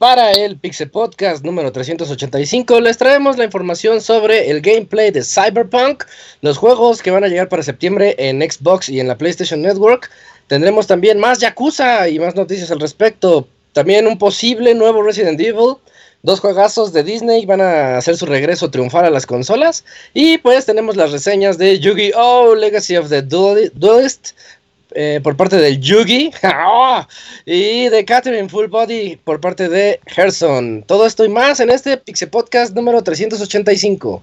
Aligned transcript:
Para 0.00 0.32
el 0.32 0.58
Pixel 0.58 0.88
Podcast 0.88 1.44
número 1.44 1.72
385 1.72 2.80
les 2.80 2.96
traemos 2.96 3.36
la 3.36 3.44
información 3.44 4.00
sobre 4.00 4.50
el 4.50 4.62
gameplay 4.62 5.10
de 5.10 5.22
Cyberpunk, 5.22 6.04
los 6.40 6.56
juegos 6.56 7.02
que 7.02 7.10
van 7.10 7.22
a 7.22 7.28
llegar 7.28 7.50
para 7.50 7.62
septiembre 7.62 8.14
en 8.16 8.40
Xbox 8.40 8.88
y 8.88 8.98
en 8.98 9.08
la 9.08 9.18
PlayStation 9.18 9.60
Network. 9.60 10.10
Tendremos 10.46 10.86
también 10.86 11.18
más 11.18 11.38
Yakuza 11.40 12.08
y 12.08 12.18
más 12.18 12.34
noticias 12.34 12.70
al 12.70 12.80
respecto. 12.80 13.46
También 13.74 14.06
un 14.06 14.16
posible 14.16 14.74
nuevo 14.74 15.02
Resident 15.02 15.38
Evil. 15.38 15.76
Dos 16.22 16.40
juegazos 16.40 16.92
de 16.92 17.02
Disney 17.02 17.46
van 17.46 17.62
a 17.62 17.96
hacer 17.96 18.16
su 18.16 18.26
regreso 18.26 18.70
triunfal 18.70 19.06
a 19.06 19.10
las 19.10 19.24
consolas. 19.24 19.84
Y 20.12 20.36
pues 20.38 20.66
tenemos 20.66 20.96
las 20.96 21.12
reseñas 21.12 21.56
de 21.56 21.78
Yu-Gi-Oh! 21.78 22.54
Legacy 22.54 22.96
of 22.98 23.08
the 23.08 23.22
Duelist, 23.22 24.32
eh, 24.92 25.20
por 25.22 25.36
parte 25.36 25.56
de 25.56 25.78
Yugi 25.78 26.32
¡Ah! 26.42 27.06
y 27.46 27.88
de 27.88 28.04
Catherine 28.04 28.48
Full 28.48 28.66
Body 28.66 29.16
por 29.16 29.40
parte 29.40 29.68
de 29.68 30.00
Gerson. 30.06 30.84
Todo 30.86 31.06
esto 31.06 31.24
y 31.24 31.28
más 31.28 31.60
en 31.60 31.70
este 31.70 31.96
Pixel 31.96 32.28
Podcast 32.28 32.74
número 32.74 33.02
385. 33.02 34.22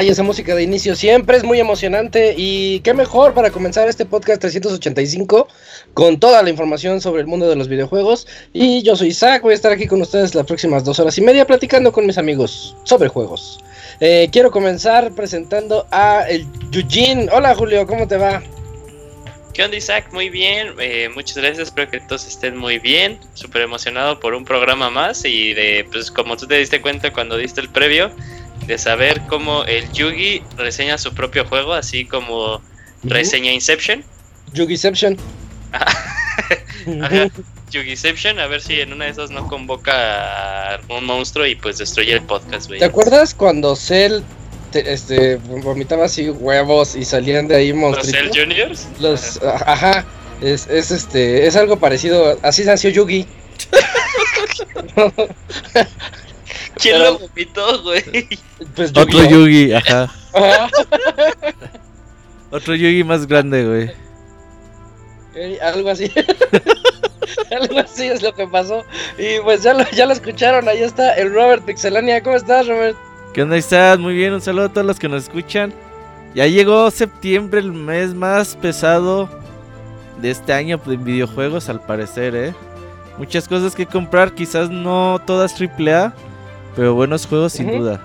Ay, 0.00 0.08
esa 0.08 0.22
música 0.22 0.54
de 0.54 0.62
inicio 0.62 0.96
siempre 0.96 1.36
es 1.36 1.44
muy 1.44 1.60
emocionante 1.60 2.34
y 2.34 2.80
qué 2.80 2.94
mejor 2.94 3.34
para 3.34 3.50
comenzar 3.50 3.86
este 3.86 4.06
podcast 4.06 4.40
385 4.40 5.46
con 5.92 6.18
toda 6.18 6.42
la 6.42 6.48
información 6.48 7.02
sobre 7.02 7.20
el 7.20 7.26
mundo 7.26 7.46
de 7.46 7.54
los 7.54 7.68
videojuegos. 7.68 8.26
Y 8.54 8.82
yo 8.82 8.96
soy 8.96 9.08
Isaac, 9.08 9.42
voy 9.42 9.52
a 9.52 9.56
estar 9.56 9.70
aquí 9.70 9.86
con 9.86 10.00
ustedes 10.00 10.34
las 10.34 10.46
próximas 10.46 10.84
dos 10.84 10.98
horas 11.00 11.18
y 11.18 11.20
media 11.20 11.46
platicando 11.46 11.92
con 11.92 12.06
mis 12.06 12.16
amigos 12.16 12.74
sobre 12.84 13.10
juegos. 13.10 13.60
Eh, 14.00 14.30
quiero 14.32 14.50
comenzar 14.50 15.12
presentando 15.12 15.86
a 15.90 16.24
el 16.30 16.46
Eugene. 16.72 17.28
Hola 17.30 17.54
Julio, 17.54 17.86
¿cómo 17.86 18.08
te 18.08 18.16
va? 18.16 18.42
¿Qué 19.52 19.64
onda 19.64 19.76
Isaac? 19.76 20.08
Muy 20.12 20.30
bien, 20.30 20.76
eh, 20.80 21.10
muchas 21.14 21.36
gracias, 21.36 21.68
espero 21.68 21.90
que 21.90 22.00
todos 22.00 22.26
estén 22.26 22.56
muy 22.56 22.78
bien, 22.78 23.18
súper 23.34 23.60
emocionado 23.60 24.18
por 24.18 24.32
un 24.32 24.46
programa 24.46 24.88
más 24.88 25.26
y 25.26 25.52
de, 25.52 25.86
pues 25.92 26.10
como 26.10 26.38
tú 26.38 26.46
te 26.46 26.54
diste 26.54 26.80
cuenta 26.80 27.12
cuando 27.12 27.36
diste 27.36 27.60
el 27.60 27.68
previo, 27.68 28.10
de 28.70 28.78
saber 28.78 29.20
cómo 29.28 29.64
el 29.64 29.90
Yugi 29.90 30.44
reseña 30.56 30.96
su 30.96 31.12
propio 31.12 31.44
juego, 31.44 31.74
así 31.74 32.04
como 32.04 32.62
reseña 33.02 33.50
Inception. 33.52 34.04
Yugiception. 34.52 35.16
Yugiception, 37.72 38.38
a 38.38 38.46
ver 38.46 38.60
si 38.60 38.80
en 38.80 38.92
una 38.92 39.06
de 39.06 39.10
esas 39.10 39.32
no 39.32 39.48
convoca 39.48 40.76
a 40.76 40.80
un 40.88 41.04
monstruo 41.04 41.46
y 41.46 41.56
pues 41.56 41.78
destruye 41.78 42.12
el 42.12 42.22
podcast, 42.22 42.68
güey. 42.68 42.78
¿Te 42.78 42.84
acuerdas 42.84 43.34
cuando 43.34 43.74
Cell 43.74 44.20
este, 44.72 45.34
vomitaba 45.34 46.04
así 46.04 46.30
huevos 46.30 46.94
y 46.94 47.04
salían 47.04 47.48
de 47.48 47.56
ahí 47.56 47.72
monstruos? 47.72 48.12
¿Los 48.12 48.32
Cell 48.32 48.40
Juniors? 48.40 48.86
Los, 49.00 49.40
ajá, 49.42 50.06
es, 50.40 50.68
es, 50.68 50.92
este, 50.92 51.44
es 51.44 51.56
algo 51.56 51.80
parecido, 51.80 52.38
así 52.42 52.62
nació 52.62 52.90
Yugi. 52.90 53.26
¿Quién 56.76 56.98
lo 56.98 57.18
vomitó, 57.18 57.82
güey? 57.82 58.28
Pues 58.74 58.90
Otro 58.90 59.24
Yugi, 59.24 59.72
ajá. 59.72 60.10
Otro 62.50 62.74
Yugi 62.74 63.04
más 63.04 63.26
grande, 63.26 63.64
güey. 63.64 65.58
algo 65.60 65.90
así. 65.90 66.10
algo 67.60 67.78
así 67.78 68.06
es 68.06 68.22
lo 68.22 68.34
que 68.34 68.46
pasó. 68.46 68.84
Y 69.18 69.40
pues 69.40 69.62
ya 69.62 69.74
lo, 69.74 69.88
ya 69.90 70.06
lo 70.06 70.12
escucharon, 70.12 70.68
ahí 70.68 70.82
está 70.82 71.14
el 71.14 71.32
Robert 71.32 71.64
Pixelania. 71.64 72.22
¿Cómo 72.22 72.36
estás, 72.36 72.66
Robert? 72.66 72.96
¿Qué 73.32 73.42
onda, 73.42 73.56
estás? 73.56 73.98
Muy 73.98 74.14
bien, 74.14 74.32
un 74.32 74.40
saludo 74.40 74.66
a 74.66 74.72
todos 74.72 74.86
los 74.86 74.98
que 74.98 75.08
nos 75.08 75.24
escuchan. 75.24 75.72
Ya 76.34 76.46
llegó 76.46 76.90
septiembre, 76.90 77.60
el 77.60 77.72
mes 77.72 78.14
más 78.14 78.56
pesado 78.56 79.28
de 80.20 80.30
este 80.30 80.52
año 80.52 80.80
en 80.86 81.04
videojuegos, 81.04 81.68
al 81.68 81.80
parecer, 81.80 82.34
¿eh? 82.36 82.54
Muchas 83.18 83.48
cosas 83.48 83.74
que 83.74 83.86
comprar, 83.86 84.32
quizás 84.32 84.70
no 84.70 85.20
todas 85.26 85.54
AAA, 85.60 86.12
pero 86.76 86.94
buenos 86.94 87.26
juegos 87.26 87.52
sin 87.52 87.78
duda. 87.78 88.00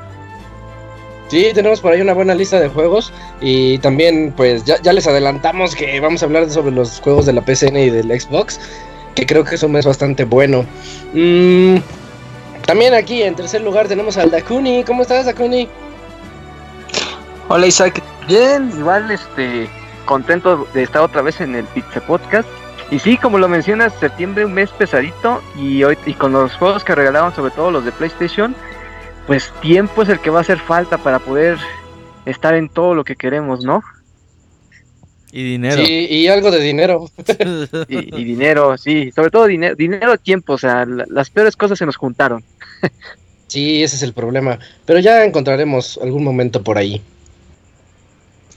Sí, 1.27 1.51
tenemos 1.55 1.81
por 1.81 1.91
ahí 1.91 2.01
una 2.01 2.13
buena 2.13 2.35
lista 2.35 2.59
de 2.59 2.69
juegos 2.69 3.11
y 3.41 3.79
también 3.79 4.33
pues 4.35 4.63
ya, 4.63 4.77
les 4.93 5.07
adelantamos 5.07 5.75
que 5.75 5.99
vamos 5.99 6.21
a 6.21 6.27
hablar 6.27 6.49
sobre 6.49 6.73
los 6.73 6.99
juegos 6.99 7.25
de 7.25 7.33
la 7.33 7.41
PCN 7.41 7.77
y 7.77 7.89
del 7.89 8.19
Xbox, 8.19 8.59
que 9.15 9.25
creo 9.25 9.43
que 9.43 9.55
eso 9.55 9.67
es 9.75 9.85
bastante 9.85 10.23
bueno. 10.23 10.65
Mm, 11.13 11.77
también 12.65 12.93
aquí 12.93 13.23
en 13.23 13.35
tercer 13.35 13.61
lugar 13.61 13.87
tenemos 13.87 14.17
al 14.17 14.29
Dakuni. 14.29 14.83
¿Cómo 14.83 15.01
estás, 15.01 15.25
Dakuni? 15.25 15.67
Hola 17.47 17.67
Isaac, 17.67 18.01
bien, 18.27 18.71
igual 18.77 19.09
este 19.09 19.67
contento 20.05 20.67
de 20.73 20.83
estar 20.83 21.01
otra 21.01 21.23
vez 21.23 21.41
en 21.41 21.55
el 21.55 21.65
Pizza 21.65 22.01
Podcast. 22.01 22.47
Y 22.91 22.99
sí, 22.99 23.17
como 23.17 23.39
lo 23.39 23.47
mencionas, 23.47 23.93
septiembre 23.99 24.45
un 24.45 24.53
mes 24.53 24.69
pesadito 24.71 25.41
y 25.57 25.83
hoy 25.83 25.97
y 26.05 26.13
con 26.13 26.31
los 26.31 26.53
juegos 26.53 26.83
que 26.83 26.93
regalaban, 26.93 27.33
sobre 27.33 27.51
todo 27.51 27.71
los 27.71 27.83
de 27.83 27.91
PlayStation, 27.91 28.55
pues 29.25 29.51
tiempo 29.61 30.03
es 30.03 30.09
el 30.09 30.19
que 30.19 30.29
va 30.29 30.39
a 30.39 30.41
hacer 30.41 30.59
falta 30.59 30.97
para 30.99 31.19
poder 31.19 31.57
estar 32.25 32.53
en 32.53 32.69
todo 32.69 32.93
lo 32.93 33.03
que 33.03 33.15
queremos, 33.15 33.63
¿no? 33.63 33.83
Y 35.31 35.43
dinero. 35.43 35.83
Sí, 35.83 36.07
y 36.09 36.27
algo 36.27 36.51
de 36.51 36.61
dinero. 36.61 37.09
y, 37.89 38.23
dinero, 38.23 38.77
sí, 38.77 39.11
sobre 39.11 39.31
todo 39.31 39.47
dinero, 39.47 39.75
dinero, 39.75 40.17
tiempo, 40.17 40.53
o 40.53 40.57
sea, 40.57 40.85
las 40.85 41.29
peores 41.29 41.55
cosas 41.57 41.79
se 41.79 41.85
nos 41.85 41.97
juntaron. 41.97 42.43
sí, 43.47 43.83
ese 43.83 43.95
es 43.95 44.03
el 44.03 44.13
problema, 44.13 44.59
pero 44.85 44.99
ya 44.99 45.25
encontraremos 45.25 45.99
algún 46.01 46.23
momento 46.23 46.61
por 46.61 46.77
ahí. 46.77 47.01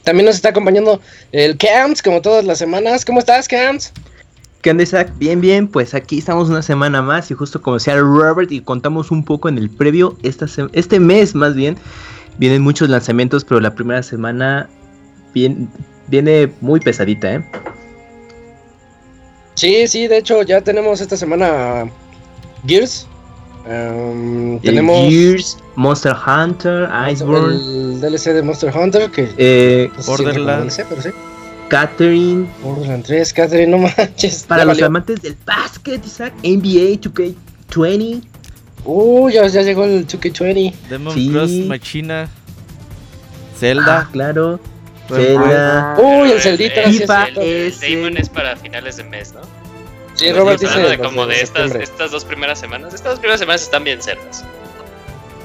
También 0.05 0.27
nos 0.27 0.37
está 0.37 0.51
acompañando 0.51 1.01
el 1.33 1.57
Camps, 1.57 2.03
como 2.03 2.23
todas 2.23 2.45
las 2.45 2.59
semanas. 2.59 3.05
¿Cómo 3.05 3.19
estás, 3.19 3.49
Camps? 3.49 3.93
¿Qué 4.63 4.71
onda, 4.71 4.83
Isaac? 4.83 5.13
Bien, 5.19 5.41
bien, 5.41 5.69
pues 5.69 5.95
aquí 5.95 6.19
estamos 6.19 6.49
una 6.49 6.63
semana 6.63 7.01
más 7.01 7.31
y 7.31 7.35
justo 7.35 7.63
como 7.63 7.77
decía 7.77 7.97
Robert 7.97 8.51
y 8.51 8.61
contamos 8.61 9.13
un 9.13 9.25
poco 9.25 9.49
en 9.49 9.57
el 9.57 9.71
previo, 9.71 10.17
esta 10.25 10.47
este 10.73 10.99
mes 10.99 11.37
más 11.37 11.55
bien, 11.55 11.77
vienen 12.39 12.63
muchos 12.63 12.89
lanzamientos, 12.89 13.45
pero 13.45 13.61
la 13.61 13.75
primera 13.75 14.03
semana 14.03 14.69
viene 15.33 16.53
muy 16.61 16.81
pesadita, 16.81 17.35
¿eh? 17.35 17.45
Sí, 19.55 19.87
sí, 19.87 20.09
de 20.09 20.19
hecho 20.19 20.43
ya 20.43 20.61
tenemos 20.61 21.01
esta 21.01 21.17
semana 21.17 21.89
Gears. 22.67 23.07
Um, 23.65 24.59
tenemos 24.61 25.09
Gears, 25.09 25.59
Monster 25.77 26.15
Hunter, 26.15 26.89
Iceborne. 27.13 27.55
El 27.55 28.01
DLC 28.01 28.33
de 28.33 28.43
Monster 28.43 28.77
Hunter 28.77 29.11
que 29.11 29.29
eh, 29.37 29.91
Borderlands. 30.05 30.81
pero 30.89 31.03
sí. 31.03 31.11
Catherine. 31.69 32.49
Borderlands 32.63 33.07
3, 33.07 33.33
Catherine, 33.33 33.71
no 33.71 33.79
manches. 33.79 34.45
Para 34.45 34.65
los 34.65 34.75
valió. 34.77 34.87
amantes 34.87 35.21
del 35.23 35.37
básquet, 35.45 36.05
Isaac. 36.07 36.33
NBA 36.43 37.01
2K20. 37.01 38.23
Uh, 38.85 39.29
ya, 39.31 39.47
ya 39.49 39.63
llegó 39.63 39.85
el 39.85 40.07
2K20. 40.07 40.73
Demon 40.89 41.15
Sí. 41.15 41.31
Cross 41.31 41.51
Machina. 41.67 42.23
Ah, 42.23 43.59
Zelda. 43.59 44.09
claro. 44.13 44.61
Bueno, 45.09 45.25
Zelda. 45.25 45.97
Uy, 45.99 46.31
el 46.33 46.41
Celdita, 46.41 46.85
sí 46.85 46.91
es 46.91 46.97
FIFA 47.01 47.23
cierto. 47.25 47.41
El 47.43 47.49
es 47.49 47.81
Damon 47.81 48.07
el- 48.09 48.17
es 48.19 48.29
para 48.29 48.57
finales 48.57 48.97
de 48.99 49.05
mes, 49.05 49.33
¿no? 49.35 49.41
Sí, 50.15 50.33
Robert 50.33 50.61
dice 50.61 50.81
de 50.81 50.99
como 50.99 51.27
de 51.27 51.35
estas, 51.37 51.47
septiembre. 51.71 51.85
estas 51.85 52.11
dos 52.11 52.25
primeras 52.25 52.59
semanas. 52.59 52.93
Estas 52.93 53.13
dos 53.13 53.19
primeras 53.21 53.41
semanas 53.41 53.63
están 53.63 53.85
bien 53.85 54.03
cerdas. 54.03 54.45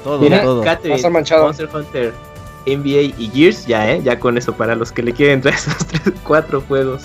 todo, 0.02 0.18
Mira, 0.18 0.42
todo. 0.42 0.62
Catherine. 0.62 1.08
Monster 1.10 1.68
Hunter, 1.72 2.12
NBA 2.66 3.14
y 3.18 3.30
Gears, 3.34 3.66
ya, 3.66 3.90
¿eh? 3.92 4.00
Ya 4.02 4.18
con 4.18 4.38
eso 4.38 4.54
para 4.56 4.74
los 4.74 4.92
que 4.92 5.02
le 5.02 5.12
quieren 5.12 5.40
traer 5.40 5.56
esos 5.58 5.86
tres, 5.86 6.14
cuatro 6.24 6.60
juegos. 6.62 7.02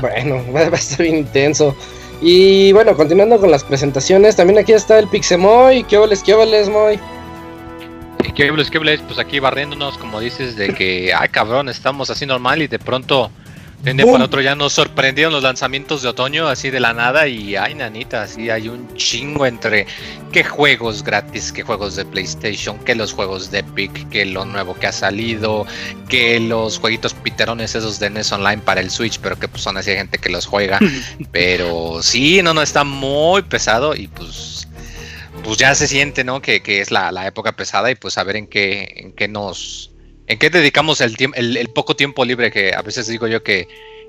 Bueno, 0.00 0.42
va 0.54 0.60
a 0.60 0.66
estar 0.74 1.02
bien 1.02 1.16
intenso. 1.16 1.76
Y 2.20 2.72
bueno, 2.72 2.96
continuando 2.96 3.38
con 3.38 3.50
las 3.50 3.62
presentaciones, 3.62 4.36
también 4.36 4.58
aquí 4.58 4.72
está 4.72 4.98
el 4.98 5.08
Pixemoy. 5.08 5.84
¿Qué 5.84 5.98
oles, 5.98 6.22
qué 6.22 6.34
oles, 6.34 6.68
Moy? 6.68 6.94
Eh, 8.24 8.32
¿Qué 8.34 8.48
hables, 8.48 8.70
qué 8.70 8.78
hables? 8.78 9.02
Pues 9.02 9.18
aquí 9.18 9.38
barriéndonos, 9.38 9.98
como 9.98 10.20
dices, 10.20 10.56
de 10.56 10.72
que, 10.72 11.12
ay 11.18 11.28
cabrón, 11.28 11.68
estamos 11.68 12.08
así 12.10 12.24
normal 12.24 12.62
y 12.62 12.68
de 12.68 12.78
pronto, 12.78 13.30
de 13.82 13.90
un 13.90 13.96
día 13.96 14.06
para 14.06 14.24
otro 14.24 14.40
ya 14.40 14.54
nos 14.54 14.72
sorprendieron 14.72 15.32
los 15.32 15.42
lanzamientos 15.42 16.02
de 16.02 16.08
otoño 16.08 16.48
así 16.48 16.70
de 16.70 16.80
la 16.80 16.92
nada 16.92 17.28
y, 17.28 17.56
ay 17.56 17.74
nanita, 17.74 18.22
así 18.22 18.50
hay 18.50 18.68
un 18.68 18.94
chingo 18.96 19.46
entre 19.46 19.86
qué 20.32 20.44
juegos 20.44 21.02
gratis, 21.02 21.52
qué 21.52 21.62
juegos 21.62 21.96
de 21.96 22.04
PlayStation, 22.04 22.78
que 22.80 22.94
los 22.94 23.12
juegos 23.12 23.50
de 23.50 23.60
Epic, 23.60 24.08
que 24.08 24.26
lo 24.26 24.44
nuevo 24.44 24.74
que 24.74 24.86
ha 24.86 24.92
salido, 24.92 25.66
que 26.08 26.40
los 26.40 26.78
jueguitos 26.78 27.14
piterones 27.14 27.74
esos 27.74 27.98
de 27.98 28.10
NES 28.10 28.32
Online 28.32 28.62
para 28.62 28.80
el 28.80 28.90
Switch, 28.90 29.18
pero 29.20 29.38
que 29.38 29.48
pues 29.48 29.62
son 29.62 29.76
así 29.76 29.90
hay 29.90 29.96
gente 29.96 30.18
que 30.18 30.30
los 30.30 30.46
juega. 30.46 30.78
pero 31.32 32.02
sí, 32.02 32.42
no, 32.42 32.54
no, 32.54 32.62
está 32.62 32.84
muy 32.84 33.42
pesado 33.42 33.94
y 33.94 34.08
pues 34.08 34.68
pues 35.44 35.58
ya 35.58 35.74
se 35.74 35.86
siente, 35.86 36.24
¿no? 36.24 36.42
Que, 36.42 36.60
que 36.60 36.80
es 36.80 36.90
la, 36.90 37.12
la 37.12 37.26
época 37.26 37.52
pesada 37.52 37.90
y 37.90 37.94
pues 37.94 38.18
a 38.18 38.24
ver 38.24 38.36
en 38.36 38.46
qué, 38.48 38.94
en 38.96 39.12
qué 39.12 39.28
nos, 39.28 39.92
en 40.26 40.38
qué 40.38 40.50
dedicamos 40.50 41.00
el, 41.00 41.16
el, 41.34 41.56
el 41.56 41.68
poco 41.70 41.94
tiempo 41.96 42.24
libre 42.24 42.50
que 42.50 42.74
a 42.74 42.82
veces 42.82 43.06
digo 43.06 43.26
yo 43.26 43.42
que, 43.42 43.68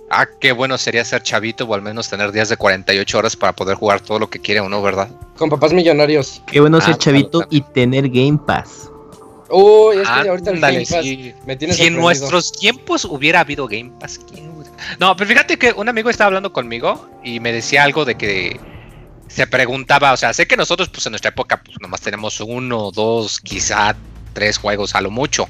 ah, 0.09 0.27
qué 0.39 0.51
bueno 0.51 0.77
sería 0.77 1.03
ser 1.05 1.21
chavito 1.23 1.65
o 1.65 1.73
al 1.73 1.81
menos 1.81 2.09
tener 2.09 2.31
días 2.31 2.49
de 2.49 2.57
48 2.57 3.17
horas 3.17 3.35
para 3.35 3.53
poder 3.53 3.75
jugar 3.75 3.99
todo 4.01 4.19
lo 4.19 4.29
que 4.29 4.39
quiere 4.39 4.61
uno, 4.61 4.81
¿verdad? 4.81 5.09
Con 5.37 5.49
papás 5.49 5.73
millonarios. 5.73 6.41
Qué 6.47 6.59
bueno 6.59 6.81
ser 6.81 6.95
Ah, 6.95 6.97
chavito 6.97 7.39
claro, 7.39 7.47
y 7.51 7.61
tener 7.61 8.09
Game 8.09 8.39
Pass. 8.45 8.89
Uy, 9.49 9.97
es 9.97 10.09
que 10.09 10.29
ahorita 10.29 10.51
el 10.51 10.59
Game 10.59 10.85
Pass 10.85 11.03
sí. 11.03 11.33
me 11.45 11.55
tiene 11.55 11.73
Si 11.73 11.83
en 11.85 11.95
nuestros 11.95 12.51
tiempos 12.51 13.05
hubiera 13.05 13.39
habido 13.41 13.67
Game 13.67 13.91
Pass, 13.99 14.19
¿quién 14.29 14.49
hubiera- 14.49 14.71
No, 14.99 15.15
pero 15.15 15.27
fíjate 15.29 15.57
que 15.57 15.71
un 15.71 15.87
amigo 15.87 16.09
estaba 16.09 16.27
hablando 16.27 16.51
conmigo 16.51 17.09
y 17.23 17.39
me 17.39 17.53
decía 17.53 17.83
algo 17.83 18.03
de 18.03 18.15
que 18.15 18.59
se 19.29 19.45
preguntaba, 19.47 20.13
o 20.13 20.17
sea, 20.17 20.33
sé 20.33 20.47
que 20.47 20.57
nosotros 20.57 20.89
pues 20.89 21.05
en 21.05 21.11
nuestra 21.11 21.29
época 21.29 21.61
pues 21.63 21.77
nomás 21.79 22.01
tenemos 22.01 22.39
uno, 22.41 22.91
dos, 22.91 23.39
quizá 23.39 23.95
tres 24.33 24.57
juegos 24.57 24.95
a 24.95 25.01
lo 25.01 25.11
mucho. 25.11 25.47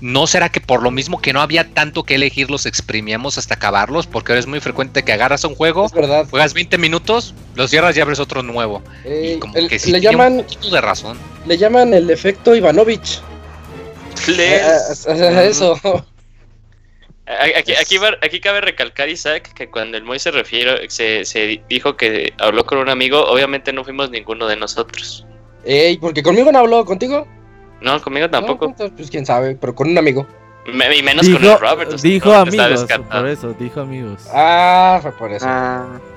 ¿No 0.00 0.26
será 0.26 0.48
que 0.50 0.60
por 0.60 0.82
lo 0.82 0.90
mismo 0.90 1.20
que 1.20 1.32
no 1.32 1.40
había 1.40 1.72
tanto 1.72 2.02
que 2.02 2.16
elegir 2.16 2.50
los 2.50 2.66
exprimíamos 2.66 3.38
hasta 3.38 3.54
acabarlos? 3.54 4.06
Porque 4.06 4.32
ahora 4.32 4.40
es 4.40 4.46
muy 4.46 4.60
frecuente 4.60 5.02
que 5.02 5.12
agarras 5.12 5.44
un 5.44 5.54
juego, 5.54 5.86
Es 5.86 5.92
verdad. 5.92 6.26
juegas 6.28 6.52
20 6.52 6.76
minutos, 6.78 7.34
los 7.54 7.70
cierras 7.70 7.96
y 7.96 8.00
abres 8.00 8.18
otro 8.20 8.42
nuevo. 8.42 8.82
Eh, 9.04 9.34
y 9.36 9.38
como 9.38 9.54
el- 9.56 9.68
que 9.68 9.78
sí 9.78 9.92
le 9.92 10.00
llaman 10.00 10.34
un 10.34 10.42
poquito 10.42 10.70
de 10.70 10.80
razón. 10.80 11.18
le 11.46 11.56
llaman 11.56 11.94
el 11.94 12.10
efecto 12.10 12.54
Ivanovich. 12.54 13.20
Eh, 14.28 14.62
eso. 15.48 15.78
Aquí 18.22 18.40
cabe 18.40 18.60
recalcar, 18.60 19.08
Isaac, 19.08 19.52
que 19.54 19.70
cuando 19.70 19.96
el 19.96 20.04
Moy 20.04 20.18
se 20.18 20.30
refiere, 20.30 20.90
se, 20.90 21.24
se 21.24 21.62
dijo 21.70 21.96
que 21.96 22.32
habló 22.38 22.66
con 22.66 22.78
un 22.78 22.90
amigo, 22.90 23.24
obviamente 23.24 23.72
no 23.72 23.82
fuimos 23.84 24.10
ninguno 24.10 24.46
de 24.46 24.56
nosotros. 24.56 25.24
Ey, 25.64 25.96
porque 25.96 26.22
conmigo 26.22 26.52
no 26.52 26.58
habló, 26.58 26.84
¿contigo? 26.84 27.26
No, 27.84 28.00
conmigo 28.02 28.28
tampoco. 28.30 28.64
No, 28.64 28.70
entonces, 28.72 28.94
pues 28.96 29.10
quién 29.10 29.26
sabe, 29.26 29.56
pero 29.60 29.74
con 29.74 29.88
un 29.90 29.98
amigo. 29.98 30.26
Me- 30.72 30.96
y 30.96 31.02
menos 31.02 31.28
con 31.28 31.44
el 31.44 31.58
Robert. 31.58 31.92
o 31.92 31.98
sea, 31.98 32.10
dijo 32.10 32.32
amigos, 32.32 32.86
por 33.12 33.28
eso, 33.28 33.54
dijo 33.58 33.80
amigos. 33.80 34.22
Ah, 34.32 34.98
fue 35.02 35.12
por 35.12 35.30
eso. 35.30 35.44
Ah, 35.46 35.86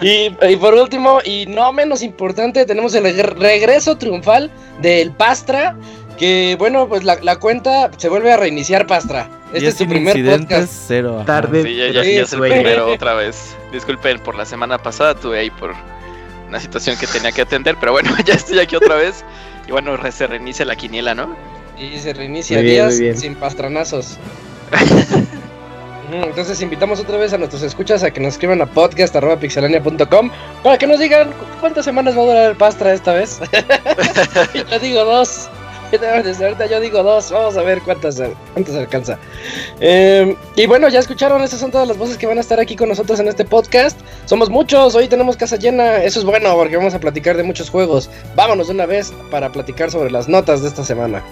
y, 0.00 0.34
y 0.50 0.56
por 0.58 0.74
último, 0.74 1.18
y 1.24 1.46
no 1.46 1.72
menos 1.72 2.02
importante, 2.02 2.64
tenemos 2.64 2.94
el 2.94 3.04
reg- 3.04 3.36
regreso 3.38 3.96
triunfal 3.98 4.50
del 4.80 5.12
Pastra. 5.12 5.76
Que 6.16 6.56
bueno, 6.58 6.88
pues 6.88 7.04
la, 7.04 7.16
la 7.22 7.36
cuenta 7.36 7.90
se 7.96 8.08
vuelve 8.08 8.32
a 8.32 8.36
reiniciar, 8.36 8.86
Pastra. 8.88 9.28
Este 9.52 9.68
es 9.68 9.76
tu 9.76 9.86
primer 9.86 10.16
podcast. 10.40 10.72
cero. 10.88 11.22
Tarde. 11.24 11.62
Sí, 11.62 11.76
ya, 11.76 11.88
ya, 11.90 12.02
Sí, 12.02 12.14
ya 12.16 12.22
es 12.22 12.32
el 12.32 12.40
primero 12.40 12.88
otra 12.92 13.14
vez. 13.14 13.54
Disculpen 13.72 14.18
por 14.20 14.34
la 14.34 14.44
semana 14.44 14.78
pasada, 14.78 15.14
tuve 15.14 15.38
ahí 15.38 15.50
por 15.50 15.74
una 16.48 16.58
situación 16.58 16.96
que 16.98 17.06
tenía 17.06 17.30
que 17.30 17.42
atender, 17.42 17.76
pero 17.78 17.92
bueno, 17.92 18.10
ya 18.26 18.34
estoy 18.34 18.58
aquí 18.58 18.74
otra 18.74 18.96
vez. 18.96 19.24
Y 19.68 19.70
bueno, 19.70 19.96
se 20.10 20.26
reinicia 20.26 20.64
la 20.64 20.74
quiniela, 20.74 21.14
¿no? 21.14 21.36
Y 21.78 21.96
se 21.98 22.12
reinicia 22.14 22.56
Muy 22.58 22.66
días 22.66 22.98
bien. 22.98 23.16
sin 23.16 23.34
pastranazos. 23.36 24.16
Entonces 26.10 26.60
invitamos 26.62 27.00
otra 27.00 27.18
vez 27.18 27.34
a 27.34 27.38
nuestros 27.38 27.62
escuchas 27.62 28.02
a 28.02 28.10
que 28.10 28.18
nos 28.18 28.32
escriban 28.32 28.62
a 28.62 28.66
podcast.pixelania.com 28.66 30.30
para 30.64 30.78
que 30.78 30.86
nos 30.86 30.98
digan 30.98 31.28
cu- 31.28 31.44
cuántas 31.60 31.84
semanas 31.84 32.16
va 32.16 32.22
a 32.22 32.24
durar 32.24 32.50
el 32.50 32.56
Pastra 32.56 32.94
esta 32.94 33.12
vez. 33.12 33.38
yo 34.70 34.78
digo 34.78 35.04
dos. 35.04 35.50
Ahorita 36.40 36.66
yo 36.66 36.80
digo 36.80 37.02
dos. 37.02 37.30
Vamos 37.30 37.56
a 37.56 37.62
ver 37.62 37.80
cuántas, 37.82 38.20
cuántas 38.52 38.74
alcanza. 38.74 39.18
Eh, 39.80 40.36
y 40.56 40.66
bueno, 40.66 40.88
ya 40.88 40.98
escucharon, 40.98 41.42
estas 41.42 41.60
son 41.60 41.70
todas 41.70 41.88
las 41.88 41.96
voces 41.96 42.18
que 42.18 42.26
van 42.26 42.38
a 42.38 42.40
estar 42.40 42.60
aquí 42.60 42.76
con 42.76 42.88
nosotros 42.88 43.18
en 43.20 43.28
este 43.28 43.44
podcast. 43.44 43.98
Somos 44.26 44.50
muchos, 44.50 44.94
hoy 44.94 45.08
tenemos 45.08 45.36
casa 45.36 45.56
llena. 45.56 46.02
Eso 46.02 46.18
es 46.20 46.24
bueno 46.24 46.54
porque 46.54 46.76
vamos 46.76 46.94
a 46.94 47.00
platicar 47.00 47.36
de 47.36 47.42
muchos 47.42 47.70
juegos. 47.70 48.10
Vámonos 48.36 48.68
de 48.68 48.74
una 48.74 48.86
vez 48.86 49.12
para 49.30 49.50
platicar 49.50 49.90
sobre 49.90 50.10
las 50.10 50.28
notas 50.28 50.62
de 50.62 50.68
esta 50.68 50.84
semana. 50.84 51.22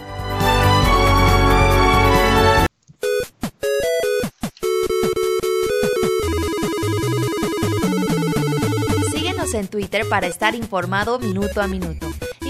Síguenos 9.12 9.52
en 9.54 9.68
Twitter 9.68 10.08
para 10.08 10.26
estar 10.26 10.54
informado 10.54 11.18
minuto 11.18 11.60
a 11.60 11.66
minuto 11.66 12.06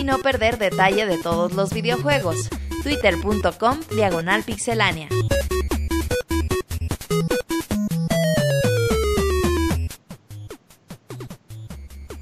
no 0.07 0.19
perder 0.21 0.57
detalle 0.57 1.05
de 1.05 1.19
todos 1.19 1.53
los 1.53 1.75
videojuegos. 1.75 2.49
Twitter.com 2.83 3.81
Diagonal 3.91 4.45
Pixelánea. 4.45 5.09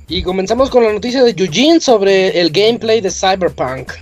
Y 0.08 0.22
comenzamos 0.22 0.70
con 0.70 0.84
la 0.84 0.92
noticia 0.92 1.22
de 1.22 1.34
Eugene 1.36 1.80
sobre 1.80 2.40
el 2.40 2.50
gameplay 2.50 3.00
de 3.00 3.10
Cyberpunk. 3.10 3.92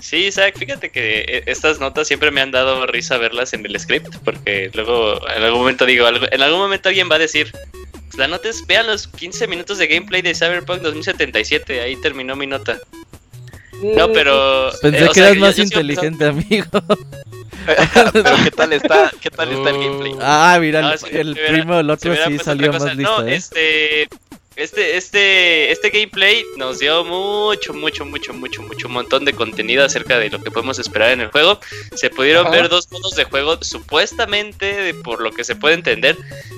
Sí, 0.00 0.26
Isaac, 0.26 0.58
fíjate 0.58 0.90
que 0.90 1.20
eh, 1.20 1.42
estas 1.46 1.80
notas 1.80 2.08
siempre 2.08 2.30
me 2.30 2.40
han 2.40 2.50
dado 2.50 2.86
risa 2.86 3.18
verlas 3.18 3.52
en 3.52 3.64
el 3.64 3.78
script, 3.78 4.16
porque 4.24 4.70
luego 4.74 5.20
en 5.28 5.42
algún 5.42 5.60
momento 5.60 5.86
digo, 5.86 6.06
en 6.08 6.42
algún 6.42 6.60
momento 6.60 6.88
alguien 6.88 7.08
va 7.10 7.16
a 7.16 7.20
decir, 7.20 7.52
pues 7.92 8.16
la 8.16 8.28
nota 8.28 8.48
es, 8.48 8.66
vean 8.66 8.86
los 8.86 9.06
15 9.06 9.46
minutos 9.46 9.78
de 9.78 9.86
gameplay 9.86 10.20
de 10.20 10.34
Cyberpunk 10.34 10.82
2077, 10.82 11.80
ahí 11.80 11.96
terminó 11.96 12.36
mi 12.36 12.46
nota. 12.46 12.78
No, 13.82 14.12
pero... 14.12 14.70
Pensé 14.80 15.04
eh, 15.04 15.08
o 15.08 15.12
que 15.12 15.20
eras 15.20 15.36
más 15.38 15.56
yo 15.56 15.62
inteligente, 15.64 16.26
amigo. 16.26 16.66
pero 18.12 18.30
¿qué 18.44 18.50
tal 18.50 18.72
está, 18.72 19.10
qué 19.20 19.30
tal 19.30 19.52
está 19.52 19.70
el 19.70 19.78
gameplay? 19.78 20.14
Ah, 20.20 20.58
mira, 20.60 20.82
No, 20.82 20.92
el, 20.92 20.98
si 20.98 21.16
el 21.16 21.32
hubiera- 21.32 21.52
primo 21.52 21.76
del 21.76 21.90
otro 21.90 22.14
sí 22.26 22.38
salió 22.38 22.72
más 22.72 22.96
listo, 22.96 23.22
No, 23.22 23.26
¿eh? 23.28 23.34
este, 23.34 24.08
este, 24.56 24.96
este, 24.96 25.70
este 25.72 25.90
gameplay 25.90 26.44
nos 26.56 26.78
dio 26.78 27.04
mucho, 27.04 27.72
mucho, 27.74 28.04
mucho, 28.04 28.32
mucho, 28.34 28.62
mucho, 28.62 28.86
un 28.88 28.94
montón 28.94 29.24
de 29.24 29.32
contenido 29.32 29.84
acerca 29.84 30.18
de 30.18 30.30
lo 30.30 30.42
que 30.42 30.50
podemos 30.50 30.78
esperar 30.78 31.10
en 31.12 31.20
el 31.22 31.28
juego. 31.30 31.58
Se 31.94 32.10
pudieron 32.10 32.46
Ajá. 32.46 32.56
ver 32.56 32.68
dos 32.68 32.90
modos 32.90 33.14
de 33.16 33.24
juego, 33.24 33.58
supuestamente, 33.62 34.66
de- 34.66 34.94
por 34.94 35.20
lo 35.22 35.30
que 35.32 35.44
se 35.44 35.56
puede 35.56 35.74
entender, 35.74 36.16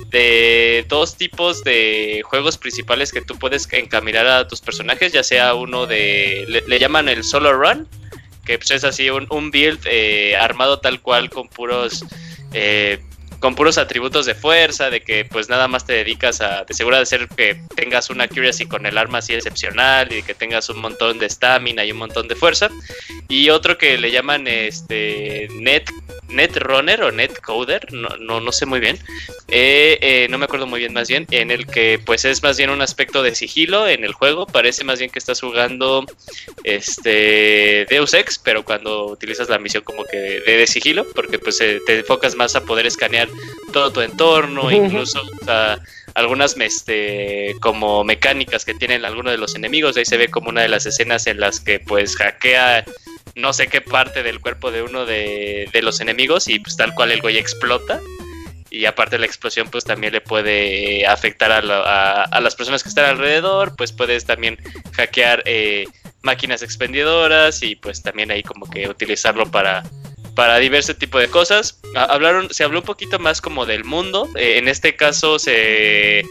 de 0.09 0.85
dos 0.89 1.17
tipos 1.17 1.63
de 1.65 2.23
juegos 2.25 2.59
principales 2.59 3.13
que 3.13 3.21
tú 3.21 3.39
puedes 3.39 3.71
encaminar 3.73 4.27
a 4.27 4.47
tus 4.49 4.61
personajes, 4.61 5.13
ya 5.13 5.23
sea 5.23 5.55
uno 5.55 5.87
de, 5.87 6.45
le, 6.49 6.63
le 6.67 6.79
llaman 6.79 7.09
el 7.09 7.25
solo 7.25 7.53
run, 7.53 7.89
que 8.45 8.59
pues, 8.59 8.71
es 8.73 8.85
así 8.85 9.09
un, 9.11 9.27
un 9.31 9.51
build 9.51 9.81
eh, 9.87 10.37
armado 10.37 10.79
tal 10.81 11.01
cual 11.01 11.31
con 11.31 11.49
puros 11.49 12.05
eh, 12.53 13.01
con 13.45 13.55
puros 13.55 13.77
atributos 13.77 14.25
de 14.25 14.35
fuerza, 14.35 14.89
de 14.89 15.03
que 15.03 15.27
pues 15.27 15.51
nada 15.51 15.69
más 15.69 15.85
te 15.85 15.93
dedicas 15.93 16.41
a, 16.41 16.65
te 16.65 16.73
asegura 16.73 16.99
de 16.99 17.05
ser 17.05 17.29
que 17.29 17.61
tengas 17.77 18.09
una 18.09 18.25
accuracy 18.25 18.65
con 18.65 18.87
el 18.87 18.97
arma 18.97 19.19
así 19.19 19.35
excepcional 19.35 20.11
y 20.15 20.23
que 20.23 20.33
tengas 20.33 20.71
un 20.71 20.79
montón 20.79 21.19
de 21.19 21.29
stamina 21.29 21.85
y 21.85 21.93
un 21.93 21.99
montón 21.99 22.27
de 22.27 22.37
fuerza. 22.37 22.71
Y 23.29 23.51
otro 23.51 23.77
que 23.77 23.99
le 23.99 24.11
llaman 24.11 24.47
este 24.47 25.49
net, 25.61 25.85
Netrunner 26.29 27.03
o 27.03 27.13
Netcoder, 27.13 27.93
no, 27.93 28.09
no, 28.17 28.41
no 28.41 28.51
sé 28.51 28.65
muy 28.65 28.81
bien, 28.81 28.99
eh, 29.49 29.99
eh, 30.01 30.27
no 30.31 30.39
me 30.39 30.47
acuerdo 30.47 30.67
muy 30.67 30.81
bien 30.81 30.95
más 30.95 31.09
bien, 31.09 31.27
en 31.31 31.51
el 31.51 31.67
que 31.67 32.01
pues 32.05 32.25
es 32.25 32.43
más 32.43 32.57
bien 32.57 32.71
un 32.71 32.81
aspecto 32.81 33.23
de 33.23 33.35
sigilo 33.35 33.87
en 33.87 34.05
el 34.05 34.15
juego, 34.15 34.47
parece 34.47 34.85
más 34.85 34.99
bien 34.99 35.11
que 35.11 35.19
estás 35.19 35.41
jugando 35.41 36.07
este 36.65 37.87
Deus 37.91 38.15
Ex, 38.15 38.39
pero 38.39 38.65
cuando 38.65 39.07
utilizas 39.07 39.51
la 39.51 39.59
misión 39.59 39.85
como 39.85 40.05
que 40.05 40.41
de, 40.41 40.67
sigilo, 40.67 41.07
porque 41.15 41.39
pues 41.39 41.61
eh, 41.61 41.81
te 41.87 41.99
enfocas 41.99 42.35
más 42.37 42.57
a 42.57 42.65
poder 42.65 42.87
escanear 42.87 43.29
todo 43.73 43.93
tu 43.93 44.01
entorno, 44.01 44.71
incluso 44.71 45.21
algunas 46.15 46.57
este, 46.59 47.57
como 47.61 48.05
mecánicas 48.05 48.65
que 48.65 48.75
tienen 48.75 49.05
algunos 49.05 49.33
de 49.33 49.39
los 49.39 49.55
enemigos, 49.55 49.97
ahí 49.97 50.05
se 50.05 50.17
ve 50.17 50.29
como 50.29 50.51
una 50.51 50.63
de 50.63 50.69
las 50.69 50.87
escenas 50.87 51.27
en 51.27 51.41
las 51.41 51.61
que 51.61 51.81
pues 51.81 52.17
hackea 52.17 52.85
no 53.37 53.53
sé 53.53 53.67
qué 53.67 53.81
parte 53.81 54.23
del 54.23 54.41
cuerpo 54.41 54.71
de 54.71 54.83
uno 54.83 55.07
de, 55.07 55.69
los 55.83 56.01
enemigos 56.01 56.49
y 56.49 56.61
pues 56.61 56.77
tal 56.77 56.95
cual 56.95 57.11
el 57.11 57.21
güey 57.21 57.37
explota. 57.37 58.01
Y 58.71 58.87
aparte 58.87 59.17
de 59.17 59.21
la 59.21 59.27
explosión, 59.27 59.69
pues 59.71 59.85
también 59.85 60.13
le 60.13 60.21
puede 60.21 61.07
afectar 61.07 61.53
a, 61.53 62.41
las 62.41 62.57
personas 62.57 62.83
que 62.83 62.89
están 62.89 63.05
alrededor. 63.05 63.77
Pues 63.77 63.93
puedes 63.93 64.25
también 64.25 64.59
hackear 64.93 65.43
eh, 65.47 65.87
máquinas 66.23 66.63
expendedoras 66.63 67.63
y 67.63 67.77
pues 67.77 68.03
también 68.03 68.31
ahí 68.33 68.43
como 68.43 68.69
que 68.69 68.89
utilizarlo 68.89 69.49
para, 69.51 69.85
para 70.35 70.59
diversos 70.59 70.99
tipo 70.99 71.19
de 71.19 71.29
cosas. 71.29 71.81
Hablaron, 71.95 72.53
se 72.53 72.65
habló 72.65 72.81
un 72.81 72.85
poquito 72.85 73.19
más 73.19 73.41
como 73.41 73.67
del 73.67 73.85
mundo. 73.85 74.29
Eh, 74.37 74.59
en 74.59 74.69
este 74.69 74.97
caso 74.97 75.39
se 75.39 76.25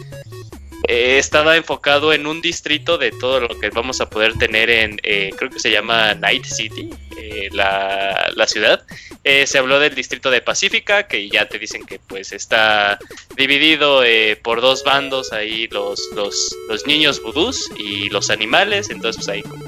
eh, 0.88 1.18
estaba 1.18 1.56
enfocado 1.56 2.12
en 2.12 2.28
un 2.28 2.42
distrito 2.42 2.98
de 2.98 3.12
todo 3.12 3.40
lo 3.40 3.48
que 3.60 3.70
vamos 3.70 4.02
a 4.02 4.10
poder 4.10 4.34
tener 4.34 4.70
en, 4.70 5.00
eh, 5.04 5.32
creo 5.38 5.50
que 5.50 5.60
se 5.60 5.72
llama 5.72 6.14
Night 6.16 6.44
City, 6.44 6.90
eh, 7.18 7.48
la, 7.54 8.46
ciudad. 8.48 8.86
se 9.24 9.58
habló 9.58 9.80
del 9.80 9.96
distrito 9.96 10.30
de 10.30 10.42
Pacífica, 10.42 11.08
que 11.08 11.30
ya 11.30 11.48
te 11.48 11.58
dicen 11.58 11.86
que 11.86 12.00
pues 12.00 12.34
está 12.34 13.00
dividido 13.38 14.04
por 14.44 14.60
dos 14.60 14.84
bandos, 14.84 15.32
ahí 15.32 15.68
los, 15.70 16.02
los, 16.14 16.54
los 16.68 16.86
niños 16.86 17.22
vudús 17.24 17.72
y 17.78 18.10
los 18.10 18.30
animales, 18.30 18.90
entonces 18.90 19.26
pues 19.26 19.30
ahí 19.30 19.42
como 19.42 19.63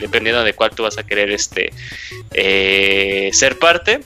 dependiendo 0.00 0.42
de 0.44 0.52
cuál 0.54 0.70
tú 0.70 0.82
vas 0.82 0.98
a 0.98 1.06
querer 1.06 1.30
este 1.30 1.72
ser 3.32 3.58
parte. 3.58 4.00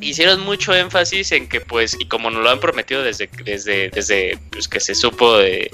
Hicieron 0.00 0.40
mucho 0.40 0.74
énfasis 0.74 1.32
en 1.32 1.48
que 1.48 1.60
pues 1.60 1.96
y 1.98 2.06
como 2.06 2.30
nos 2.30 2.42
lo 2.42 2.50
han 2.50 2.60
prometido 2.60 3.02
desde 3.02 3.30
desde 3.44 3.88
desde 3.88 4.38
pues, 4.50 4.68
que 4.68 4.80
se 4.80 4.94
supo 4.94 5.38
de, 5.38 5.70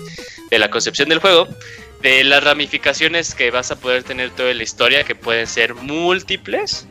la 0.51 0.71
concepción 0.71 1.09
del 1.09 1.19
juego 1.19 1.49
de 2.03 2.25
las 2.25 2.43
ramificaciones 2.43 3.35
que 3.35 3.51
vas 3.51 3.71
a 3.71 3.81
poder 3.81 4.03
tener 4.03 4.31
toda 4.31 4.53
la 4.55 4.63
historia 4.63 5.05
que 5.05 5.15
pueden 5.15 5.47
ser 5.47 5.75
múltiples. 5.75 6.87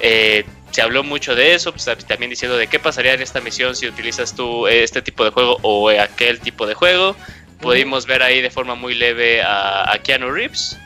Eh, 0.00 0.44
se 0.70 0.82
habló 0.82 1.02
mucho 1.02 1.34
de 1.34 1.54
eso 1.54 1.72
pues, 1.72 1.84
también 2.06 2.30
diciendo 2.30 2.56
de 2.56 2.66
qué 2.66 2.78
pasaría 2.78 3.14
en 3.14 3.22
esta 3.22 3.40
misión 3.40 3.76
si 3.76 3.86
utilizas 3.86 4.34
tú 4.34 4.66
este 4.66 5.02
tipo 5.02 5.24
de 5.24 5.30
juego 5.30 5.58
o 5.62 5.90
aquel 5.90 6.40
tipo 6.40 6.66
de 6.66 6.74
juego. 6.74 7.16
Pudimos 7.60 8.06
ver 8.06 8.22
ahí 8.22 8.40
de 8.40 8.50
forma 8.50 8.74
muy 8.74 8.94
leve 8.94 9.42
a, 9.42 9.92
a 9.92 9.98
Keanu 9.98 10.30
Reeves 10.30 10.78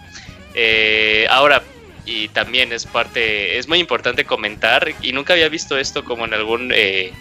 eh, 0.54 1.26
ahora 1.30 1.62
y 2.04 2.28
también 2.28 2.72
es 2.72 2.86
parte, 2.86 3.58
es 3.58 3.68
muy 3.68 3.78
importante 3.78 4.24
comentar 4.24 4.92
y 5.02 5.12
nunca 5.12 5.34
había 5.34 5.48
visto 5.48 5.78
esto 5.78 6.04
como 6.04 6.24
en 6.24 6.34
algún 6.34 6.72
eh, 6.74 7.12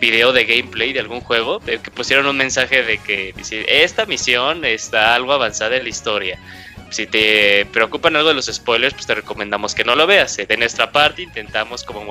video 0.00 0.32
de 0.32 0.44
gameplay 0.44 0.92
de 0.92 1.00
algún 1.00 1.20
juego, 1.20 1.60
que 1.60 1.90
pusieron 1.90 2.26
un 2.26 2.36
mensaje 2.36 2.82
de 2.84 2.98
que 2.98 3.32
dice, 3.36 3.64
esta 3.82 4.06
misión 4.06 4.64
está 4.64 5.14
algo 5.14 5.32
avanzada 5.32 5.76
en 5.76 5.82
la 5.84 5.88
historia. 5.88 6.38
Si 6.90 7.06
te 7.06 7.66
preocupan 7.66 8.16
algo 8.16 8.28
de 8.28 8.34
los 8.34 8.46
spoilers, 8.46 8.94
pues 8.94 9.06
te 9.06 9.14
recomendamos 9.14 9.74
que 9.74 9.84
no 9.84 9.94
lo 9.94 10.06
veas. 10.06 10.36
De 10.36 10.56
nuestra 10.56 10.90
parte 10.90 11.22
intentamos 11.22 11.84
como 11.84 12.02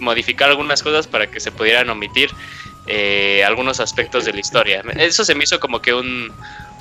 modificar 0.00 0.50
algunas 0.50 0.82
cosas 0.82 1.06
para 1.06 1.28
que 1.28 1.40
se 1.40 1.50
pudieran 1.50 1.88
omitir 1.88 2.30
eh, 2.86 3.42
algunos 3.46 3.80
aspectos 3.80 4.26
de 4.26 4.34
la 4.34 4.40
historia. 4.40 4.82
Eso 4.96 5.24
se 5.24 5.34
me 5.34 5.44
hizo 5.44 5.58
como 5.60 5.80
que 5.80 5.94
un, 5.94 6.30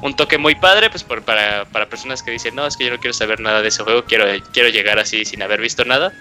un 0.02 0.16
toque 0.16 0.38
muy 0.38 0.56
padre, 0.56 0.90
pues 0.90 1.04
para, 1.04 1.66
para, 1.66 1.90
personas 1.90 2.22
que 2.22 2.32
dicen, 2.32 2.56
no, 2.56 2.68
es 2.68 2.78
que 2.78 2.86
yo 2.86 2.92
no 2.92 3.00
quiero 3.00 3.14
saber 3.14 3.40
nada 3.40 3.62
de 3.62 3.70
ese 3.70 3.84
juego, 3.84 4.06
quiero, 4.06 4.26
quiero 4.54 4.70
llegar 4.70 5.00
así 5.00 5.26
sin 5.26 5.42
haber 5.42 5.62
visto 5.62 5.86
nada. 5.86 6.14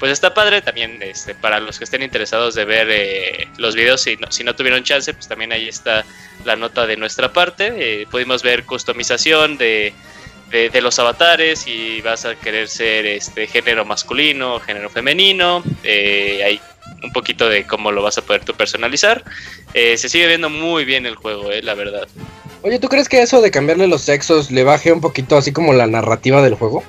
Pues 0.00 0.12
está 0.12 0.32
padre 0.32 0.62
también 0.62 0.98
este, 1.02 1.34
para 1.34 1.60
los 1.60 1.78
que 1.78 1.84
estén 1.84 2.02
interesados 2.02 2.54
de 2.54 2.64
ver 2.64 2.88
eh, 2.90 3.48
los 3.58 3.74
videos, 3.74 4.00
si 4.00 4.16
no, 4.16 4.32
si 4.32 4.42
no 4.42 4.56
tuvieron 4.56 4.82
chance, 4.82 5.12
pues 5.12 5.28
también 5.28 5.52
ahí 5.52 5.68
está 5.68 6.06
la 6.46 6.56
nota 6.56 6.86
de 6.86 6.96
nuestra 6.96 7.34
parte. 7.34 7.74
Eh, 7.76 8.06
pudimos 8.10 8.42
ver 8.42 8.64
customización 8.64 9.58
de, 9.58 9.92
de, 10.50 10.80
los 10.80 10.98
avatares 10.98 11.66
y 11.66 12.00
vas 12.00 12.24
a 12.24 12.34
querer 12.34 12.68
ser 12.68 13.04
este 13.04 13.46
género 13.46 13.84
masculino, 13.84 14.58
género 14.60 14.88
femenino. 14.88 15.62
Eh, 15.84 16.42
hay 16.46 16.60
un 17.02 17.12
poquito 17.12 17.46
de 17.50 17.66
cómo 17.66 17.92
lo 17.92 18.02
vas 18.02 18.16
a 18.16 18.22
poder 18.22 18.42
tú 18.42 18.54
personalizar. 18.54 19.22
se 19.74 19.98
sigue 19.98 20.26
viendo 20.28 20.48
muy 20.48 20.86
bien 20.86 21.04
el 21.04 21.14
juego, 21.14 21.50
la 21.62 21.74
verdad. 21.74 22.08
Oye, 22.62 22.78
¿tú 22.78 22.88
crees 22.88 23.08
que 23.08 23.22
eso 23.22 23.40
de 23.40 23.50
cambiarle 23.50 23.86
los 23.86 24.02
sexos 24.02 24.50
le 24.50 24.64
baje 24.64 24.92
un 24.92 25.00
poquito 25.00 25.36
así 25.36 25.52
como 25.52 25.72
la 25.72 25.86
narrativa 25.86 26.42
del 26.42 26.54
juego? 26.54 26.82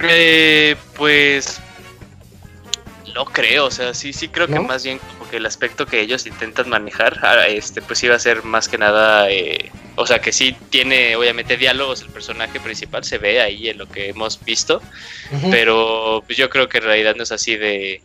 Eh, 0.00 0.76
pues 0.96 1.60
no 3.14 3.24
creo, 3.24 3.66
o 3.66 3.70
sea, 3.70 3.94
sí, 3.94 4.12
sí 4.12 4.28
creo 4.28 4.46
que 4.46 4.60
más 4.60 4.84
bien 4.84 4.98
como 4.98 5.30
que 5.30 5.38
el 5.38 5.46
aspecto 5.46 5.86
que 5.86 6.00
ellos 6.00 6.26
intentan 6.26 6.68
manejar, 6.68 7.18
ah, 7.22 7.46
este, 7.48 7.80
pues 7.80 8.02
iba 8.04 8.14
a 8.14 8.18
ser 8.18 8.44
más 8.44 8.68
que 8.68 8.76
nada, 8.76 9.30
eh, 9.30 9.70
o 9.94 10.06
sea, 10.06 10.20
que 10.20 10.32
sí 10.32 10.54
tiene 10.68 11.16
obviamente 11.16 11.56
diálogos 11.56 12.02
el 12.02 12.10
personaje 12.10 12.60
principal, 12.60 13.04
se 13.04 13.16
ve 13.16 13.40
ahí 13.40 13.70
en 13.70 13.78
lo 13.78 13.86
que 13.86 14.10
hemos 14.10 14.44
visto, 14.44 14.82
pero 15.50 16.22
pues, 16.26 16.36
yo 16.36 16.50
creo 16.50 16.68
que 16.68 16.76
en 16.76 16.84
realidad 16.84 17.14
no 17.16 17.22
es 17.22 17.32
así 17.32 17.56
de, 17.56 18.02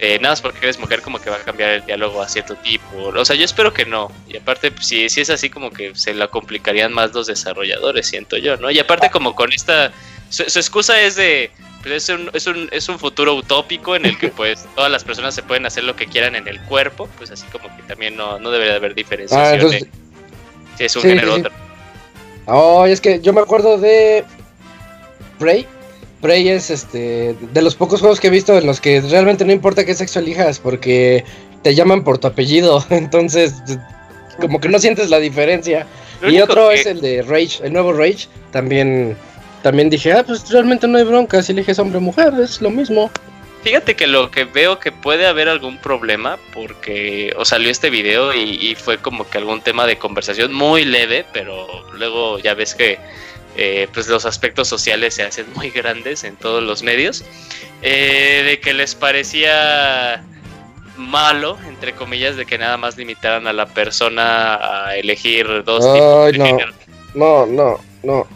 eh, 0.00 0.18
nada 0.20 0.32
más 0.32 0.40
porque 0.40 0.60
eres 0.62 0.78
mujer 0.78 1.02
como 1.02 1.20
que 1.20 1.28
va 1.28 1.36
a 1.36 1.40
cambiar 1.40 1.70
el 1.70 1.84
diálogo 1.84 2.22
a 2.22 2.28
cierto 2.28 2.54
tipo. 2.56 2.96
O 2.98 3.24
sea, 3.24 3.34
yo 3.34 3.44
espero 3.44 3.72
que 3.72 3.84
no. 3.84 4.12
Y 4.28 4.36
aparte, 4.36 4.70
pues, 4.70 4.86
si, 4.86 5.08
si 5.08 5.20
es 5.20 5.30
así 5.30 5.50
como 5.50 5.70
que 5.70 5.94
se 5.94 6.14
la 6.14 6.28
complicarían 6.28 6.92
más 6.92 7.12
los 7.12 7.26
desarrolladores, 7.26 8.06
siento 8.06 8.36
yo, 8.36 8.56
¿no? 8.56 8.70
Y 8.70 8.78
aparte 8.78 9.10
como 9.10 9.34
con 9.34 9.52
esta... 9.52 9.92
Su, 10.28 10.42
excusa 10.42 11.00
es 11.00 11.16
de... 11.16 11.50
Pues 11.82 12.08
es 12.08 12.08
un, 12.08 12.30
es, 12.32 12.46
un, 12.46 12.68
es 12.72 12.88
un 12.88 12.98
futuro 12.98 13.34
utópico 13.34 13.96
en 13.96 14.04
el 14.04 14.18
que 14.18 14.28
pues 14.28 14.66
todas 14.74 14.90
las 14.90 15.04
personas 15.04 15.34
se 15.34 15.42
pueden 15.42 15.64
hacer 15.66 15.84
lo 15.84 15.96
que 15.96 16.06
quieran 16.06 16.34
en 16.34 16.48
el 16.48 16.60
cuerpo, 16.62 17.08
pues 17.18 17.30
así 17.30 17.46
como 17.46 17.74
que 17.76 17.82
también 17.84 18.16
no, 18.16 18.38
no 18.38 18.50
debería 18.50 18.74
haber 18.74 18.94
diferenciación 18.94 19.72
ah, 19.72 19.86
si 20.76 20.84
es 20.84 20.96
un 20.96 21.02
género 21.02 21.34
otro. 21.34 21.52
Oh, 22.46 22.86
es 22.86 23.00
que 23.00 23.20
yo 23.20 23.32
me 23.32 23.40
acuerdo 23.40 23.78
de 23.78 24.24
Prey, 25.38 25.66
Prey 26.20 26.48
es 26.48 26.70
este 26.70 27.34
de 27.52 27.62
los 27.62 27.76
pocos 27.76 28.00
juegos 28.00 28.20
que 28.20 28.26
he 28.26 28.30
visto 28.30 28.56
en 28.58 28.66
los 28.66 28.80
que 28.80 29.00
realmente 29.00 29.44
no 29.44 29.52
importa 29.52 29.84
qué 29.84 29.94
sexo 29.94 30.18
elijas 30.18 30.58
porque 30.58 31.24
te 31.62 31.74
llaman 31.74 32.04
por 32.04 32.18
tu 32.18 32.26
apellido, 32.26 32.84
entonces 32.90 33.54
como 34.40 34.60
que 34.60 34.68
no 34.68 34.78
sientes 34.78 35.10
la 35.10 35.18
diferencia. 35.18 35.86
y 36.28 36.40
otro 36.40 36.70
es 36.70 36.86
el 36.86 37.00
de 37.00 37.22
Rage, 37.22 37.60
el 37.62 37.72
nuevo 37.72 37.92
Rage, 37.92 38.28
también 38.50 39.16
también 39.62 39.90
dije, 39.90 40.12
ah, 40.12 40.24
pues 40.24 40.48
realmente 40.50 40.86
no 40.86 40.98
hay 40.98 41.04
bronca 41.04 41.42
si 41.42 41.52
eliges 41.52 41.78
hombre 41.78 41.98
o 41.98 42.00
mujer, 42.00 42.32
es 42.40 42.60
lo 42.60 42.70
mismo. 42.70 43.10
Fíjate 43.62 43.96
que 43.96 44.06
lo 44.06 44.30
que 44.30 44.44
veo 44.44 44.78
que 44.78 44.92
puede 44.92 45.26
haber 45.26 45.48
algún 45.48 45.78
problema, 45.78 46.38
porque 46.54 47.32
o 47.36 47.44
salió 47.44 47.70
este 47.70 47.90
video 47.90 48.32
y, 48.32 48.56
y, 48.60 48.76
fue 48.76 48.98
como 48.98 49.28
que 49.28 49.38
algún 49.38 49.60
tema 49.60 49.84
de 49.86 49.98
conversación 49.98 50.52
muy 50.52 50.84
leve, 50.84 51.26
pero 51.32 51.66
luego 51.92 52.38
ya 52.38 52.54
ves 52.54 52.76
que 52.76 52.98
eh, 53.60 53.88
pues 53.92 54.06
los 54.06 54.24
aspectos 54.24 54.68
sociales 54.68 55.14
se 55.14 55.24
hacen 55.24 55.46
muy 55.56 55.70
grandes 55.70 56.22
en 56.22 56.36
todos 56.36 56.62
los 56.62 56.84
medios, 56.84 57.24
eh, 57.82 58.44
de 58.46 58.60
que 58.60 58.72
les 58.72 58.94
parecía 58.94 60.22
malo, 60.96 61.58
entre 61.66 61.92
comillas, 61.92 62.36
de 62.36 62.46
que 62.46 62.56
nada 62.56 62.76
más 62.76 62.96
limitaran 62.96 63.48
a 63.48 63.52
la 63.52 63.66
persona 63.66 64.86
a 64.86 64.96
elegir 64.96 65.64
dos 65.64 65.80
tipos 65.92 66.32
de 66.32 66.38
no, 67.14 67.46
No, 67.46 67.46
no, 67.46 67.80
no. 68.04 68.26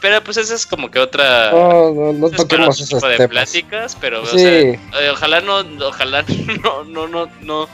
Pero 0.00 0.24
pues 0.24 0.38
esa 0.38 0.56
es 0.56 0.66
como 0.66 0.90
que 0.90 0.98
otra. 0.98 1.52
No, 1.52 1.94
no, 1.94 2.12
no 2.12 2.30
toquemos 2.30 2.84
tipo 2.84 3.06
de 3.06 3.28
pláticas, 3.28 3.96
pero 4.00 4.24
eh, 4.36 4.76
ojalá 5.12 5.40
no, 5.40 5.58
ojalá 5.86 6.24
no, 6.64 6.82
no, 6.82 7.06
no, 7.06 7.30
no 7.42 7.68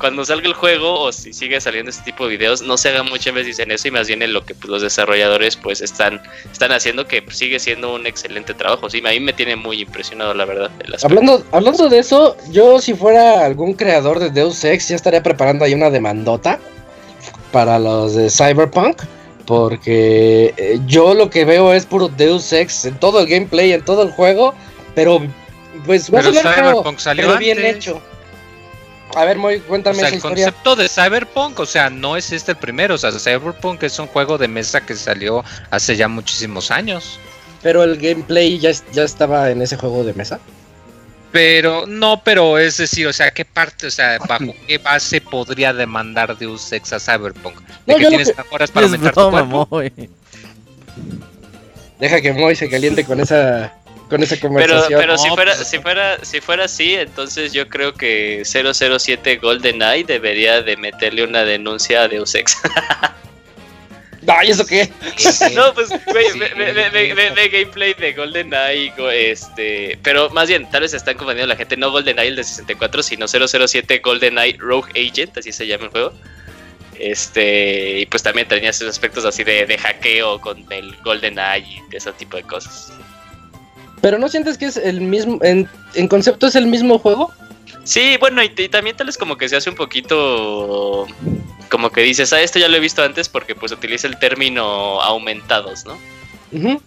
cuando 0.00 0.24
salga 0.24 0.48
el 0.48 0.54
juego 0.54 0.98
o 0.98 1.12
si 1.12 1.32
sigue 1.32 1.60
saliendo 1.60 1.90
este 1.90 2.02
tipo 2.04 2.24
de 2.24 2.30
videos, 2.36 2.62
no 2.62 2.76
se 2.76 2.88
haga 2.88 3.02
muchas 3.02 3.34
veces 3.34 3.58
en 3.58 3.70
eso 3.70 3.86
y 3.86 3.90
más 3.90 4.08
bien 4.08 4.22
en 4.22 4.32
lo 4.32 4.44
que 4.44 4.54
pues, 4.54 4.68
los 4.68 4.82
desarrolladores 4.82 5.56
pues 5.56 5.82
están, 5.82 6.22
están 6.50 6.72
haciendo 6.72 7.06
que 7.06 7.22
sigue 7.30 7.60
siendo 7.60 7.94
un 7.94 8.06
excelente 8.06 8.54
trabajo. 8.54 8.88
Sí, 8.88 9.02
a 9.04 9.10
mí 9.10 9.20
me 9.20 9.34
tiene 9.34 9.56
muy 9.56 9.82
impresionado 9.82 10.32
la 10.34 10.46
verdad. 10.46 10.70
hablando, 11.02 11.44
hablando 11.52 11.88
de 11.88 11.98
eso, 11.98 12.36
yo 12.50 12.80
si 12.80 12.94
fuera 12.94 13.44
algún 13.44 13.74
creador 13.74 14.18
de 14.18 14.30
Deus 14.30 14.64
Ex 14.64 14.88
ya 14.88 14.96
estaría 14.96 15.22
preparando 15.22 15.64
ahí 15.64 15.74
una 15.74 15.90
demandota 15.90 16.58
para 17.52 17.78
los 17.78 18.14
de 18.14 18.30
Cyberpunk. 18.30 19.02
Porque 19.46 20.54
eh, 20.56 20.78
yo 20.86 21.12
lo 21.12 21.28
que 21.28 21.44
veo 21.44 21.72
es 21.72 21.84
puro 21.84 22.08
Deus 22.08 22.52
Ex 22.52 22.84
en 22.84 23.00
todo 23.00 23.18
el 23.18 23.26
gameplay, 23.26 23.72
en 23.72 23.84
todo 23.84 24.04
el 24.04 24.12
juego. 24.12 24.54
Pero 24.94 25.20
pues 25.84 26.12
va 26.12 26.20
a 26.20 26.22
ser 26.22 26.34
pero 27.16 27.36
bien 27.36 27.64
hecho. 27.64 28.00
A 29.14 29.24
ver, 29.24 29.38
muy, 29.38 29.60
cuéntame 29.60 29.96
o 29.98 30.00
sea, 30.00 30.08
el 30.08 30.20
concepto 30.20 30.76
de 30.76 30.88
Cyberpunk, 30.88 31.58
o 31.60 31.66
sea, 31.66 31.90
no 31.90 32.16
es 32.16 32.30
este 32.32 32.52
el 32.52 32.58
primero, 32.58 32.94
o 32.94 32.98
sea, 32.98 33.10
Cyberpunk 33.12 33.82
es 33.82 33.98
un 33.98 34.06
juego 34.06 34.38
de 34.38 34.46
mesa 34.48 34.80
que 34.80 34.94
salió 34.94 35.44
hace 35.70 35.96
ya 35.96 36.06
muchísimos 36.08 36.70
años. 36.70 37.18
Pero 37.62 37.82
el 37.82 37.96
gameplay 37.98 38.58
ya, 38.58 38.70
ya 38.92 39.02
estaba 39.02 39.50
en 39.50 39.62
ese 39.62 39.76
juego 39.76 40.04
de 40.04 40.14
mesa. 40.14 40.38
Pero 41.32 41.86
no, 41.86 42.22
pero 42.24 42.58
es 42.58 42.76
decir, 42.78 43.06
o 43.06 43.12
sea, 43.12 43.30
¿qué 43.30 43.44
parte, 43.44 43.86
o 43.86 43.90
sea, 43.90 44.18
bajo 44.26 44.52
qué 44.66 44.78
base 44.78 45.20
podría 45.20 45.72
demandar 45.72 46.36
Deus 46.36 46.72
Ex 46.72 46.92
a 46.92 46.98
Cyberpunk? 47.00 47.60
¿De 47.86 47.92
No, 47.92 47.98
que 47.98 48.06
tienes 48.06 48.30
que- 48.30 48.36
mejoras 48.42 48.70
para 48.70 48.86
Es 48.86 48.92
aumentar 48.92 49.14
tu 49.14 49.20
broma, 49.20 49.38
cuerpo? 49.40 49.68
Moy. 49.70 49.92
Deja 51.98 52.20
que 52.20 52.32
Moy 52.32 52.56
se 52.56 52.68
caliente 52.70 53.04
con 53.04 53.20
esa 53.20 53.74
con 54.10 54.22
esa 54.22 54.34
Pero, 54.36 54.48
conversación. 54.48 55.00
pero 55.00 55.16
si 55.16 55.28
No, 55.28 55.34
fuera, 55.36 55.54
pues- 55.56 55.68
si 55.68 55.78
fuera, 55.78 56.24
si 56.24 56.40
fuera 56.42 56.64
así, 56.64 56.94
entonces 56.94 57.52
yo 57.54 57.68
creo 57.68 57.94
que 57.94 58.42
007 58.44 59.36
GoldenEye 59.36 60.04
debería 60.04 60.60
de 60.62 60.76
meterle 60.76 61.24
una 61.24 61.44
denuncia 61.44 62.02
a 62.02 62.08
Deus 62.08 62.34
Ex. 62.34 62.56
Ay, 64.26 64.50
¿eso 64.50 64.66
qué? 64.66 64.90
no, 65.54 65.72
pues, 65.72 65.88
güey, 66.04 66.38
ve, 66.38 66.52
ve- 66.54 66.72
ve- 66.72 66.90
ve- 66.90 67.14
ve- 67.14 67.30
ve 67.30 67.48
gameplay 67.48 67.94
de 67.94 68.12
GoldenEye, 68.12 68.92
go- 68.96 69.10
este, 69.10 69.98
pero 70.02 70.28
más 70.30 70.46
bien, 70.46 70.70
tal 70.70 70.82
vez 70.82 70.92
están 70.92 71.16
confundiendo 71.16 71.46
la 71.52 71.56
gente, 71.56 71.74
no 71.78 71.90
GoldenEye 71.90 72.28
el 72.28 72.36
de 72.36 72.44
64, 72.44 73.02
sino 73.02 73.26
007 73.26 74.00
GoldenEye 74.04 74.56
Rogue 74.58 74.90
Agent, 74.90 75.38
así 75.38 75.52
se 75.52 75.66
llama 75.66 75.84
el 75.86 75.90
juego. 75.90 76.12
Este, 76.98 78.00
y 78.00 78.06
pues 78.06 78.22
también 78.22 78.46
tenía 78.46 78.68
esos 78.70 78.88
aspectos 78.90 79.24
así 79.24 79.42
de, 79.42 79.64
de 79.64 79.78
hackeo 79.78 80.38
con 80.38 80.70
el 80.70 80.94
GoldenEye 81.02 81.64
y 81.66 81.90
de 81.90 81.96
ese 81.96 82.12
tipo 82.12 82.36
de 82.36 82.42
cosas. 82.42 82.92
Pero 84.00 84.18
no 84.18 84.28
sientes 84.28 84.56
que 84.58 84.66
es 84.66 84.76
el 84.76 85.00
mismo 85.00 85.38
en, 85.42 85.68
en 85.94 86.08
concepto 86.08 86.46
es 86.46 86.54
el 86.54 86.66
mismo 86.66 86.98
juego? 86.98 87.30
Sí, 87.84 88.16
bueno, 88.18 88.42
y, 88.42 88.52
y 88.56 88.68
también 88.68 88.96
tal 88.96 89.06
vez 89.06 89.16
como 89.18 89.36
que 89.36 89.48
se 89.48 89.56
hace 89.56 89.70
un 89.70 89.76
poquito 89.76 91.06
como 91.70 91.90
que 91.90 92.02
dices, 92.02 92.32
ah, 92.32 92.40
esto 92.40 92.58
ya 92.58 92.68
lo 92.68 92.76
he 92.76 92.80
visto 92.80 93.02
antes 93.02 93.28
porque 93.28 93.54
pues 93.54 93.72
utiliza 93.72 94.06
el 94.06 94.18
término 94.18 95.00
aumentados, 95.00 95.84
¿no? 95.86 95.96
Ujú. 96.52 96.80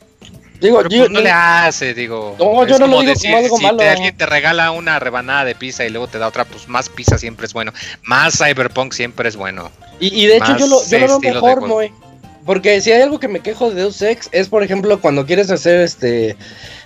Digo, 0.59 0.77
Pero, 0.77 0.89
yo, 0.89 0.97
pues, 0.99 1.11
no 1.11 1.19
le 1.19 1.29
hace, 1.31 1.93
digo. 1.93 2.35
No, 2.39 2.63
es 2.63 2.69
yo 2.69 2.79
no 2.79 2.87
lo 2.87 3.01
digo 3.01 3.13
como 3.21 3.37
algo 3.37 3.57
si 3.57 3.63
malo. 3.63 3.77
te- 3.79 3.89
alguien 3.89 4.15
te 4.15 4.25
regala 4.25 4.71
una 4.71 4.97
rebanada 4.99 5.43
de 5.45 5.55
pizza 5.55 5.85
y 5.85 5.89
luego 5.89 6.07
te 6.07 6.19
da 6.19 6.27
otra, 6.27 6.45
pues 6.45 6.69
más 6.69 6.87
pizza 6.89 7.17
siempre 7.17 7.47
es 7.47 7.53
bueno. 7.53 7.73
Más 8.03 8.37
Cyberpunk 8.37 8.93
siempre 8.93 9.27
es 9.27 9.35
bueno. 9.35 9.71
y, 9.99 10.23
y 10.23 10.27
de 10.27 10.37
hecho 10.37 10.57
yo 10.57 10.67
lo, 10.67 10.85
yo 10.85 10.99
lo 10.99 11.07
veo 11.19 11.19
mejor, 11.33 11.59
juego. 11.59 12.12
Porque 12.45 12.81
si 12.81 12.91
hay 12.91 13.01
algo 13.01 13.19
que 13.19 13.27
me 13.29 13.39
quejo 13.39 13.69
de 13.69 13.75
Deus 13.75 14.01
Ex 14.01 14.27
es, 14.33 14.49
por 14.49 14.63
ejemplo, 14.63 14.99
cuando 14.99 15.25
quieres 15.25 15.49
hacer 15.49 15.81
este 15.81 16.35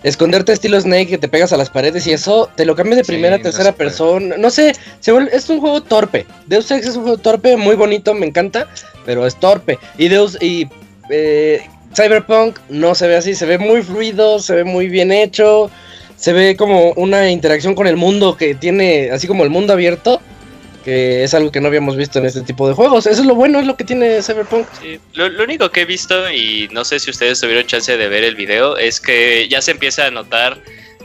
esconderte 0.03 0.53
estilo 0.53 0.79
Snake 0.79 1.07
que 1.07 1.17
te 1.17 1.27
pegas 1.27 1.51
a 1.51 1.57
las 1.57 1.69
paredes 1.71 2.05
y 2.05 2.11
eso 2.13 2.49
te 2.55 2.63
lo 2.65 2.75
cambia 2.75 2.95
de 2.97 3.03
Sí, 3.03 3.11
primera 3.13 3.37
a 3.37 3.39
tercera 3.39 3.71
persona. 3.71 4.35
No 4.37 4.49
sé, 4.51 4.73
se 4.99 5.11
vuelve- 5.11 5.31
es 5.33 5.49
un 5.49 5.59
juego 5.59 5.81
torpe. 5.81 6.25
Deus 6.45 6.69
Ex 6.69 6.85
es 6.85 6.95
un 6.95 7.03
juego 7.03 7.17
torpe, 7.17 7.57
muy 7.57 7.75
bonito, 7.75 8.13
me 8.13 8.27
encanta, 8.27 8.67
pero 9.05 9.25
es 9.25 9.35
torpe. 9.35 9.79
Y 9.97 10.09
Deus 10.09 10.37
y 10.41 10.67
eh, 11.09 11.61
Cyberpunk 11.95 12.59
no 12.69 12.93
se 12.93 13.07
ve 13.07 13.15
así, 13.17 13.33
se 13.33 13.45
ve 13.47 13.57
muy 13.57 13.81
fluido, 13.81 14.39
se 14.39 14.53
ve 14.53 14.63
muy 14.63 14.87
bien 14.89 15.11
hecho, 15.11 15.71
se 16.17 16.33
ve 16.33 16.55
como 16.55 16.91
una 16.91 17.31
interacción 17.31 17.73
con 17.73 17.87
el 17.87 17.95
mundo 17.97 18.37
que 18.37 18.53
tiene, 18.53 19.09
así 19.11 19.25
como 19.27 19.43
el 19.43 19.49
mundo 19.49 19.73
abierto, 19.73 20.21
que 20.87 21.21
es 21.25 21.33
algo 21.33 21.51
que 21.51 21.59
no 21.59 21.67
habíamos 21.67 21.97
visto 21.97 22.17
en 22.19 22.25
este 22.27 22.39
tipo 22.43 22.65
de 22.65 22.73
juegos. 22.73 23.05
Eso 23.07 23.19
es 23.19 23.27
lo 23.27 23.35
bueno, 23.35 23.59
es 23.59 23.67
lo 23.67 23.75
que 23.75 23.83
tiene 23.83 24.23
Cyberpunk. 24.23 24.65
Sí, 24.81 24.97
Lo, 25.15 25.27
lo 25.27 25.43
único 25.43 25.69
que 25.69 25.81
he 25.81 25.85
visto, 25.85 26.31
y 26.31 26.69
no 26.71 26.85
sé 26.85 26.97
si 27.01 27.09
ustedes 27.11 27.41
tuvieron 27.41 27.65
chance 27.65 27.97
de 27.97 28.07
ver 28.07 28.23
el 28.23 28.35
video, 28.35 28.77
es 28.77 29.01
que 29.01 29.49
ya 29.49 29.61
se 29.61 29.71
empieza 29.71 30.05
a 30.05 30.11
notar, 30.11 30.61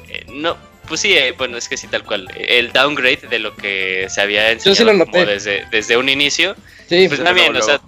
eh, 0.09 0.25
no, 0.29 0.57
pues 0.87 1.01
sí, 1.01 1.15
eh, 1.15 1.35
bueno, 1.37 1.57
es 1.57 1.69
que 1.69 1.77
sí, 1.77 1.89
tal 1.89 2.05
cual, 2.05 2.29
eh, 2.37 2.61
el 2.61 2.73
downgrade 2.73 3.27
de 3.29 3.41
lo 3.41 3.57
que 3.57 4.07
se 4.09 4.21
había 4.21 4.47
sí 4.61 4.69
enseñado 4.69 4.99
lo 4.99 5.05
noté. 5.05 5.27
desde, 5.27 5.67
desde 5.73 5.97
un 5.97 6.09
inicio. 6.09 6.55
Sí, 6.89 7.09
Pues 7.09 7.19
sí, 7.19 7.25
también, 7.25 7.53
luego, 7.53 7.67
o 7.67 7.69
sea, 7.69 7.81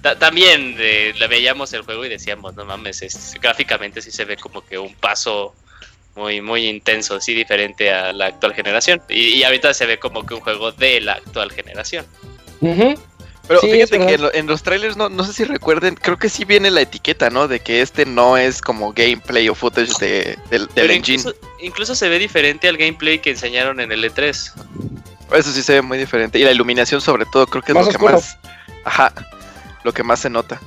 ta- 0.00 0.18
también 0.18 0.76
eh, 0.78 1.12
le 1.14 1.26
veíamos 1.28 1.74
el 1.74 1.82
juego 1.82 2.06
y 2.06 2.08
decíamos, 2.08 2.54
no 2.54 2.64
mames, 2.64 3.02
es- 3.02 3.34
gráficamente 3.38 4.00
sí 4.00 4.10
se 4.10 4.24
ve 4.24 4.38
como 4.38 4.64
que 4.64 4.78
un 4.78 4.94
paso 4.94 5.54
muy, 6.16 6.40
muy 6.40 6.66
intenso, 6.68 7.20
sí 7.20 7.34
diferente 7.34 7.90
a 7.92 8.12
la 8.12 8.26
actual 8.26 8.54
generación. 8.54 9.02
Y, 9.08 9.34
y 9.34 9.44
ahorita 9.44 9.74
se 9.74 9.86
ve 9.86 9.98
como 9.98 10.24
que 10.24 10.34
un 10.34 10.40
juego 10.40 10.72
de 10.72 11.00
la 11.00 11.14
actual 11.14 11.50
generación. 11.52 12.06
Pero 13.46 13.60
Sí, 13.60 13.70
fíjate 13.70 13.98
que 14.06 14.14
en, 14.14 14.22
lo- 14.22 14.32
en 14.34 14.46
los 14.46 14.62
trailers, 14.62 14.96
no, 14.96 15.10
no 15.10 15.22
sé 15.24 15.34
si 15.34 15.44
recuerden, 15.44 15.96
creo 15.96 16.16
que 16.18 16.30
sí 16.30 16.46
viene 16.46 16.70
la 16.70 16.80
etiqueta, 16.80 17.28
¿no? 17.28 17.46
De 17.46 17.60
que 17.60 17.82
este 17.82 18.06
no 18.06 18.38
es 18.38 18.62
como 18.62 18.92
gameplay 18.94 19.48
o 19.50 19.54
footage 19.54 19.92
de, 20.00 20.38
del, 20.50 20.66
del 20.66 20.68
Pero 20.74 20.92
engine. 20.94 21.18
incluso, 21.18 21.36
incluso 21.60 21.94
se 21.94 22.08
ve 22.08 22.18
diferente 22.18 22.68
al 22.68 22.78
gameplay 22.78 23.18
que 23.18 23.30
enseñaron 23.30 23.80
en 23.80 23.92
el 23.92 24.02
E 24.04 24.10
E3. 24.10 24.52
Eso 25.34 25.52
sí 25.52 25.62
se 25.62 25.74
ve 25.74 25.82
muy 25.82 25.98
diferente. 25.98 26.38
Y 26.38 26.44
la 26.44 26.52
iluminación 26.52 27.02
sobre 27.02 27.26
todo, 27.26 27.46
creo 27.46 27.62
que 27.62 27.72
es 27.72 27.74
Más 27.76 27.84
lo 27.86 27.90
que 27.90 27.96
oscuro. 27.96 28.14
más... 28.14 28.38
Ajá, 28.84 29.12
lo 29.82 29.92
que 29.92 30.02
más 30.02 30.20
se 30.20 30.30
nota. 30.30 30.58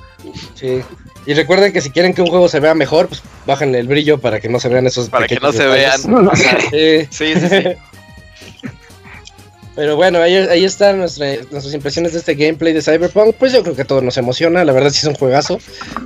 Sí. 0.53 0.81
Y 1.27 1.33
recuerden 1.33 1.71
que 1.73 1.81
si 1.81 1.89
quieren 1.91 2.13
que 2.13 2.21
un 2.21 2.29
juego 2.29 2.47
se 2.49 2.59
vea 2.59 2.73
mejor, 2.73 3.07
pues 3.09 3.21
bájenle 3.45 3.79
el 3.79 3.87
brillo 3.87 4.17
para 4.19 4.39
que 4.39 4.47
no 4.49 4.59
se 4.59 4.69
vean 4.69 4.87
esos 4.87 5.09
Para 5.09 5.27
que 5.27 5.35
no 5.35 5.51
se 5.51 5.67
detalles. 5.67 6.07
vean. 6.07 6.29
Sí. 6.71 7.07
Sí, 7.11 7.33
sí, 7.39 7.47
sí. 7.49 7.63
Pero 9.75 9.95
bueno, 9.95 10.19
ahí, 10.19 10.33
ahí 10.35 10.65
están 10.65 10.97
nuestra- 10.97 11.35
nuestras 11.51 11.71
impresiones 11.73 12.13
de 12.13 12.19
este 12.19 12.33
gameplay 12.33 12.73
de 12.73 12.81
Cyberpunk. 12.81 13.35
Pues 13.35 13.53
yo 13.53 13.61
creo 13.61 13.75
que 13.75 13.85
todo 13.85 14.01
nos 14.01 14.17
emociona. 14.17 14.65
La 14.65 14.73
verdad 14.73 14.89
sí 14.89 14.97
es 14.99 15.03
un 15.03 15.13
juegazo. 15.13 15.59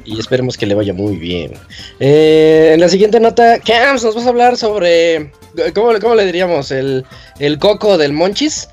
Y 0.04 0.20
esperemos 0.20 0.58
que 0.58 0.66
le 0.66 0.76
vaya 0.76 0.94
muy 0.94 1.16
bien. 1.16 1.54
Eh, 2.02 2.72
en 2.74 2.82
la 2.82 2.90
siguiente 2.90 3.22
nota, 3.22 3.60
Cams, 3.60 4.04
nos 4.04 4.14
vas 4.16 4.26
a 4.26 4.30
hablar 4.30 4.58
sobre... 4.58 5.32
¿Cómo, 5.74 5.98
cómo 6.02 6.16
le 6.16 6.26
diríamos? 6.26 6.72
El, 6.72 7.06
el 7.40 7.60
coco 7.60 7.98
del 7.98 8.12
Monchis. 8.14 8.68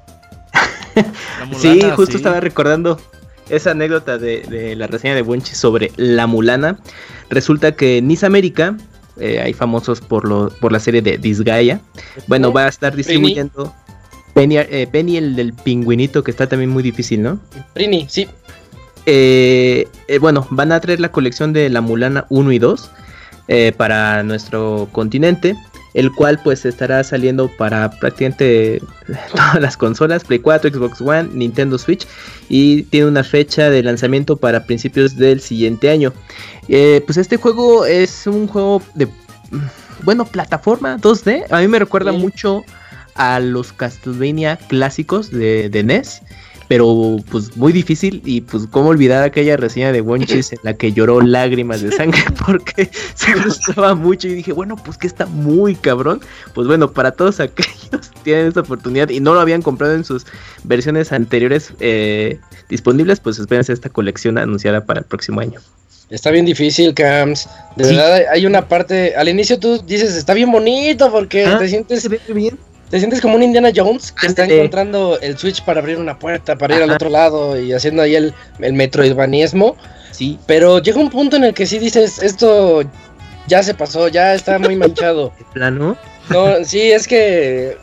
Sí, 1.60 1.80
justo 1.94 2.12
sí. 2.12 2.16
estaba 2.16 2.40
recordando 2.40 3.00
esa 3.48 3.72
anécdota 3.72 4.18
de, 4.18 4.42
de 4.42 4.76
la 4.76 4.86
reseña 4.86 5.14
de 5.14 5.22
Bunchi 5.22 5.54
sobre 5.54 5.92
la 5.96 6.26
mulana. 6.26 6.78
Resulta 7.30 7.72
que 7.72 8.02
Nice 8.02 8.24
América, 8.24 8.76
eh, 9.18 9.40
hay 9.40 9.52
famosos 9.52 10.00
por, 10.00 10.26
lo, 10.28 10.50
por 10.60 10.72
la 10.72 10.80
serie 10.80 11.02
de 11.02 11.18
Disgaea, 11.18 11.80
bueno, 12.26 12.52
va 12.52 12.66
a 12.66 12.68
estar 12.68 12.94
distribuyendo 12.94 13.74
Penny, 14.34 14.58
eh, 14.58 14.88
Penny, 14.90 15.16
el 15.16 15.34
del 15.34 15.52
pingüinito, 15.52 16.22
que 16.22 16.30
está 16.30 16.46
también 16.46 16.70
muy 16.70 16.82
difícil, 16.82 17.22
¿no? 17.22 17.40
Prini, 17.74 18.06
sí. 18.08 18.28
Eh, 19.06 19.88
bueno, 20.20 20.46
van 20.50 20.70
a 20.70 20.80
traer 20.80 21.00
la 21.00 21.10
colección 21.10 21.52
de 21.52 21.68
la 21.70 21.80
Mulana 21.80 22.26
1 22.28 22.52
y 22.52 22.58
2 22.58 22.90
eh, 23.48 23.72
para 23.76 24.22
nuestro 24.22 24.88
continente, 24.92 25.56
el 25.94 26.12
cual 26.12 26.38
pues 26.44 26.64
estará 26.64 27.02
saliendo 27.02 27.48
para 27.56 27.90
prácticamente 27.90 28.80
todas 29.32 29.60
las 29.60 29.76
consolas, 29.76 30.24
Play 30.24 30.38
4, 30.38 30.70
Xbox 30.70 31.00
One, 31.00 31.28
Nintendo 31.32 31.78
Switch, 31.78 32.06
y 32.48 32.82
tiene 32.84 33.06
una 33.06 33.24
fecha 33.24 33.70
de 33.70 33.82
lanzamiento 33.82 34.36
para 34.36 34.64
principios 34.64 35.16
del 35.16 35.40
siguiente 35.40 35.90
año. 35.90 36.12
Eh, 36.68 37.02
pues 37.06 37.16
este 37.18 37.36
juego 37.36 37.86
es 37.86 38.26
un 38.26 38.46
juego 38.46 38.82
de, 38.94 39.06
mm, 39.06 39.58
bueno, 40.04 40.24
plataforma 40.26 40.96
2D, 40.98 41.44
a 41.50 41.60
mí 41.60 41.68
me 41.68 41.78
recuerda 41.78 42.12
Sí. 42.12 42.18
mucho 42.18 42.64
a 43.14 43.40
los 43.40 43.72
Castlevania 43.72 44.56
clásicos 44.68 45.30
de, 45.30 45.68
de 45.70 45.82
NES 45.82 46.22
pero 46.68 47.16
pues 47.30 47.56
muy 47.56 47.72
difícil 47.72 48.20
y 48.24 48.42
pues 48.42 48.64
cómo 48.70 48.90
olvidar 48.90 49.22
aquella 49.24 49.56
reseña 49.56 49.90
de 49.90 50.02
Wonchis 50.02 50.52
en 50.52 50.58
la 50.62 50.74
que 50.74 50.92
lloró 50.92 51.20
lágrimas 51.22 51.80
de 51.80 51.90
sangre 51.92 52.20
porque 52.46 52.90
se 53.14 53.34
gustaba 53.42 53.94
mucho 53.94 54.28
y 54.28 54.34
dije, 54.34 54.52
bueno, 54.52 54.76
pues 54.76 54.98
que 54.98 55.06
está 55.06 55.24
muy 55.26 55.74
cabrón. 55.74 56.20
Pues 56.54 56.66
bueno, 56.66 56.92
para 56.92 57.12
todos 57.12 57.40
aquellos 57.40 58.08
que 58.10 58.20
tienen 58.22 58.48
esta 58.48 58.60
oportunidad 58.60 59.08
y 59.08 59.20
no 59.20 59.32
lo 59.34 59.40
habían 59.40 59.62
comprado 59.62 59.94
en 59.94 60.04
sus 60.04 60.26
versiones 60.64 61.10
anteriores 61.12 61.72
eh, 61.80 62.38
disponibles, 62.68 63.18
pues 63.20 63.38
espérense 63.38 63.72
esta 63.72 63.88
colección 63.88 64.36
anunciada 64.38 64.84
para 64.84 65.00
el 65.00 65.06
próximo 65.06 65.40
año. 65.40 65.60
Está 66.10 66.30
bien 66.30 66.44
difícil, 66.46 66.94
Cams. 66.94 67.48
De 67.76 67.84
Sí. 67.84 67.94
verdad, 67.94 68.22
hay 68.32 68.46
una 68.46 68.66
parte. 68.68 69.14
Al 69.16 69.28
inicio 69.28 69.58
tú 69.58 69.82
dices, 69.86 70.14
está 70.16 70.32
bien 70.34 70.50
bonito 70.50 71.10
porque 71.10 71.44
Ah, 71.44 71.58
te 71.58 71.68
sientes 71.68 72.02
Se 72.02 72.08
ve 72.08 72.20
muy 72.28 72.42
bien. 72.42 72.58
Te 72.90 72.98
sientes 72.98 73.20
como 73.20 73.36
un 73.36 73.42
Indiana 73.42 73.70
Jones 73.74 74.12
que 74.12 74.26
está 74.28 74.44
encontrando 74.46 75.18
el 75.20 75.36
switch 75.36 75.62
para 75.62 75.80
abrir 75.80 75.98
una 75.98 76.18
puerta, 76.18 76.56
para 76.56 76.76
ir 76.76 76.82
al 76.82 76.90
otro 76.90 77.10
lado 77.10 77.60
y 77.60 77.72
haciendo 77.72 78.02
ahí 78.02 78.16
el, 78.16 78.32
el 78.60 78.72
metroidvanismo. 78.72 79.76
Sí, 80.10 80.38
Pero 80.46 80.78
llega 80.80 80.98
un 80.98 81.10
punto 81.10 81.36
en 81.36 81.44
el 81.44 81.54
que 81.54 81.66
sí 81.66 81.78
dices, 81.78 82.22
esto 82.22 82.82
ya 83.46 83.62
se 83.62 83.74
pasó, 83.74 84.08
ya 84.08 84.34
está 84.34 84.58
muy 84.58 84.74
manchado. 84.74 85.32
de 85.38 85.44
plano. 85.52 85.96
No, 86.30 86.64
sí, 86.64 86.90
es 86.90 87.06
que 87.06 87.76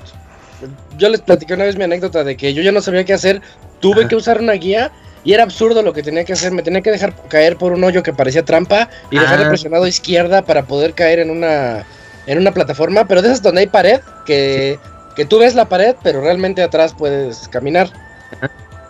yo 0.97 1.09
les 1.09 1.21
platiqué 1.21 1.53
una 1.53 1.65
vez 1.65 1.77
mi 1.77 1.83
anécdota 1.83 2.23
de 2.23 2.35
que 2.35 2.53
yo 2.53 2.61
ya 2.63 2.71
no 2.71 2.81
sabía 2.81 3.03
qué 3.05 3.13
hacer, 3.13 3.41
tuve 3.79 4.01
Ajá. 4.01 4.07
que 4.09 4.15
usar 4.15 4.39
una 4.41 4.53
guía 4.53 4.91
y 5.23 5.33
era 5.33 5.43
absurdo 5.43 5.81
lo 5.83 5.93
que 5.93 6.03
tenía 6.03 6.23
que 6.25 6.33
hacer, 6.33 6.51
me 6.51 6.61
tenía 6.63 6.81
que 6.81 6.91
dejar 6.91 7.13
caer 7.29 7.57
por 7.57 7.73
un 7.73 7.83
hoyo 7.83 8.01
que 8.03 8.13
parecía 8.13 8.43
trampa 8.43 8.89
y 9.11 9.17
dejarle 9.19 9.45
Ah. 9.45 9.49
presionado 9.49 9.85
izquierda 9.87 10.41
para 10.43 10.63
poder 10.65 10.93
caer 10.93 11.19
en 11.19 11.29
una 11.29 11.85
en 12.27 12.39
una 12.39 12.51
plataforma, 12.51 13.05
pero 13.07 13.21
de 13.21 13.27
esas 13.27 13.43
donde 13.43 13.61
hay 13.61 13.67
pared 13.67 13.99
que 14.25 14.79
que 15.15 15.25
tú 15.25 15.39
ves 15.39 15.55
la 15.55 15.65
pared, 15.69 15.95
pero 16.03 16.21
realmente 16.21 16.61
atrás 16.63 16.93
puedes 16.97 17.47
caminar. 17.47 17.89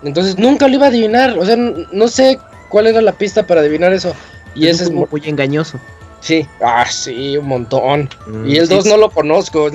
Entonces 0.03 0.37
nunca 0.37 0.67
lo 0.67 0.75
iba 0.75 0.85
a 0.85 0.89
adivinar, 0.89 1.37
o 1.37 1.45
sea, 1.45 1.55
no 1.55 2.07
sé 2.07 2.39
cuál 2.69 2.87
era 2.87 3.01
la 3.01 3.11
pista 3.13 3.45
para 3.47 3.61
adivinar 3.61 3.93
eso. 3.93 4.13
Y 4.53 4.67
ese 4.67 4.85
es 4.85 4.91
muy, 4.91 5.07
engañoso. 5.25 5.79
sí, 6.21 6.47
ah, 6.63 6.85
sí, 6.89 7.37
un 7.37 7.47
montón. 7.47 8.09
Mm, 8.27 8.45
Y 8.47 8.57
el 8.57 8.67
sí, 8.67 8.75
2 8.75 8.85
no 8.85 8.97
lo 8.97 9.09
conozco, 9.09 9.69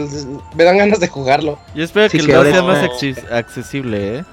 me 0.55 0.65
dan 0.65 0.79
ganas 0.79 1.01
de 1.01 1.09
jugarlo. 1.09 1.59
Yo 1.75 1.85
espero 1.85 2.09
Sí, 2.09 2.19
que 2.19 2.23
el 2.23 2.27
2 2.29 2.37
ahora 2.37 2.51
sea 2.51 2.63
más 2.63 2.83
no. 2.83 2.89
acces- 2.89 3.31
accesible, 3.33 4.19
¿eh? 4.19 4.25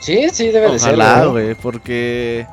Sí, 0.00 0.28
sí, 0.32 0.48
debe 0.50 0.72
de 0.72 0.78
ser. 0.78 0.94
Ojalá, 0.94 1.24
¿no? 1.24 1.32
güey, 1.32 1.54
porque 1.54 2.46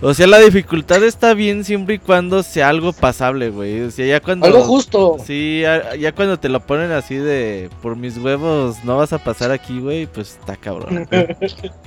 O 0.00 0.14
sea, 0.14 0.26
la 0.26 0.38
dificultad 0.38 1.02
está 1.04 1.34
bien 1.34 1.64
siempre 1.64 1.96
y 1.96 1.98
cuando 1.98 2.42
sea 2.42 2.68
algo 2.70 2.92
pasable, 2.92 3.50
güey. 3.50 3.82
O 3.82 3.90
sea, 3.90 4.06
ya 4.06 4.20
cuando. 4.20 4.46
Algo 4.46 4.62
justo. 4.62 5.16
Sí, 5.26 5.60
ya, 5.62 5.94
ya 5.96 6.12
cuando 6.12 6.38
te 6.38 6.48
lo 6.48 6.60
ponen 6.60 6.92
así 6.92 7.16
de. 7.16 7.68
Por 7.82 7.96
mis 7.96 8.16
huevos, 8.18 8.76
no 8.84 8.96
vas 8.96 9.12
a 9.12 9.18
pasar 9.18 9.50
aquí, 9.50 9.80
güey. 9.80 10.06
Pues 10.06 10.38
está 10.40 10.56
cabrón. 10.56 11.08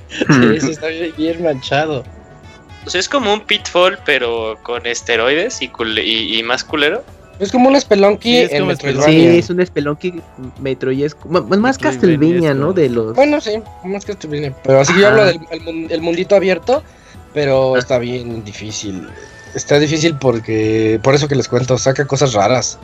Sí, 0.08 0.60
sí, 0.60 0.70
está 0.70 0.88
bien, 0.88 1.12
bien 1.16 1.42
manchado. 1.42 2.04
O 2.86 2.90
sea, 2.90 2.98
es 3.00 3.08
como 3.08 3.32
un 3.32 3.40
pitfall, 3.42 3.98
pero 4.04 4.56
con 4.62 4.86
esteroides 4.86 5.60
y, 5.62 5.68
cule- 5.68 6.04
y, 6.04 6.38
y 6.38 6.42
más 6.42 6.64
culero. 6.64 7.04
Es 7.38 7.52
como 7.52 7.68
un 7.70 7.80
Spelunky 7.80 8.28
Sí, 8.30 8.36
es 8.38 8.52
en 8.52 8.66
Metroidvania. 8.66 9.30
Sí, 9.32 9.38
es 9.38 9.48
un 9.50 9.64
Spelunky 9.64 10.20
metroyesco. 10.60 11.28
Más. 11.28 11.78
Castlevania, 11.78 12.52
¿no? 12.54 12.72
De 12.72 12.88
los. 12.90 13.14
Bueno, 13.14 13.40
sí, 13.40 13.52
más 13.84 14.04
viene. 14.28 14.54
Pero 14.62 14.80
así 14.80 14.92
que 14.92 15.00
yo 15.00 15.06
Ajá. 15.08 15.14
hablo 15.16 15.26
del 15.26 15.40
el, 15.50 15.60
mun- 15.62 15.86
el 15.90 16.00
mundito 16.02 16.36
abierto, 16.36 16.82
pero 17.32 17.76
está 17.76 17.98
bien 17.98 18.44
difícil. 18.44 19.08
Está 19.54 19.78
difícil 19.78 20.16
porque, 20.16 21.00
por 21.02 21.14
eso 21.14 21.28
que 21.28 21.34
les 21.34 21.48
cuento, 21.48 21.76
saca 21.78 22.06
cosas 22.06 22.34
raras. 22.34 22.78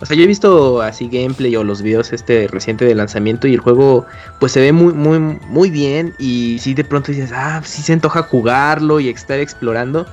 O 0.00 0.06
sea, 0.06 0.16
yo 0.16 0.22
he 0.22 0.26
visto 0.26 0.80
así 0.80 1.08
gameplay 1.08 1.56
o 1.56 1.64
los 1.64 1.82
videos 1.82 2.12
este 2.12 2.46
reciente 2.48 2.84
de 2.84 2.94
lanzamiento 2.94 3.48
y 3.48 3.54
el 3.54 3.60
juego 3.60 4.06
pues 4.38 4.52
se 4.52 4.60
ve 4.60 4.72
muy 4.72 4.92
muy 4.92 5.18
muy 5.18 5.70
bien 5.70 6.14
y 6.18 6.58
si 6.60 6.74
de 6.74 6.84
pronto 6.84 7.10
dices, 7.10 7.32
ah, 7.34 7.60
sí 7.64 7.82
se 7.82 7.94
antoja 7.94 8.22
jugarlo 8.22 9.00
y 9.00 9.08
estar 9.08 9.40
explorando, 9.40 10.06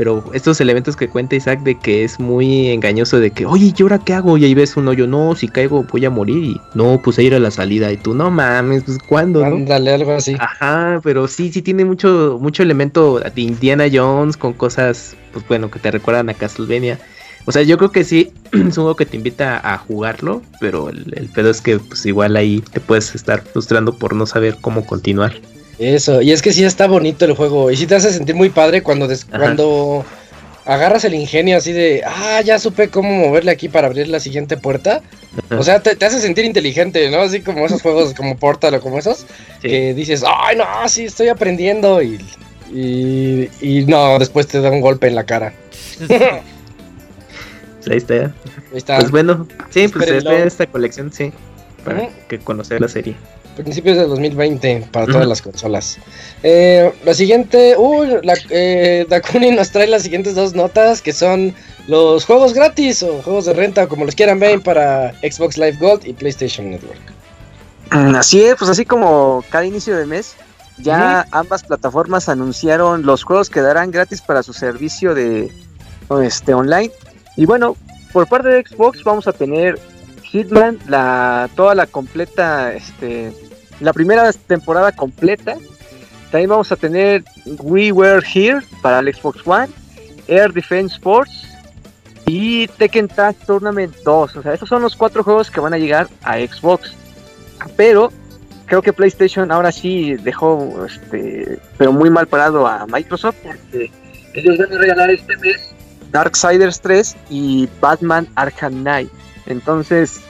pero 0.00 0.24
estos 0.32 0.58
elementos 0.62 0.96
que 0.96 1.08
cuenta 1.08 1.36
Isaac 1.36 1.60
de 1.60 1.78
que 1.78 2.04
es 2.04 2.18
muy 2.18 2.68
engañoso 2.68 3.20
de 3.20 3.32
que, 3.32 3.44
oye, 3.44 3.74
¿y 3.76 3.82
ahora 3.82 3.98
qué 3.98 4.14
hago? 4.14 4.38
Y 4.38 4.46
ahí 4.46 4.54
ves 4.54 4.78
un 4.78 4.88
hoyo, 4.88 5.06
no, 5.06 5.36
si 5.36 5.46
caigo 5.46 5.82
voy 5.82 6.06
a 6.06 6.08
morir 6.08 6.42
y 6.42 6.60
no, 6.72 7.02
pues 7.04 7.18
a 7.18 7.22
ir 7.22 7.34
a 7.34 7.38
la 7.38 7.50
salida 7.50 7.92
y 7.92 7.98
tú, 7.98 8.14
no 8.14 8.30
mames, 8.30 8.84
pues 8.84 8.96
¿cuándo? 9.06 9.40
no?". 9.40 9.56
Ándale, 9.56 9.92
algo 9.92 10.12
así. 10.12 10.36
Ajá, 10.38 11.00
pero 11.04 11.28
sí, 11.28 11.52
sí 11.52 11.60
tiene 11.60 11.84
mucho, 11.84 12.38
mucho 12.40 12.62
elemento 12.62 13.18
de 13.20 13.42
Indiana 13.42 13.88
Jones 13.92 14.38
con 14.38 14.54
cosas, 14.54 15.18
pues 15.34 15.46
bueno, 15.46 15.70
que 15.70 15.78
te 15.78 15.90
recuerdan 15.90 16.30
a 16.30 16.32
Castlevania. 16.32 16.98
O 17.44 17.52
sea, 17.52 17.60
yo 17.60 17.76
creo 17.76 17.92
que 17.92 18.02
sí, 18.02 18.32
es 18.52 18.78
un 18.78 18.84
juego 18.84 18.96
que 18.96 19.04
te 19.04 19.18
invita 19.18 19.60
a 19.62 19.76
jugarlo, 19.76 20.40
pero 20.60 20.88
el, 20.88 21.12
el 21.14 21.28
pedo 21.28 21.50
es 21.50 21.60
que 21.60 21.78
pues 21.78 22.06
igual 22.06 22.36
ahí 22.36 22.62
te 22.72 22.80
puedes 22.80 23.14
estar 23.14 23.42
frustrando 23.42 23.98
por 23.98 24.14
no 24.14 24.24
saber 24.24 24.56
cómo 24.62 24.86
continuar. 24.86 25.34
Eso, 25.80 26.20
y 26.20 26.30
es 26.30 26.42
que 26.42 26.52
sí 26.52 26.62
está 26.62 26.86
bonito 26.86 27.24
el 27.24 27.32
juego. 27.34 27.70
Y 27.70 27.76
sí 27.76 27.86
te 27.86 27.94
hace 27.94 28.12
sentir 28.12 28.34
muy 28.34 28.50
padre 28.50 28.82
cuando, 28.82 29.08
des- 29.08 29.26
Ajá. 29.30 29.38
cuando 29.38 30.04
agarras 30.66 31.04
el 31.04 31.14
ingenio 31.14 31.56
así 31.56 31.72
de, 31.72 32.02
ah, 32.06 32.42
ya 32.44 32.58
supe 32.58 32.90
cómo 32.90 33.10
moverle 33.10 33.50
aquí 33.50 33.68
para 33.70 33.86
abrir 33.86 34.06
la 34.08 34.20
siguiente 34.20 34.56
puerta. 34.58 35.00
O 35.58 35.62
sea, 35.62 35.80
te, 35.80 35.96
te 35.96 36.04
hace 36.04 36.20
sentir 36.20 36.44
inteligente, 36.44 37.10
¿no? 37.10 37.20
Así 37.22 37.40
como 37.40 37.64
esos 37.64 37.80
juegos 37.82 38.12
como 38.14 38.36
Portal 38.36 38.74
o 38.74 38.80
como 38.80 38.98
esos, 38.98 39.20
Sí. 39.62 39.68
que 39.68 39.94
dices, 39.94 40.22
ay, 40.26 40.56
no, 40.56 40.64
sí, 40.88 41.04
estoy 41.06 41.28
aprendiendo. 41.28 42.02
Y, 42.02 42.20
y, 42.72 43.48
y 43.62 43.84
no, 43.86 44.18
después 44.18 44.46
te 44.48 44.60
da 44.60 44.70
un 44.70 44.80
golpe 44.82 45.06
en 45.08 45.14
la 45.14 45.24
cara. 45.24 45.54
Ahí 47.90 47.96
está. 47.96 48.14
Ahí 48.14 48.30
está. 48.74 48.98
Pues 48.98 49.10
bueno, 49.10 49.46
sí, 49.70 49.88
pues 49.88 50.08
esperen 50.08 50.46
esta 50.46 50.66
colección, 50.66 51.10
sí, 51.12 51.32
para 51.84 52.08
que 52.28 52.38
conocer 52.38 52.80
la 52.80 52.88
serie. 52.88 53.14
Principios 53.62 53.96
de 53.96 54.06
2020 54.06 54.88
para 54.90 55.06
todas 55.06 55.26
las 55.26 55.42
consolas. 55.42 55.98
Eh, 56.42 56.92
la 57.04 57.14
siguiente, 57.14 57.74
uy, 57.76 58.08
la, 58.22 58.34
eh, 58.50 59.06
Dakuni 59.08 59.50
nos 59.52 59.70
trae 59.70 59.86
las 59.86 60.02
siguientes 60.02 60.34
dos 60.34 60.54
notas 60.54 61.02
que 61.02 61.12
son 61.12 61.54
los 61.86 62.24
juegos 62.24 62.54
gratis 62.54 63.02
o 63.02 63.22
juegos 63.22 63.46
de 63.46 63.54
renta 63.54 63.84
o 63.84 63.88
como 63.88 64.04
los 64.04 64.14
quieran 64.14 64.38
ver 64.38 64.60
para 64.60 65.12
Xbox 65.20 65.58
Live 65.58 65.78
Gold 65.80 66.06
y 66.06 66.12
PlayStation 66.12 66.70
Network. 66.70 67.00
Mm, 67.92 68.14
Así 68.14 68.42
es, 68.42 68.54
pues 68.56 68.70
así 68.70 68.84
como 68.84 69.44
cada 69.50 69.64
inicio 69.64 69.96
de 69.96 70.06
mes, 70.06 70.36
ya 70.78 71.26
ambas 71.32 71.62
plataformas 71.64 72.28
anunciaron 72.28 73.04
los 73.04 73.24
juegos 73.24 73.50
que 73.50 73.60
darán 73.60 73.90
gratis 73.90 74.20
para 74.20 74.42
su 74.42 74.52
servicio 74.52 75.14
de 75.14 75.50
este 76.22 76.54
online. 76.54 76.90
Y 77.36 77.46
bueno, 77.46 77.76
por 78.12 78.26
parte 78.26 78.48
de 78.48 78.64
Xbox 78.64 79.04
vamos 79.04 79.28
a 79.28 79.32
tener 79.32 79.78
Hitman, 80.22 80.78
la 80.88 81.48
toda 81.56 81.74
la 81.74 81.86
completa, 81.86 82.72
este, 82.72 83.32
la 83.80 83.92
primera 83.92 84.32
temporada 84.32 84.92
completa. 84.92 85.56
También 86.30 86.50
vamos 86.50 86.70
a 86.70 86.76
tener 86.76 87.24
We 87.58 87.92
Were 87.92 88.24
Here 88.24 88.60
para 88.82 89.00
el 89.00 89.12
Xbox 89.12 89.40
One, 89.44 89.68
Air 90.28 90.52
Defense 90.52 90.94
Sports 90.94 91.48
y 92.26 92.68
Tekken 92.68 93.08
Tag 93.08 93.34
Tournament 93.46 93.94
2. 94.04 94.36
O 94.36 94.42
sea, 94.42 94.54
esos 94.54 94.68
son 94.68 94.82
los 94.82 94.94
cuatro 94.94 95.24
juegos 95.24 95.50
que 95.50 95.60
van 95.60 95.74
a 95.74 95.78
llegar 95.78 96.08
a 96.22 96.36
Xbox. 96.36 96.94
Pero 97.76 98.12
creo 98.66 98.82
que 98.82 98.92
PlayStation 98.92 99.50
ahora 99.50 99.72
sí 99.72 100.14
dejó, 100.22 100.86
este, 100.86 101.58
pero 101.76 101.92
muy 101.92 102.08
mal 102.08 102.28
parado 102.28 102.66
a 102.66 102.86
Microsoft 102.86 103.36
porque 103.42 103.90
ellos 104.34 104.58
van 104.58 104.72
a 104.72 104.78
regalar 104.78 105.10
este 105.10 105.36
mes 105.38 105.74
Darksiders 106.12 106.80
3 106.80 107.16
y 107.30 107.68
Batman 107.80 108.28
Arkham 108.36 108.82
Knight. 108.82 109.10
Entonces, 109.46 110.20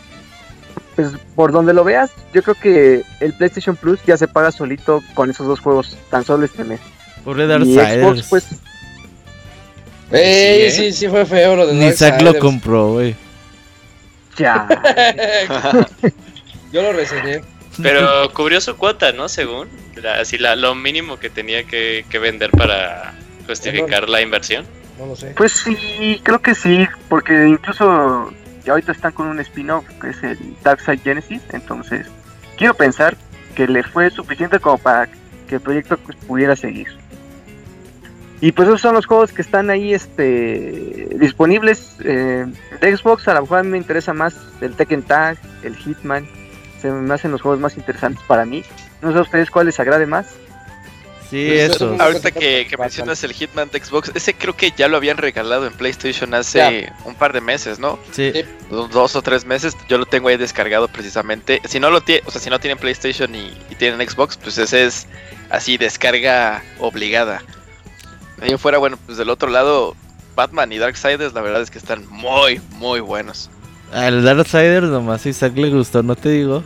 pues 1.08 1.22
por 1.34 1.52
donde 1.52 1.72
lo 1.72 1.84
veas, 1.84 2.10
yo 2.32 2.42
creo 2.42 2.54
que 2.54 3.02
el 3.20 3.32
PlayStation 3.34 3.76
Plus 3.76 4.00
ya 4.06 4.16
se 4.16 4.28
paga 4.28 4.52
solito 4.52 5.02
con 5.14 5.30
esos 5.30 5.46
dos 5.46 5.60
juegos 5.60 5.96
tan 6.10 6.24
solo 6.24 6.44
este 6.44 6.64
mes. 6.64 6.80
Pobre 7.24 7.44
y 7.44 7.48
Darksiders. 7.48 8.02
Xbox, 8.02 8.28
pues, 8.28 8.46
Ey, 10.12 10.62
¿eh? 10.62 10.70
sí, 10.70 10.92
sí 10.92 11.08
fue 11.08 11.24
feo 11.24 11.56
lo 11.56 11.66
de 11.66 11.74
Ni 11.74 11.92
Zack 11.92 12.20
lo 12.22 12.38
compró, 12.38 12.92
güey. 12.92 13.14
ya. 14.36 14.66
Yo 16.72 16.82
lo 16.82 16.92
reseñé. 16.92 17.42
Pero 17.82 18.32
cubrió 18.32 18.60
su 18.60 18.76
cuota, 18.76 19.12
¿no? 19.12 19.28
Según. 19.28 19.68
La- 19.96 20.20
así 20.20 20.38
la, 20.38 20.56
lo 20.56 20.74
mínimo 20.74 21.18
que 21.18 21.30
tenía 21.30 21.64
que, 21.64 22.04
que 22.08 22.18
vender 22.18 22.50
para 22.50 23.14
justificar 23.46 24.08
la 24.08 24.20
inversión. 24.20 24.66
No 24.98 25.06
lo 25.06 25.16
sé. 25.16 25.32
Pues 25.36 25.52
sí, 25.52 26.20
creo 26.22 26.40
que 26.40 26.54
sí, 26.54 26.86
porque 27.08 27.46
incluso 27.48 28.32
ya 28.64 28.72
ahorita 28.72 28.92
están 28.92 29.12
con 29.12 29.26
un 29.26 29.40
spin-off 29.40 29.84
que 30.00 30.10
es 30.10 30.22
el 30.22 30.38
Darkseid 30.62 31.00
Genesis, 31.02 31.42
entonces 31.52 32.06
quiero 32.56 32.74
pensar 32.74 33.16
que 33.54 33.66
le 33.66 33.82
fue 33.82 34.10
suficiente 34.10 34.58
como 34.58 34.78
para 34.78 35.08
que 35.48 35.56
el 35.56 35.60
proyecto 35.60 35.98
pudiera 36.26 36.56
seguir. 36.56 36.88
Y 38.42 38.52
pues 38.52 38.68
esos 38.68 38.80
son 38.80 38.94
los 38.94 39.04
juegos 39.04 39.32
que 39.32 39.42
están 39.42 39.68
ahí 39.68 39.92
este 39.92 41.08
disponibles 41.18 41.96
eh, 42.02 42.46
de 42.80 42.96
Xbox, 42.96 43.28
a 43.28 43.34
lo 43.34 43.42
mejor 43.42 43.58
a 43.58 43.62
mí 43.62 43.68
me 43.68 43.78
interesa 43.78 44.14
más 44.14 44.34
el 44.62 44.74
Tekken 44.74 45.02
Tag, 45.02 45.36
el 45.62 45.76
Hitman, 45.76 46.26
se 46.80 46.90
me 46.90 47.12
hacen 47.12 47.30
los 47.30 47.42
juegos 47.42 47.60
más 47.60 47.76
interesantes 47.76 48.24
para 48.26 48.46
mí. 48.46 48.62
No 49.02 49.12
sé 49.12 49.18
a 49.18 49.22
ustedes 49.22 49.50
cuál 49.50 49.66
les 49.66 49.78
agrade 49.78 50.06
más. 50.06 50.34
Sí, 51.30 51.46
Pues, 51.48 51.70
eso. 51.76 51.94
es- 51.94 52.00
Ahorita 52.00 52.30
que, 52.32 52.66
mencionas 52.78 53.22
el 53.22 53.32
Hitman 53.32 53.70
de 53.70 53.82
Xbox, 53.82 54.10
ese 54.14 54.34
creo 54.34 54.56
que 54.56 54.72
ya 54.76 54.88
lo 54.88 54.96
habían 54.96 55.16
regalado 55.16 55.66
en 55.66 55.72
PlayStation 55.72 56.34
hace 56.34 56.90
un 57.04 57.14
par 57.14 57.32
de 57.32 57.40
meses, 57.40 57.78
¿no? 57.78 57.98
Sí. 58.12 58.32
Sí. 58.34 58.42
Do- 58.68 58.88
Dos 58.88 59.14
o 59.14 59.22
tres 59.22 59.44
meses. 59.44 59.76
Yo 59.88 59.96
lo 59.98 60.06
tengo 60.06 60.28
ahí 60.28 60.36
descargado 60.36 60.88
precisamente. 60.88 61.60
Si 61.68 61.78
no 61.78 61.90
lo 61.90 62.00
tiene, 62.00 62.22
o 62.26 62.30
sea, 62.32 62.40
si 62.40 62.50
no 62.50 62.58
tienen 62.58 62.78
PlayStation 62.78 63.32
y, 63.34 63.52
y 63.70 63.74
tienen 63.76 64.06
Xbox, 64.08 64.36
pues 64.36 64.58
ese 64.58 64.84
es 64.86 65.06
así 65.50 65.76
descarga 65.78 66.62
obligada. 66.80 67.42
De 68.38 68.46
ahí 68.46 68.56
fuera, 68.58 68.78
bueno, 68.78 68.98
pues 69.06 69.16
del 69.18 69.30
otro 69.30 69.50
lado, 69.50 69.94
Batman 70.34 70.72
y 70.72 70.78
Darksiders, 70.78 71.32
la 71.34 71.42
verdad 71.42 71.62
es 71.62 71.70
que 71.70 71.78
están 71.78 72.06
muy, 72.08 72.60
muy 72.72 72.98
buenos. 73.00 73.50
Al 73.92 74.24
Darksiders 74.24 74.88
nomás 74.88 75.26
Isaac 75.26 75.52
le 75.56 75.68
gustó, 75.70 76.02
no 76.02 76.16
te 76.16 76.30
digo. 76.30 76.64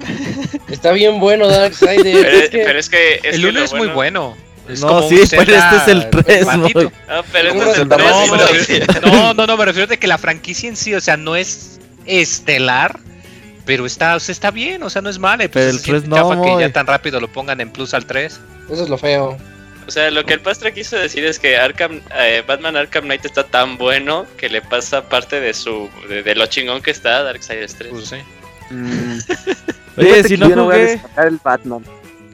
Está 0.68 0.92
bien 0.92 1.20
bueno 1.20 1.48
Darksiders. 1.48 2.02
Pero, 2.02 2.28
es 2.38 2.50
que 2.50 2.58
pero 2.64 2.78
es 2.78 2.88
que. 2.88 3.14
es 3.22 3.34
el 3.34 3.40
que 3.42 3.48
1 3.48 3.58
lo 3.58 3.64
es 3.64 3.72
muy 3.74 3.88
bueno. 3.88 4.36
Es 4.68 4.80
No, 4.82 4.88
como 4.88 5.08
sí, 5.08 5.16
pero 5.30 5.44
Zelda 5.44 5.70
este 5.70 5.76
es 5.76 5.88
el 5.88 6.10
tres, 6.10 6.46
patito. 6.46 6.80
muy- 6.80 6.92
No, 7.08 7.22
pero 7.32 7.48
¿Cómo 7.50 7.62
este 7.62 7.72
es 7.72 7.78
el 7.80 7.88
llama? 7.88 8.46
tres, 8.46 9.02
No, 9.02 9.10
no, 9.10 9.34
no, 9.34 9.46
no, 9.46 9.56
me 9.56 9.64
refiero 9.64 9.86
de 9.88 9.98
que 9.98 10.06
la 10.06 10.18
franquicia 10.18 10.68
en 10.68 10.76
sí, 10.76 10.94
o 10.94 11.00
sea, 11.00 11.16
no 11.16 11.34
es 11.36 11.80
estelar, 12.06 12.98
pero 13.66 13.84
está, 13.86 14.16
o 14.16 14.20
sea, 14.20 14.32
está 14.32 14.50
bien, 14.50 14.82
o 14.82 14.90
sea, 14.90 15.02
no 15.02 15.10
es 15.10 15.18
mala. 15.18 15.44
y 15.44 15.48
pues 15.48 15.64
Pero 15.64 15.70
el 15.72 15.78
se 15.78 15.84
siente 15.84 16.00
tres 16.02 16.10
no, 16.10 16.16
chafa 16.16 16.42
que 16.42 16.60
ya 16.62 16.72
tan 16.72 16.86
rápido 16.86 17.20
lo 17.20 17.28
pongan 17.28 17.60
en 17.60 17.70
plus 17.70 17.94
al 17.94 18.06
3. 18.06 18.40
Eso 18.70 18.82
es 18.84 18.88
lo 18.88 18.96
feo. 18.98 19.36
O 19.86 19.90
sea, 19.90 20.08
lo 20.12 20.24
que 20.24 20.34
el 20.34 20.40
pastre 20.40 20.72
quiso 20.72 20.96
decir 20.96 21.24
es 21.24 21.40
que 21.40 21.56
Arkham, 21.56 22.00
eh, 22.16 22.44
Batman 22.46 22.76
Arkham 22.76 23.04
Knight 23.04 23.24
está 23.24 23.42
tan 23.44 23.76
bueno 23.76 24.24
que 24.36 24.48
le 24.48 24.62
pasa 24.62 25.08
parte 25.08 25.40
de 25.40 25.52
su 25.52 25.88
de, 26.08 26.22
de 26.22 26.34
lo 26.36 26.46
chingón 26.46 26.80
que 26.80 26.92
está 26.92 27.16
a 27.18 27.22
Darksiders 27.24 27.74
3. 27.74 27.90
Pues 27.90 28.08
sí. 28.08 28.16
Oye, 30.00 30.24
si 30.24 30.36
no 30.36 30.48
yo 30.48 30.64
voy 30.64 30.98
a 31.16 31.22
el 31.24 31.38
Batman. 31.42 31.84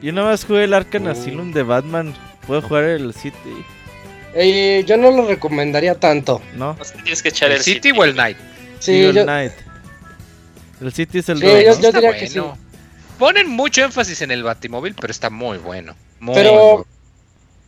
yo 0.01 0.11
nada 0.13 0.31
más 0.31 0.45
jugué 0.45 0.63
el 0.65 0.73
Arkham 0.73 1.07
Oh. 1.07 1.11
Asylum 1.11 1.51
de 1.51 1.63
Batman. 1.63 2.13
¿Puedo 2.45 2.61
jugar 2.61 2.83
el 2.85 3.13
City? 3.13 3.35
Eh, 4.33 4.83
yo 4.87 4.97
no 4.97 5.11
lo 5.11 5.27
recomendaría 5.27 5.95
tanto. 5.95 6.41
¿No? 6.55 6.77
O 6.79 6.83
sea, 6.83 6.95
tienes 7.01 7.21
que 7.23 7.29
echar 7.29 7.49
¿El 7.51 7.57
el, 7.57 7.63
City 7.63 7.91
o 7.97 8.03
el 8.03 8.15
Night? 8.15 8.37
Sí, 8.79 9.03
el 9.03 9.15
yo, 9.15 9.23
Knight. 9.23 9.51
El 10.81 10.93
City 10.93 11.19
es 11.19 11.29
el 11.29 11.39
Sí, 11.39 11.45
dos, 11.45 11.53
yo- 11.53 11.59
¿no? 11.73 11.81
yo- 11.81 11.91
diría 11.91 12.17
que 12.17 12.39
bueno. 12.39 12.57
Ponen 13.17 13.49
mucho 13.49 13.83
énfasis 13.83 14.21
en 14.21 14.29
el 14.31 14.43
Batimóvil, 14.43 14.93
pero 14.99 15.09
está 15.11 15.29
muy 15.31 15.57
bueno. 15.57 15.95
Muy 16.19 16.35
Pero- 16.35 16.51
bueno. 16.53 16.85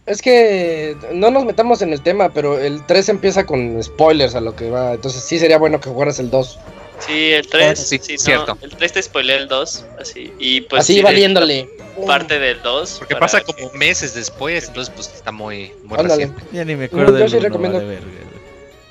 es 0.05 0.21
que 0.21 0.95
no 1.13 1.31
nos 1.31 1.43
metamos 1.43 1.81
en 1.81 1.91
el 1.91 2.01
tema, 2.01 2.29
pero 2.29 2.59
el 2.59 2.85
3 2.85 3.09
empieza 3.09 3.45
con 3.47 3.81
spoilers 3.83 4.35
a 4.35 4.41
lo 4.41 4.55
que 4.55 4.69
va. 4.69 4.93
Entonces 4.93 5.23
sí 5.23 5.39
sería 5.39 5.57
bueno 5.57 5.79
que 5.79 5.89
jugaras 5.89 6.19
el 6.19 6.29
2. 6.29 6.59
Sí, 6.99 7.31
el 7.31 7.47
3. 7.47 7.79
Sí, 7.79 7.99
sí, 8.01 8.13
no, 8.13 8.19
cierto. 8.19 8.57
El 8.61 8.75
3 8.75 8.91
te 8.93 9.01
spoilea 9.01 9.37
el 9.37 9.47
2. 9.47 9.85
Así. 9.99 10.33
Y 10.37 10.61
pues. 10.61 10.81
Así 10.81 11.01
valiéndole. 11.01 11.69
Parte 12.05 12.39
del 12.39 12.61
2. 12.61 12.95
Porque 12.99 13.15
para- 13.15 13.25
pasa 13.25 13.41
como 13.41 13.71
meses 13.73 14.13
después, 14.13 14.67
entonces 14.67 14.93
pues 14.95 15.07
está 15.13 15.31
muy, 15.31 15.73
muy 15.83 15.99
Ándale. 15.99 16.25
reciente. 16.27 16.43
Ya 16.53 16.63
ni 16.65 16.75
me 16.75 16.85
acuerdo 16.85 17.11
No, 17.11 17.17
yo 17.17 17.23
del 17.23 17.29
sí 17.29 17.35
uno, 17.37 17.43
recomiendo- 17.45 17.77
vale. 17.79 17.99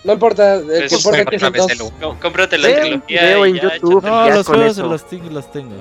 No 0.04 0.12
importa, 0.12 0.54
el 0.56 0.64
Pues, 0.66 0.88
que 0.90 0.94
importa 0.96 1.24
que 1.24 1.36
es 1.36 1.42
otra 1.42 1.46
el 1.48 1.52
vez 1.52 1.62
2. 1.62 1.70
el 1.72 1.82
uno. 1.82 1.94
Com- 2.00 2.18
Cómprate 2.20 2.58
la 2.58 2.68
trilogía. 2.80 3.20
video 3.20 3.46
y 3.46 3.50
en 3.50 3.56
ya, 3.56 3.62
YouTube. 3.74 4.04
No, 4.04 4.30
los 4.30 4.46
juegos 4.46 4.76
los, 4.78 5.08
tengo- 5.08 5.30
los 5.30 5.52
tengo. 5.52 5.74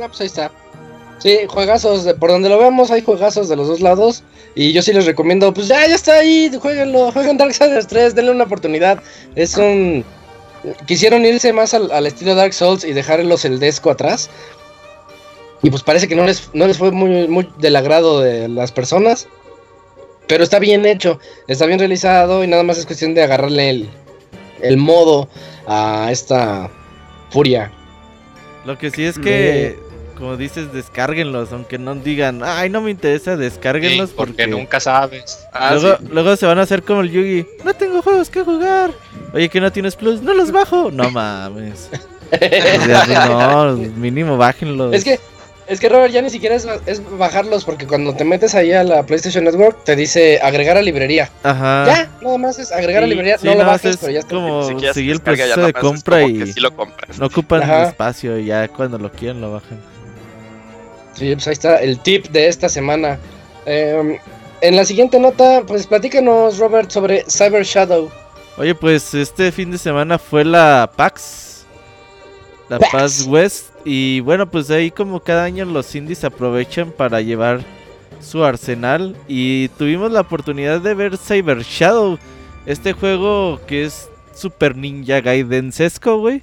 Ah, 0.00 0.08
pues 0.08 0.20
ahí 0.20 0.26
está. 0.26 0.50
Sí, 1.22 1.38
juegazos, 1.46 2.04
de- 2.04 2.14
por 2.14 2.30
donde 2.30 2.48
lo 2.48 2.58
veamos 2.58 2.90
hay 2.90 3.02
juegazos 3.02 3.48
de 3.48 3.54
los 3.56 3.68
dos 3.68 3.80
lados. 3.80 4.24
Y 4.54 4.72
yo 4.72 4.82
sí 4.82 4.92
les 4.92 5.06
recomiendo, 5.06 5.54
pues 5.54 5.68
ya, 5.68 5.86
ya 5.86 5.94
está 5.94 6.14
ahí, 6.14 6.50
jueguenlo, 6.60 7.12
jueguen 7.12 7.38
Darksiders 7.38 7.86
3, 7.86 8.14
denle 8.14 8.32
una 8.32 8.44
oportunidad. 8.44 9.00
Es 9.36 9.56
un... 9.56 10.04
Quisieron 10.86 11.24
irse 11.24 11.52
más 11.52 11.74
al, 11.74 11.90
al 11.92 12.06
estilo 12.06 12.34
Dark 12.34 12.52
Souls 12.54 12.84
y 12.84 12.92
dejar 12.92 13.24
los 13.24 13.44
Eldesco 13.44 13.90
atrás. 13.90 14.30
Y 15.62 15.70
pues 15.70 15.82
parece 15.82 16.08
que 16.08 16.16
no 16.16 16.24
les, 16.24 16.50
no 16.54 16.66
les 16.66 16.76
fue 16.78 16.90
muy, 16.90 17.28
muy 17.28 17.48
del 17.58 17.76
agrado 17.76 18.20
de 18.20 18.48
las 18.48 18.72
personas. 18.72 19.28
Pero 20.26 20.44
está 20.44 20.58
bien 20.58 20.86
hecho, 20.86 21.18
está 21.48 21.66
bien 21.66 21.78
realizado 21.78 22.42
y 22.44 22.46
nada 22.48 22.62
más 22.62 22.78
es 22.78 22.86
cuestión 22.86 23.14
de 23.14 23.22
agarrarle 23.22 23.70
el, 23.70 23.90
el 24.60 24.76
modo 24.76 25.28
a 25.66 26.08
esta 26.10 26.70
furia. 27.30 27.72
Lo 28.64 28.78
que 28.78 28.90
sí 28.90 29.04
es 29.04 29.18
que, 29.18 29.78
como 30.22 30.36
dices, 30.36 30.72
descárguenlos, 30.72 31.50
aunque 31.50 31.78
no 31.78 31.96
digan, 31.96 32.42
ay, 32.44 32.70
no 32.70 32.80
me 32.80 32.92
interesa, 32.92 33.36
descárguenlos 33.36 34.10
Sí, 34.10 34.14
porque, 34.16 34.32
porque 34.34 34.46
nunca 34.46 34.78
sabes. 34.78 35.48
Ah, 35.52 35.74
luego, 35.74 35.96
sí. 35.98 36.04
luego 36.12 36.36
se 36.36 36.46
van 36.46 36.60
a 36.60 36.62
hacer 36.62 36.84
como 36.84 37.00
el 37.00 37.10
Yugi, 37.10 37.44
no 37.64 37.74
tengo 37.74 38.02
juegos 38.02 38.30
que 38.30 38.42
jugar. 38.42 38.92
Oye, 39.34 39.48
que 39.48 39.60
no 39.60 39.72
tienes 39.72 39.96
plus, 39.96 40.22
no 40.22 40.32
los 40.32 40.52
bajo. 40.52 40.92
No 40.92 41.10
mames. 41.10 41.90
O 42.32 42.38
sea, 42.38 43.04
pues, 43.04 43.28
no, 43.28 43.76
mínimo 43.96 44.38
bájenlos. 44.38 44.94
Es 44.94 45.04
que, 45.04 45.20
es 45.66 45.80
que 45.80 45.90
Robert, 45.90 46.14
ya 46.14 46.22
ni 46.22 46.30
siquiera 46.30 46.54
es, 46.54 46.66
es 46.86 47.02
bajarlos, 47.18 47.66
porque 47.66 47.86
cuando 47.86 48.14
te 48.14 48.24
metes 48.24 48.54
ahí 48.54 48.72
a 48.72 48.84
la 48.84 49.04
PlayStation 49.04 49.44
Network, 49.44 49.84
te 49.84 49.96
dice 49.96 50.40
agregar 50.42 50.78
a 50.78 50.82
librería. 50.82 51.30
Ajá. 51.42 51.84
Ya, 51.86 52.10
nada 52.22 52.38
más 52.38 52.58
es 52.58 52.72
agregar 52.72 53.02
a 53.02 53.06
librería, 53.06 53.36
sí, 53.36 53.46
no 53.48 53.56
lo 53.56 53.66
bajes, 53.66 53.90
es 53.90 53.96
pero 53.98 54.12
ya 54.12 54.20
está. 54.20 54.34
Como 54.34 54.62
se 54.62 54.94
seguir 54.94 55.12
el 55.12 55.18
ya 55.18 55.24
proceso 55.24 55.66
de 55.66 55.72
compra 55.74 56.22
y 56.22 56.52
sí 56.52 56.60
lo 56.60 56.74
compras. 56.74 57.18
no 57.18 57.26
ocupan 57.26 57.64
Ajá. 57.64 57.88
espacio, 57.88 58.38
ya 58.38 58.66
cuando 58.68 58.96
lo 58.96 59.12
quieran 59.12 59.42
lo 59.42 59.52
bajan. 59.52 59.91
Sí, 61.14 61.34
pues 61.34 61.46
ahí 61.46 61.52
está 61.52 61.76
el 61.76 61.98
tip 61.98 62.28
de 62.28 62.48
esta 62.48 62.68
semana. 62.68 63.18
Eh, 63.66 64.18
en 64.60 64.76
la 64.76 64.84
siguiente 64.84 65.18
nota, 65.18 65.62
pues 65.66 65.86
platícanos, 65.86 66.58
Robert, 66.58 66.90
sobre 66.90 67.24
Cyber 67.28 67.64
Shadow. 67.64 68.10
Oye, 68.56 68.74
pues 68.74 69.14
este 69.14 69.50
fin 69.50 69.70
de 69.70 69.78
semana 69.78 70.18
fue 70.18 70.44
la 70.44 70.90
PAX. 70.94 71.64
La 72.68 72.78
PAX. 72.78 72.92
PAX 72.92 73.26
West. 73.26 73.66
Y 73.84 74.20
bueno, 74.20 74.48
pues 74.48 74.70
ahí 74.70 74.90
como 74.90 75.20
cada 75.20 75.44
año 75.44 75.64
los 75.64 75.94
indies 75.94 76.22
aprovechan 76.24 76.92
para 76.92 77.20
llevar 77.20 77.60
su 78.20 78.44
arsenal. 78.44 79.16
Y 79.26 79.68
tuvimos 79.70 80.12
la 80.12 80.20
oportunidad 80.20 80.80
de 80.80 80.94
ver 80.94 81.18
Cyber 81.18 81.62
Shadow. 81.62 82.18
Este 82.64 82.92
juego 82.92 83.60
que 83.66 83.84
es 83.84 84.08
Super 84.34 84.76
Ninja 84.76 85.20
Gaidensesco, 85.20 86.18
güey. 86.18 86.42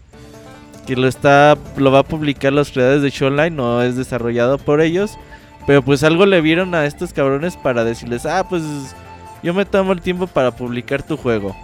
Que 0.89 0.95
lo 0.95 1.07
está. 1.07 1.55
lo 1.77 1.91
va 1.91 1.99
a 1.99 2.03
publicar 2.03 2.51
los 2.51 2.71
creadores 2.71 3.03
de 3.03 3.11
Showline. 3.11 3.55
No 3.55 3.83
es 3.83 3.95
desarrollado 3.95 4.57
por 4.57 4.81
ellos. 4.81 5.19
Pero 5.67 5.83
pues 5.83 6.01
algo 6.01 6.25
le 6.25 6.41
vieron 6.41 6.73
a 6.73 6.87
estos 6.87 7.13
cabrones 7.13 7.55
para 7.55 7.83
decirles, 7.83 8.25
ah, 8.25 8.43
pues 8.49 8.63
yo 9.43 9.53
me 9.53 9.65
tomo 9.65 9.91
el 9.91 10.01
tiempo 10.01 10.25
para 10.25 10.49
publicar 10.49 11.03
tu 11.03 11.15
juego. 11.15 11.55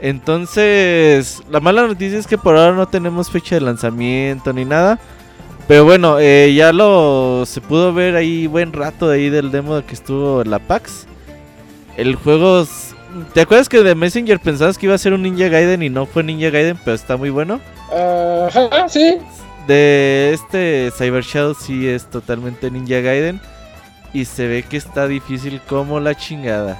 Entonces, 0.00 1.42
la 1.50 1.60
mala 1.60 1.86
noticia 1.86 2.18
es 2.18 2.26
que 2.26 2.36
por 2.36 2.58
ahora 2.58 2.76
no 2.76 2.86
tenemos 2.86 3.30
fecha 3.30 3.54
de 3.54 3.62
lanzamiento 3.62 4.52
ni 4.52 4.66
nada. 4.66 4.98
Pero 5.66 5.86
bueno, 5.86 6.18
eh, 6.20 6.52
ya 6.54 6.74
lo 6.74 7.44
se 7.46 7.62
pudo 7.62 7.94
ver 7.94 8.16
ahí 8.16 8.46
buen 8.48 8.74
rato 8.74 9.08
ahí 9.08 9.30
del 9.30 9.50
demo 9.50 9.82
que 9.86 9.94
estuvo 9.94 10.42
en 10.42 10.50
la 10.50 10.58
PAX. 10.58 11.06
El 11.96 12.16
juego... 12.16 12.66
¿Te 13.32 13.40
acuerdas 13.40 13.70
que 13.70 13.82
de 13.82 13.94
Messenger 13.94 14.40
pensabas 14.40 14.76
que 14.76 14.84
iba 14.84 14.94
a 14.94 14.98
ser 14.98 15.14
un 15.14 15.22
Ninja 15.22 15.48
Gaiden 15.48 15.82
y 15.82 15.88
no 15.88 16.04
fue 16.04 16.22
Ninja 16.22 16.50
Gaiden, 16.50 16.76
pero 16.84 16.94
está 16.94 17.16
muy 17.16 17.30
bueno? 17.30 17.58
Ajá, 17.90 18.88
sí. 18.88 19.18
De 19.66 20.32
este 20.32 20.90
Cyber 20.96 21.22
Shadow 21.22 21.54
sí 21.54 21.86
es 21.88 22.04
totalmente 22.10 22.70
Ninja 22.70 23.00
Gaiden. 23.00 23.40
Y 24.12 24.26
se 24.26 24.46
ve 24.46 24.62
que 24.62 24.76
está 24.76 25.08
difícil 25.08 25.60
como 25.66 25.98
la 26.00 26.14
chingada. 26.14 26.78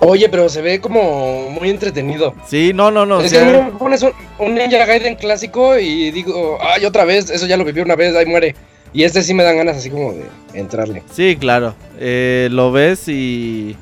Oye, 0.00 0.28
pero 0.28 0.48
se 0.50 0.60
ve 0.60 0.78
como 0.80 1.48
muy 1.50 1.70
entretenido. 1.70 2.34
Sí, 2.46 2.72
no, 2.74 2.90
no, 2.90 3.06
no. 3.06 3.20
es 3.22 3.32
que 3.32 3.38
sea- 3.38 3.62
me 3.62 3.70
pones 3.72 4.02
un, 4.02 4.12
un 4.38 4.54
Ninja 4.54 4.84
Gaiden 4.84 5.14
clásico 5.16 5.78
y 5.78 6.10
digo, 6.10 6.58
ay, 6.60 6.84
otra 6.84 7.04
vez, 7.06 7.30
eso 7.30 7.46
ya 7.46 7.56
lo 7.56 7.64
viví 7.64 7.80
una 7.80 7.96
vez, 7.96 8.14
ahí 8.14 8.26
muere. 8.26 8.54
Y 8.92 9.04
este 9.04 9.22
sí 9.22 9.32
me 9.32 9.42
dan 9.42 9.56
ganas 9.56 9.78
así 9.78 9.88
como 9.90 10.12
de 10.12 10.26
entrarle. 10.52 11.02
Sí, 11.12 11.36
claro. 11.40 11.74
Eh, 11.98 12.48
lo 12.50 12.72
ves 12.72 13.08
y 13.08 13.76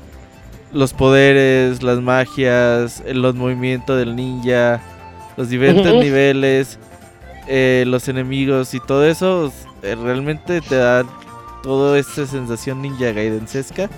los 0.71 0.93
poderes, 0.93 1.83
las 1.83 1.99
magias, 1.99 3.03
los 3.07 3.35
movimientos 3.35 3.97
del 3.97 4.15
ninja, 4.15 4.81
los 5.37 5.49
diferentes 5.49 5.93
niveles, 5.93 6.79
eh, 7.47 7.83
los 7.87 8.07
enemigos 8.07 8.73
y 8.73 8.79
todo 8.79 9.05
eso 9.05 9.51
eh, 9.81 9.95
realmente 9.95 10.61
te 10.61 10.75
da 10.75 11.05
toda 11.61 11.97
esa 11.99 12.25
sensación 12.25 12.81
ninja 12.81 13.11
gaidensesca. 13.11 13.89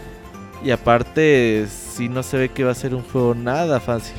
Y 0.63 0.71
aparte, 0.71 1.67
sí 1.69 2.09
no 2.09 2.23
se 2.23 2.37
ve 2.37 2.49
que 2.49 2.63
va 2.63 2.71
a 2.71 2.75
ser 2.75 2.95
un 2.95 3.03
juego 3.03 3.35
nada 3.35 3.79
fácil. 3.79 4.17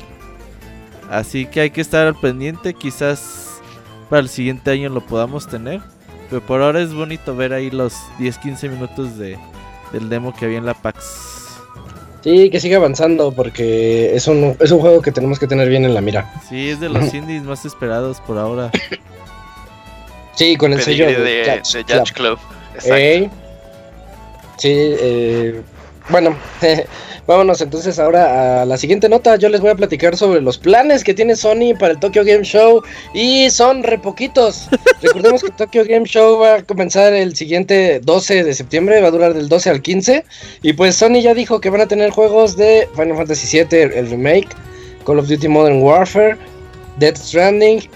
Así 1.09 1.45
que 1.45 1.61
hay 1.61 1.69
que 1.71 1.81
estar 1.81 2.07
al 2.07 2.15
pendiente. 2.15 2.73
Quizás 2.73 3.61
para 4.09 4.21
el 4.21 4.29
siguiente 4.29 4.71
año 4.71 4.89
lo 4.89 5.01
podamos 5.01 5.47
tener. 5.47 5.81
Pero 6.29 6.45
por 6.45 6.61
ahora 6.61 6.81
es 6.81 6.93
bonito 6.93 7.35
ver 7.35 7.53
ahí 7.53 7.71
los 7.71 7.93
10-15 8.19 8.69
minutos 8.69 9.17
de, 9.17 9.37
del 9.91 10.09
demo 10.09 10.33
que 10.33 10.45
había 10.45 10.59
en 10.59 10.65
la 10.65 10.75
PAX. 10.75 11.38
Sí, 12.21 12.49
que 12.49 12.59
siga 12.59 12.77
avanzando 12.77 13.31
porque 13.31 14.15
es 14.15 14.27
un, 14.27 14.57
es 14.59 14.71
un 14.71 14.79
juego 14.79 15.01
que 15.01 15.11
tenemos 15.11 15.39
que 15.39 15.47
tener 15.47 15.69
bien 15.69 15.85
en 15.85 15.93
la 15.93 16.01
mira. 16.01 16.31
Sí, 16.47 16.69
es 16.69 16.79
de 16.79 16.89
los 16.89 17.13
indies 17.13 17.43
más 17.43 17.65
esperados 17.65 18.19
por 18.21 18.37
ahora. 18.37 18.71
Sí, 20.35 20.55
con 20.55 20.71
el 20.71 20.81
sello 20.81 21.05
de, 21.05 21.15
de, 21.19 21.61
Judge 21.61 21.77
de 21.79 21.83
Club. 21.83 21.99
Judge 21.99 22.13
Club. 22.13 22.39
Exacto. 22.75 23.35
Sí, 24.57 24.71
eh, 24.73 25.61
bueno, 26.09 26.37
vámonos 27.27 27.61
entonces 27.61 27.99
ahora 27.99 28.61
a 28.61 28.65
la 28.65 28.77
siguiente 28.77 29.09
nota. 29.09 29.35
Yo 29.35 29.49
les 29.49 29.61
voy 29.61 29.69
a 29.69 29.75
platicar 29.75 30.17
sobre 30.17 30.41
los 30.41 30.57
planes 30.57 31.03
que 31.03 31.13
tiene 31.13 31.35
Sony 31.35 31.75
para 31.79 31.93
el 31.93 31.99
Tokyo 31.99 32.23
Game 32.25 32.43
Show 32.43 32.81
y 33.13 33.49
son 33.49 33.83
re 33.83 33.97
poquitos. 33.99 34.67
Recordemos 35.01 35.43
que 35.43 35.51
Tokyo 35.51 35.83
Game 35.85 36.05
Show 36.05 36.39
va 36.39 36.55
a 36.55 36.63
comenzar 36.63 37.13
el 37.13 37.35
siguiente 37.35 37.99
12 38.03 38.43
de 38.43 38.53
septiembre, 38.53 39.01
va 39.01 39.07
a 39.07 39.11
durar 39.11 39.33
del 39.33 39.49
12 39.49 39.69
al 39.69 39.81
15 39.81 40.25
y 40.61 40.73
pues 40.73 40.95
Sony 40.95 41.21
ya 41.21 41.33
dijo 41.33 41.61
que 41.61 41.69
van 41.69 41.81
a 41.81 41.87
tener 41.87 42.09
juegos 42.09 42.57
de 42.57 42.87
Final 42.95 43.17
Fantasy 43.17 43.63
VII, 43.63 43.79
el 43.79 44.09
remake, 44.09 44.49
Call 45.05 45.19
of 45.19 45.27
Duty 45.27 45.47
Modern 45.47 45.81
Warfare, 45.81 46.37
Death 46.97 47.17
Stranding 47.17 47.87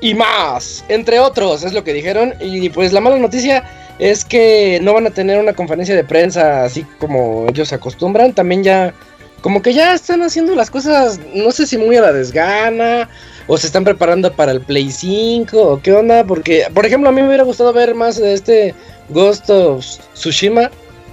y 0.00 0.14
más, 0.14 0.84
entre 0.88 1.18
otros, 1.18 1.64
es 1.64 1.72
lo 1.72 1.82
que 1.82 1.92
dijeron. 1.92 2.34
Y 2.40 2.68
pues 2.70 2.92
la 2.92 3.00
mala 3.00 3.16
noticia 3.16 3.64
es 3.98 4.24
que 4.24 4.78
no 4.82 4.92
van 4.94 5.06
a 5.06 5.10
tener 5.10 5.38
una 5.38 5.52
conferencia 5.54 5.94
de 5.94 6.04
prensa 6.04 6.64
así 6.64 6.84
como 6.98 7.46
ellos 7.48 7.72
acostumbran. 7.72 8.32
También 8.34 8.62
ya, 8.62 8.92
como 9.40 9.62
que 9.62 9.72
ya 9.72 9.94
están 9.94 10.22
haciendo 10.22 10.54
las 10.54 10.70
cosas, 10.70 11.18
no 11.34 11.50
sé 11.52 11.66
si 11.66 11.78
muy 11.78 11.96
a 11.96 12.02
la 12.02 12.12
desgana, 12.12 13.08
o 13.46 13.56
se 13.56 13.66
están 13.68 13.84
preparando 13.84 14.32
para 14.32 14.52
el 14.52 14.60
Play 14.60 14.90
5, 14.90 15.58
o 15.60 15.80
qué 15.80 15.92
onda. 15.92 16.24
Porque, 16.24 16.64
por 16.74 16.84
ejemplo, 16.84 17.08
a 17.08 17.12
mí 17.12 17.20
me 17.22 17.28
hubiera 17.28 17.44
gustado 17.44 17.72
ver 17.72 17.94
más 17.94 18.16
de 18.16 18.32
este 18.34 18.74
Ghost 19.08 19.48
of 19.50 19.84
Tsushima, 20.14 20.70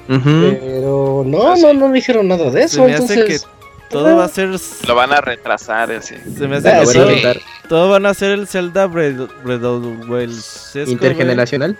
pero 0.07 1.23
no, 1.25 1.55
no, 1.55 1.73
no 1.73 1.91
dijeron 1.91 2.27
nada 2.27 2.45
de 2.49 2.59
Se 2.61 2.65
eso. 2.65 2.85
me 2.85 2.93
hace 2.93 3.13
Entonces, 3.13 3.47
Todo 3.89 4.17
va 4.17 4.25
a 4.25 4.27
ser. 4.29 4.49
Lo 4.87 4.95
van 4.95 5.13
a 5.13 5.21
retrasar 5.21 5.91
ese. 5.91 6.17
Se 6.37 6.47
me 6.47 6.57
hace 6.57 6.69
Ah, 6.69 6.79
que 6.83 6.97
Lo 6.97 7.05
van 7.05 7.13
a 7.13 7.15
sí. 7.15 7.21
todo, 7.21 7.33
todo 7.69 7.89
van 7.91 8.05
a 8.07 8.13
ser 8.13 8.31
el 8.31 8.47
Zelda 8.47 8.87
Breath 8.87 9.29
Breath 9.43 9.63
of 9.63 9.83
the 9.83 10.05
Wild. 10.11 10.33
Sesco, 10.41 10.91
Intergeneracional. 10.91 11.77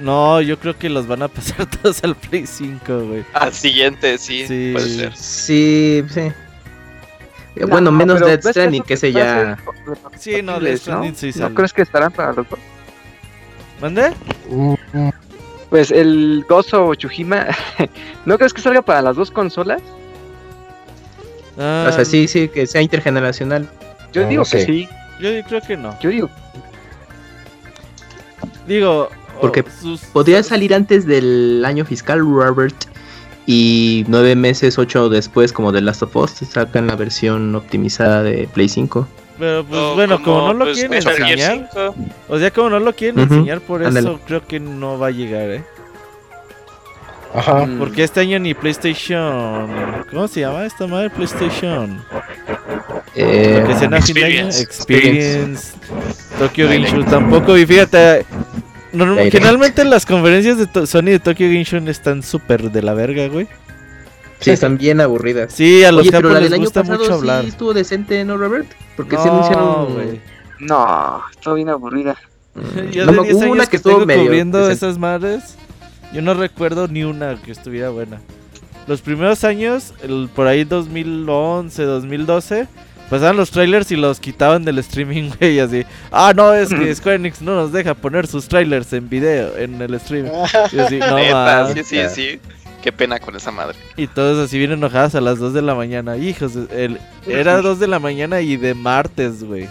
No, 0.00 0.40
yo 0.40 0.58
creo 0.58 0.76
que 0.78 0.88
los 0.88 1.06
van 1.06 1.22
a 1.22 1.28
pasar 1.28 1.66
todos 1.82 2.02
al 2.04 2.14
Play 2.16 2.46
5, 2.46 2.98
güey. 3.00 3.24
Al 3.34 3.52
siguiente, 3.52 4.16
sí, 4.18 4.46
Sí. 4.46 4.70
puede 4.72 4.88
ser. 4.88 5.16
Sí, 5.16 6.04
sí. 6.08 6.20
Eh, 7.56 7.64
Bueno, 7.68 7.90
menos 7.92 8.14
pero 8.14 8.26
Death 8.28 8.36
¿ves 8.44 8.46
que 8.46 8.52
Stranding, 8.52 8.82
que 8.82 8.94
ese 8.94 9.12
ya. 9.12 9.58
Sí, 10.18 10.40
no, 10.42 10.58
Death 10.60 10.78
Stranding 10.80 11.14
sí 11.16 11.26
¿No 11.28 11.32
sale. 11.32 11.54
crees 11.54 11.72
que 11.72 11.82
estarán 11.82 12.12
para 12.12 12.32
los 12.32 12.48
dos? 12.48 12.58
¿Mande? 13.80 14.12
Pues 15.68 15.90
el 15.90 16.44
Gozo 16.48 16.86
o 16.86 16.94
Chujima, 16.94 17.46
¿no 18.24 18.36
crees 18.38 18.52
que 18.54 18.60
salga 18.62 18.82
para 18.82 19.02
las 19.02 19.16
dos 19.16 19.30
consolas? 19.30 19.82
Ah, 21.58 21.86
O 21.88 21.92
sea, 21.92 22.04
sí, 22.04 22.26
sí, 22.28 22.48
que 22.48 22.66
sea 22.66 22.80
intergeneracional. 22.82 23.68
Yo 24.12 24.22
No, 24.22 24.28
digo 24.28 24.42
no 24.44 24.50
que 24.50 24.64
sí. 24.64 24.88
Yo 25.20 25.28
creo 25.46 25.60
que 25.60 25.76
no. 25.76 25.98
Yo 26.00 26.08
digo, 26.10 26.30
Digo. 28.66 29.10
Porque 29.40 29.64
oh, 29.84 29.96
Podría 30.12 30.42
salir 30.42 30.74
antes 30.74 31.06
del 31.06 31.62
año 31.64 31.84
fiscal, 31.84 32.20
Robert. 32.20 32.76
Y 33.46 34.04
nueve 34.06 34.36
meses, 34.36 34.78
ocho 34.78 35.08
después, 35.08 35.52
como 35.52 35.72
de 35.72 35.80
Last 35.80 36.02
of 36.02 36.14
Us, 36.14 36.30
sacan 36.30 36.86
la 36.86 36.94
versión 36.94 37.54
optimizada 37.54 38.22
de 38.22 38.48
Play 38.52 38.68
5. 38.68 39.08
Pero 39.38 39.64
pues 39.64 39.80
O 39.80 39.94
bueno, 39.94 40.22
como, 40.22 40.48
no 40.48 40.52
lo 40.52 40.64
pues, 40.66 40.78
quieren 40.78 40.94
enseñar, 40.94 41.68
5. 41.72 41.94
o 42.28 42.38
sea, 42.38 42.50
como 42.50 42.70
no 42.70 42.78
lo 42.78 42.94
quieren 42.94 43.18
enseñar, 43.20 43.60
por 43.62 43.82
eso 43.82 44.20
creo 44.26 44.46
que 44.46 44.60
no 44.60 44.98
va 44.98 45.08
a 45.08 45.10
llegar, 45.10 45.50
¿eh? 45.50 45.64
Ajá. 47.34 47.66
Mm. 47.66 47.78
Porque 47.78 48.02
este 48.02 48.20
año 48.20 48.38
ni 48.38 48.54
PlayStation. 48.54 50.04
¿Cómo 50.10 50.28
se 50.28 50.40
llama 50.40 50.64
esta 50.66 50.86
madre? 50.86 51.10
PlayStation. 51.10 52.02
Eh, 53.14 53.60
Lo 53.60 53.68
que 53.68 53.74
se. 53.76 53.84
Experience. 53.84 54.62
Experience. 54.62 55.72
Tokyo. 56.38 56.68
Game 56.68 56.86
Show 56.86 57.04
tampoco. 57.04 57.56
Y 57.56 57.66
fíjate. 57.66 58.26
Norm- 58.92 59.14
Direct. 59.16 59.32
generalmente 59.32 59.84
las 59.84 60.06
conferencias 60.06 60.58
de 60.58 60.66
to- 60.66 60.86
Sony 60.86 61.04
de 61.04 61.18
Tokyo 61.20 61.46
Game 61.46 61.64
Show 61.64 61.86
están 61.88 62.22
súper 62.22 62.70
de 62.70 62.82
la 62.82 62.94
verga, 62.94 63.28
güey. 63.28 63.46
sí, 64.40 64.50
están 64.50 64.78
bien 64.78 65.00
aburridas. 65.00 65.52
Sí, 65.52 65.84
a 65.84 65.92
los 65.92 66.02
Oye, 66.02 66.10
pero 66.10 66.22
capos 66.28 66.32
la 66.34 66.40
les 66.40 66.50
del 66.50 66.54
año 66.60 66.64
gusta 66.64 66.82
pasado 66.82 66.98
mucho 67.00 67.14
hablar. 67.14 67.42
sí 67.42 67.48
estuvo 67.50 67.74
decente, 67.74 68.24
¿no, 68.24 68.36
Robert? 68.36 68.66
Porque 68.96 69.16
sí 69.16 69.22
No, 69.26 69.32
anunciaron... 69.32 69.94
güey. 69.94 70.20
No, 70.60 71.22
está 71.30 71.52
bien 71.54 71.68
aburrida. 71.68 72.16
Mm, 72.54 72.90
Yo 72.90 73.06
no 73.06 73.12
de 73.12 73.18
me- 73.18 73.24
10 73.24 73.34
hubo 73.34 73.42
años 73.44 73.52
una 73.54 73.64
que, 73.64 73.70
que 73.70 73.76
estuvo 73.76 74.06
medio 74.06 74.22
cubriendo 74.24 74.58
decente. 74.58 74.86
esas 74.86 74.98
madres. 74.98 75.56
Yo 76.12 76.22
no 76.22 76.34
recuerdo 76.34 76.88
ni 76.88 77.04
una 77.04 77.40
que 77.40 77.52
estuviera 77.52 77.90
buena. 77.90 78.20
Los 78.86 79.00
primeros 79.02 79.44
años, 79.44 79.94
el, 80.02 80.28
por 80.34 80.46
ahí 80.48 80.64
2011, 80.64 81.82
2012, 81.84 82.66
pasaban 83.10 83.36
los 83.36 83.50
trailers 83.50 83.90
y 83.90 83.96
los 83.96 84.20
quitaban 84.20 84.64
del 84.64 84.78
streaming, 84.78 85.30
güey, 85.38 85.58
así. 85.60 85.84
Ah, 86.10 86.32
no, 86.34 86.54
es 86.54 86.70
que 86.70 86.94
Square 86.94 87.16
Enix 87.16 87.42
no 87.42 87.54
nos 87.56 87.72
deja 87.72 87.92
poner 87.94 88.26
sus 88.26 88.48
trailers 88.48 88.92
en 88.94 89.08
video, 89.08 89.56
en 89.58 89.82
el 89.82 89.92
streaming. 89.94 90.30
Y 90.72 90.78
así, 90.78 90.98
no 91.00 91.16
Neta, 91.16 91.34
mames. 91.66 91.86
sí, 91.86 91.96
sí, 91.96 92.08
sí. 92.14 92.40
Qué 92.82 92.92
pena 92.92 93.18
con 93.18 93.36
esa 93.36 93.50
madre. 93.50 93.76
Y 93.98 94.06
todos 94.06 94.42
así 94.42 94.56
bien 94.56 94.72
enojados 94.72 95.14
a 95.14 95.20
las 95.20 95.38
2 95.38 95.52
de 95.52 95.60
la 95.60 95.74
mañana. 95.74 96.16
Hijos, 96.16 96.52
el, 96.70 96.98
era 97.26 97.60
2 97.60 97.78
de 97.78 97.86
la 97.88 97.98
mañana 97.98 98.40
y 98.40 98.56
de 98.56 98.72
martes, 98.72 99.44
güey. 99.44 99.68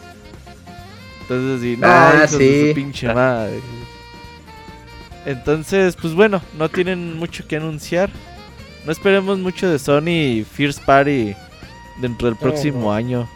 Entonces 1.21 1.59
así, 1.59 1.75
no, 1.77 1.87
Ah, 1.87 2.11
hijos 2.17 2.31
de 2.33 2.37
sí. 2.37 2.67
su 2.69 2.75
pinche 2.75 3.11
madre. 3.11 3.59
Entonces, 5.25 5.95
pues 5.99 6.13
bueno, 6.13 6.41
no 6.57 6.69
tienen 6.69 7.17
mucho 7.17 7.47
que 7.47 7.55
anunciar. 7.57 8.09
No 8.85 8.91
esperemos 8.91 9.37
mucho 9.39 9.67
de 9.67 9.79
Sony 9.79 10.09
y 10.09 10.45
First 10.49 10.83
Party 10.85 11.35
dentro 11.99 12.27
del 12.27 12.35
próximo 12.37 12.81
no. 12.81 12.93
año. 12.93 13.29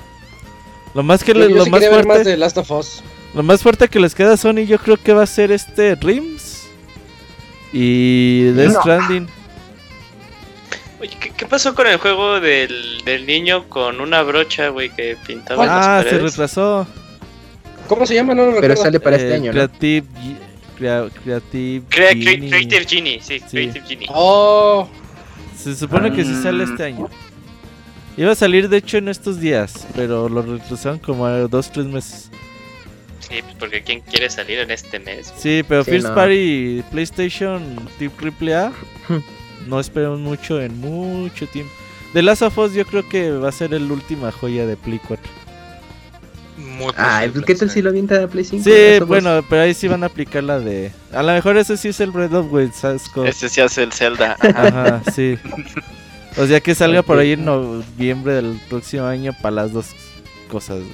Lo 0.94 1.04
más 1.04 1.24
que 1.24 1.34
Yo, 1.34 1.40
le- 1.40 1.50
yo 1.50 1.56
lo 1.58 1.64
sí 1.66 1.70
más 1.72 1.80
ver 1.82 1.90
fuerte, 1.92 2.08
más 2.08 2.24
de 2.26 2.38
Last 2.38 2.58
of 2.58 2.72
Us. 2.72 3.04
lo 3.34 3.44
más 3.44 3.62
fuerte 3.62 3.88
que 3.88 4.00
les 4.00 4.14
queda 4.16 4.34
a 4.34 4.38
Sony 4.38 4.66
yo 4.68 4.78
creo 4.78 4.98
que 4.98 5.12
va 5.14 5.24
a 5.24 5.28
ser 5.28 5.52
este 5.52 5.96
Rims 5.96 6.68
y 7.72 8.44
Death 8.52 8.74
No. 8.74 8.80
Stranding. 8.82 9.28
Oye, 11.02 11.18
¿qué, 11.20 11.32
qué 11.32 11.46
pasó 11.46 11.74
con 11.76 11.88
el 11.88 11.98
juego 11.98 12.40
del, 12.40 13.02
del 13.04 13.26
niño 13.26 13.68
con 13.70 14.00
una 14.00 14.22
brocha, 14.24 14.70
güey, 14.70 14.90
que 14.90 15.18
pintaba 15.26 15.64
en 15.66 15.70
Ah, 15.70 15.76
las 15.76 15.86
se 16.06 16.10
paredes? 16.12 16.32
retrasó. 16.32 16.88
¿Cómo 17.88 18.06
se 18.06 18.14
llama? 18.16 18.34
No 18.34 18.46
lo 18.46 18.52
Pero 18.52 18.62
recuerdo. 18.62 18.84
sale 18.84 19.00
para 19.00 19.16
este 19.18 19.30
Eh, 19.32 19.34
año, 19.36 19.46
¿no? 19.48 19.52
Creative, 19.52 20.08
Crea- 20.78 21.10
Creative 21.24 21.86
Crea- 21.90 22.12
Cre- 22.12 22.24
Genie. 22.24 22.50
Creative 22.50 22.86
Genie, 22.88 23.20
sí, 23.22 23.40
Sí. 23.40 23.46
Creative 23.52 23.86
Genie. 23.86 24.08
Oh, 24.14 24.88
Se 25.58 25.76
supone 25.76 26.14
que 26.14 26.24
sí 26.24 26.34
sale 26.42 26.64
este 26.64 26.84
año. 26.84 27.10
Iba 28.16 28.32
a 28.32 28.36
salir 28.36 28.70
de 28.70 28.78
hecho 28.78 28.98
en 28.98 29.08
estos 29.10 29.40
días, 29.40 29.88
pero 29.96 30.30
lo 30.30 30.42
retrasaron 30.44 31.00
como 31.00 31.26
a 31.26 31.40
dos, 31.48 31.72
tres 31.72 31.86
meses. 31.86 32.30
Sí, 33.20 33.42
pues 33.42 33.56
porque 33.58 33.82
¿quién 33.82 34.02
quiere 34.02 34.30
salir 34.30 34.60
en 34.60 34.70
este 34.70 35.00
mes? 35.00 35.34
Sí, 35.36 35.64
pero 35.68 35.84
Sí, 35.84 35.92
First 35.92 36.10
no. 36.10 36.16
Party 36.16 36.84
PlayStation 36.92 37.90
tipo 37.98 38.14
AAA 38.24 38.72
no 39.68 39.80
esperamos 39.80 40.20
mucho 40.20 40.62
en 40.62 40.80
mucho 40.80 41.48
tiempo. 41.48 41.72
The 42.14 42.22
Last 42.22 42.44
of 42.44 42.58
Us 42.60 42.74
yo 42.74 42.86
creo 42.86 43.08
que 43.10 43.32
va 43.32 43.50
a 43.50 43.52
ser 43.52 43.74
el 43.74 43.92
última 43.92 44.32
joya 44.32 44.68
de 44.68 44.78
Play 44.78 45.00
4. 45.08 45.24
Muy 46.58 46.94
Ay, 46.96 47.30
posible, 47.30 47.46
¿qué 47.48 47.56
tal 47.56 47.70
si 47.72 47.82
lo 47.82 47.90
avienta 47.90 48.24
a 48.24 48.28
Play 48.28 48.46
5? 48.46 48.64
Sí, 48.64 49.04
bueno, 49.08 49.44
pero 49.50 49.64
ahí 49.64 49.74
sí 49.74 49.88
van 49.88 50.04
a 50.04 50.08
aplicar 50.08 50.44
la 50.44 50.60
de... 50.60 50.92
A 51.12 51.24
lo 51.24 51.34
mejor 51.34 51.58
ese 51.58 51.78
sí 51.78 51.88
es 51.88 52.00
el 52.00 52.12
Breath 52.12 52.34
of 52.34 52.52
Wild, 52.52 52.74
¿sabes? 52.74 53.10
Este 53.26 53.50
sí 53.50 53.62
hace 53.62 53.82
el 53.82 53.92
Zelda. 53.92 54.38
Ajá. 54.40 54.68
Ajá, 54.68 55.12
sí. 55.12 55.40
O 56.38 56.48
sea 56.48 56.60
que 56.62 56.74
salga 56.74 57.04
por 57.04 57.20
ahí 57.20 57.34
en 57.34 57.46
noviembre 57.46 58.34
del 58.34 58.60
próximo 58.70 59.06
año 59.06 59.34
para 59.42 59.56
las 59.56 59.72
dos 59.74 59.88
cosas, 60.50 60.78
güey. 60.80 60.90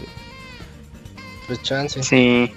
pues 1.47 1.61
chance. 1.63 2.03
Sí. 2.03 2.51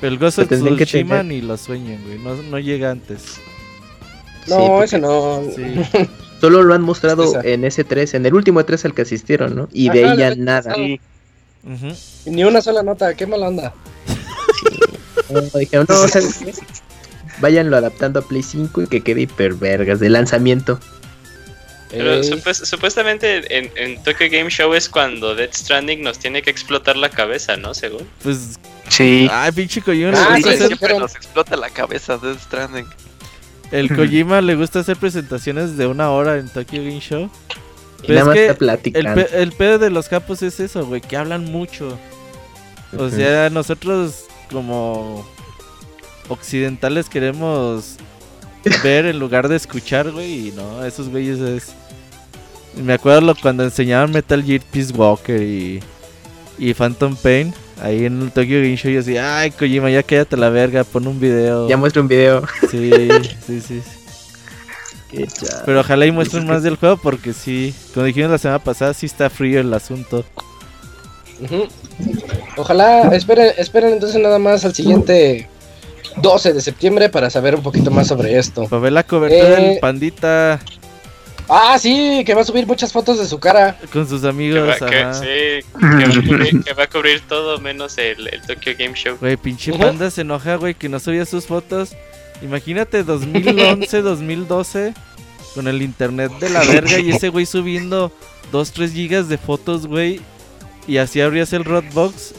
Pero 0.00 0.12
el 0.12 0.18
Ghost 0.18 0.38
Pues 0.38 0.60
of 0.62 0.76
Tsushima 0.76 1.22
ni 1.22 1.40
lo 1.40 1.56
sueñan, 1.56 2.02
güey. 2.04 2.18
No, 2.18 2.34
no 2.42 2.58
llega 2.58 2.90
antes. 2.90 3.38
No, 4.46 4.56
Sí, 4.56 4.62
porque 4.68 4.84
ese 4.84 4.98
no. 4.98 5.42
Sí. 5.54 6.08
Solo 6.40 6.62
lo 6.62 6.74
han 6.74 6.82
mostrado 6.82 7.24
Esa. 7.24 7.40
en 7.42 7.64
ese 7.64 7.84
3, 7.84 8.14
en 8.14 8.26
el 8.26 8.34
último 8.34 8.62
3 8.64 8.84
al 8.84 8.94
que 8.94 9.02
asistieron, 9.02 9.54
¿no? 9.54 9.68
Y 9.72 9.88
de 9.88 10.04
Ajá, 10.04 10.12
ahí 10.12 10.18
ya 10.18 10.30
le- 10.30 10.36
nada. 10.36 10.74
Sí. 10.74 11.00
Ni 12.26 12.44
una 12.44 12.60
sola 12.60 12.82
nota, 12.82 13.14
qué 13.14 13.26
mala 13.26 13.48
onda. 13.48 13.72
No, 15.30 15.40
dijeron, 15.58 15.86
no, 15.88 16.06
¿sabes 16.08 16.38
qué? 16.38 16.52
Váyanlo 17.40 17.76
adaptando 17.78 18.20
a 18.20 18.22
Play 18.22 18.42
5 18.42 18.82
y 18.82 18.86
que 18.88 19.00
quede 19.00 19.22
hipervergas 19.22 20.00
de 20.00 20.10
lanzamiento. 20.10 20.78
Pero 21.96 22.22
supuestamente 22.54 23.56
en, 23.58 23.70
en 23.76 24.02
Tokyo 24.02 24.26
Game 24.30 24.50
Show 24.50 24.74
es 24.74 24.88
cuando 24.88 25.34
Death 25.34 25.54
Stranding 25.54 26.02
nos 26.02 26.18
tiene 26.18 26.42
que 26.42 26.50
explotar 26.50 26.96
la 26.96 27.08
cabeza, 27.08 27.56
¿no? 27.56 27.74
Según. 27.74 28.06
Pues, 28.22 28.58
Sí. 28.88 29.28
ay, 29.32 29.50
pinche 29.52 29.80
Kojima 29.80 30.10
Ah, 30.14 30.36
sí, 30.36 30.48
hacer, 30.48 30.66
Siempre 30.66 30.98
nos 30.98 31.14
explota 31.16 31.56
la 31.56 31.70
cabeza 31.70 32.18
de 32.18 32.38
Stranding. 32.38 32.86
el 33.72 33.94
Kojima 33.96 34.40
le 34.42 34.54
gusta 34.56 34.80
hacer 34.80 34.96
presentaciones 34.98 35.76
de 35.78 35.86
una 35.86 36.10
hora 36.10 36.36
en 36.38 36.48
Tokyo 36.48 36.82
Game 36.82 37.00
Show. 37.00 37.30
Y 38.02 38.06
Pero 38.08 38.18
nada 38.18 38.20
es 38.20 38.26
más 38.26 38.34
que 38.34 38.40
está 38.42 38.52
el, 38.52 38.58
platicando. 38.58 39.14
pe- 39.26 39.42
el 39.42 39.52
pedo 39.52 39.78
de 39.78 39.90
los 39.90 40.08
capos 40.08 40.42
es 40.42 40.60
eso, 40.60 40.84
güey, 40.84 41.00
que 41.00 41.16
hablan 41.16 41.44
mucho. 41.46 41.98
O 42.98 43.08
sea, 43.08 43.48
nosotros 43.50 44.26
como 44.52 45.26
occidentales 46.28 47.08
queremos 47.08 47.96
ver 48.82 49.06
en 49.06 49.18
lugar 49.18 49.48
de 49.48 49.56
escuchar, 49.56 50.10
güey, 50.10 50.48
y 50.48 50.52
no, 50.52 50.84
esos 50.84 51.08
güeyes 51.08 51.38
es... 51.40 51.74
Me 52.82 52.94
acuerdo 52.94 53.34
cuando 53.40 53.62
enseñaban 53.64 54.10
Metal 54.10 54.42
Gear 54.42 54.60
Peace 54.72 54.92
Walker 54.92 55.40
y, 55.40 55.80
y 56.58 56.74
Phantom 56.74 57.14
Pain, 57.16 57.54
ahí 57.80 58.04
en 58.04 58.20
el 58.22 58.32
Tokyo 58.32 58.56
Game 58.56 58.76
Show, 58.76 58.90
yo 58.90 58.98
decía, 58.98 59.38
ay, 59.38 59.50
Kojima, 59.52 59.90
ya 59.90 60.02
cállate 60.02 60.36
la 60.36 60.48
verga, 60.50 60.82
pon 60.84 61.06
un 61.06 61.20
video. 61.20 61.68
Ya 61.68 61.76
muestra 61.76 62.02
un 62.02 62.08
video. 62.08 62.42
Sí, 62.70 62.90
sí, 62.90 63.60
sí. 63.60 63.60
sí. 63.60 63.82
Qué. 65.10 65.28
Pero 65.64 65.80
ojalá 65.80 66.06
y 66.06 66.10
muestren 66.10 66.46
más 66.46 66.62
del 66.64 66.76
juego 66.76 66.96
porque 66.96 67.32
sí, 67.32 67.72
como 67.92 68.06
dijimos 68.06 68.30
la 68.32 68.38
semana 68.38 68.58
pasada, 68.58 68.92
sí 68.94 69.06
está 69.06 69.30
frío 69.30 69.60
el 69.60 69.72
asunto. 69.72 70.24
Ojalá, 72.56 73.14
esperen, 73.14 73.52
esperen 73.58 73.92
entonces 73.94 74.20
nada 74.20 74.38
más 74.38 74.64
al 74.64 74.74
siguiente 74.74 75.48
12 76.22 76.52
de 76.52 76.60
septiembre 76.60 77.08
para 77.08 77.28
saber 77.30 77.54
un 77.54 77.62
poquito 77.62 77.90
más 77.90 78.06
sobre 78.08 78.38
esto. 78.38 78.64
Para 78.68 78.82
ver 78.82 78.92
la 78.92 79.02
cobertura 79.04 79.60
Eh. 79.60 79.68
del 79.70 79.78
pandita 79.80 80.60
Ah, 81.56 81.78
sí, 81.78 82.24
que 82.26 82.34
va 82.34 82.40
a 82.40 82.44
subir 82.44 82.66
muchas 82.66 82.92
fotos 82.92 83.16
de 83.18 83.26
su 83.26 83.38
cara. 83.38 83.78
con 83.92 84.08
sus 84.08 84.22
Que 84.22 84.28
amigos. 84.28 84.68
va, 84.68 84.88
que, 84.90 84.96
ajá. 84.98 85.14
sí, 85.14 85.26
que 85.72 85.86
va 86.08 86.18
a 86.18 86.22
cubrir, 86.26 86.64
que 86.64 86.72
va 86.72 86.82
a 86.82 86.86
cubrir 86.88 87.20
todo 87.28 87.58
menos 87.60 87.96
el, 87.98 88.26
el 88.26 88.42
Tokyo 88.42 88.72
Game 88.76 88.94
Show. 88.94 89.16
Güey, 89.20 89.36
pinche 89.36 89.72
panda 89.72 90.10
se 90.10 90.22
enoja, 90.22 90.56
güey, 90.56 90.74
que 90.74 90.88
no 90.88 90.98
subía 90.98 91.24
sus 91.26 91.46
fotos. 91.46 91.92
Imagínate 92.42 93.04
2011, 93.04 94.02
2012, 94.02 94.94
con 95.54 95.68
el 95.68 95.80
internet 95.82 96.32
de 96.40 96.50
la 96.50 96.64
verga 96.64 96.98
y 96.98 97.10
ese 97.12 97.28
güey 97.28 97.46
subiendo 97.46 98.10
2, 98.50 98.72
3 98.72 98.92
gigas 98.92 99.28
de 99.28 99.38
fotos, 99.38 99.86
güey. 99.86 100.20
Y 100.88 100.96
así 100.98 101.20
abrías 101.20 101.52
el 101.52 101.64
Rodbox 101.64 102.34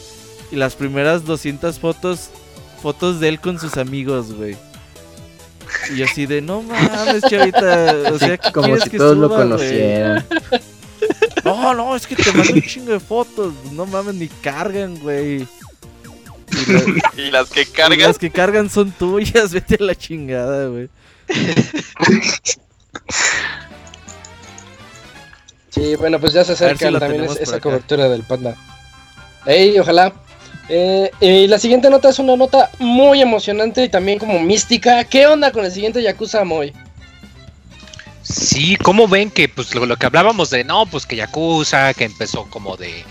y 0.51 0.57
las 0.57 0.75
primeras 0.75 1.23
200 1.25 1.79
fotos, 1.79 2.29
fotos 2.81 3.19
de 3.21 3.29
él 3.29 3.39
con 3.39 3.59
sus 3.59 3.77
amigos, 3.77 4.33
güey. 4.33 4.57
Y 5.95 6.01
así 6.03 6.25
de, 6.25 6.41
no 6.41 6.61
mames, 6.61 7.21
chavita. 7.29 7.93
O 8.13 8.19
sea, 8.19 8.37
¿qué 8.37 8.51
Como 8.51 8.67
quieres 8.67 8.83
si 8.83 8.89
que 8.91 8.97
todos 8.97 9.17
lo 9.17 9.27
suba, 9.27 9.37
güey? 9.37 9.49
conocieran. 9.49 10.25
No, 11.43 11.75
no, 11.75 11.95
es 11.95 12.07
que 12.07 12.15
te 12.15 12.31
mando 12.31 12.53
un 12.53 12.61
chingo 12.63 12.91
de 12.93 12.99
fotos. 12.99 13.53
No 13.73 13.85
mames, 13.85 14.15
ni 14.15 14.27
cargan, 14.27 14.97
güey. 14.97 15.47
Y 16.51 16.71
la- 16.71 17.11
Y 17.27 17.29
las 17.31 17.49
que 17.51 17.61
y 17.61 17.65
cargan. 17.67 17.99
Las 17.99 18.17
que 18.17 18.31
cargan 18.31 18.69
son 18.71 18.91
tuyas, 18.91 19.51
vete 19.53 19.75
a 19.79 19.83
la 19.83 19.93
chingada, 19.93 20.67
güey. 20.69 20.89
Sí, 25.69 25.95
bueno, 25.97 26.19
pues 26.19 26.33
ya 26.33 26.43
se 26.43 26.55
si 26.55 26.63
acerca 26.63 26.89
lo 26.89 26.99
también 26.99 27.25
esa 27.25 27.51
acá. 27.57 27.59
cobertura 27.59 28.07
del 28.09 28.23
panda. 28.23 28.55
Ey, 29.45 29.77
ojalá. 29.77 30.13
Eh, 30.67 31.11
la 31.47 31.59
siguiente 31.59 31.89
nota 31.89 32.09
es 32.09 32.19
una 32.19 32.35
nota 32.35 32.71
muy 32.79 33.21
emocionante 33.21 33.83
y 33.83 33.89
también 33.89 34.19
como 34.19 34.39
mística. 34.39 35.03
¿Qué 35.03 35.27
onda 35.27 35.51
con 35.51 35.65
el 35.65 35.71
siguiente 35.71 36.01
Yakuza 36.01 36.43
Moy? 36.43 36.73
Sí, 38.23 38.75
¿cómo 38.77 39.07
ven 39.07 39.29
que 39.29 39.47
pues 39.47 39.75
lo, 39.75 39.85
lo 39.85 39.97
que 39.97 40.07
hablábamos 40.07 40.49
de 40.49 40.63
no, 40.63 40.87
pues 40.87 41.05
que 41.05 41.15
Yakuza, 41.15 41.93
que 41.93 42.05
empezó 42.05 42.49
como 42.49 42.75
de 42.75 43.05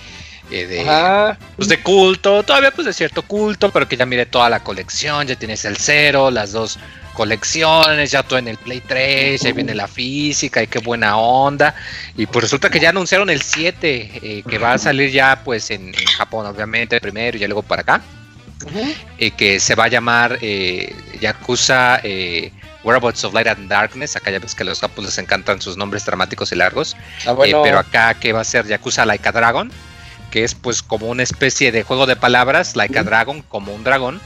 eh, 0.50 0.66
de, 0.66 1.36
pues 1.56 1.68
de 1.68 1.82
culto, 1.82 2.42
todavía 2.42 2.70
pues 2.70 2.86
de 2.86 2.92
cierto 2.92 3.22
culto, 3.22 3.70
pero 3.70 3.88
que 3.88 3.96
ya 3.96 4.04
mire 4.04 4.26
toda 4.26 4.50
la 4.50 4.60
colección, 4.60 5.26
ya 5.26 5.36
tienes 5.36 5.64
el 5.64 5.76
cero, 5.78 6.30
las 6.30 6.52
dos 6.52 6.78
colecciones, 7.14 8.10
ya 8.10 8.22
todo 8.22 8.38
en 8.38 8.48
el 8.48 8.58
Play 8.58 8.80
3, 8.82 9.42
ahí 9.44 9.52
viene 9.52 9.74
la 9.74 9.88
física 9.88 10.62
y 10.62 10.66
qué 10.66 10.80
buena 10.80 11.16
onda. 11.16 11.74
Y 12.16 12.26
pues 12.26 12.42
resulta 12.44 12.68
que 12.70 12.80
ya 12.80 12.90
anunciaron 12.90 13.30
el 13.30 13.40
7, 13.40 14.10
eh, 14.22 14.42
que 14.48 14.58
va 14.58 14.74
a 14.74 14.78
salir 14.78 15.10
ya 15.10 15.40
pues 15.44 15.70
en, 15.70 15.88
en 15.94 16.06
Japón, 16.18 16.46
obviamente, 16.46 17.00
primero 17.00 17.36
y 17.36 17.40
ya 17.40 17.48
luego 17.48 17.62
para 17.62 17.82
acá. 17.82 18.02
eh, 19.18 19.30
que 19.32 19.60
se 19.60 19.74
va 19.74 19.84
a 19.84 19.88
llamar 19.88 20.38
eh, 20.40 20.94
Yakuza 21.20 22.00
eh, 22.02 22.52
Whereabouts 22.82 23.24
of 23.24 23.34
Light 23.34 23.48
and 23.48 23.68
Darkness. 23.68 24.16
Acá 24.16 24.30
ya 24.30 24.38
ves 24.38 24.54
que 24.54 24.62
a 24.62 24.66
los 24.66 24.80
japos 24.80 25.04
les 25.04 25.18
encantan 25.18 25.60
sus 25.60 25.76
nombres 25.76 26.04
dramáticos 26.04 26.52
y 26.52 26.56
largos. 26.56 26.96
Ah, 27.26 27.30
Eh, 27.30 27.32
bueno, 27.34 27.62
pero 27.62 27.78
acá 27.78 28.14
que 28.14 28.32
va 28.32 28.40
a 28.40 28.44
ser 28.44 28.66
Yakuza 28.66 29.04
Like 29.06 29.28
a 29.28 29.32
Dragon, 29.32 29.70
que 30.30 30.44
es 30.44 30.54
pues 30.54 30.82
como 30.82 31.08
una 31.08 31.22
especie 31.22 31.72
de 31.72 31.82
juego 31.82 32.06
de 32.06 32.16
palabras, 32.16 32.76
Like 32.76 32.98
a 32.98 33.02
Dragon, 33.04 33.42
como 33.42 33.74
un 33.74 33.84
dragón, 33.84 34.20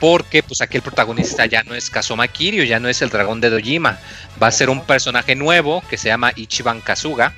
porque 0.00 0.42
pues 0.42 0.60
aquí 0.60 0.76
el 0.76 0.82
protagonista 0.82 1.46
ya 1.46 1.62
no 1.64 1.74
es 1.74 1.90
Kazuma 1.90 2.28
Kiryu, 2.28 2.64
ya 2.64 2.78
no 2.80 2.88
es 2.88 3.02
el 3.02 3.10
dragón 3.10 3.40
de 3.40 3.50
Dojima, 3.50 3.98
va 4.42 4.46
a 4.46 4.52
ser 4.52 4.70
un 4.70 4.84
personaje 4.84 5.34
nuevo 5.34 5.82
que 5.90 5.96
se 5.98 6.08
llama 6.08 6.32
Ichiban 6.36 6.80
Kazuga 6.80 7.32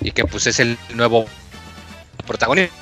y 0.00 0.10
que 0.12 0.24
pues 0.24 0.46
es 0.46 0.58
el 0.60 0.78
nuevo 0.94 1.26
protagonista. 2.26 2.74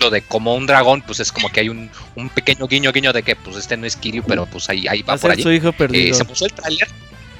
Lo 0.00 0.10
de 0.10 0.20
como 0.20 0.54
un 0.54 0.66
dragón, 0.66 1.00
pues 1.00 1.20
es 1.20 1.32
como 1.32 1.48
que 1.48 1.60
hay 1.60 1.70
un, 1.70 1.90
un 2.16 2.28
pequeño 2.28 2.66
guiño 2.68 2.92
guiño 2.92 3.14
de 3.14 3.22
que 3.22 3.34
pues 3.34 3.56
este 3.56 3.78
no 3.78 3.86
es 3.86 3.96
Kiryu, 3.96 4.22
pero 4.24 4.44
pues 4.44 4.68
ahí, 4.68 4.86
ahí 4.88 5.00
Va 5.00 5.14
por 5.14 5.20
ser 5.20 5.30
allí. 5.30 5.42
su 5.42 5.50
hijo 5.52 5.68
Eh, 5.68 5.72
perdido. 5.72 6.14
se 6.14 6.24
puso 6.26 6.44
el 6.44 6.52
tráiler. 6.52 6.86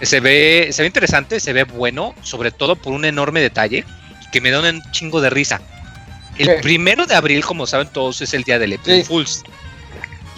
Se 0.01 0.21
ve, 0.21 0.69
se 0.73 0.81
ve 0.83 0.87
interesante, 0.87 1.39
se 1.41 1.53
ve 1.53 1.65
bueno, 1.65 2.15
sobre 2.23 2.51
todo 2.53 2.77
por 2.77 2.95
un 2.95 3.05
enorme 3.05 3.41
detalle 3.41 3.85
que 4.33 4.41
me 4.41 4.51
da 4.51 4.61
un 4.61 4.83
chingo 4.91 5.21
de 5.21 5.29
risa. 5.29 5.61
El 6.39 6.47
¿Qué? 6.47 6.55
primero 6.63 7.05
de 7.07 7.15
abril, 7.15 7.45
como 7.45 7.67
saben 7.67 7.89
todos, 7.89 8.23
es 8.23 8.33
el 8.33 8.43
día 8.43 8.59
del 8.59 8.73
April 8.75 8.97
Sí. 9.03 9.05
Fools. 9.05 9.43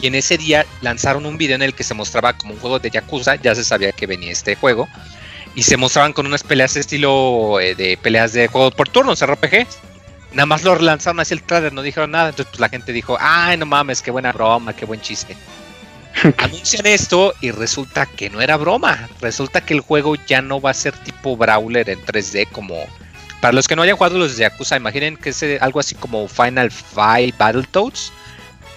Y 0.01 0.07
en 0.07 0.15
ese 0.15 0.39
día 0.39 0.65
lanzaron 0.81 1.27
un 1.27 1.39
video 1.39 1.57
en 1.57 1.63
el 1.63 1.75
que 1.75 1.85
se 1.85 1.95
mostraba 1.95 2.33
como 2.33 2.55
un 2.55 2.61
juego 2.61 2.79
de 2.79 2.91
Yakuza, 2.91 3.37
ya 3.37 3.55
se 3.55 3.65
sabía 3.65 3.93
que 3.93 4.07
venía 4.07 4.31
este 4.31 4.55
juego. 4.55 4.89
Y 5.55 5.63
se 5.63 5.77
mostraban 5.77 6.13
con 6.13 6.27
unas 6.27 6.45
peleas 6.45 6.75
de 6.75 6.81
estilo 6.81 7.59
eh, 7.61 7.75
de 7.75 7.97
peleas 7.97 8.33
de 8.33 8.47
juego 8.47 8.71
por 8.71 8.89
turnos, 8.89 9.25
RPG. 9.25 9.67
Nada 10.33 10.47
más 10.47 10.63
lo 10.63 10.79
lanzaron 10.79 11.21
así 11.21 11.35
el 11.35 11.43
trailer, 11.43 11.73
no 11.73 11.83
dijeron 11.83 12.13
nada. 12.13 12.29
Entonces 12.29 12.51
pues, 12.51 12.61
la 12.61 12.69
gente 12.69 12.93
dijo, 12.93 13.17
ay 13.21 13.57
no 13.57 13.67
mames, 13.67 14.03
qué 14.03 14.11
buena 14.11 14.33
broma, 14.33 14.73
qué 14.73 14.85
buen 14.85 15.01
chiste. 15.01 15.37
Anuncian 16.39 16.87
esto 16.87 17.35
y 17.41 17.51
resulta 17.51 18.07
que 18.07 18.31
no 18.31 18.41
era 18.41 18.57
broma. 18.57 19.09
Resulta 19.21 19.61
que 19.61 19.75
el 19.75 19.81
juego 19.81 20.15
ya 20.27 20.43
no 20.43 20.61
va 20.61 20.71
a 20.71 20.75
ser 20.75 20.93
tipo 20.97 21.37
Brawler 21.37 21.89
en 21.91 22.01
3D 22.05 22.49
como... 22.51 22.87
Para 23.41 23.53
los 23.53 23.69
que 23.69 23.77
no 23.77 23.83
hayan 23.83 23.97
jugado 23.97 24.19
los 24.19 24.37
de 24.37 24.43
Yakuza, 24.43 24.77
imaginen 24.77 25.17
que 25.17 25.31
es 25.31 25.43
eh, 25.45 25.59
algo 25.61 25.79
así 25.79 25.95
como 25.95 26.27
Final 26.27 26.73
Fight 26.73 27.37
Battletoads, 27.39 28.13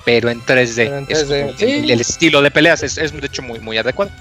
pero 0.05 0.29
en 0.29 0.41
3D. 0.41 0.75
Pero 0.75 0.97
en 0.97 1.05
Es 1.09 1.29
3D, 1.29 1.45
como 1.45 1.57
sí. 1.57 1.91
el, 1.91 2.01
estilo 2.01 2.41
de 2.41 2.51
peleas 2.51 2.83
es, 2.83 2.97
es 2.97 3.11
de 3.11 3.25
hecho 3.25 3.41
muy, 3.41 3.59
muy 3.59 3.77
adecuado. 3.77 4.11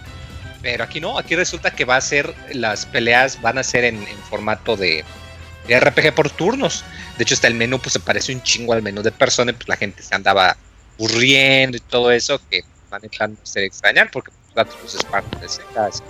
Pero 0.63 0.85
aquí 0.85 1.01
no, 1.01 1.19
aquí 1.19 1.37
resulta 1.37 1.71
que 1.71 1.85
va 1.85 1.97
a 1.97 2.01
ser, 2.01 2.35
las 2.53 2.85
peleas 2.87 3.41
van 3.41 3.59
a 3.59 3.63
ser 3.63 3.85
en, 3.85 3.97
en 3.97 4.19
formato 4.29 4.77
de, 4.77 5.05
de 5.67 5.81
RPG 5.81 6.15
por 6.15 6.31
turnos. 6.31 6.85
De 7.17 7.25
hecho, 7.25 7.35
hasta 7.35 7.47
el 7.47 7.55
menú 7.55 7.79
pues 7.79 7.93
se 7.93 8.01
parece 8.01 8.35
un 8.35 8.43
chingo 8.43 8.73
al 8.73 8.83
menú 8.83 9.03
de 9.03 9.13
persona, 9.13 9.53
y, 9.53 9.55
pues 9.55 9.69
la 9.69 9.77
gente 9.77 10.03
se 10.03 10.15
andaba 10.15 10.57
aburriendo 10.97 11.77
y 11.77 11.81
todo 11.81 12.11
eso, 12.11 12.41
que 12.51 12.65
van 12.91 13.03
a 13.05 13.47
ser 13.47 13.65
extrañar, 13.65 14.11
porque 14.11 14.33
pues, 14.55 14.67
pues, 14.81 14.95
es 14.95 15.05
parte 15.05 15.39
de 15.39 15.49
Sega, 15.49 15.87
así, 15.87 16.03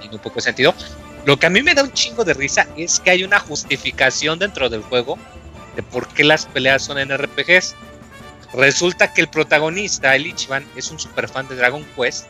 tiene 0.00 0.16
un 0.16 0.22
poco 0.22 0.36
de 0.36 0.42
sentido. 0.42 0.74
Lo 1.26 1.38
que 1.38 1.46
a 1.46 1.50
mí 1.50 1.62
me 1.62 1.74
da 1.74 1.82
un 1.82 1.92
chingo 1.92 2.24
de 2.24 2.34
risa 2.34 2.66
es 2.76 3.00
que 3.00 3.10
hay 3.10 3.24
una 3.24 3.38
justificación 3.38 4.38
dentro 4.38 4.68
del 4.68 4.82
juego 4.82 5.18
de 5.76 5.82
por 5.82 6.08
qué 6.08 6.24
las 6.24 6.46
peleas 6.46 6.82
son 6.82 6.98
en 6.98 7.16
RPGs. 7.16 7.74
Resulta 8.54 9.12
que 9.12 9.22
el 9.22 9.28
protagonista, 9.28 10.14
el 10.14 10.26
Ichiban, 10.26 10.64
es 10.76 10.90
un 10.90 10.98
super 10.98 11.28
fan 11.28 11.48
de 11.48 11.56
Dragon 11.56 11.84
Quest 11.96 12.26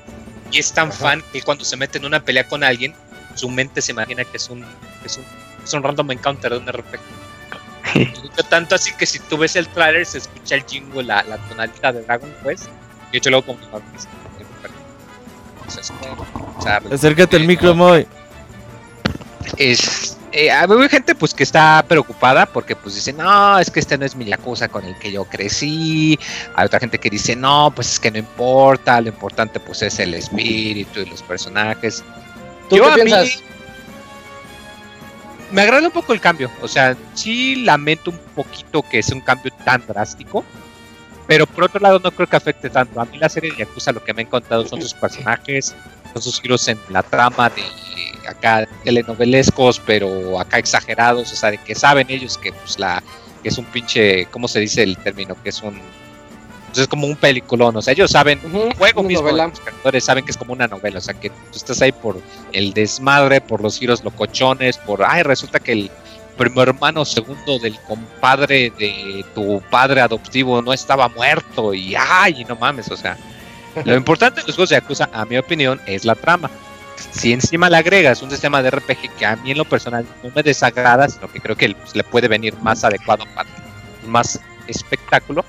y 0.50 0.58
es 0.58 0.72
tan 0.72 0.88
Ajá. 0.88 0.98
fan 0.98 1.24
que 1.32 1.42
cuando 1.42 1.64
se 1.64 1.76
mete 1.76 1.98
en 1.98 2.04
una 2.04 2.20
pelea 2.20 2.46
con 2.46 2.62
alguien, 2.62 2.94
su 3.34 3.48
mente 3.48 3.82
se 3.82 3.92
imagina 3.92 4.24
que 4.24 4.36
es 4.36 4.48
un, 4.48 4.60
que 4.60 5.06
es 5.06 5.16
un, 5.16 5.24
es 5.64 5.72
un 5.72 5.82
random 5.82 6.12
encounter 6.12 6.52
de 6.52 6.58
un 6.58 6.68
RPG. 6.68 7.00
Tanto 8.48 8.74
así 8.74 8.92
que 8.94 9.06
si 9.06 9.18
tú 9.18 9.36
ves 9.36 9.56
el 9.56 9.66
trailer 9.68 10.06
se 10.06 10.18
escucha 10.18 10.54
el 10.54 10.64
jingle, 10.64 11.02
la, 11.02 11.22
la 11.24 11.38
tonalidad 11.48 11.94
de 11.94 12.02
Dragon 12.02 12.32
Quest. 12.42 12.66
Y 13.12 13.18
hecho 13.18 13.30
luego 13.30 13.46
como 13.46 13.58
Acércate 16.90 17.36
al 17.36 17.46
micro, 17.46 17.74
Moy. 17.74 18.06
es 19.56 20.16
eh, 20.32 20.50
hay 20.50 20.88
gente 20.88 21.14
pues 21.14 21.34
que 21.34 21.42
está 21.42 21.84
preocupada 21.86 22.46
porque 22.46 22.74
pues 22.74 22.94
dice 22.94 23.12
no 23.12 23.58
es 23.58 23.70
que 23.70 23.80
este 23.80 23.98
no 23.98 24.04
es 24.04 24.16
mi 24.16 24.24
yakuza 24.24 24.68
con 24.68 24.84
el 24.84 24.98
que 24.98 25.12
yo 25.12 25.24
crecí 25.24 26.18
hay 26.54 26.66
otra 26.66 26.80
gente 26.80 26.98
que 26.98 27.10
dice 27.10 27.36
no 27.36 27.72
pues 27.74 27.92
es 27.92 28.00
que 28.00 28.10
no 28.10 28.18
importa 28.18 29.00
lo 29.00 29.08
importante 29.08 29.60
pues 29.60 29.82
es 29.82 29.98
el 29.98 30.14
espíritu 30.14 31.00
y 31.00 31.06
los 31.06 31.22
personajes 31.22 32.02
¿Tú 32.68 32.76
Yo 32.76 32.84
qué 32.84 32.90
a 32.90 33.04
mí 33.04 33.10
piensas? 33.10 33.42
me 35.50 35.62
agrada 35.62 35.86
un 35.86 35.92
poco 35.92 36.12
el 36.14 36.20
cambio 36.20 36.50
o 36.62 36.68
sea 36.68 36.96
sí 37.14 37.56
lamento 37.56 38.10
un 38.10 38.18
poquito 38.34 38.82
que 38.82 39.02
sea 39.02 39.16
un 39.16 39.22
cambio 39.22 39.52
tan 39.64 39.86
drástico 39.86 40.44
pero 41.26 41.46
por 41.46 41.64
otro 41.64 41.80
lado 41.80 42.00
no 42.02 42.10
creo 42.10 42.28
que 42.28 42.36
afecte 42.36 42.68
tanto. 42.68 43.00
A 43.00 43.04
mí 43.04 43.18
la 43.18 43.28
serie 43.28 43.52
de 43.52 43.58
yakuza 43.58 43.92
lo 43.92 44.02
que 44.02 44.12
me 44.12 44.22
ha 44.22 44.24
encontrado 44.24 44.66
son 44.66 44.82
sus 44.82 44.94
personajes 45.00 45.74
son 46.12 46.22
sus 46.22 46.40
giros 46.40 46.68
en 46.68 46.78
la 46.90 47.02
trama 47.02 47.48
de 47.48 47.62
acá 48.32 48.68
telenovelescos, 48.84 49.80
pero 49.86 50.38
acá 50.38 50.58
exagerados, 50.58 51.32
o 51.32 51.36
sea, 51.36 51.50
de 51.50 51.58
que 51.58 51.74
saben 51.74 52.06
ellos 52.10 52.36
que 52.38 52.52
pues 52.52 52.78
la 52.78 53.02
que 53.42 53.48
es 53.48 53.58
un 53.58 53.64
pinche, 53.66 54.26
¿cómo 54.26 54.46
se 54.48 54.60
dice 54.60 54.82
el 54.82 54.96
término? 54.98 55.36
Que 55.42 55.48
es 55.48 55.62
un 55.62 55.80
pues, 56.72 56.84
es 56.84 56.88
como 56.88 57.06
un 57.06 57.16
peliculón, 57.16 57.76
o 57.76 57.82
sea, 57.82 57.92
ellos 57.92 58.10
saben, 58.10 58.40
el 58.42 58.74
juego 58.74 59.02
mismo, 59.02 59.22
novela. 59.22 59.48
los 59.48 59.60
creadores 59.60 60.04
saben 60.04 60.24
que 60.24 60.30
es 60.30 60.38
como 60.38 60.54
una 60.54 60.66
novela, 60.66 60.98
o 60.98 61.02
sea, 61.02 61.12
que 61.12 61.28
tú 61.28 61.54
estás 61.54 61.82
ahí 61.82 61.92
por 61.92 62.18
el 62.52 62.72
desmadre, 62.72 63.42
por 63.42 63.60
los 63.60 63.78
giros 63.78 64.02
locochones, 64.02 64.78
por, 64.78 65.04
ay, 65.04 65.22
resulta 65.22 65.60
que 65.60 65.72
el 65.72 65.90
primo 66.38 66.62
hermano 66.62 67.04
segundo 67.04 67.58
del 67.58 67.78
compadre 67.80 68.72
de 68.78 69.22
tu 69.34 69.60
padre 69.70 70.00
adoptivo 70.00 70.62
no 70.62 70.72
estaba 70.72 71.08
muerto 71.10 71.74
y 71.74 71.94
ay, 71.94 72.42
no 72.48 72.56
mames, 72.56 72.90
o 72.90 72.96
sea, 72.96 73.18
lo 73.84 73.94
importante 73.96 74.40
de 74.40 74.46
los 74.46 74.56
juegos 74.56 74.70
de 74.70 74.76
Yakuza, 74.76 75.10
a 75.12 75.26
mi 75.26 75.36
opinión, 75.36 75.78
es 75.84 76.06
la 76.06 76.14
trama. 76.14 76.50
Si 77.10 77.32
encima 77.32 77.68
le 77.68 77.76
agregas 77.76 78.22
un 78.22 78.30
sistema 78.30 78.62
de 78.62 78.70
RPG 78.70 79.16
que 79.18 79.26
a 79.26 79.36
mí 79.36 79.50
en 79.52 79.58
lo 79.58 79.64
personal 79.64 80.06
no 80.22 80.30
me 80.34 80.42
desagrada, 80.42 81.08
sino 81.08 81.30
que 81.30 81.40
creo 81.40 81.56
que 81.56 81.74
pues, 81.74 81.94
le 81.96 82.04
puede 82.04 82.28
venir 82.28 82.54
más 82.62 82.84
adecuado 82.84 83.24
para 83.34 83.48
más 84.06 84.40
espectáculo, 84.68 85.44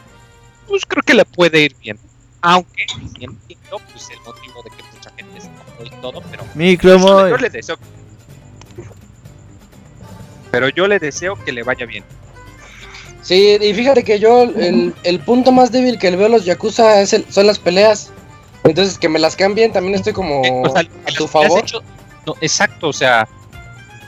pues 0.68 0.86
creo 0.86 1.04
que 1.04 1.14
le 1.14 1.26
puede 1.26 1.62
ir 1.62 1.76
bien. 1.82 2.00
Aunque 2.42 2.86
entiendo 3.20 3.80
pues, 3.92 4.10
el 4.10 4.20
motivo 4.26 4.62
de 4.64 4.70
que 4.72 4.84
mucha 4.94 5.12
gente 5.16 5.42
se 5.42 5.48
y 5.86 5.90
todo, 6.02 6.22
pero 6.32 6.44
Micro, 6.56 6.98
yo 7.30 7.38
le 7.38 7.50
deseo. 7.50 7.78
Pero 10.52 10.70
yo 10.70 10.88
le 10.88 11.00
deseo 11.00 11.36
que 11.44 11.52
le 11.52 11.64
vaya 11.64 11.86
bien. 11.86 12.04
Sí, 13.22 13.58
y 13.60 13.74
fíjate 13.74 14.04
que 14.04 14.20
yo 14.20 14.44
el, 14.44 14.94
el 15.04 15.20
punto 15.20 15.52
más 15.52 15.72
débil 15.72 15.98
que 15.98 16.12
le 16.12 16.18
veo 16.18 16.26
a 16.28 16.30
los 16.30 16.46
Yakuza 16.46 17.02
es 17.02 17.14
el- 17.14 17.26
son 17.32 17.48
las 17.48 17.58
peleas. 17.58 18.12
Entonces 18.64 18.98
que 18.98 19.10
me 19.10 19.20
las 19.20 19.36
cambien 19.36 19.72
también 19.72 19.96
estoy 19.96 20.14
como 20.14 20.42
Eh, 20.44 20.62
o 20.66 20.70
sea, 20.72 20.82
a 20.82 21.12
tu 21.18 21.28
favor. 21.28 21.60
hecho- 21.60 21.82
no, 22.26 22.36
exacto, 22.42 22.88
o 22.88 22.94
sea, 22.94 23.28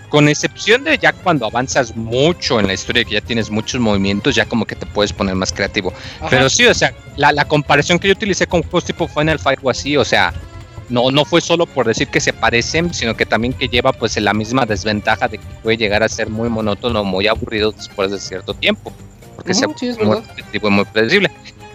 con 0.09 0.29
excepción 0.29 0.83
de 0.85 0.97
ya 0.97 1.11
cuando 1.11 1.45
avanzas 1.45 1.95
mucho 1.95 2.59
en 2.59 2.67
la 2.67 2.73
historia, 2.73 3.03
que 3.03 3.15
ya 3.15 3.21
tienes 3.21 3.49
muchos 3.49 3.81
movimientos, 3.81 4.33
ya 4.35 4.45
como 4.45 4.65
que 4.65 4.75
te 4.75 4.85
puedes 4.85 5.11
poner 5.11 5.35
más 5.35 5.51
creativo. 5.51 5.91
Ajá. 6.19 6.27
Pero 6.29 6.49
sí, 6.49 6.65
o 6.65 6.73
sea, 6.73 6.93
la, 7.17 7.33
la 7.33 7.45
comparación 7.45 7.99
que 7.99 8.07
yo 8.07 8.13
utilicé 8.13 8.47
con 8.47 8.61
juegos 8.61 8.85
tipo 8.85 9.07
Final 9.07 9.39
Fight 9.39 9.59
o 9.61 9.69
así, 9.69 9.97
o 9.97 10.05
sea, 10.05 10.33
no, 10.87 11.11
no 11.11 11.25
fue 11.25 11.41
solo 11.41 11.65
por 11.65 11.87
decir 11.87 12.07
que 12.07 12.21
se 12.21 12.31
parecen, 12.31 12.93
sino 12.93 13.17
que 13.17 13.25
también 13.25 13.53
que 13.53 13.67
lleva 13.67 13.91
pues 13.91 14.15
la 14.17 14.33
misma 14.33 14.65
desventaja 14.65 15.27
de 15.27 15.39
que 15.39 15.45
puede 15.63 15.77
llegar 15.77 16.03
a 16.03 16.07
ser 16.07 16.29
muy 16.29 16.47
monótono, 16.47 17.03
muy 17.03 17.27
aburrido 17.27 17.71
después 17.73 18.11
de 18.11 18.19
cierto 18.19 18.53
tiempo. 18.53 18.93
Porque 19.35 19.51
Ujú, 19.51 19.73
se 19.73 19.79
sí, 19.79 19.87
es 19.87 19.97
muy 19.97 20.21
muy 20.71 20.85
predecible. 20.85 21.29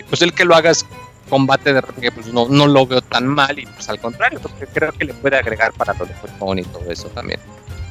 Pues 0.08 0.22
el 0.22 0.32
que 0.32 0.44
lo 0.44 0.54
hagas 0.54 0.86
combate 1.30 1.72
de 1.72 1.80
RPG, 1.80 2.12
pues 2.14 2.26
no, 2.26 2.48
no 2.48 2.66
lo 2.66 2.86
veo 2.86 3.00
tan 3.00 3.26
mal 3.26 3.58
y 3.58 3.64
pues 3.64 3.88
al 3.88 3.98
contrario, 4.00 4.40
porque 4.42 4.66
creo 4.66 4.92
que 4.92 5.06
le 5.06 5.14
puede 5.14 5.36
agregar 5.36 5.72
para 5.72 5.94
lo 5.94 6.04
de 6.04 6.12
Pokémon 6.14 6.58
y 6.58 6.64
todo 6.64 6.90
eso 6.90 7.08
también. 7.08 7.40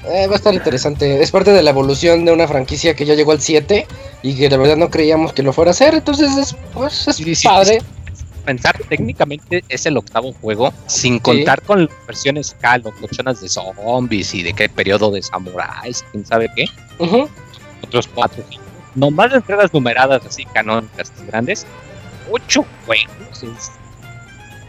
Eh, 0.06 0.28
va 0.28 0.34
a 0.34 0.38
estar 0.38 0.54
interesante. 0.54 1.22
Es 1.22 1.32
parte 1.32 1.52
de 1.52 1.62
la 1.62 1.72
evolución 1.72 2.24
de 2.26 2.32
una 2.32 2.48
franquicia 2.48 2.96
que 2.96 3.06
ya 3.06 3.16
llegó 3.16 3.32
al 3.32 3.42
7 3.42 3.86
y 4.24 4.36
que 4.36 4.50
de 4.50 4.58
verdad 4.58 4.78
no 4.78 4.90
creíamos 4.90 5.34
que 5.34 5.44
lo 5.44 5.52
fuera 5.52 5.72
a 5.72 5.74
hacer. 5.74 5.94
Entonces 5.94 6.38
es, 6.38 6.56
pues, 6.74 7.08
es 7.08 7.16
Sí, 7.18 7.36
sí, 7.36 7.48
padre. 7.48 7.82
Pensar 8.46 8.80
técnicamente 8.88 9.64
es 9.68 9.86
el 9.86 9.98
octavo 9.98 10.34
juego, 10.42 10.74
sin 10.88 11.20
contar 11.20 11.62
con 11.62 11.86
las 11.86 12.08
versiones 12.08 12.56
K, 12.60 12.80
locochonas 12.80 13.42
de 13.42 13.50
zombies 13.50 14.34
y 14.34 14.42
de 14.42 14.54
qué 14.54 14.70
periodo 14.70 15.12
de 15.12 15.22
samuráis, 15.22 16.04
quién 16.12 16.26
sabe 16.26 16.50
qué. 16.56 16.66
Otros 17.84 18.08
cuatro. 18.08 18.44
Nomás 18.96 19.32
de 19.32 19.38
entregas 19.38 19.72
numeradas 19.74 20.26
así 20.26 20.46
canónicas 20.46 21.12
grandes, 21.28 21.68
ocho 22.32 22.66
juegos. 22.86 23.44
es- 23.44 23.72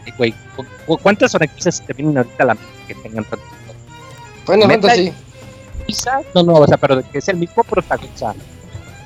eh, 0.05 0.13
güey, 0.17 0.33
¿cu- 0.55 0.65
cu- 0.85 0.97
¿cuántas 0.97 1.31
franquicias 1.31 1.81
te 1.85 1.93
vienen 1.93 2.17
ahorita 2.17 2.43
a 2.43 2.45
la 2.47 2.53
mente 2.55 2.69
que 2.87 2.95
tengan? 2.95 3.25
Final 4.45 4.67
Metal- 4.67 4.81
Fantasy. 4.89 5.13
Quizá, 5.87 6.19
no, 6.35 6.43
no, 6.43 6.53
o 6.53 6.67
sea, 6.67 6.77
pero 6.77 7.01
que 7.11 7.17
es 7.19 7.27
el 7.29 7.37
mismo 7.37 7.63
protagonista. 7.63 8.33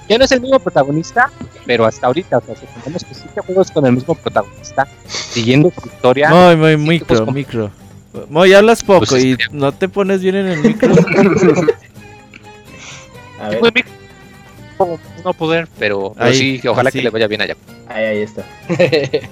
ya 0.07 0.17
no 0.19 0.23
es 0.25 0.31
el 0.31 0.39
mismo 0.41 0.59
protagonista, 0.59 1.31
pero 1.65 1.85
hasta 1.85 2.05
ahorita, 2.07 2.37
o 2.37 2.41
sea, 2.41 2.55
supongamos 2.55 3.03
que 3.03 3.15
siete 3.15 3.41
juegos 3.41 3.71
con 3.71 3.85
el 3.87 3.93
mismo 3.93 4.13
protagonista, 4.13 4.87
siguiendo 5.07 5.71
su 5.71 5.87
historia. 5.87 6.29
Muy, 6.29 6.55
muy, 6.55 6.77
micro, 6.77 7.19
como- 7.19 7.31
micro. 7.31 7.71
Moy, 8.29 8.53
hablas 8.53 8.81
poco 8.83 9.05
Pues, 9.07 9.23
y 9.25 9.31
este- 9.31 9.45
no 9.51 9.71
te 9.73 9.89
pones 9.89 10.21
bien 10.21 10.35
en 10.35 10.47
el 10.47 10.59
micro. 10.61 10.93
A 13.41 13.49
ver, 13.49 13.59
no 15.23 15.33
poder, 15.33 15.67
pero, 15.79 16.13
pero 16.15 16.25
Ahí, 16.29 16.59
sí, 16.59 16.67
ojalá 16.67 16.89
así. 16.89 16.99
que 16.99 17.03
le 17.03 17.09
vaya 17.09 17.27
bien 17.27 17.41
allá. 17.41 17.55
ahí, 17.87 18.03
ahí 18.05 18.21
está. 18.21 18.43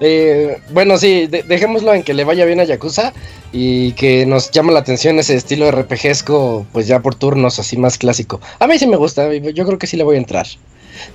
Eh, 0.00 0.58
bueno, 0.70 0.98
sí, 0.98 1.26
de- 1.26 1.42
dejémoslo 1.42 1.94
en 1.94 2.02
que 2.02 2.12
le 2.12 2.24
vaya 2.24 2.44
bien 2.44 2.60
a 2.60 2.64
Yakuza 2.64 3.12
y 3.52 3.92
que 3.92 4.26
nos 4.26 4.50
llama 4.50 4.72
la 4.72 4.80
atención 4.80 5.18
ese 5.18 5.34
estilo 5.34 5.70
RPGesco, 5.70 6.66
pues 6.72 6.86
ya 6.86 7.00
por 7.00 7.14
turnos, 7.14 7.58
así 7.58 7.76
más 7.78 7.96
clásico. 7.96 8.40
A 8.58 8.66
mí 8.66 8.78
sí 8.78 8.86
me 8.86 8.96
gusta, 8.96 9.32
yo 9.34 9.64
creo 9.66 9.78
que 9.78 9.86
sí 9.86 9.96
le 9.96 10.04
voy 10.04 10.16
a 10.16 10.18
entrar. 10.18 10.46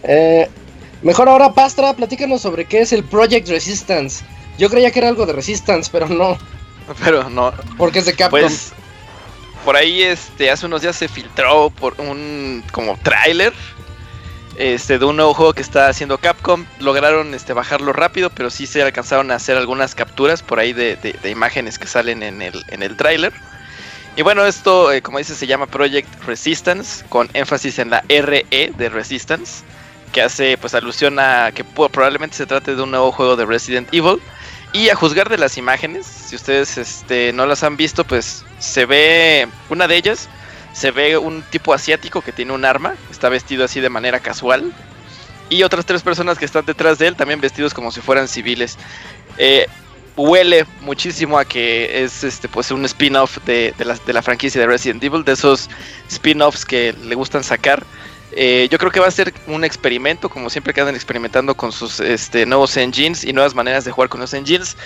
Eh, 0.03 0.47
mejor 1.03 1.29
ahora, 1.29 1.53
Pastra, 1.53 1.93
platícanos 1.93 2.41
sobre 2.41 2.65
qué 2.65 2.81
es 2.81 2.91
el 2.93 3.03
Project 3.03 3.49
Resistance. 3.49 4.23
Yo 4.57 4.69
creía 4.69 4.89
que 4.91 4.99
era 4.99 5.09
algo 5.09 5.25
de 5.27 5.33
Resistance, 5.33 5.89
pero 5.91 6.07
no, 6.09 6.37
Pero 7.03 7.29
no, 7.29 7.53
porque 7.77 7.99
es 7.99 8.05
de 8.05 8.13
Capcom. 8.13 8.39
Pues 8.41 8.73
por 9.63 9.75
ahí 9.75 10.01
este 10.01 10.51
hace 10.51 10.65
unos 10.65 10.81
días 10.81 10.95
se 10.95 11.07
filtró 11.07 11.69
por 11.69 11.99
un 11.99 12.63
como 12.71 12.97
tráiler 12.97 13.53
este 14.57 14.99
de 14.99 15.05
un 15.05 15.15
nuevo 15.15 15.33
juego 15.33 15.53
que 15.53 15.61
está 15.61 15.87
haciendo 15.87 16.17
Capcom. 16.17 16.65
Lograron 16.79 17.33
este 17.33 17.53
bajarlo 17.53 17.93
rápido, 17.93 18.29
pero 18.29 18.49
sí 18.49 18.67
se 18.67 18.81
alcanzaron 18.81 19.31
a 19.31 19.35
hacer 19.35 19.57
algunas 19.57 19.95
capturas 19.95 20.43
por 20.43 20.59
ahí 20.59 20.73
de, 20.73 21.15
imágenes 21.23 21.79
que 21.79 21.87
salen 21.87 22.21
en 22.21 22.41
el, 22.41 22.63
en 22.67 22.83
el 22.83 22.95
tráiler. 22.95 23.33
Y 24.15 24.23
bueno, 24.23 24.45
esto, 24.45 24.91
eh, 24.91 25.01
como 25.01 25.19
dice, 25.19 25.35
se 25.35 25.47
llama 25.47 25.67
Project 25.67 26.07
Resistance, 26.25 27.05
con 27.07 27.29
énfasis 27.33 27.79
en 27.79 27.89
la 27.89 28.03
RE 28.09 28.45
de 28.49 28.89
Resistance, 28.89 29.63
que 30.11 30.21
hace 30.21 30.57
pues 30.57 30.73
alusión 30.73 31.17
a 31.17 31.51
que 31.53 31.63
probablemente 31.63 32.35
se 32.35 32.45
trate 32.45 32.75
de 32.75 32.81
un 32.81 32.91
nuevo 32.91 33.11
juego 33.11 33.37
de 33.37 33.45
Resident 33.45 33.87
Evil. 33.93 34.21
Y 34.73 34.89
a 34.89 34.95
juzgar 34.95 35.29
de 35.29 35.37
las 35.37 35.57
imágenes, 35.57 36.05
si 36.05 36.35
ustedes 36.35 36.77
este, 36.77 37.33
no 37.33 37.45
las 37.45 37.63
han 37.63 37.77
visto, 37.77 38.03
pues 38.03 38.45
se 38.61 38.85
ve 38.85 39.47
una 39.69 39.87
de 39.87 39.97
ellas, 39.97 40.29
se 40.71 40.91
ve 40.91 41.17
un 41.17 41.41
tipo 41.41 41.73
asiático 41.73 42.21
que 42.21 42.31
tiene 42.31 42.53
un 42.53 42.63
arma, 42.63 42.93
está 43.09 43.27
vestido 43.27 43.65
así 43.65 43.81
de 43.81 43.89
manera 43.89 44.19
casual. 44.19 44.71
Y 45.49 45.63
otras 45.63 45.85
tres 45.85 46.01
personas 46.01 46.37
que 46.37 46.45
están 46.45 46.65
detrás 46.65 46.97
de 46.97 47.07
él 47.07 47.15
también 47.17 47.41
vestidos 47.41 47.73
como 47.73 47.91
si 47.91 47.99
fueran 47.99 48.29
civiles. 48.29 48.77
Eh, 49.37 49.67
huele 50.15 50.65
muchísimo 50.81 51.37
a 51.39 51.43
que 51.43 52.03
es 52.03 52.23
este 52.23 52.47
pues 52.47 52.71
un 52.71 52.85
spin-off 52.85 53.39
de, 53.45 53.73
de 53.77 53.85
la, 53.85 53.95
de 53.95 54.13
la 54.13 54.21
franquicia 54.21 54.61
de 54.61 54.67
Resident 54.67 55.03
Evil, 55.03 55.25
de 55.25 55.33
esos 55.33 55.69
spin-offs 56.09 56.63
que 56.63 56.93
le 57.03 57.15
gustan 57.15 57.43
sacar. 57.43 57.83
Eh, 58.33 58.67
yo 58.71 58.77
creo 58.77 58.91
que 58.91 58.99
va 59.01 59.07
a 59.07 59.11
ser 59.11 59.33
un 59.47 59.63
experimento, 59.65 60.29
como 60.29 60.49
siempre 60.49 60.73
que 60.73 60.79
andan 60.79 60.95
experimentando 60.95 61.53
con 61.55 61.71
sus 61.71 61.99
este, 61.99 62.45
nuevos 62.45 62.77
engines 62.77 63.25
y 63.25 63.33
nuevas 63.33 63.53
maneras 63.53 63.83
de 63.83 63.91
jugar 63.91 64.09
con 64.09 64.21
los 64.21 64.33
engines. 64.33 64.77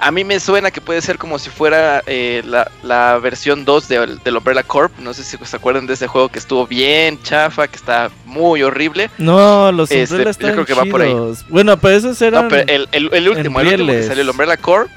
A 0.00 0.10
mí 0.10 0.24
me 0.24 0.40
suena 0.40 0.70
que 0.70 0.80
puede 0.80 1.00
ser 1.02 1.18
como 1.18 1.38
si 1.38 1.50
fuera 1.50 2.02
eh, 2.06 2.42
la, 2.46 2.70
la 2.82 3.18
versión 3.18 3.64
2 3.64 3.88
de, 3.88 4.18
del 4.24 4.36
Umbrella 4.36 4.62
Corp. 4.62 4.98
No 4.98 5.12
sé 5.14 5.22
si 5.22 5.36
se 5.36 5.56
acuerdan 5.56 5.86
de 5.86 5.94
ese 5.94 6.06
juego 6.06 6.28
que 6.30 6.38
estuvo 6.38 6.66
bien 6.66 7.22
chafa, 7.22 7.68
que 7.68 7.76
está 7.76 8.10
muy 8.24 8.62
horrible. 8.62 9.10
No, 9.18 9.70
los 9.70 9.90
Este, 9.90 10.04
Umbrella 10.14 10.24
yo 10.24 10.30
están 10.30 10.52
creo 10.52 10.64
que 10.66 10.74
va 10.74 10.84
por 10.86 11.02
ahí. 11.02 11.14
Bueno, 11.50 11.78
pero 11.78 11.96
esos 11.96 12.20
eran... 12.22 12.44
No, 12.44 12.48
pero 12.48 12.62
el, 12.72 12.88
el- 12.90 13.10
el 13.12 13.28
último, 13.28 13.60
el 13.60 13.66
último 13.68 13.92
que 13.92 14.02
salió, 14.02 14.22
el 14.22 14.30
Umbrella 14.30 14.56
Corp, 14.56 14.88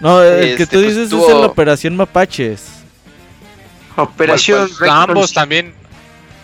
No, 0.00 0.22
el 0.22 0.56
que 0.56 0.62
este, 0.62 0.66
tú 0.66 0.82
pues, 0.82 0.94
dices 0.96 1.12
es 1.12 1.28
el 1.28 1.44
Operación 1.44 1.96
Mapaches. 1.96 2.62
Operación 3.96 4.68
¿Cuál, 4.78 4.90
Ambos 4.90 5.14
Reckless. 5.14 5.32
también. 5.32 5.74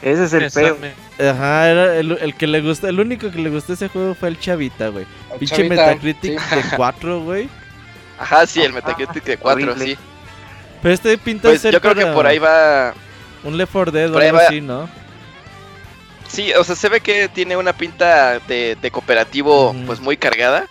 Ese 0.02 0.24
es 0.24 0.32
el 0.32 0.50
feo. 0.50 0.76
Ajá, 1.20 1.68
era 1.70 1.96
el, 1.96 2.12
el 2.20 2.34
que 2.34 2.46
le 2.46 2.60
gustó, 2.60 2.88
el 2.88 2.98
único 2.98 3.30
que 3.30 3.38
le 3.38 3.50
gustó 3.50 3.72
ese 3.74 3.88
juego 3.88 4.14
fue 4.14 4.28
el 4.30 4.38
Chavita, 4.40 4.88
güey. 4.88 5.06
Pinche 5.38 5.56
Chavita, 5.56 5.74
Metacritic 5.74 6.40
sí. 6.40 6.56
de 6.56 6.76
4, 6.76 7.20
güey. 7.22 7.48
ajá, 8.18 8.46
sí, 8.46 8.60
el 8.62 8.72
Metacritic 8.72 9.22
de 9.24 9.36
4, 9.38 9.62
horrible. 9.72 9.84
sí. 9.86 9.98
Pero 10.82 10.94
este 10.94 11.16
pinta 11.18 11.48
Pues 11.48 11.60
ser 11.60 11.72
yo 11.72 11.80
creo 11.80 11.94
que 11.94 12.06
por 12.06 12.26
ahí 12.26 12.38
va, 12.40 12.92
un 13.44 13.56
Left 13.56 13.72
4 13.72 13.92
Dead 13.92 14.12
o 14.12 14.18
algo 14.18 14.36
va- 14.38 14.42
así, 14.44 14.60
¿no? 14.60 14.88
Sí, 16.28 16.52
o 16.54 16.64
sea, 16.64 16.74
se 16.74 16.88
ve 16.88 17.00
que 17.00 17.28
tiene 17.28 17.56
una 17.56 17.72
pinta 17.74 18.38
de, 18.48 18.76
de 18.80 18.90
cooperativo 18.90 19.76
pues 19.86 20.00
muy 20.00 20.16
cargada. 20.16 20.66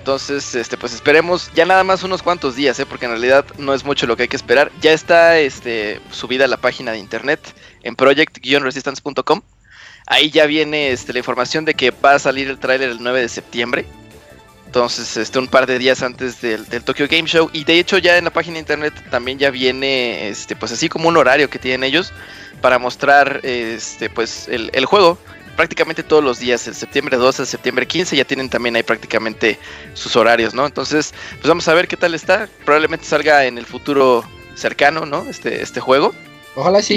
Entonces, 0.00 0.54
este, 0.54 0.78
pues 0.78 0.94
esperemos 0.94 1.50
ya 1.54 1.66
nada 1.66 1.84
más 1.84 2.02
unos 2.02 2.22
cuantos 2.22 2.56
días, 2.56 2.80
¿eh? 2.80 2.86
porque 2.86 3.04
en 3.04 3.10
realidad 3.10 3.44
no 3.58 3.74
es 3.74 3.84
mucho 3.84 4.06
lo 4.06 4.16
que 4.16 4.22
hay 4.22 4.28
que 4.28 4.36
esperar. 4.36 4.72
Ya 4.80 4.92
está 4.92 5.38
este, 5.38 6.00
subida 6.10 6.46
la 6.46 6.56
página 6.56 6.92
de 6.92 6.98
internet 6.98 7.38
en 7.82 7.94
project-resistance.com. 7.96 9.42
Ahí 10.06 10.30
ya 10.30 10.46
viene 10.46 10.90
este, 10.90 11.12
la 11.12 11.18
información 11.18 11.66
de 11.66 11.74
que 11.74 11.90
va 11.90 12.14
a 12.14 12.18
salir 12.18 12.48
el 12.48 12.58
tráiler 12.58 12.88
el 12.88 13.02
9 13.02 13.20
de 13.20 13.28
septiembre. 13.28 13.84
Entonces, 14.64 15.18
este, 15.18 15.38
un 15.38 15.48
par 15.48 15.66
de 15.66 15.78
días 15.78 16.02
antes 16.02 16.40
del, 16.40 16.66
del 16.70 16.82
Tokyo 16.82 17.06
Game 17.06 17.28
Show. 17.28 17.50
Y 17.52 17.64
de 17.64 17.78
hecho 17.78 17.98
ya 17.98 18.16
en 18.16 18.24
la 18.24 18.30
página 18.30 18.54
de 18.54 18.60
internet 18.60 18.94
también 19.10 19.38
ya 19.38 19.50
viene, 19.50 20.28
este, 20.28 20.56
pues 20.56 20.72
así 20.72 20.88
como 20.88 21.10
un 21.10 21.18
horario 21.18 21.50
que 21.50 21.58
tienen 21.58 21.84
ellos 21.84 22.10
para 22.62 22.78
mostrar 22.78 23.40
este 23.42 24.10
pues 24.10 24.46
el 24.48 24.84
juego 24.84 25.18
prácticamente 25.56 26.02
todos 26.02 26.22
los 26.24 26.38
días, 26.38 26.66
el 26.66 26.74
septiembre 26.74 27.16
12 27.16 27.42
al 27.42 27.48
septiembre 27.48 27.86
15 27.86 28.16
ya 28.16 28.24
tienen 28.24 28.48
también 28.48 28.76
ahí 28.76 28.82
prácticamente 28.82 29.58
sus 29.94 30.16
horarios, 30.16 30.54
¿no? 30.54 30.66
Entonces, 30.66 31.12
pues 31.34 31.48
vamos 31.48 31.66
a 31.68 31.74
ver 31.74 31.88
qué 31.88 31.96
tal 31.96 32.14
está. 32.14 32.48
Probablemente 32.64 33.04
salga 33.06 33.44
en 33.44 33.58
el 33.58 33.66
futuro 33.66 34.24
cercano, 34.54 35.06
¿no? 35.06 35.24
Este, 35.28 35.62
este 35.62 35.80
juego. 35.80 36.14
Ojalá 36.56 36.82
sí. 36.82 36.94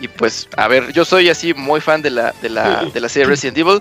Y, 0.00 0.04
y, 0.04 0.08
pues, 0.08 0.48
a 0.56 0.68
ver, 0.68 0.92
yo 0.92 1.04
soy 1.04 1.28
así 1.28 1.52
muy 1.52 1.80
fan 1.80 2.00
de 2.02 2.10
la, 2.10 2.32
de 2.42 2.48
la, 2.48 2.84
de 2.94 3.00
la 3.00 3.08
serie 3.08 3.26
Resident 3.28 3.58
Evil, 3.58 3.80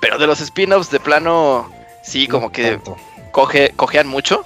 pero 0.00 0.18
de 0.18 0.26
los 0.26 0.40
spin-offs 0.40 0.90
de 0.90 1.00
plano, 1.00 1.70
sí, 2.02 2.26
como 2.26 2.46
No 2.46 2.52
que 2.52 2.70
tanto. 2.72 2.96
coge, 3.30 3.72
cojean 3.76 4.06
mucho. 4.08 4.44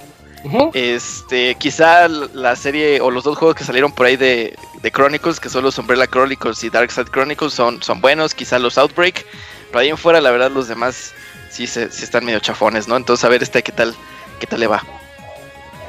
Este, 0.73 1.55
quizá 1.55 2.07
la 2.07 2.55
serie 2.55 3.01
o 3.01 3.11
los 3.11 3.23
dos 3.23 3.37
juegos 3.37 3.55
que 3.55 3.63
salieron 3.63 3.91
por 3.91 4.05
ahí 4.05 4.15
de, 4.15 4.55
de 4.81 4.91
Chronicles, 4.91 5.39
que 5.39 5.49
son 5.49 5.63
los 5.63 5.77
Umbrella 5.77 6.07
Chronicles 6.07 6.63
y 6.63 6.69
Dark 6.69 6.91
Side 6.91 7.11
Chronicles, 7.11 7.53
son, 7.53 7.81
son 7.83 7.99
buenos. 8.01 8.33
Quizá 8.33 8.57
los 8.59 8.77
Outbreak, 8.77 9.25
pero 9.67 9.79
ahí 9.79 9.89
en 9.89 9.97
fuera, 9.97 10.21
la 10.21 10.31
verdad, 10.31 10.51
los 10.51 10.67
demás 10.67 11.13
sí, 11.49 11.67
se, 11.67 11.91
sí 11.91 12.03
están 12.03 12.25
medio 12.25 12.39
chafones, 12.39 12.87
¿no? 12.87 12.95
Entonces, 12.95 13.25
a 13.25 13.29
ver 13.29 13.43
este 13.43 13.61
qué 13.63 13.71
tal, 13.71 13.93
qué 14.39 14.47
tal 14.47 14.61
le 14.61 14.67
va. 14.67 14.83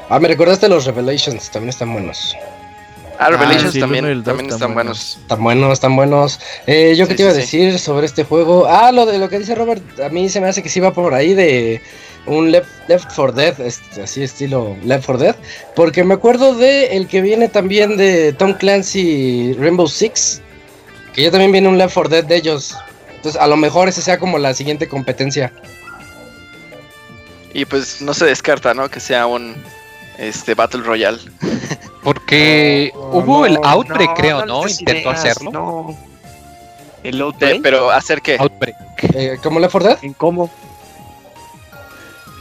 Ah, 0.09 0.19
me 0.19 0.27
recordaste 0.27 0.67
los 0.67 0.85
Revelations, 0.85 1.49
también 1.51 1.69
están 1.69 1.93
buenos. 1.93 2.35
Ah, 3.17 3.29
Revelations 3.29 3.71
sí, 3.71 3.77
y 3.77 3.81
también, 3.81 4.03
también 4.23 4.47
están 4.47 4.55
están 4.57 4.73
buenos. 4.73 5.17
Están 5.21 5.43
buenos, 5.43 5.73
están 5.73 5.95
buenos. 5.95 6.39
Eh, 6.65 6.95
yo 6.97 7.05
Sí, 7.05 7.11
qué 7.11 7.15
te 7.15 7.21
iba 7.21 7.31
a 7.31 7.35
decir 7.35 7.79
sobre 7.79 8.07
este 8.07 8.23
juego. 8.23 8.65
Ah, 8.67 8.91
lo 8.91 9.05
de 9.05 9.19
lo 9.19 9.29
que 9.29 9.39
dice 9.39 9.55
Robert, 9.55 9.99
a 9.99 10.09
mí 10.09 10.27
se 10.27 10.41
me 10.41 10.47
hace 10.47 10.63
que 10.63 10.69
sí 10.69 10.79
va 10.79 10.91
por 10.91 11.13
ahí 11.13 11.33
de 11.33 11.81
un 12.25 12.51
Left, 12.51 12.69
Left 12.87 13.09
4 13.15 13.31
Dead, 13.33 13.59
este, 13.61 14.03
así 14.03 14.23
estilo 14.23 14.75
Left 14.83 15.05
4 15.05 15.23
Dead, 15.23 15.35
porque 15.75 16.03
me 16.03 16.13
acuerdo 16.13 16.55
de 16.55 16.95
el 16.95 17.07
que 17.07 17.21
viene 17.21 17.49
también 17.49 17.97
de 17.97 18.33
Tom 18.33 18.53
Clancy 18.53 19.53
Rainbow 19.53 19.87
Six, 19.87 20.41
que 21.13 21.23
ya 21.23 21.31
también 21.31 21.51
viene 21.51 21.67
un 21.67 21.77
Left 21.77 21.93
4 21.93 22.09
Dead 22.09 22.23
de 22.23 22.35
ellos. 22.35 22.75
Entonces, 23.15 23.39
a 23.39 23.47
lo 23.47 23.55
mejor 23.55 23.87
ese 23.87 24.01
sea 24.01 24.17
como 24.17 24.39
la 24.39 24.53
siguiente 24.53 24.87
competencia. 24.87 25.53
Y 27.53 27.65
pues 27.65 28.01
no 28.01 28.13
se 28.13 28.25
descarta, 28.25 28.73
¿no? 28.73 28.89
Que 28.89 28.99
sea 28.99 29.27
un 29.27 29.55
este 30.17 30.53
Battle 30.55 30.81
Royale. 30.81 31.19
Porque 32.03 32.91
hubo 32.95 33.45
el 33.45 33.55
no, 33.55 33.61
Outbreak, 33.63 34.15
creo, 34.15 34.45
no 34.45 34.67
Intentó 34.67 35.09
ideas, 35.11 35.25
hacerlo. 35.25 35.51
No. 35.51 35.97
¿El 37.03 37.21
Outbreak? 37.21 37.61
pero 37.61 37.91
hacer 37.91 38.21
qué? 38.21 38.37
Outbreak. 38.39 38.75
Eh, 39.13 39.37
¿Cómo 39.43 39.59
Left 39.59 39.71
4 39.71 39.89
Dead? 39.89 39.99
¿En 40.01 40.13
cómo? 40.13 40.49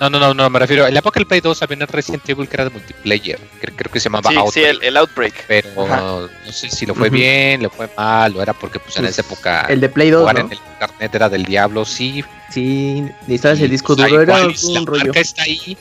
No, 0.00 0.08
no, 0.08 0.18
no, 0.18 0.32
no, 0.32 0.48
me 0.48 0.58
refiero. 0.58 0.86
En 0.86 0.94
la 0.94 1.00
época 1.00 1.20
del 1.20 1.26
Play 1.26 1.40
2 1.42 1.62
había 1.62 1.76
un 1.76 1.86
Resident 1.86 2.26
Evil 2.28 2.48
que 2.48 2.54
era 2.56 2.64
de 2.64 2.70
multiplayer. 2.70 3.38
Creo, 3.60 3.76
creo 3.76 3.92
que 3.92 4.00
se 4.00 4.04
llamaba 4.08 4.30
Sí, 4.30 4.36
Outbreak. 4.36 4.54
sí, 4.54 4.62
el, 4.78 4.82
el 4.82 4.96
Outbreak. 4.96 5.44
Pero 5.46 5.68
Ajá. 5.84 6.00
no 6.46 6.52
sé 6.52 6.70
si 6.70 6.86
lo 6.86 6.94
fue 6.94 7.08
Ujú. 7.08 7.16
bien, 7.16 7.60
le 7.62 7.68
fue 7.68 7.86
mal, 7.96 8.34
o 8.34 8.40
era 8.42 8.54
porque 8.54 8.78
pues 8.80 8.96
en 8.96 9.02
Pues, 9.02 9.18
esa 9.18 9.20
época 9.20 9.66
El 9.68 9.80
de 9.80 9.88
Play 9.90 10.08
2, 10.10 10.20
jugar 10.22 10.34
¿no? 10.36 10.40
en 10.46 10.52
el 10.52 10.58
internet 10.72 11.14
era 11.14 11.28
del 11.28 11.44
diablo, 11.44 11.84
sí. 11.84 12.24
Sí, 12.50 13.02
necesitabas 13.22 13.60
el 13.60 13.70
disco 13.70 13.94
pues, 13.94 14.08
duro, 14.08 14.22
era 14.22 14.38
igual, 14.38 14.56
si 14.56 14.72
la 14.72 14.80
un 14.80 14.86
rollo. 14.86 15.04
marca 15.04 15.20
está 15.20 15.42
ahí, 15.42 15.76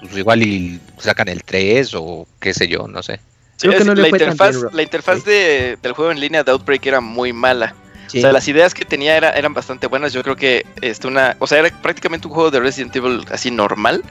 pues 0.00 0.16
igual 0.18 0.42
y 0.42 0.78
sacan 0.98 1.28
el 1.28 1.42
3 1.42 1.94
o 1.94 2.26
qué 2.40 2.52
sé 2.52 2.68
yo, 2.68 2.86
no 2.86 3.02
sé. 3.02 3.20
Creo 3.58 3.76
que 3.78 3.84
no 3.84 3.94
le 3.94 4.02
la 4.02 4.08
fue 4.08 4.18
tan 4.18 4.32
interfaz, 4.32 4.56
bien, 4.60 4.68
la 4.76 4.82
interfaz 4.82 5.24
de, 5.24 5.78
del 5.82 5.92
juego 5.92 6.10
en 6.10 6.20
línea 6.20 6.44
de 6.44 6.50
Outbreak 6.52 6.84
era 6.84 7.00
muy 7.00 7.32
mala. 7.32 7.74
O 8.18 8.20
sea, 8.20 8.32
las 8.32 8.46
ideas 8.48 8.74
que 8.74 8.84
tenía 8.84 9.16
era- 9.16 9.30
eran 9.30 9.54
bastante 9.54 9.86
buenas. 9.86 10.12
Yo 10.12 10.22
creo 10.22 10.36
que 10.36 10.66
este 10.80 11.06
una, 11.08 11.36
o 11.38 11.46
sea, 11.46 11.58
era 11.58 11.70
prácticamente 11.82 12.26
un 12.28 12.34
juego 12.34 12.50
de 12.50 12.60
Resident 12.60 12.94
Evil 12.96 13.24
así 13.30 13.50
normal. 13.50 14.02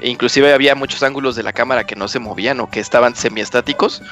E 0.00 0.08
inclusive 0.08 0.52
había 0.52 0.74
muchos 0.74 1.02
ángulos 1.02 1.36
de 1.36 1.42
la 1.44 1.52
cámara 1.52 1.84
que 1.84 1.94
no 1.94 2.08
se 2.08 2.18
movían 2.18 2.58
o 2.60 2.68
que 2.68 2.80
estaban 2.80 3.14
semiestáticos. 3.14 4.02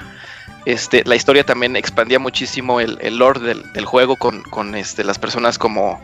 Este, 0.67 1.03
la 1.05 1.17
historia 1.17 1.45
también 1.45 1.75
expandía 1.75 2.19
muchísimo 2.19 2.81
el, 2.81 2.99
el 3.01 3.17
lore 3.17 3.41
del, 3.41 3.73
del 3.73 3.85
juego 3.87 4.17
con, 4.17 4.43
con 4.43 4.75
este, 4.75 5.03
las 5.05 5.19
personas 5.19 5.59
como 5.59 6.01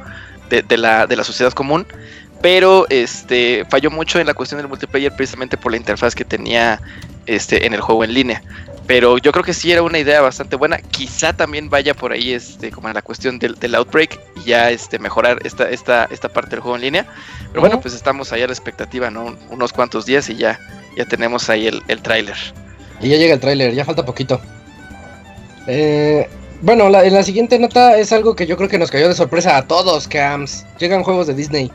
de, 0.49 0.63
de 0.63 0.77
la, 0.77 1.07
de 1.07 1.15
la 1.17 1.25
sociedad 1.25 1.53
común. 1.53 1.87
Pero 2.43 2.87
este, 2.91 3.65
falló 3.71 3.91
mucho 3.91 4.19
en 4.19 4.27
la 4.27 4.35
cuestión 4.35 4.59
del 4.59 4.69
multiplayer 4.69 5.15
precisamente 5.15 5.57
por 5.57 5.73
la 5.73 5.79
interfaz 5.79 6.15
que 6.15 6.25
tenía 6.25 6.81
este, 7.27 7.67
en 7.67 7.73
el 7.75 7.81
juego 7.81 8.03
en 8.05 8.13
línea. 8.13 8.43
Pero 8.87 9.19
yo 9.19 9.33
creo 9.33 9.45
que 9.45 9.53
sí 9.53 9.73
era 9.73 9.83
una 9.83 9.99
idea 9.99 10.21
bastante 10.21 10.55
buena. 10.55 10.79
Quizá 10.79 11.33
también 11.33 11.69
vaya 11.69 11.93
por 11.95 12.13
ahí 12.13 12.33
este, 12.33 12.71
como 12.71 12.89
en 12.89 12.95
la 12.95 13.03
cuestión 13.03 13.39
del, 13.39 13.57
del 13.57 13.75
Outbreak 13.75 14.21
y 14.37 14.51
ya 14.51 14.71
este, 14.71 14.99
mejorar 14.99 15.45
esta, 15.45 15.69
esta, 15.69 16.05
esta 16.05 16.29
parte 16.29 16.51
del 16.51 16.61
juego 16.61 16.77
en 16.77 16.83
línea. 16.83 17.07
Pero 17.49 17.61
bueno, 17.61 17.81
pues 17.81 17.95
estamos 17.95 18.33
ahí 18.33 18.43
a 18.43 18.47
la 18.47 18.53
expectativa, 18.53 19.11
¿no? 19.11 19.37
Unos 19.51 19.73
cuantos 19.73 20.07
días 20.07 20.29
y 20.31 20.37
ya, 20.37 20.61
ya 20.97 21.05
tenemos 21.05 21.51
ahí 21.51 21.67
el, 21.67 21.83
el 21.89 22.01
tráiler. 22.01 22.37
Y 23.01 23.09
ya 23.09 23.17
llega 23.17 23.35
el 23.35 23.41
tráiler, 23.41 23.75
ya 23.75 23.85
falta 23.85 24.05
poquito. 24.05 24.41
Eh, 25.67 26.29
bueno, 26.63 26.89
la, 26.89 27.05
en 27.05 27.15
la 27.15 27.25
siguiente 27.25 27.59
nota 27.59 27.99
es 27.99 28.13
algo 28.13 28.37
que 28.37 28.47
yo 28.47 28.57
creo 28.57 28.69
que 28.69 28.79
nos 28.79 28.93
cayó 28.93 29.09
de 29.09 29.15
sorpresa 29.15 29.57
a 29.57 29.67
todos, 29.67 30.07
Cams. 30.07 30.65
Llegan 30.79 31.03
juegos 31.03 31.27
de 31.27 31.35
Disney. 31.35 31.73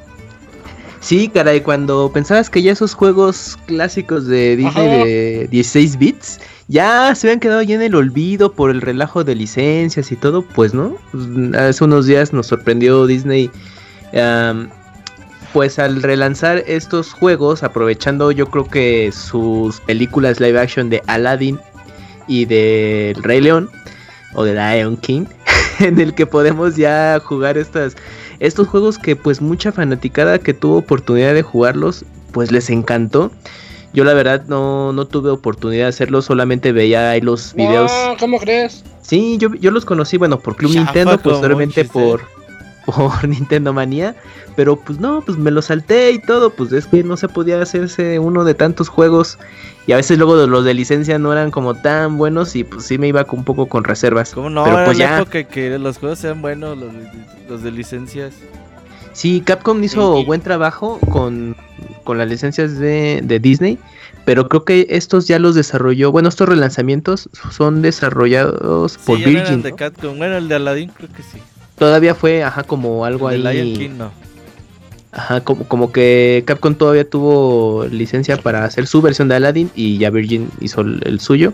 Sí, 1.01 1.27
caray, 1.27 1.61
cuando 1.61 2.11
pensabas 2.13 2.49
que 2.49 2.61
ya 2.61 2.71
esos 2.71 2.93
juegos 2.93 3.57
clásicos 3.65 4.27
de 4.27 4.55
Disney 4.55 4.87
Ajá. 4.87 5.03
de 5.03 5.47
16 5.49 5.97
bits 5.97 6.39
ya 6.71 7.13
se 7.15 7.27
habían 7.27 7.41
quedado 7.41 7.61
ya 7.61 7.75
en 7.75 7.81
el 7.81 7.95
olvido 7.95 8.53
por 8.53 8.71
el 8.71 8.79
relajo 8.79 9.25
de 9.25 9.35
licencias 9.35 10.09
y 10.11 10.15
todo, 10.15 10.41
pues 10.41 10.73
no. 10.73 10.95
Pues, 11.11 11.25
hace 11.53 11.83
unos 11.83 12.05
días 12.05 12.31
nos 12.31 12.47
sorprendió 12.47 13.05
Disney, 13.07 13.51
pues 15.51 15.79
al 15.79 16.01
relanzar 16.01 16.63
estos 16.67 17.11
juegos, 17.11 17.61
aprovechando 17.63 18.31
yo 18.31 18.45
creo 18.49 18.69
que 18.69 19.11
sus 19.11 19.81
películas 19.81 20.39
live 20.39 20.57
action 20.57 20.89
de 20.89 21.03
Aladdin 21.07 21.59
y 22.27 22.45
de 22.45 23.11
El 23.11 23.23
Rey 23.23 23.41
León 23.41 23.69
o 24.33 24.45
de 24.45 24.53
Lion 24.53 24.95
King, 24.95 25.25
en 25.79 25.99
el 25.99 26.13
que 26.13 26.25
podemos 26.25 26.77
ya 26.77 27.19
jugar 27.21 27.57
estas 27.57 27.97
estos 28.39 28.69
juegos 28.69 28.97
que 28.97 29.17
pues 29.17 29.41
mucha 29.41 29.73
fanaticada 29.73 30.39
que 30.39 30.53
tuvo 30.53 30.77
oportunidad 30.77 31.33
de 31.33 31.43
jugarlos 31.43 32.05
pues 32.31 32.49
les 32.49 32.69
encantó. 32.69 33.29
Yo 33.93 34.03
la 34.05 34.13
verdad 34.13 34.43
no, 34.47 34.93
no 34.93 35.05
tuve 35.05 35.29
oportunidad 35.31 35.83
de 35.85 35.89
hacerlo, 35.89 36.21
solamente 36.21 36.71
veía 36.71 37.09
ahí 37.11 37.21
los 37.21 37.53
videos. 37.53 37.91
No, 37.91 38.15
¿cómo 38.17 38.39
crees? 38.39 38.83
Sí, 39.01 39.37
yo, 39.37 39.53
yo 39.55 39.71
los 39.71 39.83
conocí, 39.85 40.17
bueno, 40.17 40.39
por 40.39 40.55
Club 40.55 40.71
Chafa 40.71 40.85
Nintendo, 40.85 41.17
posteriormente 41.19 41.83
por, 41.85 42.21
por 42.85 43.27
Nintendo 43.27 43.73
Manía. 43.73 44.15
Pero 44.55 44.75
pues 44.77 44.99
no, 44.99 45.21
pues 45.25 45.37
me 45.37 45.49
lo 45.51 45.61
salté 45.61 46.11
y 46.11 46.19
todo, 46.19 46.49
pues 46.51 46.71
es 46.73 46.85
que 46.85 47.03
no 47.03 47.15
se 47.17 47.27
podía 47.29 47.61
hacerse 47.61 48.19
uno 48.19 48.43
de 48.43 48.53
tantos 48.53 48.89
juegos. 48.89 49.37
Y 49.87 49.93
a 49.93 49.95
veces 49.97 50.17
luego 50.17 50.35
los 50.45 50.63
de 50.65 50.73
licencia 50.73 51.17
no 51.19 51.31
eran 51.33 51.51
como 51.51 51.73
tan 51.73 52.17
buenos 52.17 52.55
y 52.55 52.63
pues 52.63 52.85
sí 52.85 52.97
me 52.97 53.07
iba 53.07 53.23
con- 53.23 53.39
un 53.39 53.45
poco 53.45 53.67
con 53.67 53.83
reservas. 53.83 54.31
¿Cómo 54.33 54.49
no? 54.49 54.63
Pero 54.65 54.85
pues 54.85 54.97
ya. 54.97 55.17
época 55.19 55.43
que 55.45 55.77
los 55.79 55.97
juegos 55.97 56.19
sean 56.19 56.41
buenos, 56.41 56.77
los, 56.77 56.93
de- 56.93 57.09
los 57.49 57.63
de 57.63 57.71
licencias. 57.71 58.33
Sí, 59.21 59.41
Capcom 59.45 59.83
hizo 59.83 60.17
Sí. 60.17 60.25
buen 60.25 60.41
trabajo 60.41 60.97
con, 61.11 61.55
con 62.03 62.17
las 62.17 62.27
licencias 62.27 62.79
de, 62.79 63.21
de 63.23 63.39
Disney, 63.39 63.77
pero 64.25 64.49
creo 64.49 64.65
que 64.65 64.87
estos 64.89 65.27
ya 65.27 65.37
los 65.37 65.53
desarrolló, 65.53 66.11
bueno, 66.11 66.27
estos 66.29 66.49
relanzamientos 66.49 67.29
son 67.51 67.83
desarrollados 67.83 68.97
por 68.97 69.19
ya 69.19 69.25
no 69.27 69.31
Virgin. 69.33 69.61
de 69.61 69.69
¿no? 69.69 69.75
Capcom. 69.75 70.17
Bueno, 70.17 70.37
el 70.37 70.47
de 70.47 70.55
Aladdin 70.55 70.89
creo 70.89 71.09
que 71.15 71.21
sí. 71.21 71.37
Todavía 71.77 72.15
fue, 72.15 72.43
ajá, 72.43 72.63
como 72.63 73.05
algo 73.05 73.29
el 73.29 73.43
de 73.43 73.49
ahí. 73.49 73.63
Lion 73.63 73.77
King 73.79 73.97
no. 73.99 74.11
Ajá, 75.11 75.41
como, 75.41 75.65
como 75.67 75.91
que 75.91 76.43
Capcom 76.47 76.73
todavía 76.73 77.07
tuvo 77.07 77.85
licencia 77.91 78.37
para 78.37 78.63
hacer 78.65 78.87
su 78.87 79.01
versión 79.03 79.27
de 79.27 79.35
Aladdin 79.35 79.69
y 79.75 79.99
ya 79.99 80.09
Virgin 80.09 80.49
hizo 80.61 80.81
el, 80.81 80.99
el 81.05 81.19
suyo. 81.19 81.53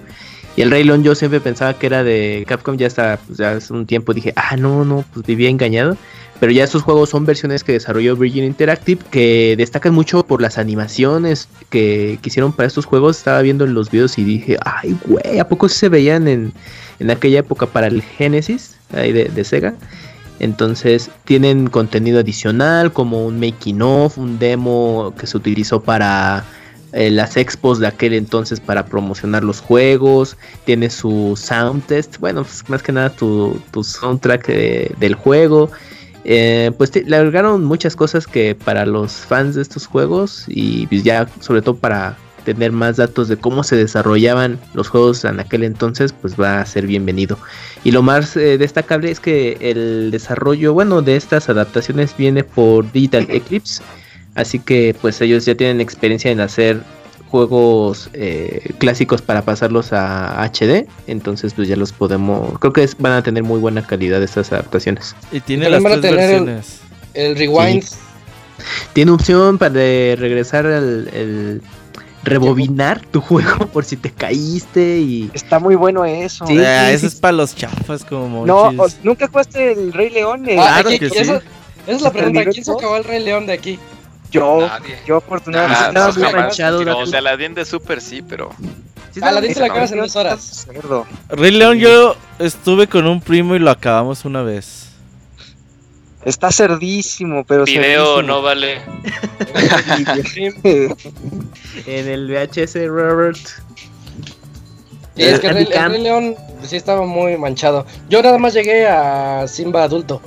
Y 0.58 0.64
el 0.64 0.72
Rey 0.72 0.84
León 0.84 1.04
yo 1.04 1.14
siempre 1.14 1.40
pensaba 1.40 1.76
que 1.76 1.86
era 1.86 2.04
de 2.04 2.44
Capcom, 2.48 2.78
ya 2.78 2.88
hasta 2.88 3.20
pues, 3.28 3.38
ya 3.38 3.52
hace 3.52 3.72
un 3.72 3.86
tiempo 3.86 4.12
dije, 4.16 4.34
ah, 4.36 4.58
no, 4.58 4.84
no, 4.84 5.06
pues 5.14 5.24
vivía 5.24 5.50
engañado. 5.50 5.96
Pero 6.40 6.52
ya 6.52 6.64
estos 6.64 6.82
juegos 6.82 7.12
son 7.12 7.28
versiones 7.28 7.64
que 7.64 7.74
desarrolló 7.74 8.16
Virgin 8.16 8.44
Interactive 8.44 9.04
que 9.12 9.54
destacan 9.56 9.94
mucho 9.94 10.26
por 10.26 10.42
las 10.42 10.58
animaciones 10.58 11.48
que, 11.70 12.18
que 12.22 12.30
hicieron 12.30 12.54
para 12.54 12.66
estos 12.66 12.86
juegos. 12.86 13.20
Estaba 13.20 13.44
viendo 13.44 13.66
en 13.66 13.76
los 13.76 13.92
videos 13.92 14.18
y 14.18 14.24
dije, 14.24 14.58
ay, 14.66 14.98
güey, 15.06 15.40
¿a 15.40 15.48
poco 15.48 15.70
se 15.70 15.90
veían 15.90 16.28
en, 16.28 16.54
en 17.00 17.12
aquella 17.12 17.40
época 17.40 17.68
para 17.68 17.86
el 17.86 18.02
Genesis 18.02 18.78
ahí 18.96 19.12
de, 19.12 19.26
de 19.26 19.44
Sega? 19.44 19.76
Entonces 20.40 21.12
tienen 21.26 21.68
contenido 21.68 22.20
adicional 22.20 22.92
como 22.92 23.28
un 23.28 23.40
making 23.40 23.82
of, 23.84 24.18
un 24.18 24.40
demo 24.40 25.14
que 25.20 25.28
se 25.28 25.38
utilizó 25.38 25.84
para 25.84 26.46
eh, 26.94 27.10
las 27.12 27.38
expos 27.38 27.80
de 27.80 27.88
aquel 27.88 28.14
entonces 28.14 28.60
para 28.60 28.86
promocionar 28.86 29.44
los 29.44 29.60
juegos. 29.60 30.38
Tiene 30.66 30.90
su 30.90 31.34
sound 31.42 31.86
test, 31.86 32.18
bueno, 32.20 32.44
pues, 32.44 32.68
más 32.70 32.82
que 32.84 32.92
nada 32.92 33.10
tu, 33.10 33.60
tu 33.72 33.84
soundtrack 33.84 34.48
de- 34.48 34.96
del 35.00 35.16
juego. 35.16 35.70
Eh, 36.24 36.72
pues 36.78 36.92
le 36.96 37.16
agregaron 37.16 37.64
muchas 37.64 37.96
cosas 37.96 38.28
que 38.28 38.54
para 38.54 38.86
los 38.86 39.14
fans 39.14 39.56
de 39.56 39.62
estos 39.62 39.86
juegos 39.88 40.44
y 40.48 40.86
pues 40.88 41.04
ya 41.04 41.30
sobre 41.40 41.62
todo 41.62 41.78
para 41.78 42.18
tener 42.44 42.72
más 42.74 42.98
datos 42.98 43.28
de 43.30 43.38
cómo 43.38 43.64
se 43.64 43.76
desarrollaban 43.76 44.58
los 44.74 44.88
juegos 44.90 45.24
en 45.26 45.40
aquel 45.40 45.64
entonces, 45.64 46.14
pues 46.14 46.36
va 46.40 46.60
a 46.62 46.66
ser 46.66 46.88
bienvenido. 46.88 47.38
Y 47.84 47.92
lo 47.92 48.02
más 48.02 48.36
eh, 48.38 48.58
destacable 48.58 49.12
es 49.12 49.20
que 49.20 49.58
el 49.60 50.12
desarrollo, 50.12 50.74
bueno, 50.74 51.02
de 51.02 51.18
estas 51.18 51.50
adaptaciones 51.50 52.16
viene 52.18 52.44
por 52.46 52.90
Digital 52.92 53.28
Eclipse, 53.30 53.82
así 54.38 54.60
que 54.60 54.96
pues 55.02 55.20
ellos 55.20 55.44
ya 55.46 55.56
tienen 55.56 55.82
experiencia 55.82 56.32
en 56.32 56.40
hacer 56.40 56.82
juegos 57.30 58.10
eh, 58.14 58.72
clásicos 58.78 59.22
para 59.22 59.42
pasarlos 59.42 59.92
a 59.92 60.42
HD, 60.50 60.88
entonces 61.08 61.54
pues 61.54 61.68
ya 61.68 61.76
los 61.76 61.92
podemos, 61.92 62.58
creo 62.60 62.72
que 62.72 62.84
es- 62.84 62.96
van 62.98 63.12
a 63.14 63.22
tener 63.22 63.44
muy 63.44 63.60
buena 63.60 63.86
calidad 63.86 64.24
estas 64.24 64.54
adaptaciones. 64.54 65.14
Y 65.34 65.42
tiene 65.42 65.70
las 65.70 65.84
tres 65.84 66.00
tener 66.02 66.20
el- 66.20 66.46
versiones. 66.46 66.80
El 67.14 67.36
rewind. 67.36 67.84
Tiene 68.94 69.12
opción 69.12 69.58
para 69.58 69.72
de 69.74 70.16
regresar 70.18 70.66
al 70.68 71.10
el 71.14 71.62
rebobinar 72.24 73.02
tu 73.06 73.22
juego 73.22 73.68
por 73.74 73.86
si 73.86 73.96
te 73.98 74.12
caíste 74.12 75.00
y 75.00 75.30
Está 75.34 75.60
muy 75.60 75.76
bueno 75.76 76.06
eso. 76.06 76.46
Sí, 76.48 76.58
Ah, 76.60 76.88
sí, 76.88 76.94
eso 76.96 77.02
sí. 77.02 77.06
es 77.08 77.16
para 77.16 77.34
los 77.34 77.56
chafas 77.56 78.04
como 78.06 78.46
No, 78.46 78.72
¿nunca 79.04 79.28
jugaste 79.28 79.72
el 79.74 79.94
Rey 79.94 80.10
León? 80.10 80.44
Ah, 80.58 80.80
Claro 80.82 80.90
aquí- 80.90 81.00
que 81.00 81.10
sí. 81.10 81.18
esa, 81.20 81.36
esa 81.38 81.44
es 81.88 82.02
la 82.02 82.12
pregunta. 82.12 82.46
¿Quién 82.46 82.64
se 82.66 82.72
acabó 82.72 82.98
el 82.98 83.04
Rey 83.04 83.24
León 83.24 83.46
de 83.48 83.54
aquí? 83.54 83.80
Yo, 84.32 84.68
Nadie. 84.68 84.98
yo 85.06 85.18
afortunadamente 85.18 85.80
Ah, 85.84 85.88
estaba 85.88 86.08
no, 86.08 86.14
muy 86.14 86.24
jamás. 86.24 86.42
manchado, 86.48 86.84
No, 86.86 86.98
o 87.00 87.06
sea, 87.06 87.22
la 87.22 87.38
de 87.38 87.66
Super 87.66 88.02
sí, 88.02 88.22
pero 88.22 88.50
Sí, 89.14 89.20
la 89.22 89.30
está- 89.30 89.42
dice 89.42 89.60
la 89.62 89.66
acabas 89.68 89.92
en 89.92 90.00
dos 90.00 90.16
horas. 90.16 90.66
cerdo. 90.72 91.06
Rey 91.30 91.52
León 91.52 91.78
yo 91.80 92.16
estuve 92.40 92.88
con 92.88 93.08
un 93.08 93.22
primo 93.22 93.56
y 93.56 93.60
lo 93.60 93.72
acabamos 93.72 94.26
una 94.26 94.42
vez. 94.44 94.84
Está 96.26 96.52
cerdísimo, 96.52 97.46
pero 97.46 97.64
Video 97.64 98.22
no 98.22 98.42
vale. 98.42 98.82
cerdísimo. 99.54 100.58
en 101.86 102.08
el 102.08 102.28
VHS 102.30 102.86
Robert. 102.88 103.38
Y 105.16 105.24
es 105.24 105.40
que 105.40 105.48
el 105.48 105.54
Rey. 105.56 105.66
Rey 105.66 106.02
León 106.02 106.36
sí 106.64 106.76
estaba 106.76 107.06
muy 107.06 107.38
manchado. 107.38 107.86
Yo 108.10 108.22
nada 108.22 108.38
más 108.38 108.54
llegué 108.54 108.88
a 108.88 109.48
Simba 109.48 109.84
adulto. 109.84 110.22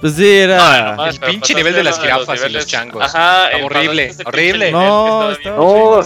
Pues 0.00 0.14
sí, 0.14 0.26
era. 0.28 0.96
el 1.08 1.20
pinche 1.20 1.54
nivel 1.54 1.74
de 1.74 1.84
las 1.84 2.00
jirafas 2.00 2.40
y 2.48 2.52
los 2.52 2.66
changos. 2.66 3.02
Ajá, 3.04 3.48
horrible, 3.62 4.14
horrible. 4.24 4.72
No, 4.72 5.30
No. 5.44 6.00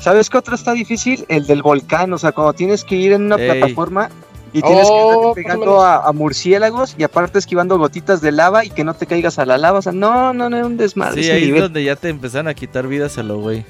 ¿Sabes 0.00 0.30
qué 0.30 0.38
otro 0.38 0.54
está 0.54 0.72
difícil? 0.72 1.24
El 1.28 1.46
del 1.46 1.60
volcán, 1.62 2.12
o 2.12 2.18
sea, 2.18 2.30
cuando 2.32 2.52
tienes 2.52 2.84
que 2.84 2.94
ir 2.94 3.12
en 3.12 3.22
una 3.22 3.36
Ey. 3.36 3.50
plataforma 3.50 4.10
y 4.52 4.62
tienes 4.62 4.86
Oh, 4.88 4.94
que 4.94 5.02
más 5.02 5.12
estar 5.16 5.30
o 5.30 5.34
pegando 5.34 5.80
a, 5.82 6.06
a 6.06 6.12
murciélagos 6.12 6.94
y 6.96 7.02
aparte 7.02 7.38
esquivando 7.40 7.76
gotitas 7.78 8.20
de 8.20 8.30
lava 8.30 8.64
y 8.64 8.70
que 8.70 8.84
no 8.84 8.94
te 8.94 9.06
caigas 9.06 9.40
a 9.40 9.44
la 9.44 9.58
lava, 9.58 9.80
o 9.80 9.82
sea, 9.82 9.90
no, 9.92 10.32
no, 10.32 10.48
no, 10.48 10.56
es 10.56 10.64
un 10.64 10.76
desmadre. 10.76 11.22
Sí, 11.24 11.30
ahí 11.30 11.50
es 11.50 11.60
donde 11.60 11.82
ya 11.82 11.96
te 11.96 12.10
empezaron 12.10 12.46
a 12.46 12.54
quitar 12.54 12.86
vidas 12.86 13.18
a 13.18 13.24
lo 13.24 13.38
güey. 13.40 13.64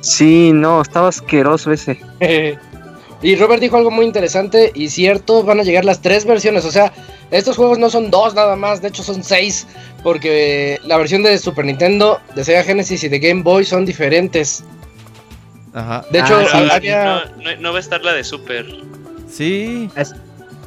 Sí, 0.00 0.50
no, 0.52 0.80
estaba 0.82 1.08
asqueroso 1.08 1.70
ese. 1.70 2.00
y 3.22 3.36
Robert 3.36 3.60
dijo 3.62 3.76
algo 3.76 3.90
muy 3.92 4.04
interesante 4.04 4.72
y 4.74 4.88
cierto, 4.90 5.44
van 5.44 5.60
a 5.60 5.62
llegar 5.62 5.84
las 5.84 6.00
tres 6.02 6.24
versiones. 6.24 6.64
O 6.64 6.72
sea, 6.72 6.92
estos 7.30 7.56
juegos 7.56 7.78
no 7.78 7.90
son 7.90 8.10
dos 8.10 8.34
nada 8.34 8.56
más, 8.56 8.80
de 8.82 8.88
hecho 8.88 9.02
son 9.02 9.22
seis. 9.22 9.66
Porque 10.02 10.78
la 10.84 10.96
versión 10.96 11.22
de 11.22 11.36
Super 11.38 11.64
Nintendo, 11.64 12.20
de 12.34 12.44
Sega 12.44 12.62
Genesis 12.62 13.02
y 13.04 13.08
de 13.08 13.18
Game 13.18 13.42
Boy 13.42 13.64
son 13.64 13.84
diferentes. 13.84 14.62
Ajá. 15.74 16.04
De 16.10 16.20
hecho, 16.20 16.40
Ah, 16.52 16.68
había... 16.72 17.04
no, 17.36 17.42
no- 17.42 17.56
no 17.60 17.72
va 17.72 17.78
a 17.78 17.80
estar 17.80 18.02
la 18.02 18.12
de 18.12 18.24
Super. 18.24 18.66
Sí. 19.30 19.90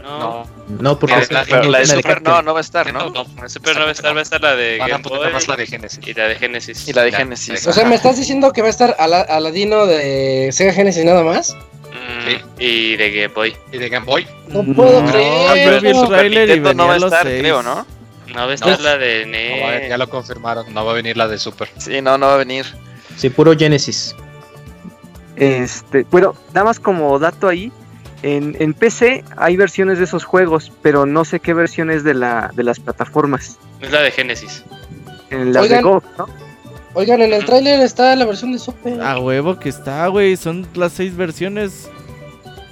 No. 0.04 0.20
No, 0.20 0.48
No, 0.80 1.00
porque 1.00 1.16
No, 1.16 1.22
es 1.22 1.32
la- 1.32 1.44
la 1.46 1.80
de 1.80 1.86
Super 1.86 2.22
no, 2.22 2.42
no 2.42 2.54
va 2.54 2.60
a 2.60 2.62
estar, 2.62 2.92
no, 2.92 3.10
¿no? 3.10 3.26
no, 3.36 3.44
En 3.44 3.50
Super 3.50 3.76
no 3.76 3.84
va 3.84 3.90
a 3.90 3.92
estar, 3.92 4.16
va 4.16 4.20
a 4.20 4.24
estar 4.24 4.42
la 4.42 4.56
de 4.56 4.78
Van 4.78 4.90
a 4.90 4.98
Game 4.98 5.04
Boy 5.10 5.32
más 5.32 5.48
la 5.48 5.56
de 5.56 5.68
Genesis. 5.68 6.00
y 6.08 6.14
la 6.14 6.28
de 6.28 6.36
Genesis. 6.36 6.88
Y 6.88 6.94
la 6.94 7.04
de 7.04 7.12
Genesis. 7.12 7.68
O 7.68 7.74
sea. 7.74 7.86
¿me 7.86 7.96
estás 7.96 8.18
diciendo 8.18 8.52
que 8.52 8.62
va 8.62 8.68
a 8.68 8.72
estar 8.72 8.96
Ala- 9.00 9.22
Aladino 9.22 9.86
de 9.86 10.50
Sega 10.52 10.74
Genesis 10.74 11.04
nada 11.06 11.24
más? 11.24 11.56
Mm, 11.92 12.28
Sí. 12.28 12.38
Y 12.60 12.96
de 12.98 13.12
Game 13.12 13.34
Boy. 13.34 13.56
Y 13.72 13.78
de 13.78 13.90
Game 13.90 14.06
Boy. 14.06 14.28
No 14.48 14.64
puedo 14.74 15.02
No, 15.02 15.12
creer. 15.12 15.66
yo 15.76 15.82
vi 15.82 15.88
el 15.90 15.94
no. 15.96 16.08
trailer 16.08 16.50
y 16.50 16.54
Nintendo 16.54 16.74
no 16.84 16.88
va 16.88 16.94
a 16.94 16.98
estar, 16.98 17.24
seis. 17.28 17.42
creo, 17.42 17.64
¿no? 17.64 17.86
No 18.34 18.36
va 18.46 18.52
a 18.52 18.54
estar 18.54 18.78
No. 18.78 18.84
la 18.84 18.98
de 18.98 19.26
No 19.26 19.32
NES. 19.32 19.90
ya 19.90 19.98
lo 19.98 20.10
confirmaron, 20.10 20.74
no 20.74 20.86
va 20.86 20.92
a 20.92 20.96
venir 20.96 21.18
la 21.18 21.28
de 21.28 21.38
Super. 21.38 21.70
Sí, 21.78 22.02
no, 22.02 22.18
no 22.18 22.28
va 22.28 22.36
a 22.36 22.38
venir. 22.38 22.66
Sí, 23.18 23.30
puro 23.30 23.54
Genesis. 23.58 24.16
Este, 25.36 26.06
bueno, 26.12 26.36
nada 26.54 26.66
más 26.66 26.80
como 26.80 27.18
dato 27.20 27.48
ahí, 27.48 27.72
en, 28.22 28.56
en 28.60 28.74
PC 28.74 29.24
hay 29.38 29.58
versiones 29.58 29.98
de 29.98 30.04
esos 30.04 30.24
juegos, 30.24 30.72
pero 30.82 31.06
no 31.06 31.26
sé 31.26 31.40
qué 31.40 31.54
versiones 31.54 32.04
de 32.04 32.14
la 32.14 32.52
de 32.54 32.64
las 32.64 32.80
plataformas. 32.80 33.58
Es 33.80 33.92
la 33.92 34.02
de 34.02 34.12
Genesis. 34.12 34.64
En 35.30 35.56
Oigan. 35.58 35.70
de 35.70 35.82
Go, 35.82 36.04
¿no? 36.18 36.28
Oigan, 36.94 37.22
en 37.22 37.34
el 37.34 37.46
tráiler 37.46 37.80
está 37.82 38.16
la 38.16 38.26
versión 38.26 38.52
de 38.52 38.60
Super. 38.60 39.02
A 39.02 39.18
huevo 39.20 39.58
que 39.58 39.70
está, 39.70 40.08
güey. 40.08 40.36
Son 40.36 40.68
las 40.76 40.92
seis 40.94 41.16
versiones. 41.16 41.90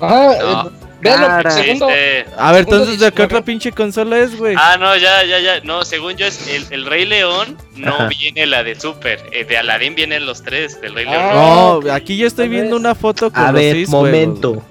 Ajá, 0.01 0.37
No. 0.39 0.67
eh, 0.67 0.71
véanlo, 1.01 1.27
Cara. 1.27 1.51
segundo. 1.51 1.89
Este, 1.89 2.25
A 2.37 2.51
ver, 2.51 2.61
entonces, 2.61 2.99
¿de 2.99 3.05
qué 3.11 3.23
19. 3.23 3.23
otra 3.25 3.41
pinche 3.45 3.71
consola 3.71 4.17
es, 4.19 4.37
güey? 4.37 4.55
Ah, 4.57 4.75
no, 4.77 4.95
ya, 4.97 5.23
ya, 5.23 5.39
ya. 5.39 5.61
No, 5.63 5.85
según 5.85 6.15
yo, 6.17 6.25
es 6.27 6.47
el, 6.49 6.65
el 6.71 6.85
Rey 6.85 7.05
León 7.05 7.57
no 7.75 7.93
Ajá. 7.95 8.07
viene 8.09 8.45
la 8.45 8.63
de 8.63 8.77
Super. 8.79 9.23
eh, 9.31 9.45
de 9.45 9.57
Aladdin 9.57 9.95
vienen 9.95 10.25
los 10.25 10.41
tres. 10.43 10.79
Del 10.81 10.95
Rey 10.95 11.05
Ah, 11.07 11.11
León. 11.11 11.35
No, 11.35 11.69
ok. 11.77 11.87
aquí 11.89 12.17
yo 12.17 12.27
estoy 12.27 12.49
viendo 12.49 12.75
una 12.75 12.95
foto 12.95 13.31
con 13.31 13.41
A 13.41 13.51
los 13.53 13.61
ver, 13.61 13.73
seis 13.75 13.89
momento. 13.89 14.49
juegos, 14.49 14.65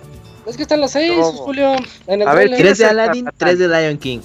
Es 0.46 0.56
que 0.56 0.62
están 0.62 0.80
las 0.82 0.92
seis, 0.92 1.12
¿Cómo? 1.18 1.32
Julio. 1.44 1.72
En 2.06 2.20
el 2.20 2.28
A 2.28 2.34
ver, 2.34 2.48
trailer. 2.48 2.58
Tres 2.66 2.78
de 2.78 2.84
Aladdin, 2.84 3.28
tres 3.36 3.58
de 3.58 3.68
Lion 3.68 3.96
King. 3.98 4.20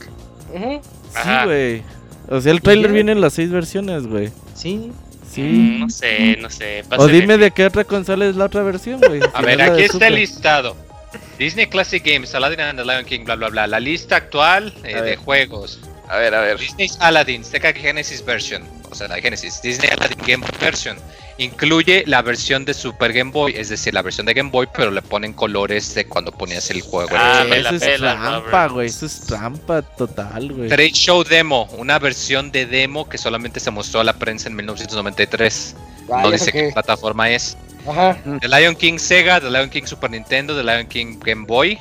Ajá. 1.15 1.41
Sí, 1.41 1.45
güey. 1.45 1.81
O 2.29 2.39
sea, 2.41 2.51
el 2.51 2.61
trailer 2.61 2.91
viene 2.91 3.11
en 3.13 3.21
las 3.21 3.33
seis 3.33 3.49
versiones, 3.51 4.05
güey. 4.07 4.31
Sí. 4.53 4.91
Sí. 5.33 5.77
No 5.79 5.89
sé, 5.89 6.37
no 6.39 6.49
sé. 6.49 6.83
O 6.97 7.07
dime 7.07 7.37
de 7.37 7.51
qué 7.51 7.65
otra 7.65 7.83
consola 7.83 8.25
es 8.25 8.35
la 8.35 8.45
otra 8.45 8.61
versión, 8.63 8.99
güey. 8.99 9.21
A 9.33 9.39
Si 9.39 9.45
ver, 9.45 9.57
no 9.57 9.63
aquí 9.73 9.83
está 9.83 10.07
el 10.07 10.15
listado. 10.15 10.75
Disney 11.37 11.67
Classic 11.67 12.03
Games, 12.03 12.33
Aladdin 12.35 12.59
and 12.61 12.79
the 12.79 12.85
Lion 12.85 13.05
King, 13.05 13.23
bla 13.25 13.35
bla 13.35 13.49
bla. 13.49 13.67
La 13.67 13.79
lista 13.79 14.15
actual 14.15 14.73
eh, 14.83 15.01
de 15.01 15.15
juegos. 15.15 15.79
A 16.13 16.17
ver, 16.17 16.35
a 16.35 16.41
ver. 16.41 16.59
Disney's 16.59 16.95
Aladdin, 16.99 17.43
Sega 17.43 17.73
Genesis 17.73 18.23
version, 18.23 18.61
o 18.91 18.93
sea, 18.93 19.07
la 19.07 19.19
Genesis, 19.19 19.59
Disney 19.63 19.89
Aladdin 19.89 20.19
Game 20.27 20.45
Boy 20.45 20.59
version. 20.59 20.95
Incluye 21.39 22.03
la 22.05 22.21
versión 22.21 22.65
de 22.65 22.75
Super 22.75 23.11
Game 23.11 23.31
Boy, 23.31 23.55
es 23.57 23.69
decir, 23.69 23.95
la 23.95 24.03
versión 24.03 24.27
de 24.27 24.35
Game 24.35 24.51
Boy, 24.51 24.67
pero 24.77 24.91
le 24.91 25.01
ponen 25.01 25.33
colores 25.33 25.95
de 25.95 26.05
cuando 26.05 26.31
ponías 26.31 26.69
el 26.69 26.81
juego. 26.81 27.09
Ah, 27.17 27.43
me 27.49 27.59
la 27.61 27.69
Eso 27.69 27.77
es 27.77 27.81
pela, 27.81 28.15
trampa, 28.15 28.67
güey. 28.67 28.87
Eso 28.89 29.07
es 29.07 29.21
trampa 29.21 29.81
total, 29.81 30.51
güey. 30.53 30.69
Trade 30.69 30.91
Show 30.91 31.23
Demo, 31.23 31.67
una 31.79 31.97
versión 31.97 32.51
de 32.51 32.67
demo 32.67 33.09
que 33.09 33.17
solamente 33.17 33.59
se 33.59 33.71
mostró 33.71 34.01
a 34.01 34.03
la 34.03 34.13
prensa 34.13 34.49
en 34.49 34.55
1993. 34.55 35.75
Ay, 36.01 36.05
no 36.07 36.19
¿eso 36.19 36.29
dice 36.29 36.51
qué 36.51 36.67
qué? 36.67 36.71
plataforma 36.73 37.31
es. 37.31 37.57
Ajá. 37.87 38.15
The 38.39 38.47
Lion 38.47 38.75
King 38.75 38.99
Sega, 38.99 39.41
The 39.41 39.49
Lion 39.49 39.71
King 39.71 39.85
Super 39.85 40.11
Nintendo, 40.11 40.55
The 40.55 40.63
Lion 40.63 40.85
King 40.85 41.17
Game 41.19 41.45
Boy. 41.47 41.79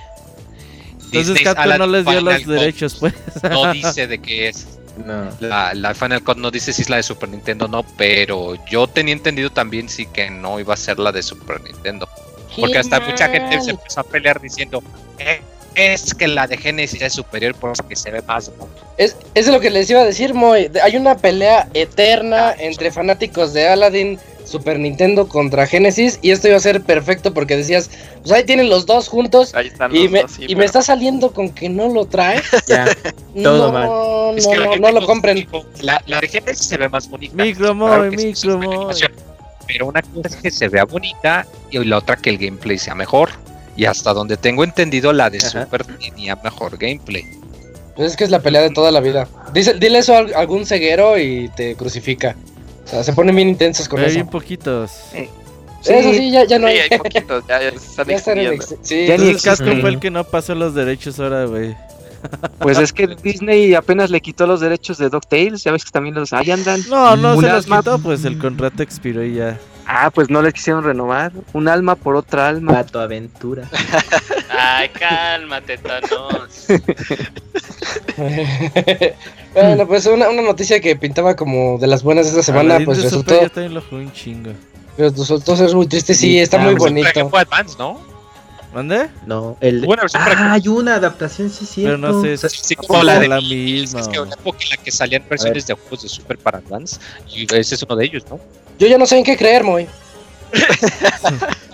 Entonces 1.12 1.44
Capcom 1.44 1.78
no 1.78 1.86
les 1.86 2.04
dio 2.04 2.18
Final 2.18 2.24
los 2.24 2.42
Cut 2.42 2.52
derechos, 2.52 2.96
pues. 3.00 3.14
No 3.50 3.72
dice 3.72 4.06
de 4.06 4.18
qué 4.20 4.48
es. 4.48 4.66
No. 5.06 5.30
La, 5.40 5.72
la 5.74 5.94
Final 5.94 6.22
Cut 6.22 6.36
no 6.36 6.50
dice 6.50 6.72
si 6.72 6.82
es 6.82 6.90
la 6.90 6.96
de 6.96 7.02
Super 7.02 7.28
Nintendo 7.28 7.64
o 7.64 7.68
no, 7.68 7.82
pero 7.96 8.54
yo 8.66 8.86
tenía 8.86 9.14
entendido 9.14 9.50
también 9.50 9.88
sí 9.88 10.06
que 10.06 10.30
no 10.30 10.60
iba 10.60 10.74
a 10.74 10.76
ser 10.76 10.98
la 10.98 11.12
de 11.12 11.22
Super 11.22 11.60
Nintendo. 11.62 12.08
Porque 12.58 12.78
hasta 12.78 13.00
mucha 13.00 13.28
gente 13.28 13.60
se 13.62 13.70
empezó 13.70 14.00
a 14.00 14.04
pelear 14.04 14.38
diciendo 14.40 14.82
"Eh, 15.18 15.40
es 15.74 16.12
que 16.12 16.28
la 16.28 16.46
de 16.46 16.58
Genesis 16.58 17.00
es 17.00 17.14
superior 17.14 17.54
porque 17.54 17.96
se 17.96 18.10
ve 18.10 18.20
más. 18.22 18.50
¿no?". 18.58 18.68
Es, 18.98 19.16
es 19.34 19.46
lo 19.48 19.58
que 19.60 19.70
les 19.70 19.88
iba 19.88 20.00
a 20.02 20.04
decir, 20.04 20.34
Moy. 20.34 20.70
Hay 20.82 20.96
una 20.96 21.16
pelea 21.16 21.68
eterna 21.72 22.54
entre 22.58 22.90
fanáticos 22.90 23.54
de 23.54 23.68
Aladdin, 23.68 24.18
Super 24.52 24.78
Nintendo 24.78 25.26
contra 25.28 25.66
Genesis. 25.66 26.18
Y 26.22 26.30
esto 26.30 26.46
iba 26.48 26.56
a 26.58 26.60
ser 26.60 26.82
perfecto 26.82 27.32
porque 27.34 27.56
decías, 27.56 27.90
pues 28.20 28.30
ahí 28.32 28.44
tienen 28.44 28.68
los 28.68 28.86
dos 28.86 29.08
juntos. 29.08 29.54
Ahí 29.54 29.66
están 29.68 29.94
Y, 29.96 30.02
los 30.04 30.10
me, 30.12 30.22
dos, 30.22 30.30
sí, 30.32 30.42
y 30.44 30.48
me 30.48 30.54
pero- 30.54 30.64
está 30.66 30.82
saliendo 30.82 31.32
con 31.32 31.48
que 31.50 31.68
no 31.68 31.88
lo 31.88 32.04
trae. 32.04 32.40
Ya. 32.68 32.84
no, 33.34 33.72
mal. 33.72 33.86
no, 33.86 34.32
Es 34.36 34.46
que 34.46 34.56
la 34.56 34.66
no, 34.66 34.76
no 34.76 35.00
lo 35.00 35.06
compren. 35.06 35.48
La, 35.80 36.00
la 36.06 36.20
de 36.20 36.28
Genesis 36.28 36.66
se 36.66 36.76
ve 36.76 36.88
más 36.88 37.08
bonita. 37.08 37.34
Micromoy, 37.34 38.10
Claro 38.34 38.92
sí. 38.92 39.04
Pero 39.66 39.86
una 39.86 40.02
cosa 40.02 40.28
es 40.28 40.36
que 40.36 40.50
se 40.50 40.68
vea 40.68 40.84
bonita 40.84 41.46
y 41.70 41.82
la 41.84 41.98
otra 41.98 42.16
que 42.16 42.30
el 42.30 42.38
gameplay 42.38 42.78
sea 42.78 42.94
mejor. 42.94 43.30
Y 43.76 43.86
hasta 43.86 44.12
donde 44.12 44.36
tengo 44.36 44.64
entendido, 44.64 45.12
la 45.14 45.30
de 45.30 45.38
Ajá. 45.38 45.62
Super 45.64 45.84
tenía 45.84 46.36
mejor 46.36 46.76
gameplay. 46.76 47.24
Pues 47.96 48.12
es 48.12 48.16
que 48.16 48.24
es 48.24 48.30
la 48.30 48.40
pelea 48.40 48.60
de 48.62 48.70
toda 48.70 48.90
la 48.90 49.00
vida. 49.00 49.28
Dice, 49.54 49.74
dile 49.74 49.98
eso 49.98 50.14
a 50.14 50.18
al- 50.18 50.34
algún 50.34 50.66
ceguero 50.66 51.18
y 51.18 51.48
te 51.56 51.74
crucifica. 51.74 52.36
O 52.84 52.88
sea, 52.88 53.04
se 53.04 53.12
ponen 53.12 53.34
bien 53.36 53.48
intensos 53.48 53.88
con 53.88 53.96
Pero 53.96 54.06
hay 54.06 54.10
eso. 54.12 54.18
bien 54.24 54.28
poquitos. 54.30 54.90
Eso 55.84 56.12
sí, 56.12 56.30
ya, 56.30 56.44
ya 56.44 56.58
no 56.58 56.68
Sí, 56.68 56.74
hay. 56.74 56.80
hay 56.90 56.98
poquitos, 56.98 57.44
ya, 57.48 57.60
ya 57.60 57.68
están 57.68 58.06
Ya 58.06 58.14
están 58.16 58.38
extinguiendo. 58.38 58.52
ex- 58.52 58.76
sí, 58.82 59.06
Ya 59.06 59.16
ni 59.16 59.26
Entonces 59.28 59.42
Capcom 59.58 59.80
fue 59.80 59.90
el 59.90 59.98
que 60.00 60.10
no 60.10 60.24
pasó 60.24 60.54
los 60.54 60.74
derechos 60.74 61.18
ahora, 61.18 61.44
güey. 61.46 61.74
Pues 62.60 62.78
es 62.78 62.92
que 62.92 63.08
Disney 63.20 63.74
apenas 63.74 64.08
le 64.10 64.20
quitó 64.20 64.46
los 64.46 64.60
derechos 64.60 64.96
de 64.98 65.08
DuckTales, 65.08 65.64
ya 65.64 65.72
ves 65.72 65.84
que 65.84 65.90
también 65.90 66.14
los 66.14 66.32
ahí 66.32 66.52
andan. 66.52 66.80
No, 66.88 67.16
no 67.16 67.34
Un 67.36 67.42
se 67.44 67.50
los 67.50 67.66
quitó, 67.66 67.98
pues 67.98 68.24
el 68.24 68.38
contrato 68.38 68.80
expiró 68.84 69.24
y 69.24 69.34
ya. 69.34 69.58
Ah, 69.86 70.10
pues 70.14 70.30
no 70.30 70.40
les 70.40 70.54
quisieron 70.54 70.84
renovar. 70.84 71.32
Un 71.52 71.66
alma 71.66 71.96
por 71.96 72.14
otra 72.14 72.46
alma. 72.46 72.72
Pato 72.74 73.00
Aventura. 73.00 73.68
Ay, 74.50 74.88
cálmate, 74.90 75.78
Thanos. 75.78 76.66
bueno, 79.54 79.86
pues 79.86 80.06
una, 80.06 80.28
una 80.28 80.42
noticia 80.42 80.80
que 80.80 80.96
pintaba 80.96 81.36
como 81.36 81.78
de 81.78 81.86
las 81.86 82.02
buenas 82.02 82.26
esta 82.26 82.42
semana, 82.42 82.80
pues 82.84 82.98
de 82.98 83.04
resultó, 83.04 83.40
yo 83.40 83.50
también 83.50 83.74
lo 83.74 83.82
jugué 83.82 84.02
un 84.04 84.12
chingo. 84.12 84.50
resultó 84.98 85.56
ser 85.56 85.74
muy 85.74 85.86
triste. 85.86 86.14
Sí, 86.14 86.20
Sí, 86.32 86.38
está 86.38 86.60
ah, 86.60 86.64
muy 86.64 86.76
pues, 86.76 86.92
bonito. 86.92 87.28
Boy 87.28 87.42
Advance, 87.42 87.76
¿no? 87.78 88.00
¿Mande? 88.74 89.10
No, 89.26 89.56
el. 89.60 89.84
Para 89.86 90.06
Ah, 90.14 90.52
hay 90.54 90.66
una 90.68 90.94
adaptación, 90.94 91.50
sí, 91.50 91.66
sí. 91.66 91.82
Pero 91.84 91.98
no 91.98 92.22
sé, 92.22 92.32
O 92.32 92.36
sea, 92.38 92.48
Sí, 92.48 92.74
como 92.74 93.02
la 93.02 93.18
de 93.20 93.28
la 93.28 93.38
Es 93.38 93.44
misma. 93.44 94.08
que 94.10 94.18
una 94.18 94.34
época 94.34 94.58
en 94.62 94.70
la 94.70 94.76
que 94.78 94.90
salían 94.90 95.22
versiones 95.28 95.66
de 95.66 95.74
juegos 95.74 96.02
de 96.02 96.08
Super 96.08 96.38
para 96.38 96.58
Advance 96.58 96.98
y 97.28 97.44
ese 97.54 97.74
es 97.74 97.82
uno 97.82 97.96
de 97.96 98.06
ellos, 98.06 98.24
¿no? 98.30 98.40
Yo 98.78 98.86
ya 98.86 98.96
no 98.96 99.04
sé 99.04 99.18
en 99.18 99.24
qué 99.24 99.36
creer, 99.36 99.62
Moy. 99.62 99.86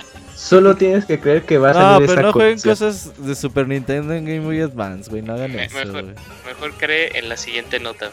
Solo 0.49 0.77
tienes 0.77 1.05
que 1.05 1.19
creer 1.21 1.43
que 1.43 1.59
va 1.59 1.71
a 1.71 1.73
No, 1.75 1.81
salir 1.81 2.07
pero 2.09 2.13
esa 2.13 2.23
no 2.23 2.33
jueguen 2.33 2.59
colección. 2.61 2.91
cosas 2.93 3.13
de 3.27 3.35
Super 3.35 3.69
Nintendo 3.69 4.15
en 4.15 4.25
Game 4.25 4.41
Boy 4.41 4.61
Advance, 4.63 5.11
güey. 5.11 5.21
No 5.23 5.35
hagan 5.35 5.53
Me- 5.55 5.65
eso, 5.67 5.77
mejor. 5.79 6.03
güey. 6.05 6.15
Mejor 6.47 6.73
cree 6.79 7.19
en 7.19 7.29
la 7.29 7.37
siguiente 7.37 7.79
nota. 7.81 8.11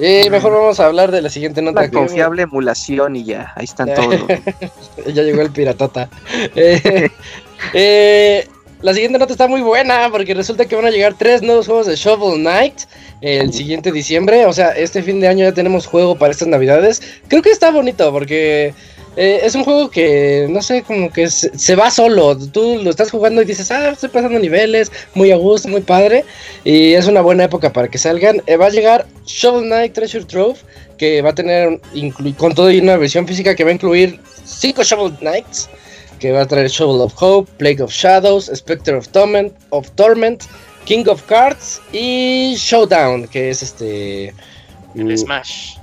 Eh, 0.00 0.28
mejor 0.30 0.52
vamos 0.52 0.80
a 0.80 0.86
hablar 0.86 1.10
de 1.12 1.20
la 1.22 1.28
siguiente 1.28 1.60
nota. 1.62 1.80
Una 1.80 1.90
que- 1.90 1.94
confiable 1.96 2.42
emulación 2.42 3.16
y 3.16 3.24
ya. 3.24 3.52
Ahí 3.54 3.64
están 3.64 3.92
todos. 3.94 4.22
ya 5.14 5.22
llegó 5.22 5.42
el 5.42 5.50
piratota. 5.50 6.08
Eh, 6.56 7.10
eh, 7.74 8.48
la 8.82 8.92
siguiente 8.92 9.18
nota 9.18 9.32
está 9.32 9.46
muy 9.48 9.60
buena 9.62 10.08
porque 10.10 10.34
resulta 10.34 10.66
que 10.66 10.76
van 10.76 10.84
a 10.86 10.90
llegar 10.90 11.14
tres 11.18 11.42
nuevos 11.42 11.66
juegos 11.66 11.86
de 11.86 11.96
Shovel 11.96 12.40
Knight 12.40 12.80
el 13.20 13.52
siguiente 13.52 13.90
diciembre. 13.92 14.44
O 14.46 14.52
sea, 14.52 14.70
este 14.70 15.02
fin 15.02 15.20
de 15.20 15.28
año 15.28 15.44
ya 15.44 15.52
tenemos 15.54 15.86
juego 15.86 16.16
para 16.16 16.32
estas 16.32 16.48
navidades. 16.48 17.00
Creo 17.28 17.40
que 17.42 17.50
está 17.50 17.70
bonito 17.70 18.12
porque 18.12 18.74
eh, 19.16 19.40
es 19.42 19.54
un 19.54 19.64
juego 19.64 19.90
que, 19.90 20.46
no 20.50 20.62
sé, 20.62 20.82
como 20.82 21.10
que 21.10 21.28
se, 21.28 21.76
va 21.76 21.90
solo. 21.90 22.36
Tú 22.36 22.80
lo 22.82 22.90
estás 22.90 23.10
jugando 23.10 23.42
y 23.42 23.44
dices, 23.44 23.70
ah, 23.70 23.90
estoy 23.90 24.08
pasando 24.08 24.38
niveles, 24.38 24.90
muy 25.14 25.30
a 25.30 25.36
gusto, 25.36 25.68
muy 25.68 25.82
padre. 25.82 26.24
Y 26.64 26.94
es 26.94 27.06
una 27.06 27.20
buena 27.20 27.44
época 27.44 27.72
para 27.72 27.88
que 27.88 27.98
salgan. 27.98 28.42
Eh, 28.46 28.56
va 28.56 28.66
a 28.66 28.70
llegar 28.70 29.06
Shovel 29.26 29.64
Knight 29.64 29.92
Treasure 29.92 30.24
Trove 30.24 30.58
que 30.96 31.22
va 31.22 31.30
a 31.30 31.34
tener 31.34 31.80
con 32.36 32.54
todo 32.54 32.70
y 32.70 32.78
una 32.78 32.96
versión 32.96 33.26
física 33.26 33.54
que 33.54 33.64
va 33.64 33.70
a 33.70 33.74
incluir 33.74 34.20
cinco 34.44 34.82
Shovel 34.82 35.16
Knights, 35.18 35.68
que 36.18 36.32
va 36.32 36.42
a 36.42 36.46
traer 36.46 36.68
Shovel 36.68 37.00
of 37.00 37.14
Hope, 37.20 37.50
Plague 37.58 37.82
of 37.82 37.92
Shadows, 37.92 38.50
Spectre 38.54 38.96
of 38.96 39.08
Torment, 39.08 39.52
of 39.70 39.90
Torment, 39.96 40.44
King 40.84 41.04
of 41.08 41.22
Cards 41.24 41.80
y 41.92 42.54
Showdown, 42.56 43.28
que 43.28 43.50
es 43.50 43.62
este 43.62 44.34
El 44.94 45.18
Smash. 45.18 45.76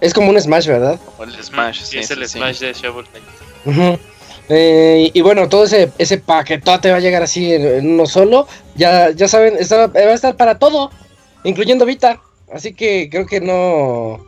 Es 0.00 0.12
como 0.14 0.30
un 0.30 0.40
Smash, 0.40 0.66
¿verdad? 0.66 0.98
O 1.18 1.24
el 1.24 1.32
Smash, 1.42 1.80
Sí, 1.80 1.86
sí, 1.86 1.98
es 1.98 2.06
sí, 2.08 2.14
el 2.14 2.28
sí. 2.28 2.38
Smash 2.38 2.58
de 2.60 2.72
Shovel 2.72 3.06
Knight. 3.06 4.00
Eh, 4.48 5.10
y 5.14 5.20
bueno, 5.20 5.48
todo 5.48 5.64
ese, 5.64 5.90
ese 5.98 6.18
paquetote 6.18 6.90
va 6.90 6.96
a 6.96 7.00
llegar 7.00 7.22
así 7.22 7.52
en, 7.54 7.64
en 7.66 7.90
uno 7.92 8.06
solo. 8.06 8.48
Ya, 8.74 9.10
ya 9.10 9.28
saben, 9.28 9.54
está- 9.58 9.86
va 9.86 9.92
a 10.00 10.12
estar 10.14 10.36
para 10.36 10.58
todo, 10.58 10.90
incluyendo 11.44 11.86
Vita. 11.86 12.20
Así 12.52 12.74
que 12.74 13.08
creo 13.08 13.26
que 13.26 13.40
no, 13.40 14.26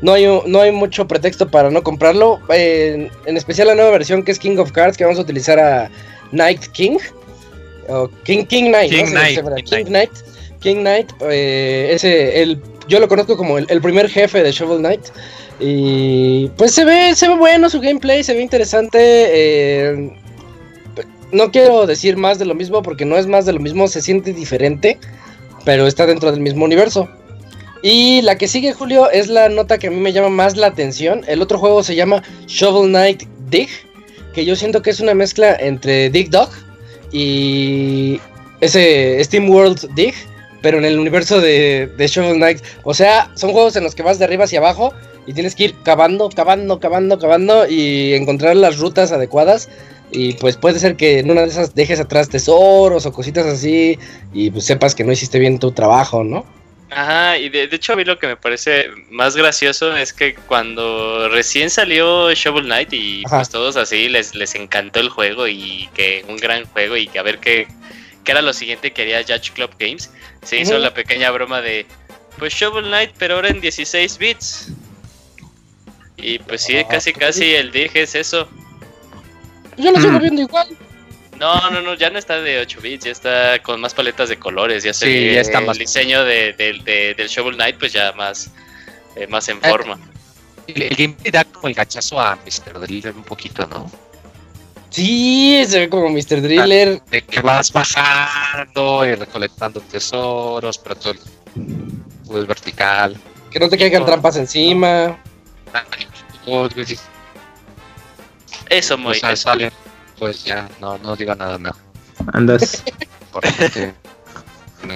no, 0.00 0.12
hay, 0.12 0.26
un- 0.26 0.42
no 0.46 0.60
hay 0.60 0.70
mucho 0.70 1.08
pretexto 1.08 1.50
para 1.50 1.70
no 1.70 1.82
comprarlo. 1.82 2.38
Eh, 2.50 2.92
en, 2.94 3.10
en 3.26 3.36
especial 3.36 3.66
la 3.66 3.74
nueva 3.74 3.90
versión 3.90 4.22
que 4.22 4.30
es 4.30 4.38
King 4.38 4.58
of 4.58 4.70
Cards, 4.70 4.96
que 4.96 5.04
vamos 5.04 5.18
a 5.18 5.22
utilizar 5.22 5.58
a 5.58 5.90
Night 6.30 6.66
King. 6.72 6.98
O 7.88 8.08
King, 8.22 8.44
King 8.44 8.66
Knight. 8.68 8.90
King 8.92 9.04
¿no? 9.06 9.10
Knight, 9.10 9.28
se 9.34 9.42
llama 9.42 9.56
King 9.56 9.64
King 9.64 9.84
Knight. 9.86 10.10
King 10.60 10.76
Knight. 10.76 11.10
eh, 11.22 11.88
ese, 11.92 12.42
el, 12.42 12.62
yo 12.88 13.00
lo 13.00 13.08
conozco 13.08 13.36
como 13.36 13.58
el, 13.58 13.80
primer 13.80 14.08
jefe 14.08 14.42
de 14.42 14.52
Shovel 14.52 14.78
Knight. 14.78 15.06
Y 15.60 16.48
pues 16.56 16.72
se 16.72 16.84
ve, 16.84 17.14
se 17.14 17.28
ve 17.28 17.36
bueno 17.36 17.70
su 17.70 17.80
gameplay, 17.80 18.22
se 18.22 18.34
ve 18.34 18.42
interesante. 18.42 18.98
eh, 18.98 20.12
no 21.32 21.50
quiero 21.50 21.86
decir 21.86 22.16
más 22.16 22.38
de 22.38 22.44
lo 22.44 22.54
mismo 22.54 22.82
porque 22.82 23.04
no 23.04 23.16
es 23.16 23.26
más 23.26 23.44
de 23.44 23.52
lo 23.52 23.60
mismo, 23.60 23.88
se 23.88 24.00
siente 24.00 24.32
diferente, 24.32 24.98
pero 25.64 25.86
está 25.86 26.06
dentro 26.06 26.30
del 26.30 26.40
mismo 26.40 26.64
universo. 26.64 27.08
Y 27.82 28.22
la 28.22 28.38
que 28.38 28.48
sigue, 28.48 28.72
Julio, 28.72 29.10
es 29.10 29.28
la 29.28 29.48
nota 29.48 29.78
que 29.78 29.88
a 29.88 29.90
mí 29.90 29.96
me 29.96 30.12
llama 30.12 30.30
más 30.30 30.56
la 30.56 30.68
atención. 30.68 31.22
El 31.26 31.42
otro 31.42 31.58
juego 31.58 31.82
se 31.82 31.94
llama 31.94 32.22
Shovel 32.46 32.88
Knight 32.88 33.24
Dig, 33.50 33.68
que 34.32 34.44
yo 34.44 34.56
siento 34.56 34.80
que 34.80 34.90
es 34.90 35.00
una 35.00 35.12
mezcla 35.12 35.54
entre 35.56 36.08
Dig 36.08 36.30
Dog 36.30 36.50
y 37.12 38.20
ese 38.60 39.22
Steam 39.22 39.50
World 39.50 39.94
Dig, 39.94 40.14
pero 40.64 40.78
en 40.78 40.86
el 40.86 40.98
universo 40.98 41.42
de, 41.42 41.90
de 41.94 42.06
Shovel 42.06 42.36
Knight. 42.38 42.62
O 42.84 42.94
sea, 42.94 43.30
son 43.34 43.52
juegos 43.52 43.76
en 43.76 43.84
los 43.84 43.94
que 43.94 44.02
vas 44.02 44.18
de 44.18 44.24
arriba 44.24 44.44
hacia 44.44 44.60
abajo 44.60 44.94
y 45.26 45.34
tienes 45.34 45.54
que 45.54 45.64
ir 45.64 45.74
cavando, 45.82 46.30
cavando, 46.30 46.80
cavando, 46.80 47.18
cavando 47.18 47.68
y 47.68 48.14
encontrar 48.14 48.56
las 48.56 48.78
rutas 48.78 49.12
adecuadas. 49.12 49.68
Y 50.10 50.32
pues 50.34 50.56
puede 50.56 50.78
ser 50.78 50.96
que 50.96 51.18
en 51.18 51.30
una 51.30 51.42
de 51.42 51.48
esas 51.48 51.74
dejes 51.74 52.00
atrás 52.00 52.30
tesoros 52.30 53.04
o 53.04 53.12
cositas 53.12 53.44
así 53.44 53.98
y 54.32 54.50
pues 54.50 54.64
sepas 54.64 54.94
que 54.94 55.04
no 55.04 55.12
hiciste 55.12 55.38
bien 55.38 55.58
tu 55.58 55.70
trabajo, 55.70 56.24
¿no? 56.24 56.46
Ajá, 56.88 57.36
y 57.36 57.50
de, 57.50 57.66
de 57.66 57.76
hecho 57.76 57.92
a 57.92 57.96
mí 57.96 58.04
lo 58.04 58.18
que 58.18 58.28
me 58.28 58.36
parece 58.36 58.86
más 59.10 59.36
gracioso 59.36 59.94
es 59.94 60.14
que 60.14 60.34
cuando 60.34 61.28
recién 61.28 61.68
salió 61.68 62.32
Shovel 62.32 62.64
Knight 62.64 62.90
y 62.94 63.22
Ajá. 63.26 63.38
pues 63.38 63.50
todos 63.50 63.76
así 63.76 64.08
les, 64.08 64.34
les 64.34 64.54
encantó 64.54 65.00
el 65.00 65.10
juego 65.10 65.46
y 65.46 65.90
que 65.92 66.24
un 66.26 66.38
gran 66.38 66.64
juego 66.64 66.96
y 66.96 67.06
que 67.08 67.18
a 67.18 67.22
ver 67.22 67.38
qué, 67.38 67.66
qué 68.24 68.32
era 68.32 68.42
lo 68.42 68.52
siguiente 68.52 68.92
que 68.92 69.02
haría 69.02 69.22
Judge 69.22 69.52
Club 69.52 69.70
Games, 69.78 70.10
se 70.42 70.58
hizo 70.58 70.78
la 70.78 70.92
pequeña 70.94 71.30
broma 71.30 71.60
de 71.60 71.86
pues 72.38 72.52
Shovel 72.54 72.86
Knight 72.86 73.12
pero 73.18 73.36
ahora 73.36 73.48
en 73.48 73.60
16 73.60 74.18
bits. 74.18 74.68
Y 76.16 76.38
pues 76.38 76.62
sí, 76.62 76.76
Ah, 76.78 76.88
casi 76.88 77.12
casi 77.12 77.54
el 77.54 77.70
dije 77.70 78.02
es 78.02 78.14
eso. 78.14 78.48
Yo 79.76 79.90
lo 79.90 80.00
sigo 80.00 80.12
Mm. 80.12 80.20
viendo 80.20 80.42
igual. 80.42 80.68
No, 81.38 81.68
no, 81.70 81.82
no, 81.82 81.94
ya 81.94 82.10
no 82.10 82.18
está 82.18 82.40
de 82.40 82.60
8 82.60 82.80
bits, 82.80 83.04
ya 83.06 83.10
está 83.10 83.58
con 83.62 83.80
más 83.80 83.92
paletas 83.92 84.28
de 84.28 84.38
colores, 84.38 84.84
ya 84.84 84.94
se 84.94 85.06
Sí, 85.06 85.12
ve 85.12 85.34
ya 85.34 85.40
está 85.40 85.58
el 85.58 85.66
más- 85.66 85.78
diseño 85.78 86.24
de, 86.24 86.52
de- 86.52 86.80
de- 86.84 87.14
del 87.14 87.28
Shovel 87.28 87.56
Knight 87.56 87.76
pues 87.78 87.92
ya 87.92 88.12
más, 88.12 88.50
eh, 89.16 89.26
más 89.26 89.48
en 89.48 89.60
forma. 89.60 89.98
El, 90.68 90.82
el 90.82 90.96
gameplay 90.96 91.30
da 91.32 91.44
como 91.44 91.66
el 91.68 91.74
gachazo 91.74 92.20
a 92.20 92.36
Mr. 92.36 92.78
Driller 92.80 93.14
un 93.14 93.24
poquito, 93.24 93.66
¿no? 93.66 93.90
Sí, 94.94 95.64
se 95.66 95.80
ve 95.80 95.88
como 95.88 96.08
Mr. 96.08 96.40
Driller. 96.40 97.02
De 97.10 97.22
que 97.22 97.40
vas 97.40 97.72
bajando 97.72 99.04
y 99.04 99.16
recolectando 99.16 99.80
tesoros, 99.80 100.78
pero 100.78 100.94
todo, 100.94 101.14
todo 102.24 102.40
es 102.40 102.46
vertical. 102.46 103.16
Que 103.50 103.58
no 103.58 103.68
te 103.68 103.76
caigan 103.76 104.06
trampas 104.06 104.36
encima. 104.36 105.18
Eso, 108.70 108.96
muy 108.96 109.10
O 109.10 109.14
sea, 109.14 109.34
sale, 109.34 109.72
pues 110.16 110.44
ya, 110.44 110.68
no, 110.80 110.96
no 110.98 111.16
digo 111.16 111.34
nada 111.34 111.58
mejor. 111.58 111.80
Andas. 112.32 112.84
No. 114.84 114.94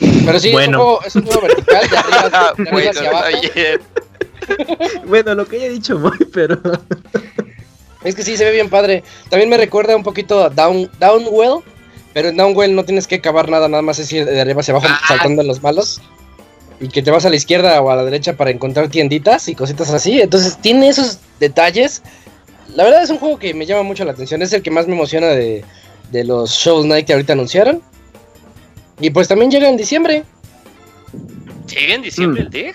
Pero 0.26 0.40
sí, 0.40 0.50
Bueno. 0.50 0.98
es, 1.06 1.14
un 1.14 1.22
juego, 1.24 1.36
es 1.36 1.36
un 1.36 1.42
juego 1.42 1.42
vertical 1.42 1.88
de 1.88 1.96
arriba, 1.96 2.28
de 2.30 2.36
arriba 2.36 2.70
bueno, 2.72 2.90
hacia 2.90 3.10
abajo. 3.10 5.04
bueno, 5.06 5.34
lo 5.36 5.46
que 5.46 5.56
haya 5.56 5.68
dicho 5.68 5.96
muy, 6.00 6.18
pero. 6.32 6.60
Es 8.04 8.14
que 8.14 8.22
sí, 8.22 8.36
se 8.36 8.44
ve 8.44 8.52
bien 8.52 8.68
padre. 8.70 9.04
También 9.30 9.48
me 9.48 9.56
recuerda 9.56 9.94
un 9.96 10.02
poquito 10.02 10.42
a 10.44 10.50
Down, 10.50 10.90
Downwell. 10.98 11.62
Pero 12.14 12.28
en 12.28 12.36
Downwell 12.36 12.74
no 12.74 12.84
tienes 12.84 13.06
que 13.06 13.20
cavar 13.20 13.48
nada, 13.48 13.68
nada 13.68 13.82
más 13.82 13.98
es 13.98 14.12
ir 14.12 14.26
de 14.26 14.40
arriba 14.40 14.60
hacia 14.60 14.72
abajo 14.74 14.86
Ah. 14.90 15.00
saltando 15.08 15.40
en 15.42 15.48
los 15.48 15.62
malos. 15.62 16.00
Y 16.80 16.88
que 16.88 17.00
te 17.00 17.10
vas 17.10 17.24
a 17.24 17.30
la 17.30 17.36
izquierda 17.36 17.80
o 17.80 17.90
a 17.90 17.96
la 17.96 18.04
derecha 18.04 18.36
para 18.36 18.50
encontrar 18.50 18.88
tienditas 18.88 19.48
y 19.48 19.54
cositas 19.54 19.90
así. 19.90 20.20
Entonces 20.20 20.58
tiene 20.60 20.88
esos 20.88 21.18
detalles. 21.40 22.02
La 22.74 22.84
verdad 22.84 23.02
es 23.02 23.10
un 23.10 23.18
juego 23.18 23.38
que 23.38 23.54
me 23.54 23.64
llama 23.66 23.82
mucho 23.84 24.04
la 24.04 24.12
atención. 24.12 24.42
Es 24.42 24.52
el 24.52 24.62
que 24.62 24.70
más 24.70 24.86
me 24.88 24.94
emociona 24.94 25.28
de, 25.28 25.64
de 26.10 26.24
los 26.24 26.50
Shovel 26.50 26.84
Knight 26.86 27.06
que 27.06 27.12
ahorita 27.14 27.32
anunciaron. 27.34 27.80
Y 29.00 29.10
pues 29.10 29.28
también 29.28 29.50
llega 29.50 29.68
en 29.68 29.76
diciembre. 29.76 30.24
¿Sigue 31.66 31.94
en 31.94 32.02
diciembre 32.02 32.42
Mm. 32.42 32.46
el 32.46 32.50
DIG? 32.50 32.74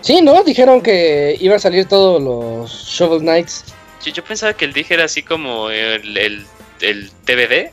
Sí, 0.00 0.22
¿no? 0.22 0.42
Dijeron 0.44 0.80
que 0.80 1.36
iba 1.40 1.56
a 1.56 1.58
salir 1.58 1.84
todos 1.86 2.22
los 2.22 2.70
Shovel 2.88 3.20
Knights. 3.20 3.64
Yo, 4.04 4.12
yo 4.12 4.24
pensaba 4.24 4.52
que 4.54 4.64
el 4.64 4.72
DIG 4.72 4.92
era 4.92 5.04
así 5.04 5.22
como 5.22 5.70
el, 5.70 6.16
el, 6.16 6.46
el 6.80 7.10
TBD. 7.24 7.70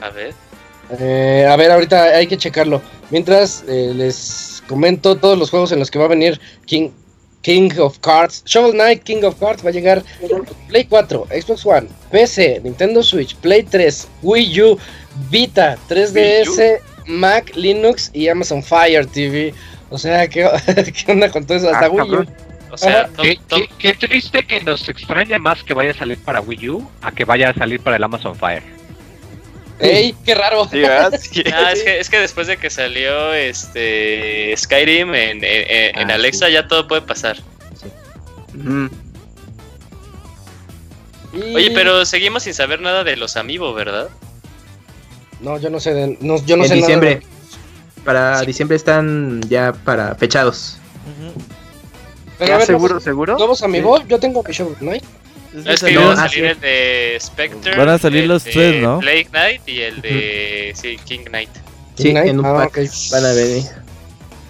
A 0.00 0.10
ver. 0.10 0.34
Eh, 0.98 1.46
a 1.48 1.56
ver, 1.56 1.70
ahorita 1.70 2.02
hay 2.04 2.26
que 2.26 2.36
checarlo. 2.36 2.80
Mientras 3.10 3.64
eh, 3.68 3.92
les 3.94 4.62
comento 4.68 5.16
todos 5.16 5.38
los 5.38 5.50
juegos 5.50 5.72
en 5.72 5.78
los 5.78 5.90
que 5.90 5.98
va 5.98 6.04
a 6.06 6.08
venir 6.08 6.40
King, 6.64 6.90
King 7.42 7.70
of 7.78 7.98
Cards. 7.98 8.42
Shovel 8.46 8.72
Knight 8.72 9.02
King 9.02 9.22
of 9.24 9.36
Cards 9.38 9.64
va 9.64 9.70
a 9.70 9.72
llegar 9.72 10.02
Play 10.68 10.84
4, 10.84 11.26
Xbox 11.40 11.66
One, 11.66 11.88
PC, 12.10 12.60
Nintendo 12.62 13.02
Switch, 13.02 13.34
Play 13.36 13.62
3, 13.62 14.08
Wii 14.22 14.62
U, 14.62 14.78
Vita, 15.30 15.76
3DS, 15.88 16.80
Mac, 17.06 17.52
Linux 17.56 18.10
y 18.12 18.28
Amazon 18.28 18.62
Fire 18.62 19.06
TV. 19.06 19.54
O 19.90 19.98
sea, 19.98 20.26
¿qué, 20.28 20.48
qué 21.06 21.12
onda 21.12 21.30
con 21.30 21.44
todo 21.46 21.58
eso? 21.58 21.68
Hasta 21.70 21.86
Ah, 21.86 21.90
Wii 21.90 22.10
U. 22.14 22.26
O 22.76 22.78
sea, 22.78 23.08
Qué, 23.22 23.38
to- 23.48 23.56
qué- 23.56 23.68
qué 23.78 23.94
triste 23.94 24.46
que 24.46 24.60
nos 24.60 24.88
extraña 24.88 25.38
más 25.38 25.62
que 25.62 25.72
vaya 25.74 25.90
a 25.92 25.94
salir 25.94 26.18
para 26.18 26.40
Wii 26.40 26.68
U 26.70 26.90
a 27.00 27.10
que 27.10 27.24
vaya 27.24 27.50
a 27.50 27.54
salir 27.54 27.80
para 27.80 27.96
el 27.96 28.04
Amazon 28.04 28.36
Fire. 28.36 28.62
¡Ey, 29.78 30.14
qué 30.24 30.34
raro! 30.34 30.68
Sí, 30.70 30.80
¿verdad? 30.80 31.18
Sí. 31.20 31.42
Ah, 31.52 31.72
es 31.72 31.82
que, 31.82 32.00
es 32.00 32.10
que 32.10 32.18
después 32.20 32.46
de 32.46 32.56
que 32.58 32.68
salió 32.70 33.32
este 33.34 34.54
Skyrim 34.56 35.14
en, 35.14 35.38
en- 35.38 35.44
en- 35.44 35.98
en 35.98 36.10
Ah, 36.10 36.14
Alexa 36.14 36.48
ya 36.50 36.68
todo 36.68 36.86
puede 36.86 37.02
pasar. 37.02 37.36
Y- 41.32 41.54
Oye, 41.54 41.70
pero 41.72 42.04
seguimos 42.04 42.44
sin 42.44 42.54
saber 42.54 42.80
nada 42.80 43.04
de 43.04 43.16
los 43.16 43.36
Amiibo, 43.36 43.74
¿verdad? 43.74 44.08
No, 45.40 45.58
yo 45.58 45.68
no 45.70 45.80
sé, 45.80 45.92
de- 45.92 46.16
no, 46.20 46.42
yo 46.46 46.56
no 46.56 46.62
en 46.64 46.68
sé 46.68 46.74
nada. 46.76 46.86
diciembre. 46.86 47.22
Para 48.04 48.40
diciembre 48.42 48.76
están 48.76 49.42
ya 49.48 49.72
para 49.72 50.14
fechados. 50.14 50.78
Ujú. 51.04 51.32
Pero 52.38 52.44
a 52.44 52.54
¿Ya 52.54 52.56
ver, 52.58 52.66
seguro, 52.66 52.88
nuevos- 52.94 53.02
seguro? 53.04 53.36
Nuevos 53.38 53.62
amigos, 53.62 54.02
yo 54.08 54.18
tengo 54.18 54.42
mi 54.42 54.52
Shovel 54.52 54.74
Knight. 54.76 55.02
No, 55.54 55.70
es 55.70 55.82
que 55.82 55.92
No, 55.92 56.10
a 56.10 56.16
salir 56.16 56.32
sí. 56.34 56.40
el 56.44 56.60
de 56.60 57.16
Spectre. 57.20 57.76
Van 57.76 57.88
a 57.88 57.98
salir 57.98 58.22
el 58.24 58.28
los 58.28 58.44
de 58.44 58.50
tres, 58.52 58.82
¿no? 58.82 58.98
Plague 58.98 59.24
Knight 59.30 59.62
y 59.68 59.80
el 59.80 60.02
de 60.02 60.72
sí, 60.74 60.96
King 61.04 61.20
Knight. 61.26 61.48
Sí, 61.94 62.10
Knight, 62.10 62.28
en 62.28 62.40
un 62.40 62.46
ah, 62.46 62.54
pack 62.54 62.80
van 63.12 63.24
a 63.24 63.32
venir. 63.32 63.62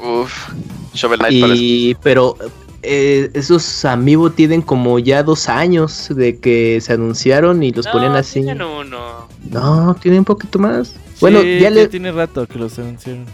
Uf. 0.03 0.49
Shovel 0.95 1.19
Knight 1.21 1.41
para 1.41 1.55
Y, 1.55 1.97
pero 2.03 2.37
eh, 2.83 3.31
esos 3.35 3.85
amigos 3.85 4.35
tienen 4.35 4.63
como 4.63 4.99
ya 4.99 5.23
dos 5.23 5.49
años 5.49 6.09
de 6.11 6.39
que 6.41 6.81
se 6.81 6.93
anunciaron 6.95 7.63
y 7.63 7.71
los 7.71 7.87
no, 7.87 7.93
ponían 7.93 8.17
así. 8.17 8.43
tienen 8.43 8.63
uno. 8.63 9.29
No, 9.51 9.95
tienen 10.01 10.21
un 10.21 10.25
poquito 10.25 10.59
más. 10.59 10.95
Bueno, 11.21 11.41
Sí, 11.43 11.61
ya 11.61 11.71
le, 11.71 11.87
tiene 11.87 12.11
rato 12.11 12.47
que 12.49 12.59
los 12.59 12.77
anunciaron. 12.81 13.27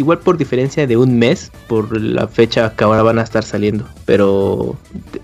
Igual 0.00 0.18
por 0.18 0.36
diferencia 0.36 0.86
de 0.86 0.96
un 0.96 1.18
mes, 1.18 1.52
por 1.68 2.00
la 2.00 2.26
fecha 2.26 2.72
que 2.76 2.84
ahora 2.84 3.02
van 3.02 3.18
a 3.18 3.22
estar 3.22 3.44
saliendo. 3.44 3.84
Pero 4.06 4.76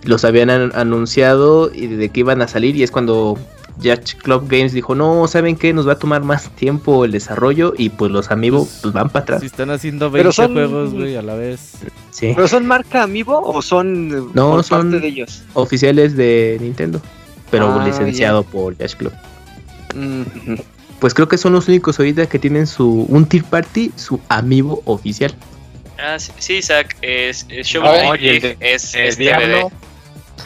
los 0.05 0.25
habían 0.25 0.51
an- 0.51 0.73
anunciado 0.75 1.71
y 1.75 1.87
de 1.89 2.09
que 2.11 2.21
iban 2.21 2.41
a 2.43 2.49
salir 2.49 2.77
y 2.77 2.83
es 2.85 2.91
cuando 2.91 3.37
Yacht 3.79 4.15
Club 4.23 4.47
Games 4.49 4.73
dijo, 4.73 4.95
no, 4.95 5.27
¿saben 5.29 5.57
qué? 5.57 5.73
Nos 5.75 5.87
va 5.87 5.93
a 5.93 5.99
tomar 5.99 6.23
más 6.25 6.49
tiempo 6.51 7.05
el 7.05 7.13
desarrollo 7.13 7.75
y 7.77 7.91
pues 7.91 8.11
los 8.11 8.31
amigos 8.31 8.69
Pues, 8.69 8.79
pues, 8.83 8.95
van 8.95 9.09
para 9.11 9.23
atrás. 9.25 9.41
Si 9.41 9.47
están 9.47 9.71
haciendo 9.71 10.11
20 10.11 10.19
Pero 10.23 10.33
son- 10.33 10.53
juegos, 10.55 10.95
güey, 10.95 11.17
a 11.17 11.23
la 11.23 11.35
vez. 11.35 11.73
Sí. 12.11 12.33
¿Pero 12.35 12.49
son 12.49 12.67
marca 12.67 13.03
Amiibo 13.03 13.39
o 13.43 13.61
son 13.61 14.11
eh, 14.13 14.31
No, 14.35 14.53
por 14.53 14.65
son- 14.65 14.91
parte 14.93 15.01
de 15.01 15.09
ellos? 15.09 15.43
Oficiales 15.53 16.17
de 16.17 16.57
Nintendo, 16.61 17.01
pero 17.51 17.67
Ah, 17.71 17.85
licenciado 17.87 18.43
por 18.45 18.77
Yacht 18.79 18.95
Club. 18.97 19.13
Mm. 19.95 20.23
Pues 21.01 21.13
creo 21.15 21.29
que 21.29 21.37
son 21.39 21.53
los 21.53 21.69
únicos 21.69 21.99
ahorita 21.99 22.27
que 22.27 22.39
tienen 22.39 22.67
su 22.67 23.07
un 23.09 23.27
tier 23.27 23.45
party, 23.45 23.93
su 23.97 24.19
amigo 24.29 24.83
oficial. 24.87 25.35
Ah, 25.99 26.19
sí, 26.19 26.33
sí, 26.39 26.55
Isaac, 26.57 26.97
es, 27.03 27.47
es. 27.49 27.67
Shovel 27.67 28.57
es, 28.61 28.95
es 28.95 29.17
Diablo. 29.19 29.47
DVD. 29.69 29.73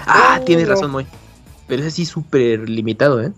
Ah, 0.07 0.39
Oh. 0.41 0.45
tienes 0.45 0.67
razón, 0.69 0.91
Moy. 0.91 1.07
Pero 1.67 1.83
ese 1.83 1.91
sí 1.93 2.07
súper 2.07 2.69
limitado, 2.69 3.23
¿eh? 3.23 3.31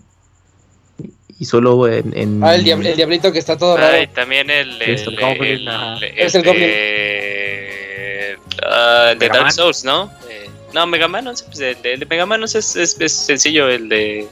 Y 1.39 1.45
solo 1.45 1.87
en... 1.87 2.15
en- 2.17 2.43
Ah, 2.43 2.55
el, 2.55 2.63
diab- 2.63 2.85
el 2.85 2.95
diablito 2.95 3.31
que 3.31 3.39
está 3.39 3.57
todo 3.57 3.75
raro. 3.77 3.95
Ah, 3.97 4.01
y 4.01 4.07
también 4.07 4.49
el, 4.49 4.81
el, 4.81 4.89
Esto, 4.93 5.09
el, 5.11 5.19
el- 5.45 5.67
Es 6.15 6.33
el 6.35 6.43
de- 6.43 8.37
ah, 8.63 9.09
el 9.13 9.19
de 9.19 9.27
Dark. 9.29 9.51
Souls, 9.51 9.83
¿no? 9.83 10.11
Eh, 10.29 10.49
no, 10.73 10.85
Mega 10.87 11.07
Man 11.07 11.27
11, 11.27 11.45
pues 11.45 11.59
el, 11.59 11.81
de- 11.81 11.93
el 11.93 11.99
de 12.01 12.05
Mega 12.05 12.25
Man 12.25 12.41
11 12.41 12.57
es, 12.59 12.75
es, 12.75 12.99
es 12.99 13.11
sencillo, 13.13 13.67
el 13.67 13.89
de... 13.89 14.27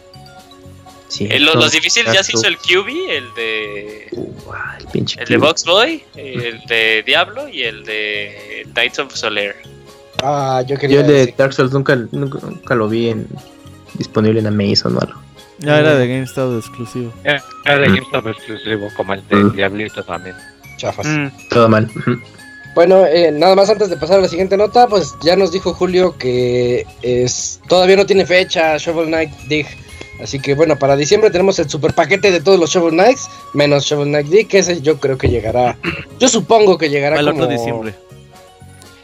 Sí, 1.11 1.27
el- 1.29 1.43
los, 1.43 1.71
difíciles 1.71 2.13
ya 2.13 2.23
se 2.23 2.31
hizo 2.33 2.47
el 2.47 2.57
QB, 2.57 2.87
el 3.09 3.33
de... 3.35 4.07
Uh, 4.13 4.33
el 4.79 4.87
pinche 4.87 5.19
El 5.21 5.27
de. 5.27 5.37
Box 5.37 5.65
Boy, 5.65 6.03
el 6.15 6.61
de 6.67 7.03
Diablo 7.05 7.49
y 7.49 7.63
el 7.63 7.83
de 7.83 8.65
Knights 8.73 8.99
of 8.99 9.13
Soler. 9.13 9.55
Ah, 10.23 10.63
yo 10.65 10.77
quería 10.77 10.95
Yo 10.97 11.01
el 11.01 11.07
de 11.07 11.13
decir. 11.13 11.33
Dark 11.37 11.51
Souls 11.53 11.73
nunca, 11.73 11.95
nunca, 12.11 12.39
nunca 12.41 12.75
lo 12.75 12.87
vi 12.87 13.09
en, 13.09 13.27
disponible 13.95 14.39
en 14.39 14.47
Amazon 14.47 14.95
o 14.95 15.01
algo. 15.01 15.19
Ya 15.59 15.79
era 15.79 15.95
de 15.95 16.07
GameStop 16.07 16.57
exclusivo. 16.57 17.13
Era 17.23 17.43
de 17.65 17.87
GameStop 17.87 18.27
exclusivo, 18.27 18.87
como 18.95 19.13
el 19.13 19.27
de 19.27 19.35
Mm. 19.35 19.55
Diablito 19.55 20.03
también. 20.03 20.35
Chafas. 20.77 21.05
Mm. 21.05 21.27
Todo 21.49 21.67
mal. 21.69 21.89
Bueno, 22.73 23.05
eh, 23.05 23.31
nada 23.33 23.53
más 23.55 23.69
antes 23.69 23.89
de 23.89 23.97
pasar 23.97 24.19
a 24.19 24.21
la 24.21 24.27
siguiente 24.29 24.55
nota, 24.55 24.87
pues 24.87 25.13
ya 25.23 25.35
nos 25.35 25.51
dijo 25.51 25.73
Julio 25.73 26.17
que 26.17 26.85
es 27.01 27.59
todavía 27.67 27.97
no 27.97 28.05
tiene 28.05 28.25
fecha 28.25 28.77
Shovel 28.77 29.07
Knight 29.07 29.31
Dig. 29.49 29.67
Así 30.21 30.39
que 30.39 30.55
bueno, 30.55 30.77
para 30.77 30.95
diciembre 30.95 31.31
tenemos 31.31 31.57
el 31.59 31.69
super 31.69 31.93
paquete 31.93 32.31
de 32.31 32.41
todos 32.41 32.59
los 32.59 32.69
Shovel 32.69 32.93
Knights, 32.93 33.29
menos 33.53 33.85
Shovel 33.85 34.09
Knight 34.09 34.27
Dig, 34.27 34.47
que 34.47 34.59
ese 34.59 34.81
yo 34.81 34.99
creo 34.99 35.17
que 35.17 35.29
llegará. 35.29 35.77
Yo 36.19 36.29
supongo 36.29 36.77
que 36.77 36.89
llegará 36.89 37.17
Al 37.17 37.25
como... 37.25 37.43
otro 37.43 37.51
diciembre. 37.51 37.95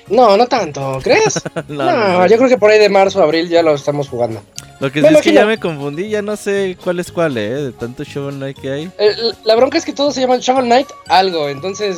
No, 0.10 0.38
no 0.38 0.48
tanto, 0.48 1.00
¿crees? 1.04 1.42
No, 1.68 1.84
no, 1.84 1.92
no, 1.92 2.20
no. 2.20 2.28
yo 2.28 2.38
creo 2.38 2.48
que 2.48 2.58
por 2.58 2.72
ahí 2.72 2.80
de 2.80 2.88
marzo, 2.88 3.22
abril 3.22 3.50
ya 3.50 3.62
lo 3.62 3.74
estamos 3.74 4.08
jugando. 4.08 4.42
Lo 4.80 4.92
que 4.92 5.02
sí 5.02 5.08
es 5.08 5.22
que 5.22 5.34
ya 5.34 5.46
me 5.46 5.60
confundí, 5.60 6.08
ya 6.10 6.22
no 6.22 6.38
sé 6.38 6.78
cuál 6.82 7.00
es 7.00 7.12
cuál, 7.12 7.38
eh, 7.38 7.50
de 7.50 7.72
tanto 7.72 8.04
Shovel 8.04 8.36
Knight 8.36 8.58
que 8.60 8.72
hay. 8.72 8.92
Eh, 9.00 9.16
la 9.44 9.56
bronca 9.56 9.78
es 9.78 9.84
que 9.84 9.94
todos 9.94 10.14
se 10.14 10.22
llaman 10.22 10.40
Shovel 10.40 10.66
Knight 10.66 10.88
algo, 11.08 11.50
entonces 11.50 11.98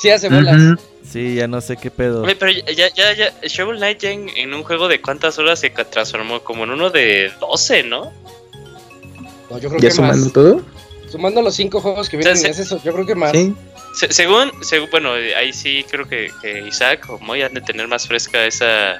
sí 0.00 0.10
hace 0.10 0.28
bolas. 0.28 0.78
Sí, 1.08 1.34
ya 1.36 1.46
no 1.46 1.60
sé 1.60 1.76
qué 1.76 1.90
pedo. 1.90 2.22
Oye, 2.22 2.34
pero 2.34 2.50
ya, 2.50 2.88
ya, 2.94 3.12
ya, 3.12 3.32
Shovel 3.42 3.76
Knight 3.76 3.98
ya 4.00 4.10
en, 4.10 4.30
en 4.30 4.54
un 4.54 4.64
juego 4.64 4.88
de 4.88 5.00
cuántas 5.00 5.38
horas 5.38 5.60
se 5.60 5.70
transformó, 5.70 6.40
como 6.40 6.64
en 6.64 6.70
uno 6.70 6.90
de 6.90 7.30
12, 7.40 7.84
¿no? 7.84 8.10
No, 9.54 9.60
yo 9.60 9.68
creo 9.68 9.80
¿Ya 9.80 9.88
que 9.88 9.94
sumando 9.94 10.24
más. 10.24 10.32
todo? 10.32 10.62
Sumando 11.08 11.42
los 11.42 11.54
cinco 11.54 11.80
juegos 11.80 12.08
que 12.08 12.16
vienen, 12.16 12.36
O 12.36 12.40
sea, 12.40 12.50
es 12.50 12.58
eso, 12.58 12.80
yo 12.82 12.92
creo 12.92 13.06
que 13.06 13.14
más. 13.14 13.30
Sí. 13.30 13.54
Se- 13.94 14.12
según, 14.12 14.50
según, 14.64 14.90
bueno, 14.90 15.12
ahí 15.12 15.52
sí 15.52 15.84
creo 15.88 16.08
que, 16.08 16.28
que 16.42 16.66
Isaac 16.66 17.08
o 17.08 17.18
Moy 17.20 17.42
han 17.42 17.54
de 17.54 17.60
tener 17.60 17.86
más 17.86 18.08
fresca 18.08 18.44
esa. 18.44 18.94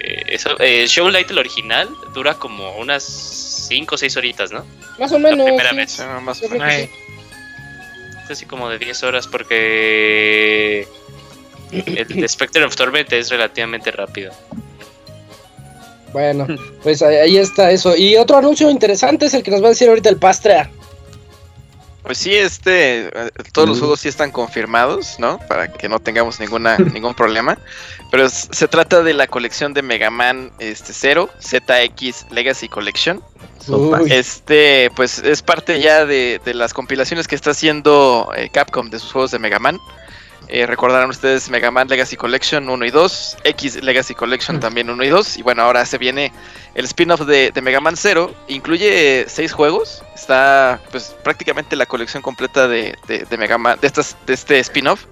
Eh, 0.00 0.22
eso. 0.28 0.56
Eh, 0.60 0.86
Show 0.88 1.10
Light, 1.10 1.30
el 1.30 1.38
original, 1.38 1.86
dura 2.14 2.34
como 2.34 2.74
unas 2.78 3.02
5 3.68 3.94
o 3.94 3.98
6 3.98 4.16
horitas, 4.16 4.50
¿no? 4.50 4.64
Más 4.98 5.12
o 5.12 5.18
menos. 5.18 5.44
primera 5.44 5.70
sí. 5.70 5.76
vez. 5.76 5.90
Sí, 5.92 6.02
más 6.22 6.42
o 6.42 6.48
menos. 6.48 6.72
sí. 6.72 6.88
Es 8.24 8.30
así 8.30 8.46
como 8.46 8.70
de 8.70 8.78
10 8.78 9.02
horas 9.02 9.26
porque. 9.26 10.88
El 11.70 12.06
de 12.08 12.28
Spectre 12.28 12.64
of 12.64 12.74
Torment 12.76 13.12
es 13.12 13.28
relativamente 13.28 13.90
rápido. 13.90 14.32
Bueno, 16.12 16.46
pues 16.82 17.02
ahí, 17.02 17.36
está 17.36 17.70
eso. 17.70 17.94
Y 17.96 18.16
otro 18.16 18.36
anuncio 18.38 18.70
interesante 18.70 19.26
es 19.26 19.34
el 19.34 19.42
que 19.42 19.50
nos 19.50 19.62
va 19.62 19.66
a 19.66 19.70
decir 19.70 19.88
ahorita 19.88 20.08
el 20.08 20.16
Pastrea. 20.16 20.70
Pues 22.02 22.16
sí, 22.18 22.34
este, 22.34 23.10
todos 23.52 23.68
los 23.68 23.80
juegos 23.80 24.00
sí 24.00 24.08
están 24.08 24.30
confirmados, 24.30 25.16
¿no? 25.18 25.38
Para 25.46 25.70
que 25.70 25.90
no 25.90 26.00
tengamos 26.00 26.40
ninguna 26.40 26.78
ningún 26.94 27.12
problema. 27.14 27.58
Pero 28.10 28.24
es- 28.24 28.48
se 28.50 28.66
trata 28.66 29.02
de 29.02 29.12
la 29.12 29.26
colección 29.26 29.74
de 29.74 29.82
Mega 29.82 30.08
Man 30.10 30.50
este 30.58 30.94
0, 30.94 31.28
ZX 31.42 32.26
Legacy 32.30 32.68
Collection. 32.68 33.22
Uy. 33.66 34.10
Este, 34.10 34.90
pues 34.96 35.18
es 35.18 35.42
parte 35.42 35.82
ya 35.82 36.06
de, 36.06 36.40
de 36.42 36.54
las 36.54 36.72
compilaciones 36.72 37.28
que 37.28 37.34
está 37.34 37.50
haciendo 37.50 38.30
eh, 38.34 38.48
Capcom 38.50 38.88
de 38.88 38.98
sus 38.98 39.12
juegos 39.12 39.30
de 39.32 39.38
Mega 39.38 39.58
Man. 39.58 39.78
Eh, 40.50 40.66
recordarán 40.66 41.10
ustedes 41.10 41.50
Mega 41.50 41.70
Man 41.70 41.88
Legacy 41.88 42.16
Collection 42.16 42.68
1 42.68 42.84
y 42.86 42.90
2, 42.90 43.36
X 43.44 43.82
Legacy 43.82 44.14
Collection 44.14 44.58
también 44.60 44.88
1 44.88 45.04
y 45.04 45.08
2, 45.08 45.36
y 45.36 45.42
bueno, 45.42 45.62
ahora 45.62 45.84
se 45.84 45.98
viene 45.98 46.32
el 46.74 46.86
spin-off 46.86 47.20
de, 47.26 47.50
de 47.50 47.60
Mega 47.60 47.80
Man 47.80 47.96
0, 47.96 48.34
incluye 48.48 49.26
6 49.28 49.52
juegos, 49.52 50.02
está 50.14 50.80
pues 50.90 51.14
prácticamente 51.22 51.76
la 51.76 51.84
colección 51.84 52.22
completa 52.22 52.66
de, 52.66 52.96
de, 53.06 53.26
de 53.26 53.36
Mega 53.36 53.58
Man, 53.58 53.78
de, 53.78 53.86
estas, 53.86 54.16
de 54.26 54.32
este 54.32 54.58
spin-off, 54.60 55.04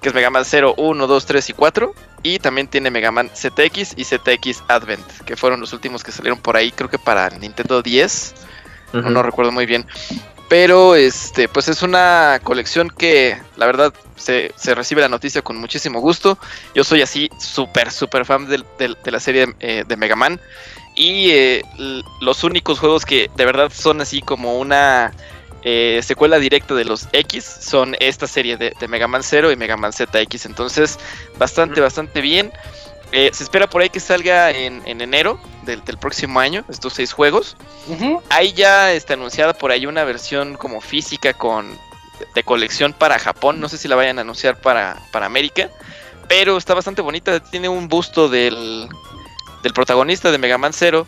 que 0.00 0.08
es 0.08 0.14
Mega 0.14 0.30
Man 0.30 0.46
0, 0.46 0.74
1, 0.78 1.06
2, 1.06 1.26
3 1.26 1.50
y 1.50 1.52
4, 1.52 1.94
y 2.22 2.38
también 2.38 2.66
tiene 2.66 2.90
Mega 2.90 3.10
Man 3.10 3.30
ZX 3.34 3.92
y 3.94 4.04
ZX 4.04 4.62
Advent, 4.68 5.06
que 5.26 5.36
fueron 5.36 5.60
los 5.60 5.74
últimos 5.74 6.02
que 6.02 6.12
salieron 6.12 6.40
por 6.40 6.56
ahí, 6.56 6.72
creo 6.72 6.88
que 6.88 6.98
para 6.98 7.28
Nintendo 7.28 7.82
10, 7.82 8.34
no, 8.94 9.02
no 9.10 9.22
recuerdo 9.22 9.52
muy 9.52 9.66
bien. 9.66 9.86
Pero 10.48 10.94
este, 10.94 11.46
pues 11.48 11.68
es 11.68 11.82
una 11.82 12.40
colección 12.42 12.88
que 12.88 13.36
la 13.56 13.66
verdad 13.66 13.92
se, 14.16 14.52
se 14.56 14.74
recibe 14.74 15.02
la 15.02 15.08
noticia 15.08 15.42
con 15.42 15.58
muchísimo 15.58 16.00
gusto. 16.00 16.38
Yo 16.74 16.84
soy 16.84 17.02
así 17.02 17.28
súper, 17.38 17.90
súper 17.90 18.24
fan 18.24 18.48
del- 18.48 18.64
de, 18.78 19.10
la 19.10 19.20
serie 19.20 19.54
eh, 19.60 19.84
de 19.86 19.96
Mega 19.96 20.16
Man. 20.16 20.40
Y 20.94 21.30
eh, 21.30 21.62
los 22.20 22.44
únicos 22.44 22.78
juegos 22.78 23.04
que 23.04 23.30
de 23.36 23.44
verdad 23.44 23.70
son 23.74 24.00
así 24.00 24.22
como 24.22 24.58
una 24.58 25.12
eh, 25.62 26.00
secuela 26.02 26.38
directa 26.38 26.74
de 26.74 26.84
los 26.86 27.08
X 27.12 27.44
son 27.44 27.94
esta 28.00 28.26
serie 28.26 28.56
de, 28.56 28.72
de 28.80 28.88
Mega 28.88 29.06
Man 29.06 29.22
0 29.22 29.52
y 29.52 29.56
Mega 29.56 29.76
Man 29.76 29.92
ZX. 29.92 30.46
Entonces, 30.46 30.98
bastante, 31.38 31.80
bastante 31.82 32.22
bien. 32.22 32.52
Eh, 33.12 33.30
se 33.32 33.42
espera 33.42 33.68
por 33.68 33.80
ahí 33.80 33.88
que 33.88 34.00
salga 34.00 34.50
en, 34.50 34.82
en 34.84 35.00
enero 35.00 35.40
del, 35.64 35.82
del 35.84 35.96
próximo 35.96 36.40
año, 36.40 36.64
estos 36.68 36.94
seis 36.94 37.12
juegos. 37.12 37.56
Ujú. 37.86 38.22
Hay 38.28 38.52
ya 38.52 38.92
está 38.92 39.14
anunciada 39.14 39.54
por 39.54 39.70
ahí 39.70 39.86
una 39.86 40.04
versión 40.04 40.56
como 40.56 40.80
física 40.80 41.32
con 41.32 41.78
de 42.34 42.42
colección 42.42 42.92
para 42.92 43.18
Japón. 43.18 43.60
No 43.60 43.68
sé 43.68 43.78
si 43.78 43.88
la 43.88 43.96
vayan 43.96 44.18
a 44.18 44.22
anunciar 44.22 44.60
para, 44.60 44.98
para 45.12 45.26
América. 45.26 45.70
Pero 46.28 46.56
está 46.56 46.74
bastante 46.74 47.02
bonita. 47.02 47.40
Tiene 47.40 47.68
un 47.68 47.88
busto 47.88 48.28
del, 48.28 48.88
del 49.62 49.72
protagonista 49.72 50.30
de 50.30 50.38
Mega 50.38 50.58
Man 50.58 50.72
Zero. 50.72 51.06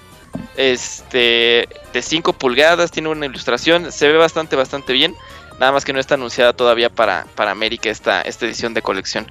Este 0.56 1.68
de 1.92 2.02
5 2.02 2.32
pulgadas. 2.34 2.90
Tiene 2.90 3.08
una 3.08 3.26
ilustración. 3.26 3.92
Se 3.92 4.08
ve 4.08 4.16
bastante, 4.16 4.56
bastante 4.56 4.92
bien. 4.92 5.14
Nada 5.58 5.72
más 5.72 5.84
que 5.84 5.92
no 5.92 6.00
está 6.00 6.14
anunciada 6.14 6.54
todavía 6.54 6.88
para, 6.88 7.26
para 7.34 7.50
América 7.50 7.90
esta, 7.90 8.22
esta 8.22 8.46
edición 8.46 8.72
de 8.72 8.80
colección. 8.80 9.30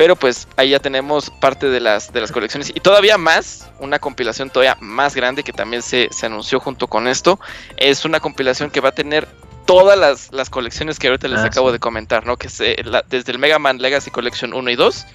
Pero 0.00 0.16
pues 0.16 0.48
ahí 0.56 0.70
ya 0.70 0.78
tenemos 0.78 1.28
parte 1.28 1.68
de 1.68 1.78
las, 1.78 2.10
de 2.10 2.22
las 2.22 2.32
colecciones. 2.32 2.72
Y 2.74 2.80
todavía 2.80 3.18
más, 3.18 3.68
una 3.80 3.98
compilación 3.98 4.48
todavía 4.48 4.78
más 4.80 5.14
grande 5.14 5.42
que 5.42 5.52
también 5.52 5.82
se, 5.82 6.08
se 6.10 6.24
anunció 6.24 6.58
junto 6.58 6.86
con 6.86 7.06
esto. 7.06 7.38
Es 7.76 8.06
una 8.06 8.18
compilación 8.18 8.70
que 8.70 8.80
va 8.80 8.88
a 8.88 8.92
tener 8.92 9.28
todas 9.66 9.98
las, 9.98 10.32
las 10.32 10.48
colecciones 10.48 10.98
que 10.98 11.08
ahorita 11.08 11.28
les 11.28 11.40
Ah, 11.40 11.44
acabo 11.48 11.68
sí. 11.68 11.74
de 11.74 11.80
comentar, 11.80 12.24
¿no? 12.24 12.38
Que 12.38 12.48
la- 12.82 13.04
desde 13.10 13.30
el 13.32 13.38
Mega 13.38 13.58
Man 13.58 13.76
Legacy 13.76 14.10
Collection 14.10 14.54
1 14.54 14.70
y 14.70 14.74
2, 14.76 15.06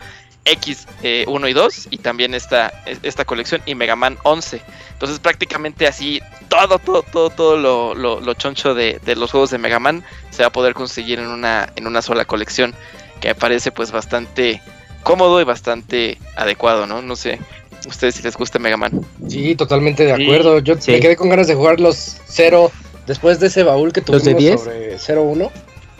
X 0.46 0.88
eh, 1.02 1.26
1 1.28 1.48
y 1.48 1.54
2, 1.54 1.88
y 1.90 1.98
también 1.98 2.36
esta, 2.36 2.72
esta 3.02 3.26
colección 3.26 3.64
y 3.66 3.74
Mega 3.74 3.96
Man 3.96 4.20
11. 4.22 4.62
Entonces 4.94 5.18
prácticamente 5.18 5.88
así 5.88 6.22
todo, 6.48 6.78
todo, 6.78 7.02
todo, 7.02 7.32
todo 7.32 7.58
lo, 7.58 7.96
lo, 7.96 8.22
lo 8.22 8.34
choncho 8.36 8.76
de, 8.76 9.00
de 9.04 9.16
los 9.16 9.32
juegos 9.32 9.50
de 9.50 9.58
Mega 9.58 9.80
Man 9.80 10.04
se 10.30 10.44
va 10.44 10.50
a 10.50 10.52
poder 10.52 10.76
conseguir 10.76 11.18
en 11.18 11.26
una, 11.26 11.70
en 11.76 11.88
una 11.88 12.04
sola 12.04 12.26
colección, 12.26 12.76
que 13.20 13.30
me 13.30 13.36
parece 13.36 13.72
pues 13.72 13.92
bastante 13.92 14.62
cómodo 15.06 15.40
y 15.40 15.44
bastante 15.46 16.18
adecuado, 16.36 16.88
¿no? 16.88 17.02
No 17.02 17.16
sé, 17.16 17.40
ustedes 17.88 18.16
si 18.16 18.24
les 18.24 18.36
gusta 18.36 18.60
Mega 18.60 18.76
Man. 18.76 18.92
Sí, 19.30 19.56
totalmente 19.56 20.04
de 20.04 20.16
Sí, 20.16 20.24
acuerdo. 20.24 20.60
Yo 20.60 20.76
sí. 20.80 20.92
me 20.92 21.00
quedé 21.00 21.16
con 21.16 21.30
ganas 21.30 21.48
de 21.48 21.54
jugar 21.56 21.80
los 21.80 22.18
0 22.26 22.72
después 23.08 23.40
de 23.40 23.48
ese 23.48 23.64
baúl 23.64 23.94
que 23.94 24.02
¿Los 24.12 24.24
de 24.24 24.34
tuvimos 24.34 24.66
10? 24.66 24.98
sobre 24.98 24.98
0-1. 24.98 25.52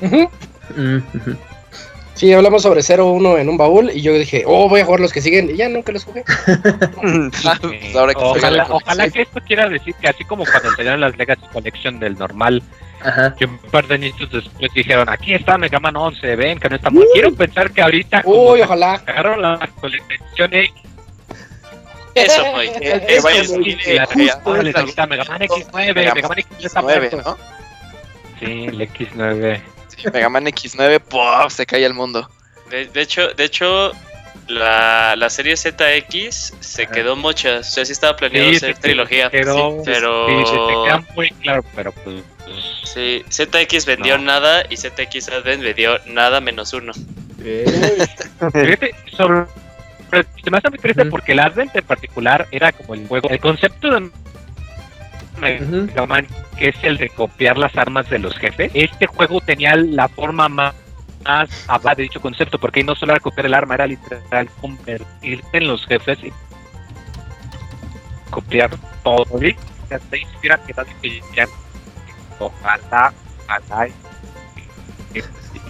Ujú. 0.02 0.30
Mm. 0.76 0.98
Sí, 2.16 2.34
hablamos 2.34 2.64
sobre 2.64 2.82
0-1 2.82 3.40
en 3.40 3.50
un 3.50 3.58
baúl 3.58 3.92
y 3.94 4.02
yo 4.02 4.14
dije, 4.14 4.44
oh, 4.48 4.68
voy 4.70 4.80
a 4.82 4.86
jugar 4.86 5.02
los 5.02 5.12
que 5.14 5.22
siguen 5.22 5.50
y 5.52 5.58
ya 5.58 5.70
nunca 5.70 5.92
los 5.92 6.04
jugué. 6.04 6.24
Ah, 7.46 7.58
pues 7.62 7.96
ahora 7.96 8.14
que 8.14 8.24
ojalá 8.24 9.10
que 9.10 9.22
esto 9.22 9.40
quiera 9.46 9.70
decir 9.70 9.94
que 10.02 10.08
así 10.08 10.24
como 10.24 10.46
cuando 10.46 10.72
salieron 10.76 11.02
las 11.02 11.16
Legacy 11.18 11.46
Collection 11.54 12.00
del 12.00 12.18
normal, 12.18 12.64
Ajá. 13.06 13.36
que 13.36 13.46
un 13.46 13.58
par 13.58 13.88
de 13.88 13.96
añitos 13.96 14.32
después 14.32 14.72
dijeron, 14.74 15.08
aquí 15.10 15.34
está 15.34 15.58
Mega 15.58 15.80
Man 15.80 15.96
11, 15.96 16.36
ven 16.36 16.60
que 16.60 16.70
no 16.70 16.76
está 16.76 16.90
muy... 16.90 17.06
Quiero 17.14 17.34
pensar 17.34 17.72
que 17.72 17.82
ahorita 17.82 18.22
Uy, 18.26 18.62
ojalá. 18.62 18.94
agarraron 18.96 19.42
la 19.42 19.70
colección 19.80 20.54
X, 20.54 20.74
Eso, 22.16 22.46
Moy. 22.52 22.70
Que 22.80 23.02
Eso, 23.16 23.28
vaya 23.28 23.40
a 23.40 23.44
Moy. 23.44 23.48
salir, 23.48 23.78
y 23.88 23.94
la 23.94 24.06
justo 24.06 24.42
ahora 24.46 24.64
les 24.64 24.70
está 24.70 24.80
ahorita 24.82 25.08
Mega 25.08 25.24
Man 25.26 25.40
X9, 25.42 25.94
Mega 25.96 26.14
Mega 26.16 26.28
Man 26.30 26.38
X9 26.38 26.66
está 26.66 26.82
X9, 26.82 26.84
muerto. 26.84 27.22
¿no? 27.26 27.38
Sí, 28.40 28.66
el 28.66 28.82
X9. 28.82 29.62
Sí, 29.88 30.08
Mega 30.14 30.30
Man 30.30 30.46
X9, 30.46 31.00
¡puf! 31.02 31.54
se 31.54 31.66
cae 31.66 31.86
el 31.86 31.94
mundo. 31.94 32.30
De, 32.70 32.86
de 32.86 33.02
hecho, 33.02 33.28
de 33.30 33.44
hecho 33.44 33.92
la, 34.48 35.16
la 35.16 35.30
serie 35.30 35.56
ZX 35.56 36.54
se 36.60 36.84
Ajá. 36.84 36.92
quedó 36.92 37.16
muchas. 37.16 37.68
O 37.68 37.72
sea, 37.72 37.86
sí 37.86 37.92
estaba 37.92 38.16
planeado 38.16 38.50
Sí, 38.50 38.56
hacer 38.58 38.76
se 38.76 38.82
trilogía. 38.82 39.30
quedó- 39.30 39.78
sí, 39.78 39.82
pero. 39.86 40.28
Sí, 40.28 40.46
se 40.46 40.52
te 40.52 40.74
queda 40.84 41.04
muy 41.16 41.30
claro, 41.32 41.64
pero 41.76 41.92
pues... 41.92 42.22
Sí, 42.84 43.24
ZX 43.30 43.86
vendió 43.86 44.18
No. 44.18 44.24
nada 44.26 44.64
y 44.70 44.78
ZX 44.78 45.30
Advent 45.30 45.64
vendió 45.64 46.00
nada 46.08 46.40
menos 46.42 46.74
uno. 46.74 46.94
Fíjate, 48.54 48.92
sobre, 49.16 49.46
se 50.44 50.50
me 50.52 50.58
hace 50.58 50.70
muy 50.70 50.80
triste 50.80 51.06
porque 51.06 51.34
el 51.34 51.40
Advent 51.40 51.76
en 51.76 51.84
particular 51.86 52.48
era 52.52 52.72
como 52.72 52.94
el 52.94 53.08
juego, 53.08 53.30
el 53.30 53.40
concepto 53.40 53.90
de 53.92 54.10
Mega 55.40 56.06
Man, 56.06 56.28
que 56.58 56.70
es 56.70 56.76
el 56.84 56.98
de 56.98 57.10
copiar 57.10 57.58
las 57.58 57.76
armas 57.76 58.10
de 58.10 58.20
los 58.20 58.38
jefes. 58.38 58.72
Este 58.74 59.06
juego 59.08 59.42
tenía 59.42 59.76
la 59.76 60.08
forma 60.08 60.48
más 60.50 60.74
más 61.26 61.98
de 61.98 62.04
dicho 62.04 62.22
concepto, 62.22 62.60
porque 62.60 62.80
ahí 62.82 62.84
no 62.86 62.94
solo 62.96 63.14
era 63.14 63.20
copiar 63.20 63.48
el 63.48 63.56
arma, 63.56 63.74
era 63.76 63.88
literal 63.88 64.48
convertirte 64.62 65.58
en 65.58 65.68
los 65.68 65.84
jefes 65.88 66.20
y 66.24 66.32
copiar 68.30 68.70
todo. 69.04 69.26
que 69.40 70.74
tal 70.74 70.86
que 71.02 71.22
ya- 71.36 71.48
Ojalá, 72.40 73.14
ojalá. 73.46 73.88
y- 73.88 75.20
y- 75.20 75.24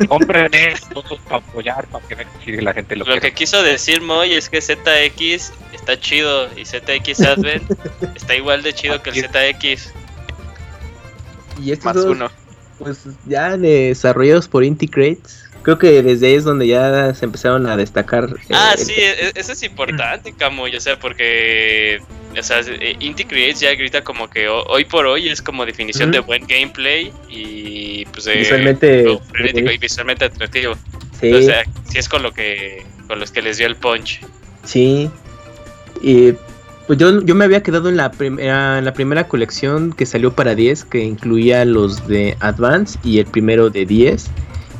y 0.03 0.07
Compren 0.07 0.53
esto 0.53 1.03
para 1.29 1.37
apoyar, 1.37 1.87
para 1.87 2.05
que 2.07 2.17
sí, 2.43 2.51
la 2.57 2.73
gente 2.73 2.95
lo, 2.95 3.05
Lo 3.05 3.19
que 3.21 3.33
quiso 3.33 3.61
decir 3.63 4.01
Moy 4.01 4.33
es 4.33 4.49
que 4.49 4.59
ZX 4.61 5.53
está 5.73 5.99
chido 5.99 6.49
y 6.57 6.65
ZX 6.65 7.21
Advent 7.21 7.71
está 8.15 8.35
igual 8.35 8.63
de 8.63 8.73
chido 8.73 9.01
que 9.01 9.11
el 9.11 9.15
ZX. 9.29 9.91
Y 11.63 11.71
estos 11.71 11.85
Más 11.85 11.95
dos, 11.95 12.05
uno. 12.07 12.29
pues 12.79 13.05
ya 13.25 13.55
desarrollados 13.55 14.47
por 14.47 14.63
Inti 14.63 14.87
Crates. 14.87 15.44
Creo 15.65 15.77
que 15.79 16.03
desde 16.03 16.27
ahí 16.27 16.33
es 16.35 16.43
donde 16.43 16.67
ya 16.67 17.11
se 17.15 17.25
empezaron 17.25 17.65
a 17.65 17.75
destacar. 17.75 18.25
eh, 18.25 18.53
Ah, 18.53 18.75
el- 18.77 18.85
sí, 18.85 18.93
e- 18.95 19.31
eso 19.33 19.51
es 19.51 19.63
importante, 19.63 20.31
Camuy, 20.31 20.75
o 20.75 20.79
sea, 20.79 20.97
porque, 20.99 21.99
o 22.39 22.43
sea, 22.43 22.59
eh, 22.61 22.95
Inti 22.99 23.25
Creates 23.25 23.61
ya 23.61 23.73
grita 23.73 24.03
como 24.03 24.29
que 24.29 24.47
ho- 24.47 24.63
hoy 24.67 24.85
por 24.85 25.07
hoy 25.07 25.27
es 25.27 25.41
como 25.41 25.65
definición 25.65 26.11
de 26.11 26.19
buen 26.19 26.45
gameplay 26.45 27.11
y 27.29 28.05
pues 28.13 28.25
de 28.25 28.35
Visualmente, 28.35 29.19
frenético 29.31 29.71
y 29.71 29.77
visualmente 29.79 30.25
atractivo. 30.25 30.75
Sí, 31.19 31.33
O 31.33 31.41
sea, 31.41 31.63
sí 31.89 31.97
es 31.97 32.07
con 32.07 32.21
lo 32.21 32.31
que, 32.31 32.85
con 33.07 33.19
los 33.19 33.31
que 33.31 33.41
les 33.41 33.57
dio 33.57 33.65
el 33.67 33.75
punch. 33.75 34.21
sí. 34.63 35.09
Y 36.01 36.33
pues 36.85 36.99
yo, 36.99 37.21
yo 37.23 37.33
me 37.33 37.45
había 37.45 37.63
quedado 37.63 37.89
en 37.89 37.97
la, 37.97 38.11
primera, 38.11 38.77
en 38.77 38.85
la 38.85 38.93
primera 38.93 39.27
colección 39.27 39.91
que 39.93 40.05
salió 40.05 40.33
para 40.35 40.53
10, 40.53 40.83
que 40.85 40.99
incluía 40.99 41.65
los 41.65 42.07
de 42.07 42.37
Advance 42.41 42.99
y 43.03 43.17
el 43.17 43.25
primero 43.25 43.71
de 43.71 43.87
10. 43.87 44.27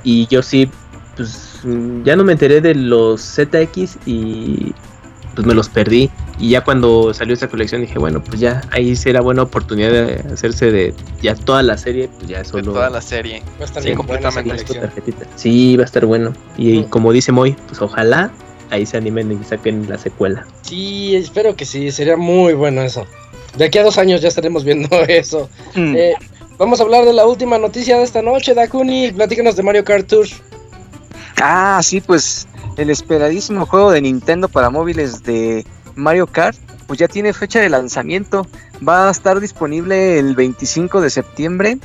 Y 0.05 0.27
yo 0.27 0.41
sí, 0.41 0.69
pues 1.17 1.59
ya 2.03 2.15
no 2.15 2.23
me 2.23 2.31
enteré 2.33 2.61
de 2.61 2.75
los 2.75 3.19
ZX 3.21 3.97
y 4.05 4.73
pues 5.33 5.45
me 5.45 5.53
los 5.53 5.67
perdí. 5.67 6.09
Y 6.39 6.49
ya 6.51 6.63
cuando 6.63 7.13
salió 7.13 7.33
esta 7.33 7.47
colección 7.49 7.81
dije, 7.81 7.97
bueno, 7.99 8.23
pues 8.23 8.39
ya 8.39 8.61
ahí 8.71 8.95
será 8.95 9.19
buena 9.21 9.41
oportunidad 9.43 9.91
de 9.91 10.33
hacerse 10.33 10.71
de 10.71 10.93
ya 11.21 11.35
toda 11.35 11.63
la 11.63 11.77
serie, 11.77 12.09
pues 12.17 12.29
ya 12.29 12.39
De 12.39 12.45
solo... 12.45 12.71
toda 12.73 12.89
la 12.89 13.01
serie. 13.01 13.41
Va 13.59 13.63
a 13.63 13.65
estar 13.65 13.81
Sí, 13.83 13.89
bien 13.89 13.99
esa 13.99 14.07
completamente. 14.07 14.63
Sí, 15.35 15.75
va 15.75 15.83
a 15.83 15.85
estar 15.85 16.05
bueno. 16.05 16.33
Y, 16.57 16.79
Mm. 16.79 16.83
como 16.85 17.11
dice 17.11 17.31
Moy, 17.31 17.55
pues 17.67 17.81
ojalá 17.81 18.31
ahí 18.69 18.85
se 18.85 18.97
animen 18.97 19.31
y 19.31 19.43
saquen 19.43 19.89
la 19.89 19.97
secuela. 19.97 20.45
Sí, 20.61 21.15
espero 21.15 21.55
que 21.55 21.65
sí, 21.65 21.91
sería 21.91 22.15
muy 22.17 22.53
bueno 22.53 22.81
eso. 22.81 23.05
De 23.57 23.65
aquí 23.65 23.77
a 23.77 23.83
dos 23.83 23.97
años 23.97 24.21
ya 24.21 24.27
estaremos 24.27 24.63
viendo 24.65 24.87
eso. 25.07 25.49
Mm. 25.75 25.95
Eh, 25.95 26.13
vamos 26.57 26.79
a 26.79 26.83
hablar 26.83 27.05
de 27.05 27.13
la 27.13 27.25
última 27.25 27.57
noticia 27.57 27.97
de 27.97 28.03
esta 28.03 28.21
noche, 28.21 28.53
Dakuni. 28.53 29.11
Platícanos 29.11 29.55
de 29.55 29.63
Mario 29.63 29.83
Kart 29.83 30.07
Tour. 30.07 30.27
Ah, 31.41 31.79
sí, 31.83 32.01
pues 32.01 32.47
el 32.77 32.89
esperadísimo 32.89 33.65
juego 33.65 33.91
de 33.91 34.01
Nintendo 34.01 34.47
para 34.49 34.69
móviles 34.69 35.23
de 35.23 35.65
Mario 35.95 36.27
Kart, 36.27 36.57
pues 36.87 36.99
ya 36.99 37.07
tiene 37.07 37.33
fecha 37.33 37.59
de 37.59 37.69
lanzamiento. 37.69 38.47
Va 38.87 39.07
a 39.07 39.11
estar 39.11 39.39
disponible 39.39 40.19
el 40.19 40.35
25 40.35 41.01
de 41.01 41.09
septiembre 41.09 41.77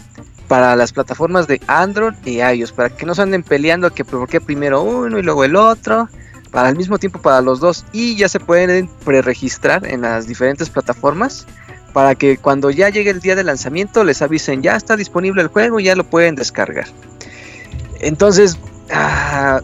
para 0.49 0.75
las 0.75 0.93
plataformas 0.93 1.47
de 1.47 1.61
Android 1.69 2.15
y 2.25 2.41
iOS, 2.41 2.73
para 2.73 2.91
que 2.91 3.07
no 3.07 3.15
se 3.15 3.23
anden 3.23 3.43
peleando 3.43 3.93
que 3.93 4.05
por 4.05 4.29
qué 4.29 4.41
primero 4.41 4.83
uno 4.83 5.19
y 5.19 5.23
luego 5.23 5.45
el 5.45 5.55
otro, 5.55 6.09
para 6.51 6.69
el 6.69 6.77
mismo 6.77 6.99
tiempo 6.99 7.21
para 7.21 7.41
los 7.41 7.61
dos 7.61 7.85
y 7.93 8.17
ya 8.17 8.29
se 8.29 8.41
pueden 8.41 8.89
preregistrar 9.05 9.87
en 9.87 10.03
las 10.03 10.27
diferentes 10.27 10.69
plataformas 10.69 11.47
para 11.93 12.15
que 12.15 12.39
cuando 12.39 12.71
ya 12.71 12.89
llegue 12.89 13.11
el 13.11 13.21
día 13.21 13.37
de 13.37 13.45
lanzamiento 13.45 14.05
les 14.05 14.23
avisen 14.23 14.63
ya 14.63 14.77
está 14.77 14.97
disponible 14.97 15.43
el 15.43 15.49
juego 15.49 15.81
y 15.81 15.85
ya 15.85 15.95
lo 15.95 16.05
pueden 16.05 16.35
descargar. 16.35 16.87
Entonces, 18.01 18.59
ah, 18.91 19.61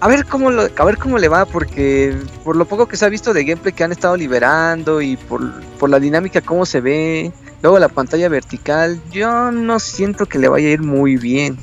a 0.00 0.08
ver 0.08 0.26
cómo 0.26 0.50
a 0.50 0.84
ver 0.84 0.98
cómo 0.98 1.18
le 1.18 1.28
va 1.28 1.46
porque 1.46 2.14
por 2.44 2.56
lo 2.56 2.66
poco 2.66 2.86
que 2.86 2.96
se 2.96 3.06
ha 3.06 3.08
visto 3.08 3.32
de 3.32 3.44
gameplay 3.44 3.72
que 3.72 3.84
han 3.84 3.92
estado 3.92 4.16
liberando 4.16 5.00
y 5.00 5.16
por, 5.16 5.62
por 5.78 5.88
la 5.88 5.98
dinámica 5.98 6.40
cómo 6.40 6.66
se 6.66 6.80
ve, 6.80 7.32
luego 7.62 7.78
la 7.78 7.88
pantalla 7.88 8.28
vertical, 8.28 9.00
yo 9.10 9.50
no 9.50 9.80
siento 9.80 10.26
que 10.26 10.38
le 10.38 10.48
vaya 10.48 10.68
a 10.68 10.72
ir 10.72 10.82
muy 10.82 11.16
bien. 11.16 11.56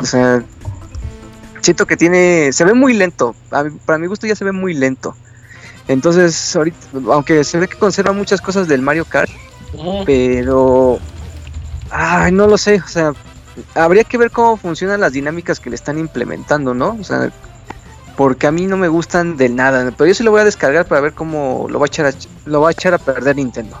O 0.00 0.06
sea, 0.06 0.42
siento 1.60 1.86
que 1.86 1.96
tiene 1.96 2.52
se 2.52 2.64
ve 2.64 2.74
muy 2.74 2.94
lento, 2.94 3.34
para 3.50 3.98
mi 3.98 4.06
gusto 4.06 4.26
ya 4.26 4.36
se 4.36 4.44
ve 4.44 4.52
muy 4.52 4.74
lento. 4.74 5.14
Entonces, 5.88 6.56
ahorita 6.56 6.78
aunque 7.10 7.44
se 7.44 7.58
ve 7.58 7.68
que 7.68 7.76
conserva 7.76 8.12
muchas 8.12 8.40
cosas 8.40 8.68
del 8.68 8.80
Mario 8.80 9.04
Kart, 9.04 9.30
pero 10.06 10.98
ay, 11.90 12.32
no 12.32 12.46
lo 12.46 12.56
sé, 12.56 12.80
o 12.84 12.88
sea, 12.88 13.12
habría 13.74 14.04
que 14.04 14.16
ver 14.16 14.30
cómo 14.30 14.56
funcionan 14.56 15.00
las 15.00 15.12
dinámicas 15.12 15.60
que 15.60 15.70
le 15.70 15.76
están 15.76 15.98
implementando, 15.98 16.74
¿no? 16.74 16.96
O 17.00 17.04
sea, 17.04 17.30
porque 18.16 18.46
a 18.46 18.52
mí 18.52 18.66
no 18.66 18.76
me 18.76 18.88
gustan 18.88 19.36
del 19.36 19.56
nada, 19.56 19.92
pero 19.96 20.08
yo 20.08 20.14
sí 20.14 20.22
lo 20.22 20.30
voy 20.30 20.40
a 20.40 20.44
descargar 20.44 20.86
para 20.86 21.00
ver 21.00 21.12
cómo 21.12 21.66
lo 21.68 21.78
va 21.78 21.86
a 21.86 21.88
echar 21.88 22.06
a, 22.06 22.12
lo 22.46 22.60
va 22.60 22.68
a 22.68 22.72
echar 22.72 22.94
a 22.94 22.98
perder 22.98 23.36
Nintendo. 23.36 23.78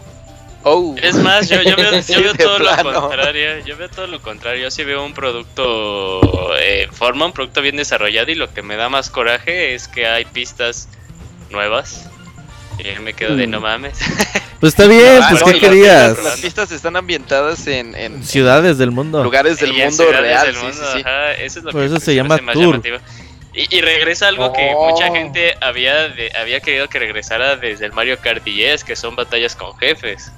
Oh. 0.66 0.94
Es 1.00 1.14
más, 1.16 1.48
yo, 1.48 1.60
yo 1.62 1.76
veo, 1.76 2.02
Sí, 2.02 2.14
yo 2.14 2.22
veo 2.22 2.34
todo 2.34 2.56
plano. 2.56 2.90
lo 2.90 3.00
contrario. 3.02 3.58
Yo 3.66 3.76
veo 3.76 3.88
todo 3.90 4.06
lo 4.06 4.20
contrario. 4.22 4.62
Yo 4.62 4.70
sí 4.70 4.82
veo 4.82 5.04
un 5.04 5.12
producto 5.12 6.56
eh, 6.58 6.84
en 6.84 6.92
forma, 6.92 7.26
un 7.26 7.32
producto 7.32 7.60
bien 7.60 7.76
desarrollado. 7.76 8.30
Y 8.30 8.34
lo 8.34 8.52
que 8.52 8.62
me 8.62 8.76
da 8.76 8.88
más 8.88 9.10
coraje 9.10 9.74
es 9.74 9.88
que 9.88 10.06
hay 10.06 10.24
pistas 10.24 10.88
nuevas. 11.54 12.10
Y 12.78 13.00
me 13.00 13.14
quedo 13.14 13.36
de 13.36 13.46
Mm. 13.46 13.50
no 13.50 13.60
mames. 13.60 13.98
Pues 14.60 14.72
está 14.72 14.86
bien, 14.86 15.20
Ah, 15.22 15.26
pues 15.30 15.44
no, 15.44 15.52
¿qué 15.52 15.60
querías? 15.60 16.22
Las 16.24 16.40
pistas 16.40 16.72
están 16.72 16.96
ambientadas 16.96 17.66
en, 17.66 17.94
en 17.94 18.24
Ciudades 18.24 18.78
del 18.78 18.92
mundo. 18.92 19.22
lugares 19.22 19.58
del 19.60 19.76
Y 19.76 19.82
mundo 19.84 20.04
real. 20.10 20.46
del 20.46 20.56
mundo, 20.56 20.72
sí, 20.72 20.86
sí. 20.94 21.00
ajá, 21.00 21.32
eso 21.32 21.58
es 21.58 21.64
lo 21.66 21.70
Por 21.72 21.80
que 21.82 21.86
eso 21.88 22.00
se 22.00 22.14
llama 22.14 22.38
más 22.38 22.54
tour. 22.54 22.66
llamativo. 22.80 22.96
Y, 23.52 23.76
y 23.76 23.80
regresa 23.82 24.28
algo 24.28 24.54
que 24.54 24.72
Oh. 24.74 24.88
mucha 24.90 25.10
gente 25.10 25.54
había 25.60 26.08
de- 26.08 26.32
había 26.40 26.60
querido 26.60 26.88
que 26.88 26.98
regresara 26.98 27.56
desde 27.56 27.84
el 27.84 27.92
Mario 27.92 28.16
Kart 28.22 28.42
10, 28.42 28.84
que 28.84 28.96
son 28.96 29.14
batallas 29.16 29.54
con 29.54 29.76
jefes. 29.76 30.32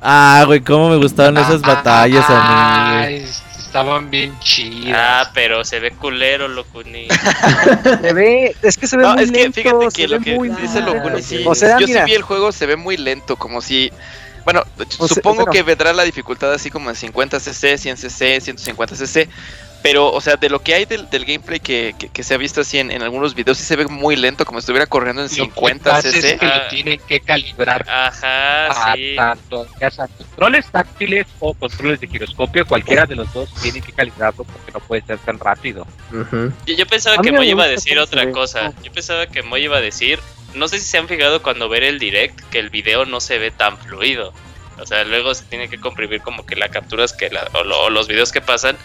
Ah, 0.00 0.44
güey, 0.46 0.60
cómo 0.60 0.88
me 0.88 0.96
gustaban 0.96 1.36
esas 1.36 1.60
batallas 1.62 2.24
a 2.28 3.02
mí. 3.08 3.16
güey. 3.18 3.26
Estaban 3.70 4.10
bien 4.10 4.36
chidas. 4.40 4.98
Ah, 4.98 5.30
pero 5.32 5.64
se 5.64 5.78
ve 5.78 5.92
culero, 5.92 6.48
loco. 6.48 6.82
ni- 6.82 7.06
Se 8.02 8.12
ve, 8.12 8.56
es 8.62 8.76
que 8.76 8.88
se 8.88 8.96
ve 8.96 9.04
No, 9.04 9.14
muy 9.14 9.22
es 9.22 9.30
que 9.30 9.38
lento, 9.38 9.60
fíjate 9.62 9.88
que 9.94 10.08
lo 10.08 10.18
que 10.18 10.34
muy 10.34 10.48
dice. 10.48 10.80
Locuni, 10.80 11.22
sí. 11.22 11.44
O 11.46 11.54
sea, 11.54 11.78
yo 11.78 11.86
mira, 11.86 12.00
sí 12.04 12.10
vi 12.10 12.16
el 12.16 12.22
juego, 12.22 12.50
se 12.50 12.66
ve 12.66 12.74
muy 12.74 12.96
lento, 12.96 13.36
como 13.36 13.62
si. 13.62 13.92
Bueno, 14.44 14.64
O 14.98 15.06
sea, 15.06 15.14
supongo 15.14 15.36
bueno. 15.44 15.52
que 15.52 15.62
vendrá 15.62 15.92
la 15.92 16.02
dificultad 16.02 16.52
así 16.52 16.68
como 16.68 16.90
en 16.90 16.96
50cc, 16.96 17.74
100cc, 17.78 18.40
150cc. 18.40 19.28
Pero, 19.82 20.12
o 20.12 20.20
sea, 20.20 20.36
de 20.36 20.50
lo 20.50 20.58
que 20.62 20.74
hay 20.74 20.84
del, 20.84 21.08
del 21.08 21.24
gameplay 21.24 21.58
que, 21.58 21.94
que- 21.98 22.08
que 22.10 22.22
se 22.22 22.34
ha 22.34 22.36
visto 22.36 22.60
así 22.60 22.78
en, 22.78 22.90
en 22.90 23.00
algunos 23.02 23.34
videos, 23.34 23.56
sí 23.56 23.64
se 23.64 23.76
ve 23.76 23.86
muy 23.86 24.14
lento, 24.14 24.44
como 24.44 24.58
si 24.60 24.64
estuviera 24.64 24.86
corriendo 24.86 25.22
en 25.22 25.28
Lo 25.28 25.30
que 25.30 25.36
50 25.36 25.90
pasa 25.90 26.08
es 26.08 26.14
cc. 26.14 26.38
que 26.38 26.46
Ah. 26.46 26.58
lo 26.64 26.68
tienen 26.68 27.00
que 27.08 27.20
calibrar 27.20 27.86
Ajá, 27.88 28.66
a 28.90 28.94
sí. 28.94 29.14
tanto, 29.16 29.66
ya 29.80 29.90
sea 29.90 30.06
controles 30.08 30.66
táctiles 30.66 31.26
o 31.38 31.54
controles 31.54 31.98
de 32.00 32.08
giroscopio, 32.08 32.66
cualquiera 32.66 33.06
de 33.06 33.16
los 33.16 33.32
dos 33.32 33.48
tienen 33.62 33.82
que 33.82 33.92
calibrarlo 33.92 34.44
porque 34.44 34.72
no 34.72 34.80
puede 34.80 35.02
ser 35.02 35.18
tan 35.18 35.38
rápido. 35.38 35.86
Ujú. 36.12 36.52
Yo, 36.66 36.74
yo 36.74 36.86
pensaba 36.86 37.16
A 37.16 37.22
que 37.22 37.32
me 37.32 37.38
Moy 37.38 37.48
iba 37.50 37.64
a 37.64 37.68
decir 37.68 37.98
otra 37.98 38.24
ve. 38.26 38.32
cosa. 38.32 38.72
Yo 38.82 38.92
pensaba 38.92 39.26
que 39.26 39.42
Moy 39.42 39.64
iba 39.64 39.78
a 39.78 39.80
decir, 39.80 40.18
no 40.54 40.68
sé 40.68 40.78
si 40.78 40.84
se 40.84 40.98
han 40.98 41.08
fijado 41.08 41.42
cuando 41.42 41.68
ver 41.70 41.84
el 41.84 41.98
direct, 41.98 42.38
que 42.50 42.58
el 42.58 42.68
video 42.68 43.06
no 43.06 43.20
se 43.20 43.38
ve 43.38 43.50
tan 43.50 43.78
fluido. 43.78 44.32
O 44.78 44.86
sea, 44.86 45.04
luego 45.04 45.34
se 45.34 45.44
tiene 45.44 45.68
que 45.68 45.78
comprimir 45.78 46.22
como 46.22 46.44
que 46.46 46.56
las 46.56 46.70
capturas 46.70 47.12
que 47.12 47.28
la- 47.30 47.48
o, 47.54 47.64
lo- 47.64 47.80
o 47.84 47.90
los 47.90 48.08
videos 48.08 48.32
que 48.32 48.40
pasan 48.40 48.76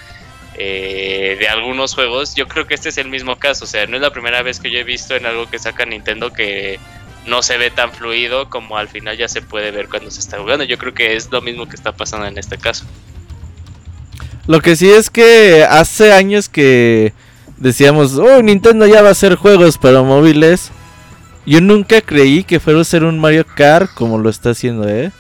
eh, 0.58 1.38
de 1.40 1.48
algunos 1.48 1.96
juegos. 1.96 2.36
Yo 2.36 2.48
creo 2.48 2.66
que 2.66 2.74
este 2.74 2.90
es 2.90 2.98
el 2.98 3.10
mismo 3.10 3.38
caso. 3.38 3.66
O 3.66 3.68
sea, 3.68 3.88
no 3.88 3.96
es 3.96 4.02
la 4.02 4.12
primera 4.12 4.42
vez 4.42 4.60
que 4.60 4.72
yo 4.72 4.80
he 4.80 4.84
visto 4.84 5.16
en 5.16 5.26
algo 5.26 5.50
que 5.50 5.60
saca 5.60 5.86
Nintendo 5.86 6.32
que 6.32 6.80
no 7.28 7.42
se 7.42 7.58
ve 7.58 7.72
tan 7.72 7.92
fluido 7.92 8.50
como 8.50 8.78
al 8.78 8.88
final 8.88 9.18
ya 9.18 9.28
se 9.28 9.42
puede 9.42 9.72
ver 9.72 9.90
cuando 9.90 10.12
se 10.12 10.20
está 10.20 10.40
jugando. 10.40 10.64
Yo 10.64 10.78
creo 10.78 10.94
que 10.94 11.16
es 11.16 11.32
lo 11.32 11.42
mismo 11.42 11.68
que 11.68 11.76
está 11.76 11.92
pasando 11.92 12.28
en 12.28 12.38
este 12.38 12.58
caso. 12.58 12.86
Lo 14.48 14.62
que 14.62 14.76
sí 14.76 14.90
es 14.90 15.10
que 15.10 15.66
hace 15.68 16.14
años 16.14 16.50
que 16.50 17.14
decíamos, 17.58 18.16
oh, 18.18 18.42
Nintendo 18.42 18.86
ya 18.86 19.02
va 19.02 19.10
a 19.10 19.14
hacer 19.14 19.36
juegos 19.36 19.78
para 19.78 20.04
móviles. 20.04 20.72
Yo 21.46 21.62
nunca 21.62 22.02
creí 22.02 22.44
que 22.44 22.60
fuera 22.60 22.82
a 22.82 22.84
ser 22.84 23.04
un 23.04 23.20
Mario 23.20 23.46
Kart 23.46 23.92
como 23.94 24.18
lo 24.18 24.30
está 24.30 24.52
haciendo, 24.52 24.88
¿eh? 24.88 25.12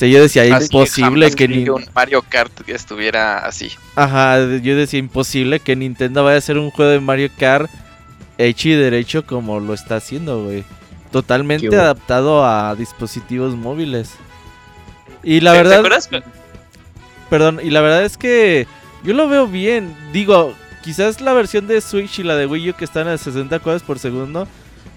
Sea, 0.00 0.08
yo 0.08 0.22
decía, 0.22 0.56
Así 0.56 0.64
imposible 0.64 1.26
jamás 1.26 1.36
que 1.36 1.46
ni... 1.46 1.68
un 1.68 1.84
Mario 1.94 2.22
Kart 2.26 2.66
estuviera 2.68 3.40
así. 3.44 3.70
Ajá, 3.96 4.38
yo 4.62 4.74
decía, 4.74 4.98
imposible 4.98 5.60
que 5.60 5.76
Nintendo 5.76 6.24
vaya 6.24 6.36
a 6.36 6.38
hacer 6.38 6.56
un 6.56 6.70
juego 6.70 6.90
de 6.90 7.00
Mario 7.00 7.28
Kart 7.38 7.70
hecho 8.38 8.70
y 8.70 8.72
derecho 8.72 9.26
como 9.26 9.60
lo 9.60 9.74
está 9.74 9.96
haciendo, 9.96 10.42
güey. 10.44 10.64
Totalmente 11.12 11.64
Qué 11.64 11.68
bueno. 11.68 11.82
adaptado 11.82 12.46
a 12.46 12.74
dispositivos 12.76 13.54
móviles. 13.56 14.12
Y 15.22 15.40
la 15.40 15.52
¿Te- 15.52 15.58
te 15.58 15.62
verdad... 15.64 15.78
acuerdas? 15.80 16.08
Perdón, 17.28 17.60
y 17.62 17.68
la 17.68 17.82
verdad 17.82 18.04
es 18.06 18.16
que 18.16 18.66
yo 19.04 19.12
lo 19.12 19.28
veo 19.28 19.46
bien. 19.48 19.94
Digo, 20.14 20.54
quizás 20.82 21.20
la 21.20 21.34
versión 21.34 21.66
de 21.66 21.78
Switch 21.82 22.20
y 22.20 22.22
la 22.22 22.36
de 22.36 22.46
Wii 22.46 22.70
U 22.70 22.74
que 22.74 22.86
están 22.86 23.06
a 23.06 23.18
60 23.18 23.58
cuadros 23.58 23.82
por 23.82 23.98
segundo. 23.98 24.48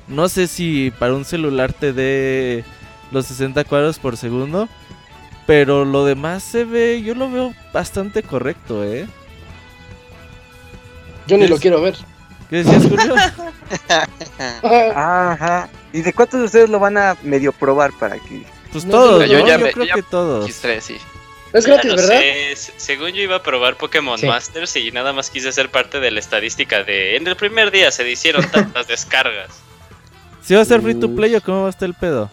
No 0.07 0.29
sé 0.29 0.47
si 0.47 0.93
para 0.97 1.13
un 1.13 1.25
celular 1.25 1.73
te 1.73 1.91
dé 1.91 2.63
los 3.11 3.25
60 3.25 3.65
cuadros 3.65 3.99
por 3.99 4.15
segundo. 4.15 4.69
Pero 5.45 5.83
lo 5.85 6.05
demás 6.05 6.41
se 6.43 6.63
ve, 6.63 7.01
yo 7.01 7.15
lo 7.15 7.29
veo 7.29 7.53
bastante 7.73 8.23
correcto, 8.23 8.83
¿eh? 8.83 9.07
Yo 11.27 11.37
ni 11.37 11.43
Es- 11.45 11.49
lo 11.49 11.57
quiero 11.57 11.81
ver. 11.81 11.95
¿Qué 12.49 12.63
decías, 12.63 12.83
Julio? 12.83 13.15
Ajá. 14.95 15.69
¿Y 15.91 16.01
de 16.01 16.13
cuántos 16.13 16.39
de 16.39 16.45
ustedes 16.45 16.69
lo 16.69 16.79
van 16.79 16.97
a 16.97 17.15
medio 17.23 17.51
probar 17.51 17.91
para 17.99 18.17
que 18.19 18.43
Pues 18.71 18.85
No, 18.85 18.91
todos, 18.91 19.29
yo 19.29 19.39
¿no? 19.39 19.47
ya 19.47 19.57
Yo 19.57 19.65
me- 19.65 19.71
creo 19.71 19.85
yo 19.85 19.89
ya- 19.89 19.95
que 19.95 20.03
todos. 20.03 20.49
X3, 20.49 20.79
sí. 20.81 20.97
Es 21.53 21.65
Ya 21.65 21.73
gratis, 21.73 21.95
¿verdad? 21.95 22.19
sé, 22.19 22.55
Según 22.77 23.09
yo 23.11 23.21
iba 23.21 23.35
a 23.35 23.43
probar 23.43 23.75
Pokémon 23.77 24.17
Sí. 24.17 24.25
Masters 24.25 24.75
y 24.75 24.91
nada 24.91 25.13
más 25.13 25.29
quise 25.29 25.51
ser 25.51 25.69
parte 25.69 25.99
de 25.99 26.09
la 26.09 26.19
estadística 26.19 26.83
de... 26.83 27.15
En 27.15 27.27
el 27.27 27.35
primer 27.35 27.69
día 27.69 27.91
se 27.91 28.09
hicieron 28.09 28.43
tantas 28.49 28.87
descargas. 28.87 29.49
¿Si 30.41 30.55
va 30.55 30.61
a 30.61 30.65
ser 30.65 30.81
free 30.81 30.95
to 30.95 31.13
play 31.15 31.35
o 31.35 31.41
cómo 31.41 31.61
va 31.61 31.67
a 31.67 31.69
estar 31.69 31.87
el 31.87 31.93
pedo? 31.93 32.31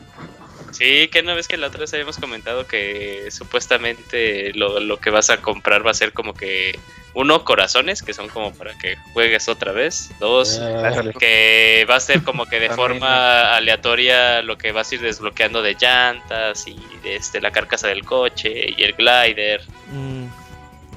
Sí, 0.73 1.09
que 1.09 1.23
no 1.23 1.35
ves 1.35 1.49
que 1.49 1.57
la 1.57 1.67
otra 1.69 1.81
vez 1.81 1.93
habíamos 1.93 2.19
comentado 2.19 2.67
que 2.67 3.29
supuestamente 3.31 4.53
lo, 4.55 4.81
lo 4.81 4.99
que 4.99 5.11
vas 5.11 5.31
a 5.31 5.39
comprar 5.39 5.87
va 5.87 5.91
a 5.91 5.95
ser 5.95 6.13
como 6.13 6.35
que... 6.35 6.79
Uno, 7.13 7.45
corazones, 7.45 8.03
que 8.03 8.15
son 8.15 8.29
como 8.29 8.53
para 8.55 8.79
que 8.79 8.97
juegues 9.13 9.49
otra 9.49 9.73
vez. 9.73 10.11
Dos, 10.21 10.61
Ah, 10.63 10.93
que 11.19 11.85
va 11.91 11.97
a 11.97 12.01
ser 12.01 12.23
como 12.23 12.47
que 12.47 12.61
de 12.61 12.71
forma 12.71 13.57
aleatoria 13.57 14.43
lo 14.43 14.57
que 14.57 14.71
vas 14.71 14.93
a 14.93 14.95
ir 14.95 15.01
desbloqueando 15.01 15.61
de 15.61 15.75
llantas 15.75 16.69
y 16.69 16.79
de 17.03 17.17
este, 17.17 17.41
la 17.41 17.51
carcasa 17.51 17.89
del 17.89 18.05
coche 18.05 18.73
y 18.77 18.83
el 18.85 18.93
glider. 18.95 19.61
Mm, 19.93 20.27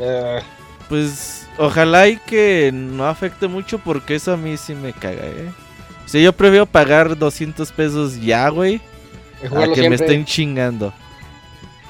ah, 0.01 0.39
Pues 0.87 1.47
ojalá 1.57 2.07
y 2.07 2.17
que 2.17 2.69
no 2.71 3.07
afecte 3.07 3.47
mucho 3.47 3.79
porque 3.79 4.13
eso 4.13 4.33
a 4.33 4.37
mí 4.37 4.55
sí 4.55 4.75
me 4.75 4.93
caga, 4.93 5.25
¿eh? 5.25 5.51
O 6.05 6.07
sea, 6.07 6.21
yo 6.21 6.31
prefiero 6.33 6.67
pagar 6.67 7.17
200 7.17 7.71
pesos 7.71 8.21
ya, 8.21 8.47
güey, 8.49 8.79
y 9.51 9.55
a 9.55 9.61
que 9.63 9.67
me 9.67 9.73
siempre. 9.75 9.95
estén 9.95 10.25
chingando. 10.25 10.93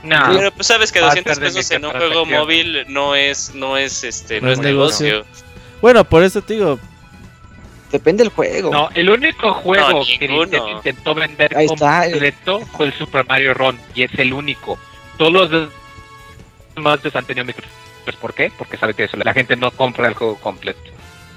No, 0.04 0.20
Pero 0.36 0.52
pues 0.52 0.68
sabes 0.68 0.92
que 0.92 1.00
Va 1.00 1.08
a 1.08 1.10
200 1.10 1.34
perder 1.36 1.54
pesos 1.54 1.72
en 1.72 1.86
un 1.86 1.92
juego 1.92 2.26
móvil 2.26 2.86
no 2.90 3.16
es 3.16 3.56
no 3.56 3.78
es 3.78 4.04
este 4.04 4.42
No 4.42 4.48
no, 4.48 4.54
es 4.54 4.60
es 4.60 4.66
negocio. 4.66 5.26
Bueno, 5.82 6.04
por 6.04 6.24
eso 6.24 6.42
te 6.42 6.56
digo, 6.56 6.78
Depende 7.94 8.24
del 8.24 8.34
juego. 8.34 8.72
No, 8.72 8.90
el 8.96 9.08
único 9.08 9.54
juego 9.54 10.00
No, 10.00 10.04
que. 10.04 10.28
Nintendo 10.28 10.68
intentó 10.70 11.14
vender 11.14 11.56
Ahí 11.56 11.68
está, 11.68 12.08
eh. 12.08 12.12
completo 12.12 12.60
fue 12.76 12.88
el 12.88 12.94
Super 12.94 13.26
Mario 13.28 13.54
Run 13.54 13.80
y 13.94 14.02
es 14.04 14.12
el 14.18 14.34
único. 14.34 14.80
Todos 15.18 15.32
los 15.32 15.70
demás 16.76 17.00
han 17.14 17.26
tenido 17.26 17.46
micro. 17.46 17.68
Pues 18.04 18.16
¿por 18.16 18.34
qué? 18.34 18.52
Porque 18.58 18.78
sabe 18.78 18.96
que 18.96 19.04
eso, 19.04 19.16
la 19.18 19.34
gente 19.34 19.56
no 19.56 19.70
compra 19.72 20.08
el 20.08 20.16
juego 20.16 20.36
completo. 20.38 20.82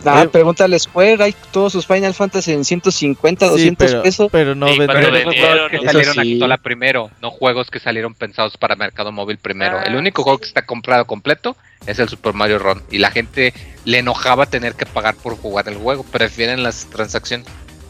Ah, 0.04 0.26
pregúntale 0.30 0.76
a 0.76 0.78
Square, 0.78 1.22
hay 1.24 1.34
todos 1.50 1.72
sus 1.72 1.86
Final 1.86 2.14
Fantasy 2.14 2.52
en 2.52 2.64
150, 2.64 3.46
Sí, 3.46 3.50
200 3.52 3.86
pero, 3.90 4.02
pesos. 4.02 4.28
pero 4.30 4.54
no 4.54 4.66
Sí, 4.68 4.78
venden. 4.78 4.86
cuando 4.86 5.10
Pero 5.10 5.24
vendieron, 5.26 5.58
juegos 5.58 5.70
que 5.70 5.86
salieron 5.86 6.18
a 6.18 6.22
sí. 6.22 6.30
consola 6.32 6.56
primero, 6.58 7.10
no 7.22 7.30
juegos 7.30 7.70
que 7.70 7.80
salieron 7.80 8.14
pensados 8.14 8.56
para 8.56 8.76
mercado 8.76 9.10
móvil 9.10 9.38
primero. 9.38 9.78
Ah, 9.78 9.84
el 9.84 9.96
único 9.96 10.22
sí. 10.22 10.24
juego 10.24 10.38
que 10.38 10.46
está 10.46 10.66
comprado 10.66 11.06
completo 11.06 11.56
es 11.86 11.98
el 11.98 12.08
Super 12.08 12.34
Mario 12.34 12.58
Run. 12.58 12.82
Y 12.90 12.98
la 12.98 13.10
gente 13.10 13.52
le 13.84 13.98
enojaba 13.98 14.46
tener 14.46 14.74
que 14.74 14.86
pagar 14.86 15.14
por 15.16 15.36
jugar 15.36 15.68
el 15.68 15.76
juego. 15.76 16.04
Prefieren 16.04 16.62
las 16.62 16.86
transacciones. 16.86 17.46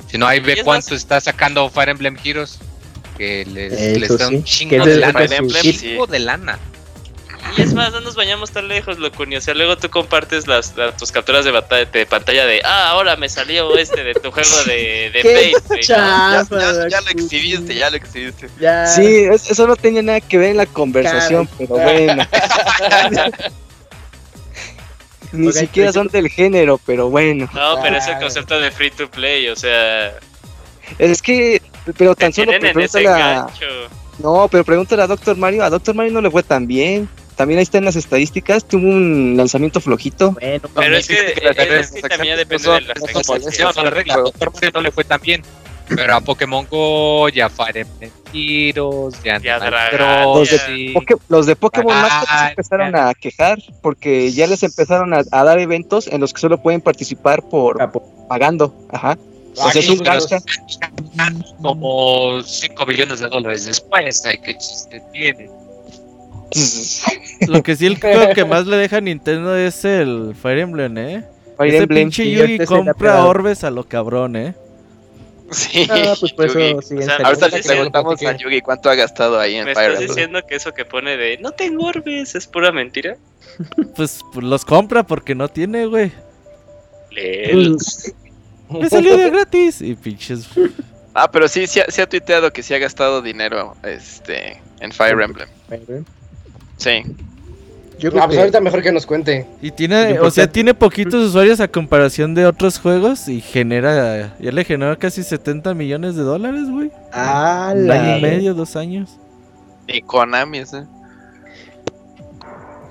Si 0.08 0.16
no, 0.18 0.26
ahí 0.26 0.40
ve 0.40 0.62
cuánto 0.62 0.90
más- 0.92 1.00
está 1.00 1.20
sacando 1.20 1.68
Fire 1.70 1.88
Emblem 1.90 2.16
Heroes. 2.24 2.58
Que 3.18 3.44
les, 3.46 3.98
les 3.98 4.18
da 4.18 4.28
un 4.28 4.44
chingo 4.44 4.84
de 4.84 4.92
el- 4.92 5.00
lana. 5.00 5.18
Fire 5.20 5.32
Emblem, 5.32 6.06
de 6.10 6.18
lana. 6.18 6.58
Y 7.56 7.62
es 7.62 7.72
más, 7.74 7.92
no 7.92 8.00
nos 8.00 8.14
bañamos 8.16 8.50
tan 8.50 8.68
lejos, 8.68 8.98
Locuni. 8.98 9.36
O 9.36 9.40
sea, 9.40 9.54
luego 9.54 9.76
tú 9.76 9.88
compartes 9.90 10.46
las, 10.46 10.76
las- 10.76 10.96
tus 10.96 11.12
capturas 11.12 11.44
de, 11.44 11.50
batalla, 11.50 11.84
de 11.84 12.06
pantalla 12.06 12.46
de, 12.46 12.60
ah, 12.64 12.90
ahora 12.90 13.16
me 13.16 13.28
salió 13.28 13.76
este 13.76 14.02
de 14.04 14.14
tu 14.14 14.30
juego 14.30 14.64
de, 14.66 15.10
de 15.12 15.20
¡Qué 15.22 15.34
Paint, 15.34 15.66
güey", 15.66 15.80
¿no? 15.80 15.86
Ya, 15.86 16.30
chafa, 16.48 16.58
ya- 16.60 16.88
ya 16.88 17.00
lo 17.00 17.08
exhibiste, 17.10 17.74
ya 17.74 17.90
lo 17.90 17.96
exhibiste. 17.96 18.48
Ya. 18.60 18.86
Sí, 18.86 19.24
es- 19.30 19.50
eso 19.50 19.66
no 19.66 19.76
tenía 19.76 20.02
nada 20.02 20.20
que 20.20 20.38
ver 20.38 20.50
en 20.50 20.56
la 20.58 20.66
conversación, 20.66 21.48
pero 21.58 21.76
bueno. 21.76 22.26
Ni 25.32 25.52
siquiera 25.52 25.92
son 25.92 26.08
del 26.08 26.28
género, 26.30 26.78
pero 26.86 27.10
bueno. 27.10 27.48
No, 27.52 27.82
pero 27.82 27.96
es 27.98 28.06
el 28.06 28.18
concepto 28.18 28.58
de 28.60 28.70
free 28.70 28.90
to 28.90 29.10
play, 29.10 29.48
o 29.48 29.56
sea, 29.56 30.14
Es 30.98 31.20
que, 31.20 31.60
pero 31.98 32.14
tan 32.14 32.32
solo 32.32 32.52
pregúntale 32.58 33.08
a. 33.08 33.46
No, 34.18 34.48
pero 34.48 34.64
pregúntale 34.64 35.02
a 35.02 35.06
Doctor 35.06 35.36
Mario. 35.36 35.62
A 35.64 35.68
Doctor 35.70 35.94
Mario 35.94 36.12
no 36.12 36.20
le 36.22 36.30
fue 36.30 36.42
tan 36.42 36.66
bien. 36.66 37.08
También 37.36 37.58
ahí 37.58 37.64
está 37.64 37.78
en 37.78 37.84
las 37.84 37.96
estadísticas. 37.96 38.64
Tuvo 38.66 38.88
un 38.88 39.34
lanzamiento 39.36 39.80
flojito. 39.80 40.32
Bueno, 40.32 40.68
Pero 40.74 40.96
es 40.96 41.06
que, 41.06 41.14
que 41.14 41.20
es 41.20 41.34
que 41.34 41.52
reglas 41.52 41.92
también 42.08 42.36
depende 42.38 42.66
no 42.66 42.72
de 42.74 42.80
las 42.80 43.28
molestias. 43.28 43.76
No, 43.76 43.82
la 43.84 43.90
regla, 43.90 44.14
a 44.14 44.18
Doctor 44.18 44.52
Mario 44.54 44.70
no 44.74 44.80
le 44.80 44.90
fue 44.90 45.04
tan 45.04 45.20
bien. 45.20 45.42
Pero 45.88 46.16
a 46.16 46.20
Pokémon 46.20 46.66
Go, 46.68 47.28
ya 47.28 47.48
Fire 47.48 47.76
Emblem 47.76 48.10
Heroes, 48.34 49.22
ya 49.22 49.38
Ya 49.38 49.60
los 51.28 51.46
de 51.46 51.54
Pokémon 51.54 51.94
Master 51.94 52.28
se 52.38 52.48
empezaron 52.50 52.96
a 52.96 53.14
quejar 53.14 53.58
porque 53.82 54.32
ya 54.32 54.48
les 54.48 54.64
empezaron 54.64 55.14
a, 55.14 55.22
a 55.30 55.44
dar 55.44 55.60
eventos 55.60 56.08
en 56.08 56.20
los 56.20 56.32
que 56.32 56.40
solo 56.40 56.60
pueden 56.60 56.80
participar 56.80 57.42
por 57.48 57.80
Ah, 57.80 57.92
por- 57.92 58.02
pagando. 58.28 58.74
Ajá. 58.90 59.16
O 59.58 59.70
sea, 59.70 59.80
es 59.80 59.88
un 59.88 59.98
gacha. 59.98 60.38
como 61.62 62.42
5 62.42 62.86
millones 62.86 63.20
de 63.20 63.28
dólares 63.28 63.64
después. 63.66 64.24
Ay, 64.26 64.38
qué 64.38 64.58
chiste 64.58 65.00
tiene. 65.12 65.48
Lo 67.48 67.62
que 67.62 67.76
sí 67.76 67.86
el 67.86 68.00
juego 68.00 68.32
que 68.34 68.44
más 68.44 68.66
le 68.66 68.76
deja 68.76 68.98
a 68.98 69.00
Nintendo 69.00 69.56
es 69.56 69.84
el 69.84 70.34
Fire 70.40 70.58
Emblem, 70.58 70.96
¿eh? 70.98 71.24
Fire 71.56 71.74
Ese 71.74 71.82
Emblem. 71.84 72.04
pinche 72.04 72.30
Yugi 72.30 72.52
este 72.54 72.66
compra 72.66 73.24
orbes 73.24 73.64
a 73.64 73.70
lo 73.70 73.84
cabrón, 73.84 74.36
¿eh? 74.36 74.54
Sí, 75.50 75.86
Ah, 75.90 76.14
pues 76.18 76.32
por 76.32 76.46
eso 76.46 76.76
O 76.78 76.82
sea. 76.82 77.16
Ahorita 77.24 77.48
le 77.48 77.56
estás 77.58 77.66
preguntamos 77.66 78.20
a 78.22 78.36
Yugi 78.36 78.60
cuánto 78.62 78.90
ha 78.90 78.94
gastado 78.96 79.38
ahí 79.38 79.54
en 79.54 79.64
¿Me 79.66 79.74
Fire 79.74 79.90
estás 79.92 80.00
Emblem. 80.02 80.16
diciendo 80.16 80.40
que 80.48 80.56
eso 80.56 80.72
que 80.74 80.84
pone 80.84 81.16
de 81.16 81.38
no 81.38 81.52
tengo 81.52 81.84
orbes 81.86 82.34
es 82.34 82.46
pura 82.48 82.72
mentira? 82.72 83.16
Pues, 83.94 84.20
pues, 84.32 84.44
los 84.44 84.64
compra 84.64 85.04
porque 85.04 85.34
no 85.34 85.48
tiene, 85.48 85.86
güey. 85.86 86.10
Leel. 87.12 87.76
Me 88.68 88.90
salió 88.90 89.16
de 89.16 89.30
gratis. 89.30 89.80
Y 89.80 89.94
pinches. 89.94 90.48
Ah, 91.14 91.30
pero 91.30 91.46
sí, 91.48 91.66
sí, 91.66 91.80
ha- 91.80 91.86
sí 91.90 92.00
ha 92.02 92.08
tuiteado 92.08 92.52
que 92.52 92.62
sí 92.62 92.74
ha 92.74 92.78
gastado 92.78 93.22
dinero 93.22 93.74
este, 93.84 94.60
en 94.80 94.92
Fire 94.92 95.18
Emblem. 95.20 95.48
Sí. 96.76 97.02
Yo 97.98 98.10
creo 98.10 98.22
Ah, 98.22 98.26
pues 98.26 98.36
que- 98.36 98.40
ahorita 98.42 98.60
mejor 98.60 98.82
que 98.82 98.92
nos 98.92 99.06
cuente. 99.06 99.46
Y 99.62 99.70
tiene, 99.70 100.20
o 100.20 100.30
sea, 100.30 100.46
tiene 100.46 100.74
poquitos 100.74 101.14
usuarios 101.30 101.60
a 101.60 101.68
comparación 101.68 102.34
de 102.34 102.44
otros 102.46 102.78
juegos 102.78 103.26
y 103.26 103.40
genera, 103.40 104.36
ya 104.38 104.52
le 104.52 104.64
generó 104.64 104.98
casi 104.98 105.22
70 105.22 105.72
millones 105.72 106.14
de 106.14 106.22
dólares, 106.22 106.68
güey. 106.70 106.90
Ah, 107.12 107.72
Un 107.74 107.86
la- 107.86 107.94
año 107.94 108.18
y 108.18 108.22
medio, 108.22 108.52
dos 108.54 108.76
años. 108.76 109.16
Y 109.86 110.02
Konami, 110.02 110.66
¿sí? 110.66 110.76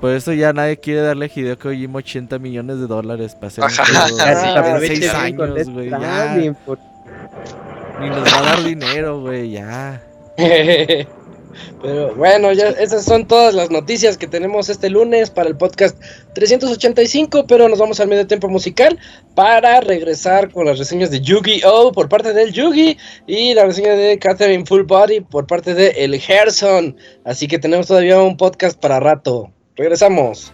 Por 0.01 0.11
eso 0.11 0.33
ya 0.33 0.53
nadie 0.53 0.77
quiere 0.77 1.01
darle 1.01 1.25
a 1.25 1.29
Hideo 1.39 1.57
Kojima 1.57 1.99
80 1.99 2.37
millones 2.39 2.79
de 2.79 2.87
dólares 2.87 3.35
para 3.35 3.47
hacer 3.47 3.63
un 3.63 3.69
Ajá. 3.69 4.79
bien 4.79 5.35
con 5.37 5.49
años, 5.51 5.55
Death 5.55 5.67
güey, 5.69 5.89
ya. 5.89 5.99
Stranding, 5.99 6.55
por- 6.65 6.79
Ni 8.01 8.09
nos 8.09 8.33
va 8.33 8.37
a 8.37 8.41
dar 8.41 8.63
dinero, 8.63 9.21
güey, 9.21 9.51
ya. 9.51 10.01
Pero 11.81 12.15
bueno, 12.15 12.51
ya 12.53 12.69
esas 12.69 13.05
son 13.05 13.27
todas 13.27 13.53
las 13.53 13.71
noticias 13.71 14.17
que 14.17 14.27
tenemos 14.27 14.69
este 14.69 14.89
lunes 14.89 15.29
para 15.29 15.49
el 15.49 15.57
podcast 15.57 16.01
385, 16.33 17.45
pero 17.47 17.69
nos 17.69 17.79
vamos 17.79 17.99
al 17.99 18.07
medio 18.07 18.27
tiempo 18.27 18.47
musical 18.47 18.99
para 19.35 19.81
regresar 19.81 20.51
con 20.51 20.65
las 20.65 20.79
reseñas 20.79 21.11
de 21.11 21.21
Yu-Gi-Oh 21.21 21.91
por 21.91 22.09
parte 22.09 22.33
del 22.33 22.51
Yugi 22.51 22.97
y 23.27 23.53
la 23.53 23.65
reseña 23.65 23.93
de 23.93 24.17
Catherine 24.19 24.65
Full 24.65 24.83
Body 24.83 25.21
por 25.21 25.47
parte 25.47 25.73
de 25.73 25.89
El 25.89 26.19
Gerson. 26.19 26.97
Así 27.23 27.47
que 27.47 27.59
tenemos 27.59 27.87
todavía 27.87 28.21
un 28.21 28.37
podcast 28.37 28.79
para 28.79 28.99
rato. 28.99 29.51
Regresamos. 29.75 30.53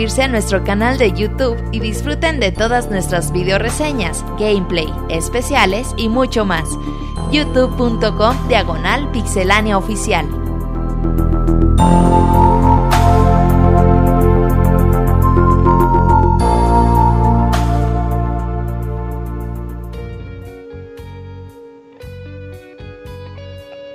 suscribirse 0.00 0.22
a 0.22 0.28
nuestro 0.28 0.64
canal 0.64 0.96
de 0.96 1.12
YouTube 1.12 1.62
y 1.72 1.80
disfruten 1.80 2.40
de 2.40 2.52
todas 2.52 2.90
nuestras 2.90 3.32
video 3.32 3.58
reseñas, 3.58 4.24
gameplay, 4.38 4.88
especiales 5.10 5.88
y 5.98 6.08
mucho 6.08 6.46
más. 6.46 6.64
youtube.com 7.30 8.48
diagonal 8.48 9.10
pixelánea 9.10 9.76
oficial. 9.76 10.26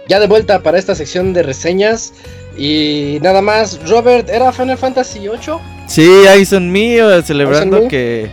Ya 0.07 0.19
de 0.19 0.27
vuelta 0.27 0.61
para 0.61 0.77
esta 0.77 0.93
sección 0.93 1.33
de 1.33 1.41
reseñas. 1.41 2.13
Y 2.55 3.17
nada 3.23 3.41
más, 3.41 3.89
Robert, 3.89 4.29
¿era 4.29 4.51
Final 4.51 4.77
Fantasy 4.77 5.19
VIII? 5.19 5.74
Sí, 5.95 6.27
ahí 6.27 6.43
son 6.43 6.73
míos, 6.73 7.23
celebrando 7.23 7.83
me? 7.83 7.87
que 7.87 8.29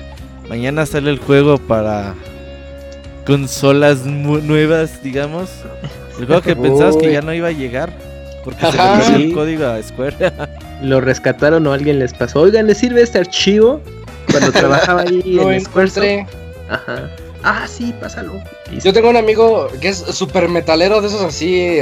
mañana 0.48 0.84
sale 0.84 1.10
el 1.10 1.20
juego 1.20 1.58
para 1.58 2.16
consolas 3.24 4.04
nuevas, 4.04 5.00
digamos. 5.00 5.48
El 6.18 6.26
juego 6.26 6.42
que 6.42 6.56
pensabas 6.56 6.96
que 6.96 7.12
ya 7.12 7.22
no 7.22 7.32
iba 7.32 7.46
a 7.46 7.52
llegar. 7.52 7.92
Porque 8.42 8.66
se 8.66 8.72
le 8.72 8.78
Ajá. 8.80 8.98
perdió 8.98 9.26
el 9.26 9.32
código 9.32 9.66
a 9.66 9.80
Square. 9.80 10.32
Lo 10.82 11.00
rescataron 11.00 11.64
o 11.68 11.72
alguien 11.72 12.00
les 12.00 12.12
pasó. 12.12 12.40
Oigan, 12.40 12.66
¿les 12.66 12.78
sirve 12.78 13.00
este 13.00 13.20
archivo? 13.20 13.80
Cuando 14.28 14.50
trabajaba 14.52 15.02
ahí 15.02 15.22
Lo 15.24 15.52
en 15.52 15.60
encontré. 15.60 16.26
Ajá. 16.68 17.10
Ah, 17.44 17.68
sí, 17.68 17.94
pásalo. 18.00 18.42
Listo. 18.72 18.88
Yo 18.88 18.92
tengo 18.92 19.08
un 19.08 19.16
amigo 19.16 19.68
que 19.80 19.90
es 19.90 19.98
super 19.98 20.48
metalero 20.48 21.00
de 21.00 21.06
esos 21.06 21.22
así, 21.22 21.78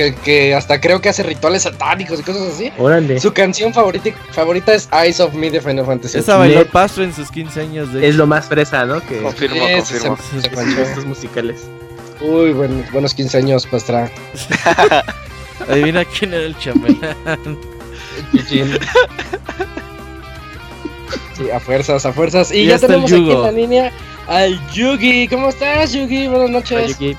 que, 0.00 0.14
que 0.24 0.54
hasta 0.54 0.80
creo 0.80 1.00
que 1.00 1.08
hace 1.08 1.22
rituales 1.22 1.62
satánicos 1.62 2.18
y 2.20 2.22
cosas 2.22 2.54
así. 2.54 2.72
Órale. 2.78 3.20
Su 3.20 3.32
canción 3.32 3.74
favorita, 3.74 4.10
favorita 4.32 4.72
es 4.74 4.88
Eyes 4.92 5.20
of 5.20 5.34
Me 5.34 5.50
de 5.50 5.60
Final 5.60 5.84
Fantasy. 5.86 6.18
Esa 6.18 6.36
bailó. 6.36 6.66
Pastro 6.66 7.04
en 7.04 7.12
sus 7.14 7.30
15 7.30 7.60
años 7.60 7.92
de 7.92 8.08
Es 8.08 8.14
lo 8.16 8.26
más 8.26 8.46
fresa, 8.46 8.84
¿no? 8.86 9.00
Que 9.06 9.18
Confirmo, 9.22 9.56
Sí, 9.66 9.72
confirmo. 9.76 10.16
se- 10.16 10.40
se 10.42 10.82
estos 10.82 11.04
musicales. 11.04 11.60
Uy, 12.20 12.52
buen- 12.52 12.86
buenos 12.92 13.14
15 13.14 13.38
años, 13.38 13.66
Pastra. 13.66 14.10
Adivina 15.68 16.04
quién 16.04 16.32
era 16.34 16.44
el 16.44 16.56
chambelán. 16.58 17.58
Sí, 21.36 21.50
a 21.50 21.60
fuerzas, 21.60 22.04
a 22.06 22.12
fuerzas. 22.12 22.50
Y 22.52 22.60
Y 22.62 22.66
ya 22.66 22.78
tenemos 22.78 23.10
aquí 23.10 23.30
en 23.30 23.42
la 23.42 23.52
línea 23.52 23.92
al 24.28 24.60
Yugi. 24.72 25.28
¿Cómo 25.28 25.48
estás, 25.48 25.92
Yugi? 25.92 26.28
Buenas 26.28 26.50
noches. 26.50 26.96
Oye, 27.00 27.16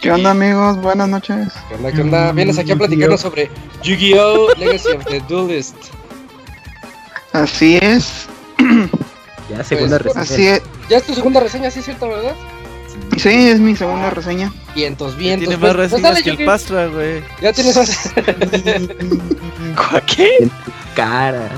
¿Qué 0.00 0.10
onda 0.12 0.32
amigos? 0.32 0.76
Buenas 0.78 1.08
noches. 1.08 1.48
¿Qué 1.68 1.74
onda, 1.74 1.90
qué 1.92 2.00
onda? 2.02 2.32
Vienes 2.32 2.58
aquí 2.58 2.72
a 2.72 2.76
platicarnos 2.76 3.20
sobre 3.20 3.50
Yu-Gi-Oh! 3.82 4.48
Legacy 4.58 4.88
of 4.88 5.04
the 5.06 5.20
Duelist. 5.20 5.74
Así 7.32 7.78
es. 7.80 8.26
Ya, 9.48 9.64
segunda 9.64 9.98
Pues, 9.98 10.14
reseña. 10.14 10.22
Así 10.22 10.46
es. 10.48 10.62
Ya 10.90 10.98
es 10.98 11.04
tu 11.04 11.14
segunda 11.14 11.40
reseña, 11.40 11.70
sí, 11.70 11.80
cierto, 11.80 12.08
¿verdad? 12.08 12.34
Sí, 13.16 13.48
es 13.48 13.58
mi 13.58 13.74
segunda 13.74 14.10
reseña. 14.10 14.52
Vientos, 14.74 15.16
vientos. 15.16 15.48
Tiene 15.48 15.58
Pues- 15.58 15.72
más 15.74 15.76
pues 15.76 15.90
reseñas 15.90 16.12
dale, 16.14 16.22
que 16.24 16.42
el. 16.42 16.46
Pastra, 16.46 16.86
güey. 16.88 17.22
Ya 17.40 17.52
tienes 17.54 17.76
más. 17.76 18.12
¿Qué? 20.14 20.50
Cara. 20.94 21.48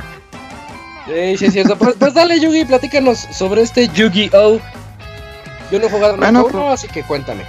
Sí, 1.07 1.37
sí, 1.39 1.45
es 1.47 1.53
cierto. 1.55 1.77
Pues, 1.77 1.97
pues 1.99 2.15
dale, 2.15 2.39
Yugi, 2.39 2.65
platícanos 2.67 3.19
sobre 3.37 3.63
este 3.63 3.89
Yu-Gi-Oh! 3.89 4.61
Yo 5.73 5.79
no 5.81 5.87
he 5.87 5.91
jugado 5.91 6.13
nunca 6.17 6.31
Bueno, 6.31 6.47
uno, 6.53 6.71
así 6.71 6.87
que 6.87 7.03
cuéntame. 7.03 7.43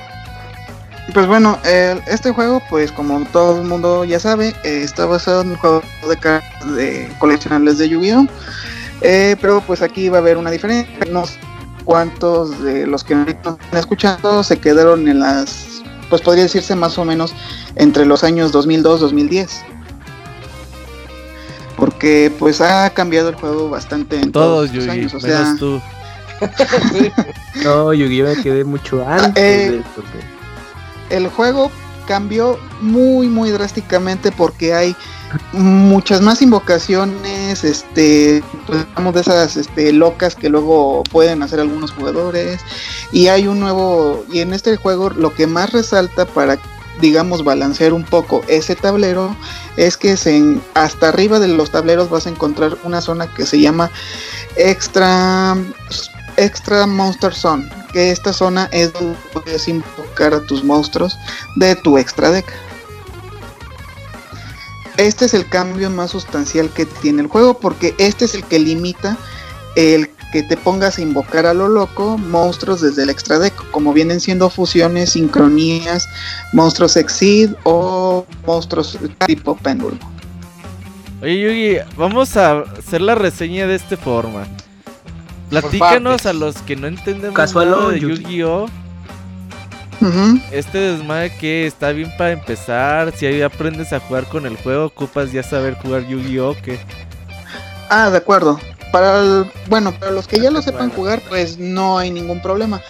Pues 1.14 1.28
bueno, 1.28 1.60
el- 1.66 2.02
este 2.08 2.32
juego, 2.32 2.62
pues 2.70 2.92
como 2.92 3.20
todo 3.26 3.60
el 3.62 3.68
mundo 3.68 4.06
ya 4.06 4.20
sabe, 4.20 4.50
eh, 4.64 4.82
está 4.84 5.06
basado 5.06 5.42
en 5.42 5.50
un 5.52 5.58
juego 5.58 5.84
de 6.08 6.18
cartas 6.18 6.76
de 6.76 7.12
coleccionables 7.20 7.78
de 7.78 7.90
Yu-Gi-Oh! 7.90 8.28
Eh, 9.02 9.36
pero 9.42 9.62
pues 9.68 9.82
aquí 9.82 10.08
va 10.08 10.18
a 10.20 10.22
haber 10.22 10.38
una 10.38 10.50
diferencia. 10.50 10.96
Unos 11.10 11.38
cuantos 11.84 12.64
de 12.64 12.88
los 12.88 13.04
que 13.04 13.16
ahorita 13.16 13.58
están 13.62 13.80
escuchando 13.80 14.44
se 14.44 14.58
quedaron 14.60 15.08
en 15.10 15.20
las, 15.20 15.82
pues 16.10 16.22
podría 16.22 16.44
decirse 16.44 16.74
más 16.74 16.98
o 16.98 17.04
menos 17.04 17.34
entre 17.76 18.06
los 18.06 18.24
años 18.24 18.54
2002-2010. 18.54 19.50
Porque 21.76 22.32
pues 22.40 22.62
ha 22.62 22.90
cambiado 22.92 23.30
el 23.30 23.36
juego 23.36 23.70
bastante 23.70 24.20
en 24.22 24.32
todos, 24.32 24.72
Yugi, 24.72 24.90
años. 24.90 25.14
O 25.14 25.20
sea, 25.20 25.40
menos 25.42 25.60
tú. 25.60 25.82
No, 27.64 27.94
Yu-Gi-Oh! 27.94 28.36
me 28.36 28.42
quedé 28.42 28.64
mucho 28.64 29.06
antes 29.08 29.44
eh, 29.44 29.72
de 29.72 29.78
esto. 29.80 30.04
El 31.14 31.28
juego 31.30 31.72
cambió 32.08 32.60
muy 32.82 33.28
muy 33.28 33.52
drásticamente 33.52 34.32
porque 34.32 34.74
hay 34.74 34.96
muchas 35.52 36.22
más 36.22 36.42
invocaciones, 36.42 37.64
este, 37.64 38.44
pues, 38.68 38.86
de 39.14 39.22
esas 39.22 39.58
este, 39.58 39.92
locas 39.92 40.36
que 40.36 40.50
luego 40.50 41.04
pueden 41.12 41.42
hacer 41.42 41.60
algunos 41.60 41.92
jugadores. 41.92 42.62
Y 43.12 43.28
hay 43.28 43.48
un 43.48 43.60
nuevo 43.60 44.26
y 44.32 44.40
en 44.40 44.54
este 44.54 44.76
juego 44.78 45.10
lo 45.10 45.34
que 45.34 45.48
más 45.48 45.72
resalta 45.72 46.26
para 46.26 46.58
digamos 47.02 47.44
balancear 47.44 47.92
un 47.92 48.04
poco 48.04 48.44
ese 48.48 48.76
tablero 48.76 49.36
es 49.78 49.98
que 49.98 50.16
hasta 50.76 51.10
arriba 51.10 51.40
de 51.40 51.48
los 51.48 51.72
tableros 51.72 52.12
vas 52.12 52.28
a 52.28 52.30
encontrar 52.30 52.78
una 52.84 53.02
zona 53.02 53.34
que 53.34 53.48
se 53.48 53.60
llama 53.60 53.90
extra 54.58 55.58
extra 56.38 56.86
monster 56.86 57.34
zone 57.34 57.68
que 57.94 58.12
esta 58.12 58.34
zona 58.34 58.68
es 58.74 58.92
donde 58.92 59.18
puedes 59.32 59.68
invocar 59.68 60.34
a 60.34 60.42
tus 60.42 60.64
monstruos 60.64 61.16
de 61.56 61.76
tu 61.78 61.98
extra 61.98 62.30
deck 62.32 62.46
este 64.98 65.26
es 65.26 65.34
el 65.34 65.48
cambio 65.48 65.90
más 65.90 66.12
sustancial 66.12 66.70
que 66.70 66.86
tiene 66.86 67.22
el 67.22 67.28
juego 67.28 67.60
porque 67.60 67.96
este 67.98 68.26
es 68.26 68.36
el 68.36 68.44
que 68.44 68.60
limita 68.60 69.18
el 69.76 70.10
que 70.34 70.42
te 70.42 70.58
pongas 70.58 70.98
a 70.98 71.02
invocar 71.02 71.46
a 71.46 71.54
lo 71.54 71.68
loco 71.68 72.18
monstruos 72.18 72.82
desde 72.82 73.04
el 73.04 73.12
extra 73.12 73.38
deck, 73.38 73.54
como 73.70 73.94
vienen 73.94 74.20
siendo 74.20 74.50
fusiones, 74.50 75.12
sincronías, 75.12 76.10
monstruos 76.54 76.98
Exceed 76.98 77.52
o 77.64 78.26
monstruos 78.46 78.98
tipo 79.28 79.56
péndulo. 79.56 79.96
Oye, 81.22 81.40
Yugi, 81.40 81.78
vamos 81.98 82.36
a 82.36 82.62
hacer 82.62 83.02
la 83.02 83.14
reseña 83.14 83.68
de 83.68 83.76
esta 83.76 83.96
forma. 83.96 84.48
Platícanos 85.62 86.26
a 86.26 86.34
los 86.34 86.56
que 86.64 86.76
no 86.76 86.88
entendemos 86.88 87.36
Casual, 87.36 87.70
nada 87.72 87.90
de 87.90 88.00
Yugi. 88.00 88.22
Yu-Gi-Oh! 88.24 88.66
Ujú. 90.02 90.40
Este 90.52 90.78
desmadre 90.78 91.32
que 91.38 91.66
está 91.66 91.92
bien 91.92 92.12
para 92.18 92.32
empezar. 92.32 93.14
Si 93.16 93.26
ahí 93.26 93.42
aprendes 93.42 93.94
a 93.94 94.00
jugar 94.00 94.26
con 94.26 94.46
el 94.46 94.58
juego, 94.58 94.86
ocupas 94.86 95.32
ya 95.32 95.44
saber 95.44 95.76
jugar 95.76 96.08
Yu-Gi-Oh! 96.08 96.56
que 96.64 96.80
Ah, 97.90 98.10
de 98.10 98.18
acuerdo. 98.18 98.60
Para 98.92 99.20
el- 99.20 99.46
bueno, 99.70 99.92
para 99.98 100.12
los 100.12 100.28
que 100.28 100.40
ya 100.40 100.52
lo 100.52 100.62
sepan 100.62 100.90
jugar, 100.92 101.22
pues 101.30 101.58
no 101.58 101.98
hay 101.98 102.12
ningún 102.12 102.42
problema. 102.42 102.82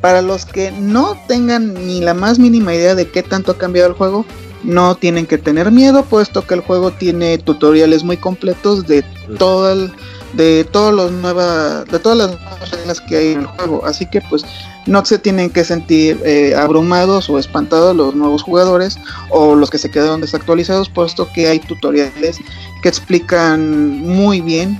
Para 0.00 0.20
los 0.22 0.44
que 0.46 0.70
no 0.72 1.16
tengan 1.28 1.74
ni 1.86 2.00
la 2.00 2.14
más 2.14 2.38
mínima 2.38 2.74
idea 2.74 2.94
de 2.94 3.08
qué 3.08 3.22
tanto 3.22 3.52
ha 3.52 3.58
cambiado 3.58 3.88
el 3.88 3.94
juego, 3.94 4.24
no 4.62 4.94
tienen 4.96 5.26
que 5.26 5.38
tener 5.38 5.70
miedo, 5.70 6.04
puesto 6.04 6.46
que 6.46 6.54
el 6.54 6.60
juego 6.60 6.90
tiene 6.92 7.38
tutoriales 7.38 8.04
muy 8.04 8.16
completos 8.16 8.86
de 8.86 9.04
todo 9.38 9.72
el- 9.72 9.92
de 10.36 10.64
todos 10.64 10.92
los 10.92 11.12
nuevas 11.12 11.84
de 11.86 11.98
todas 11.98 12.18
las 12.18 12.28
nuevas 12.40 12.70
reglas 12.70 13.00
que 13.00 13.16
hay 13.16 13.32
en 13.32 13.40
el 13.40 13.46
juego. 13.46 13.84
Así 13.86 14.06
que 14.06 14.20
pues 14.22 14.44
no 14.86 15.04
se 15.04 15.18
tienen 15.18 15.50
que 15.50 15.64
sentir 15.64 16.20
eh, 16.24 16.54
abrumados 16.56 17.30
o 17.30 17.38
espantados 17.38 17.96
los 17.96 18.14
nuevos 18.14 18.42
jugadores 18.42 18.98
o 19.30 19.54
los 19.54 19.70
que 19.70 19.78
se 19.78 19.90
quedaron 19.90 20.20
desactualizados, 20.20 20.88
puesto 20.88 21.30
que 21.32 21.48
hay 21.48 21.58
tutoriales 21.60 22.38
que 22.82 22.88
explican 22.88 24.00
muy 24.00 24.40
bien 24.40 24.78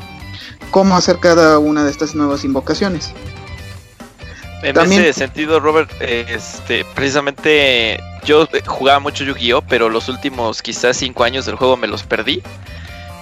cómo 0.71 0.97
hacer 0.97 1.19
cada 1.19 1.59
una 1.59 1.85
de 1.85 1.91
estas 1.91 2.15
nuevas 2.15 2.45
invocaciones. 2.45 3.13
En 4.63 4.75
También- 4.75 5.03
ese 5.03 5.13
sentido, 5.13 5.61
Robert, 5.61 5.91
este, 6.01 6.87
precisamente 6.95 8.01
yo 8.25 8.49
eh, 8.53 8.63
jugaba 8.67 8.99
mucho 8.99 9.23
Yu-Gi-Oh, 9.23 9.61
pero 9.63 9.91
los 9.91 10.09
últimos 10.09 10.63
quizás 10.63 10.97
cinco 10.97 11.23
años 11.23 11.45
del 11.45 11.57
juego 11.57 11.77
me 11.77 11.87
los 11.87 12.03
perdí. 12.03 12.43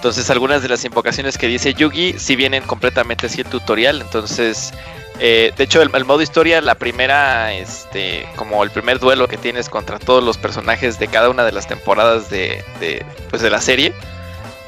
Entonces 0.02 0.30
algunas 0.30 0.62
de 0.62 0.68
las 0.68 0.84
invocaciones 0.84 1.38
que 1.38 1.46
dice 1.46 1.74
Yugi 1.74 2.16
sí 2.18 2.34
vienen 2.34 2.64
completamente 2.64 3.26
así 3.26 3.42
el 3.42 3.46
tutorial. 3.46 4.00
Entonces, 4.00 4.72
eh, 5.20 5.52
de 5.56 5.62
hecho, 5.62 5.80
el, 5.80 5.90
modo 6.04 6.20
historia, 6.20 6.60
la 6.60 6.74
primera, 6.74 7.52
este, 7.52 8.28
como 8.34 8.64
el 8.64 8.72
primer 8.72 8.98
duelo 8.98 9.28
que 9.28 9.36
tienes 9.36 9.68
contra 9.68 10.00
todos 10.00 10.24
los 10.24 10.38
personajes 10.38 10.98
de 10.98 11.06
cada 11.06 11.30
una 11.30 11.44
de 11.44 11.52
las 11.52 11.68
temporadas 11.68 12.30
de, 12.30 12.64
de, 12.80 13.06
pues, 13.30 13.42
de 13.42 13.50
la 13.50 13.60
serie, 13.60 13.92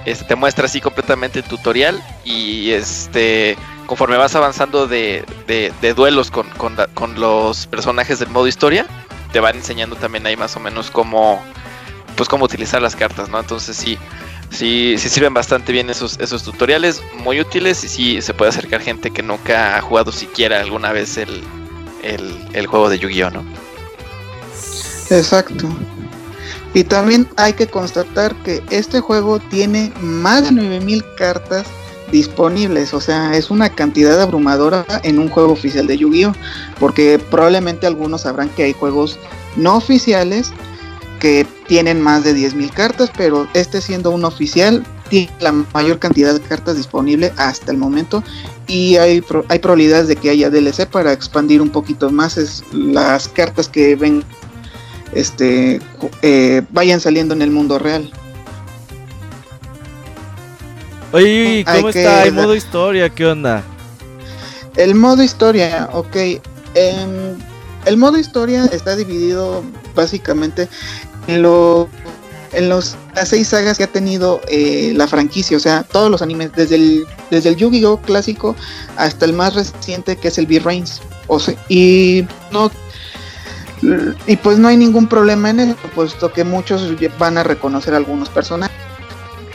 este, 0.04 0.24
te 0.24 0.36
muestra 0.36 0.66
así 0.66 0.80
completamente 0.80 1.40
el 1.40 1.44
tutorial 1.46 2.00
y 2.24 2.70
este 2.70 3.58
conforme 3.86 4.16
vas 4.16 4.36
avanzando 4.36 4.86
de, 4.86 5.24
de- 5.48 5.94
duelos 5.94 6.30
con, 6.30 6.48
con 6.50 6.76
con 6.94 7.18
los 7.18 7.66
personajes 7.66 8.20
del 8.20 8.28
modo 8.28 8.46
historia, 8.46 8.86
te 9.32 9.40
van 9.40 9.56
enseñando 9.56 9.96
también 9.96 10.24
ahí 10.28 10.36
más 10.36 10.54
o 10.54 10.60
menos 10.60 10.92
cómo 10.92 11.42
pues 12.16 12.28
cómo 12.28 12.44
utilizar 12.44 12.80
las 12.80 12.94
cartas, 12.94 13.28
¿no? 13.28 13.40
Entonces 13.40 13.76
sí, 13.76 13.98
sí, 14.54 14.94
sí 14.98 15.08
sirven 15.08 15.34
bastante 15.34 15.72
bien 15.72 15.90
esos, 15.90 16.18
esos 16.20 16.42
tutoriales, 16.42 17.02
muy 17.22 17.40
útiles 17.40 17.84
y 17.84 17.88
sí 17.88 18.22
se 18.22 18.34
puede 18.34 18.50
acercar 18.50 18.80
gente 18.80 19.10
que 19.10 19.22
nunca 19.22 19.76
ha 19.76 19.80
jugado 19.82 20.12
siquiera 20.12 20.60
alguna 20.60 20.92
vez 20.92 21.16
el, 21.16 21.42
el, 22.02 22.66
juego 22.66 22.88
de 22.88 22.98
Yu-Gi-Oh, 22.98 23.30
¿no? 23.30 23.44
Exacto. 25.10 25.68
Y 26.72 26.84
también 26.84 27.28
hay 27.36 27.52
que 27.52 27.66
constatar 27.66 28.34
que 28.42 28.62
este 28.70 29.00
juego 29.00 29.38
tiene 29.38 29.92
más 30.00 30.44
de 30.44 30.52
9000 30.52 31.04
cartas 31.16 31.66
disponibles, 32.10 32.94
o 32.94 33.00
sea, 33.00 33.34
es 33.36 33.50
una 33.50 33.70
cantidad 33.70 34.20
abrumadora 34.20 34.84
en 35.02 35.18
un 35.18 35.28
juego 35.28 35.52
oficial 35.52 35.86
de 35.86 35.98
Yu-Gi-Oh, 35.98 36.32
porque 36.78 37.18
probablemente 37.18 37.86
algunos 37.86 38.22
sabrán 38.22 38.48
que 38.50 38.64
hay 38.64 38.72
juegos 38.72 39.18
no 39.56 39.76
oficiales 39.76 40.52
que 41.20 41.46
tienen 41.66 42.00
más 42.00 42.24
de 42.24 42.34
10.000 42.34 42.70
cartas, 42.72 43.10
pero 43.16 43.46
este 43.54 43.80
siendo 43.80 44.10
un 44.10 44.24
oficial 44.24 44.84
tiene 45.08 45.30
la 45.40 45.52
mayor 45.52 45.98
cantidad 45.98 46.34
de 46.34 46.40
cartas 46.40 46.76
disponible 46.76 47.32
hasta 47.36 47.70
el 47.70 47.78
momento 47.78 48.22
y 48.66 48.96
hay, 48.96 49.20
pro- 49.20 49.44
hay 49.48 49.58
probabilidades 49.58 50.08
de 50.08 50.16
que 50.16 50.30
haya 50.30 50.50
DLC 50.50 50.86
para 50.86 51.12
expandir 51.12 51.60
un 51.62 51.70
poquito 51.70 52.10
más 52.10 52.36
es, 52.38 52.62
las 52.72 53.28
cartas 53.28 53.68
que 53.68 53.96
ven 53.96 54.24
este 55.12 55.80
eh, 56.22 56.62
vayan 56.70 57.00
saliendo 57.00 57.34
en 57.34 57.42
el 57.42 57.50
mundo 57.50 57.78
real. 57.78 58.10
Oye, 61.12 61.64
Hay 61.66 61.80
¿cómo 61.80 61.92
que 61.92 62.00
está? 62.00 62.22
¿Hay 62.22 62.30
dar- 62.30 62.42
modo 62.42 62.54
historia? 62.56 63.08
¿Qué 63.10 63.26
onda? 63.26 63.62
El 64.76 64.94
modo 64.96 65.22
historia, 65.22 65.88
ok. 65.92 66.16
em, 66.74 67.36
el 67.86 67.96
modo 67.98 68.18
historia 68.18 68.64
está 68.72 68.96
dividido 68.96 69.62
básicamente 69.94 70.68
en, 71.26 71.42
lo- 71.42 71.88
en 72.52 72.68
los, 72.68 72.96
las 73.14 73.28
seis 73.28 73.48
sagas 73.48 73.78
que 73.78 73.84
ha 73.84 73.88
tenido 73.88 74.40
eh, 74.48 74.92
la 74.94 75.08
franquicia, 75.08 75.56
o 75.56 75.60
sea, 75.60 75.82
todos 75.82 76.10
los 76.10 76.22
animes, 76.22 76.52
desde 76.52 76.76
el, 76.76 77.04
desde 77.30 77.48
el 77.50 77.56
Yu-Gi-Oh 77.56 78.00
clásico 78.02 78.54
hasta 78.96 79.24
el 79.24 79.32
más 79.32 79.54
reciente 79.54 80.16
que 80.16 80.28
es 80.28 80.38
el 80.38 80.46
V-Reigns. 80.46 81.00
O 81.26 81.40
sea, 81.40 81.54
y 81.68 82.24
no 82.52 82.70
y 84.26 84.36
pues 84.36 84.58
no 84.58 84.68
hay 84.68 84.76
ningún 84.76 85.08
problema 85.08 85.50
en 85.50 85.60
eso, 85.60 85.76
puesto 85.94 86.32
que 86.32 86.44
muchos 86.44 86.90
van 87.18 87.36
a 87.38 87.42
reconocer 87.42 87.94
algunos 87.94 88.28
personajes. 88.30 88.74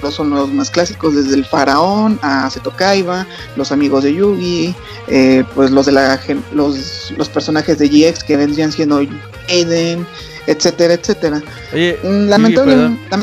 Los 0.03 0.13
son 0.13 0.29
los 0.29 0.47
más 0.53 0.69
clásicos, 0.69 1.15
desde 1.15 1.35
el 1.35 1.43
faraón 1.45 2.19
a 2.21 2.49
Seto 2.49 2.71
Kaiba, 2.71 3.25
los 3.57 3.71
amigos 3.73 4.03
de 4.03 4.13
Yugi, 4.13 4.73
eh, 5.07 5.43
pues 5.55 5.71
los 5.71 5.87
de 5.87 5.91
la 5.93 6.19
los, 6.53 7.11
los 7.17 7.27
personajes 7.27 7.79
de 7.79 7.89
GX 7.89 8.23
que 8.23 8.37
vendrían 8.37 8.71
siendo 8.71 9.01
Aiden, 9.49 10.05
etcétera, 10.51 10.93
etcétera. 10.95 11.41
Oye, 11.73 11.97
Mm, 12.03 12.29
Lamentablemente, 12.29 13.15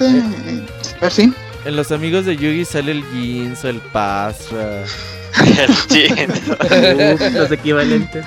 eh, 0.00 0.22
a 0.98 1.00
ver, 1.02 1.12
sí. 1.12 1.32
En 1.64 1.76
los 1.76 1.92
amigos 1.92 2.24
de 2.26 2.36
Yugi 2.36 2.64
sale 2.64 2.90
el 2.92 3.04
Ginzo, 3.12 3.68
el 3.68 3.78
Pasra. 3.80 4.82
Uf, 7.14 7.20
los 7.32 7.50
equivalentes. 7.52 8.24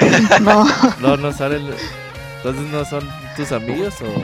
No, 0.40 0.66
No, 1.00 1.16
no 1.16 1.32
salen. 1.32 1.62
Entonces 2.36 2.72
no 2.72 2.84
son 2.84 3.08
tus 3.36 3.50
amigos 3.52 3.94
o. 4.00 4.22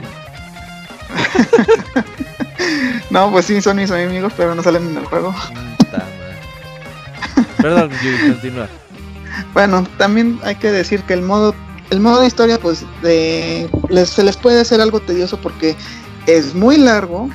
no, 3.09 3.31
pues 3.31 3.45
sí, 3.45 3.61
son 3.61 3.77
mis 3.77 3.91
amigos, 3.91 4.33
pero 4.37 4.55
no 4.55 4.63
salen 4.63 4.89
en 4.89 4.97
el 4.97 5.05
juego. 5.05 5.33
Perdón, 7.57 7.89
Yugi, 8.03 8.29
continúa. 8.31 8.67
Bueno, 9.53 9.87
también 9.97 10.39
hay 10.43 10.55
que 10.55 10.71
decir 10.71 11.01
que 11.03 11.13
el 11.13 11.21
modo, 11.21 11.53
el 11.89 11.99
modo 11.99 12.21
de 12.21 12.27
historia, 12.27 12.59
pues, 12.59 12.85
se 13.01 14.23
les 14.23 14.37
puede 14.37 14.61
hacer 14.61 14.81
algo 14.81 14.99
tedioso 14.99 15.39
porque 15.39 15.75
es 16.27 16.55
muy 16.55 16.77
largo 16.77 17.29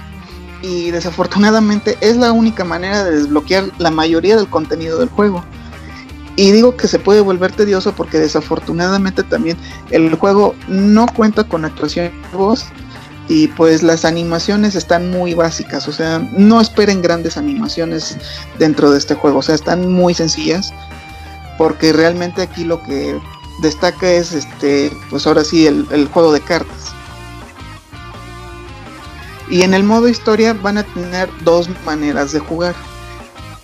y 0.62 0.90
desafortunadamente 0.90 1.97
es 2.01 2.16
la 2.16 2.32
única 2.32 2.64
manera 2.64 3.05
de 3.05 3.16
desbloquear 3.16 3.70
la 3.78 3.90
mayoría 3.90 4.36
del 4.36 4.48
contenido 4.48 4.98
del 4.98 5.09
juego. 5.09 5.44
Y 6.36 6.52
digo 6.52 6.77
que 6.77 6.89
se 6.89 6.98
puede 6.98 7.20
volver 7.20 7.52
tedioso 7.52 7.93
porque 7.93 8.18
desafortunadamente 8.18 9.22
también 9.22 9.56
el 9.90 10.14
juego 10.14 10.55
no 10.68 11.06
cuenta 11.06 11.44
con 11.44 11.64
actuación 11.64 12.10
de 12.31 12.36
voz 12.36 12.66
y 13.28 13.48
pues 13.48 13.82
las 13.82 14.05
animaciones 14.05 14.74
están 14.74 15.10
muy 15.10 15.35
básicas, 15.35 15.86
o 15.86 15.93
sea, 15.93 16.18
no 16.32 16.60
esperen 16.60 17.01
grandes 17.01 17.36
animaciones 17.36 18.16
dentro 18.59 18.90
de 18.90 18.98
este 18.98 19.14
juego, 19.14 19.39
o 19.39 19.43
sea, 19.43 19.55
están 19.55 19.93
muy 19.93 20.14
sencillas 20.14 20.72
porque 21.59 21.93
realmente 21.93 22.43
aquí 22.43 22.64
lo 22.64 22.82
que 22.82 23.20
destaca 23.61 24.11
es 24.11 24.32
este 24.32 24.93
pues 25.11 25.27
ahora 25.27 25.45
sí 25.45 25.66
el, 25.66 26.09
juego 26.12 26.32
de 26.32 26.41
cartas 26.41 26.93
y 29.49 29.62
en 29.62 29.74
el 29.74 29.82
modo 29.82 30.09
historia 30.09 30.55
van 30.55 30.78
a 30.78 30.82
tener 30.85 31.28
dos 31.45 31.69
maneras 31.85 32.32
de 32.32 32.39
jugar 32.39 32.74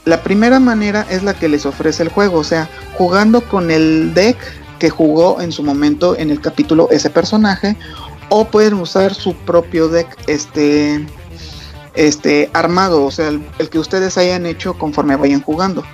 la 0.05 0.23
primera 0.23 0.61
manera 0.61 1.07
es 1.11 1.23
la 1.23 1.35
que 1.35 1.49
les 1.49 1.67
ofrece 1.67 2.03
el 2.03 2.09
juego 2.09 2.39
o 2.39 2.45
sea 2.45 2.69
jugando 2.95 3.41
con 3.43 3.71
el 3.71 4.15
deck 4.15 4.37
que 4.79 4.91
jugó 4.91 5.41
en 5.41 5.53
su 5.53 5.63
momento 5.63 6.17
en 6.17 6.31
el 6.31 6.41
capítulo 6.41 6.89
ese 6.91 7.11
personaje 7.11 7.77
o 8.29 8.47
pueden 8.47 8.75
usar 8.75 9.15
su 9.15 9.35
propio 9.35 9.89
deck 9.89 10.09
este, 10.27 11.07
este 11.95 12.51
armado, 12.53 13.05
o 13.05 13.11
sea, 13.11 13.29
el, 13.29 13.47
el 13.59 13.71
que 13.71 13.79
ustedes 13.79 14.19
hayan 14.19 14.47
hecho 14.47 14.75
conforme 14.75 15.17
vayan 15.17 15.43
jugando. 15.43 15.85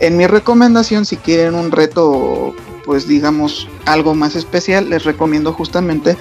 En 0.00 0.16
mi 0.16 0.26
recomendación, 0.26 1.04
si 1.06 1.16
quieren 1.16 1.54
un 1.54 1.70
reto, 1.70 2.54
pues 2.86 3.06
digamos 3.06 3.68
algo 3.84 4.14
más 4.14 4.36
especial, 4.36 4.88
les 4.88 5.04
recomiendo 5.04 5.52
justamente 5.52 6.16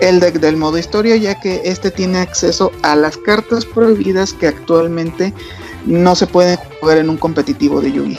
el 0.00 0.20
deck 0.20 0.34
del 0.34 0.56
modo 0.56 0.78
historia, 0.78 1.16
ya 1.16 1.40
que 1.40 1.62
este 1.64 1.90
tiene 1.90 2.18
acceso 2.18 2.70
a 2.82 2.94
las 2.94 3.16
cartas 3.16 3.64
prohibidas 3.64 4.34
que 4.34 4.48
actualmente 4.48 5.32
no 5.86 6.14
se 6.14 6.26
pueden 6.26 6.58
jugar 6.80 6.98
en 6.98 7.08
un 7.08 7.16
competitivo 7.16 7.80
de 7.80 7.92
Yugi. 7.92 8.18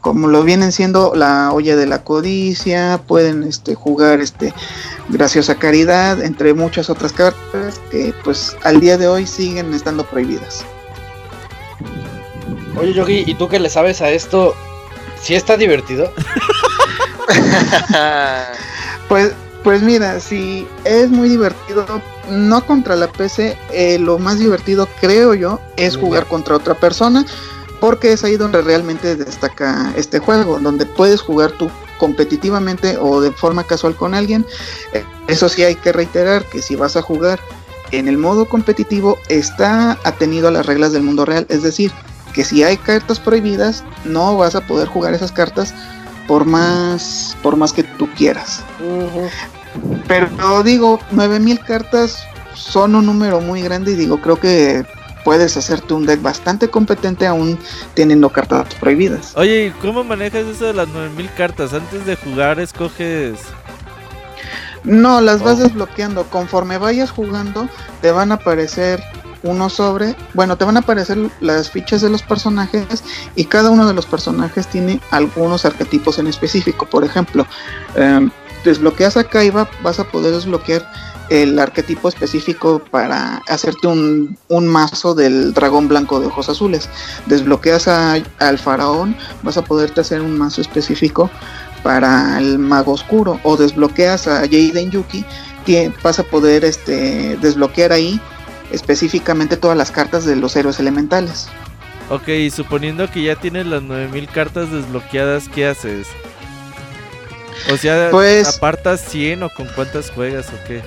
Como 0.00 0.28
lo 0.28 0.42
vienen 0.44 0.72
siendo 0.72 1.12
la 1.14 1.52
olla 1.52 1.76
de 1.76 1.86
la 1.86 2.02
codicia, 2.04 3.00
pueden 3.06 3.42
este, 3.42 3.74
jugar 3.74 4.20
este 4.20 4.54
graciosa 5.10 5.56
caridad, 5.56 6.22
entre 6.22 6.54
muchas 6.54 6.88
otras 6.88 7.12
cartas 7.12 7.80
que 7.90 8.14
pues 8.24 8.56
al 8.62 8.80
día 8.80 8.96
de 8.96 9.08
hoy 9.08 9.26
siguen 9.26 9.74
estando 9.74 10.04
prohibidas. 10.04 10.64
Oye, 12.78 12.94
Yogi, 12.94 13.24
¿y 13.26 13.34
tú 13.34 13.48
qué 13.48 13.58
le 13.58 13.68
sabes 13.68 14.00
a 14.00 14.10
esto? 14.10 14.54
¿Sí 15.22 15.34
está 15.34 15.56
divertido? 15.56 16.12
Pues, 19.08 19.32
pues 19.64 19.82
mira, 19.82 20.20
si 20.20 20.68
es 20.84 21.10
muy 21.10 21.28
divertido, 21.28 21.84
no 22.28 22.64
contra 22.64 22.94
la 22.94 23.10
PC, 23.10 23.58
eh, 23.72 23.98
lo 23.98 24.18
más 24.20 24.38
divertido 24.38 24.88
creo 25.00 25.34
yo 25.34 25.60
es 25.76 25.96
jugar 25.96 26.26
contra 26.26 26.54
otra 26.54 26.74
persona, 26.74 27.26
porque 27.80 28.12
es 28.12 28.22
ahí 28.22 28.36
donde 28.36 28.62
realmente 28.62 29.16
destaca 29.16 29.92
este 29.96 30.20
juego, 30.20 30.60
donde 30.60 30.86
puedes 30.86 31.20
jugar 31.20 31.50
tú 31.52 31.68
competitivamente 31.98 32.96
o 32.98 33.20
de 33.20 33.32
forma 33.32 33.64
casual 33.64 33.96
con 33.96 34.14
alguien. 34.14 34.46
Eh, 34.92 35.04
Eso 35.26 35.48
sí 35.48 35.64
hay 35.64 35.74
que 35.74 35.92
reiterar 35.92 36.44
que 36.44 36.62
si 36.62 36.76
vas 36.76 36.96
a 36.96 37.02
jugar 37.02 37.40
en 37.90 38.06
el 38.06 38.16
modo 38.16 38.44
competitivo 38.44 39.18
está 39.28 39.98
atenido 40.04 40.46
a 40.48 40.52
las 40.52 40.66
reglas 40.66 40.92
del 40.92 41.02
mundo 41.02 41.24
real, 41.24 41.46
es 41.48 41.64
decir, 41.64 41.90
que 42.34 42.44
si 42.44 42.62
hay 42.62 42.76
cartas 42.76 43.18
prohibidas 43.18 43.84
no 44.04 44.36
vas 44.36 44.54
a 44.54 44.60
poder 44.60 44.88
jugar 44.88 45.14
esas 45.14 45.32
cartas 45.32 45.74
por 46.28 46.44
más 46.44 47.36
por 47.42 47.56
más 47.56 47.72
que 47.72 47.82
tú 47.82 48.08
quieras. 48.16 48.62
Pero 50.06 50.62
digo, 50.62 50.98
9000 51.12 51.60
cartas 51.60 52.24
son 52.54 52.94
un 52.94 53.06
número 53.06 53.40
muy 53.40 53.62
grande 53.62 53.92
y 53.92 53.94
digo, 53.96 54.20
creo 54.20 54.36
que 54.38 54.84
puedes 55.24 55.56
hacerte 55.56 55.92
un 55.94 56.06
deck 56.06 56.22
bastante 56.22 56.68
competente 56.68 57.26
aún 57.26 57.58
teniendo 57.94 58.28
cartas 58.30 58.74
prohibidas. 58.76 59.36
Oye, 59.36 59.66
¿y 59.66 59.70
cómo 59.80 60.02
manejas 60.02 60.46
eso 60.46 60.66
de 60.66 60.72
las 60.74 60.88
9000 60.88 61.30
cartas? 61.34 61.72
Antes 61.74 62.04
de 62.06 62.16
jugar 62.16 62.58
escoges... 62.60 63.38
No, 64.82 65.20
las 65.20 65.42
vas 65.42 65.58
Oh. 65.58 65.64
desbloqueando. 65.64 66.24
Conforme 66.24 66.78
vayas 66.78 67.10
jugando, 67.10 67.68
te 68.00 68.10
van 68.12 68.32
a 68.32 68.36
aparecer 68.36 69.02
uno 69.42 69.68
sobre. 69.70 70.14
Bueno, 70.34 70.56
te 70.56 70.64
van 70.64 70.76
a 70.76 70.80
aparecer 70.80 71.18
las 71.40 71.70
fichas 71.70 72.00
de 72.00 72.10
los 72.10 72.22
personajes. 72.22 72.84
Y 73.36 73.44
cada 73.44 73.70
uno 73.70 73.86
de 73.86 73.94
los 73.94 74.06
personajes 74.06 74.66
tiene 74.66 75.00
algunos 75.10 75.64
arquetipos 75.64 76.18
en 76.18 76.26
específico. 76.26 76.86
Por 76.86 77.04
ejemplo, 77.04 77.46
em, 77.94 78.30
desbloqueas 78.64 79.16
a 79.16 79.24
Kaiba, 79.24 79.68
vas 79.82 79.98
a 80.00 80.04
poder 80.04 80.34
desbloquear 80.34 80.86
el 81.30 81.58
arquetipo 81.60 82.08
específico 82.08 82.82
para 82.90 83.36
hacerte 83.48 83.86
un, 83.86 84.36
un 84.48 84.66
mazo 84.66 85.14
del 85.14 85.54
dragón 85.54 85.86
blanco 85.88 86.18
de 86.20 86.26
ojos 86.26 86.48
azules. 86.48 86.88
Desbloqueas 87.26 87.86
a- 87.88 88.18
al 88.40 88.58
faraón, 88.58 89.16
vas 89.42 89.56
a 89.56 89.62
poderte 89.62 90.00
hacer 90.00 90.20
un 90.22 90.36
mazo 90.36 90.60
específico 90.60 91.30
para 91.84 92.36
el 92.38 92.58
mago 92.58 92.92
oscuro 92.92 93.40
o 93.44 93.56
desbloqueas 93.56 94.26
a 94.26 94.40
Jaden 94.40 94.90
Yuki 94.90 95.24
vas 96.02 96.18
a 96.18 96.24
poder 96.24 96.64
este 96.64 97.36
desbloquear 97.40 97.92
ahí 97.92 98.20
específicamente 98.70 99.56
todas 99.56 99.76
las 99.76 99.90
cartas 99.90 100.24
de 100.24 100.36
los 100.36 100.54
héroes 100.56 100.78
elementales 100.80 101.48
Ok, 102.08 102.26
y 102.28 102.50
suponiendo 102.50 103.08
que 103.08 103.22
ya 103.22 103.36
tienes 103.36 103.66
las 103.66 103.82
9000 103.84 104.26
cartas 104.28 104.68
desbloqueadas, 104.72 105.48
¿qué 105.48 105.66
haces? 105.68 106.08
O 107.72 107.76
sea, 107.76 108.08
Pues- 108.10 108.56
¿apartas 108.56 109.00
100 109.00 109.44
o 109.44 109.50
con 109.50 109.68
cuántas 109.76 110.10
juegas 110.10 110.46
o 110.48 110.66
qué? 110.66 110.82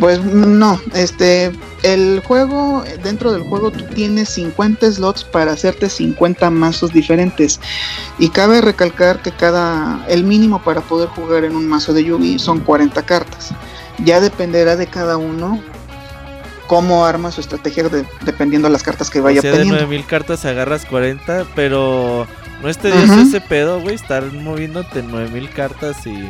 pues 0.00 0.24
no 0.24 0.80
este 0.94 1.52
el 1.82 2.22
juego 2.24 2.82
dentro 3.04 3.30
del 3.32 3.42
juego 3.42 3.70
tú 3.70 3.84
tienes 3.94 4.30
50 4.30 4.90
slots 4.90 5.22
para 5.24 5.52
hacerte 5.52 5.90
50 5.90 6.48
mazos 6.48 6.92
diferentes 6.92 7.60
y 8.18 8.30
cabe 8.30 8.62
recalcar 8.62 9.20
que 9.20 9.30
cada 9.30 10.02
el 10.08 10.24
mínimo 10.24 10.62
para 10.64 10.80
poder 10.80 11.10
jugar 11.10 11.44
en 11.44 11.54
un 11.54 11.68
mazo 11.68 11.92
de 11.92 12.02
Yugi 12.04 12.38
son 12.38 12.60
40 12.60 13.02
cartas 13.02 13.50
ya 14.02 14.20
dependerá 14.20 14.74
de 14.76 14.86
cada 14.86 15.18
uno 15.18 15.62
cómo 16.66 17.04
arma 17.06 17.30
su 17.32 17.40
estrategia 17.40 17.88
de- 17.88 18.04
dependiendo 18.24 18.68
de 18.68 18.72
las 18.72 18.82
cartas 18.82 19.10
que 19.10 19.20
vaya 19.20 19.40
o 19.40 19.42
sea, 19.42 19.50
de 19.52 19.56
obteniendo 19.58 19.80
9000 19.82 20.06
cartas 20.06 20.44
agarras 20.44 20.84
40, 20.86 21.46
pero 21.54 22.26
no 22.62 22.68
es 22.68 22.78
tedioso 22.78 23.14
ese 23.20 23.40
pedo, 23.40 23.80
güey, 23.80 23.94
estar 23.94 24.24
moviéndote 24.32 25.02
9000 25.02 25.50
cartas 25.50 26.06
y... 26.06 26.28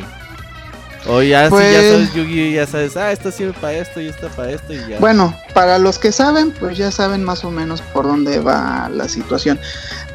O 1.09 1.21
ya, 1.21 1.49
Pues- 1.49 1.67
si 1.67 1.73
ya 1.73 1.81
sabes 1.93 2.15
Yu-Gi-Oh, 2.15 2.55
ya 2.55 2.67
sabes, 2.67 2.97
ah, 2.97 3.11
esto 3.11 3.33
sirve 3.33 3.53
para 3.55 3.73
esto 3.75 4.01
y 4.01 4.07
esto 4.07 4.29
para 4.37 4.53
esto 4.53 4.73
y 4.73 4.79
ya. 4.89 5.01
Bueno, 5.01 5.37
para 5.53 5.79
los 5.79 5.99
que 5.99 6.13
saben, 6.13 6.53
pues 6.53 6.79
ya 6.79 6.93
saben 6.93 7.25
más 7.25 7.45
o 7.45 7.51
menos 7.51 7.83
por 7.83 8.05
dónde 8.07 8.39
va 8.39 8.89
la 8.89 9.09
situación. 9.09 9.59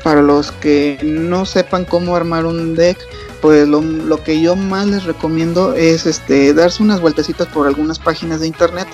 Para 0.01 0.21
los 0.21 0.53
que 0.53 0.97
no 1.03 1.45
sepan 1.45 1.83
cómo 1.83 2.15
armar 2.15 2.45
un 2.45 2.73
deck, 2.73 2.97
pues 3.41 3.67
lo, 3.67 3.81
lo 3.81 4.23
que 4.23 4.39
yo 4.39 4.55
más 4.55 4.87
les 4.87 5.03
recomiendo 5.03 5.73
es 5.75 6.05
este 6.05 6.53
darse 6.53 6.81
unas 6.81 7.01
vueltecitas 7.01 7.47
por 7.47 7.67
algunas 7.67 7.99
páginas 7.99 8.39
de 8.39 8.47
internet 8.47 8.87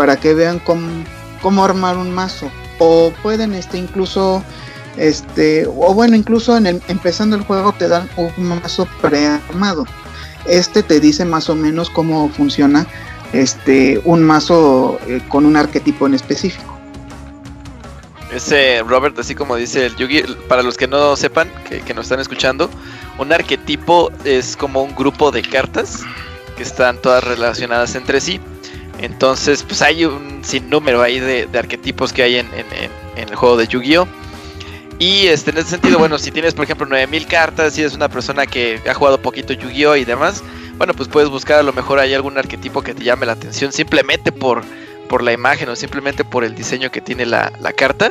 para 0.00 0.16
que 0.16 0.32
vean 0.32 0.60
cómo, 0.60 0.88
cómo 1.42 1.62
armar 1.62 1.98
un 1.98 2.10
mazo. 2.10 2.50
O 2.78 3.12
pueden 3.22 3.52
este 3.52 3.76
incluso 3.76 4.42
este 4.96 5.66
o 5.66 5.92
bueno 5.92 6.16
incluso 6.16 6.56
en 6.56 6.66
el, 6.66 6.82
empezando 6.88 7.36
el 7.36 7.42
juego 7.42 7.74
te 7.74 7.86
dan 7.86 8.08
un 8.16 8.32
mazo 8.46 8.88
prearmado. 9.02 9.84
Este 10.46 10.82
te 10.82 11.00
dice 11.00 11.26
más 11.26 11.50
o 11.50 11.54
menos 11.54 11.90
cómo 11.90 12.30
funciona 12.30 12.86
este 13.34 14.00
un 14.06 14.22
mazo 14.22 14.98
eh, 15.06 15.20
con 15.28 15.44
un 15.44 15.58
arquetipo 15.58 16.06
en 16.06 16.14
específico. 16.14 16.78
Ese 18.32 18.82
Robert, 18.86 19.18
así 19.18 19.34
como 19.34 19.56
dice 19.56 19.84
el 19.84 19.96
Yugi, 19.96 20.22
para 20.48 20.62
los 20.62 20.78
que 20.78 20.88
no 20.88 21.14
sepan, 21.14 21.50
que, 21.68 21.82
que 21.82 21.92
nos 21.92 22.06
están 22.06 22.20
escuchando, 22.20 22.70
un 23.18 23.34
arquetipo 23.34 24.10
es 24.24 24.56
como 24.56 24.82
un 24.82 24.94
grupo 24.94 25.30
de 25.30 25.42
cartas 25.42 26.04
que 26.56 26.62
están 26.62 26.96
todas 27.02 27.22
relacionadas 27.22 27.96
entre 27.96 28.22
sí. 28.22 28.40
Entonces, 29.00 29.62
pues 29.62 29.82
hay 29.82 30.04
un 30.04 30.44
sinnúmero 30.44 31.02
ahí 31.02 31.20
de, 31.20 31.48
arquetipos 31.58 32.12
que 32.12 32.22
hay 32.22 32.36
en 32.36 32.48
el 33.16 33.34
juego 33.34 33.56
de 33.56 33.66
Yu-Gi-Oh! 33.66 34.06
Y 35.00 35.28
este, 35.28 35.50
en 35.50 35.56
ese 35.56 35.70
sentido, 35.70 35.98
bueno, 35.98 36.18
si 36.18 36.30
tienes, 36.30 36.52
por 36.52 36.64
ejemplo, 36.64 36.86
9000 36.86 37.26
cartas, 37.26 37.72
si 37.72 37.80
eres 37.80 37.94
una 37.94 38.10
persona 38.10 38.44
que 38.44 38.82
ha 38.86 38.92
jugado 38.92 39.20
poquito 39.20 39.54
Yu-Gi-Oh! 39.54 39.96
y 39.96 40.04
demás, 40.04 40.44
bueno, 40.76 40.92
pues 40.92 41.08
puedes 41.08 41.30
buscar 41.30 41.58
a 41.58 41.62
lo 41.62 41.72
mejor 41.72 41.98
hay 41.98 42.12
algún 42.12 42.36
arquetipo 42.36 42.82
que 42.82 42.92
te 42.92 43.02
llame 43.02 43.24
la 43.24 43.32
atención 43.32 43.72
simplemente 43.72 44.30
por, 44.30 44.62
por 45.08 45.22
la 45.22 45.32
imagen 45.32 45.70
o 45.70 45.76
simplemente 45.76 46.22
por 46.22 46.44
el 46.44 46.54
diseño 46.54 46.90
que 46.90 47.00
tiene 47.00 47.24
la, 47.24 47.50
la 47.60 47.72
carta. 47.72 48.10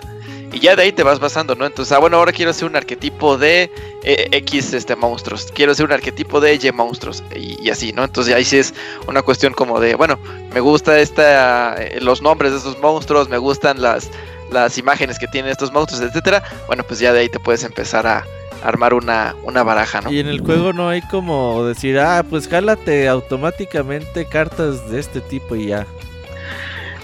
Y 0.52 0.60
ya 0.60 0.76
de 0.76 0.84
ahí 0.84 0.92
te 0.92 1.04
vas 1.04 1.20
basando, 1.20 1.56
¿no? 1.56 1.66
Entonces, 1.66 1.92
ah, 1.92 2.00
bueno, 2.00 2.18
ahora 2.18 2.32
quiero 2.32 2.52
hacer 2.52 2.68
un 2.68 2.76
arquetipo 2.76 3.38
de 3.38 3.72
eh, 4.04 4.28
X 4.32 4.74
este, 4.74 4.96
monstruos. 4.96 5.52
Quiero 5.54 5.72
hacer 5.72 5.86
un 5.86 5.92
arquetipo 5.92 6.42
de 6.42 6.56
Y 6.56 6.72
monstruos. 6.72 7.24
Y, 7.36 7.58
y 7.62 7.70
así, 7.70 7.94
¿no? 7.94 8.04
Entonces 8.04 8.34
ahí 8.34 8.44
sí 8.44 8.58
es 8.58 8.74
una 9.08 9.22
cuestión 9.22 9.54
como 9.54 9.80
de, 9.80 9.96
bueno, 9.96 10.18
me 10.54 10.60
gusta 10.60 11.00
esta, 11.00 11.76
eh, 11.82 12.00
los 12.02 12.22
nombres 12.22 12.52
de 12.52 12.58
estos 12.58 12.80
monstruos, 12.80 13.30
me 13.30 13.38
gustan 13.38 13.82
las, 13.82 14.10
las 14.52 14.78
imágenes 14.78 15.20
que 15.20 15.28
tienen 15.28 15.52
estos 15.52 15.72
monstruos, 15.72 16.02
etcétera. 16.02 16.44
Bueno, 16.68 16.84
pues 16.84 17.00
ya 17.00 17.14
de 17.14 17.20
ahí 17.20 17.30
te 17.30 17.40
puedes 17.40 17.64
empezar 17.64 18.08
a 18.08 18.26
armar 18.64 18.94
una, 18.94 19.36
una 19.44 19.64
baraja, 19.64 20.02
¿no? 20.02 20.12
Y 20.12 20.20
en 20.20 20.28
el 20.28 20.42
juego 20.42 20.74
no 20.74 20.90
hay 20.90 21.02
como 21.04 21.64
decir, 21.64 22.00
ah, 22.00 22.24
pues 22.30 22.48
jálate 22.48 23.08
automáticamente 23.08 24.26
cartas 24.26 24.90
de 24.90 25.00
este 25.00 25.22
tipo 25.22 25.56
y 25.56 25.68
ya. 25.68 25.86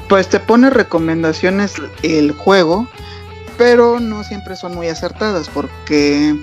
Pues 0.09 0.27
te 0.27 0.39
pone 0.39 0.69
recomendaciones 0.69 1.75
el 2.03 2.31
juego, 2.33 2.87
pero 3.57 3.99
no 3.99 4.23
siempre 4.23 4.55
son 4.55 4.75
muy 4.75 4.87
acertadas 4.87 5.49
porque 5.49 6.35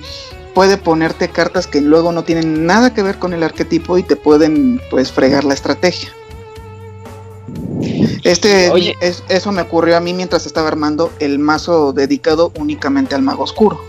puede 0.53 0.77
ponerte 0.77 1.29
cartas 1.29 1.65
que 1.67 1.81
luego 1.81 2.11
no 2.11 2.23
tienen 2.23 2.65
nada 2.65 2.93
que 2.93 3.01
ver 3.03 3.17
con 3.19 3.33
el 3.33 3.43
arquetipo 3.43 3.97
y 3.97 4.03
te 4.03 4.15
pueden 4.15 4.79
pues 4.89 5.11
fregar 5.11 5.43
la 5.43 5.53
estrategia. 5.53 6.13
Este 8.23 8.69
Oye. 8.71 8.95
es- 9.01 9.23
eso 9.29 9.51
me 9.51 9.61
ocurrió 9.61 9.97
a 9.97 9.99
mí 9.99 10.13
mientras 10.13 10.45
estaba 10.45 10.67
armando 10.67 11.11
el 11.19 11.39
mazo 11.39 11.91
dedicado 11.91 12.51
únicamente 12.57 13.15
al 13.15 13.21
mago 13.21 13.43
oscuro. 13.43 13.81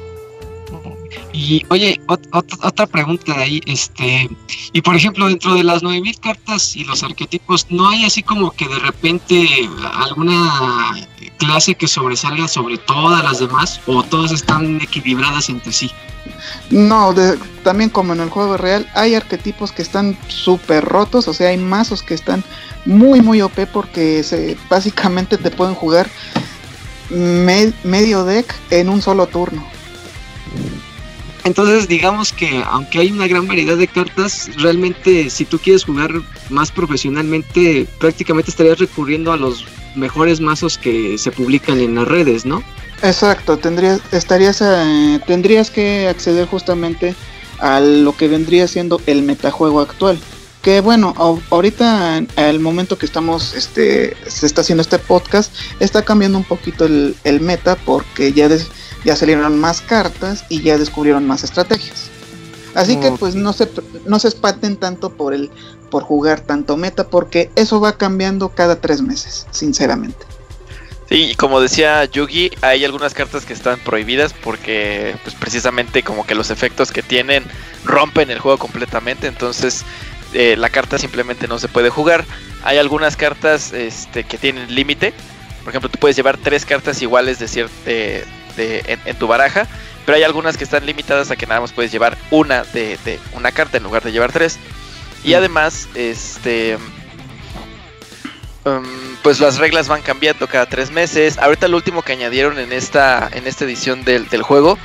Y 1.33 1.65
oye, 1.69 2.01
ot- 2.07 2.29
ot- 2.31 2.59
otra 2.65 2.87
pregunta 2.87 3.35
de 3.35 3.43
ahí, 3.43 3.61
este, 3.67 4.29
y 4.73 4.81
por 4.83 4.95
ejemplo, 4.95 5.27
dentro 5.27 5.55
de 5.55 5.65
las 5.65 5.83
9000 5.83 6.19
cartas 6.21 6.77
y 6.77 6.85
los 6.85 7.03
arquetipos, 7.03 7.67
¿no 7.71 7.89
hay 7.89 8.05
así 8.05 8.23
como 8.23 8.53
que 8.53 8.67
de 8.69 8.79
repente 8.79 9.49
alguna 9.95 10.95
clase 11.39 11.75
que 11.75 11.89
sobresalga 11.89 12.49
sobre 12.49 12.79
todas 12.79 13.23
las 13.25 13.39
demás 13.41 13.81
o 13.87 14.03
todas 14.03 14.33
están 14.33 14.81
equilibradas 14.81 15.49
entre 15.49 15.73
sí? 15.73 15.91
No, 16.71 17.13
de- 17.13 17.39
también 17.63 17.91
como 17.91 18.13
en 18.13 18.21
el 18.21 18.31
juego 18.31 18.57
real, 18.57 18.89
hay 18.95 19.15
arquetipos 19.15 19.73
que 19.73 19.83
están 19.83 20.17
súper 20.29 20.85
rotos, 20.85 21.29
o 21.29 21.35
sea, 21.35 21.49
hay 21.51 21.59
mazos 21.59 22.03
que 22.03 22.15
están 22.15 22.43
muy, 22.87 23.21
muy 23.21 23.41
OP 23.43 23.67
porque 23.67 24.23
se, 24.23 24.57
básicamente 24.69 25.37
te 25.39 25.51
pueden 25.51 25.75
jugar 25.75 26.09
me- 27.11 27.73
medio 27.83 28.25
deck 28.25 28.55
en 28.71 28.89
un 28.89 29.03
solo 29.03 29.27
turno. 29.27 29.67
Entonces, 31.45 31.89
digamos 31.89 32.33
que 32.33 32.63
aunque 32.67 33.01
hay 33.01 33.11
una 33.13 33.27
gran 33.27 33.47
variedad 33.47 33.77
de 33.77 33.87
cartas, 33.87 34.49
realmente 34.57 35.29
si 35.29 35.45
tú 35.45 35.59
quieres 35.59 35.85
jugar 35.85 36.11
más 36.49 36.73
profesionalmente, 36.73 37.87
prácticamente 37.99 38.51
estarías 38.51 38.79
recurriendo 38.79 39.31
a 39.31 39.37
los 39.37 39.67
mejores 39.97 40.41
mazos 40.41 40.79
que 40.79 41.19
se 41.19 41.31
publican 41.31 41.81
en 41.81 41.95
las 41.95 42.07
redes, 42.09 42.45
¿no? 42.45 42.63
Exacto, 43.03 43.59
tendrías, 43.59 44.01
estarías, 44.13 44.61
eh, 44.63 45.21
tendrías 45.27 45.71
que 45.71 46.09
acceder 46.09 46.47
justamente 46.47 47.15
a 47.59 47.81
lo 47.81 48.17
que 48.17 48.29
vendría 48.29 48.67
siendo 48.69 49.01
el 49.07 49.23
metajuego 49.23 49.81
actual. 49.81 50.19
Que 50.63 50.81
bueno, 50.81 51.15
ahorita 51.51 52.23
al 52.37 52.61
momento 52.61 52.97
que 52.97 53.05
estamos, 53.05 53.55
este, 53.55 54.17
se 54.27 54.47
está 54.47 54.63
haciendo 54.63 54.81
este 54.81 54.99
podcast, 54.99 55.53
está 55.79 56.03
cambiando 56.03 56.39
un 56.39 56.45
poquito 56.45 56.87
el, 56.87 57.15
el 57.25 57.41
meta 57.43 57.77
porque 57.77 58.33
ya, 58.33 58.49
des- 58.49 58.69
ya 59.05 59.15
salieron 59.15 59.59
más 59.61 59.83
cartas 59.83 60.45
y 60.49 60.63
ya 60.63 60.79
descubrieron 60.79 61.27
más 61.27 61.45
estrategias. 61.45 62.09
Así 62.75 62.97
que 62.97 63.13
pues 63.13 63.35
no 63.37 63.53
se, 63.53 63.69
no 64.07 64.19
se 64.19 64.27
espanten 64.29 64.77
tanto 64.77 65.11
por 65.11 65.33
el, 65.33 65.49
por 65.95 66.03
jugar 66.03 66.41
tanto 66.41 66.77
meta 66.77 67.07
porque 67.07 67.53
eso 67.55 67.81
va 67.81 67.97
cambiando 67.97 68.49
cada 68.49 68.81
tres 68.81 69.01
meses, 69.01 69.47
sinceramente. 69.53 70.27
Sí, 71.09 71.37
como 71.37 71.61
decía 71.61 72.05
Yugi, 72.07 72.51
hay 72.63 72.85
algunas 72.85 73.15
cartas 73.15 73.45
que 73.45 73.53
están 73.53 73.79
prohibidas 73.79 74.33
porque 74.33 75.15
pues 75.23 75.37
precisamente 75.37 76.03
como 76.03 76.27
que 76.27 76.35
los 76.35 76.51
efectos 76.51 76.91
que 76.91 77.05
tienen 77.05 77.45
rompen 77.85 78.33
el 78.33 78.41
juego 78.41 78.59
completamente, 78.59 79.29
entonces 79.29 79.85
eh, 80.33 80.57
la 80.57 80.69
carta 80.69 80.99
simplemente 80.99 81.47
no 81.47 81.61
se 81.61 81.69
puede 81.69 81.91
jugar. 81.91 82.25
Hay 82.65 82.79
algunas 82.79 83.17
cartas 83.17 83.73
este, 83.73 84.25
que 84.25 84.37
tienen 84.37 84.75
límite, 84.75 85.15
por 85.63 85.69
ejemplo 85.71 85.89
tú 85.91 86.01
puedes 86.01 86.17
llevar 86.17 86.39
tres 86.39 86.67
cartas 86.67 87.01
iguales 87.03 87.39
de- 87.39 88.25
en, 88.57 89.01
en 89.05 89.17
tu 89.17 89.29
baraja, 89.29 89.69
pero 90.05 90.17
hay 90.17 90.25
algunas 90.25 90.57
que 90.57 90.65
están 90.65 90.87
limitadas 90.87 91.31
a 91.31 91.37
que 91.37 91.47
nada 91.47 91.61
más 91.61 91.71
puedes 91.71 91.93
llevar 91.93 92.19
una 92.33 92.65
de, 92.65 92.99
de 93.05 93.21
una 93.35 93.53
carta 93.53 93.77
en 93.77 93.85
lugar 93.85 94.03
de 94.03 94.11
llevar 94.11 94.33
tres. 94.33 94.59
Y 95.25 95.35
además, 95.35 95.89
este 95.95 96.79
Um, 98.67 98.83
pues 99.23 99.41
las 99.41 99.59
reglas 99.59 99.89
van 99.89 100.01
cambiando 100.01 100.47
cada 100.47 100.65
tres 100.65 100.91
meses. 100.91 101.37
Ahorita 101.37 101.69
lo 101.69 101.77
último 101.77 102.01
que 102.01 102.13
añadieron 102.15 102.59
en 102.59 102.73
esta, 102.73 103.29
en 103.31 103.47
esta 103.47 103.67
edición 103.67 104.05
del, 104.05 104.27
del 104.31 104.43
juego 104.43 104.79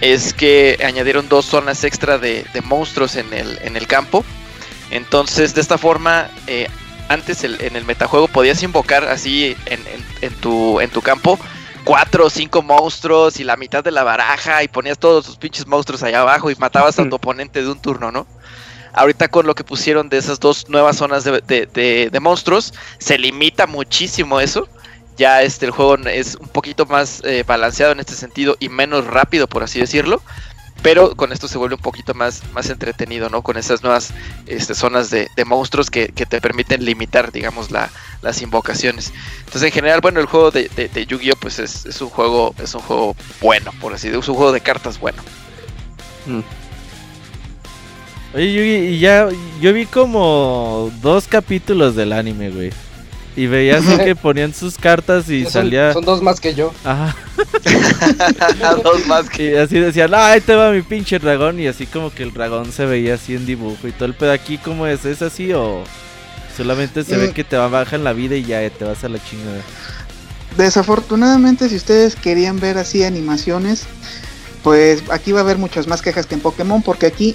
es 0.00 0.32
que 0.32 0.78
añadieron 0.86 1.28
dos 1.28 1.44
zonas 1.44 1.82
extra 1.82 2.18
de, 2.18 2.46
de 2.54 2.60
monstruos 2.60 3.16
en 3.16 3.32
el, 3.32 3.58
en 3.62 3.76
el 3.76 3.88
campo. 3.88 4.24
Entonces, 4.92 5.52
de 5.52 5.62
esta 5.62 5.78
forma, 5.78 6.28
eh, 6.46 6.68
antes 7.08 7.42
el- 7.42 7.60
en 7.60 7.74
el 7.74 7.84
metajuego 7.84 8.28
podías 8.28 8.62
invocar 8.62 9.02
así 9.02 9.56
en, 9.66 9.80
en- 9.80 10.06
en 10.20 10.34
tu, 10.34 10.78
en 10.80 10.90
tu 10.90 11.02
campo 11.02 11.36
cuatro 11.82 12.26
o 12.26 12.30
cinco 12.30 12.62
monstruos 12.62 13.40
y 13.40 13.44
la 13.44 13.56
mitad 13.56 13.82
de 13.82 13.90
la 13.90 14.04
baraja 14.04 14.62
y 14.62 14.68
ponías 14.68 14.96
todos 14.98 15.26
tus 15.26 15.36
pinches 15.38 15.66
monstruos 15.66 16.04
allá 16.04 16.20
abajo 16.20 16.52
y 16.52 16.54
matabas 16.54 17.00
a 17.00 17.08
tu 17.08 17.16
oponente 17.16 17.62
de 17.62 17.68
un 17.68 17.80
turno, 17.82 18.12
¿no? 18.12 18.28
Ahorita 18.94 19.28
con 19.28 19.46
lo 19.46 19.54
que 19.54 19.64
pusieron 19.64 20.08
de 20.08 20.18
esas 20.18 20.38
dos 20.40 20.68
nuevas 20.68 20.96
zonas 20.96 21.24
de, 21.24 21.40
de- 21.40 22.08
de- 22.10 22.20
monstruos, 22.20 22.72
se 22.98 23.18
limita 23.18 23.66
muchísimo 23.66 24.40
eso. 24.40 24.68
Ya 25.16 25.42
este, 25.42 25.66
el 25.66 25.72
juego 25.72 25.96
es 26.08 26.36
un 26.36 26.48
poquito 26.48 26.86
más 26.86 27.20
eh, 27.24 27.44
balanceado 27.46 27.92
en 27.92 28.00
este 28.00 28.14
sentido 28.14 28.56
y 28.58 28.68
menos 28.68 29.06
rápido, 29.06 29.46
por 29.46 29.62
así 29.62 29.78
decirlo. 29.80 30.22
Pero 30.82 31.16
con 31.16 31.32
esto 31.32 31.48
se 31.48 31.56
vuelve 31.56 31.76
un 31.76 31.80
poquito 31.80 32.12
más, 32.14 32.42
más 32.52 32.68
entretenido, 32.68 33.30
¿no? 33.30 33.40
Con 33.42 33.56
esas 33.56 33.82
nuevas 33.82 34.12
este, 34.46 34.74
zonas 34.74 35.08
de, 35.08 35.28
monstruos 35.46 35.88
que, 35.88 36.08
te 36.08 36.40
permiten 36.42 36.84
limitar, 36.84 37.32
digamos, 37.32 37.70
la- 37.70 37.90
las 38.22 38.42
invocaciones. 38.42 39.12
Entonces, 39.38 39.62
en 39.62 39.72
general, 39.72 40.00
bueno, 40.02 40.20
el 40.20 40.26
juego 40.26 40.50
de, 40.50 40.68
Yu-Gi-Oh! 41.08 41.36
pues 41.36 41.58
es, 41.58 41.86
es 41.86 42.00
un 42.02 42.10
juego, 42.10 42.54
es 42.62 42.74
un 42.74 42.82
juego 42.82 43.16
bueno, 43.40 43.72
por 43.80 43.94
así 43.94 44.08
decirlo, 44.08 44.20
es 44.20 44.28
un 44.28 44.34
juego 44.36 44.52
de 44.52 44.60
cartas 44.60 44.98
bueno. 45.00 45.22
Oye, 48.34 48.52
Yugi, 48.52 48.94
y 48.94 48.98
ya, 48.98 49.28
yo 49.60 49.72
vi 49.72 49.86
como 49.86 50.90
dos 51.00 51.26
capítulos 51.28 51.94
del 51.94 52.12
anime, 52.12 52.50
güey. 52.50 52.70
Y 53.36 53.46
veía 53.46 53.78
así 53.78 53.96
que 53.98 54.14
ponían 54.20 54.52
sus 54.54 54.76
cartas 54.76 55.28
y 55.28 55.42
Son, 55.44 55.52
salía... 55.52 55.92
son 55.92 56.04
dos 56.04 56.22
más 56.22 56.40
que 56.40 56.54
yo. 56.54 56.72
Ajá. 56.84 57.16
Dos 58.82 59.06
más 59.06 59.28
que... 59.28 59.52
Y 59.52 59.56
así 59.56 59.78
decían, 59.78 60.14
ah, 60.14 60.32
ahí 60.32 60.40
te 60.40 60.54
va 60.54 60.70
mi 60.70 60.82
pinche 60.82 61.18
dragón. 61.18 61.58
Y 61.58 61.66
así 61.66 61.86
como 61.86 62.12
que 62.12 62.22
el 62.22 62.32
dragón 62.32 62.70
se 62.72 62.86
veía 62.86 63.14
así 63.14 63.34
en 63.34 63.44
dibujo 63.46 63.88
y 63.88 63.92
todo 63.92 64.06
el 64.06 64.14
pedo 64.14 64.32
aquí, 64.32 64.58
¿cómo 64.58 64.86
es? 64.86 65.04
¿Es 65.04 65.20
así 65.22 65.52
o 65.52 65.82
solamente 66.56 67.02
se 67.02 67.16
ve 67.16 67.28
Mm. 67.28 67.32
que 67.32 67.42
te 67.44 67.56
va 67.56 67.66
bajan 67.68 68.04
la 68.04 68.12
vida 68.12 68.36
y 68.36 68.44
ya 68.44 68.68
te 68.70 68.84
vas 68.84 69.02
a 69.02 69.08
la 69.08 69.18
chingada? 69.22 69.60
Desafortunadamente, 70.56 71.68
si 71.68 71.76
ustedes 71.76 72.14
querían 72.14 72.60
ver 72.60 72.78
así 72.78 73.02
animaciones, 73.02 73.84
pues 74.62 75.02
aquí 75.10 75.32
va 75.32 75.40
a 75.40 75.42
haber 75.42 75.58
muchas 75.58 75.88
más 75.88 76.00
quejas 76.02 76.26
que 76.26 76.34
en 76.36 76.40
Pokémon, 76.40 76.82
porque 76.82 77.06
aquí 77.06 77.34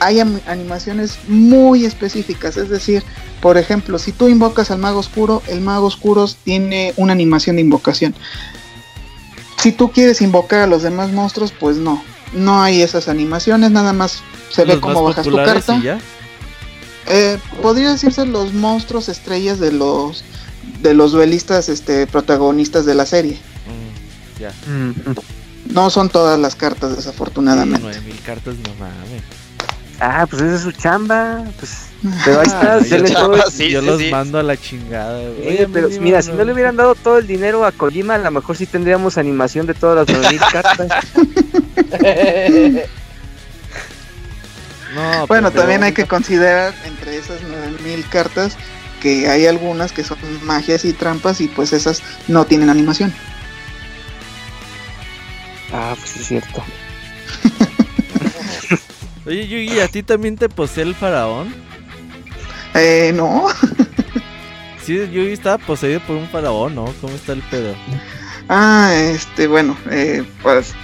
hay 0.00 0.20
animaciones 0.20 1.18
muy 1.28 1.84
específicas. 1.84 2.56
Es 2.56 2.68
decir, 2.68 3.02
por 3.40 3.58
ejemplo, 3.58 3.98
si 3.98 4.12
tú 4.12 4.28
invocas 4.28 4.70
al 4.70 4.78
mago 4.78 4.98
oscuro, 4.98 5.42
el 5.48 5.60
mago 5.60 5.86
oscuro 5.86 6.28
tiene 6.44 6.92
una 6.96 7.12
animación 7.12 7.56
de 7.56 7.62
invocación. 7.62 8.14
Si 9.58 9.72
tú 9.72 9.90
quieres 9.90 10.20
invocar 10.20 10.60
a 10.60 10.66
los 10.66 10.82
demás 10.82 11.10
monstruos, 11.12 11.52
pues 11.52 11.76
no. 11.76 12.02
No 12.32 12.62
hay 12.62 12.82
esas 12.82 13.08
animaciones, 13.08 13.70
nada 13.70 13.92
más 13.92 14.22
se 14.50 14.64
ve 14.64 14.80
cómo 14.80 15.02
bajas 15.04 15.26
tu 15.26 15.36
carta. 15.36 15.76
y 15.76 15.82
ya. 15.82 15.98
Eh, 17.06 17.38
podría 17.62 17.90
decirse 17.90 18.24
los 18.26 18.54
monstruos 18.54 19.08
estrellas 19.08 19.60
de 19.60 19.72
los 19.72 20.24
de 20.80 20.94
los 20.94 21.12
duelistas 21.12 21.68
este 21.68 22.06
protagonistas 22.06 22.86
de 22.86 22.94
la 22.94 23.06
serie. 23.06 23.38
Mm, 23.66 24.40
ya. 24.40 24.52
No 25.70 25.90
son 25.90 26.08
todas 26.08 26.38
las 26.38 26.56
cartas, 26.56 26.96
desafortunadamente. 26.96 27.80
Nueve 27.82 28.00
mil 28.00 28.20
cartas, 28.20 28.54
no 28.56 28.74
mames. 28.78 29.22
Ah, 30.00 30.26
pues 30.28 30.42
esa 30.42 30.56
es 30.56 30.62
su 30.62 30.72
chamba. 30.72 31.44
Pues, 31.58 31.86
pero 32.24 32.40
ahí 32.40 32.46
está, 32.46 32.74
Ah, 32.74 32.78
yo 32.80 33.04
todo 33.04 33.34
el- 33.36 33.68
yo 33.70 33.80
los 33.82 34.02
mando 34.10 34.38
a 34.38 34.42
la 34.42 34.56
chingada, 34.56 35.20
güey. 35.30 35.48
Oye, 35.48 35.68
pero 35.72 35.88
mira, 36.00 36.20
si 36.22 36.32
no 36.32 36.44
le 36.44 36.52
hubieran 36.52 36.76
dado 36.76 36.94
todo 36.94 37.18
el 37.18 37.26
dinero 37.26 37.64
a 37.64 37.72
Kojima, 37.72 38.14
a 38.16 38.18
lo 38.18 38.30
mejor 38.30 38.56
sí 38.56 38.66
tendríamos 38.66 39.16
animación 39.18 39.66
de 39.66 39.74
todas 39.74 40.06
las 40.08 40.16
9000 40.22 40.40
cartas. 40.52 40.88
No, 44.94 45.26
Bueno, 45.26 45.48
pero- 45.50 45.62
también 45.62 45.82
hay 45.82 45.92
que 45.92 46.06
considerar 46.06 46.72
entre 46.84 47.16
esas 47.18 47.40
9000 47.42 48.08
cartas 48.08 48.56
que 49.00 49.28
hay 49.28 49.46
algunas 49.46 49.92
que 49.92 50.04
son 50.04 50.18
magias 50.44 50.84
y 50.84 50.92
trampas 50.92 51.40
y 51.40 51.48
pues 51.48 51.72
esas 51.72 52.02
no 52.28 52.44
tienen 52.46 52.70
animación. 52.70 53.12
Ah, 55.72 55.94
pues 55.98 56.10
sí 56.10 56.20
es 56.20 56.26
cierto. 56.28 56.62
Oye, 59.26 59.46
Yugi, 59.46 59.80
¿a 59.80 59.88
ti 59.88 60.02
también 60.02 60.36
te 60.36 60.48
posee 60.48 60.84
el 60.84 60.94
faraón? 60.94 61.54
Eh, 62.74 63.12
no. 63.14 63.46
Sí, 64.84 64.98
Yugi 64.98 65.32
estaba 65.32 65.56
poseído 65.56 66.00
por 66.00 66.16
un 66.16 66.28
faraón, 66.28 66.74
¿no? 66.74 66.84
¿Cómo 67.00 67.14
está 67.14 67.32
el 67.32 67.40
pedo? 67.42 67.74
Ah, 68.50 68.92
este, 68.94 69.46
bueno, 69.46 69.78
eh, 69.90 70.22
pues 70.42 70.74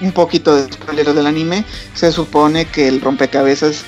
un 0.00 0.12
poquito 0.12 0.54
de 0.54 0.72
spoiler 0.72 1.12
del 1.12 1.26
anime. 1.26 1.64
Se 1.94 2.12
supone 2.12 2.66
que 2.66 2.86
el 2.86 3.00
rompecabezas 3.00 3.84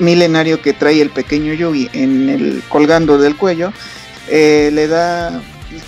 milenario 0.00 0.60
que 0.60 0.72
trae 0.72 1.00
el 1.00 1.10
pequeño 1.10 1.52
Yugi 1.52 1.90
en 1.92 2.28
el 2.28 2.62
colgando 2.68 3.18
del 3.18 3.36
cuello 3.36 3.72
eh, 4.28 4.70
le 4.72 4.88
da, 4.88 5.42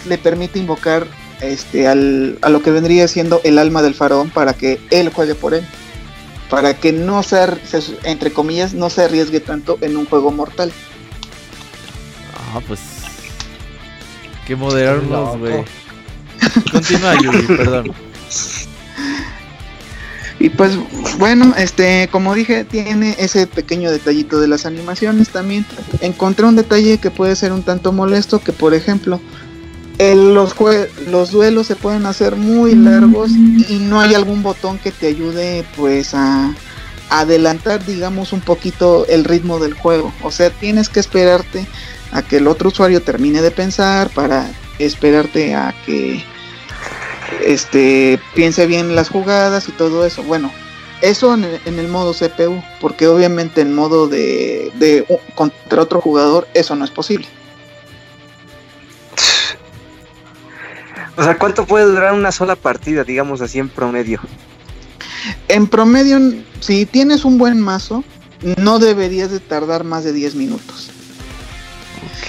le 0.07 0.19
permite 0.19 0.59
invocar 0.59 1.07
este 1.41 1.89
al, 1.89 2.39
a 2.43 2.51
lo 2.51 2.63
que 2.63 2.71
vendría 2.71 3.09
siendo 3.09 3.41
el 3.43 3.59
alma 3.59 3.83
del 3.83 3.95
faraón 3.95 4.31
para 4.31 4.53
que 4.53 4.79
él 4.91 5.09
juegue 5.09 5.35
por 5.35 5.55
él, 5.55 5.67
para 6.53 6.75
que 6.75 6.93
no 6.93 7.23
se, 7.23 7.39
entre 8.03 8.31
comillas 8.31 8.75
no 8.75 8.91
se 8.91 9.05
arriesgue 9.05 9.41
tanto 9.41 9.79
en 9.81 9.97
un 9.97 10.05
juego 10.05 10.31
mortal. 10.31 10.71
Ah, 12.37 12.61
pues. 12.69 12.79
Qué 14.47 14.55
modernos, 14.55 15.09
loco. 15.09 15.39
güey. 15.39 15.65
Continúa, 16.71 17.15
Yugi, 17.23 17.47
perdón. 17.57 17.95
Y 20.41 20.51
pues 20.51 20.77
bueno, 21.17 21.55
este, 21.57 22.09
como 22.13 22.35
dije, 22.35 22.65
tiene 22.65 23.17
ese 23.19 23.47
pequeño 23.47 23.91
detallito 23.91 24.39
de 24.39 24.49
las 24.49 24.67
animaciones 24.67 25.31
también. 25.31 25.65
Encontré 26.03 26.45
un 26.45 26.57
detalle 26.57 26.99
que 26.99 27.11
puede 27.11 27.35
ser 27.35 27.53
un 27.53 27.63
tanto 27.63 27.93
molesto, 27.93 28.41
que 28.41 28.53
por 28.53 28.75
ejemplo, 28.75 29.23
el- 30.11 30.35
los, 30.35 30.55
jue- 30.57 30.89
los 31.09 31.31
duelos 31.31 31.67
se 31.67 31.77
pueden 31.77 32.07
hacer 32.07 32.37
muy 32.37 32.75
largos 32.75 33.31
y 33.69 33.79
no 33.81 34.01
hay 34.01 34.15
algún 34.15 34.43
botón 34.43 34.79
que 34.79 34.91
te 34.91 35.07
ayude 35.09 35.65
pues 35.77 36.15
a 36.15 36.55
adelantar 37.11 37.85
digamos 37.85 38.33
un 38.33 38.41
poquito 38.41 39.07
el 39.09 39.25
ritmo 39.25 39.59
del 39.59 39.75
juego. 39.75 40.13
O 40.23 40.31
sea, 40.31 40.51
tienes 40.51 40.89
que 40.89 41.01
esperarte 41.01 41.67
a 42.11 42.23
que 42.23 42.39
el 42.39 42.47
otro 42.49 42.69
usuario 42.69 43.01
termine 43.03 43.43
de 43.43 43.51
pensar 43.51 44.09
para 44.11 44.51
esperarte 44.79 45.55
a 45.55 45.75
que 45.87 46.25
este 47.45 48.21
piense 48.35 48.67
bien 48.67 48.95
las 48.95 49.09
jugadas 49.09 49.69
y 49.69 49.73
todo 49.73 50.05
eso. 50.07 50.23
Bueno, 50.23 50.51
eso 51.01 51.35
en 51.35 51.45
el, 51.45 51.61
en 51.65 51.79
el 51.79 51.89
modo 51.89 52.13
CPU, 52.15 52.63
porque 52.81 53.07
obviamente 53.09 53.61
en 53.61 53.75
modo 53.75 54.09
de, 54.09 55.05
contra 55.35 55.83
otro 55.83 56.01
jugador 56.01 56.47
eso 56.55 56.75
no 56.77 56.85
es 56.85 56.91
posible. 56.91 57.27
O 61.17 61.23
sea, 61.23 61.39
¿cuánto 61.39 61.67
puede 61.67 61.87
durar 61.87 62.15
una 62.15 62.33
sola 62.33 62.57
partida, 62.57 63.05
digamos 63.05 63.41
así 63.41 63.59
en 63.59 63.69
promedio? 63.69 64.21
En 65.49 65.67
promedio, 65.67 66.19
si 66.61 66.87
tienes 66.87 67.25
un 67.25 67.39
buen 67.39 67.61
mazo, 67.61 68.03
no 68.57 68.79
deberías 68.79 69.31
de 69.31 69.41
tardar 69.41 69.85
más 69.85 70.05
de 70.05 70.13
10 70.13 70.35
minutos. 70.35 70.91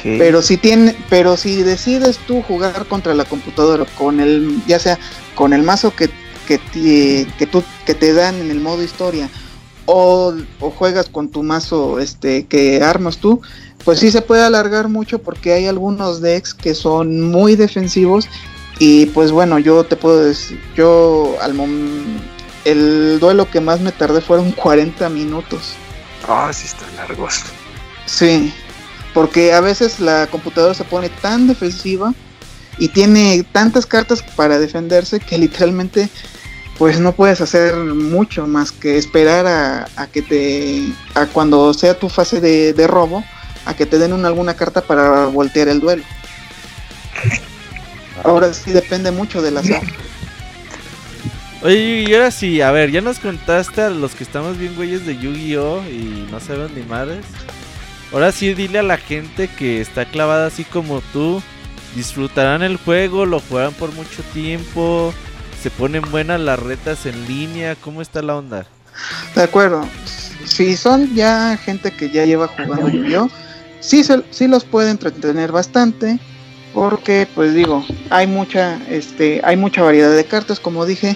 Pero 0.04 0.42
si 0.42 0.58
tiene, 0.58 0.96
pero 1.10 1.38
si 1.38 1.64
decides 1.64 2.18
tú 2.28 2.42
jugar 2.42 2.86
contra 2.88 3.14
la 3.14 3.24
computadora 3.24 3.86
con 3.98 4.20
el, 4.20 4.62
ya 4.68 4.78
sea 4.78 5.00
con 5.34 5.54
el 5.54 5.64
mazo 5.64 5.96
que, 5.96 6.10
que, 6.46 6.58
te, 6.58 7.26
que 7.38 7.48
tú 7.48 7.64
que 7.86 7.94
te 7.94 8.12
dan 8.12 8.36
en 8.36 8.52
el 8.52 8.60
modo 8.60 8.84
historia 8.84 9.30
o, 9.86 10.34
o 10.60 10.70
juegas 10.72 11.08
con 11.08 11.30
tu 11.30 11.42
mazo 11.42 12.00
este 12.00 12.46
que 12.48 12.82
armas 12.84 13.18
tú, 13.18 13.42
pues 13.86 14.00
sí 14.00 14.12
se 14.12 14.22
puede 14.22 14.44
alargar 14.44 14.90
mucho 14.90 15.20
porque 15.20 15.54
hay 15.54 15.68
algunos 15.68 16.22
decks 16.22 16.54
que 16.54 16.76
son 16.76 17.32
muy 17.32 17.56
defensivos 17.56 18.28
y 18.80 19.08
pues 19.08 19.32
bueno, 19.32 19.60
yo 19.60 19.84
te 19.84 19.96
puedo 19.96 20.24
decir, 20.24 20.60
yo 20.76 21.38
al 21.42 21.54
el 22.66 23.20
duelo 23.20 23.50
que 23.50 23.60
más 23.60 23.82
me 23.82 23.92
tardé 23.92 24.22
fueron 24.22 24.52
40 24.52 25.10
minutos. 25.10 25.74
Ah, 26.28 26.52
sí 26.54 26.66
están 26.66 26.96
largos. 26.96 27.44
Sí, 28.06 28.54
porque 29.14 29.54
a 29.54 29.62
veces 29.62 30.00
la 30.00 30.28
computadora 30.28 30.74
se 30.74 30.84
pone 30.84 31.10
tan 31.10 31.48
defensiva 31.48 32.14
y 32.78 32.88
tiene 32.90 33.46
tantas 33.52 33.86
cartas 33.86 34.24
para 34.36 34.60
defenderse 34.60 35.20
que 35.20 35.38
literalmente 35.38 36.10
pues 36.78 37.00
no 37.00 37.12
puedes 37.12 37.40
hacer 37.40 37.76
mucho 37.76 38.48
más 38.48 38.72
que 38.72 38.98
esperar 38.98 39.46
a, 39.46 39.88
a 39.96 40.08
que 40.08 40.24
te 40.24 40.84
a 41.14 41.28
cuando 41.28 41.74
sea 41.74 42.00
tu 42.00 42.10
fase 42.10 42.42
de, 42.42 42.74
de 42.74 42.88
robo 42.88 43.24
a 43.66 43.76
que 43.76 43.86
te 43.86 44.00
den 44.00 44.12
una, 44.12 44.28
alguna 44.30 44.56
carta 44.56 44.82
para 44.82 45.28
voltear 45.28 45.68
el 45.68 45.80
duelo. 45.80 46.04
Ahora 48.24 48.54
sí 48.54 48.72
depende 48.72 49.12
mucho 49.12 49.42
del 49.42 49.58
azar. 49.58 49.82
Oye, 51.64 52.06
y 52.08 52.14
ahora 52.14 52.30
sí, 52.32 52.62
a 52.62 52.72
ver, 52.72 52.92
ya 52.92 53.00
nos 53.02 53.20
contaste 53.20 53.82
a 53.82 53.90
los 53.90 54.16
que 54.16 54.24
estamos 54.24 54.58
bien 54.58 54.76
güeyes 54.76 55.06
de 55.06 55.18
Yu-Gi-Oh! 55.18 55.82
y 55.90 56.28
no 56.30 56.40
saben 56.42 56.76
ni 56.76 56.82
madres. 56.84 57.24
Ahora 58.12 58.32
sí, 58.32 58.54
dile 58.54 58.80
a 58.80 58.84
la 58.84 58.98
gente 58.98 59.48
que 59.48 59.80
está 59.80 60.06
clavada 60.06 60.48
así 60.48 60.66
como 60.66 61.02
tú. 61.14 61.42
Disfrutarán 61.96 62.64
el 62.64 62.78
juego, 62.78 63.26
lo 63.26 63.40
jugarán 63.40 63.74
por 63.74 63.92
mucho 63.94 64.22
tiempo. 64.34 65.14
Se 65.62 65.72
ponen 65.72 66.02
buenas 66.12 66.40
las 66.42 66.60
retas 66.60 67.06
en 67.06 67.28
línea. 67.28 67.76
¿Cómo 67.76 68.02
está 68.02 68.22
la 68.22 68.36
onda? 68.36 68.66
De 69.36 69.44
acuerdo. 69.44 69.88
Si 70.46 70.76
son 70.76 71.16
ya 71.16 71.56
gente 71.58 71.92
que 71.92 72.10
ya 72.10 72.26
lleva 72.26 72.48
jugando 72.50 72.90
Yu-Gi-Oh, 72.90 73.30
sí, 73.80 74.04
se- 74.04 74.24
sí 74.32 74.48
los 74.50 74.66
puede 74.66 74.92
entretener 74.92 75.54
bastante. 75.54 76.20
Porque, 76.74 77.28
pues 77.34 77.54
digo, 77.54 77.86
hay 78.10 78.28
mucha, 78.28 78.80
este, 78.90 79.42
hay 79.44 79.56
mucha 79.58 79.84
variedad 79.84 80.16
de 80.16 80.26
cartas, 80.26 80.60
como 80.60 80.86
dije. 80.86 81.16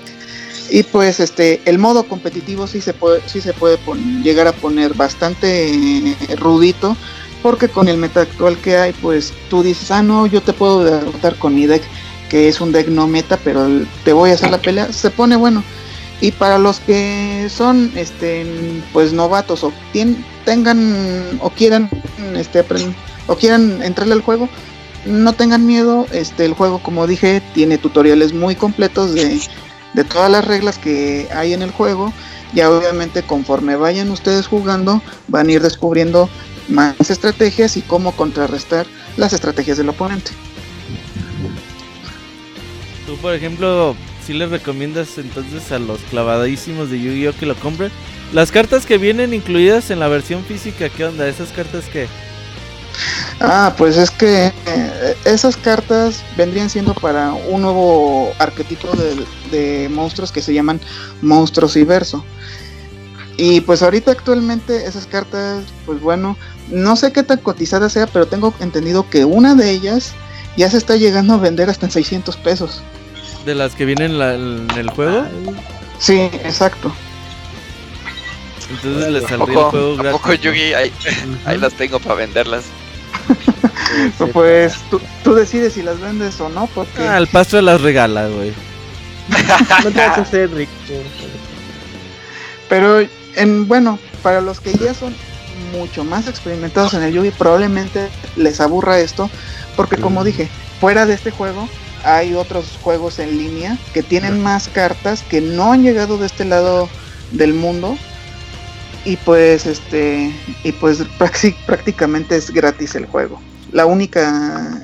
Y 0.69 0.83
pues 0.83 1.19
este, 1.19 1.61
el 1.65 1.79
modo 1.79 2.03
competitivo 2.03 2.67
sí 2.67 2.81
se 2.81 2.93
puede, 2.93 3.21
sí 3.25 3.39
se 3.41 3.53
puede 3.53 3.79
llegar 4.21 4.47
a 4.47 4.51
poner 4.51 4.93
bastante 4.93 5.69
eh, 5.69 6.15
rudito. 6.37 6.95
Porque 7.41 7.69
con 7.69 7.87
el 7.87 7.97
meta 7.97 8.21
actual 8.21 8.57
que 8.57 8.77
hay, 8.77 8.93
pues 8.93 9.31
tú 9.49 9.63
dices, 9.63 9.91
ah 9.91 10.01
no, 10.03 10.25
yo 10.25 10.41
te 10.41 10.53
puedo 10.53 10.83
derrotar 10.83 11.35
con 11.35 11.55
mi 11.55 11.67
deck, 11.67 11.83
que 12.29 12.49
es 12.49 12.59
un 12.59 12.71
deck 12.71 12.87
no 12.89 13.07
meta, 13.07 13.37
pero 13.37 13.67
te 14.03 14.11
voy 14.11 14.31
a 14.31 14.33
hacer 14.33 14.49
la 14.49 14.57
pelea, 14.57 14.91
se 14.91 15.11
pone 15.11 15.35
bueno. 15.35 15.63
Y 16.19 16.31
para 16.31 16.57
los 16.57 16.79
que 16.79 17.47
son 17.49 17.91
este 17.95 18.43
pues 18.91 19.13
novatos 19.13 19.63
o 19.63 19.71
tien- 19.93 20.25
tengan 20.45 21.39
o 21.39 21.51
quieran 21.51 21.89
este 22.35 22.65
o 23.27 23.35
quieran 23.35 23.83
entrarle 23.83 24.13
al 24.13 24.21
juego, 24.21 24.49
no 25.07 25.33
tengan 25.33 25.65
miedo, 25.65 26.05
este 26.11 26.45
el 26.45 26.53
juego 26.53 26.79
como 26.79 27.07
dije 27.07 27.41
tiene 27.53 27.77
tutoriales 27.77 28.33
muy 28.33 28.55
completos 28.55 29.13
de, 29.13 29.39
de 29.93 30.03
todas 30.03 30.31
las 30.31 30.45
reglas 30.45 30.77
que 30.77 31.27
hay 31.33 31.53
en 31.53 31.61
el 31.61 31.71
juego. 31.71 32.13
Ya 32.53 32.69
obviamente 32.71 33.23
conforme 33.23 33.75
vayan 33.75 34.09
ustedes 34.11 34.47
jugando 34.47 35.01
van 35.27 35.47
a 35.47 35.51
ir 35.53 35.61
descubriendo 35.61 36.29
más 36.69 37.09
estrategias 37.09 37.77
y 37.77 37.81
cómo 37.81 38.13
contrarrestar 38.13 38.85
las 39.17 39.33
estrategias 39.33 39.77
del 39.77 39.89
oponente. 39.89 40.31
Tú, 43.05 43.15
por 43.17 43.33
ejemplo, 43.33 43.95
si 44.25 44.33
les 44.33 44.49
recomiendas 44.49 45.17
entonces 45.17 45.71
a 45.71 45.79
los 45.79 45.99
clavadísimos 46.09 46.89
de 46.89 46.99
Yu-Gi-Oh 46.99 47.33
que 47.33 47.45
lo 47.45 47.55
compren. 47.55 47.91
Las 48.33 48.51
cartas 48.51 48.85
que 48.85 48.97
vienen 48.97 49.33
incluidas 49.33 49.89
en 49.89 50.01
la 50.01 50.09
versión 50.09 50.43
física, 50.43 50.89
¿qué 50.89 51.05
onda? 51.05 51.29
¿Esas 51.29 51.49
cartas 51.53 51.85
qué? 51.91 52.07
Ah, 53.39 53.73
pues 53.77 53.97
es 53.97 54.09
que 54.09 54.47
eh, 54.65 55.15
esas 55.25 55.55
cartas 55.57 56.23
vendrían 56.35 56.69
siendo 56.71 56.93
para 56.95 57.33
un 57.33 57.61
nuevo 57.61 58.31
arquetipo 58.39 58.87
de, 58.95 59.25
de 59.51 59.89
monstruos 59.89 60.31
que 60.31 60.41
se 60.41 60.53
llaman 60.53 60.79
monstruos 61.21 61.75
y 61.75 61.83
verso. 61.83 62.25
Y 63.37 63.61
pues 63.61 63.83
ahorita 63.83 64.09
actualmente 64.11 64.87
esas 64.87 65.05
cartas, 65.05 65.63
pues 65.85 66.01
bueno, 66.01 66.35
no 66.69 66.95
sé 66.95 67.11
qué 67.11 67.21
tan 67.21 67.37
cotizada 67.37 67.89
sea, 67.89 68.07
pero 68.07 68.25
tengo 68.27 68.51
entendido 68.59 69.07
que 69.07 69.25
una 69.25 69.53
de 69.53 69.69
ellas 69.69 70.13
ya 70.57 70.71
se 70.71 70.77
está 70.77 70.95
llegando 70.95 71.35
a 71.35 71.37
vender 71.37 71.69
hasta 71.69 71.85
en 71.85 71.91
600 71.91 72.35
pesos. 72.37 72.81
¿De 73.45 73.53
las 73.53 73.75
que 73.75 73.85
vienen 73.85 74.11
en, 74.13 74.19
la- 74.19 74.33
en 74.33 74.67
el 74.75 74.89
juego? 74.89 75.25
Sí, 75.99 76.21
exacto. 76.43 76.91
Entonces 78.71 79.11
les 79.11 79.23
¿A 79.25 79.29
saldría 79.29 79.53
el 79.53 79.53
poco, 79.65 79.69
juego 79.71 79.95
gratis. 79.97 80.19
poco 80.21 80.33
Yugi? 80.33 80.73
Ahí, 80.73 80.91
ahí 81.45 81.57
las 81.59 81.73
tengo 81.73 81.99
para 81.99 82.15
venderlas. 82.15 82.63
Pues 84.33 84.75
tú, 84.89 85.01
tú 85.23 85.33
decides 85.33 85.73
si 85.73 85.81
las 85.81 85.99
vendes 85.99 86.39
o 86.41 86.49
no, 86.49 86.67
porque... 86.67 87.01
Ah, 87.01 87.17
el 87.17 87.27
pasto 87.27 87.61
las 87.61 87.81
regala, 87.81 88.27
güey. 88.27 88.53
No 89.83 89.91
te 89.91 89.99
vas 89.99 90.17
a 90.17 90.21
hacer 90.21 90.51
rico. 90.51 90.71
Pero 92.69 92.99
en 93.35 93.67
bueno, 93.67 93.99
para 94.21 94.41
los 94.41 94.59
que 94.59 94.73
ya 94.73 94.93
son 94.93 95.15
mucho 95.71 96.03
más 96.03 96.27
experimentados 96.27 96.93
en 96.93 97.03
el 97.03 97.13
Yugi, 97.13 97.31
probablemente 97.31 98.09
les 98.35 98.59
aburra 98.59 98.99
esto, 98.99 99.29
porque 99.75 99.97
como 99.97 100.23
dije, 100.23 100.49
fuera 100.79 101.05
de 101.05 101.13
este 101.13 101.31
juego 101.31 101.67
hay 102.03 102.35
otros 102.35 102.77
juegos 102.81 103.19
en 103.19 103.37
línea 103.37 103.77
que 103.93 104.03
tienen 104.03 104.41
más 104.41 104.69
cartas 104.69 105.23
que 105.23 105.41
no 105.41 105.71
han 105.71 105.83
llegado 105.83 106.17
de 106.17 106.25
este 106.25 106.45
lado 106.45 106.89
del 107.31 107.53
mundo 107.53 107.97
y 109.07 109.15
pues 109.15 109.65
este 109.65 110.31
y 110.63 110.71
pues 110.73 111.03
prácticamente 111.65 112.35
es 112.35 112.51
gratis 112.51 112.93
el 112.95 113.05
juego. 113.05 113.41
La 113.71 113.85
única 113.85 114.81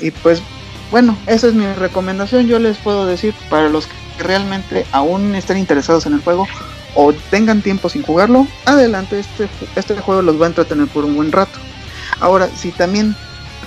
y 0.00 0.10
pues 0.10 0.42
bueno, 0.90 1.16
esa 1.26 1.46
es 1.48 1.54
mi 1.54 1.66
recomendación. 1.74 2.46
Yo 2.48 2.58
les 2.58 2.76
puedo 2.78 3.06
decir 3.06 3.32
para 3.48 3.68
los 3.68 3.86
que 3.86 3.94
realmente 4.22 4.84
aún 4.92 5.34
estén 5.36 5.58
interesados 5.58 6.06
en 6.06 6.14
el 6.14 6.20
juego 6.20 6.46
o 6.96 7.12
tengan 7.30 7.62
tiempo 7.62 7.88
sin 7.88 8.02
jugarlo, 8.02 8.46
adelante, 8.66 9.18
este, 9.20 9.48
este 9.74 9.94
juego 9.96 10.22
los 10.22 10.40
va 10.40 10.46
a 10.46 10.48
entretener 10.48 10.86
por 10.88 11.04
un 11.04 11.16
buen 11.16 11.32
rato. 11.32 11.58
Ahora, 12.20 12.48
si 12.56 12.70
también, 12.70 13.16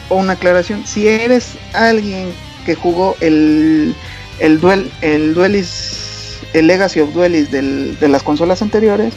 o 0.10 0.16
una 0.16 0.34
aclaración, 0.34 0.86
si 0.88 1.08
eres 1.10 1.52
alguien 1.74 2.32
que 2.66 2.76
jugó 2.76 3.18
el, 3.20 3.94
el, 4.40 4.60
duel, 4.62 4.90
el 5.02 5.34
Duelis, 5.34 6.40
el 6.54 6.68
Legacy 6.68 7.02
of 7.02 7.14
Duelis 7.14 7.52
del- 7.52 7.98
de 8.00 8.08
las 8.08 8.24
consolas 8.24 8.62
anteriores, 8.62 9.14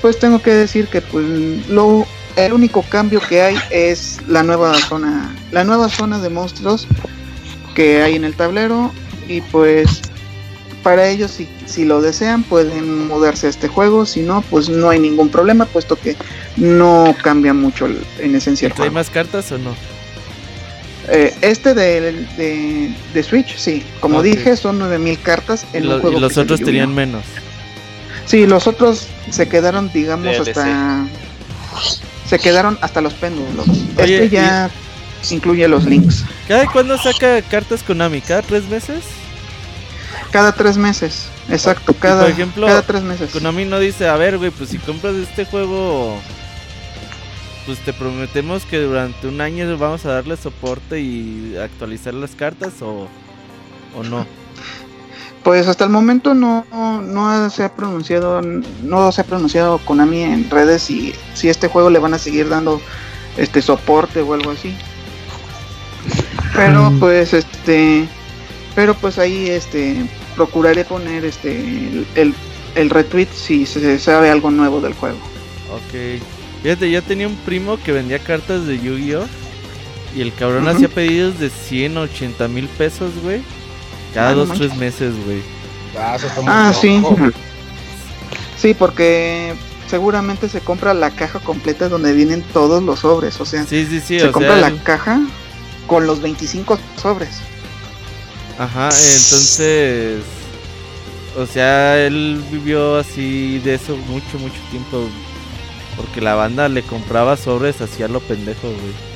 pues 0.00 0.18
tengo 0.18 0.40
que 0.40 0.50
decir 0.52 0.86
que 0.88 1.00
pues 1.00 1.24
lo 1.68 2.06
el 2.36 2.52
único 2.52 2.82
cambio 2.82 3.20
que 3.28 3.42
hay 3.42 3.56
es 3.70 4.18
la 4.28 4.42
nueva 4.44 4.74
zona, 4.74 5.34
la 5.50 5.64
nueva 5.64 5.88
zona 5.88 6.18
de 6.20 6.30
monstruos 6.30 6.86
que 7.74 8.02
hay 8.02 8.14
en 8.14 8.24
el 8.24 8.34
tablero 8.34 8.92
y 9.26 9.40
pues 9.40 10.02
para 10.84 11.08
ellos 11.08 11.32
si, 11.32 11.48
si 11.66 11.84
lo 11.84 12.00
desean 12.00 12.44
pueden 12.44 13.08
mudarse 13.08 13.48
a 13.48 13.50
este 13.50 13.66
juego, 13.66 14.06
si 14.06 14.20
no 14.20 14.42
pues 14.42 14.68
no 14.68 14.88
hay 14.88 15.00
ningún 15.00 15.28
problema 15.30 15.66
puesto 15.66 15.96
que 15.96 16.16
no 16.56 17.14
cambia 17.22 17.52
mucho 17.52 17.86
el- 17.86 18.04
en 18.20 18.36
esencia 18.36 18.68
el 18.68 18.82
¿Hay 18.82 18.90
más 18.90 19.10
cartas 19.10 19.50
o 19.50 19.58
no? 19.58 19.74
Eh, 21.10 21.34
este 21.40 21.74
de, 21.74 22.12
de, 22.36 22.94
de 23.14 23.22
Switch, 23.22 23.56
sí, 23.56 23.82
como 24.00 24.22
dije 24.22 24.56
son 24.56 24.78
9000 24.78 25.18
cartas 25.20 25.64
en 25.72 25.88
lo- 25.88 25.96
un 25.96 26.00
juego 26.02 26.18
y 26.18 26.20
los 26.20 26.36
otros 26.36 26.60
tenían 26.60 26.94
menos. 26.94 27.24
Sí, 28.28 28.46
los 28.46 28.66
otros 28.66 29.08
se 29.30 29.48
quedaron 29.48 29.90
digamos 29.92 30.26
DLC. 30.26 30.48
hasta 30.48 31.06
se 32.28 32.38
quedaron 32.38 32.78
hasta 32.82 33.00
los 33.00 33.14
péndulos. 33.14 33.66
Oye, 33.96 34.24
este 34.24 34.28
ya 34.28 34.70
incluye 35.30 35.66
los 35.66 35.84
links. 35.86 36.24
¿Cada 36.46 36.66
cuándo 36.66 36.98
saca 36.98 37.40
cartas 37.42 37.82
Konami? 37.82 38.20
¿Cada 38.20 38.42
tres 38.42 38.64
meses? 38.68 39.02
Cada 40.30 40.52
tres 40.52 40.76
meses, 40.76 41.26
exacto, 41.48 41.94
cada, 41.94 42.22
por 42.22 42.30
ejemplo, 42.30 42.66
cada 42.66 42.82
tres 42.82 43.02
meses. 43.02 43.30
Konami 43.30 43.64
no 43.64 43.78
dice, 43.78 44.08
a 44.08 44.16
ver, 44.16 44.36
güey, 44.36 44.50
pues 44.50 44.68
si 44.68 44.78
compras 44.78 45.14
este 45.14 45.46
juego, 45.46 46.18
pues 47.64 47.78
te 47.78 47.94
prometemos 47.94 48.64
que 48.64 48.78
durante 48.78 49.26
un 49.26 49.40
año 49.40 49.78
vamos 49.78 50.04
a 50.04 50.12
darle 50.12 50.36
soporte 50.36 51.00
y 51.00 51.56
actualizar 51.56 52.12
las 52.12 52.32
cartas 52.32 52.82
o, 52.82 53.08
o 53.96 54.02
no. 54.02 54.26
Pues 55.48 55.66
hasta 55.66 55.84
el 55.84 55.90
momento 55.90 56.34
no, 56.34 56.66
no 57.02 57.48
se 57.48 57.64
ha 57.64 57.74
pronunciado, 57.74 58.42
no 58.42 59.10
se 59.12 59.22
ha 59.22 59.24
pronunciado 59.24 59.78
Konami 59.78 60.20
en 60.20 60.50
redes 60.50 60.82
si, 60.82 61.14
si 61.32 61.48
este 61.48 61.68
juego 61.68 61.88
le 61.88 61.98
van 61.98 62.12
a 62.12 62.18
seguir 62.18 62.50
dando 62.50 62.82
este 63.38 63.62
soporte 63.62 64.20
o 64.20 64.34
algo 64.34 64.50
así. 64.50 64.76
Pero 66.54 66.90
Mm. 66.90 67.00
pues 67.00 67.32
este, 67.32 68.06
pero 68.74 68.92
pues 68.92 69.18
ahí 69.18 69.48
este 69.48 69.96
procuraré 70.36 70.84
poner 70.84 71.24
este 71.24 71.58
el, 71.58 72.06
el, 72.14 72.34
el 72.74 72.90
retweet 72.90 73.28
si 73.32 73.64
se 73.64 73.98
sabe 73.98 74.28
algo 74.28 74.50
nuevo 74.50 74.82
del 74.82 74.92
juego. 74.92 75.16
Ok. 75.72 76.20
Fíjate, 76.62 76.90
yo 76.90 77.02
tenía 77.02 77.26
un 77.26 77.36
primo 77.36 77.78
que 77.82 77.92
vendía 77.92 78.18
cartas 78.18 78.66
de 78.66 78.78
Yu-Gi-Oh! 78.80 79.24
Y 80.14 80.20
el 80.20 80.34
cabrón 80.34 80.68
hacía 80.68 80.88
pedidos 80.88 81.38
de 81.38 81.48
100, 81.48 81.96
80 81.96 82.48
mil 82.48 82.68
pesos, 82.68 83.12
güey. 83.22 83.40
Cada 84.14 84.28
Ah, 84.30 84.32
no 84.32 84.38
dos, 84.40 84.48
manches. 84.48 84.68
tres 84.68 84.78
meses, 84.80 85.14
güey. 85.24 85.42
Ah, 85.98 86.14
eso 86.16 86.26
está 86.26 86.40
muy 86.40 86.50
Ah, 86.52 86.72
sí. 86.78 87.02
Sí, 88.56 88.74
porque 88.74 89.54
seguramente 89.88 90.48
se 90.48 90.60
compra 90.60 90.92
la 90.94 91.10
caja 91.10 91.38
completa 91.38 91.88
donde 91.88 92.12
vienen 92.12 92.42
todos 92.52 92.82
los 92.82 93.00
sobres, 93.00 93.40
o 93.40 93.46
sea, 93.46 93.64
Sí, 93.64 93.86
sí, 93.88 94.00
sí. 94.00 94.18
se 94.20 94.28
o 94.28 94.32
compra 94.32 94.58
sea, 94.58 94.70
la 94.70 94.82
caja 94.82 95.20
con 95.86 96.06
los 96.06 96.20
25 96.20 96.78
sobres. 97.00 97.30
Ajá, 98.58 98.88
entonces. 98.88 100.18
O 101.36 101.46
sea, 101.46 101.96
él 102.04 102.42
vivió 102.50 102.96
así 102.96 103.60
de 103.60 103.74
eso 103.74 103.96
mucho, 104.08 104.38
mucho 104.40 104.60
tiempo. 104.70 105.08
Porque 105.96 106.20
la 106.20 106.34
banda 106.34 106.68
le 106.68 106.82
compraba 106.82 107.36
sobres 107.36 107.80
así 107.80 108.02
a 108.02 108.08
lo 108.08 108.18
pendejo, 108.20 108.66
güey. 108.68 109.07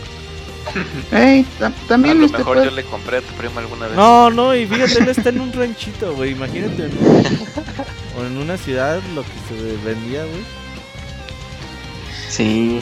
Ey, 1.13 1.45
ta- 1.59 1.67
A 1.69 1.73
también 1.89 2.19
lo 2.21 2.27
este 2.27 2.39
mejor 2.39 2.57
puede- 2.57 2.69
yo 2.71 2.75
le 2.75 2.85
compré 2.85 3.19
a 3.19 3.21
tu 3.21 3.33
primo 3.35 3.59
alguna 3.59 3.87
vez. 3.87 3.97
No, 3.97 4.31
no, 4.31 4.55
y 4.55 4.67
fíjate, 4.67 4.99
él 5.03 5.09
está 5.09 5.29
en 5.31 5.41
un 5.41 5.53
ranchito, 5.53 6.15
güey. 6.15 6.33
Imagínate. 6.33 6.85
un- 6.87 7.27
o 8.19 8.25
en 8.27 8.37
una 8.39 8.57
ciudad 8.57 9.01
lo 9.15 9.23
que 9.23 9.29
se 9.49 9.77
vendía, 9.85 10.23
güey. 10.25 10.43
Sí. 12.29 12.81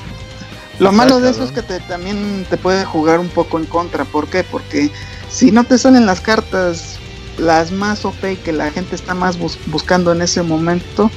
Lo 0.78 0.92
malo 0.92 1.20
de 1.20 1.30
eso 1.30 1.44
es 1.44 1.52
que 1.52 1.62
te, 1.62 1.80
también 1.80 2.46
te 2.48 2.56
puede 2.56 2.84
jugar 2.84 3.20
un 3.20 3.28
poco 3.28 3.58
en 3.58 3.66
contra. 3.66 4.04
¿Por 4.04 4.28
qué? 4.28 4.44
Porque 4.44 4.90
si 5.30 5.50
no 5.52 5.64
te 5.64 5.76
salen 5.76 6.06
las 6.06 6.20
cartas 6.20 6.96
las 7.38 7.70
más 7.72 8.04
OP 8.04 8.32
y 8.32 8.36
que 8.36 8.52
la 8.52 8.70
gente 8.70 8.94
está 8.96 9.14
más 9.14 9.38
bus- 9.38 9.58
buscando 9.66 10.12
en 10.12 10.22
ese 10.22 10.42
momento, 10.42 11.10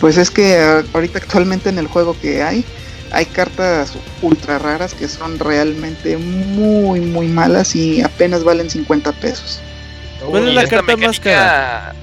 pues 0.00 0.16
es 0.18 0.30
que 0.30 0.56
ah, 0.58 0.82
ahorita 0.92 1.18
actualmente 1.18 1.68
en 1.68 1.78
el 1.78 1.86
juego 1.86 2.16
que 2.20 2.42
hay, 2.42 2.64
hay 3.12 3.26
cartas 3.26 3.92
ultra 4.22 4.58
raras 4.58 4.94
que 4.94 5.06
son 5.06 5.38
realmente 5.38 6.16
muy, 6.16 7.00
muy 7.00 7.28
malas 7.28 7.76
y 7.76 8.00
apenas 8.00 8.42
valen 8.42 8.70
50 8.70 9.12
pesos. 9.12 9.60
¿Cuál 10.26 10.48
es 10.48 10.54
la 10.54 10.66
carta 10.66 10.96
más 10.96 11.20
cara? 11.20 11.94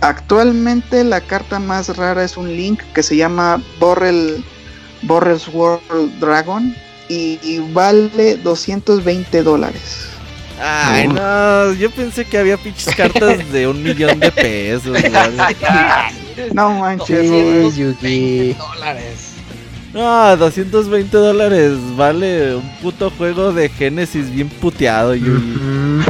Actualmente 0.00 1.04
la 1.04 1.20
carta 1.20 1.58
más 1.58 1.96
rara 1.96 2.24
es 2.24 2.36
un 2.36 2.48
link 2.56 2.82
que 2.94 3.02
se 3.02 3.16
llama 3.16 3.62
Borrel, 3.78 4.44
Borrel's 5.02 5.46
World 5.48 6.18
Dragon 6.18 6.74
y, 7.08 7.38
y 7.42 7.58
vale 7.72 8.36
220 8.38 9.42
dólares. 9.42 10.08
Ay, 10.62 11.08
no, 11.08 11.72
yo 11.74 11.90
pensé 11.90 12.24
que 12.24 12.36
había 12.36 12.56
pinches 12.58 12.94
cartas 12.94 13.50
de 13.50 13.66
un 13.66 13.82
millón 13.82 14.20
de 14.20 14.32
pesos. 14.32 14.96
No 16.54 16.70
manches. 16.70 17.76
Dólares. 18.56 19.29
No, 19.92 20.36
220 20.36 21.16
dólares 21.16 21.72
vale 21.96 22.54
un 22.54 22.76
puto 22.78 23.10
juego 23.10 23.52
de 23.52 23.68
Genesis 23.68 24.30
bien 24.30 24.48
puteado, 24.48 25.14
Yugi. 25.14 25.30
Ujú. 25.56 26.04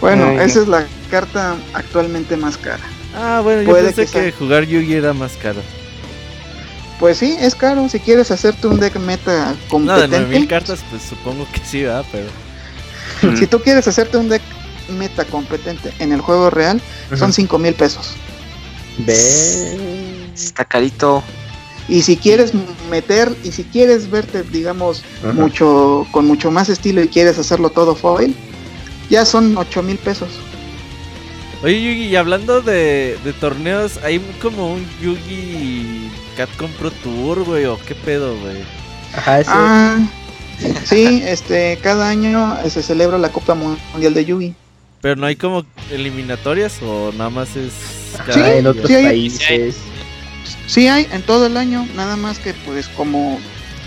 Bueno, 0.00 0.26
Ay, 0.28 0.36
no. 0.36 0.42
esa 0.42 0.62
es 0.62 0.68
la 0.68 0.86
carta 1.10 1.56
actualmente 1.74 2.36
más 2.36 2.56
cara. 2.56 2.82
Ah, 3.14 3.40
bueno, 3.42 3.62
yo 3.62 3.74
pensé 3.74 4.06
que 4.06 4.32
jugar 4.32 4.64
Yugi 4.64 4.94
era 4.94 5.12
más 5.12 5.32
caro. 5.36 5.60
Pues 7.00 7.18
sí, 7.18 7.36
es 7.38 7.54
caro. 7.54 7.88
Si 7.88 8.00
quieres 8.00 8.30
hacerte 8.30 8.66
un 8.66 8.80
deck 8.80 8.96
meta 8.98 9.54
No, 9.72 9.78
de 9.98 10.08
9000 10.08 10.08
competente, 10.08 10.46
cartas, 10.48 10.80
pues 10.90 11.02
supongo 11.02 11.46
que 11.52 11.60
sí, 11.64 11.82
¿verdad? 11.82 12.04
Pero. 12.10 13.36
si 13.36 13.46
tú 13.46 13.60
quieres 13.60 13.86
hacerte 13.86 14.16
un 14.16 14.28
deck 14.28 14.42
meta 14.98 15.24
competente 15.24 15.92
en 15.98 16.12
el 16.12 16.20
juego 16.20 16.50
real, 16.50 16.80
son 17.10 17.24
Ujú. 17.30 17.32
5 17.32 17.58
mil 17.58 17.74
pesos. 17.74 18.14
Ve. 18.98 20.28
Está 20.34 20.64
carito. 20.64 21.22
Y 21.88 22.02
si 22.02 22.16
quieres 22.16 22.52
meter, 22.90 23.34
y 23.44 23.50
si 23.52 23.64
quieres 23.64 24.10
verte, 24.10 24.42
digamos, 24.42 25.02
Ajá. 25.22 25.32
mucho, 25.32 26.06
con 26.10 26.26
mucho 26.26 26.50
más 26.50 26.68
estilo 26.68 27.02
y 27.02 27.08
quieres 27.08 27.38
hacerlo 27.38 27.70
todo 27.70 27.94
foil, 27.94 28.34
ya 29.08 29.24
son 29.24 29.56
8 29.56 29.82
mil 29.82 29.96
pesos. 29.96 30.28
Oye, 31.62 31.80
Yugi, 31.82 32.04
y 32.08 32.16
hablando 32.16 32.60
de, 32.60 33.18
de 33.24 33.32
torneos, 33.32 33.98
hay 34.04 34.20
como 34.40 34.74
un 34.74 34.86
Yugi 35.02 36.08
Capcom 36.36 36.70
Pro 36.72 36.90
Tour, 36.90 37.42
güey, 37.44 37.64
o 37.64 37.78
qué 37.86 37.94
pedo, 37.94 38.36
güey. 38.38 38.58
Ajá, 39.14 39.40
ese. 39.40 39.50
Ah, 39.52 39.98
sí, 40.84 41.22
este, 41.26 41.78
cada 41.82 42.08
año 42.10 42.56
se 42.68 42.82
celebra 42.82 43.16
la 43.18 43.30
Copa 43.32 43.54
Mundial 43.54 44.14
de 44.14 44.24
Yugi. 44.24 44.54
Pero 45.00 45.16
no 45.16 45.26
hay 45.26 45.36
como 45.36 45.64
eliminatorias 45.90 46.80
o 46.82 47.12
nada 47.16 47.30
más 47.30 47.56
es. 47.56 47.72
Ajá, 48.18 48.32
sí, 48.32 48.40
en 48.40 48.66
otros 48.66 48.86
sí 48.86 48.94
hay- 48.94 49.04
países. 49.06 49.76
Sí 50.66 50.86
hay 50.88 51.06
en 51.12 51.22
todo 51.22 51.46
el 51.46 51.56
año, 51.56 51.86
nada 51.96 52.16
más 52.16 52.38
que 52.38 52.54
pues 52.54 52.88
como 52.88 53.38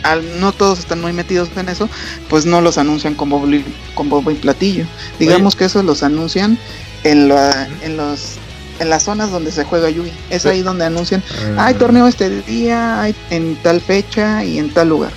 al, 0.04 0.40
no 0.40 0.52
todos 0.52 0.80
están 0.80 1.00
muy 1.02 1.14
metidos 1.14 1.50
en 1.56 1.70
eso, 1.70 1.88
pues 2.30 2.46
no 2.46 2.60
los 2.62 2.78
anuncian 2.78 3.14
con 3.16 3.30
bombo, 3.30 3.48
y- 3.54 3.64
con 3.94 4.10
bombo 4.10 4.32
y 4.32 4.36
platillo. 4.36 4.86
Digamos 5.20 5.56
que 5.56 5.66
eso 5.66 5.84
los 5.84 6.02
anuncian 6.04 6.58
en, 7.04 7.28
la, 7.30 7.68
en 7.84 7.98
los 7.98 8.38
en 8.80 8.90
las 8.90 9.04
zonas 9.04 9.30
donde 9.30 9.52
se 9.52 9.64
juega 9.64 9.92
Yugi. 9.92 10.12
Es 10.32 10.48
ahí 10.48 10.64
donde 10.64 10.86
anuncian, 10.86 11.22
Ah. 11.56 11.68
hay 11.68 11.76
torneo 11.76 12.08
este 12.08 12.42
día, 12.42 13.00
hay 13.02 13.14
en 13.30 13.56
tal 13.58 13.80
fecha 13.80 14.44
y 14.44 14.58
en 14.58 14.72
tal 14.74 14.90
lugar. 14.90 15.12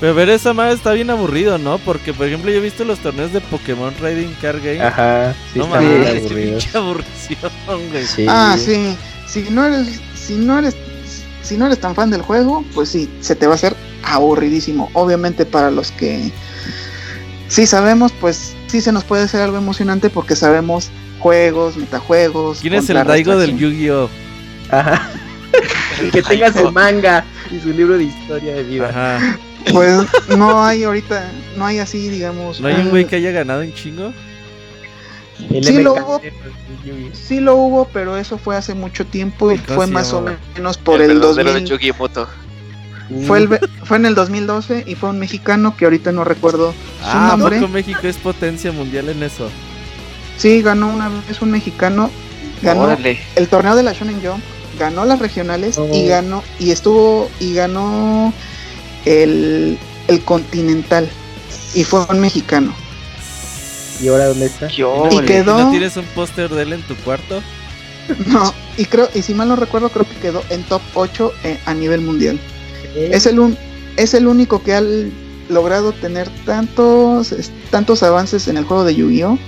Pero 0.00 0.14
ver 0.16 0.28
esa 0.30 0.52
madre 0.52 0.74
está 0.74 0.92
bien 0.92 1.08
aburrido, 1.10 1.56
¿no? 1.58 1.78
Porque, 1.78 2.12
por 2.12 2.26
ejemplo, 2.26 2.50
yo 2.50 2.56
he 2.56 2.60
visto 2.60 2.84
los 2.84 2.98
torneos 2.98 3.32
de 3.32 3.40
Pokémon 3.40 3.94
Riding 4.02 4.34
Card 4.42 4.56
Game. 4.64 4.82
Ajá, 4.82 5.32
sí, 5.52 5.60
no 5.60 5.68
mames, 5.68 6.22
qué 6.72 6.76
aburrición, 6.76 7.50
güey. 7.92 8.04
Sí. 8.04 8.26
Ah, 8.28 8.56
sí. 8.58 8.96
Si 9.28 9.42
no 9.48 9.64
eres, 9.64 10.00
si 10.26 10.34
no 10.34 10.58
eres, 10.58 10.74
si 11.42 11.56
no 11.56 11.66
eres 11.66 11.78
tan 11.78 11.94
fan 11.94 12.10
del 12.10 12.22
juego, 12.22 12.64
pues 12.74 12.88
sí, 12.88 13.10
se 13.20 13.34
te 13.34 13.46
va 13.46 13.52
a 13.52 13.56
hacer 13.56 13.76
aburridísimo. 14.02 14.90
Obviamente 14.94 15.46
para 15.46 15.70
los 15.70 15.90
que 15.92 16.30
sí 17.48 17.66
sabemos, 17.66 18.12
pues 18.20 18.54
sí 18.68 18.80
se 18.80 18.92
nos 18.92 19.04
puede 19.04 19.24
hacer 19.24 19.42
algo 19.42 19.56
emocionante 19.56 20.10
porque 20.10 20.36
sabemos 20.36 20.90
juegos, 21.18 21.76
metajuegos. 21.76 22.60
¿Quién 22.60 22.74
es 22.74 22.88
el 22.90 23.04
Daigo 23.04 23.36
del 23.36 23.56
Yu-Gi-Oh? 23.56 24.08
Ajá. 24.70 25.10
que 26.12 26.22
tenga 26.22 26.52
su 26.52 26.70
manga 26.72 27.24
y 27.50 27.60
su 27.60 27.68
libro 27.68 27.96
de 27.96 28.04
historia 28.04 28.54
de 28.54 28.62
vida. 28.64 28.88
Ajá. 28.88 29.38
Pues 29.72 30.06
no 30.36 30.62
hay 30.62 30.84
ahorita, 30.84 31.30
no 31.56 31.64
hay 31.64 31.78
así, 31.78 32.08
digamos. 32.08 32.60
¿No 32.60 32.68
hay 32.68 32.74
un 32.74 32.90
güey 32.90 33.06
que 33.06 33.16
haya 33.16 33.30
ganado 33.30 33.62
un 33.62 33.72
chingo? 33.72 34.12
El 35.50 35.64
Sí 35.64 35.82
lo 35.82 35.94
hubo. 35.94 36.18
de 36.20 36.32
Yugi. 36.84 37.10
Sí 37.14 37.40
lo 37.40 37.56
hubo, 37.56 37.86
pero 37.92 38.16
eso 38.16 38.38
fue 38.38 38.56
hace 38.56 38.74
mucho 38.74 39.04
tiempo 39.06 39.50
y 39.52 39.58
¿Cómo 39.58 39.76
fue 39.76 39.86
más 39.88 40.12
o 40.12 40.24
menos 40.56 40.78
por 40.78 41.00
el 41.00 41.10
el, 41.10 41.18
verdadero 41.20 41.52
de 41.54 41.60
2000. 41.60 41.68
Yugi 41.70 41.92
Muto. 41.98 42.28
Fue, 43.26 43.38
el, 43.38 43.48
fue 43.84 43.98
en 43.98 44.06
el 44.06 44.14
2012 44.14 44.84
y 44.86 44.94
fue 44.94 45.10
un 45.10 45.18
mexicano 45.18 45.76
que 45.76 45.84
ahorita 45.84 46.10
no 46.12 46.24
recuerdo 46.24 46.72
su 46.72 46.76
Ah, 47.04 47.32
¿a 47.32 47.36
nombre. 47.36 47.58
poco 47.60 47.70
México 47.70 48.00
es 48.04 48.16
potencia 48.16 48.72
mundial 48.72 49.08
en 49.10 49.22
eso? 49.22 49.50
Sí, 50.38 50.62
ganó 50.62 50.88
una 50.88 51.08
vez 51.28 51.40
un 51.42 51.50
mexicano. 51.50 52.10
Ganó 52.62 52.82
Órale. 52.84 53.18
el 53.36 53.48
torneo 53.48 53.76
de 53.76 53.82
la 53.82 53.92
Shonen 53.92 54.20
Jump, 54.24 54.42
ganó 54.78 55.04
las 55.04 55.18
regionales 55.18 55.76
y 55.92 56.06
Oh. 56.06 56.08
ganó 56.08 56.42
y 56.58 56.70
estuvo 56.70 57.28
y 57.40 57.52
ganó 57.54 58.32
el, 59.04 59.78
el 60.08 60.20
continental 60.24 61.08
y 61.74 61.84
fue 61.84 62.06
un 62.08 62.20
mexicano. 62.20 62.74
¿Y 64.00 64.08
ahora 64.08 64.26
dónde 64.26 64.46
está? 64.46 64.68
¿Qué 64.68 64.76
Y 64.80 64.82
órale. 64.82 65.16
¿Y 65.16 65.26
quedó 65.26 65.58
no 65.58 65.70
tienes 65.70 65.96
un 65.96 66.04
póster 66.06 66.50
de 66.50 66.62
él 66.62 66.72
en 66.72 66.82
tu 66.82 66.94
cuarto? 66.96 67.42
no, 68.26 68.52
y 68.76 68.84
creo 68.84 69.08
y 69.14 69.22
si 69.22 69.32
mal 69.34 69.48
no 69.48 69.56
recuerdo 69.56 69.88
creo 69.88 70.06
que 70.06 70.16
quedó 70.16 70.42
en 70.50 70.62
top 70.64 70.82
8 70.94 71.32
eh, 71.44 71.58
a 71.66 71.74
nivel 71.74 72.00
mundial. 72.02 72.38
Eh, 72.94 73.10
Es 73.12 73.26
el 73.26 73.38
un, 73.38 73.56
es 73.96 74.14
el 74.14 74.26
único 74.26 74.62
que 74.62 74.74
ha 74.74 74.82
logrado 75.48 75.92
tener 75.92 76.28
tantos 76.44 77.32
es- 77.32 77.50
tantos 77.70 78.02
avances 78.02 78.48
en 78.48 78.56
el 78.56 78.64
juego 78.64 78.84
de 78.84 78.94
Yu-Gi-Oh 78.94 79.38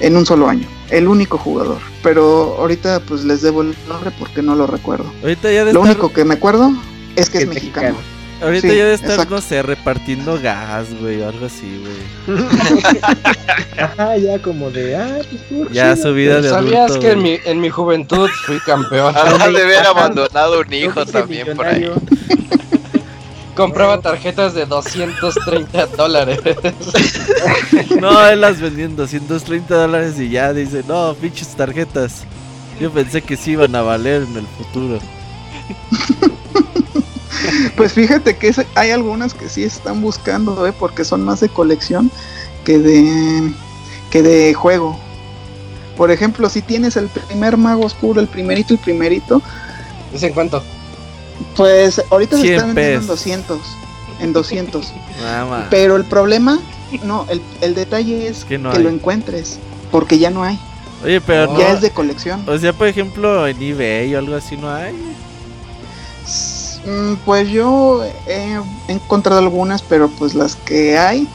en 0.00 0.16
un 0.16 0.24
solo 0.26 0.48
año. 0.48 0.66
El 0.90 1.06
único 1.08 1.36
jugador, 1.38 1.78
pero 2.02 2.56
ahorita 2.58 3.00
pues 3.00 3.24
les 3.24 3.42
debo 3.42 3.62
el 3.62 3.74
nombre 3.88 4.10
porque 4.18 4.42
no 4.42 4.54
lo 4.56 4.66
recuerdo. 4.66 5.12
Ahorita 5.22 5.50
ya 5.52 5.64
de 5.64 5.72
Lo 5.72 5.80
estar- 5.80 5.92
único 5.92 6.12
que 6.12 6.24
me 6.24 6.34
acuerdo 6.34 6.72
es 7.16 7.28
que 7.30 7.38
es, 7.38 7.44
Es 7.44 7.48
mexicano. 7.50 7.88
mexicano. 7.96 8.19
Ahorita 8.42 8.62
Sí, 8.62 8.68
ya 8.68 8.84
debe 8.84 8.94
estar, 8.94 9.10
exacto. 9.10 9.34
no 9.34 9.40
sé, 9.40 9.62
repartiendo 9.62 10.40
gas, 10.40 10.86
güey, 11.00 11.20
o 11.20 11.28
algo 11.28 11.46
así, 11.46 11.82
güey. 12.26 12.38
Ajá, 13.78 14.16
ya 14.16 14.38
como 14.40 14.70
de, 14.70 14.96
ah, 14.96 15.18
pues 15.48 15.70
Ya 15.72 15.94
su 15.96 16.12
vida 16.14 16.40
de 16.40 16.48
¿Sabías 16.48 16.90
adulto. 16.90 17.00
que 17.00 17.12
en 17.12 17.22
mi, 17.22 17.38
en 17.44 17.60
mi 17.60 17.68
juventud 17.70 18.28
fui 18.46 18.58
campeón? 18.60 19.14
Ha 19.16 19.48
de 19.48 19.62
haber 19.62 19.86
abandonado 19.86 20.60
un 20.60 20.72
hijo 20.72 21.04
también 21.06 21.54
por 21.56 21.66
ahí. 21.66 21.90
Compraba 23.56 24.00
tarjetas 24.00 24.54
de 24.54 24.64
230 24.64 25.86
dólares. 25.96 26.40
No, 28.00 28.26
él 28.26 28.40
las 28.40 28.60
vendió 28.60 28.86
en 28.86 28.96
230 28.96 29.74
dólares 29.74 30.18
y 30.18 30.30
ya 30.30 30.52
dice, 30.54 30.82
no, 30.88 31.14
pinches 31.14 31.48
tarjetas. 31.48 32.24
Yo 32.80 32.90
pensé 32.90 33.20
que 33.20 33.36
sí 33.36 33.52
iban 33.52 33.74
a 33.74 33.82
valer 33.82 34.22
en 34.22 34.36
el 34.38 34.46
futuro. 34.46 34.98
Pues 37.76 37.92
fíjate 37.92 38.36
que 38.36 38.52
hay 38.74 38.90
algunas 38.90 39.34
que 39.34 39.48
sí 39.48 39.64
están 39.64 40.00
buscando, 40.02 40.66
¿eh? 40.66 40.72
porque 40.78 41.04
son 41.04 41.24
más 41.24 41.40
de 41.40 41.48
colección 41.48 42.10
que 42.64 42.78
de 42.78 43.52
que 44.10 44.22
de 44.22 44.54
juego. 44.54 44.98
Por 45.96 46.10
ejemplo, 46.10 46.48
si 46.48 46.62
tienes 46.62 46.96
el 46.96 47.08
primer 47.08 47.56
mago 47.56 47.84
oscuro, 47.84 48.20
el 48.20 48.26
primerito, 48.28 48.74
el 48.74 48.80
primerito, 48.80 49.42
¿Dicen 50.12 50.32
cuánto? 50.32 50.62
pues 51.56 52.02
ahorita 52.10 52.36
se 52.36 52.42
100 52.42 52.54
están 52.54 52.74
vendiendo 52.74 52.96
en 52.96 53.00
pesos. 53.02 53.18
200, 53.18 53.60
en 54.20 54.32
200. 54.32 54.92
Nada 55.22 55.44
más. 55.44 55.66
Pero 55.70 55.96
el 55.96 56.04
problema, 56.04 56.58
no, 57.04 57.26
el, 57.28 57.40
el 57.60 57.74
detalle 57.74 58.26
es 58.26 58.44
Que 58.44 58.58
no 58.58 58.72
lo 58.72 58.88
encuentres, 58.88 59.58
porque 59.90 60.18
ya 60.18 60.30
no 60.30 60.42
hay, 60.42 60.58
Oye, 61.04 61.20
pero 61.20 61.56
ya 61.58 61.68
no. 61.68 61.74
es 61.74 61.80
de 61.80 61.90
colección. 61.90 62.42
O 62.46 62.58
sea, 62.58 62.72
por 62.72 62.88
ejemplo, 62.88 63.46
en 63.46 63.60
eBay 63.62 64.14
o 64.14 64.18
algo 64.18 64.34
así 64.36 64.56
no 64.56 64.70
hay. 64.70 64.94
Mm, 66.84 67.14
Pues 67.24 67.48
yo 67.48 68.02
he 68.26 68.58
encontrado 68.88 69.38
algunas, 69.40 69.82
pero 69.82 70.08
pues 70.08 70.34
las 70.34 70.56
que 70.56 70.98
hay, 70.98 71.28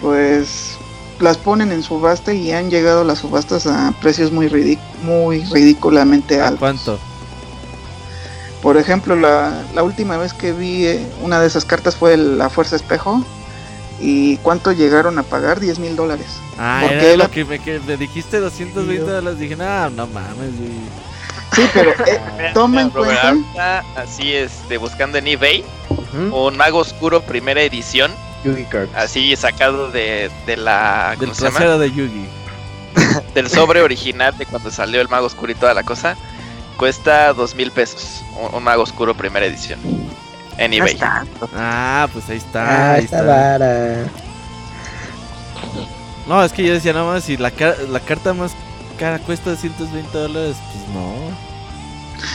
pues 0.00 0.76
las 1.20 1.38
ponen 1.38 1.70
en 1.72 1.82
subasta 1.82 2.32
y 2.34 2.50
han 2.52 2.70
llegado 2.70 3.04
las 3.04 3.20
subastas 3.20 3.66
a 3.66 3.92
precios 4.00 4.32
muy, 4.32 4.48
ridic- 4.48 4.78
muy 5.02 5.44
ridículamente 5.44 6.40
¿A 6.40 6.48
altos. 6.48 6.58
cuánto? 6.60 6.98
Por 8.62 8.76
ejemplo, 8.78 9.14
la, 9.14 9.62
la 9.74 9.82
última 9.82 10.16
vez 10.16 10.32
que 10.32 10.52
vi 10.52 10.86
eh, 10.86 11.06
una 11.22 11.38
de 11.40 11.46
esas 11.46 11.64
cartas 11.64 11.96
fue 11.96 12.16
la 12.16 12.48
Fuerza 12.48 12.76
Espejo. 12.76 13.22
¿Y 14.00 14.38
cuánto 14.38 14.72
llegaron 14.72 15.18
a 15.18 15.22
pagar? 15.22 15.60
10 15.60 15.78
mil 15.78 15.94
dólares. 15.96 16.26
Ah, 16.58 16.84
era 16.90 17.16
la- 17.16 17.24
lo 17.24 17.30
que 17.30 17.44
me, 17.44 17.58
que 17.60 17.78
me 17.80 17.96
dijiste 17.96 18.40
220 18.40 19.04
dólares. 19.10 19.38
Dije, 19.38 19.54
no, 19.54 19.90
no 19.90 20.06
mames, 20.08 20.56
güey. 20.58 20.72
Sí, 21.54 21.68
pero 21.72 21.90
eh, 22.06 22.50
toma 22.54 22.82
en 22.82 22.92
Robert, 22.92 23.20
cuenta. 23.20 23.84
así 23.96 24.32
este, 24.34 24.76
buscando 24.78 25.18
en 25.18 25.26
eBay, 25.28 25.64
un 26.32 26.56
Mago 26.56 26.78
Oscuro 26.78 27.20
primera 27.22 27.62
edición, 27.62 28.12
Yugi 28.44 28.64
Cards. 28.64 28.90
así 28.94 29.34
sacado 29.36 29.90
de, 29.90 30.30
de 30.46 30.56
la. 30.56 31.10
Del 31.10 31.18
¿Cómo 31.20 31.34
se 31.34 31.42
llama? 31.44 31.58
trasero 31.58 31.78
de 31.78 31.90
Yugi. 31.92 32.26
Del 33.34 33.50
sobre 33.50 33.82
original 33.82 34.36
de 34.38 34.46
cuando 34.46 34.70
salió 34.70 35.00
el 35.00 35.08
Mago 35.08 35.26
Oscuro 35.26 35.50
y 35.50 35.54
toda 35.56 35.74
la 35.74 35.82
cosa, 35.82 36.16
cuesta 36.76 37.32
dos 37.32 37.54
mil 37.56 37.70
pesos. 37.72 38.22
Un, 38.40 38.54
un 38.56 38.62
Mago 38.62 38.82
Oscuro 38.84 39.14
primera 39.14 39.44
edición. 39.46 39.80
En 40.58 40.70
No 40.70 40.76
eBay. 40.76 40.94
está. 40.94 41.24
Ah, 41.56 42.06
pues 42.12 42.28
ahí 42.28 42.36
está. 42.36 42.62
Ah, 42.64 42.92
ahí 42.94 43.04
está 43.04 43.18
está. 43.18 43.26
vara. 43.28 44.04
No, 46.28 46.42
es 46.44 46.52
que 46.52 46.62
yo 46.64 46.72
decía 46.72 46.92
nada 46.92 47.04
más, 47.12 47.24
si 47.24 47.36
la, 47.36 47.50
car- 47.50 47.76
la 47.90 48.00
carta 48.00 48.32
más 48.32 48.52
cara 48.98 49.18
cuesta 49.18 49.50
220 49.50 50.16
dólares, 50.16 50.56
pues 50.72 50.88
no. 50.94 51.14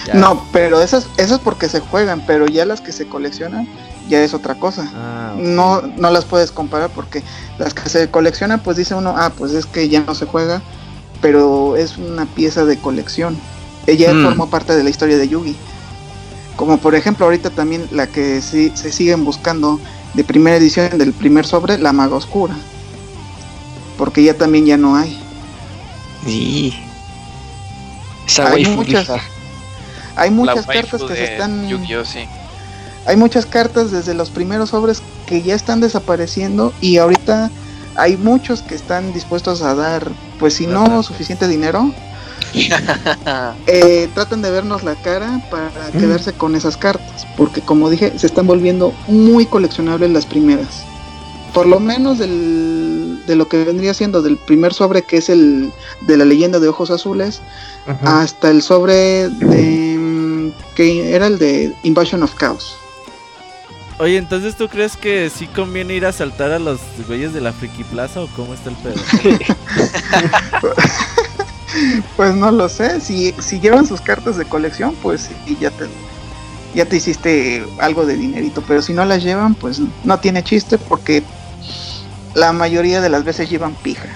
Ya. 0.05 0.13
No, 0.13 0.45
pero 0.51 0.81
esas, 0.81 1.07
esas 1.17 1.39
porque 1.39 1.67
se 1.67 1.79
juegan, 1.79 2.23
pero 2.27 2.45
ya 2.47 2.65
las 2.65 2.81
que 2.81 2.91
se 2.91 3.07
coleccionan 3.07 3.67
ya 4.07 4.23
es 4.23 4.33
otra 4.33 4.55
cosa. 4.55 4.91
Ah. 4.95 5.33
No, 5.37 5.81
no 5.81 6.09
las 6.11 6.25
puedes 6.25 6.51
comparar 6.51 6.89
porque 6.89 7.23
las 7.57 7.73
que 7.73 7.89
se 7.89 8.09
coleccionan, 8.09 8.59
pues 8.59 8.77
dice 8.77 8.95
uno, 8.95 9.15
ah, 9.17 9.31
pues 9.35 9.53
es 9.53 9.65
que 9.65 9.89
ya 9.89 10.01
no 10.01 10.15
se 10.15 10.25
juega, 10.25 10.61
pero 11.21 11.75
es 11.75 11.97
una 11.97 12.25
pieza 12.25 12.65
de 12.65 12.77
colección. 12.77 13.37
Ella 13.87 14.13
Mm. 14.13 14.23
formó 14.23 14.49
parte 14.49 14.75
de 14.75 14.83
la 14.83 14.89
historia 14.89 15.17
de 15.17 15.27
Yugi. 15.27 15.55
Como 16.55 16.77
por 16.77 16.93
ejemplo 16.93 17.25
ahorita 17.25 17.49
también 17.51 17.87
la 17.91 18.07
que 18.07 18.41
sí, 18.41 18.71
se 18.75 18.91
siguen 18.91 19.23
buscando 19.23 19.79
de 20.13 20.23
primera 20.23 20.57
edición 20.57 20.97
del 20.97 21.13
primer 21.13 21.45
sobre, 21.45 21.77
la 21.77 21.93
maga 21.93 22.15
oscura. 22.15 22.55
Porque 23.97 24.23
ya 24.23 24.33
también 24.33 24.65
ya 24.65 24.77
no 24.77 24.95
hay. 24.95 25.17
Sí. 26.25 26.73
Esa 28.27 28.47
Hay 28.47 28.65
waifu 28.65 28.71
muchas, 28.71 29.09
hay 30.15 30.31
muchas 30.31 30.65
cartas 30.65 31.01
que 31.01 31.15
se 31.15 31.23
están 31.23 31.67
Yu-Gi-Oh, 31.67 32.05
sí. 32.05 32.27
hay 33.05 33.17
muchas 33.17 33.45
cartas 33.45 33.91
desde 33.91 34.13
los 34.13 34.29
primeros 34.29 34.69
sobres 34.69 35.01
que 35.25 35.41
ya 35.41 35.55
están 35.55 35.81
desapareciendo 35.81 36.73
y 36.81 36.97
ahorita 36.97 37.49
hay 37.95 38.17
muchos 38.17 38.61
que 38.61 38.75
están 38.75 39.13
dispuestos 39.13 39.61
a 39.61 39.75
dar, 39.75 40.07
pues 40.39 40.55
si 40.55 40.67
no 40.67 41.03
suficiente 41.03 41.47
dinero, 41.47 41.91
eh, 43.67 44.09
tratan 44.13 44.41
de 44.41 44.51
vernos 44.51 44.83
la 44.83 44.95
cara 44.95 45.41
para 45.51 45.91
quedarse 45.91 46.33
con 46.33 46.55
esas 46.55 46.77
cartas, 46.77 47.27
porque 47.37 47.61
como 47.61 47.89
dije, 47.89 48.13
se 48.17 48.27
están 48.27 48.47
volviendo 48.47 48.93
muy 49.07 49.45
coleccionables 49.45 50.11
las 50.11 50.25
primeras. 50.25 50.83
Por 51.53 51.65
lo 51.65 51.79
menos 51.79 52.19
del, 52.19 52.88
de 53.29 53.35
lo 53.35 53.47
que 53.47 53.63
vendría 53.63 53.93
siendo 53.93 54.21
del 54.21 54.37
primer 54.37 54.73
sobre 54.73 55.03
que 55.03 55.17
es 55.17 55.29
el 55.29 55.71
de 56.01 56.17
la 56.17 56.25
leyenda 56.25 56.59
de 56.59 56.67
ojos 56.67 56.89
azules, 56.89 57.41
Ajá. 57.85 58.21
hasta 58.21 58.49
el 58.49 58.61
sobre 58.61 59.29
de 59.29 59.97
mm, 59.97 60.51
que 60.75 61.13
era 61.15 61.27
el 61.27 61.37
de 61.37 61.73
Invasion 61.83 62.23
of 62.23 62.35
Chaos. 62.35 62.75
Oye, 63.99 64.17
entonces 64.17 64.55
tú 64.55 64.67
crees 64.67 64.97
que 64.97 65.29
sí 65.29 65.45
conviene 65.47 65.93
ir 65.93 66.05
a 66.05 66.11
saltar 66.11 66.51
a 66.51 66.59
los 66.59 66.79
güeyes 67.07 67.33
de 67.33 67.41
la 67.41 67.53
Friki 67.53 67.83
Plaza 67.83 68.21
o 68.21 68.27
cómo 68.35 68.53
está 68.53 68.69
el 68.71 68.75
pedo? 68.77 68.95
Pues 72.17 72.33
no 72.33 72.49
lo 72.49 72.67
sé, 72.67 72.99
si, 72.99 73.31
si 73.39 73.59
llevan 73.59 73.85
sus 73.85 74.01
cartas 74.01 74.37
de 74.37 74.45
colección, 74.45 74.95
pues 75.03 75.29
sí, 75.45 75.55
ya 75.61 75.69
te, 75.69 75.85
ya 76.73 76.83
te 76.85 76.97
hiciste 76.97 77.63
algo 77.77 78.07
de 78.07 78.17
dinerito, 78.17 78.63
pero 78.67 78.81
si 78.81 78.91
no 78.91 79.05
las 79.05 79.23
llevan, 79.23 79.53
pues 79.53 79.79
no 80.03 80.19
tiene 80.19 80.43
chiste 80.43 80.79
porque 80.79 81.23
la 82.35 82.51
mayoría 82.53 83.01
de 83.01 83.09
las 83.09 83.23
veces 83.23 83.49
llevan 83.49 83.73
pija. 83.75 84.07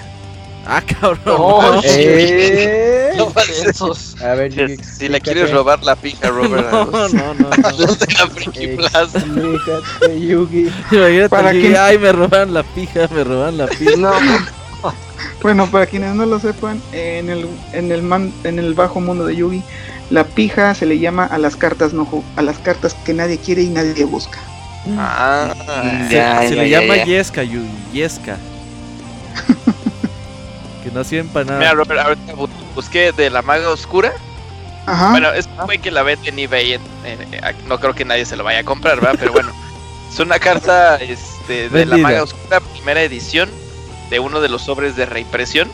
ah, 0.66 0.82
cabrón. 0.82 1.20
No, 1.26 1.80
Eh, 1.84 3.12
no 3.16 3.28
pasos. 3.30 4.16
A 4.22 4.34
ver, 4.34 4.52
Yugi, 4.52 4.82
Si 4.82 5.08
le 5.08 5.20
quieres 5.20 5.50
robar 5.52 5.82
la 5.84 5.94
pija, 5.96 6.28
Robert, 6.30 6.70
No, 6.70 6.84
los- 6.86 7.14
no, 7.14 7.34
no. 7.34 7.48
no. 7.50 7.70
los 7.78 7.98
de 7.98 8.06
la 8.18 8.26
Friki 8.28 8.66
Plaza. 8.68 9.18
Explícate, 9.18 10.20
Yugi. 10.20 10.70
Imagínate, 10.90 11.28
¿Para? 11.28 11.52
Yugi, 11.52 11.74
ay, 11.76 11.98
me 11.98 12.12
roban 12.12 12.54
la 12.54 12.62
pija, 12.62 13.08
me 13.14 13.24
roban 13.24 13.58
la 13.58 13.66
pija. 13.66 13.96
No, 13.96 14.12
Bueno, 15.42 15.66
para 15.70 15.86
quienes 15.86 16.14
no 16.14 16.24
lo 16.26 16.40
sepan, 16.40 16.80
en 16.92 17.28
el, 17.28 17.46
en 17.72 17.92
el, 17.92 18.02
man- 18.02 18.32
en 18.44 18.58
el 18.58 18.72
bajo 18.74 19.00
mundo 19.00 19.26
de 19.26 19.36
Yugi, 19.36 19.62
la 20.10 20.24
pija 20.24 20.74
se 20.74 20.86
le 20.86 20.98
llama 20.98 21.24
a 21.26 21.38
las 21.38 21.56
cartas 21.56 21.92
no 21.92 22.06
a 22.36 22.42
las 22.42 22.58
cartas 22.58 22.94
que 23.04 23.12
nadie 23.14 23.38
quiere 23.38 23.62
y 23.62 23.68
nadie 23.68 24.04
busca. 24.04 24.38
Ah, 24.98 25.54
Se, 26.08 26.14
Ya, 26.14 26.40
se 26.42 26.54
ya, 26.56 26.62
le 26.62 26.68
ya, 26.68 26.80
llama 26.80 26.96
ya. 26.96 27.04
Yesca, 27.04 27.42
Yugi, 27.42 27.68
Yesca. 27.92 28.36
que 30.82 30.90
no 30.90 31.02
sirven 31.04 31.28
para 31.28 31.44
nada. 31.46 31.58
Mira, 31.58 31.72
Robert, 31.72 32.00
ahorita 32.00 32.34
bu- 32.34 32.48
busqué 32.74 33.12
de 33.12 33.30
la 33.30 33.42
maga 33.42 33.68
oscura. 33.70 34.12
Ajá. 34.86 35.10
Bueno, 35.12 35.32
es 35.32 35.46
un 35.46 35.64
güey 35.64 35.78
que 35.78 35.90
la 35.90 36.02
vende 36.02 36.28
en 36.28 36.38
eBay. 36.38 36.74
en- 36.74 36.80
en- 37.04 37.34
en- 37.34 37.68
no 37.68 37.78
creo 37.80 37.94
que 37.94 38.04
nadie 38.04 38.26
se 38.26 38.36
lo 38.36 38.44
vaya 38.44 38.60
a 38.60 38.64
comprar, 38.64 39.00
¿verdad? 39.00 39.16
Pero 39.18 39.32
bueno, 39.32 39.50
es 40.12 40.18
una 40.20 40.38
carta 40.38 40.96
este, 40.96 41.70
de 41.70 41.86
la 41.86 41.96
maga 41.96 42.22
oscura, 42.22 42.60
primera 42.60 43.02
edición, 43.02 43.48
de 44.10 44.18
uno 44.20 44.40
de 44.42 44.48
los 44.50 44.62
sobres 44.62 44.94
de 44.96 45.06
reimpresión, 45.06 45.70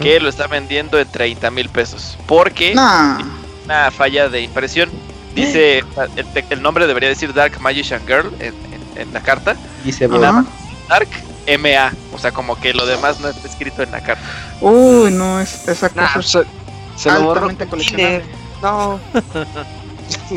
que 0.00 0.18
lo 0.20 0.28
está 0.28 0.48
vendiendo 0.48 0.98
en 0.98 1.08
30 1.08 1.50
mil 1.52 1.68
pesos. 1.68 2.18
Porque 2.26 2.74
Nah. 2.74 3.20
una 3.64 3.90
falla 3.92 4.28
de 4.28 4.40
impresión. 4.42 4.90
Dice, 5.46 5.78
el, 6.16 6.44
el 6.50 6.62
nombre 6.62 6.86
debería 6.86 7.08
decir 7.08 7.32
Dark 7.32 7.60
Magician 7.60 8.00
Girl 8.06 8.32
en, 8.40 8.54
en- 8.72 8.88
en 9.02 9.12
la 9.12 9.20
carta. 9.20 9.56
Dice 9.84 10.04
Y 10.06 10.08
nada 10.08 10.32
más 10.32 10.46
Dark 10.88 11.08
MA. 11.60 11.92
O 12.12 12.18
sea, 12.18 12.32
como 12.32 12.58
que 12.60 12.74
lo 12.74 12.84
demás 12.86 13.20
no 13.20 13.28
está 13.28 13.46
escrito 13.46 13.82
en 13.82 13.90
la 13.92 14.00
carta. 14.00 14.22
Uy, 14.60 15.10
no, 15.12 15.40
es, 15.40 15.68
esa 15.68 15.90
nah, 15.94 16.12
cosa 16.14 16.42
se, 16.42 17.00
se 17.02 17.08
lo 17.10 17.22
borró. 17.22 17.40
No. 18.62 19.00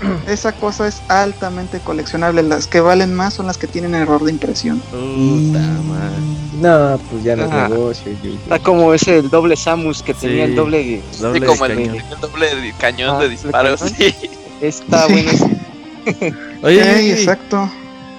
Esa 0.26 0.52
cosa 0.52 0.88
es 0.88 1.02
altamente 1.08 1.78
coleccionable. 1.80 2.42
Las 2.42 2.66
que 2.66 2.80
valen 2.80 3.14
más 3.14 3.34
son 3.34 3.46
las 3.46 3.58
que 3.58 3.66
tienen 3.66 3.94
error 3.94 4.24
de 4.24 4.30
impresión. 4.32 4.78
Puta 4.90 5.58
madre. 5.58 6.16
No, 6.60 6.98
pues 7.10 7.24
ya 7.24 7.36
no 7.36 7.44
es 7.44 7.50
Ah. 7.52 7.68
negocio. 7.68 8.12
Está 8.22 8.58
como 8.58 8.92
ese 8.94 9.18
el 9.18 9.30
doble 9.30 9.56
Samus 9.56 10.02
que 10.02 10.14
tenía 10.14 10.44
el 10.44 10.54
doble. 10.54 11.02
Doble 11.20 11.40
Sí, 11.40 11.46
como 11.46 11.66
el, 11.66 11.76
cañón. 11.76 11.96
el 11.96 12.20
doble 12.20 12.54
de 12.56 12.72
cañón 12.74 13.10
Ah, 13.10 13.18
de 13.18 13.24
doble 13.24 13.28
disparo. 13.30 13.76
cañón. 13.76 13.94
Sí. 13.96 14.14
Está 14.60 15.06
bueno. 15.06 15.30
Oye, 16.62 17.12
exacto. 17.12 17.70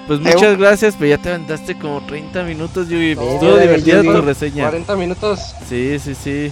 pues 0.06 0.20
Eh, 0.20 0.22
muchas 0.34 0.58
gracias, 0.58 0.94
pero 0.98 1.10
ya 1.10 1.18
te 1.18 1.28
aventaste 1.30 1.78
como 1.78 2.00
30 2.06 2.42
minutos, 2.44 2.88
Yugi. 2.88 3.14
No, 3.14 3.22
Estuvo 3.22 3.56
divertida 3.56 4.02
tu 4.02 4.20
reseña. 4.22 4.64
40 4.64 4.96
minutos. 4.96 5.40
Sí, 5.68 5.98
sí, 5.98 6.14
sí. 6.14 6.50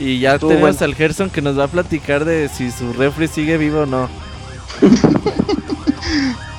Y 0.00 0.20
ya 0.20 0.34
Estuvo 0.34 0.50
tenemos 0.50 0.76
bueno. 0.78 0.84
al 0.92 0.94
Gerson 0.94 1.30
que 1.30 1.42
nos 1.42 1.58
va 1.58 1.64
a 1.64 1.68
platicar 1.68 2.24
de 2.24 2.48
si 2.48 2.70
su 2.70 2.92
refri 2.92 3.28
sigue 3.28 3.56
vivo 3.58 3.80
o 3.80 3.86
no. 3.86 4.08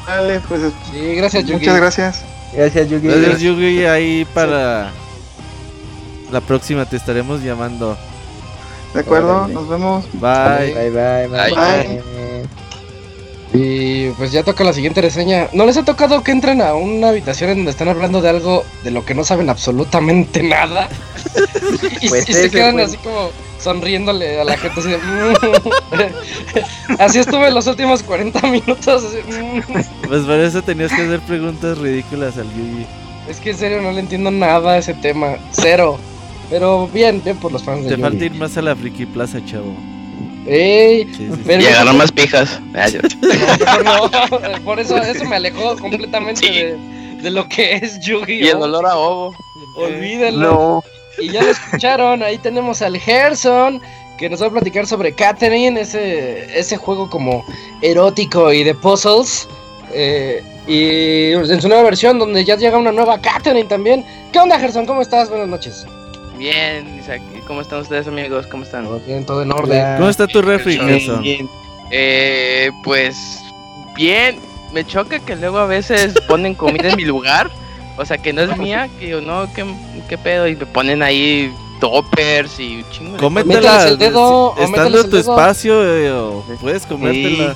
Vale, 0.08 0.40
pues 0.48 0.62
Sí, 0.91 1.16
gracias, 1.16 1.44
Yugi. 1.46 1.60
muchas 1.60 1.76
gracias. 1.78 2.22
Gracias, 2.54 2.90
Yugi. 2.90 3.08
Gracias, 3.08 3.40
Yugi. 3.41 3.86
Ahí 3.86 4.26
para 4.34 4.91
la 6.32 6.41
próxima 6.41 6.86
te 6.86 6.98
estaremos 6.98 7.41
llamando. 7.44 7.98
De 8.94 9.02
acuerdo, 9.02 9.38
Órale. 9.38 9.54
nos 9.54 9.70
vemos. 9.70 10.06
Bye. 10.14 10.74
Bye, 10.74 10.90
bye, 10.90 11.28
bye. 11.28 11.56
Bye. 11.56 12.02
Y 13.52 14.10
pues 14.12 14.32
ya 14.32 14.44
toca 14.44 14.64
la 14.64 14.74
siguiente 14.74 15.02
reseña. 15.02 15.48
¿No 15.54 15.66
les 15.66 15.78
ha 15.78 15.84
tocado 15.84 16.24
que 16.24 16.32
entren 16.32 16.62
a 16.62 16.74
una 16.76 17.10
habitación 17.10 17.50
en 17.52 17.58
donde 17.58 17.72
están 17.72 17.88
hablando 17.88 18.22
de 18.22 18.30
algo 18.30 18.64
de 18.84 18.91
lo 18.91 19.06
que 19.06 19.16
no 19.16 19.24
saben 19.24 19.50
absolutamente 19.50 20.41
nada? 20.44 20.88
y, 22.02 22.06
y 22.06 22.10
Pues 22.10 22.26
se 22.26 22.50
quedan 22.50 22.74
fue- 22.74 22.84
así 22.84 22.98
como 22.98 23.30
sonriéndole 23.60 24.40
a 24.41 24.44
la 24.44 24.57
gente 24.57 24.80
así 24.80 24.90
de, 24.90 24.98
"Mm". 24.98 25.34
Así 26.99 27.19
estuve 27.19 27.52
los 27.52 27.68
últimos 27.68 28.03
40 28.03 28.41
minutos. 28.48 28.88
así, 29.03 29.18
"Mm". 29.27 30.07
Pues 30.07 30.22
por 30.23 30.36
eso 30.40 30.61
tenías 30.61 30.91
que 30.91 31.02
hacer 31.02 31.19
preguntas 31.22 31.77
ridículas 31.77 32.38
al 32.38 32.48
Yugi. 32.56 32.86
Es 33.30 33.40
que 33.40 33.52
en 33.52 33.57
serio 33.57 33.81
no 33.81 33.91
le 33.91 33.99
entiendo 33.99 34.31
nada 34.31 34.72
a 34.73 34.77
ese 34.77 34.94
tema. 34.95 35.38
Cero. 35.52 35.99
Pero 36.49 36.88
bien, 36.88 37.22
bien 37.23 37.38
por 37.38 37.52
los 37.52 37.64
fans 37.64 37.84
de 37.86 37.95
Te 37.95 38.02
falta 38.02 38.26
ir 38.26 38.34
más 38.34 38.57
a 38.57 38.61
la 38.64 38.76
Friki 38.76 39.06
Plaza, 39.06 39.40
chavo. 39.45 39.76
Ey, 40.48 41.06
Sí, 41.15 41.30
sí, 41.31 41.41
pero 41.45 41.94
más 41.94 42.11
pijas. 42.11 42.60
No. 43.84 44.10
Por 44.65 44.80
eso, 44.80 44.98
eso 44.98 45.26
me 45.26 45.36
alejó 45.36 45.77
completamente 45.77 46.49
de, 46.49 46.77
de 47.22 47.30
lo 47.30 47.48
que 47.48 47.76
es 47.76 47.99
Yugi. 47.99 48.45
Y 48.45 48.48
el 48.48 48.57
olor 48.57 48.86
a 48.88 48.95
ovo. 48.95 49.36
Olvídenlo. 49.76 50.49
No. 50.52 50.84
Y 51.20 51.32
ya 51.32 51.44
lo 51.44 51.52
escucharon, 51.52 52.24
ahí 52.24 52.38
tenemos 52.38 52.82
al 52.82 52.98
Gerson, 52.98 53.82
que 54.18 54.30
nos 54.30 54.41
va 54.41 54.48
a 54.48 54.52
platicar 54.52 54.86
sobre 54.88 55.14
Catherine, 55.14 55.80
ese, 55.80 56.58
ese 56.60 56.78
juego 56.78 57.10
como 57.10 57.44
erótico 57.82 58.52
y 58.54 58.64
de 58.64 58.74
puzzles. 58.76 59.48
eh, 59.94 60.44
y 60.68 61.32
en 61.34 61.62
su 61.62 61.68
nueva 61.68 61.82
versión, 61.84 62.20
donde 62.20 62.46
ya 62.46 62.56
llega 62.56 62.78
una 62.78 62.91
nueva 62.91 63.20
Catherine 63.20 63.64
también. 63.68 64.06
¿Qué 64.32 64.38
onda, 64.38 64.60
Gerson? 64.60 64.86
¿Cómo 64.86 65.02
estás? 65.02 65.28
Buenas 65.30 65.48
noches. 65.48 65.86
Bien, 66.38 67.00
Isaac. 67.00 67.22
¿Cómo 67.48 67.62
están 67.62 67.80
ustedes, 67.80 68.08
amigos? 68.08 68.46
¿Cómo 68.46 68.64
están? 68.64 68.86
Todo 68.86 69.00
bien, 69.00 69.26
todo 69.26 69.41
en 69.41 69.52
orden. 69.52 69.98
¿Cómo 69.98 70.10
está 70.10 70.28
tu 70.28 70.41
refri, 70.44 70.76
Bien, 70.76 70.88
Gerson? 70.88 71.22
bien. 71.24 71.50
Eh, 71.90 72.70
pues 72.84 73.41
bien. 73.96 74.38
Me 74.72 74.86
choca 74.86 75.18
que 75.18 75.36
luego 75.36 75.58
a 75.58 75.66
veces 75.66 76.14
ponen 76.28 76.54
comida 76.54 76.90
en 76.90 76.96
mi 76.98 77.04
lugar. 77.06 77.50
O 78.00 78.06
sea, 78.06 78.18
que 78.18 78.32
no 78.34 78.42
es 78.42 78.58
mía. 78.58 78.90
Que 79.00 79.10
yo, 79.10 79.22
no, 79.22 79.52
¿qué, 79.54 79.66
qué 80.08 80.18
pedo? 80.18 80.48
Y 80.48 80.56
me 80.56 80.66
ponen 80.66 81.04
ahí 81.04 81.54
toppers 81.82 82.60
y 82.60 82.78
un 82.78 82.90
chingo 82.92 83.18
Cómetela. 83.18 83.88
El 83.88 83.98
dedo, 83.98 84.54
o 84.54 84.58
Estando 84.58 85.02
en 85.02 85.10
tu 85.10 85.18
dedo. 85.18 85.32
espacio, 85.32 85.84
eh, 85.84 86.12
o 86.12 86.44
puedes 86.62 86.86
comértela. 86.86 87.56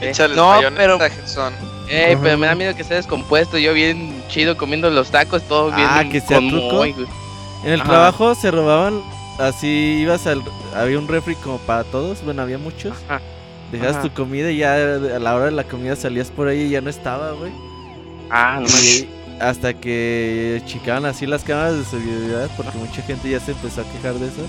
Eh, 0.00 0.10
Échale 0.10 0.36
no, 0.36 0.54
pero, 0.76 0.98
Gerson. 0.98 1.54
eh, 1.88 2.16
pero 2.22 2.38
me 2.38 2.46
da 2.46 2.54
miedo 2.54 2.74
que 2.74 2.82
esté 2.82 2.94
descompuesto. 2.94 3.56
Yo 3.58 3.72
bien 3.72 4.22
chido 4.28 4.56
comiendo 4.56 4.90
los 4.90 5.10
tacos, 5.10 5.42
todo 5.42 5.66
bien. 5.74 5.88
Ah, 5.90 6.04
que 6.10 6.20
sea 6.20 6.38
truco. 6.38 6.84
En 6.84 7.72
el 7.72 7.80
Ajá. 7.80 7.90
trabajo 7.90 8.34
se 8.36 8.50
robaban, 8.52 9.00
así 9.38 9.98
ibas 10.02 10.26
al... 10.28 10.42
Había 10.76 10.98
un 10.98 11.08
refri 11.08 11.34
como 11.36 11.58
para 11.58 11.82
todos, 11.84 12.22
bueno, 12.24 12.42
había 12.42 12.58
muchos. 12.58 12.92
Ajá. 13.08 13.20
Dejabas 13.72 13.96
Ajá. 13.96 14.02
tu 14.04 14.14
comida 14.14 14.50
y 14.52 14.58
ya 14.58 14.74
a 14.74 15.18
la 15.18 15.34
hora 15.34 15.46
de 15.46 15.50
la 15.50 15.64
comida 15.64 15.96
salías 15.96 16.30
por 16.30 16.46
ahí 16.48 16.62
y 16.62 16.70
ya 16.70 16.80
no 16.80 16.90
estaba, 16.90 17.32
güey. 17.32 17.50
Ah, 18.30 18.54
no 18.56 18.62
manches. 18.68 19.06
Hasta 19.40 19.72
que 19.74 20.62
chicaban 20.66 21.04
así 21.06 21.26
las 21.26 21.44
cámaras 21.44 21.76
de 21.78 21.84
seguridad, 21.84 22.48
porque 22.56 22.76
mucha 22.78 23.02
gente 23.02 23.30
ya 23.30 23.40
se 23.40 23.52
empezó 23.52 23.82
a 23.82 23.84
quejar 23.84 24.14
de 24.14 24.26
eso. 24.26 24.42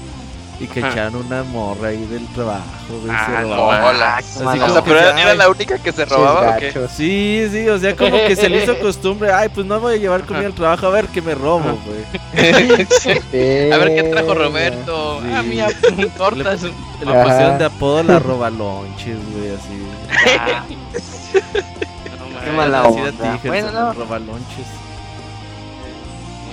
Y 0.62 0.68
que 0.68 0.82
Ajá. 0.82 0.92
echaban 0.92 1.16
una 1.16 1.44
morra 1.44 1.88
ahí 1.88 2.06
del 2.08 2.26
trabajo, 2.34 2.64
güey. 3.02 3.16
Ah, 3.16 3.26
se 3.44 3.48
no. 3.48 3.64
Hola. 3.64 4.18
Así 4.18 4.40
O 4.42 4.44
como 4.44 4.56
sea, 4.58 4.66
que 4.84 4.90
pero 4.90 5.00
ya, 5.00 5.22
era, 5.22 5.32
ay, 5.32 5.38
la 5.38 5.50
única 5.50 5.78
que 5.78 5.92
se 5.94 6.04
robaba 6.04 6.50
o 6.50 6.60
qué? 6.60 6.74
Sí, 6.94 7.48
sí, 7.50 7.70
o 7.70 7.80
sea, 7.80 7.96
como 7.96 8.18
que 8.18 8.36
se 8.36 8.50
le 8.50 8.62
hizo 8.64 8.78
costumbre. 8.80 9.32
Ay, 9.32 9.48
pues 9.48 9.66
no 9.66 9.80
voy 9.80 9.94
a 9.94 9.98
llevar 9.98 10.26
comida 10.26 10.48
al 10.48 10.54
trabajo, 10.54 10.88
a 10.88 10.90
ver 10.90 11.06
que 11.08 11.22
me 11.22 11.34
robo, 11.34 11.80
güey. 11.86 12.04
A 13.72 13.78
ver 13.78 13.96
qué 13.96 14.04
trajo 14.12 14.34
Roberto. 14.34 15.22
Sí. 15.24 15.30
Ah, 15.34 15.44
mía, 15.44 15.68
tortas. 16.18 16.62
Le 16.64 16.72
Ajá. 17.10 17.24
pusieron 17.24 17.58
de 17.58 17.64
apodo 17.66 18.04
la 18.04 18.20
robalonches, 18.20 19.18
güey, 19.34 19.52
así. 19.54 20.38
Ah. 20.40 20.66
No, 22.20 22.46
Qué 22.46 22.52
mala 22.52 22.84
onda. 22.84 23.40
Bueno, 23.46 23.72
no. 23.72 23.94
robalonches. 23.94 24.66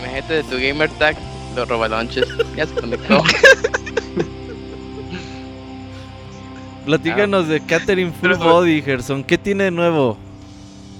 Imagínate 0.06 0.34
de 0.34 0.42
tu 0.44 0.56
gamer 0.56 0.88
tag, 0.90 1.16
los 1.56 1.68
robalonches. 1.68 2.26
Ya 2.56 2.64
se 2.64 2.74
conectó. 2.74 3.24
Platícanos 6.84 7.48
de 7.48 7.60
Catherine 7.60 8.12
Full 8.12 8.34
Body, 8.34 8.82
Gerson. 8.82 9.24
¿Qué 9.24 9.36
tiene 9.36 9.64
de 9.64 9.72
nuevo? 9.72 10.16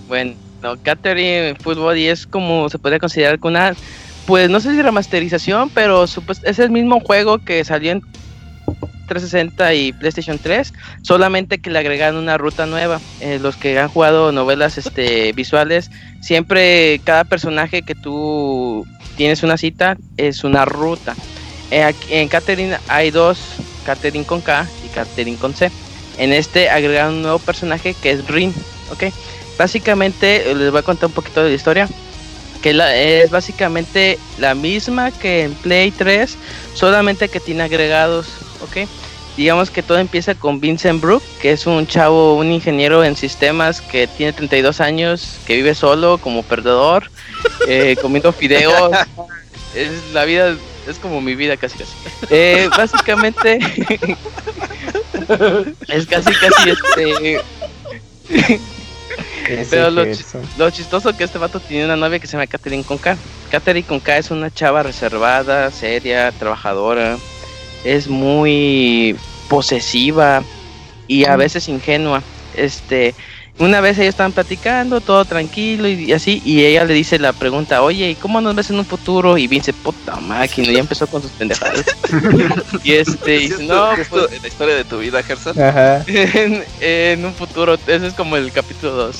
Bueno, 0.09 0.35
Catherine 0.83 1.55
Full 1.61 1.77
Body 1.77 2.09
es 2.09 2.27
como 2.27 2.69
se 2.69 2.81
podría 2.81 2.99
considerar 2.99 3.39
una, 3.43 3.77
pues 4.27 4.51
no 4.51 4.59
sé 4.59 4.73
si 4.73 4.83
remasterización, 4.83 5.71
pero 5.71 6.03
es 6.03 6.59
el 6.59 6.71
mismo 6.73 6.99
juego 6.99 7.39
que 7.39 7.65
salió 7.65 7.93
en 7.93 8.03
360 9.07 9.75
y 9.75 9.93
PlayStation 9.93 10.39
3, 10.39 10.73
solamente 11.03 11.59
que 11.59 11.71
le 11.71 11.79
agregaron 11.79 12.17
una 12.21 12.37
ruta 12.39 12.67
nueva. 12.67 13.01
Eh, 13.21 13.39
los 13.41 13.57
que 13.57 13.79
han 13.79 13.89
jugado 13.89 14.33
novelas 14.33 14.79
este, 14.79 15.33
visuales, 15.35 15.91
siempre 16.21 17.01
cada 17.05 17.25
personaje 17.25 17.83
que 17.83 17.95
tú 17.95 18.87
tienes 19.17 19.43
una 19.43 19.57
cita 19.57 19.97
es 20.17 20.45
una 20.45 20.65
ruta. 20.65 21.15
Eh, 21.71 21.93
en 22.11 22.29
Catherine 22.29 22.79
hay 22.89 23.11
dos, 23.11 23.39
Catherine 23.85 24.25
con 24.25 24.41
K 24.41 24.67
y 24.85 24.89
Catherine 24.89 25.37
con 25.39 25.55
C. 25.55 25.71
En 26.19 26.33
este 26.33 26.71
agregaron 26.71 27.15
un 27.15 27.23
nuevo 27.23 27.39
personaje 27.39 27.95
que 27.95 28.11
es 28.11 28.27
Rin, 28.27 28.55
¿ok? 28.91 29.13
Básicamente, 29.59 30.51
eh, 30.51 30.55
les 30.55 30.71
voy 30.71 30.81
a 30.81 30.83
contar 30.83 31.07
un 31.09 31.13
poquito 31.15 31.43
de 31.43 31.51
la 31.51 31.55
historia. 31.55 31.89
Que 32.63 32.73
la- 32.73 32.95
es 32.97 33.31
básicamente 33.31 34.19
la 34.39 34.55
misma 34.55 35.11
que 35.13 35.45
en 35.45 35.55
Play 35.55 35.91
3, 35.93 36.37
solamente 36.75 37.29
que 37.29 37.39
tiene 37.41 37.63
agregados, 37.63 38.27
¿ok? 38.63 38.89
Digamos 39.37 39.71
que 39.71 39.83
todo 39.83 39.99
empieza 39.99 40.35
con 40.35 40.61
Vincent 40.61 41.01
Brook, 41.03 41.23
que 41.43 41.53
es 41.53 41.67
un 41.67 41.87
chavo, 41.87 42.37
un 42.37 42.51
ingeniero 42.51 43.05
en 43.05 43.17
sistemas 43.17 43.83
que 43.83 44.07
tiene 44.07 44.33
32 44.33 44.81
años, 44.81 45.37
que 45.47 45.57
vive 45.57 45.75
solo 45.75 46.17
como 46.19 46.43
perdedor, 46.43 47.11
eh, 47.69 47.97
comiendo 48.01 48.33
fideos. 48.33 48.97
es 49.75 49.91
la 50.15 50.25
vida, 50.25 50.57
es 50.89 50.99
como 50.99 51.21
mi 51.21 51.35
vida 51.35 51.57
casi 51.59 51.77
casi. 51.77 51.93
Eh, 52.31 52.71
básicamente 52.77 53.59
es 55.89 56.07
casi 56.07 56.33
casi 56.33 56.71
este 56.71 57.41
pero 59.71 59.91
lo, 59.91 60.05
chi- 60.05 60.25
lo 60.59 60.71
chistoso 60.71 61.17
que 61.17 61.25
este 61.25 61.39
vato 61.39 61.61
tiene 61.61 61.85
una 61.85 61.97
novia 61.97 62.19
que 62.19 62.27
se 62.27 62.33
llama 62.33 62.47
Catherine 62.47 62.85
Conca. 62.85 63.17
Catherine 63.51 63.87
Conca 63.87 64.17
es 64.19 64.31
una 64.31 64.51
chava 64.53 64.83
reservada, 64.83 65.71
seria, 65.71 66.33
trabajadora. 66.33 67.17
Es 67.87 68.09
muy 68.09 69.17
posesiva 69.49 70.43
y 71.07 71.25
a 71.25 71.37
veces 71.37 71.69
ingenua. 71.69 72.23
Este, 72.57 73.15
una 73.59 73.81
vez 73.81 73.97
ellos 73.99 74.11
estaban 74.11 74.33
platicando, 74.33 75.01
todo 75.01 75.25
tranquilo 75.25 75.89
y, 75.89 76.05
y 76.05 76.13
así, 76.13 76.43
y 76.45 76.65
ella 76.65 76.85
le 76.85 76.93
dice 76.95 77.19
la 77.19 77.33
pregunta, 77.33 77.81
oye, 77.83 78.11
¿y 78.11 78.15
cómo 78.15 78.41
nos 78.41 78.55
ves 78.55 78.69
en 78.71 78.79
un 78.79 78.85
futuro? 78.85 79.39
Y 79.39 79.47
Vince, 79.47 79.73
puta 79.73 80.17
máquina, 80.17 80.71
ya 80.73 80.81
empezó 80.81 81.07
con 81.07 81.23
sus 81.23 81.31
pendejadas. 81.33 81.85
y 82.85 82.93
este, 82.93 83.37
y 83.37 83.49
dice, 83.49 83.63
no, 83.65 83.93
¿Es 83.93 84.09
pues, 84.09 84.27
tu- 84.29 84.41
la 84.43 84.49
historia 84.49 84.75
de 84.75 84.85
tu 84.85 84.99
vida, 84.99 85.23
Gerson? 85.23 85.59
Ajá. 85.61 86.05
en, 86.07 86.65
en 86.81 87.25
un 87.25 87.33
futuro, 87.35 87.75
ese 87.87 88.07
es 88.07 88.15
como 88.15 88.37
el 88.37 88.53
capítulo 88.53 88.93
2. 88.93 89.17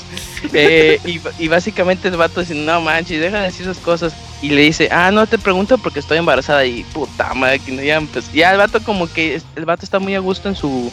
y, 1.05 1.19
y 1.39 1.47
básicamente 1.47 2.07
el 2.07 2.17
vato 2.17 2.41
dice, 2.41 2.53
no 2.55 2.79
manches, 2.81 3.19
deja 3.19 3.37
de 3.39 3.45
decir 3.47 3.63
esas 3.63 3.77
cosas. 3.79 4.13
Y 4.41 4.49
le 4.49 4.61
dice, 4.61 4.87
ah, 4.91 5.09
no 5.09 5.25
te 5.25 5.39
pregunto 5.39 5.79
porque 5.79 5.99
estoy 5.99 6.19
embarazada. 6.19 6.63
Y 6.63 6.83
puta 6.93 7.33
no, 7.33 7.81
ya, 7.83 7.95
empezó- 7.97 8.31
ya 8.33 8.51
el 8.51 8.57
vato 8.59 8.81
como 8.83 9.11
que, 9.11 9.41
el 9.55 9.65
vato 9.65 9.83
está 9.83 9.97
muy 9.97 10.13
a 10.13 10.19
gusto 10.19 10.47
en 10.47 10.55
su, 10.55 10.91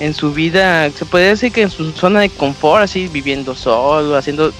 en 0.00 0.14
su 0.14 0.32
vida, 0.32 0.90
se 0.90 1.04
puede 1.06 1.28
decir 1.28 1.52
que 1.52 1.62
en 1.62 1.70
su 1.70 1.92
zona 1.92 2.20
de 2.20 2.28
confort, 2.28 2.82
así, 2.82 3.08
viviendo 3.08 3.54
solo, 3.54 4.16
haciendo, 4.16 4.52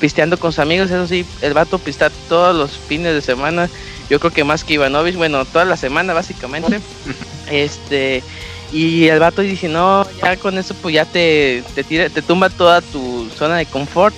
pisteando 0.00 0.38
con 0.38 0.52
sus 0.52 0.60
amigos, 0.60 0.90
eso 0.90 1.06
sí, 1.06 1.24
el 1.40 1.54
vato 1.54 1.78
pistea 1.78 2.10
todos 2.28 2.54
los 2.54 2.78
fines 2.78 3.14
de 3.14 3.20
semana. 3.20 3.68
Yo 4.08 4.20
creo 4.20 4.32
que 4.32 4.44
más 4.44 4.64
que 4.64 4.74
Ivanovich, 4.74 5.16
bueno, 5.16 5.44
toda 5.44 5.64
la 5.64 5.76
semana 5.76 6.12
básicamente. 6.12 6.80
este, 7.50 8.22
y 8.72 9.08
el 9.08 9.18
vato 9.18 9.42
dice, 9.42 9.68
no, 9.68 10.06
ya 10.22 10.36
con 10.36 10.58
eso 10.58 10.74
pues 10.74 10.94
ya 10.94 11.04
te, 11.04 11.62
te, 11.74 11.84
tira, 11.84 12.08
te 12.08 12.22
tumba 12.22 12.50
toda 12.50 12.80
tu 12.80 13.28
zona 13.36 13.56
de 13.56 13.66
confort. 13.66 14.14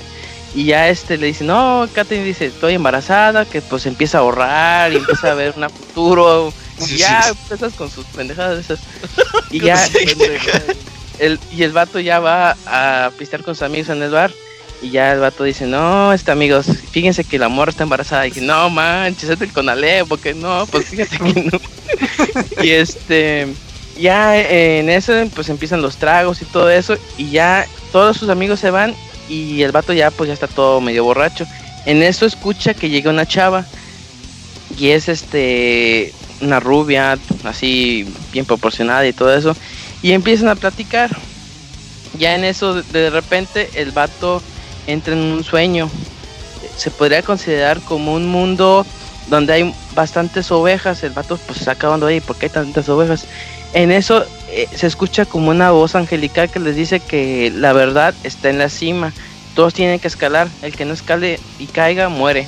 Y 0.54 0.64
ya 0.64 0.88
este 0.88 1.18
le 1.18 1.26
dice, 1.26 1.44
no, 1.44 1.86
Katherine 1.92 2.26
dice, 2.26 2.46
estoy 2.46 2.74
embarazada, 2.74 3.44
que 3.44 3.60
pues 3.60 3.84
empieza 3.84 4.18
a 4.18 4.20
ahorrar 4.22 4.92
y 4.92 4.96
empieza 4.96 5.30
a 5.30 5.34
ver 5.34 5.52
un 5.56 5.68
futuro. 5.68 6.52
Ya 6.96 7.28
empiezas 7.28 7.74
con 7.74 7.90
sus 7.90 8.04
pendejadas 8.06 8.58
esas. 8.58 8.80
Y 9.50 9.60
ya 9.60 9.88
el, 11.18 11.38
y 11.52 11.62
el 11.62 11.72
vato 11.72 12.00
ya 12.00 12.18
va 12.18 12.56
a 12.66 13.10
pistear 13.16 13.42
con 13.42 13.54
sus 13.54 13.62
amigos 13.62 13.88
en 13.90 14.02
el 14.02 14.10
bar. 14.10 14.32
Y 14.82 14.90
ya 14.90 15.12
el 15.12 15.20
vato 15.20 15.44
dice, 15.44 15.66
no, 15.66 16.12
este 16.12 16.32
amigos, 16.32 16.66
fíjense 16.90 17.24
que 17.24 17.38
la 17.38 17.48
morra 17.48 17.70
está 17.70 17.84
embarazada. 17.84 18.26
Y 18.26 18.32
que 18.32 18.40
no 18.40 18.68
manches, 18.68 19.30
este 19.30 19.48
con 19.48 19.68
Ale, 19.68 20.04
porque 20.04 20.34
no, 20.34 20.66
pues 20.66 20.86
fíjate 20.86 21.16
que 21.18 21.42
no. 21.42 21.60
y 22.62 22.70
este, 22.70 23.46
ya 23.98 24.38
en 24.38 24.90
eso 24.90 25.12
pues 25.34 25.48
empiezan 25.48 25.80
los 25.80 25.96
tragos 25.96 26.42
y 26.42 26.44
todo 26.44 26.70
eso. 26.70 26.96
Y 27.16 27.30
ya 27.30 27.66
todos 27.92 28.16
sus 28.16 28.28
amigos 28.28 28.60
se 28.60 28.70
van 28.70 28.94
y 29.28 29.62
el 29.62 29.72
vato 29.72 29.92
ya 29.92 30.10
pues 30.10 30.28
ya 30.28 30.34
está 30.34 30.48
todo 30.48 30.80
medio 30.80 31.04
borracho. 31.04 31.46
En 31.86 32.02
eso 32.02 32.26
escucha 32.26 32.74
que 32.74 32.90
llega 32.90 33.10
una 33.10 33.26
chava 33.26 33.64
y 34.78 34.88
es 34.90 35.08
este 35.08 36.12
una 36.40 36.60
rubia 36.60 37.18
así 37.44 38.06
bien 38.32 38.44
proporcionada 38.44 39.06
y 39.06 39.12
todo 39.12 39.34
eso 39.34 39.56
y 40.02 40.12
empiezan 40.12 40.48
a 40.48 40.54
platicar. 40.54 41.10
Ya 42.18 42.34
en 42.34 42.44
eso 42.44 42.82
de 42.82 43.10
repente 43.10 43.70
el 43.74 43.90
vato 43.90 44.42
entra 44.86 45.14
en 45.14 45.20
un 45.20 45.44
sueño. 45.44 45.90
Se 46.76 46.90
podría 46.90 47.22
considerar 47.22 47.80
como 47.80 48.14
un 48.14 48.26
mundo 48.28 48.86
donde 49.28 49.52
hay 49.52 49.74
bastantes 49.94 50.50
ovejas. 50.50 51.02
El 51.02 51.10
vato 51.10 51.38
pues 51.46 51.58
está 51.58 51.72
acabando 51.72 52.06
ahí, 52.06 52.20
¿por 52.20 52.36
qué 52.36 52.46
hay 52.46 52.52
tantas 52.52 52.88
ovejas? 52.88 53.26
En 53.74 53.90
eso 53.90 54.24
eh, 54.48 54.68
se 54.74 54.86
escucha 54.86 55.26
como 55.26 55.50
una 55.50 55.70
voz 55.70 55.94
angelical 55.94 56.50
que 56.50 56.60
les 56.60 56.76
dice 56.76 57.00
que 57.00 57.52
la 57.54 57.72
verdad 57.72 58.14
está 58.22 58.48
en 58.48 58.58
la 58.58 58.68
cima. 58.68 59.12
Todos 59.54 59.74
tienen 59.74 59.98
que 59.98 60.08
escalar. 60.08 60.48
El 60.62 60.74
que 60.74 60.84
no 60.84 60.94
escale 60.94 61.40
y 61.58 61.66
caiga 61.66 62.08
muere. 62.08 62.46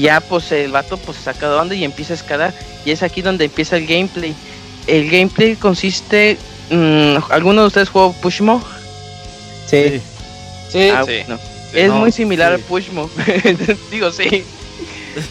Ya 0.00 0.20
pues 0.20 0.52
el 0.52 0.70
vato 0.70 0.96
pues 0.96 1.18
se 1.18 1.24
saca 1.24 1.48
de 1.48 1.56
onda 1.56 1.74
y 1.74 1.84
empieza 1.84 2.12
a 2.12 2.16
escalar. 2.16 2.54
Y 2.84 2.90
es 2.90 3.02
aquí 3.02 3.22
donde 3.22 3.46
empieza 3.46 3.76
el 3.76 3.86
gameplay. 3.86 4.34
El 4.86 5.10
gameplay 5.10 5.56
consiste... 5.56 6.36
mm, 6.70 7.16
¿Alguno 7.30 7.62
de 7.62 7.66
ustedes 7.68 7.88
jugó 7.88 8.12
Pushmo? 8.14 8.62
Sí. 9.66 10.00
Sí, 10.70 10.90
Ah, 10.90 11.04
Sí. 11.06 11.24
Es 11.74 11.88
no, 11.88 11.96
muy 11.96 12.12
similar 12.12 12.56
sí. 12.56 12.62
a 12.62 12.66
Pushmo. 12.66 13.10
Digo, 13.90 14.10
sí. 14.10 14.44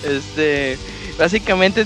Este, 0.04 0.78
básicamente 1.18 1.86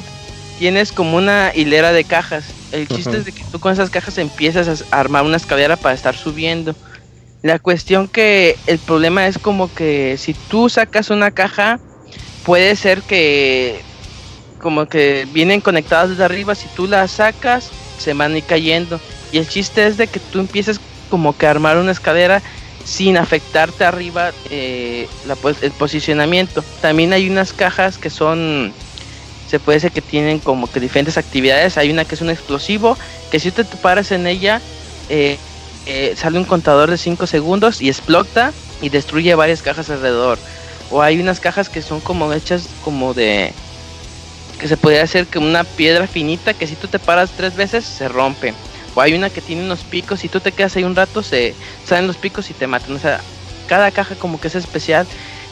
tienes 0.60 0.92
como 0.92 1.18
una 1.18 1.52
hilera 1.56 1.92
de 1.94 2.04
cajas. 2.04 2.46
El 2.72 2.88
chiste 2.88 3.18
es 3.18 3.26
de 3.26 3.32
que 3.32 3.44
tú 3.52 3.60
con 3.60 3.74
esas 3.74 3.90
cajas 3.90 4.18
empiezas 4.18 4.86
a 4.92 5.00
armar 5.00 5.24
una 5.24 5.38
escalera 5.38 5.76
para 5.78 5.96
estar 5.96 6.16
subiendo. 6.16 6.76
La 7.42 7.60
cuestión 7.60 8.08
que 8.08 8.58
el 8.68 8.78
problema 8.80 9.28
es 9.28 9.38
como 9.38 9.74
que 9.74 10.18
si 10.18 10.34
tú 10.34 10.70
sacas 10.70 11.10
una 11.10 11.32
caja, 11.32 11.80
puede 12.46 12.76
ser 12.76 13.02
que 13.02 13.82
como 14.60 14.86
que 14.86 15.28
vienen 15.32 15.62
conectadas 15.62 16.10
desde 16.12 16.24
arriba, 16.24 16.56
si 16.56 16.68
tú 16.76 16.88
las 16.88 17.12
sacas, 17.12 17.70
se 17.98 18.14
van 18.14 18.34
a 18.34 18.38
ir 18.38 18.44
cayendo. 18.44 19.00
Y 19.32 19.38
el 19.38 19.48
chiste 19.48 19.88
es 19.88 19.98
de 19.98 20.08
que 20.08 20.20
tú 20.20 20.40
empieces 20.40 20.80
como 21.10 21.36
que 21.38 21.48
a 21.48 21.52
armar 21.52 21.78
una 21.78 21.92
escalera 21.92 22.42
sin 22.86 23.18
afectarte 23.18 23.86
arriba 23.86 24.32
eh, 24.50 25.08
el 25.62 25.72
posicionamiento. 25.72 26.64
También 26.82 27.14
hay 27.14 27.30
unas 27.30 27.54
cajas 27.54 27.98
que 27.98 28.10
son, 28.10 28.74
se 29.48 29.60
puede 29.60 29.78
decir 29.78 29.92
que 29.92 30.02
tienen 30.02 30.40
como 30.40 30.72
que 30.72 30.80
diferentes 30.80 31.18
actividades. 31.18 31.78
Hay 31.78 31.90
una 31.92 32.06
que 32.06 32.16
es 32.16 32.22
un 32.22 32.30
explosivo, 32.30 32.98
que 33.32 33.40
si 33.40 33.52
te 33.52 33.64
paras 33.66 34.12
en 34.12 34.28
ella, 34.28 34.62
eh, 35.10 35.38
eh, 35.88 36.14
sale 36.16 36.38
un 36.38 36.46
contador 36.46 36.90
de 36.92 36.98
5 36.98 37.26
segundos 37.28 37.82
y 37.82 37.90
explota 37.90 38.54
y 38.82 38.90
destruye 38.90 39.34
varias 39.36 39.62
cajas 39.62 39.90
alrededor. 39.90 40.38
O 40.92 41.02
hay 41.02 41.20
unas 41.20 41.40
cajas 41.40 41.70
que 41.70 41.82
son 41.82 42.02
como 42.02 42.32
hechas 42.34 42.68
como 42.84 43.14
de 43.14 43.54
que 44.60 44.68
se 44.68 44.78
podría 44.78 45.04
hacer 45.04 45.26
como 45.26 45.48
una 45.48 45.64
piedra 45.64 46.06
finita 46.06 46.54
que 46.54 46.68
si 46.68 46.76
tú 46.76 46.88
te 46.88 47.00
paras 47.00 47.32
tres 47.36 47.56
veces 47.56 47.84
se 47.86 48.08
rompe. 48.08 48.54
O 48.94 49.02
hay 49.02 49.14
una 49.14 49.30
que 49.30 49.42
tiene 49.42 49.64
unos 49.64 49.80
picos 49.80 50.24
y 50.24 50.30
tú 50.30 50.40
te 50.40 50.52
quedas 50.52 50.76
ahí 50.76 50.84
un 50.84 50.96
rato 50.96 51.24
se 51.24 51.56
salen 51.86 52.08
los 52.08 52.18
picos 52.18 52.50
y 52.50 52.54
te 52.54 52.68
matan. 52.68 52.96
O 52.96 53.00
sea, 53.00 53.22
cada 53.68 53.90
caja 53.90 54.16
como 54.16 54.40
que 54.40 54.50
es 54.50 54.56
especial 54.56 55.08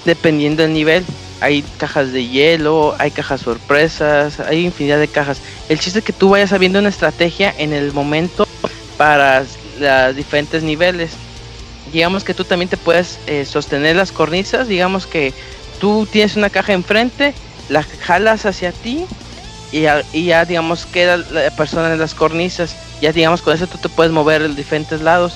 dependiendo 0.06 0.62
del 0.62 0.74
nivel. 0.74 1.06
Hay 1.42 1.64
cajas 1.78 2.12
de 2.12 2.28
hielo, 2.28 2.96
hay 3.00 3.12
cajas 3.12 3.42
sorpresas, 3.42 4.42
hay 4.42 4.66
infinidad 4.66 5.00
de 5.00 5.08
cajas. 5.08 5.40
El 5.70 5.80
chiste 5.80 6.00
es 6.00 6.06
que 6.06 6.14
tú 6.14 6.30
vayas 6.30 6.50
sabiendo 6.50 6.80
una 6.80 6.90
estrategia 6.90 7.54
en 7.58 7.72
el 7.72 7.94
momento 7.94 8.46
para 8.98 9.46
los 9.80 10.16
diferentes 10.16 10.64
niveles. 10.64 11.12
Digamos 11.92 12.24
que 12.24 12.34
tú 12.34 12.44
también 12.44 12.70
te 12.70 12.78
puedes 12.78 13.20
eh, 13.28 13.46
sostener 13.46 13.96
las 13.96 14.12
cornisas. 14.12 14.68
Digamos 14.68 15.08
que 15.08 15.34
tú 15.80 16.08
tienes 16.10 16.36
una 16.36 16.50
caja 16.50 16.74
enfrente, 16.74 17.34
la 17.70 17.84
jalas 17.84 18.46
hacia 18.46 18.72
ti 18.72 19.06
y 19.72 19.82
ya, 19.82 20.46
digamos 20.46 20.86
queda 20.88 21.18
la 21.18 21.52
persona 21.52 21.94
en 21.94 22.00
las 22.00 22.14
cornisas. 22.14 22.76
Ya 23.02 23.12
digamos 23.12 23.42
con 23.42 23.54
eso 23.54 23.68
tú 23.68 23.78
te 23.78 23.90
puedes 23.90 24.12
mover 24.12 24.42
en 24.42 24.56
diferentes 24.56 25.02
lados. 25.02 25.34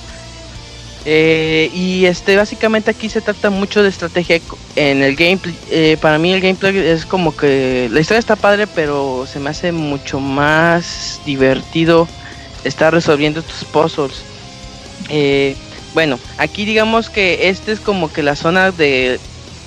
Eh, 1.06 1.70
y 1.74 2.06
este 2.06 2.34
básicamente 2.34 2.90
aquí 2.90 3.10
se 3.10 3.20
trata 3.20 3.50
mucho 3.50 3.82
de 3.82 3.90
estrategia 3.90 4.40
en 4.74 5.02
el 5.02 5.14
gameplay. 5.16 5.54
Eh, 5.70 5.96
para 6.00 6.18
mí 6.18 6.32
el 6.32 6.40
gameplay 6.40 6.76
es 6.78 7.04
como 7.04 7.36
que 7.36 7.88
la 7.92 8.00
historia 8.00 8.18
está 8.18 8.36
padre, 8.36 8.66
pero 8.66 9.26
se 9.30 9.38
me 9.38 9.50
hace 9.50 9.70
mucho 9.70 10.18
más 10.18 11.20
divertido 11.26 12.08
estar 12.64 12.92
resolviendo 12.92 13.40
estos 13.40 13.64
puzzles. 13.64 14.22
Bueno, 15.94 16.18
aquí 16.38 16.64
digamos 16.64 17.08
que 17.08 17.48
este 17.48 17.72
es 17.72 17.80
como 17.80 18.12
que 18.12 18.22
la 18.22 18.36
zona 18.36 18.70
de 18.72 19.18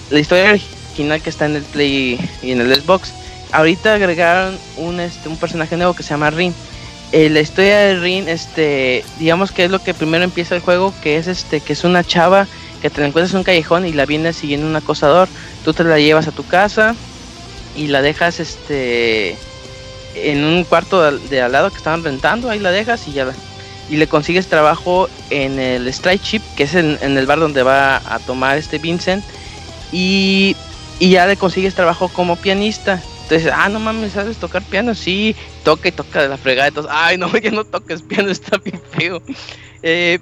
la 0.10 0.20
historia 0.20 0.52
original 0.52 1.22
que 1.22 1.30
está 1.30 1.46
en 1.46 1.56
el 1.56 1.64
Play 1.64 2.20
y 2.42 2.52
en 2.52 2.62
el 2.62 2.76
Xbox. 2.76 3.12
Ahorita 3.52 3.94
agregaron 3.94 4.58
un, 4.76 5.00
este, 5.00 5.30
un 5.30 5.38
personaje 5.38 5.78
nuevo 5.78 5.94
que 5.94 6.04
se 6.04 6.10
llama 6.10 6.30
Rin. 6.30 6.54
Eh, 7.14 7.30
la 7.30 7.40
historia 7.40 7.78
de 7.78 7.96
Rin, 7.96 8.28
este, 8.28 9.06
digamos 9.20 9.52
que 9.52 9.64
es 9.66 9.72
lo 9.72 9.80
que 9.82 9.94
primero 9.94 10.24
empieza 10.26 10.56
el 10.56 10.62
juego, 10.62 10.94
que 11.02 11.18
es 11.18 11.28
este, 11.28 11.62
que 11.62 11.72
es 11.74 11.84
una 11.86 12.04
chava 12.04 12.46
que 12.82 12.90
te 12.90 13.00
la 13.02 13.08
encuentras 13.08 13.32
en 13.32 13.38
un 13.40 13.44
callejón 13.46 13.86
y 13.88 13.94
la 13.94 14.06
viene 14.06 14.34
siguiendo 14.34 14.68
un 14.68 14.76
acosador. 14.76 15.30
Tú 15.64 15.74
te 15.74 15.84
la 15.86 15.98
llevas 15.98 16.28
a 16.28 16.32
tu 16.34 16.46
casa 16.46 16.96
y 17.76 17.88
la 17.88 18.02
dejas 18.02 18.40
este 18.42 19.38
en 20.16 20.44
un 20.44 20.64
cuarto 20.66 21.02
de, 21.02 21.20
de 21.30 21.42
al 21.42 21.52
lado 21.54 21.70
que 21.70 21.78
estaban 21.78 22.04
rentando, 22.04 22.50
ahí 22.50 22.60
la 22.60 22.72
dejas 22.72 23.08
y 23.08 23.14
ya 23.14 23.26
la- 23.26 23.34
y 23.90 23.98
le 23.98 24.08
consigues 24.08 24.48
trabajo 24.48 25.10
en 25.30 25.60
el 25.60 25.88
Strike 25.88 26.22
Chip, 26.22 26.42
que 26.56 26.64
es 26.64 26.76
en, 26.76 26.98
el 27.02 27.26
bar 27.26 27.40
donde 27.40 27.64
va 27.64 27.98
a 27.98 28.20
tomar 28.20 28.58
este 28.58 28.80
Vincent, 28.80 29.24
y, 29.92 30.56
y 31.00 31.10
ya 31.12 31.26
le 31.26 31.38
consigues 31.38 31.76
trabajo 31.76 32.10
como 32.10 32.36
pianista. 32.36 33.02
Entonces, 33.24 33.52
ah, 33.54 33.68
no 33.70 33.80
mames, 33.80 34.14
¿sabes 34.14 34.38
tocar 34.38 34.64
piano? 34.64 34.96
Sí, 34.96 35.36
toca 35.64 35.90
y 35.90 35.92
toca 35.92 36.22
de 36.22 36.30
la 36.30 36.38
fregada. 36.38 36.70
Entonces, 36.70 36.92
ay, 36.94 37.18
no, 37.18 37.36
ya 37.38 37.52
no 37.52 37.64
toques 37.66 38.02
piano, 38.02 38.30
está 38.30 38.58
bien 38.58 38.82
feo. 38.92 39.22
Eh, 39.84 40.20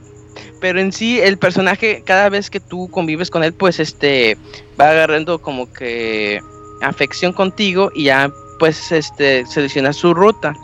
pero 0.59 0.79
en 0.79 0.91
sí, 0.91 1.19
el 1.19 1.37
personaje, 1.37 2.01
cada 2.05 2.29
vez 2.29 2.49
que 2.49 2.59
tú 2.59 2.89
convives 2.89 3.29
con 3.29 3.43
él, 3.43 3.53
pues 3.53 3.79
este 3.79 4.37
va 4.79 4.89
agarrando 4.89 5.39
como 5.39 5.71
que 5.71 6.41
afección 6.81 7.33
contigo 7.33 7.91
y 7.93 8.05
ya 8.05 8.31
pues 8.59 8.91
este 8.91 9.45
seleccionas 9.45 9.95
su 9.97 10.13
ruta. 10.13 10.55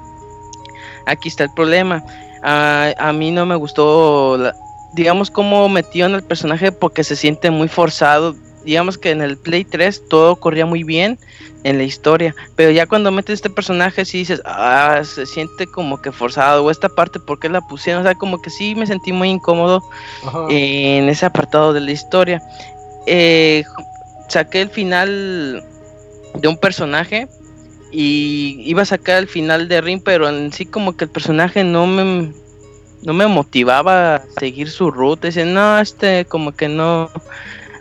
Aquí 1.05 1.29
está 1.29 1.43
el 1.43 1.53
problema. 1.53 2.03
Ah, 2.43 2.93
a 2.97 3.13
mí 3.13 3.31
no 3.31 3.45
me 3.45 3.55
gustó, 3.55 4.37
la- 4.37 4.55
digamos, 4.93 5.29
cómo 5.31 5.69
metieron 5.69 6.15
al 6.15 6.23
personaje 6.23 6.71
porque 6.71 7.03
se 7.03 7.15
siente 7.15 7.51
muy 7.51 7.67
forzado. 7.67 8.35
Digamos 8.65 8.97
que 8.97 9.09
en 9.11 9.21
el 9.21 9.37
Play 9.37 9.63
3 9.65 10.03
todo 10.09 10.35
corría 10.35 10.65
muy 10.67 10.83
bien 10.83 11.17
en 11.63 11.77
la 11.77 11.83
historia, 11.83 12.35
pero 12.55 12.71
ya 12.71 12.85
cuando 12.87 13.11
metes 13.11 13.35
este 13.35 13.49
personaje 13.49 14.05
sí 14.05 14.19
dices, 14.19 14.41
ah, 14.45 15.01
se 15.03 15.25
siente 15.25 15.65
como 15.67 16.01
que 16.01 16.11
forzado, 16.11 16.63
o 16.63 16.71
esta 16.71 16.89
parte, 16.89 17.19
¿por 17.19 17.39
qué 17.39 17.49
la 17.49 17.61
pusieron? 17.61 18.01
O 18.01 18.05
sea, 18.05 18.15
como 18.15 18.41
que 18.41 18.49
sí 18.49 18.75
me 18.75 18.85
sentí 18.87 19.13
muy 19.13 19.29
incómodo 19.29 19.83
Ajá. 20.25 20.45
en 20.49 21.09
ese 21.09 21.25
apartado 21.25 21.73
de 21.73 21.81
la 21.81 21.91
historia. 21.91 22.41
Eh, 23.07 23.63
saqué 24.29 24.61
el 24.61 24.69
final 24.69 25.63
de 26.35 26.47
un 26.47 26.57
personaje 26.57 27.27
y 27.91 28.61
iba 28.65 28.83
a 28.83 28.85
sacar 28.85 29.17
el 29.17 29.27
final 29.27 29.67
de 29.67 29.81
Rin, 29.81 29.99
pero 29.99 30.29
en 30.29 30.51
sí 30.53 30.65
como 30.65 30.95
que 30.95 31.05
el 31.05 31.09
personaje 31.09 31.63
no 31.63 31.87
me 31.87 32.31
no 33.03 33.13
me 33.13 33.27
motivaba 33.27 34.15
a 34.15 34.23
seguir 34.39 34.69
su 34.69 34.91
ruta. 34.91 35.27
Dice, 35.27 35.45
no, 35.45 35.79
este 35.79 36.25
como 36.25 36.53
que 36.53 36.69
no 36.69 37.09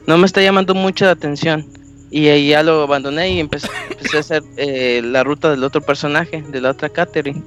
no 0.07 0.19
me 0.19 0.27
está 0.27 0.43
llamando 0.43 0.75
mucho 0.75 1.05
la 1.05 1.13
atención. 1.13 1.67
Y 2.11 2.27
ahí 2.29 2.49
ya 2.49 2.65
lo 2.65 2.83
abandoné 2.83 3.31
y 3.31 3.41
empecé, 3.41 3.69
empecé 3.91 4.17
a 4.17 4.21
hacer 4.21 4.43
eh, 4.57 5.01
la 5.05 5.23
ruta 5.23 5.51
del 5.51 5.63
otro 5.63 5.81
personaje, 5.81 6.43
de 6.49 6.61
la 6.61 6.71
otra 6.71 6.89
Catherine. 6.89 7.41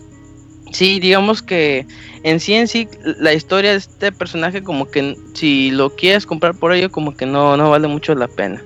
Sí, 0.71 0.99
digamos 1.01 1.41
que 1.41 1.85
en 2.23 2.39
sí 2.39 2.53
en 2.53 2.67
sí 2.67 2.87
la 3.19 3.33
historia 3.33 3.71
de 3.71 3.77
este 3.77 4.11
personaje 4.11 4.63
como 4.63 4.89
que 4.89 5.17
si 5.33 5.69
lo 5.69 5.95
quieres 5.95 6.25
comprar 6.25 6.55
por 6.55 6.73
ello 6.73 6.89
como 6.89 7.15
que 7.15 7.25
no, 7.25 7.57
no 7.57 7.69
vale 7.69 7.87
mucho 7.87 8.15
la 8.15 8.27
pena. 8.27 8.63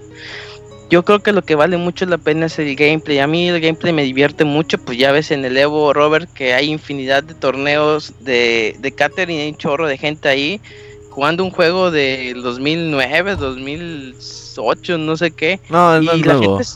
Yo 0.89 1.03
creo 1.03 1.19
que 1.19 1.33
lo 1.33 1.41
que 1.41 1.55
vale 1.55 1.75
mucho 1.77 2.05
la 2.05 2.17
pena 2.17 2.45
es 2.45 2.57
el 2.59 2.75
gameplay. 2.75 3.19
A 3.19 3.27
mí 3.27 3.49
el 3.49 3.59
gameplay 3.59 3.91
me 3.91 4.03
divierte 4.03 4.45
mucho, 4.45 4.77
pues 4.77 4.97
ya 4.97 5.11
ves 5.11 5.31
en 5.31 5.43
el 5.43 5.57
Evo 5.57 5.91
Robert 5.93 6.31
que 6.33 6.53
hay 6.53 6.69
infinidad 6.69 7.23
de 7.23 7.33
torneos 7.33 8.13
de, 8.21 8.75
de 8.79 8.91
Catherine, 8.93 9.41
hay 9.41 9.49
un 9.49 9.57
chorro 9.57 9.87
de 9.87 9.97
gente 9.97 10.29
ahí 10.29 10.61
jugando 11.09 11.43
un 11.43 11.51
juego 11.51 11.91
del 11.91 12.41
2009, 12.41 13.35
2008, 13.37 14.97
no 14.97 15.17
sé 15.17 15.31
qué. 15.31 15.59
No, 15.69 15.95
es 15.97 16.03
y 16.03 16.05
más 16.05 16.17
la 16.19 16.33
nuevo. 16.35 16.57
gente 16.59 16.71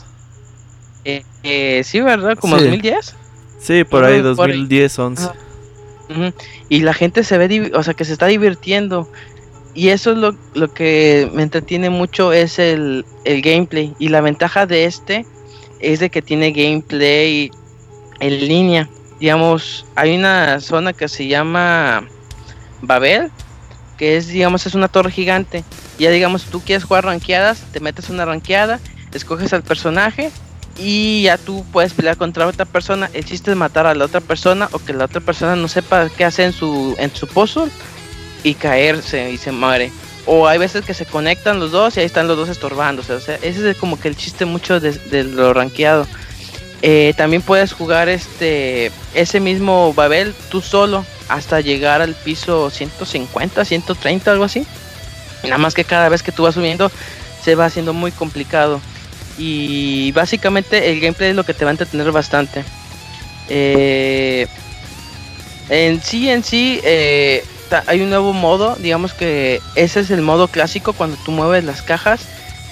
eh, 1.04 1.24
eh, 1.42 1.82
sí, 1.84 2.00
¿verdad? 2.00 2.36
Como 2.38 2.56
Sí. 2.58 2.64
2010. 2.64 3.16
Sí, 3.60 3.84
por 3.84 4.04
ahí, 4.04 4.20
Ajá, 4.20 4.34
por 4.34 4.50
ahí. 4.50 4.56
2010, 4.58 4.98
11. 4.98 5.24
Ajá. 5.24 5.34
Ujú. 6.10 6.32
Y 6.68 6.80
la 6.80 6.92
gente 6.94 7.24
se 7.24 7.38
ve, 7.38 7.72
o 7.74 7.82
sea, 7.82 7.94
que 7.94 8.04
se 8.04 8.12
está 8.12 8.26
divirtiendo. 8.26 9.08
Y 9.74 9.88
eso 9.88 10.12
es 10.12 10.18
lo, 10.18 10.36
lo 10.54 10.72
que 10.72 11.30
me 11.32 11.42
entretiene 11.42 11.88
mucho, 11.88 12.32
es 12.32 12.58
el, 12.58 13.06
el 13.24 13.40
gameplay. 13.40 13.94
Y 13.98 14.08
la 14.08 14.20
ventaja 14.20 14.66
de 14.66 14.84
este 14.84 15.26
es 15.80 16.00
de 16.00 16.10
que 16.10 16.22
tiene 16.22 16.52
gameplay 16.52 17.50
en 18.20 18.48
línea. 18.48 18.88
Digamos, 19.18 19.86
hay 19.94 20.16
una 20.16 20.60
zona 20.60 20.92
que 20.92 21.08
se 21.08 21.26
llama 21.26 22.06
Babel, 22.82 23.30
que 23.96 24.16
es, 24.16 24.28
digamos, 24.28 24.66
es 24.66 24.74
una 24.74 24.88
torre 24.88 25.10
gigante. 25.10 25.64
Ya 25.98 26.10
digamos, 26.10 26.44
tú 26.44 26.60
quieres 26.60 26.84
jugar 26.84 27.04
ranqueadas, 27.04 27.62
te 27.72 27.80
metes 27.80 28.10
una 28.10 28.24
ranqueada, 28.24 28.80
escoges 29.12 29.52
al 29.52 29.62
personaje 29.62 30.30
y 30.78 31.22
ya 31.22 31.38
tú 31.38 31.64
puedes 31.72 31.92
pelear 31.92 32.16
contra 32.16 32.46
otra 32.46 32.64
persona. 32.64 33.10
El 33.12 33.24
chiste 33.24 33.50
es 33.50 33.56
matar 33.56 33.86
a 33.86 33.94
la 33.94 34.04
otra 34.04 34.20
persona 34.20 34.68
o 34.72 34.78
que 34.78 34.92
la 34.92 35.04
otra 35.04 35.20
persona 35.20 35.56
no 35.56 35.68
sepa 35.68 36.08
qué 36.16 36.24
hacer 36.24 36.46
en 36.46 36.52
su, 36.52 36.94
en 36.98 37.14
su 37.14 37.26
puzzle 37.26 37.70
y 38.42 38.54
caerse 38.54 39.30
y 39.30 39.38
se 39.38 39.52
muere. 39.52 39.92
O 40.24 40.46
hay 40.46 40.58
veces 40.58 40.84
que 40.84 40.94
se 40.94 41.04
conectan 41.04 41.58
los 41.58 41.72
dos 41.72 41.96
y 41.96 42.00
ahí 42.00 42.06
están 42.06 42.28
los 42.28 42.36
dos 42.36 42.48
estorbándose. 42.48 43.12
O 43.12 43.20
sea, 43.20 43.36
ese 43.42 43.70
es 43.70 43.76
como 43.76 43.98
que 43.98 44.08
el 44.08 44.16
chiste 44.16 44.44
mucho 44.44 44.78
de, 44.80 45.24
lo 45.24 45.52
rankeado. 45.52 46.06
Eh, 46.82 47.14
también 47.16 47.42
puedes 47.42 47.72
jugar 47.72 48.08
este 48.08 48.90
ese 49.14 49.38
mismo 49.38 49.94
Babel 49.94 50.34
tú 50.50 50.60
solo 50.60 51.06
hasta 51.28 51.60
llegar 51.60 52.02
al 52.02 52.14
piso 52.14 52.70
150, 52.70 53.64
130, 53.64 54.30
algo 54.30 54.44
así. 54.44 54.66
Nada 55.44 55.58
más 55.58 55.74
que 55.74 55.84
cada 55.84 56.08
vez 56.08 56.22
que 56.22 56.32
tú 56.32 56.44
vas 56.44 56.54
subiendo 56.54 56.90
se 57.42 57.54
va 57.54 57.66
haciendo 57.66 57.92
muy 57.92 58.12
complicado. 58.12 58.80
Y 59.38 60.12
básicamente 60.12 60.90
el 60.90 61.00
gameplay 61.00 61.30
es 61.30 61.36
lo 61.36 61.44
que 61.44 61.54
te 61.54 61.64
va 61.64 61.70
a 61.70 61.72
entretener 61.72 62.12
bastante. 62.12 62.64
Eh, 63.48 64.46
en 65.68 66.02
sí, 66.02 66.28
en 66.28 66.44
sí, 66.44 66.80
eh, 66.84 67.44
hay 67.86 68.00
un 68.02 68.10
nuevo 68.10 68.32
modo. 68.32 68.76
Digamos 68.76 69.12
que 69.12 69.60
ese 69.74 70.00
es 70.00 70.10
el 70.10 70.22
modo 70.22 70.48
clásico 70.48 70.92
cuando 70.92 71.16
tú 71.24 71.32
mueves 71.32 71.64
las 71.64 71.82
cajas. 71.82 72.22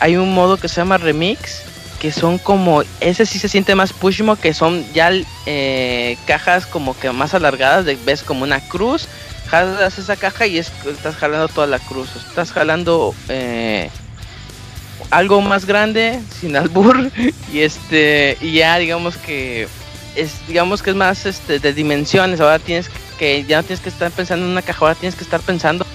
Hay 0.01 0.17
un 0.17 0.35
modo 0.35 0.57
que 0.57 0.69
se 0.69 0.77
llama 0.77 0.99
Remix. 0.99 1.63
Que 2.01 2.13
son 2.13 2.39
como. 2.39 2.83
Ese 3.01 3.27
sí 3.27 3.39
se 3.39 3.49
siente 3.49 3.75
más 3.75 3.93
pushmo. 3.93 4.37
Que 4.37 4.55
son 4.55 4.85
ya 4.93 5.11
eh, 5.47 6.17
cajas 6.27 6.67
como 6.67 6.99
que 6.99 7.11
más 7.13 7.35
alargadas. 7.35 7.85
De, 7.85 7.97
ves 8.05 8.23
como 8.23 8.45
una 8.45 8.61
cruz. 8.61 9.09
Jalas 9.49 9.99
esa 9.99 10.17
caja 10.17 10.47
y 10.47 10.59
es, 10.59 10.73
estás 10.87 11.17
jalando 11.17 11.49
toda 11.49 11.67
la 11.67 11.79
cruz. 11.79 12.09
Estás 12.17 12.53
jalando. 12.53 13.15
eh, 13.29 13.91
algo 15.11 15.41
más 15.41 15.65
grande 15.65 16.21
sin 16.41 16.57
albur 16.57 17.11
y 17.53 17.61
este 17.61 18.37
y 18.41 18.53
ya 18.53 18.79
digamos 18.79 19.17
que 19.17 19.67
es 20.15 20.33
digamos 20.47 20.83
que 20.83 20.91
es 20.91 20.97
más 20.97 21.27
este 21.27 21.59
de 21.59 21.73
dimensiones 21.73 22.41
ahora 22.41 22.59
tienes 22.59 22.89
que 22.89 23.10
ya 23.47 23.59
no 23.59 23.63
tienes 23.65 23.81
que 23.81 23.89
estar 23.89 24.11
pensando 24.11 24.45
en 24.47 24.53
una 24.53 24.63
caja 24.63 24.81
ahora 24.81 24.95
tienes 24.95 25.17
que 25.17 25.25
estar 25.25 25.41
pensando 25.41 25.87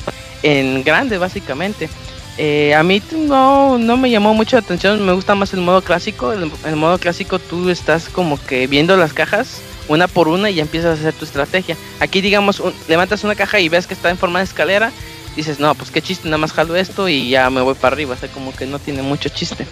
en 0.44 0.84
grande 0.84 1.18
básicamente 1.18 1.90
Eh, 2.38 2.76
a 2.76 2.84
mí 2.84 3.02
no 3.14 3.78
no 3.78 3.96
me 3.96 4.10
llamó 4.10 4.34
mucho 4.34 4.58
la 4.58 4.62
atención 4.66 5.06
me 5.06 5.14
gusta 5.14 5.36
más 5.36 5.54
el 5.54 5.62
modo 5.62 5.82
clásico 5.82 6.34
el, 6.34 6.52
el 6.66 6.76
modo 6.76 6.98
clásico 6.98 7.40
tú 7.40 7.70
estás 7.70 8.10
como 8.10 8.36
que 8.48 8.68
viendo 8.68 8.98
las 8.98 9.14
cajas 9.14 9.62
una 9.88 10.08
por 10.10 10.28
una 10.28 10.50
y 10.50 10.56
ya 10.56 10.64
empiezas 10.64 10.92
a 10.98 11.00
hacer 11.00 11.14
tu 11.14 11.24
estrategia 11.24 11.78
aquí 12.02 12.20
digamos 12.20 12.62
levantas 12.90 13.24
una 13.24 13.36
caja 13.36 13.62
y 13.62 13.70
ves 13.70 13.88
que 13.88 13.94
está 13.94 14.10
en 14.10 14.18
forma 14.18 14.40
de 14.40 14.46
escalera 14.52 14.92
dices, 15.36 15.60
no, 15.60 15.76
pues 15.76 15.92
qué 15.92 16.02
chiste, 16.02 16.28
nada 16.28 16.38
más 16.38 16.54
jalo 16.54 16.76
esto 16.76 17.10
y 17.10 17.30
ya 17.30 17.50
me 17.50 17.62
voy 17.62 17.76
para 17.76 17.94
arriba, 17.94 18.16
o 18.16 18.18
sea, 18.18 18.30
como 18.30 18.56
que 18.56 18.66
no 18.66 18.80
tiene 18.80 19.02
mucho 19.02 19.30
chiste. 19.30 19.68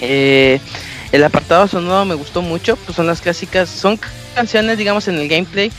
Eh, 0.00 0.60
el 1.12 1.24
apartado 1.24 1.68
sonoro 1.68 2.04
me 2.04 2.14
gustó 2.14 2.42
mucho, 2.42 2.76
pues 2.76 2.96
son 2.96 3.06
las 3.06 3.20
clásicas, 3.20 3.68
son 3.68 3.98
canciones, 4.34 4.78
digamos, 4.78 5.08
en 5.08 5.16
el 5.16 5.28
gameplay, 5.28 5.70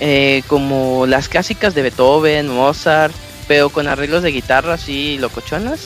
eh, 0.00 0.42
como 0.46 1.06
las 1.06 1.28
clásicas 1.28 1.74
de 1.74 1.82
Beethoven, 1.82 2.48
Mozart, 2.48 3.14
pero 3.48 3.68
con 3.70 3.86
arreglos 3.88 4.22
de 4.22 4.32
guitarra 4.32 4.74
así 4.74 5.18
locochonas. 5.18 5.80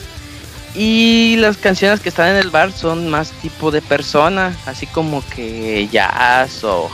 Y 0.75 1.35
las 1.37 1.57
canciones 1.57 1.99
que 1.99 2.09
están 2.09 2.29
en 2.29 2.35
el 2.37 2.51
bar 2.51 2.71
son 2.71 3.09
más 3.09 3.31
tipo 3.41 3.71
de 3.71 3.81
persona, 3.81 4.55
así 4.65 4.85
como 4.85 5.23
que 5.35 5.87
jazz 5.91 6.63
o 6.63 6.89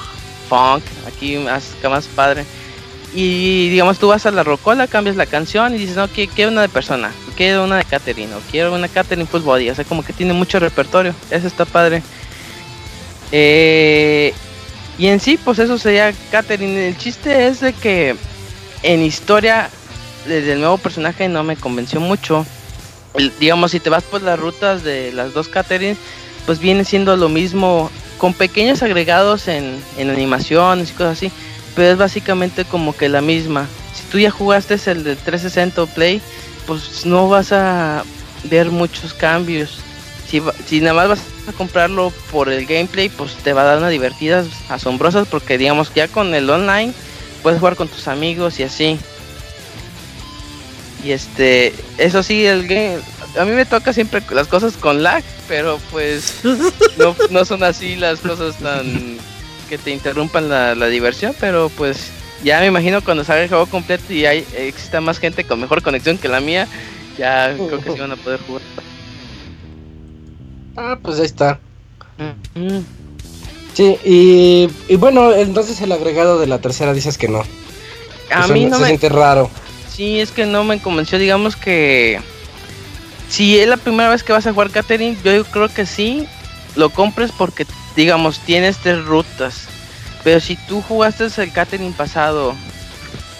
funk, 0.50 0.84
aquí 1.08 1.38
más, 1.38 1.72
más 1.90 2.08
padre. 2.08 2.46
Y 3.14 3.70
digamos, 3.70 4.00
tú 4.00 4.08
vas 4.08 4.26
a 4.26 4.32
la 4.32 4.44
rocola, 4.44 4.88
cambias 4.88 5.16
la 5.16 5.26
canción 5.26 5.74
y 5.74 5.78
dices, 5.78 5.96
no, 5.98 6.08
qui- 6.10 6.30
quiero 6.34 6.52
una 6.52 6.62
de 6.62 6.70
persona, 6.70 7.12
quiero 7.38 7.64
una 7.64 7.78
de 7.78 7.86
Catherine, 7.86 8.34
o 8.34 8.40
quiero 8.52 8.74
una 8.74 8.88
Catherine 8.88 9.26
Full 9.28 9.42
Body. 9.42 9.70
O 9.70 9.76
sea, 9.76 9.86
como 9.86 10.04
que 10.04 10.14
tiene 10.14 10.34
mucho 10.34 10.60
repertorio. 10.60 11.14
Eso 11.30 11.48
está 11.48 11.66
padre. 11.66 12.02
Eh, 13.32 14.34
y 14.98 15.08
en 15.08 15.20
sí, 15.20 15.38
pues 15.38 15.60
eso 15.60 15.78
sería 15.78 16.14
Catherine. 16.32 16.88
El 16.88 16.98
chiste 16.98 17.48
es 17.48 17.60
de 17.60 17.74
que 17.74 18.16
en 18.84 19.02
historia, 19.02 19.70
desde 20.28 20.54
el 20.54 20.60
nuevo 20.60 20.78
personaje 20.78 21.28
no 21.28 21.44
me 21.44 21.56
convenció 21.56 22.00
mucho. 22.00 22.46
Digamos, 23.40 23.72
si 23.72 23.80
te 23.80 23.90
vas 23.90 24.04
por 24.04 24.22
las 24.22 24.40
rutas 24.40 24.84
de 24.84 25.12
las 25.12 25.34
dos 25.34 25.48
Catherine, 25.48 25.96
pues 26.46 26.60
viene 26.60 26.84
siendo 26.84 27.16
lo 27.16 27.30
mismo, 27.30 27.90
con 28.18 28.34
pequeños 28.34 28.84
agregados 28.84 29.48
en, 29.48 29.78
en 29.98 30.10
animaciones 30.10 30.90
y 30.90 30.94
cosas 30.94 31.18
así 31.18 31.32
pero 31.76 31.92
es 31.92 31.98
básicamente 31.98 32.66
como 32.66 32.96
que 32.96 33.10
la 33.10 33.22
misma. 33.22 33.68
Si 33.94 34.04
tú 34.10 34.18
ya 34.18 34.32
jugaste 34.32 34.76
el 34.90 35.04
de 35.04 35.16
360 35.16 35.84
o 35.84 35.88
Play, 35.88 36.22
pues 36.66 37.06
no 37.06 37.28
vas 37.28 37.52
a 37.52 38.04
ver 38.46 38.72
muchos 38.72 39.14
cambios. 39.14 39.78
Si, 40.28 40.42
si 40.66 40.80
nada 40.80 40.94
más 40.94 41.10
vas 41.10 41.20
a 41.48 41.54
comprarlo 41.54 42.12
por 42.32 42.50
el 42.50 42.66
gameplay, 42.66 43.10
pues 43.10 43.36
te 43.36 43.54
va 43.54 43.62
a 43.62 43.66
dar 43.66 43.78
unas 43.78 43.92
divertidas 43.92 44.48
asombrosas 44.70 45.28
porque 45.28 45.58
digamos 45.58 45.94
ya 45.94 46.08
con 46.08 46.34
el 46.34 46.50
online 46.50 46.94
puedes 47.44 47.60
jugar 47.60 47.76
con 47.76 47.88
tus 47.88 48.08
amigos 48.08 48.60
y 48.60 48.64
así. 48.64 49.00
Y 51.04 51.12
este, 51.12 51.74
eso 52.00 52.24
sí, 52.24 52.46
el 52.46 52.68
game, 52.68 52.98
a 53.40 53.46
mí 53.46 53.52
me 53.52 53.66
toca 53.66 53.94
siempre 53.94 54.24
las 54.32 54.48
cosas 54.48 54.76
con 54.76 55.04
lag, 55.04 55.24
pero 55.48 55.80
pues 55.92 56.40
no, 56.98 57.16
no 57.30 57.46
son 57.46 57.64
así 57.64 57.96
las 57.96 58.20
cosas 58.20 58.58
tan 58.58 59.18
que 59.70 59.78
te 59.78 59.92
interrumpan 59.92 60.50
la, 60.50 60.74
la 60.76 60.88
diversión, 60.88 61.36
pero 61.40 61.70
pues 61.70 62.10
ya 62.44 62.60
me 62.60 62.68
imagino 62.68 63.04
cuando 63.04 63.24
salga 63.24 63.44
el 63.44 63.50
juego 63.50 63.66
completo 63.68 64.14
y 64.14 64.26
hay 64.26 64.46
exista 64.58 65.02
más 65.02 65.20
gente 65.20 65.44
con 65.44 65.60
mejor 65.60 65.82
conexión 65.82 66.18
que 66.18 66.28
la 66.28 66.40
mía, 66.40 66.68
ya 67.18 67.54
creo 67.56 67.82
que 67.82 67.92
sí 67.92 68.00
van 68.00 68.12
a 68.12 68.16
poder 68.16 68.40
jugar. 68.42 68.62
Ah, 70.76 70.98
pues 71.02 71.20
ahí 71.20 71.26
está. 71.26 71.60
Sí, 73.74 73.98
y, 74.06 74.70
y 74.88 74.96
bueno, 74.96 75.34
entonces 75.34 75.82
el 75.82 75.92
agregado 75.92 76.40
de 76.40 76.48
la 76.48 76.60
tercera 76.60 76.94
dices 76.94 77.18
que 77.18 77.28
no. 77.28 77.44
A 78.32 78.46
Eso 78.46 78.54
mí 78.54 78.66
no 78.66 78.78
se 78.78 78.82
me 78.82 78.88
siente 78.88 79.10
raro. 79.10 79.50
Sí, 79.94 80.20
es 80.20 80.32
que 80.32 80.46
no 80.46 80.64
me 80.64 80.80
convenció, 80.82 81.18
digamos 81.18 81.56
que 81.56 82.20
si 83.30 83.60
es 83.60 83.68
la 83.68 83.78
primera 83.78 84.10
vez 84.10 84.24
que 84.24 84.34
vas 84.34 84.46
a 84.48 84.54
jugar 84.54 84.70
Catherine, 84.70 85.18
yo 85.24 85.44
creo 85.46 85.70
que 85.70 85.86
sí 85.86 86.28
lo 86.76 86.90
compres 86.90 87.32
porque 87.32 87.66
digamos 87.96 88.40
tienes 88.40 88.78
tres 88.78 89.04
rutas. 89.06 89.68
Pero 90.24 90.40
si 90.40 90.58
tú 90.68 90.82
jugaste 90.82 91.28
el 91.38 91.52
Catherine 91.52 91.94
pasado, 91.96 92.56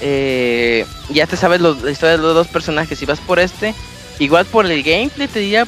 eh, 0.02 0.86
ya 1.10 1.26
te 1.28 1.36
sabes 1.36 1.62
la 1.62 1.72
historia 1.90 2.18
de 2.18 2.24
los 2.24 2.36
dos 2.36 2.48
personajes 2.48 3.02
y 3.02 3.06
vas 3.06 3.20
por 3.20 3.40
este, 3.40 3.74
igual 4.20 4.46
por 4.46 4.66
el 4.66 4.84
gameplay 4.84 5.28
te 5.28 5.40
diría 5.40 5.66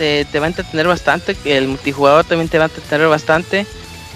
te, 0.00 0.24
te 0.24 0.38
va 0.38 0.46
a 0.46 0.48
entretener 0.48 0.86
bastante, 0.86 1.36
el 1.44 1.68
multijugador 1.68 2.24
también 2.24 2.48
te 2.48 2.56
va 2.56 2.64
a 2.64 2.68
entretener 2.68 3.06
bastante, 3.08 3.66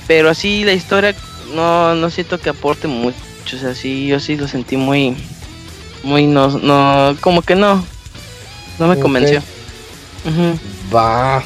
pero 0.06 0.31
así 0.31 0.65
la 0.65 0.73
historia 0.73 1.15
no, 1.55 1.94
no 1.94 2.09
siento 2.09 2.40
que 2.40 2.48
aporte 2.48 2.89
mucho, 2.89 3.19
o 3.55 3.59
sea, 3.59 3.74
sí, 3.74 4.06
yo 4.06 4.19
sí 4.19 4.35
lo 4.39 4.48
sentí 4.48 4.78
muy, 4.78 5.15
muy 6.02 6.27
no, 6.27 6.48
no, 6.48 7.15
como 7.20 7.43
que 7.43 7.55
no, 7.55 7.85
no 8.78 8.86
me 8.86 8.98
convenció. 8.98 9.43
Va. 10.94 11.44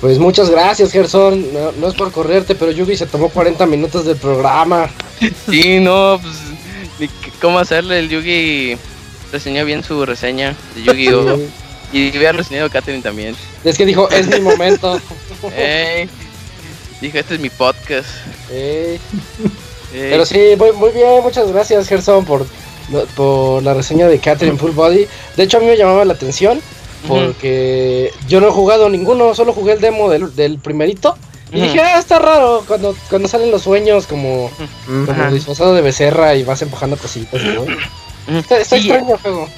Pues 0.00 0.20
muchas 0.20 0.48
gracias, 0.48 0.92
Gerson. 0.92 1.52
No, 1.52 1.72
no 1.72 1.88
es 1.88 1.94
por 1.94 2.12
correrte, 2.12 2.54
pero 2.54 2.70
Yugi 2.70 2.96
se 2.96 3.06
tomó 3.06 3.30
40 3.30 3.66
minutos 3.66 4.06
del 4.06 4.16
programa. 4.16 4.88
Sí, 5.50 5.80
no, 5.80 6.20
pues, 6.22 7.10
¿cómo 7.42 7.58
hacerle? 7.58 7.98
El 7.98 8.08
Yugi 8.08 8.78
reseñó 9.32 9.64
bien 9.64 9.82
su 9.82 10.06
reseña 10.06 10.54
de 10.76 10.82
Yu-Gi-Oh! 10.84 11.36
Sí. 11.36 11.48
Y 11.92 12.16
había 12.16 12.32
reseñado 12.32 12.70
Katherine 12.70 13.02
también. 13.02 13.34
Es 13.64 13.76
que 13.76 13.84
dijo, 13.84 14.08
es 14.10 14.26
mi 14.28 14.40
momento. 14.40 15.00
Ey, 15.56 16.08
dijo, 17.00 17.18
este 17.18 17.34
es 17.34 17.40
mi 17.40 17.50
podcast. 17.50 18.08
Ey. 18.50 19.00
Ey. 19.92 20.10
Pero 20.10 20.24
sí, 20.24 20.38
muy, 20.56 20.72
muy 20.72 20.90
bien, 20.90 21.22
muchas 21.22 21.50
gracias, 21.50 21.88
Gerson, 21.88 22.24
por, 22.24 22.46
por 23.16 23.62
la 23.62 23.74
reseña 23.74 24.06
de 24.06 24.18
Catherine 24.18 24.58
Full 24.58 24.70
Body. 24.70 25.06
De 25.36 25.42
hecho, 25.42 25.56
a 25.56 25.60
mí 25.60 25.66
me 25.66 25.76
llamaba 25.76 26.04
la 26.04 26.12
atención 26.12 26.60
porque 27.08 28.12
yo 28.28 28.40
no 28.40 28.48
he 28.48 28.52
jugado 28.52 28.88
ninguno, 28.88 29.34
solo 29.34 29.52
jugué 29.52 29.72
el 29.72 29.80
demo 29.80 30.10
del, 30.10 30.34
del 30.36 30.58
primerito. 30.58 31.16
Y 31.52 31.60
dije, 31.60 31.80
ah, 31.80 31.98
está 31.98 32.20
raro 32.20 32.62
cuando, 32.68 32.94
cuando 33.08 33.26
salen 33.26 33.50
los 33.50 33.62
sueños 33.62 34.06
como, 34.06 34.50
disfrazado 35.32 35.74
de 35.74 35.82
becerra 35.82 36.36
y 36.36 36.44
vas 36.44 36.62
empujando 36.62 36.96
cositas. 36.96 37.42
¿no? 37.42 37.64
Está, 38.38 38.58
está 38.58 38.78
Sí, 38.78 38.88
extraño 38.88 39.14
el 39.14 39.20
juego. 39.20 39.48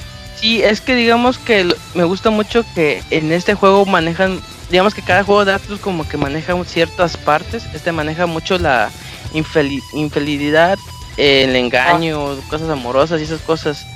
Sí, 0.43 0.61
es 0.61 0.81
que 0.81 0.97
digamos 0.97 1.39
que 1.39 1.63
lo- 1.63 1.77
me 1.95 2.03
gusta 2.03 2.31
mucho 2.31 2.65
que 2.75 3.01
en 3.11 3.31
este 3.31 3.55
juego 3.55 3.87
manejan, 3.87 4.41
digamos 4.71 4.93
que 4.93 5.01
cada 5.01 5.23
juego 5.23 5.45
de 5.45 5.53
Atlus 5.53 5.79
como 5.79 6.07
que 6.09 6.17
maneja 6.17 6.53
ciertas 6.65 7.17
partes, 7.17 7.63
este 7.75 7.93
maneja 7.93 8.27
mucho 8.27 8.59
la 8.59 8.91
infeli- 9.35 9.81
infidelidad, 9.93 10.81
eh, 11.17 11.45
el 11.45 11.55
engaño, 11.55 12.35
cosas 12.51 12.69
amorosas 12.71 13.21
y 13.21 13.25
esas 13.25 13.41
cosas. 13.41 13.87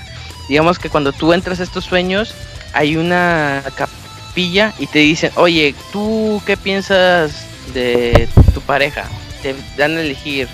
Digamos 0.48 0.78
que 0.78 0.88
cuando 0.88 1.12
tú 1.12 1.32
entras 1.32 1.58
a 1.58 1.64
estos 1.64 1.84
sueños 1.84 2.32
hay 2.72 2.96
una 2.96 3.64
capilla 3.74 4.72
y 4.78 4.86
te 4.86 5.00
dicen, 5.00 5.32
oye, 5.34 5.74
¿tú 5.92 6.40
qué 6.46 6.56
piensas 6.56 7.44
de 7.74 8.28
tu 8.54 8.60
pareja? 8.60 9.06
Te 9.42 9.56
dan 9.76 9.96
a 9.96 10.00
elegir, 10.00 10.46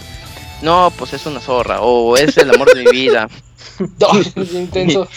no, 0.63 0.91
pues 0.97 1.13
es 1.13 1.27
una 1.27 1.41
zorra 1.41 1.83
o 1.83 2.17
es 2.17 2.35
el 2.39 2.49
amor 2.55 2.73
de 2.75 2.85
mi 2.85 2.91
vida. 2.93 3.29
Bien 4.35 4.57
intenso. 4.57 5.07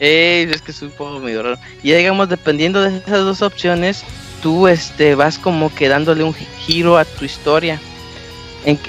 Eh, 0.00 0.48
es 0.52 0.62
que 0.62 0.72
es 0.72 0.82
un 0.82 0.90
poco 0.90 1.18
medio 1.20 1.42
raro. 1.42 1.58
Y 1.82 1.92
digamos, 1.92 2.28
dependiendo 2.28 2.82
de 2.82 2.98
esas 2.98 3.24
dos 3.24 3.42
opciones, 3.42 4.04
tú 4.42 4.68
este, 4.68 5.14
vas 5.14 5.38
como 5.38 5.74
que 5.74 5.88
dándole 5.88 6.24
un 6.24 6.34
giro 6.34 6.98
a 6.98 7.04
tu 7.04 7.24
historia. 7.24 7.80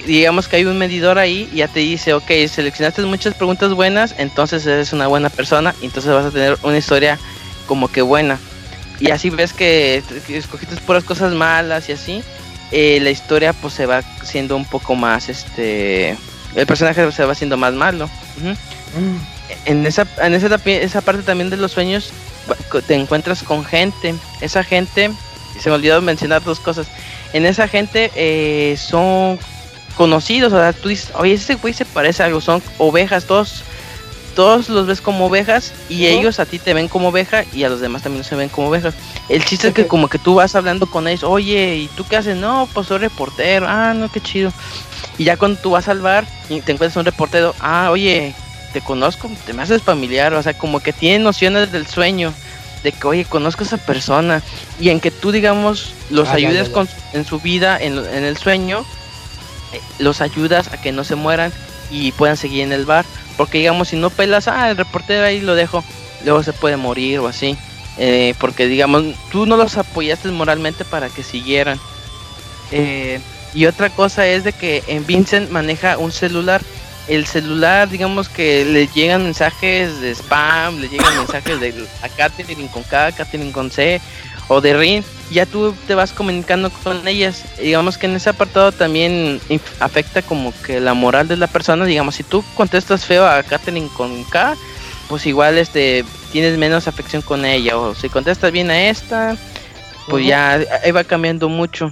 Digamos 0.05 0.47
que 0.47 0.55
hay 0.55 0.65
un 0.65 0.77
medidor 0.77 1.19
ahí 1.19 1.47
y 1.53 1.57
ya 1.57 1.67
te 1.67 1.81
dice, 1.81 2.13
ok, 2.13 2.31
seleccionaste 2.49 3.03
muchas 3.03 3.35
preguntas 3.35 3.73
buenas, 3.73 4.15
entonces 4.17 4.65
eres 4.65 4.91
una 4.91 5.05
buena 5.05 5.29
persona, 5.29 5.75
y 5.81 5.85
entonces 5.85 6.11
vas 6.11 6.25
a 6.25 6.31
tener 6.31 6.57
una 6.63 6.79
historia 6.79 7.19
como 7.67 7.87
que 7.87 8.01
buena. 8.01 8.39
Y 8.99 9.11
así 9.11 9.29
ves 9.29 9.53
que, 9.53 10.01
escogiste 10.29 10.75
puras 10.77 11.03
cosas 11.03 11.33
malas 11.33 11.89
y 11.89 11.91
así, 11.91 12.23
eh, 12.71 12.99
la 13.01 13.11
historia 13.11 13.53
pues 13.53 13.75
se 13.75 13.85
va 13.85 14.01
siendo 14.23 14.55
un 14.55 14.65
poco 14.65 14.95
más, 14.95 15.29
este, 15.29 16.17
el 16.55 16.65
personaje 16.65 17.11
se 17.11 17.25
va 17.25 17.33
haciendo 17.33 17.55
más 17.55 17.73
malo. 17.73 18.09
Ujú. 18.37 18.55
En 19.65 19.85
esa, 19.85 20.07
en 20.21 20.33
esa, 20.33 20.59
esa 20.65 21.01
parte 21.01 21.23
también 21.23 21.49
de 21.49 21.57
los 21.57 21.71
sueños 21.71 22.11
te 22.87 22.95
encuentras 22.95 23.43
con 23.43 23.65
gente. 23.65 24.15
Esa 24.41 24.63
gente, 24.63 25.11
se 25.59 25.69
me 25.69 25.75
olvidó 25.75 26.01
mencionar 26.01 26.43
dos 26.43 26.59
cosas. 26.59 26.87
En 27.33 27.45
esa 27.45 27.67
gente 27.67 28.11
eh, 28.15 28.77
son 28.77 29.39
conocidos, 29.95 30.53
o 30.53 30.57
sea, 30.57 30.73
tú 30.73 30.89
dices, 30.89 31.11
oye, 31.15 31.33
ese 31.33 31.55
güey 31.55 31.73
se 31.73 31.83
parece 31.83 32.23
a 32.23 32.27
algo, 32.27 32.39
son 32.39 32.61
ovejas, 32.77 33.25
todos, 33.25 33.63
todos 34.35 34.69
los 34.69 34.85
ves 34.85 35.01
como 35.01 35.25
ovejas 35.25 35.73
y 35.89 36.05
ellos 36.05 36.39
a 36.39 36.45
ti 36.45 36.59
te 36.59 36.75
ven 36.75 36.87
como 36.87 37.09
oveja 37.09 37.43
y 37.51 37.63
a 37.63 37.69
los 37.69 37.81
demás 37.81 38.03
también 38.03 38.23
se 38.23 38.35
ven 38.35 38.49
como 38.49 38.69
ovejas. 38.69 38.93
El 39.27 39.43
chiste 39.43 39.69
es 39.69 39.73
que 39.73 39.87
como 39.87 40.07
que 40.07 40.19
tú 40.19 40.35
vas 40.35 40.55
hablando 40.55 40.85
con 40.85 41.07
ellos, 41.07 41.23
oye, 41.23 41.75
¿y 41.75 41.87
tú 41.87 42.05
qué 42.07 42.17
haces? 42.17 42.37
No, 42.37 42.69
pues 42.73 42.87
soy 42.87 42.99
reportero, 42.99 43.65
ah, 43.67 43.93
no, 43.95 44.09
qué 44.09 44.21
chido. 44.21 44.53
Y 45.17 45.23
ya 45.23 45.35
cuando 45.35 45.59
tú 45.59 45.71
vas 45.71 45.87
al 45.87 45.99
bar 45.99 46.25
y 46.47 46.61
te 46.61 46.71
encuentras 46.71 46.95
un 46.95 47.05
reportero, 47.05 47.55
ah, 47.59 47.89
oye, 47.91 48.35
te 48.77 48.83
conozco, 48.83 49.27
te 49.47 49.53
me 49.53 49.63
haces 49.63 49.81
familiar, 49.81 50.35
o 50.35 50.43
sea, 50.43 50.53
como 50.53 50.81
que 50.81 50.93
tienen 50.93 51.23
nociones 51.23 51.71
del 51.71 51.87
sueño, 51.87 52.31
de 52.83 52.91
que, 52.91 53.07
oye, 53.07 53.25
conozco 53.25 53.63
a 53.63 53.65
esa 53.65 53.77
persona, 53.77 54.43
y 54.79 54.89
en 54.89 54.99
que 54.99 55.09
tú, 55.09 55.31
digamos, 55.31 55.95
los 56.11 56.29
Ah, 56.29 56.37
ya, 56.37 56.47
ayudes 56.49 56.63
ya, 56.65 56.67
ya. 56.67 56.73
Con, 56.73 56.89
en 57.13 57.25
su 57.25 57.39
vida, 57.39 57.75
en, 57.81 57.97
en 57.97 58.23
el 58.23 58.37
sueño, 58.37 58.85
eh, 59.73 59.81
los 59.97 60.21
ayudas 60.21 60.71
a 60.71 60.79
que 60.79 60.91
no 60.91 61.03
se 61.03 61.15
mueran 61.15 61.51
y 61.89 62.11
puedan 62.11 62.37
seguir 62.37 62.61
en 62.61 62.71
el 62.71 62.85
bar, 62.85 63.03
porque 63.35 63.57
digamos, 63.57 63.87
si 63.87 63.95
no 63.95 64.11
pelas, 64.11 64.47
ah, 64.47 64.69
el 64.69 64.77
reportero 64.77 65.25
ahí 65.25 65.39
lo 65.39 65.55
dejo, 65.55 65.83
luego 66.23 66.43
se 66.43 66.53
puede 66.53 66.77
morir 66.77 67.17
o 67.17 67.27
así, 67.27 67.57
eh, 67.97 68.35
porque 68.39 68.67
digamos, 68.67 69.05
tú 69.31 69.47
no 69.47 69.57
los 69.57 69.75
apoyaste 69.75 70.29
moralmente 70.29 70.85
para 70.85 71.09
que 71.09 71.23
siguieran. 71.23 71.79
Eh, 72.71 73.21
y 73.55 73.65
otra 73.65 73.89
cosa 73.89 74.27
es 74.27 74.43
de 74.43 74.53
que 74.53 74.83
en 74.85 75.03
Vincent 75.07 75.49
maneja 75.49 75.97
un 75.97 76.11
celular. 76.11 76.61
El 77.07 77.25
celular, 77.25 77.89
digamos 77.89 78.27
que 78.27 78.65
le 78.65 78.87
llegan 78.87 79.23
mensajes 79.23 80.01
de 80.01 80.11
spam, 80.13 80.79
le 80.79 80.89
llegan 80.89 81.17
mensajes 81.17 81.59
de 81.59 81.87
a 82.01 82.09
Katherine 82.09 82.69
con 82.69 82.83
K, 82.83 83.11
Katherine 83.13 83.51
con 83.51 83.71
C 83.71 84.01
o 84.47 84.61
de 84.61 84.73
Rin. 84.75 85.03
Ya 85.31 85.45
tú 85.45 85.73
te 85.87 85.95
vas 85.95 86.13
comunicando 86.13 86.69
con 86.69 87.07
ellas. 87.07 87.43
Digamos 87.59 87.97
que 87.97 88.07
en 88.07 88.15
ese 88.15 88.29
apartado 88.29 88.71
también 88.71 89.41
afecta 89.79 90.21
como 90.21 90.53
que 90.61 90.79
la 90.79 90.93
moral 90.93 91.27
de 91.27 91.37
la 91.37 91.47
persona. 91.47 91.85
Digamos, 91.85 92.15
si 92.15 92.23
tú 92.23 92.43
contestas 92.55 93.05
feo 93.05 93.25
a 93.25 93.43
Katherine 93.43 93.89
con 93.95 94.23
K, 94.25 94.55
pues 95.09 95.25
igual 95.25 95.57
este 95.57 96.05
tienes 96.31 96.57
menos 96.57 96.87
afección 96.87 97.21
con 97.21 97.45
ella. 97.45 97.77
O 97.77 97.95
si 97.95 98.09
contestas 98.09 98.51
bien 98.51 98.69
a 98.71 98.89
esta, 98.89 99.35
pues 100.07 100.25
ya 100.25 100.59
ahí 100.83 100.91
va 100.91 101.03
cambiando 101.03 101.49
mucho. 101.49 101.91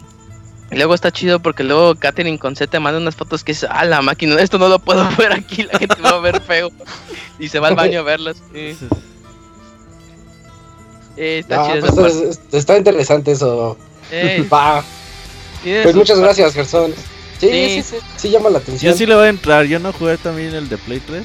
Y 0.76 0.78
luego 0.78 0.94
está 0.94 1.10
chido 1.10 1.40
porque 1.40 1.64
luego 1.64 1.96
Katherine 1.96 2.38
con 2.38 2.56
C 2.58 2.68
te 2.68 2.80
manda 2.82 3.00
unas 3.00 3.16
fotos 3.16 3.46
que 3.46 3.54
es, 3.54 3.66
ah, 3.70 3.86
la 3.86 4.02
máquina, 4.02 4.40
esto 4.42 4.58
no 4.60 4.68
lo 4.68 4.78
puedo 4.80 5.08
ver 5.18 5.32
aquí, 5.32 5.64
la 5.64 5.80
gente 5.80 6.02
va 6.02 6.10
a 6.10 6.20
ver 6.20 6.42
feo. 6.42 6.70
Y 7.40 7.48
se 7.48 7.60
va 7.60 7.70
al 7.70 7.76
baño 7.76 8.02
a 8.02 8.04
verlas. 8.04 8.38
sí. 8.54 8.78
Eh, 11.18 11.40
está 11.40 11.64
Ah, 11.64 11.68
chido 11.68 11.80
pues 11.80 11.94
esa 11.94 12.02
parte. 12.02 12.18
es- 12.30 12.40
es- 12.50 12.54
está 12.54 12.78
interesante 12.78 13.32
eso. 13.32 13.78
Va. 14.54 14.84
Pues 15.64 15.96
muchas 15.96 16.20
gracias, 16.20 16.54
Gerson. 16.54 16.94
Sí, 17.40 17.48
sí, 17.50 17.70
Sí. 17.70 17.82
sí, 17.84 17.96
sí, 18.18 18.30
llama 18.32 18.50
la 18.50 18.58
atención. 18.58 18.92
Yo 18.92 18.98
sí 18.98 19.06
le 19.06 19.16
voy 19.16 19.28
a 19.28 19.30
entrar. 19.30 19.66
Yo 19.66 19.80
no 19.80 19.94
jugué 19.94 20.18
también 20.18 20.54
el 20.54 20.68
de 20.68 20.78
Play 20.78 21.00
3. 21.00 21.24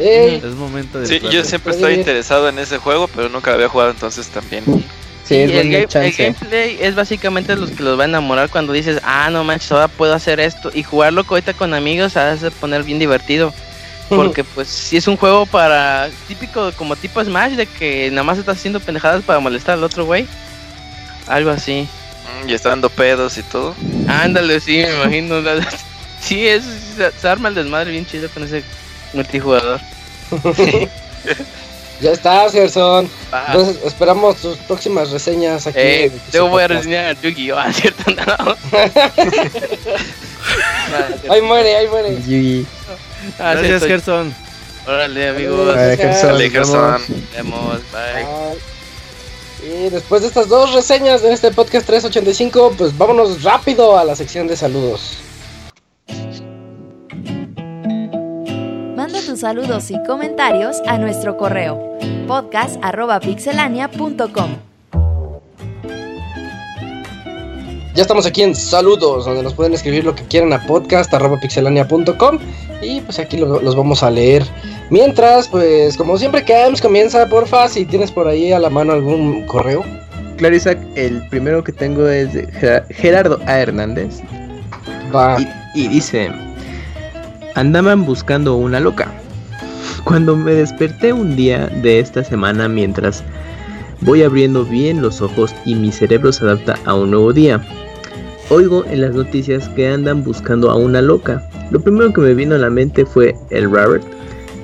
Ey, 0.00 0.42
Es 0.44 0.54
momento 0.56 0.98
de 0.98 1.06
Sí, 1.06 1.14
entrarle. 1.14 1.38
yo 1.38 1.44
siempre 1.44 1.70
estaba 1.72 1.88
bien. 1.90 2.00
interesado 2.00 2.48
en 2.48 2.58
ese 2.58 2.78
juego, 2.78 3.06
pero 3.14 3.28
nunca 3.28 3.50
lo 3.50 3.56
había 3.56 3.68
jugado, 3.68 3.90
entonces 3.92 4.26
también. 4.28 4.64
Sí, 5.24 5.34
Y 5.36 5.42
es 5.42 5.50
el, 5.52 5.70
game- 5.70 6.06
el 6.06 6.12
gameplay 6.12 6.78
es 6.80 6.94
básicamente 6.94 7.54
los 7.56 7.70
que 7.70 7.82
los 7.82 7.98
va 7.98 8.02
a 8.02 8.06
enamorar 8.06 8.50
cuando 8.50 8.72
dices, 8.72 9.00
ah, 9.04 9.30
no 9.30 9.44
manches, 9.44 9.70
ahora 9.72 9.88
puedo 9.88 10.14
hacer 10.14 10.40
esto. 10.40 10.70
Y 10.74 10.82
jugarlo 10.82 11.24
ahorita 11.28 11.54
con 11.54 11.74
amigos 11.74 12.16
hace 12.16 12.50
poner 12.50 12.82
bien 12.82 12.98
divertido. 12.98 13.52
Porque 14.08 14.44
pues 14.44 14.68
si 14.68 14.98
es 14.98 15.06
un 15.08 15.16
juego 15.16 15.46
para 15.46 16.10
típico 16.28 16.70
como 16.72 16.96
tipo 16.96 17.24
Smash 17.24 17.52
de 17.52 17.64
que 17.66 18.10
nada 18.10 18.24
más 18.24 18.36
estás 18.36 18.58
haciendo 18.58 18.78
pendejadas 18.78 19.22
para 19.22 19.38
molestar 19.40 19.74
al 19.78 19.84
otro 19.84 20.04
güey. 20.04 20.26
Algo 21.28 21.50
así. 21.50 21.88
Mm, 22.44 22.48
Y 22.50 22.52
está 22.52 22.68
dando 22.70 22.90
pedos 22.90 23.38
y 23.38 23.42
todo. 23.42 23.74
Ándale, 24.08 24.60
sí, 24.60 24.78
me 24.78 24.94
imagino. 24.96 25.36
Sí, 26.20 26.46
es, 26.46 26.62
se, 26.96 27.10
se 27.10 27.28
arma 27.28 27.48
el 27.48 27.54
desmadre 27.56 27.90
bien 27.90 28.06
chido 28.06 28.28
con 28.28 28.44
ese 28.44 28.62
multijugador. 29.12 29.80
ya 32.02 32.12
estás, 32.12 32.52
Gerson. 32.52 33.08
Ah, 33.32 33.44
Entonces 33.48 33.78
esperamos 33.84 34.36
tus 34.36 34.56
próximas 34.58 35.10
reseñas 35.10 35.66
aquí. 35.66 35.78
eh, 35.78 36.04
en 36.06 36.20
luego 36.32 36.48
voy 36.48 36.62
a 36.64 36.68
reseñar 36.68 37.16
Yu-Gi-Oh! 37.22 37.56
Ah, 37.58 37.72
cierto, 37.72 38.10
no. 38.10 38.56
Ah. 38.72 38.90
Ahí 41.30 41.40
muere, 41.40 41.76
ahí 41.76 41.88
muere. 41.88 42.16
Yugi. 42.26 42.66
Ah, 43.38 43.52
Gracias, 43.54 43.84
cierto. 43.84 43.86
Gerson. 43.86 44.34
Órale, 44.86 45.28
amigos. 45.28 45.74
Vale, 45.74 45.96
Gerson, 45.96 46.32
Dale, 46.32 46.48
vemos. 46.48 46.68
Gerson. 46.68 46.92
Nos 46.92 47.32
vemos. 47.32 47.76
Bye. 47.92 48.26
Ah, 48.26 48.52
Y 49.64 49.90
después 49.90 50.22
de 50.22 50.28
estas 50.28 50.48
dos 50.48 50.72
reseñas 50.74 51.22
de 51.22 51.32
este 51.32 51.52
podcast 51.52 51.86
385, 51.86 52.74
pues 52.76 52.96
vámonos 52.98 53.42
rápido 53.44 53.96
a 53.96 54.04
la 54.04 54.16
sección 54.16 54.48
de 54.48 54.56
saludos. 54.56 55.18
Saludos 59.42 59.90
y 59.90 60.00
comentarios 60.04 60.80
a 60.86 60.98
nuestro 60.98 61.36
correo 61.36 61.98
podcast.pixelania.com. 62.28 64.50
Ya 67.96 68.02
estamos 68.02 68.24
aquí 68.24 68.42
en 68.42 68.54
saludos, 68.54 69.24
donde 69.24 69.42
nos 69.42 69.52
pueden 69.54 69.74
escribir 69.74 70.04
lo 70.04 70.14
que 70.14 70.22
quieran 70.22 70.52
a 70.52 70.64
podcast.pixelania.com 70.64 72.38
y 72.82 73.00
pues 73.00 73.18
aquí 73.18 73.36
lo- 73.36 73.60
los 73.60 73.74
vamos 73.74 74.04
a 74.04 74.12
leer. 74.12 74.44
Mientras, 74.90 75.48
pues 75.48 75.96
como 75.96 76.16
siempre, 76.18 76.44
Cams 76.44 76.80
comienza, 76.80 77.28
porfa, 77.28 77.66
si 77.68 77.84
tienes 77.84 78.12
por 78.12 78.28
ahí 78.28 78.52
a 78.52 78.60
la 78.60 78.70
mano 78.70 78.92
algún 78.92 79.44
correo. 79.46 79.84
Claro, 80.36 80.54
Isaac, 80.54 80.78
el 80.94 81.26
primero 81.30 81.64
que 81.64 81.72
tengo 81.72 82.06
es 82.08 82.32
de 82.32 82.46
Gera- 82.52 82.86
Gerardo 82.90 83.40
A. 83.46 83.58
Hernández. 83.58 84.20
Va. 85.12 85.36
Y, 85.40 85.48
y 85.74 85.88
dice: 85.88 86.30
Andaban 87.56 88.04
buscando 88.06 88.54
una 88.54 88.78
loca. 88.78 89.08
Cuando 90.04 90.36
me 90.36 90.52
desperté 90.52 91.12
un 91.12 91.36
día 91.36 91.68
de 91.68 92.00
esta 92.00 92.24
semana 92.24 92.68
mientras 92.68 93.22
voy 94.00 94.22
abriendo 94.22 94.64
bien 94.64 95.00
los 95.00 95.22
ojos 95.22 95.54
y 95.64 95.74
mi 95.74 95.92
cerebro 95.92 96.32
se 96.32 96.44
adapta 96.44 96.76
a 96.84 96.94
un 96.94 97.12
nuevo 97.12 97.32
día. 97.32 97.64
Oigo 98.50 98.84
en 98.86 99.00
las 99.00 99.14
noticias 99.14 99.68
que 99.70 99.88
andan 99.88 100.24
buscando 100.24 100.70
a 100.70 100.76
una 100.76 101.00
loca. 101.00 101.48
Lo 101.70 101.80
primero 101.80 102.12
que 102.12 102.20
me 102.20 102.34
vino 102.34 102.56
a 102.56 102.58
la 102.58 102.68
mente 102.68 103.06
fue 103.06 103.36
el 103.50 103.70
Robert, 103.70 104.04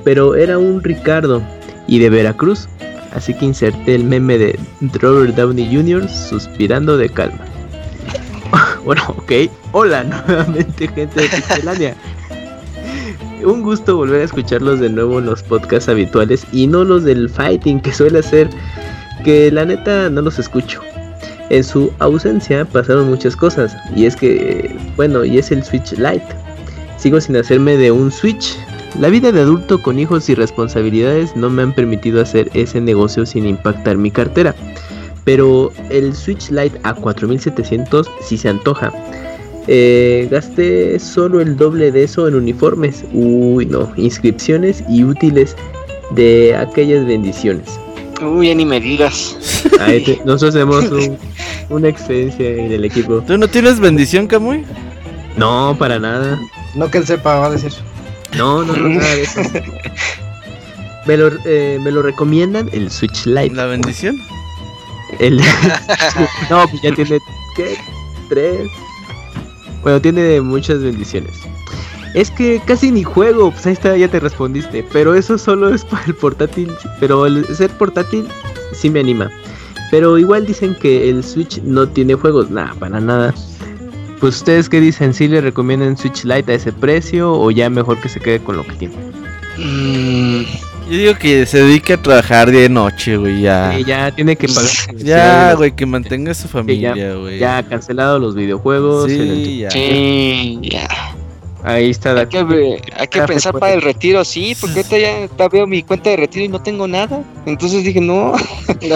pero 0.05 0.35
era 0.35 0.59
un 0.59 0.83
Ricardo 0.83 1.43
y 1.87 2.01
de 2.01 2.11
Veracruz. 2.11 2.69
Así 3.15 3.33
que 3.33 3.47
inserté 3.47 3.95
el 3.95 4.05
meme 4.05 4.37
de 4.37 4.59
Robert 5.01 5.35
Downey 5.35 5.75
Jr. 5.75 6.09
suspirando 6.09 6.99
de 6.99 7.09
calma. 7.09 7.41
bueno, 8.85 9.03
ok. 9.09 9.33
Hola 9.73 10.05
nuevamente 10.27 10.89
gente 10.89 11.23
de 11.23 11.29
Pixelania. 11.29 11.95
Un 13.45 13.63
gusto 13.63 13.97
volver 13.97 14.23
a 14.23 14.25
escucharlos 14.25 14.81
de 14.81 14.91
nuevo 14.91 15.21
en 15.21 15.27
los 15.27 15.43
podcasts 15.43 15.89
habituales 15.89 16.45
y 16.53 16.67
no 16.67 16.83
los 16.85 17.05
del 17.05 17.29
fighting 17.29 17.81
que 17.81 17.93
suele 17.93 18.19
hacer, 18.19 18.51
que 19.25 19.51
la 19.53 19.65
neta 19.65 20.11
no 20.11 20.23
los 20.23 20.39
escucho. 20.39 20.81
En 21.51 21.63
su 21.63 21.93
ausencia 22.01 22.65
pasaron 22.65 23.09
muchas 23.09 23.37
cosas 23.37 23.77
y 23.95 24.07
es 24.07 24.17
que, 24.17 24.77
bueno, 24.97 25.25
y 25.25 25.39
es 25.39 25.51
el 25.51 25.63
Switch 25.65 25.93
Lite. 25.93 26.27
Sigo 26.99 27.21
sin 27.21 27.37
hacerme 27.37 27.77
de 27.77 27.93
un 27.93 28.11
Switch. 28.11 28.59
La 28.99 29.09
vida 29.09 29.31
de 29.31 29.41
adulto 29.41 29.81
con 29.81 29.99
hijos 29.99 30.29
y 30.29 30.35
responsabilidades 30.35 31.37
no 31.37 31.49
me 31.49 31.63
han 31.63 31.73
permitido 31.73 32.21
hacer 32.21 32.51
ese 32.55 32.81
negocio 32.81 33.25
sin 33.25 33.47
impactar 33.47 33.97
mi 33.97 34.11
cartera. 34.11 34.55
Pero 35.25 35.73
el 35.91 36.15
Switch 36.15 36.51
Lite 36.51 36.81
a 36.83 36.95
4700 36.95 38.11
sí 38.21 38.37
se 38.37 38.49
antoja. 38.49 38.93
Eh, 39.71 40.27
gasté 40.31 40.99
solo 40.99 41.41
el 41.43 41.57
doble 41.57 41.93
de 41.93 42.05
eso 42.05 42.27
en 42.27 42.35
uniformes. 42.35 43.05
Uy, 43.13 43.67
no, 43.67 43.93
inscripciones 43.97 44.83
y 44.89 45.05
útiles 45.05 45.55
de 46.13 46.57
aquellas 46.57 47.05
bendiciones. 47.07 47.79
Uy, 48.23 48.49
ya 48.49 48.55
ni 48.55 48.65
me 48.65 48.81
digas. 48.81 49.37
Ahí 49.81 50.03
te- 50.03 50.21
nosotros 50.25 50.55
tenemos 50.55 50.85
un- 50.91 51.19
una 51.69 51.89
experiencia 51.89 52.49
en 52.49 52.73
el 52.73 52.85
equipo. 52.85 53.21
¿Tú 53.27 53.37
no 53.37 53.47
tienes 53.47 53.79
bendición, 53.79 54.27
Camuy? 54.27 54.65
No, 55.37 55.77
para 55.79 55.99
nada. 55.99 56.39
No 56.75 56.91
que 56.91 56.99
él 56.99 57.07
sepa, 57.07 57.39
va 57.39 57.47
a 57.47 57.51
decir. 57.51 57.73
No, 58.37 58.63
no, 58.65 58.75
no, 58.75 58.89
nada 58.89 59.15
de 59.15 59.23
eso. 59.23 59.41
Me 61.07 61.17
lo, 61.17 61.31
eh, 61.47 61.79
me 61.83 61.91
lo 61.91 62.03
recomiendan 62.03 62.69
el 62.73 62.91
Switch 62.91 63.25
Lite. 63.27 63.55
¿La 63.55 63.67
bendición? 63.67 64.17
El... 65.19 65.37
no, 66.51 66.67
pues 66.69 66.83
ya 66.83 66.93
tiene 66.95 67.19
¿qué? 67.57 67.77
tres. 68.29 68.69
Bueno, 69.83 70.01
tiene 70.01 70.41
muchas 70.41 70.83
bendiciones. 70.83 71.33
Es 72.15 72.31
que 72.31 72.61
casi 72.67 72.91
ni 72.91 73.05
juego, 73.05 73.51
pues 73.51 73.67
ahí 73.67 73.75
está, 73.75 73.97
ya 73.97 74.09
te 74.09 74.21
respondiste. 74.21 74.85
Pero 74.93 75.15
eso 75.15 75.39
solo 75.39 75.73
es 75.73 75.85
para 75.85 76.05
el 76.07 76.15
portátil. 76.15 76.73
Pero 77.01 77.27
el 77.27 77.45
ser 77.55 77.71
portátil 77.71 78.27
sí 78.73 78.91
me 78.91 79.01
anima. 79.01 79.31
Pero 79.91 80.19
igual 80.19 80.47
dicen 80.47 80.75
que 80.81 81.09
el 81.11 81.23
Switch 81.23 81.63
no 81.63 81.89
tiene 81.89 82.15
juegos. 82.15 82.51
Nada, 82.51 82.75
para 82.79 83.01
nada. 83.01 83.35
Pues 84.21 84.37
ustedes 84.37 84.69
qué 84.69 84.81
dicen, 84.81 85.15
si 85.15 85.29
le 85.29 85.41
recomiendan 85.41 85.97
Switch 85.97 86.25
Lite 86.25 86.53
a 86.53 86.55
ese 86.57 86.73
precio 86.73 87.33
o 87.33 87.51
ya 87.51 87.71
mejor 87.71 88.01
que 88.01 88.09
se 88.09 88.19
quede 88.19 88.41
con 88.41 88.57
lo 88.57 88.65
que 88.65 88.73
tiene. 88.73 88.97
Mm, 89.59 90.43
Yo 90.91 90.97
digo 90.97 91.15
que 91.17 91.45
se 91.47 91.63
dedique 91.63 91.93
a 91.95 91.97
trabajar 92.03 92.51
día 92.51 92.65
y 92.65 92.69
noche, 92.69 93.17
güey, 93.17 93.43
ya. 93.43 93.73
Que 93.77 93.85
ya 93.85 94.11
tiene 94.11 94.37
que 94.37 94.49
pagar. 94.49 94.71
Ya, 94.97 95.55
güey, 95.55 95.73
que 95.73 95.85
mantenga 95.87 96.33
a 96.33 96.35
su 96.35 96.49
familia, 96.49 96.95
ya, 96.97 97.15
güey. 97.15 97.39
ya 97.39 97.59
ha 97.59 97.63
cancelado 97.63 98.19
los 98.19 98.35
videojuegos. 98.35 99.11
el 99.11 99.45
Sí, 99.45 99.59
ya. 99.59 99.71
sí, 99.71 100.59
ya. 100.63 100.89
Ahí 101.65 101.91
está. 101.91 102.13
Hay 102.19 102.27
que, 102.27 102.81
hay 102.97 103.09
que 103.09 103.23
pensar 103.23 103.53
para 103.59 103.75
el 103.75 103.83
retiro, 103.83 104.25
sí, 104.25 104.57
porque 104.61 104.77
ahorita 104.81 104.99
ya, 104.99 105.29
ya 105.39 105.49
veo 105.49 105.67
mi 105.67 105.83
cuenta 105.83 106.09
de 106.11 106.17
retiro 106.17 106.45
y 106.45 106.49
no 106.49 106.63
tengo 106.63 106.87
nada. 106.89 107.23
Entonces 107.45 107.85
dije, 107.85 108.01
no. 108.01 108.33
Qué 108.81 108.89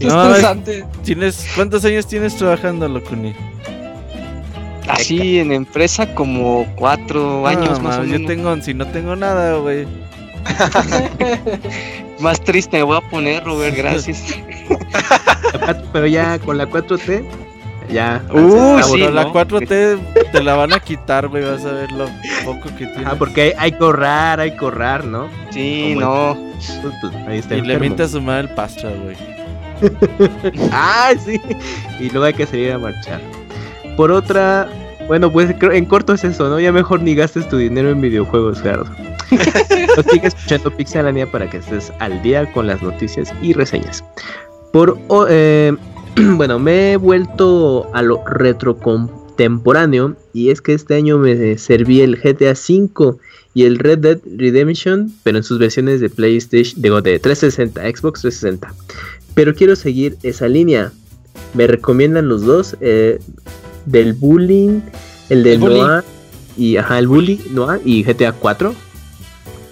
No, 0.00 0.26
estresante. 0.28 0.84
¿Tienes, 1.02 1.46
¿Cuántos 1.54 1.84
años 1.84 2.06
tienes 2.06 2.36
trabajando, 2.36 2.88
Locuni? 2.88 3.34
Así 4.88 5.38
en 5.38 5.52
empresa 5.52 6.14
como 6.14 6.66
cuatro 6.76 7.46
años 7.46 7.80
más 7.80 7.98
o 7.98 8.02
menos. 8.02 8.20
Yo 8.20 8.26
tengo, 8.26 8.56
si 8.60 8.74
no 8.74 8.86
tengo 8.86 9.16
nada, 9.16 9.58
güey. 9.58 9.86
Más 12.20 12.40
triste 12.40 12.76
me 12.76 12.82
voy 12.82 12.98
a 12.98 13.00
poner, 13.00 13.44
Robert, 13.44 13.76
gracias. 13.76 14.22
Pero 15.92 16.06
ya 16.06 16.38
con 16.38 16.58
la 16.58 16.68
4T, 16.68 17.24
ya. 17.90 18.22
Uh, 18.32 18.82
sí, 18.82 18.98
la 18.98 19.24
¿no? 19.24 19.32
4T 19.32 20.30
te 20.32 20.42
la 20.42 20.54
van 20.54 20.72
a 20.72 20.80
quitar, 20.80 21.28
güey. 21.28 21.44
Vas 21.44 21.64
a 21.64 21.72
ver 21.72 21.92
lo 21.92 22.06
poco 22.44 22.68
que 22.76 22.86
tiene. 22.86 23.04
Ah, 23.04 23.14
porque 23.18 23.42
hay, 23.42 23.52
hay 23.58 23.72
que 23.72 23.84
ahorrar, 23.84 24.40
hay 24.40 24.50
que 24.52 24.64
ahorrar, 24.64 25.04
¿no? 25.04 25.28
Sí, 25.50 25.94
no. 25.96 26.36
Pues, 26.54 26.94
pues, 27.00 27.14
ahí 27.26 27.38
está 27.38 27.56
Y 27.56 27.62
le 27.62 27.74
a 27.76 28.08
su 28.08 28.20
madre 28.20 28.48
el 28.48 28.54
pastra, 28.54 28.90
güey. 28.90 29.16
ah, 30.72 31.12
sí. 31.24 31.40
Y 32.00 32.10
luego 32.10 32.24
hay 32.24 32.34
que 32.34 32.46
salir 32.46 32.72
a 32.72 32.78
marchar. 32.78 33.20
Por 33.96 34.10
otra, 34.10 34.68
bueno, 35.06 35.30
pues 35.30 35.54
en 35.60 35.84
corto 35.86 36.14
es 36.14 36.24
eso, 36.24 36.48
¿no? 36.48 36.58
Ya 36.60 36.72
mejor 36.72 37.02
ni 37.02 37.14
gastes 37.14 37.48
tu 37.48 37.56
dinero 37.56 37.90
en 37.90 38.00
videojuegos, 38.00 38.60
Gerardo. 38.60 38.90
Nos 39.96 40.06
sigue 40.10 40.26
escuchando 40.28 40.70
Pixelania 40.70 41.30
para 41.30 41.48
que 41.48 41.58
estés 41.58 41.92
al 42.00 42.20
día 42.22 42.50
con 42.52 42.66
las 42.66 42.82
noticias 42.82 43.32
y 43.42 43.52
reseñas. 43.52 44.04
Por 44.72 44.98
o- 45.08 45.26
eh, 45.28 45.72
bueno, 46.36 46.58
me 46.58 46.92
he 46.92 46.96
vuelto 46.96 47.88
a 47.94 48.02
lo 48.02 48.24
retro 48.26 48.76
contemporáneo 48.78 50.16
y 50.32 50.50
es 50.50 50.60
que 50.60 50.74
este 50.74 50.94
año 50.94 51.18
me 51.18 51.56
serví 51.58 52.00
el 52.00 52.16
GTA 52.16 52.52
V 52.52 53.16
y 53.56 53.64
el 53.66 53.78
Red 53.78 53.98
Dead 53.98 54.18
Redemption, 54.36 55.12
pero 55.22 55.38
en 55.38 55.44
sus 55.44 55.60
versiones 55.60 56.00
de 56.00 56.10
PlayStation, 56.10 56.82
digo, 56.82 57.00
de 57.00 57.20
360, 57.20 57.80
Xbox 57.82 58.22
360. 58.22 58.74
Pero 59.34 59.54
quiero 59.54 59.76
seguir 59.76 60.16
esa 60.24 60.48
línea. 60.48 60.90
Me 61.54 61.68
recomiendan 61.68 62.28
los 62.28 62.42
dos, 62.42 62.76
eh, 62.80 63.20
del 63.86 64.12
bullying, 64.14 64.80
el 65.28 65.42
de 65.42 65.52
El 65.54 65.58
bully. 65.58 65.80
Noah 65.80 66.04
y 66.56 66.76
ajá, 66.76 66.98
el 66.98 67.08
bully, 67.08 67.40
Noah 67.50 67.78
y 67.84 68.02
GTA 68.04 68.32
4. 68.32 68.74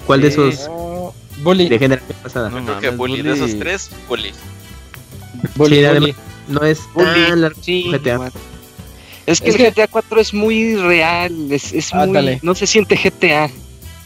¿Cuál 0.06 0.20
de 0.20 0.30
Sí. 0.30 0.40
esos 0.48 0.70
Bully. 1.42 1.68
de 1.68 1.78
generación 1.78 2.18
pasada? 2.22 2.48
No 2.50 2.56
Creo 2.64 2.78
que 2.80 2.86
mames, 2.86 2.98
bully, 2.98 3.22
de 3.22 3.32
esos 3.32 3.58
tres, 3.58 3.90
bully. 4.08 4.32
Bully, 5.56 5.76
Sí, 5.76 5.80
bully. 5.80 5.84
además, 5.84 6.10
no 6.48 6.62
es 6.64 6.80
Bully, 6.94 7.26
tan 7.28 7.40
largo 7.40 7.60
sí, 7.62 7.84
GTA. 7.90 8.30
Es 9.26 9.40
que 9.40 9.50
Es 9.50 9.54
el 9.54 9.60
que- 9.62 9.70
GTA 9.70 9.86
4 9.88 10.20
es 10.20 10.34
muy 10.34 10.74
real, 10.76 11.50
es, 11.52 11.72
es 11.72 11.92
muy... 11.94 12.02
Ándale. 12.02 12.38
No 12.42 12.54
se 12.54 12.66
siente 12.66 12.96
GTA. 12.96 13.46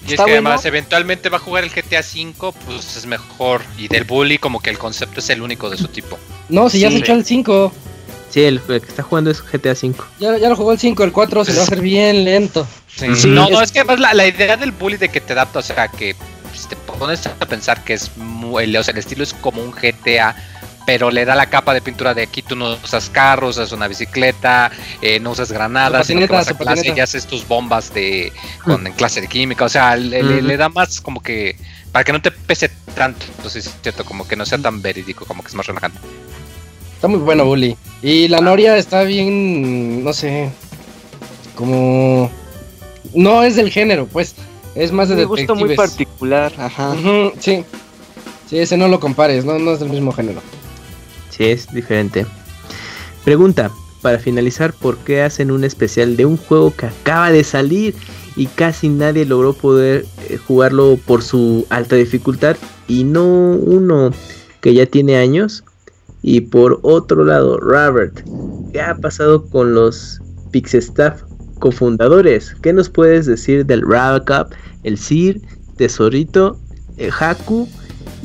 Y 0.07 0.11
es 0.13 0.17
que 0.17 0.17
bueno. 0.23 0.33
además 0.35 0.65
eventualmente 0.67 1.29
va 1.31 1.39
a 1.39 1.41
jugar 1.41 1.65
el 1.65 1.71
GTA 1.71 2.01
V, 2.01 2.53
pues 2.67 2.97
es 2.97 3.07
mejor. 3.07 3.63
Y 3.79 3.89
del 3.89 4.05
bully 4.05 4.39
como 4.39 4.61
que 4.61 4.71
el 4.71 4.79
concepto 4.79 5.19
es 5.21 5.29
el 5.31 5.41
único 5.43 5.69
de 5.71 5.79
su 5.79 5.89
tipo. 5.89 6.19
No, 6.49 6.69
si 6.71 6.79
ya 6.81 6.91
Sí. 6.91 6.99
se 6.99 7.01
echó 7.03 7.13
el 7.15 7.25
5. 7.25 7.73
Sí, 8.37 8.45
el, 8.45 8.61
el 8.69 8.83
que 8.83 8.89
está 8.89 9.03
jugando 9.03 9.31
es 9.31 9.41
GTA 9.41 9.75
5. 9.75 10.05
Ya, 10.21 10.37
ya 10.37 10.51
lo 10.51 10.57
jugó 10.57 10.73
el 10.73 10.79
5, 10.79 11.05
el 11.05 11.13
4 11.13 11.43
se 11.47 11.53
le 11.53 11.57
va 11.57 11.63
a 11.63 11.67
hacer 11.67 11.81
bien 11.81 12.23
lento. 12.23 12.67
Sí, 12.95 13.07
no, 13.09 13.15
es- 13.15 13.51
no, 13.51 13.63
es 13.63 13.73
que 13.73 13.79
además 13.81 13.99
la, 13.99 14.13
la 14.13 14.27
idea 14.27 14.59
del 14.59 14.73
bully 14.73 14.99
de 14.99 15.09
que 15.09 15.23
te 15.23 15.33
adapta, 15.33 15.61
o 15.61 15.63
sea, 15.63 15.89
que 15.89 16.15
pues, 16.51 16.69
te 16.69 16.77
pones 16.77 17.27
a 17.27 17.47
pensar 17.47 17.83
que 17.83 17.95
es 17.95 18.15
muy, 18.19 18.77
o 18.77 18.85
sea, 18.85 18.93
el 18.93 18.99
estilo 18.99 19.23
es 19.23 19.33
como 19.33 19.63
un 19.63 19.73
GTA, 19.73 20.37
pero 20.85 21.11
le 21.11 21.25
da 21.25 21.35
la 21.35 21.47
capa 21.47 21.73
de 21.73 21.81
pintura 21.81 22.13
de 22.13 22.25
aquí 22.25 22.43
tú 22.43 22.57
no 22.57 22.75
usas 22.85 23.09
carros, 23.09 23.57
usas 23.57 23.73
una 23.73 23.89
bicicleta, 23.89 24.71
eh, 25.01 25.19
no 25.19 25.31
usas 25.31 25.51
granadas, 25.51 26.07
sino 26.07 26.21
que 26.21 26.27
vas 26.35 26.49
a 26.49 26.59
clase 26.59 26.93
y 26.95 27.01
haces 27.01 27.27
tus 27.27 27.49
bombas 27.49 27.95
de 27.95 28.35
con 28.65 28.87
en 28.87 28.93
clase 28.93 29.23
de 29.23 29.29
química, 29.29 29.65
o 29.65 29.69
sea, 29.71 29.97
le, 29.97 30.23
le- 30.23 30.37
Ujú. 30.41 30.47
le 30.49 30.57
da 30.59 30.69
más 30.69 31.01
como 31.01 31.23
que 31.23 31.57
para 31.91 32.05
que 32.05 32.13
no 32.13 32.21
te 32.21 32.31
pese 32.33 32.71
tanto, 32.95 33.25
entonces 33.39 33.65
es 33.67 33.75
cierto, 33.81 34.05
como 34.05 34.29
que 34.29 34.37
no 34.37 34.45
sea 34.45 34.59
tan 34.59 34.83
verídico, 34.83 35.25
como 35.25 35.43
que 35.43 35.49
es 35.49 35.55
más 35.55 35.67
relajante. 35.67 35.99
Está 36.95 37.09
muy 37.09 37.19
bueno, 37.21 37.45
Bully. 37.45 37.77
Y 38.03 38.29
la 38.29 38.41
Noria 38.41 38.77
está 38.77 39.03
bien, 39.05 40.05
no 40.05 40.13
sé, 40.13 40.51
como... 41.55 42.31
No 43.15 43.43
es 43.43 43.57
del 43.57 43.71
género, 43.71 44.07
pues. 44.07 44.35
Es 44.75 44.93
más 44.93 45.09
de 45.09 45.17
Me 45.17 45.25
gusta 45.25 45.55
muy 45.55 45.75
particular, 45.75 46.53
ajá. 46.59 46.95
Sí. 47.39 47.65
Sí, 48.49 48.59
ese 48.59 48.77
no 48.77 48.89
lo 48.89 49.01
compares, 49.01 49.45
no, 49.45 49.59
no 49.59 49.73
es 49.73 49.81
del 49.81 49.89
mismo 49.89 50.13
género. 50.13 50.41
Sí, 51.31 51.45
es 51.45 51.73
diferente. 51.73 52.27
Pregunta, 53.25 53.71
para 54.03 54.19
finalizar, 54.19 54.73
¿por 54.73 54.99
qué 54.99 55.23
hacen 55.23 55.51
un 55.51 55.65
especial 55.65 56.17
de 56.17 56.27
un 56.27 56.37
juego 56.37 56.73
que 56.75 56.87
acaba 56.87 57.33
de 57.33 57.43
salir 57.43 57.95
y 58.37 58.47
casi 58.47 58.89
nadie 58.89 59.25
logró 59.25 59.53
poder 59.53 60.07
eh, 60.29 60.37
jugarlo 60.37 60.99
por 61.05 61.23
su 61.23 61.67
alta 61.71 61.97
dificultad 61.97 62.57
y 62.87 63.03
no 63.03 63.25
uno 63.25 64.13
que 64.61 64.75
ya 64.75 64.87
tiene 64.87 65.17
años? 65.17 65.65
Y 66.23 66.41
por 66.43 66.81
otro 66.83 67.25
lado, 67.25 67.59
Robert, 67.59 68.21
¿qué 68.73 68.81
ha 68.81 68.97
pasado 68.97 69.45
con 69.47 69.75
los 69.75 70.21
Pixestaff 70.51 71.23
cofundadores? 71.59 72.55
¿Qué 72.63 72.73
nos 72.73 72.89
puedes 72.89 73.27
decir 73.27 73.65
del 73.67 73.83
Rabbit 73.83 74.27
Cup, 74.27 74.55
el 74.83 74.99
Sir, 74.99 75.41
Tesorito, 75.77 76.59
el 76.97 77.11
Haku 77.13 77.69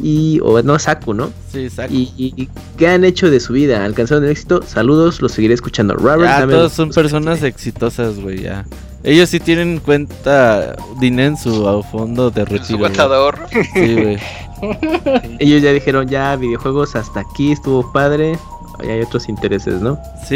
y, 0.02 0.40
o 0.42 0.62
no, 0.64 0.80
Saku, 0.80 1.14
¿no? 1.14 1.32
Sí, 1.52 1.66
exacto. 1.66 1.94
¿Y, 1.94 2.12
y 2.18 2.50
qué 2.78 2.88
han 2.88 3.04
hecho 3.04 3.30
de 3.30 3.40
su 3.40 3.54
vida? 3.54 3.84
¿Alcanzaron 3.86 4.24
el 4.24 4.32
éxito? 4.32 4.62
Saludos, 4.66 5.22
los 5.22 5.34
seguiré 5.34 5.54
escuchando. 5.54 5.96
Robert, 5.96 6.24
Ya, 6.40 6.48
todos 6.48 6.72
son 6.74 6.90
personas 6.90 7.44
exitosas, 7.44 8.20
güey, 8.20 8.42
ya. 8.42 8.66
Ellos 9.04 9.30
sí 9.30 9.40
tienen 9.40 9.80
cuenta, 9.80 10.76
dinero 11.00 11.30
en 11.30 11.38
su 11.38 11.68
a 11.68 11.82
fondo 11.84 12.30
de 12.30 12.42
En 12.42 12.48
su 12.48 12.54
retiro. 12.54 12.80
cuenta 12.80 13.08
de 13.08 13.16
ahorro. 13.16 13.48
Sí, 13.74 13.94
güey. 13.96 14.18
Ellos 15.40 15.62
ya 15.62 15.72
dijeron, 15.72 16.08
ya, 16.08 16.36
videojuegos 16.36 16.96
hasta 16.96 17.22
aquí, 17.22 17.52
estuvo 17.52 17.92
padre. 17.92 18.38
Ahí 18.80 18.90
hay 18.90 19.02
otros 19.02 19.30
intereses, 19.30 19.82
¿no? 19.82 19.98
Sí, 20.28 20.36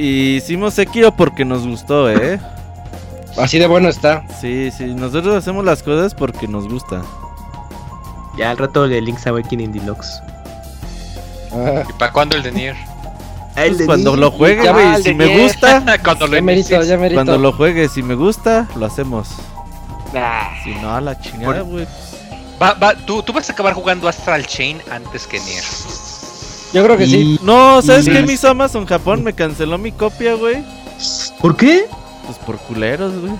y 0.00 0.36
hicimos 0.36 0.74
Sekiro 0.74 1.14
porque 1.14 1.44
nos 1.44 1.66
gustó, 1.66 2.08
¿eh? 2.10 2.40
Así 3.36 3.58
de 3.58 3.66
bueno 3.66 3.88
está. 3.88 4.24
Sí, 4.40 4.70
sí, 4.70 4.94
nosotros 4.94 5.34
hacemos 5.34 5.64
las 5.64 5.82
cosas 5.82 6.14
porque 6.14 6.46
nos 6.48 6.68
gusta. 6.68 7.02
Ya 8.38 8.50
al 8.50 8.58
rato 8.58 8.88
de 8.88 9.00
Link's 9.00 9.26
Awakening 9.26 9.72
Deluxe. 9.72 10.22
Ah, 11.52 11.82
¿Y 11.88 11.92
para 11.94 12.12
cuándo 12.12 12.36
el 12.36 12.42
de 12.42 12.52
Nier? 12.52 12.76
Ah, 13.54 13.64
Pues 13.66 13.78
de 13.78 13.86
cuando 13.86 14.10
Nier. 14.10 14.20
lo 14.20 14.30
juegue, 14.30 14.64
Ya, 14.64 14.72
güey, 14.72 14.94
el 14.94 15.02
si 15.02 15.14
me 15.14 15.26
Nier. 15.26 15.40
gusta, 15.42 15.84
cuando 16.04 16.26
lo 16.26 16.42
merito, 16.42 16.52
inicies. 16.74 16.88
ya 16.88 16.96
merito. 16.96 17.16
cuando 17.16 17.38
lo 17.38 17.52
juegue, 17.52 17.88
si 17.88 18.02
me 18.02 18.14
gusta, 18.14 18.66
lo 18.76 18.86
hacemos. 18.86 19.28
Ah, 20.14 20.50
Si 20.64 20.70
no, 20.76 20.94
a 20.94 21.00
la 21.00 21.18
chingada, 21.18 21.60
güey. 21.62 21.86
Va, 22.62 22.74
va, 22.74 22.94
tú, 22.94 23.22
tú 23.22 23.32
vas 23.32 23.48
a 23.50 23.52
acabar 23.52 23.74
jugando 23.74 24.06
Astral 24.06 24.46
Chain 24.46 24.80
antes 24.90 25.26
que 25.26 25.40
Nier. 25.40 25.64
Yo 26.72 26.84
creo 26.84 26.96
que 26.96 27.06
sí. 27.06 27.16
Y- 27.16 27.40
No, 27.44 27.82
¿sabes 27.82 28.08
qué 28.08 28.20
hizo 28.32 28.48
Amazon 28.48 28.86
Japón? 28.86 29.24
Me 29.24 29.32
canceló 29.32 29.78
mi 29.78 29.90
copia, 29.90 30.34
güey. 30.34 30.64
¿Por 31.40 31.56
qué? 31.56 31.86
Pues 32.24 32.38
por 32.38 32.58
culeros, 32.58 33.12
güey. 33.18 33.32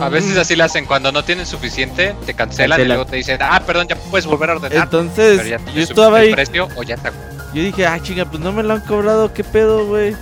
A 0.00 0.08
veces 0.08 0.36
así 0.38 0.54
lo 0.56 0.64
hacen, 0.64 0.86
cuando 0.86 1.10
no 1.10 1.24
tienen 1.24 1.44
suficiente, 1.44 2.14
te 2.24 2.34
cancelan 2.34 2.80
y 2.80 2.84
luego 2.84 3.04
te 3.04 3.16
dicen, 3.16 3.38
ah, 3.42 3.60
perdón, 3.66 3.88
ya 3.88 3.96
puedes 3.96 4.26
volver 4.26 4.50
a 4.50 4.52
ordenar. 4.54 4.84
Entonces, 4.84 5.38
pero 5.42 5.48
ya 5.48 5.72
yo 5.74 5.82
estaba 5.82 6.18
ahí. 6.18 6.32
precio 6.32 6.68
o 6.76 6.82
ya 6.84 6.96
te 6.96 7.10
Yo 7.52 7.62
dije, 7.62 7.84
ah, 7.86 8.00
chinga, 8.00 8.24
pues 8.24 8.40
no 8.40 8.52
me 8.52 8.62
lo 8.62 8.74
han 8.74 8.80
cobrado, 8.82 9.32
¿qué 9.34 9.42
pedo, 9.44 9.84
güey? 9.86 10.14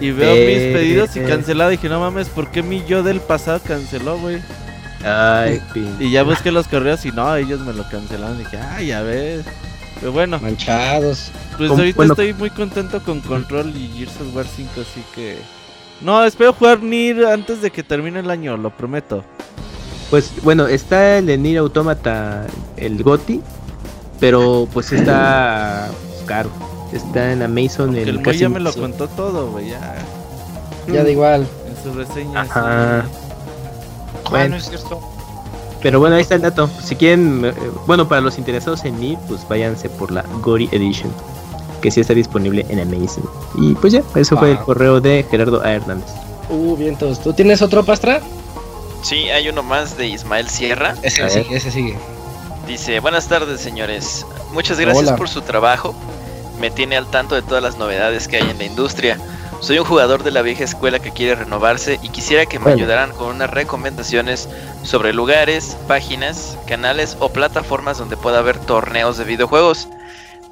Y 0.00 0.10
veo 0.12 0.34
Eh, 0.34 0.46
mis 0.46 0.76
pedidos 0.76 1.16
y 1.16 1.20
cancelado. 1.20 1.70
Dije, 1.70 1.88
no 1.88 2.00
mames, 2.00 2.28
¿por 2.28 2.50
qué 2.50 2.62
mi 2.62 2.84
yo 2.84 3.02
del 3.02 3.20
pasado 3.20 3.60
canceló, 3.66 4.18
güey? 4.18 4.40
Ay. 5.04 5.60
Y 6.00 6.10
ya 6.10 6.22
busqué 6.22 6.50
los 6.50 6.66
correos 6.68 7.04
y 7.04 7.12
no, 7.12 7.34
ellos 7.36 7.60
me 7.60 7.72
lo 7.72 7.86
cancelaron. 7.88 8.38
Dije, 8.38 8.58
ay, 8.58 8.86
ya 8.88 9.02
ves. 9.02 9.44
Pero 10.00 10.12
bueno, 10.12 10.38
Manchados. 10.40 11.30
pues 11.56 11.70
ahorita 11.70 11.96
Bueno. 11.96 12.12
estoy 12.14 12.34
muy 12.34 12.50
contento 12.50 13.00
con 13.02 13.20
Control 13.20 13.72
y 13.76 13.88
Gears 13.96 14.20
of 14.20 14.34
War 14.34 14.46
5, 14.46 14.70
así 14.80 15.02
que. 15.14 15.38
No, 16.00 16.24
espero 16.24 16.52
jugar 16.52 16.82
Nier 16.82 17.26
antes 17.26 17.62
de 17.62 17.70
que 17.70 17.82
termine 17.82 18.20
el 18.20 18.30
año, 18.30 18.56
lo 18.56 18.70
prometo. 18.70 19.24
Pues 20.10 20.32
bueno, 20.42 20.66
está 20.66 21.18
el 21.18 21.26
de 21.26 21.38
Nier 21.38 21.58
Automata, 21.58 22.46
el 22.76 23.02
GOTI, 23.02 23.40
pero 24.20 24.68
pues 24.72 24.92
está 24.92 25.88
pues, 26.10 26.22
caro. 26.26 26.50
Está 26.92 27.32
en 27.32 27.42
Amazon 27.42 27.96
el 27.96 28.08
el 28.08 28.14
Moy 28.16 28.24
casi 28.24 28.38
ya 28.40 28.48
me 28.48 28.60
lo 28.60 28.72
contó 28.72 29.08
todo, 29.08 29.50
güey. 29.50 29.70
Ya. 29.70 29.94
Ya 30.92 31.02
da 31.02 31.10
igual. 31.10 31.46
En 31.68 31.82
su 31.82 31.92
reseña. 31.96 32.42
Ajá. 32.42 33.04
Bueno. 34.30 34.50
no 34.50 34.56
es 34.56 34.68
cierto. 34.68 35.00
Pero 35.82 36.00
bueno, 36.00 36.16
ahí 36.16 36.22
está 36.22 36.36
el 36.36 36.40
dato. 36.40 36.70
Si 36.82 36.96
quieren, 36.96 37.44
eh, 37.44 37.52
bueno, 37.86 38.08
para 38.08 38.22
los 38.22 38.38
interesados 38.38 38.84
en 38.84 38.98
Nier, 38.98 39.18
pues 39.28 39.46
váyanse 39.46 39.90
por 39.90 40.10
la 40.10 40.22
Gory 40.40 40.68
Edition, 40.72 41.12
que 41.82 41.90
sí 41.90 42.00
está 42.00 42.14
disponible 42.14 42.64
en 42.70 42.80
Amazon. 42.80 43.28
Y 43.56 43.74
pues 43.74 43.92
ya, 43.92 44.02
eso 44.14 44.36
fue 44.38 44.52
el 44.52 44.58
correo 44.58 45.00
de 45.00 45.26
Gerardo 45.30 45.62
A. 45.62 45.72
Hernández. 45.72 46.08
Uh, 46.48 46.74
vientos. 46.76 47.22
¿Tú 47.22 47.34
tienes 47.34 47.60
otro 47.60 47.84
pastra? 47.84 48.22
Sí, 49.02 49.28
hay 49.28 49.50
uno 49.50 49.62
más 49.62 49.98
de 49.98 50.06
Ismael 50.06 50.48
Sierra. 50.48 50.94
Ese 51.02 51.28
sigue, 51.28 51.54
ese 51.54 51.70
sigue. 51.70 51.98
Dice, 52.66 53.00
buenas 53.00 53.28
tardes 53.28 53.60
señores. 53.60 54.24
Muchas 54.54 54.80
gracias 54.80 55.08
Hola. 55.08 55.16
por 55.16 55.28
su 55.28 55.42
trabajo. 55.42 55.94
Me 56.58 56.70
tiene 56.70 56.96
al 56.96 57.06
tanto 57.08 57.34
de 57.34 57.42
todas 57.42 57.62
las 57.62 57.76
novedades 57.76 58.26
que 58.26 58.36
hay 58.38 58.48
en 58.48 58.56
la 58.56 58.64
industria. 58.64 59.18
Soy 59.64 59.78
un 59.78 59.86
jugador 59.86 60.22
de 60.24 60.30
la 60.30 60.42
vieja 60.42 60.62
escuela 60.62 60.98
que 60.98 61.10
quiere 61.10 61.36
renovarse 61.36 61.98
y 62.02 62.10
quisiera 62.10 62.44
que 62.44 62.58
me 62.58 62.64
Bueno. 62.64 62.76
ayudaran 62.82 63.12
con 63.12 63.28
unas 63.28 63.48
recomendaciones 63.48 64.46
sobre 64.82 65.14
lugares, 65.14 65.78
páginas, 65.88 66.58
canales 66.66 67.16
o 67.18 67.30
plataformas 67.30 67.96
donde 67.96 68.18
pueda 68.18 68.40
haber 68.40 68.58
torneos 68.58 69.16
de 69.16 69.24
videojuegos, 69.24 69.88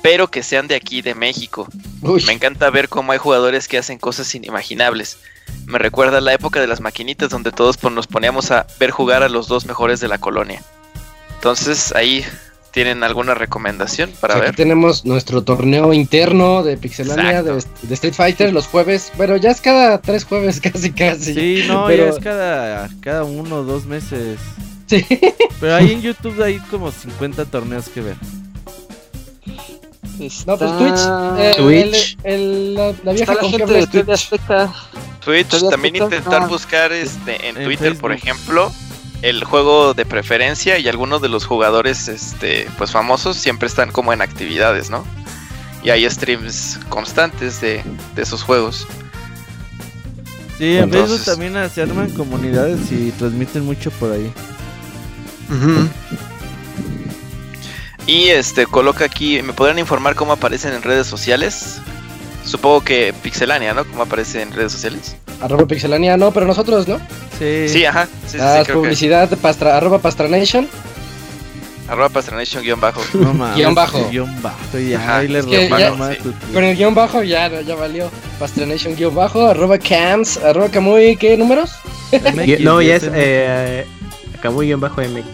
pero 0.00 0.28
que 0.28 0.42
sean 0.42 0.66
de 0.66 0.76
aquí, 0.76 1.02
de 1.02 1.14
México. 1.14 1.68
Uy, 2.00 2.24
Me 2.24 2.32
encanta 2.32 2.70
ver 2.70 2.88
cómo 2.88 3.12
hay 3.12 3.18
jugadores 3.18 3.68
que 3.68 3.76
hacen 3.76 3.98
cosas 3.98 4.34
inimaginables. 4.34 5.18
Me 5.66 5.78
recuerda 5.78 6.22
la 6.22 6.32
época 6.32 6.62
de 6.62 6.66
las 6.66 6.80
maquinitas 6.80 7.28
donde 7.28 7.52
todos 7.52 7.82
nos 7.82 8.06
poníamos 8.06 8.50
a 8.50 8.66
ver 8.80 8.92
jugar 8.92 9.22
a 9.22 9.28
los 9.28 9.46
dos 9.46 9.66
mejores 9.66 10.00
de 10.00 10.08
la 10.08 10.16
colonia. 10.16 10.62
Entonces 11.34 11.92
ahí 11.94 12.24
tienen 12.72 13.02
alguna 13.04 13.34
recomendación 13.34 14.10
para 14.20 14.34
aquí 14.34 14.46
ver. 14.46 14.56
tenemos 14.56 15.04
nuestro 15.04 15.42
torneo 15.44 15.92
interno 15.92 16.62
de 16.62 16.76
Pixelania 16.76 17.42
de, 17.42 17.62
de 17.82 17.94
Street 17.94 18.14
Fighter 18.14 18.52
los 18.52 18.66
jueves. 18.66 19.12
Pero 19.16 19.36
ya 19.36 19.50
es 19.50 19.60
cada 19.60 20.00
tres 20.00 20.24
jueves, 20.24 20.60
casi, 20.72 20.90
casi. 20.90 21.34
Sí, 21.34 21.64
no, 21.68 21.86
Pero- 21.86 22.04
ya 22.04 22.10
es 22.10 22.18
cada, 22.18 22.88
cada 23.00 23.24
uno 23.24 23.56
o 23.56 23.62
dos 23.62 23.84
meses. 23.86 24.38
Sí. 24.86 25.06
Pero 25.60 25.74
ahí 25.76 25.92
en 25.92 26.02
YouTube 26.02 26.42
hay 26.42 26.58
como 26.70 26.90
50 26.90 27.44
torneos 27.46 27.88
que 27.88 28.00
ver. 28.00 28.16
No, 30.46 30.56
pues 30.58 30.78
Twitch. 30.78 31.00
eh, 31.38 31.52
Twitch. 31.56 32.16
el- 32.24 32.32
el- 32.34 32.74
la, 32.74 32.92
la 33.04 33.12
vieja 33.12 33.32
Está 33.32 33.44
la 33.44 33.50
gente 33.50 33.72
de 33.72 33.86
Twitch. 33.86 34.30
Twitch, 35.24 35.70
también 35.70 35.96
intentar 35.96 36.48
buscar 36.48 36.92
este 36.92 37.48
en, 37.48 37.56
En 37.56 37.64
Twitter, 37.64 37.96
por 37.96 38.12
ejemplo, 38.12 38.72
el 39.22 39.44
juego 39.44 39.94
de 39.94 40.04
preferencia 40.04 40.78
y 40.78 40.88
algunos 40.88 41.22
de 41.22 41.28
los 41.28 41.44
jugadores 41.46 42.08
este 42.08 42.68
pues 42.76 42.90
famosos 42.90 43.36
siempre 43.36 43.68
están 43.68 43.90
como 43.92 44.12
en 44.12 44.20
actividades, 44.20 44.90
¿no? 44.90 45.04
Y 45.84 45.90
hay 45.90 46.08
streams 46.08 46.78
constantes 46.88 47.60
de, 47.60 47.82
de 48.14 48.22
esos 48.22 48.42
juegos. 48.42 48.86
Sí, 50.58 50.76
en 50.76 50.84
Entonces- 50.84 51.24
Facebook 51.24 51.24
también 51.24 51.70
se 51.70 51.82
arman 51.82 52.10
comunidades 52.10 52.92
y 52.92 53.10
transmiten 53.12 53.64
mucho 53.64 53.90
por 53.92 54.12
ahí. 54.12 54.32
Y 58.06 58.28
este 58.28 58.66
coloca 58.66 59.04
aquí, 59.04 59.42
¿me 59.42 59.52
podrían 59.52 59.78
informar 59.78 60.14
cómo 60.14 60.32
aparecen 60.32 60.72
en 60.74 60.82
redes 60.82 61.06
sociales? 61.06 61.78
Supongo 62.44 62.82
que 62.82 63.14
Pixelania, 63.22 63.74
¿no? 63.74 63.84
¿Cómo 63.84 64.02
aparece 64.02 64.42
en 64.42 64.52
redes 64.52 64.72
sociales? 64.72 65.16
Arroba 65.42 65.66
Pixelania, 65.66 66.16
no, 66.16 66.30
pero 66.32 66.46
nosotros, 66.46 66.86
¿no? 66.88 66.98
Sí. 67.38 67.68
Sí, 67.68 67.84
ajá. 67.84 68.06
Sí, 68.26 68.32
sí, 68.32 68.38
Ah, 68.40 68.58
sí, 68.60 68.66
que. 68.66 68.72
publicidad 68.74 69.28
de 69.28 69.36
pastra, 69.36 69.76
arroba 69.76 69.98
Pastranation. 69.98 70.68
Arroba 71.88 72.08
Pastranation 72.08 72.62
guion 72.62 72.80
bajo. 72.80 73.00
No 73.14 73.34
mames. 73.34 73.56
Guión 73.56 73.74
bajo. 73.74 74.08
Guión 74.08 74.42
bajo. 74.42 74.78
Ya, 74.78 74.98
Ajá, 74.98 75.18
ahí 75.18 75.28
le 75.28 75.40
es 75.40 75.46
que 75.46 75.68
robaron 75.68 75.92
ya- 75.92 75.98
más 75.98 76.10
sí. 76.16 76.22
tu 76.22 76.30
tweet. 76.32 76.54
Con 76.54 76.64
el 76.64 76.76
guion 76.76 76.94
bajo 76.94 77.22
ya, 77.22 77.60
ya 77.62 77.74
valió. 77.74 78.10
Pastranation 78.38 78.94
guion 78.96 79.14
bajo, 79.14 79.46
arroba 79.48 79.78
cams, 79.78 80.36
arroba 80.38 80.68
camuy, 80.68 81.16
¿qué 81.16 81.36
números? 81.36 81.70
MX, 82.12 82.60
no, 82.60 82.80
ya 82.82 82.96
es 82.96 83.10
eh, 83.12 83.84
bajo 84.80 85.00
MX. 85.00 85.24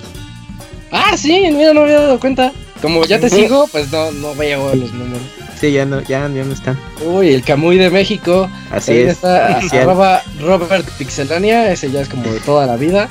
Ah, 0.91 1.17
sí, 1.17 1.47
mira, 1.53 1.75
no 1.75 1.81
me 1.81 1.87
había 1.87 2.01
dado 2.01 2.19
cuenta. 2.19 2.53
Como 2.81 3.05
ya 3.05 3.19
te 3.21 3.29
sigo, 3.29 3.67
pues 3.71 3.91
no, 3.93 4.11
no 4.13 4.35
veo 4.35 4.75
los 4.75 4.93
números. 4.95 5.23
Sí, 5.61 5.73
ya 5.73 5.85
no, 5.85 6.01
ya, 6.03 6.29
ya 6.29 6.45
no 6.45 6.53
están. 6.53 6.79
Uy, 7.05 7.31
el 7.35 7.43
Camuy 7.43 7.79
de 7.79 7.91
México. 7.91 8.49
Así 8.71 8.93
es. 8.93 9.09
está 9.13 9.59
arroba 9.59 10.23
Robert 10.41 10.89
Pixelania, 10.99 11.73
ese 11.73 11.91
ya 11.91 12.01
es 12.03 12.09
como 12.09 12.31
de 12.31 12.39
toda 12.41 12.67
la 12.67 12.77
vida. 12.77 13.09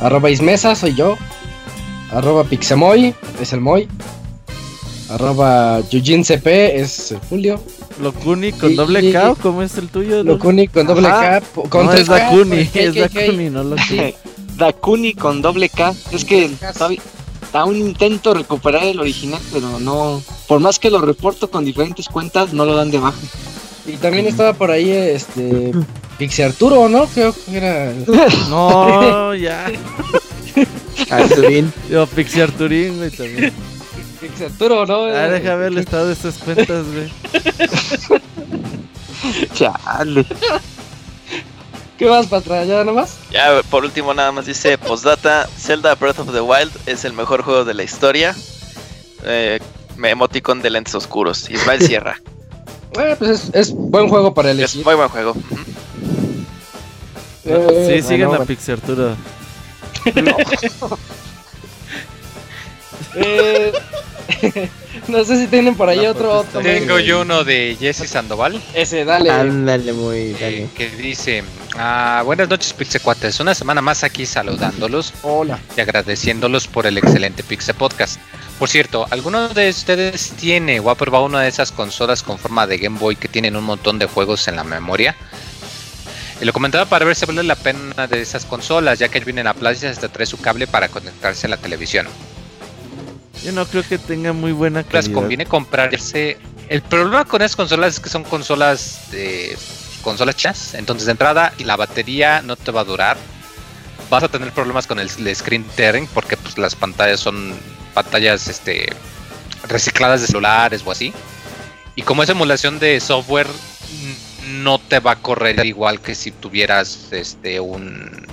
Arroba 0.00 0.30
Ismesa, 0.30 0.74
soy 0.76 0.94
yo. 0.94 1.16
Arroba 2.12 2.44
Pixamoy, 2.44 3.14
es 3.40 3.52
el 3.52 3.60
Moy. 3.60 3.88
Arroba 5.10 5.80
Yujin 5.90 6.24
CP, 6.24 6.80
es 6.80 7.12
el 7.12 7.18
Julio. 7.28 7.60
Locuni 8.00 8.52
con 8.52 8.72
Y- 8.72 8.74
doble 8.74 9.00
y- 9.04 9.12
K, 9.12 9.30
¿o 9.32 9.34
¿cómo 9.36 9.62
es 9.62 9.76
el 9.78 9.88
tuyo? 9.88 10.22
Locuni 10.24 10.66
con 10.68 10.86
doble 10.86 11.08
Ajá. 11.08 11.40
K, 11.40 11.46
con 11.68 11.86
no, 11.86 11.90
tres 11.92 12.02
es 12.02 12.08
Dakuni, 12.08 12.70
es. 12.74 12.94
Dakuni, 12.94 13.50
no 13.50 13.62
Locuni. 13.64 14.14
Dakuni 14.56 15.14
con 15.14 15.42
doble 15.42 15.68
K. 15.68 15.92
Es 16.12 16.24
que 16.24 16.50
aún 17.54 17.76
intento 17.76 18.34
recuperar 18.34 18.84
el 18.84 19.00
original, 19.00 19.40
pero 19.52 19.78
no. 19.80 20.22
Por 20.46 20.60
más 20.60 20.78
que 20.78 20.90
lo 20.90 21.00
reporto 21.00 21.50
con 21.50 21.64
diferentes 21.64 22.08
cuentas, 22.08 22.52
no 22.52 22.64
lo 22.64 22.76
dan 22.76 22.90
de 22.90 22.98
baja. 22.98 23.18
Y 23.86 23.96
también 23.96 24.26
estaba 24.26 24.54
por 24.54 24.70
ahí 24.70 24.90
este 24.90 25.72
Pixie 26.18 26.44
Arturo, 26.44 26.88
¿no? 26.88 27.06
Creo 27.06 27.34
que 27.34 27.56
era. 27.56 27.92
No, 28.48 29.34
ya. 29.34 29.70
Arturín. 31.10 31.72
Yo, 31.90 32.06
Pixie 32.06 32.42
Arturín, 32.42 32.96
güey, 32.98 33.10
también. 33.10 33.52
Pixie 34.20 34.46
Arturo, 34.46 34.86
¿no? 34.86 35.04
Ah, 35.04 35.28
deja 35.28 35.54
ver 35.56 35.72
el 35.72 35.78
estado 35.78 36.06
de 36.06 36.12
estas 36.14 36.38
cuentas, 36.38 36.84
güey. 36.92 37.10
Chale. 39.54 40.26
¿Qué 42.04 42.10
más, 42.10 42.26
Patra? 42.26 42.64
¿Ya 42.64 42.84
nomás? 42.84 43.16
Ya 43.30 43.62
por 43.70 43.82
último 43.82 44.12
nada 44.12 44.30
más 44.30 44.44
dice 44.44 44.76
postdata 44.76 45.48
Zelda 45.56 45.94
Breath 45.94 46.18
of 46.18 46.34
the 46.34 46.40
Wild 46.42 46.70
es 46.84 47.06
el 47.06 47.14
mejor 47.14 47.40
juego 47.40 47.64
de 47.64 47.72
la 47.72 47.82
historia. 47.82 48.36
Eh, 49.24 49.58
me 49.96 50.10
emoticon 50.10 50.60
de 50.60 50.68
lentes 50.68 50.94
oscuros. 50.94 51.48
Ismael 51.48 51.80
Sierra. 51.86 52.20
Bueno, 52.92 53.16
pues 53.16 53.30
es, 53.30 53.50
es 53.54 53.72
buen 53.72 54.10
juego 54.10 54.34
para 54.34 54.50
es 54.50 54.58
elegir. 54.58 54.84
muy 54.84 54.94
buen 54.96 55.08
juego. 55.08 55.34
Eh, 57.46 57.94
Sí, 58.02 58.06
siguen 58.06 58.28
bueno, 58.28 58.42
a 58.44 58.46
Pixie 58.46 58.74
Arturo. 58.74 59.16
Eh, 63.14 63.72
no 65.08 65.24
sé 65.24 65.38
si 65.38 65.46
tienen 65.46 65.74
por 65.74 65.88
ahí 65.88 66.02
La 66.02 66.10
otro. 66.10 66.32
otro 66.38 66.60
Tengo 66.60 66.98
yo 66.98 67.22
uno 67.22 67.44
de 67.44 67.76
Jesse 67.78 68.08
Sandoval. 68.08 68.60
Ese, 68.74 69.04
dale. 69.04 69.30
Ándale, 69.30 69.92
muy, 69.92 70.16
eh, 70.18 70.36
dale. 70.40 70.68
que 70.74 70.88
dice 70.90 71.44
ah, 71.76 72.22
buenas 72.24 72.48
noches 72.48 72.72
Pixecuates, 72.72 73.40
una 73.40 73.54
semana 73.54 73.80
más 73.80 74.04
aquí 74.04 74.26
saludándolos 74.26 75.12
Hola. 75.22 75.58
y 75.76 75.80
agradeciéndolos 75.80 76.66
por 76.68 76.86
el 76.86 76.98
excelente 76.98 77.42
Pixe 77.42 77.74
Podcast. 77.74 78.18
Por 78.58 78.68
cierto, 78.68 79.06
¿alguno 79.10 79.48
de 79.48 79.68
ustedes 79.68 80.32
tiene 80.38 80.78
o 80.80 80.90
ha 80.90 80.94
probado 80.94 81.24
una 81.24 81.40
de 81.40 81.48
esas 81.48 81.72
consolas 81.72 82.22
con 82.22 82.38
forma 82.38 82.66
de 82.66 82.78
Game 82.78 82.98
Boy 82.98 83.16
que 83.16 83.28
tienen 83.28 83.56
un 83.56 83.64
montón 83.64 83.98
de 83.98 84.06
juegos 84.06 84.46
en 84.48 84.56
la 84.56 84.64
memoria? 84.64 85.16
Y 86.40 86.44
lo 86.44 86.52
comentaba 86.52 86.84
para 86.84 87.04
ver 87.04 87.16
si 87.16 87.26
vale 87.26 87.42
la 87.42 87.56
pena 87.56 88.06
de 88.06 88.20
esas 88.20 88.44
consolas, 88.44 88.98
ya 88.98 89.08
que 89.08 89.20
viene 89.20 89.40
en 89.40 89.46
la 89.46 89.54
plaza 89.54 89.88
hasta 89.88 90.08
trae 90.08 90.26
su 90.26 90.38
cable 90.38 90.66
para 90.66 90.88
conectarse 90.88 91.46
a 91.46 91.50
la 91.50 91.56
televisión. 91.56 92.06
Yo 93.44 93.52
no 93.52 93.66
creo 93.66 93.82
que 93.82 93.98
tenga 93.98 94.32
muy 94.32 94.52
buena 94.52 94.80
las 94.80 94.90
calidad. 95.04 95.12
conviene 95.14 95.46
comprarse. 95.46 96.38
El 96.68 96.80
problema 96.82 97.24
con 97.26 97.42
esas 97.42 97.56
consolas 97.56 97.94
es 97.94 98.00
que 98.00 98.08
son 98.08 98.24
consolas 98.24 99.10
de 99.10 99.56
consolas 100.02 100.34
chinas, 100.36 100.74
entonces 100.74 101.06
de 101.06 101.12
entrada 101.12 101.52
la 101.58 101.76
batería 101.76 102.40
no 102.42 102.56
te 102.56 102.70
va 102.70 102.80
a 102.80 102.84
durar. 102.84 103.16
Vas 104.10 104.22
a 104.22 104.28
tener 104.28 104.50
problemas 104.52 104.86
con 104.86 104.98
el, 104.98 105.10
el 105.18 105.36
screen 105.36 105.64
tearing 105.76 106.06
porque 106.08 106.36
pues 106.36 106.56
las 106.58 106.74
pantallas 106.74 107.20
son 107.20 107.54
pantallas 107.94 108.48
este 108.48 108.90
recicladas 109.68 110.20
de 110.22 110.26
celulares 110.26 110.82
o 110.84 110.90
así. 110.90 111.12
Y 111.96 112.02
como 112.02 112.22
es 112.22 112.28
emulación 112.28 112.78
de 112.78 112.98
software 113.00 113.46
n- 113.46 114.62
no 114.62 114.78
te 114.78 115.00
va 115.00 115.12
a 115.12 115.16
correr 115.16 115.64
igual 115.66 116.00
que 116.00 116.14
si 116.14 116.30
tuvieras 116.30 117.08
este 117.12 117.60
un 117.60 118.26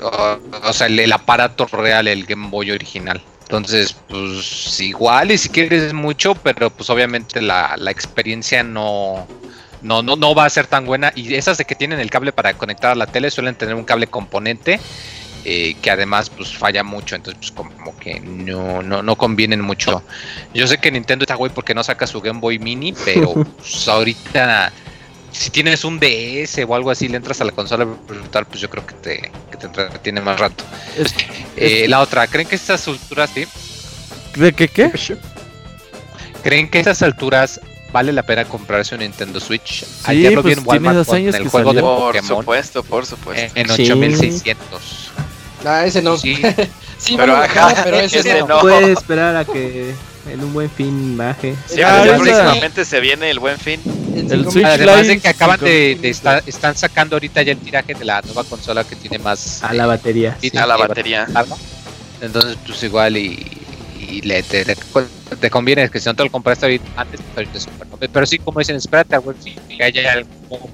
o, 0.00 0.38
o 0.64 0.72
sea 0.72 0.86
el, 0.86 0.98
el 0.98 1.12
aparato 1.12 1.66
real, 1.66 2.06
el 2.08 2.24
Game 2.24 2.48
Boy 2.50 2.70
original. 2.70 3.20
Entonces, 3.52 3.94
pues 4.08 4.80
igual 4.80 5.30
y 5.30 5.36
si 5.36 5.50
quieres 5.50 5.92
mucho, 5.92 6.34
pero 6.34 6.70
pues 6.70 6.88
obviamente 6.88 7.42
la, 7.42 7.74
la 7.76 7.90
experiencia 7.90 8.62
no, 8.62 9.28
no, 9.82 10.02
no, 10.02 10.16
no 10.16 10.34
va 10.34 10.46
a 10.46 10.50
ser 10.50 10.66
tan 10.66 10.86
buena. 10.86 11.12
Y 11.14 11.34
esas 11.34 11.58
de 11.58 11.66
que 11.66 11.74
tienen 11.74 12.00
el 12.00 12.08
cable 12.08 12.32
para 12.32 12.54
conectar 12.54 12.92
a 12.92 12.94
la 12.94 13.06
tele 13.06 13.30
suelen 13.30 13.54
tener 13.54 13.74
un 13.74 13.84
cable 13.84 14.06
componente 14.06 14.80
eh, 15.44 15.74
que 15.82 15.90
además 15.90 16.30
pues 16.30 16.56
falla 16.56 16.82
mucho. 16.82 17.14
Entonces, 17.14 17.38
pues 17.38 17.52
como 17.52 17.94
que 17.98 18.20
no, 18.20 18.82
no, 18.82 19.02
no 19.02 19.16
convienen 19.16 19.60
mucho. 19.60 20.02
Yo 20.54 20.66
sé 20.66 20.78
que 20.78 20.90
Nintendo 20.90 21.24
está 21.24 21.34
güey 21.34 21.52
porque 21.52 21.74
no 21.74 21.84
saca 21.84 22.06
su 22.06 22.22
Game 22.22 22.40
Boy 22.40 22.58
Mini, 22.58 22.94
pero 23.04 23.34
pues, 23.58 23.86
ahorita 23.86 24.72
si 25.32 25.50
tienes 25.50 25.84
un 25.84 25.98
DS 25.98 26.60
o 26.68 26.74
algo 26.74 26.90
así, 26.90 27.08
le 27.08 27.16
entras 27.16 27.40
a 27.40 27.44
la 27.44 27.52
consola 27.52 27.84
virtual, 28.08 28.46
pues 28.46 28.60
yo 28.60 28.70
creo 28.70 28.86
que 28.86 28.94
te, 28.94 29.32
que 29.50 29.56
te 29.56 29.66
entretiene 29.66 30.20
más 30.20 30.38
rato. 30.38 30.64
Eh, 31.56 31.86
la 31.88 32.00
otra, 32.00 32.26
¿creen 32.26 32.46
que 32.46 32.54
estas 32.56 32.86
alturas, 32.86 33.30
sí? 33.34 33.46
¿De 34.36 34.52
qué 34.52 34.68
qué? 34.68 34.92
¿Creen 36.42 36.68
que 36.70 36.78
estas 36.78 37.02
alturas 37.02 37.60
vale 37.92 38.12
la 38.12 38.22
pena 38.24 38.44
comprarse 38.44 38.94
un 38.94 39.00
Nintendo 39.00 39.38
Switch? 39.40 39.84
Sí, 39.84 39.86
Ayer 40.04 40.32
lo 40.32 40.42
vi 40.42 40.54
pues 40.54 40.58
en 40.58 40.66
Walmart 40.66 41.06
con 41.06 41.16
años 41.16 41.34
el 41.34 41.48
juego 41.48 41.72
de 41.72 41.80
salió. 41.80 41.96
Por 41.96 42.06
Pokémon 42.14 42.28
supuesto, 42.42 42.82
por 42.82 43.06
supuesto. 43.06 43.52
en, 43.58 43.70
en 43.70 43.76
Sí. 43.76 43.82
8600. 43.92 45.10
Ah, 45.64 45.86
ese 45.86 46.02
no. 46.02 46.16
Sí. 46.16 46.40
Sí, 46.98 47.16
Pero 47.16 47.34
ajá, 47.36 47.80
pero 47.82 47.96
ese, 48.00 48.20
ese 48.20 48.38
no. 48.40 48.46
no. 48.46 48.60
Puede 48.60 48.92
esperar 48.92 49.34
a 49.34 49.44
que 49.44 49.92
en 50.30 50.42
un 50.44 50.52
buen 50.52 50.70
fin 50.70 51.16
baje. 51.16 51.54
Sí, 51.66 51.76
Ya, 51.78 52.00
pero 52.02 52.04
ya 52.04 52.16
ahorita- 52.16 52.36
próximamente 52.36 52.84
se 52.84 53.00
viene 53.00 53.30
el 53.30 53.38
buen 53.38 53.58
fin. 53.58 53.80
En 54.14 54.30
El 54.30 54.44
Switch 54.50 54.64
Además 54.64 54.98
de 54.98 55.02
Lite, 55.14 55.20
que 55.20 55.28
acaban 55.28 55.58
de, 55.60 55.98
de 56.00 56.08
estar, 56.10 56.42
están 56.46 56.76
sacando 56.76 57.16
ahorita 57.16 57.42
ya 57.42 57.52
el 57.52 57.58
tiraje 57.58 57.94
de 57.94 58.04
la 58.04 58.20
nueva 58.22 58.44
consola 58.44 58.84
que 58.84 58.94
tiene 58.96 59.18
más 59.18 59.62
A 59.64 59.72
la 59.72 59.86
batería. 59.86 60.36
Sí. 60.40 60.50
A 60.56 60.66
la 60.66 60.76
batería. 60.76 61.26
Entonces, 62.20 62.56
pues 62.66 62.82
igual 62.82 63.16
y, 63.16 63.44
y 63.98 64.20
le, 64.22 64.42
te, 64.42 64.64
te, 64.64 64.76
te 65.40 65.50
conviene 65.50 65.88
que 65.88 65.98
si 65.98 66.06
no 66.06 66.14
te 66.14 66.22
lo 66.24 66.30
compraste 66.30 66.66
ahorita 66.66 66.84
antes, 66.96 67.20
ahorita 67.34 67.58
es 67.58 67.66
noble. 67.90 68.08
Pero 68.08 68.26
sí, 68.26 68.38
como 68.38 68.58
dicen, 68.60 68.76
espérate 68.76 69.16
a 69.16 69.20
ver 69.20 69.34
si 69.42 69.56
haya 69.82 70.12
algún 70.12 70.70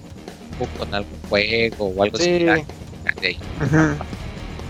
con 0.77 0.93
algún 0.95 1.19
juego 1.29 1.87
o 1.97 2.03
algo 2.03 2.19
Sí. 2.19 2.25
similar. 2.25 2.61
de 3.21 3.27
ahí. 3.29 3.39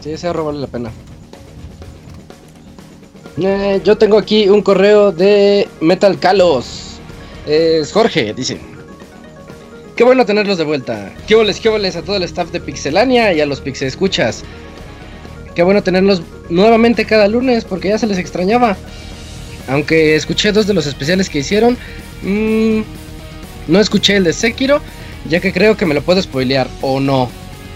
Sí, 0.05 0.11
ese 0.11 0.27
ahorro 0.27 0.45
vale 0.45 0.61
la 0.61 0.67
pena. 0.67 0.91
Eh, 3.41 3.81
yo 3.85 3.97
tengo 3.97 4.19
aquí 4.19 4.49
un 4.49 4.63
correo 4.63 5.13
de 5.13 5.69
Metal 5.81 6.19
Calos. 6.19 6.99
Es 7.47 7.93
Jorge, 7.93 8.35
dice. 8.35 8.59
Qué 9.97 10.05
bueno 10.05 10.25
tenerlos 10.27 10.59
de 10.59 10.65
vuelta. 10.65 11.13
Qué 11.27 11.35
boles, 11.35 11.61
qué 11.61 11.69
boles 11.69 11.97
a 11.97 12.03
todo 12.03 12.17
el 12.17 12.23
staff 12.25 12.51
de 12.51 12.61
Pixelania 12.61 13.33
y 13.33 13.41
a 13.41 13.47
los 13.47 13.61
Pixel 13.61 13.89
Escuchas. 13.89 14.45
Qué 15.55 15.63
bueno 15.63 15.83
tenerlos 15.83 16.23
nuevamente 16.51 17.05
cada 17.05 17.27
lunes 17.27 17.65
porque 17.65 17.89
ya 17.89 17.99
se 17.99 18.07
les 18.07 18.19
extrañaba. 18.19 18.77
Aunque 19.69 20.15
escuché 20.17 20.53
dos 20.53 20.67
de 20.67 20.75
los 20.75 20.87
especiales 20.87 21.29
que 21.29 21.41
hicieron, 21.41 21.77
mm, 22.23 22.81
no 23.67 23.81
escuché 23.81 24.17
el 24.17 24.25
de 24.25 24.33
Sekiro, 24.33 24.81
ya 25.29 25.41
que 25.41 25.53
creo 25.53 25.77
que 25.77 25.85
me 25.85 25.95
lo 25.95 26.03
puedo 26.03 26.23
spoilear 26.23 26.69
o 26.81 27.01
no. 27.01 27.29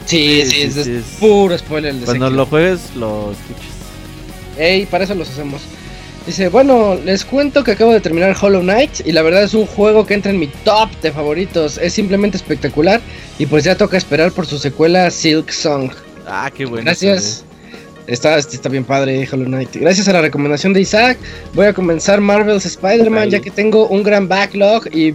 Sí, 0.07 0.43
sí, 0.45 0.51
Sí, 0.51 0.63
es, 0.63 0.75
sí, 0.75 0.81
es 0.81 0.85
sí, 0.87 0.93
es- 0.93 1.05
puro 1.21 1.57
spoiler 1.59 1.91
el 1.93 2.01
de 2.01 2.05
Cuando 2.07 2.27
Sekiro. 2.27 2.37
lo 2.45 2.47
juegues, 2.47 2.81
lo 2.97 3.33
escuchas. 3.33 3.72
Ey, 4.59 4.87
para 4.87 5.05
eso 5.05 5.15
los 5.15 5.29
hacemos. 5.31 5.63
Dice, 6.27 6.49
bueno, 6.49 6.95
les 7.05 7.25
cuento 7.25 7.65
que 7.65 7.73
acabo 7.73 7.93
de 7.93 8.01
terminar 8.01 8.37
Hollow 8.41 8.63
Knight 8.63 9.05
y 9.05 9.11
la 9.11 9.23
verdad 9.23 9.43
es 9.43 9.55
un 9.55 9.67
juego 9.67 10.07
que 10.07 10.15
entra 10.15 10.31
en 10.31 10.39
mi 10.39 10.47
top 10.47 10.89
de 11.01 11.11
favoritos. 11.11 11.79
Es 11.79 11.95
simplemente 11.95 12.37
espectacular 12.37 13.01
y 13.39 13.47
pues 13.47 13.65
ya 13.65 13.77
toca 13.77 13.97
esperar 13.97 14.31
por 14.31 14.47
su 14.47 14.59
secuela 14.59 15.11
Silk 15.11 15.51
Song. 15.51 15.91
Ah, 16.27 16.49
qué 16.55 16.65
bueno. 16.65 16.85
Gracias. 16.85 17.45
Está, 18.07 18.39
está 18.39 18.69
bien 18.69 18.85
padre 18.85 19.29
Hollow 19.31 19.47
Knight. 19.47 19.75
Gracias 19.75 20.07
a 20.09 20.13
la 20.13 20.21
recomendación 20.21 20.73
de 20.73 20.81
Isaac, 20.81 21.19
voy 21.55 21.67
a 21.67 21.73
comenzar 21.73 22.21
Marvel's 22.21 22.67
Spider-Man 22.67 23.31
ya 23.31 23.41
que 23.41 23.51
tengo 23.51 23.87
un 23.89 24.03
gran 24.03 24.29
backlog 24.29 24.87
y, 24.93 25.15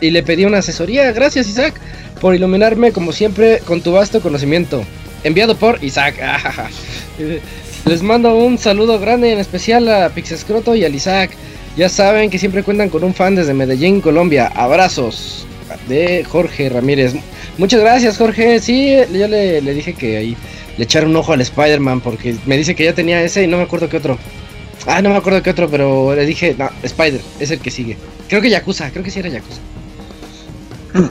y 0.00 0.10
le 0.10 0.22
pedí 0.22 0.44
una 0.44 0.58
asesoría. 0.58 1.12
Gracias 1.12 1.48
Isaac 1.48 1.74
por 2.20 2.34
iluminarme 2.34 2.92
como 2.92 3.12
siempre 3.12 3.60
con 3.60 3.80
tu 3.80 3.92
vasto 3.92 4.20
conocimiento. 4.20 4.82
Enviado 5.24 5.56
por 5.56 5.82
Isaac. 5.84 6.16
Les 7.86 8.02
mando 8.02 8.34
un 8.36 8.58
saludo 8.58 8.98
grande 8.98 9.32
en 9.32 9.38
especial 9.38 9.88
a 9.88 10.10
Pixescroto 10.10 10.74
y 10.74 10.84
al 10.84 10.94
Isaac. 10.94 11.30
Ya 11.76 11.88
saben 11.88 12.28
que 12.28 12.38
siempre 12.38 12.62
cuentan 12.62 12.90
con 12.90 13.04
un 13.04 13.14
fan 13.14 13.34
desde 13.34 13.54
Medellín, 13.54 14.00
Colombia. 14.00 14.48
Abrazos 14.48 15.46
de 15.88 16.24
Jorge 16.24 16.68
Ramírez. 16.68 17.14
Muchas 17.56 17.80
gracias, 17.80 18.18
Jorge. 18.18 18.60
Sí, 18.60 18.96
yo 19.12 19.28
le, 19.28 19.60
le 19.60 19.74
dije 19.74 19.94
que 19.94 20.16
ahí 20.16 20.36
le 20.76 20.84
echara 20.84 21.06
un 21.06 21.16
ojo 21.16 21.32
al 21.32 21.40
Spider-Man 21.40 22.00
porque 22.00 22.36
me 22.46 22.56
dice 22.56 22.74
que 22.74 22.84
ya 22.84 22.94
tenía 22.94 23.22
ese 23.22 23.42
y 23.42 23.46
no 23.46 23.56
me 23.56 23.64
acuerdo 23.64 23.88
qué 23.88 23.96
otro. 23.96 24.18
Ah, 24.86 25.02
no 25.02 25.10
me 25.10 25.16
acuerdo 25.16 25.42
qué 25.42 25.50
otro, 25.50 25.68
pero 25.68 26.14
le 26.14 26.24
dije, 26.24 26.54
no, 26.56 26.70
Spider, 26.82 27.20
es 27.40 27.50
el 27.50 27.58
que 27.58 27.70
sigue. 27.70 27.96
Creo 28.28 28.40
que 28.40 28.50
Yakuza, 28.50 28.90
creo 28.90 29.04
que 29.04 29.10
sí 29.10 29.18
era 29.18 29.28
Yakuza. 29.28 29.60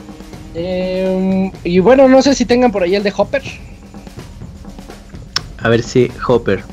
Em, 0.60 1.52
y 1.64 1.78
bueno, 1.78 2.08
no 2.08 2.20
sé 2.24 2.34
si 2.34 2.44
tengan 2.46 2.72
por 2.72 2.82
ahí 2.82 2.96
el 2.96 3.04
de 3.04 3.14
Hopper. 3.16 3.44
A 5.60 5.70
ver 5.70 5.84
si 5.84 6.12
Hopper. 6.28 6.64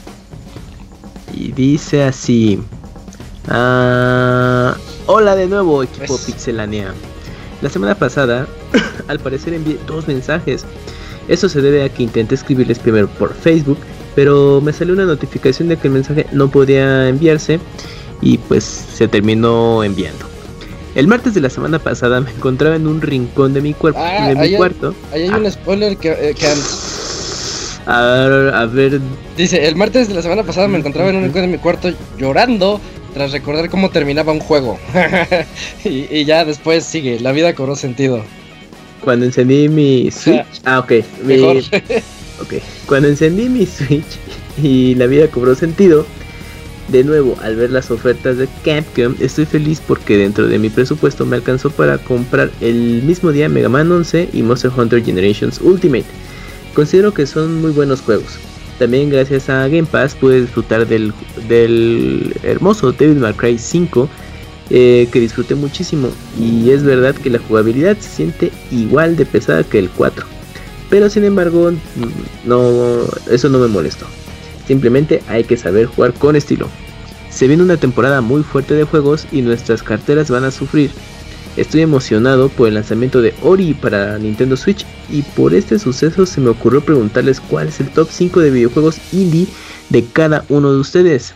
Y 1.32 1.52
dice 1.52 2.02
así. 2.04 2.60
Ah, 3.48 4.76
hola 5.06 5.36
de 5.36 5.46
nuevo, 5.46 5.82
equipo 5.82 6.06
Pues. 6.06 6.22
Pixelania. 6.22 6.92
La 7.62 7.70
semana 7.70 7.94
pasada, 7.94 8.46
al 9.08 9.18
parecer 9.20 9.54
envié 9.54 9.78
dos 9.86 10.06
mensajes. 10.08 10.64
Eso 11.28 11.48
se 11.48 11.60
debe 11.62 11.84
a 11.84 11.88
que 11.88 12.02
intenté 12.02 12.34
escribirles 12.34 12.78
primero 12.78 13.08
por 13.08 13.32
Facebook, 13.34 13.78
pero 14.14 14.60
me 14.60 14.72
salió 14.72 14.92
una 14.94 15.04
notificación 15.06 15.68
de 15.68 15.76
que 15.78 15.88
el 15.88 15.94
mensaje 15.94 16.26
no 16.32 16.48
podía 16.50 17.08
enviarse 17.08 17.58
y 18.20 18.36
pues 18.38 18.64
se 18.64 19.08
terminó 19.08 19.82
enviando. 19.82 20.26
El 20.94 21.08
martes 21.08 21.34
de 21.34 21.40
la 21.40 21.50
semana 21.50 21.78
pasada 21.78 22.20
me 22.20 22.30
encontraba 22.30 22.76
en 22.76 22.86
un 22.86 23.00
rincón 23.00 23.52
de 23.54 23.60
mi 23.62 23.72
cuerpo, 23.74 23.98
Ah, 24.02 24.28
de 24.28 24.34
mi 24.36 24.40
hay- 24.42 24.56
cuarto. 24.56 24.94
Ahí 25.12 25.22
hay 25.22 25.28
Ah. 25.30 25.38
un 25.38 25.50
spoiler 25.50 25.96
que, 25.96 26.10
eh, 26.12 26.34
que 26.38 26.46
A 27.86 28.00
ver, 28.28 28.54
a 28.54 28.66
ver, 28.66 29.00
dice, 29.36 29.66
el 29.66 29.76
martes 29.76 30.08
de 30.08 30.14
la 30.14 30.22
semana 30.22 30.42
pasada 30.42 30.68
me 30.68 30.78
encontraba 30.78 31.10
en 31.10 31.16
un 31.16 31.24
rincón 31.24 31.42
de 31.42 31.48
mi 31.48 31.58
cuarto 31.58 31.90
llorando 32.18 32.80
tras 33.12 33.30
recordar 33.32 33.68
cómo 33.68 33.90
terminaba 33.90 34.32
un 34.32 34.40
juego. 34.40 34.78
y, 35.84 36.06
y 36.10 36.24
ya 36.24 36.44
después 36.44 36.84
sigue, 36.84 37.20
la 37.20 37.32
vida 37.32 37.54
cobró 37.54 37.76
sentido. 37.76 38.24
Cuando 39.02 39.26
encendí 39.26 39.68
mi 39.68 40.10
Switch. 40.10 40.44
Ah, 40.64 40.78
ok. 40.78 40.92
mi- 41.24 41.34
ok. 42.40 42.54
Cuando 42.86 43.08
encendí 43.08 43.48
mi 43.50 43.66
Switch 43.66 44.04
y 44.62 44.94
la 44.94 45.06
vida 45.06 45.28
cobró 45.28 45.54
sentido. 45.54 46.06
De 46.88 47.02
nuevo, 47.02 47.34
al 47.42 47.56
ver 47.56 47.70
las 47.70 47.90
ofertas 47.90 48.36
de 48.36 48.46
Capcom, 48.62 49.14
estoy 49.18 49.46
feliz 49.46 49.80
porque 49.86 50.18
dentro 50.18 50.46
de 50.48 50.58
mi 50.58 50.68
presupuesto 50.68 51.24
me 51.24 51.36
alcanzó 51.36 51.70
para 51.70 51.96
comprar 51.96 52.50
el 52.60 53.02
mismo 53.02 53.32
día 53.32 53.48
Mega 53.48 53.70
Man 53.70 53.90
11 53.90 54.28
y 54.34 54.42
Monster 54.42 54.70
Hunter 54.76 55.02
Generations 55.02 55.60
Ultimate. 55.62 56.04
Considero 56.74 57.14
que 57.14 57.26
son 57.26 57.60
muy 57.60 57.70
buenos 57.70 58.00
juegos. 58.00 58.38
También 58.78 59.08
gracias 59.08 59.48
a 59.48 59.68
Game 59.68 59.84
Pass 59.84 60.14
pude 60.14 60.40
disfrutar 60.40 60.86
del, 60.86 61.12
del 61.48 62.34
hermoso 62.42 62.92
Devil 62.92 63.20
May 63.20 63.32
Cry 63.34 63.56
5 63.56 64.08
eh, 64.70 65.08
que 65.12 65.20
disfruté 65.20 65.54
muchísimo. 65.54 66.08
Y 66.38 66.70
es 66.70 66.82
verdad 66.82 67.14
que 67.14 67.30
la 67.30 67.38
jugabilidad 67.38 67.96
se 67.98 68.10
siente 68.10 68.52
igual 68.70 69.16
de 69.16 69.26
pesada 69.26 69.62
que 69.62 69.78
el 69.78 69.88
4 69.90 70.34
pero 70.94 71.10
sin 71.10 71.24
embargo 71.24 71.72
mm, 71.72 72.48
no 72.48 73.00
eso 73.28 73.48
no 73.48 73.58
me 73.58 73.66
molestó. 73.66 74.06
Simplemente 74.66 75.22
hay 75.26 75.42
que 75.42 75.56
saber 75.56 75.86
jugar 75.86 76.14
con 76.14 76.36
estilo. 76.36 76.68
Se 77.30 77.48
viene 77.48 77.64
una 77.64 77.76
temporada 77.76 78.20
muy 78.20 78.44
fuerte 78.44 78.74
de 78.74 78.84
juegos 78.84 79.26
y 79.32 79.42
nuestras 79.42 79.82
carteras 79.82 80.30
van 80.30 80.44
a 80.44 80.52
sufrir 80.52 80.92
estoy 81.56 81.82
emocionado 81.82 82.48
por 82.48 82.68
el 82.68 82.74
lanzamiento 82.74 83.22
de 83.22 83.34
Ori 83.42 83.74
para 83.74 84.18
Nintendo 84.18 84.56
Switch 84.56 84.84
y 85.10 85.22
por 85.22 85.54
este 85.54 85.78
suceso 85.78 86.26
se 86.26 86.40
me 86.40 86.50
ocurrió 86.50 86.80
preguntarles 86.80 87.40
cuál 87.40 87.68
es 87.68 87.80
el 87.80 87.88
top 87.90 88.08
5 88.10 88.40
de 88.40 88.50
videojuegos 88.50 88.98
indie 89.12 89.46
de 89.90 90.04
cada 90.04 90.44
uno 90.48 90.72
de 90.72 90.78
ustedes 90.80 91.34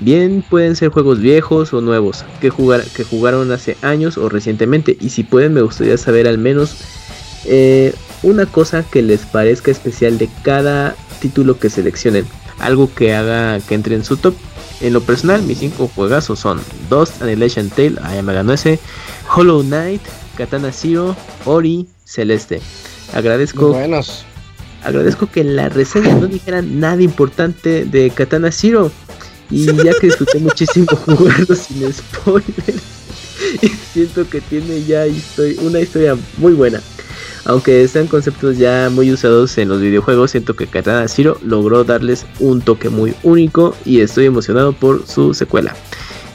Bien, 0.00 0.44
pueden 0.48 0.76
ser 0.76 0.90
juegos 0.90 1.18
viejos 1.18 1.72
o 1.72 1.80
nuevos 1.80 2.24
que, 2.40 2.50
jugar, 2.50 2.84
que 2.84 3.02
jugaron 3.02 3.50
hace 3.50 3.76
años 3.82 4.16
o 4.16 4.28
recientemente. 4.28 4.96
Y 5.00 5.10
si 5.10 5.24
pueden, 5.24 5.54
me 5.54 5.60
gustaría 5.60 5.98
saber 5.98 6.28
al 6.28 6.38
menos 6.38 6.76
eh, 7.44 7.92
una 8.22 8.46
cosa 8.46 8.84
que 8.88 9.02
les 9.02 9.26
parezca 9.26 9.72
especial 9.72 10.16
de 10.16 10.30
cada 10.44 10.94
título 11.20 11.58
que 11.58 11.68
seleccionen. 11.68 12.24
Algo 12.60 12.92
que 12.94 13.12
haga 13.14 13.58
que 13.60 13.74
entre 13.74 13.96
en 13.96 14.04
su 14.04 14.16
top. 14.16 14.34
En 14.80 14.92
lo 14.92 15.00
personal, 15.00 15.42
mis 15.42 15.58
5 15.58 15.90
juegazos 15.94 16.38
son 16.38 16.60
Dust, 16.88 17.20
Annihilation 17.20 17.68
Tale, 17.68 17.96
ahí 18.02 18.22
me 18.22 18.32
ganó 18.32 18.52
ese, 18.52 18.78
Hollow 19.34 19.62
Knight, 19.62 20.02
Katana 20.36 20.72
Zero, 20.72 21.16
Ori, 21.44 21.86
Celeste. 22.04 22.60
Agradezco 23.12 23.68
Muy 23.68 23.78
buenos. 23.78 24.24
Agradezco 24.84 25.26
que 25.26 25.40
en 25.40 25.56
la 25.56 25.68
reseña 25.68 26.14
no 26.14 26.28
dijeran 26.28 26.78
nada 26.78 27.02
importante 27.02 27.84
de 27.84 28.10
Katana 28.10 28.52
Zero. 28.52 28.92
Y 29.50 29.66
ya 29.66 29.92
que 29.98 30.06
disfruté 30.06 30.38
muchísimo 30.40 30.86
jugarlo 31.06 31.54
sin 31.56 31.92
spoilers, 31.92 32.82
y 33.62 33.68
siento 33.92 34.28
que 34.28 34.40
tiene 34.40 34.84
ya 34.84 35.04
una 35.62 35.80
historia 35.80 36.16
muy 36.36 36.52
buena. 36.52 36.80
Aunque 37.48 37.88
sean 37.88 38.08
conceptos 38.08 38.58
ya 38.58 38.90
muy 38.92 39.10
usados 39.10 39.56
en 39.56 39.70
los 39.70 39.80
videojuegos, 39.80 40.32
siento 40.32 40.54
que 40.54 40.66
Katana 40.66 41.08
Zero 41.08 41.38
logró 41.42 41.82
darles 41.82 42.26
un 42.40 42.60
toque 42.60 42.90
muy 42.90 43.14
único 43.22 43.74
y 43.86 44.00
estoy 44.00 44.26
emocionado 44.26 44.74
por 44.74 45.06
su 45.06 45.32
secuela. 45.32 45.74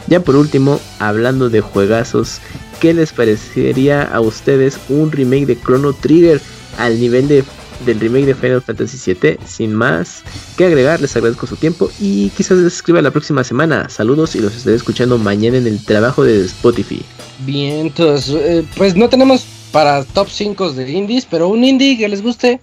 Ya 0.07 0.21
por 0.21 0.35
último, 0.35 0.81
hablando 0.97 1.51
de 1.51 1.61
juegazos, 1.61 2.39
¿qué 2.81 2.95
les 2.95 3.13
parecería 3.13 4.01
a 4.01 4.21
ustedes 4.21 4.79
un 4.89 5.11
remake 5.11 5.45
de 5.45 5.61
Chrono 5.61 5.93
Trigger 5.93 6.41
al 6.79 6.99
nivel 6.99 7.27
de, 7.27 7.43
del 7.85 7.99
remake 7.99 8.25
de 8.25 8.33
Final 8.33 8.63
Fantasy 8.63 9.13
VII? 9.13 9.37
Sin 9.45 9.75
más 9.75 10.23
que 10.57 10.65
agregar, 10.65 10.99
les 10.99 11.15
agradezco 11.15 11.45
su 11.45 11.57
tiempo 11.57 11.91
y 11.99 12.31
quizás 12.31 12.57
les 12.57 12.73
escriba 12.73 13.03
la 13.03 13.11
próxima 13.11 13.43
semana. 13.43 13.87
Saludos 13.87 14.35
y 14.35 14.39
los 14.39 14.55
estaré 14.55 14.77
escuchando 14.77 15.19
mañana 15.19 15.57
en 15.57 15.67
el 15.67 15.85
trabajo 15.85 16.23
de 16.23 16.43
Spotify. 16.43 17.05
Bien, 17.45 17.81
entonces, 17.81 18.35
eh, 18.35 18.65
pues 18.75 18.95
no 18.95 19.07
tenemos 19.09 19.45
para 19.73 20.05
top 20.05 20.29
5 20.29 20.71
de 20.73 20.89
indies, 20.89 21.25
pero 21.29 21.49
un 21.49 21.63
indie 21.65 21.97
que 21.97 22.07
les 22.07 22.21
guste. 22.21 22.61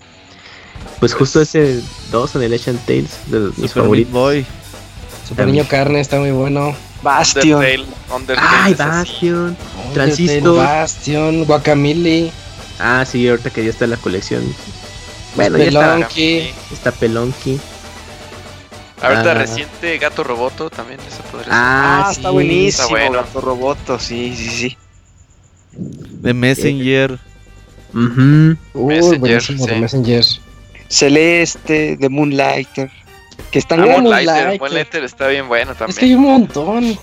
Pues 1.01 1.13
justo 1.13 1.43
ese 1.43 1.83
2 2.11 2.37
en 2.37 2.43
el 2.43 2.51
Legend 2.53 2.79
Tales 2.87 3.19
de 3.27 3.41
los 3.41 3.59
mis 3.59 3.71
Super 3.71 3.83
favoritos. 3.83 4.13
Boy. 4.13 4.47
Super. 5.29 5.47
Niño 5.47 5.67
Carne 5.69 6.01
está 6.01 6.19
muy 6.19 6.31
bueno. 6.31 6.75
Bastion. 7.03 7.57
Undertale, 7.63 7.87
Undertale 8.15 8.49
Ay. 8.51 8.75
Bastion. 8.75 9.57
Undertale, 9.57 9.95
Transistor. 9.95 10.57
Bastion, 10.57 11.45
Guacamole, 11.45 12.33
Ah, 12.79 13.05
sí, 13.11 13.29
ahorita 13.29 13.51
que 13.51 13.65
ya 13.65 13.71
está 13.71 13.85
en 13.85 13.91
la 13.91 13.97
colección. 13.99 14.43
Bueno, 15.37 15.59
ya 15.59 15.65
está, 15.65 15.93
Spelunky. 15.97 16.51
está 16.73 16.93
Pelonky. 16.93 17.61
Ahorita 19.03 19.31
Ah. 19.31 19.35
reciente 19.35 19.99
Gato 19.99 20.25
Roboto 20.25 20.69
también, 20.71 20.99
eso 21.01 21.23
podría 21.31 21.45
ser. 21.45 21.53
Ah, 21.55 22.01
Ah, 22.07 22.11
sí, 22.13 22.17
está 22.21 22.31
buenísimo. 22.31 22.69
está 22.69 22.87
bueno. 22.87 23.13
Gato 23.19 23.41
Roboto, 23.41 23.99
sí, 23.99 24.35
sí, 24.37 24.49
sí. 24.49 24.77
De 25.73 26.35
Messenger. 26.35 27.19
Uy, 27.95 28.57
Messenger, 28.75 29.43
de. 29.43 30.25
Celeste, 30.89 31.97
de 31.97 32.09
Moonlighter. 32.09 32.91
Que 33.51 33.59
están 33.59 33.81
Ah. 33.81 33.87
Moonlighter. 33.87 34.27
Moonlighter, 34.27 34.61
Moonlighter 34.61 35.05
está 35.05 35.29
bien 35.29 35.49
bueno 35.49 35.73
Es 35.73 35.79
que 35.79 35.85
hay 35.85 35.89
también. 36.13 36.17
un 36.19 36.25
montón. 36.25 36.99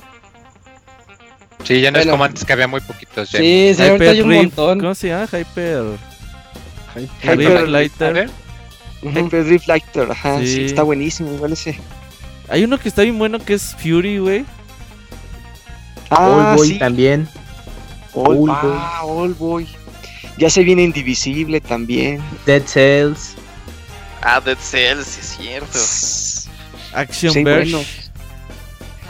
Sí, 1.64 1.82
ya 1.82 1.92
no 1.92 1.98
es 1.98 2.06
Bueno. 2.06 2.12
como 2.14 2.24
antes 2.26 2.46
que 2.46 2.54
había 2.54 2.68
muy 2.68 2.80
poquitos. 2.82 3.32
ya. 3.32 3.40
Sí, 3.40 3.74
sí, 3.76 3.82
ahorita 3.84 4.12
hay 4.12 4.22
un 4.22 4.30
Rift- 4.30 4.36
montón. 4.38 4.80
¿Cómo 4.80 4.96
se 4.96 5.08
llama? 5.10 5.26
Hyper. 5.26 5.84
Hyper- 7.24 7.38
Rift 7.38 7.68
Lighter. 7.70 8.30
Ujú. 9.02 9.20
Hyper 9.20 9.46
Drift 9.46 9.68
Lighter, 9.68 10.12
ajá, 10.12 10.40
sí. 10.40 10.48
Sí. 10.48 10.66
está 10.66 10.84
buenísimo, 10.84 11.34
igual 11.34 11.54
ese. 11.54 11.78
Hay 12.50 12.64
uno 12.64 12.78
que 12.80 12.88
está 12.88 13.02
bien 13.02 13.18
bueno 13.20 13.40
que 13.40 13.56
es 13.56 13.76
Fury, 13.80 14.20
güey. 14.20 14.46
Ah, 16.10 16.52
All 16.52 16.58
Boy 16.58 16.68
sí. 16.70 16.80
también. 16.80 17.28
Ah, 18.26 19.02
All 19.04 19.34
Boy. 19.34 19.68
Ya 20.38 20.50
se 20.50 20.64
viene 20.64 20.84
Indivisible 20.84 21.60
también. 21.62 22.22
Dead 22.46 22.64
Cells. 22.66 23.36
Ah, 24.22 24.40
Dead 24.40 24.58
Cells, 24.60 25.06
sí 25.08 25.20
es 25.22 25.38
cierto. 25.38 25.80
Action 26.94 27.34
Sí, 27.34 27.44
Verge. 27.44 27.72
bueno. 27.72 27.88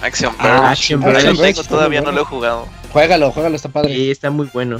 Action 0.01 0.33
Ah, 0.39 0.43
Verge. 0.43 0.65
Action 0.67 1.03
Ahí 1.03 1.07
lo 1.07 1.13
Verge. 1.13 1.27
tengo, 1.35 1.61
Está 1.61 1.63
todavía 1.63 2.01
no 2.01 2.11
lo 2.11 2.21
he 2.21 2.25
jugado. 2.25 2.67
Juégalo, 2.91 3.31
juégalo, 3.31 3.55
está 3.55 3.69
padre. 3.69 3.93
Sí, 3.95 4.11
está 4.11 4.29
muy 4.29 4.49
bueno. 4.53 4.77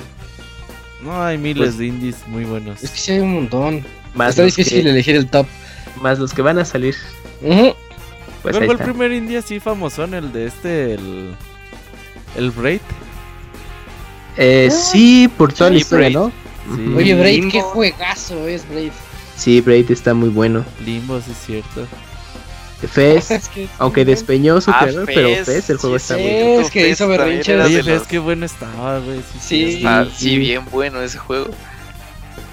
No, 1.02 1.24
hay 1.24 1.38
miles 1.38 1.78
de 1.78 1.88
indies 1.88 2.16
muy 2.28 2.44
buenos. 2.46 2.82
Es 2.84 2.92
que 2.92 2.98
sí 2.98 3.12
hay 3.14 3.20
un 3.20 3.34
montón. 3.34 3.86
Más 4.14 4.32
está 4.32 4.44
los 4.44 4.56
difícil 4.56 4.84
que- 4.84 4.90
elegir 4.90 5.16
el 5.16 5.28
top. 5.30 5.46
Más 6.02 6.18
los 6.20 6.34
que 6.34 6.42
van 6.42 6.58
a 6.60 6.66
salir. 6.66 6.96
Pues 7.42 7.76
¿Cuál 8.42 8.56
ahí 8.64 8.66
fue 8.66 8.76
el 8.76 8.78
primer 8.92 9.12
indie 9.12 9.38
así 9.38 9.60
famosón? 9.60 10.14
El 10.14 10.32
de 10.32 10.46
este, 10.48 10.94
el. 10.96 11.36
El 12.36 12.52
Braid. 12.52 12.82
Eh, 14.38 14.70
sí, 14.72 15.28
por 15.38 15.52
toda 15.54 15.70
la 15.72 15.78
historia, 15.78 16.10
Braid. 16.10 16.16
¿no? 16.18 16.32
Sí. 16.76 16.94
Oye, 16.96 17.16
Braid, 17.16 17.36
Limbo. 17.40 17.52
qué 17.52 17.62
juegazo 17.62 18.48
es 18.48 18.68
Braid. 18.70 18.92
Sí, 19.36 19.62
Braid 19.62 19.90
está 19.92 20.14
muy 20.14 20.30
bueno. 20.30 20.66
Limbo, 20.86 21.20
sí 21.22 21.32
es 21.32 21.38
cierto. 21.46 21.88
Fez, 22.92 23.32
Es 23.32 23.50
que- 23.50 23.68
aunque 23.80 24.06
despeñó 24.06 24.62
su 24.62 24.70
Ah, 24.72 24.80
creador, 24.84 25.06
pero 25.08 25.30
Fez, 25.30 25.46
Fez, 25.48 25.70
el 25.72 25.78
juego 25.78 25.98
sí, 25.98 26.04
está 26.04 26.16
sí. 26.16 26.22
muy 26.22 26.30
Sí, 26.32 26.38
bueno. 26.44 26.62
es 26.62 26.72
que 26.72 26.90
hizo 26.90 27.08
berrinche. 27.08 27.62
Oye, 27.62 27.84
los- 27.84 28.08
qué 28.08 28.20
bueno 28.20 28.46
estaba, 28.46 29.00
güey. 29.00 29.20
Sí, 29.20 29.40
Sí. 29.42 29.76
Está 29.78 30.06
Sí, 30.06 30.12
sí, 30.16 30.30
sí. 30.30 30.38
bien 30.38 30.64
bueno 30.72 31.02
ese 31.02 31.18
juego. 31.18 31.48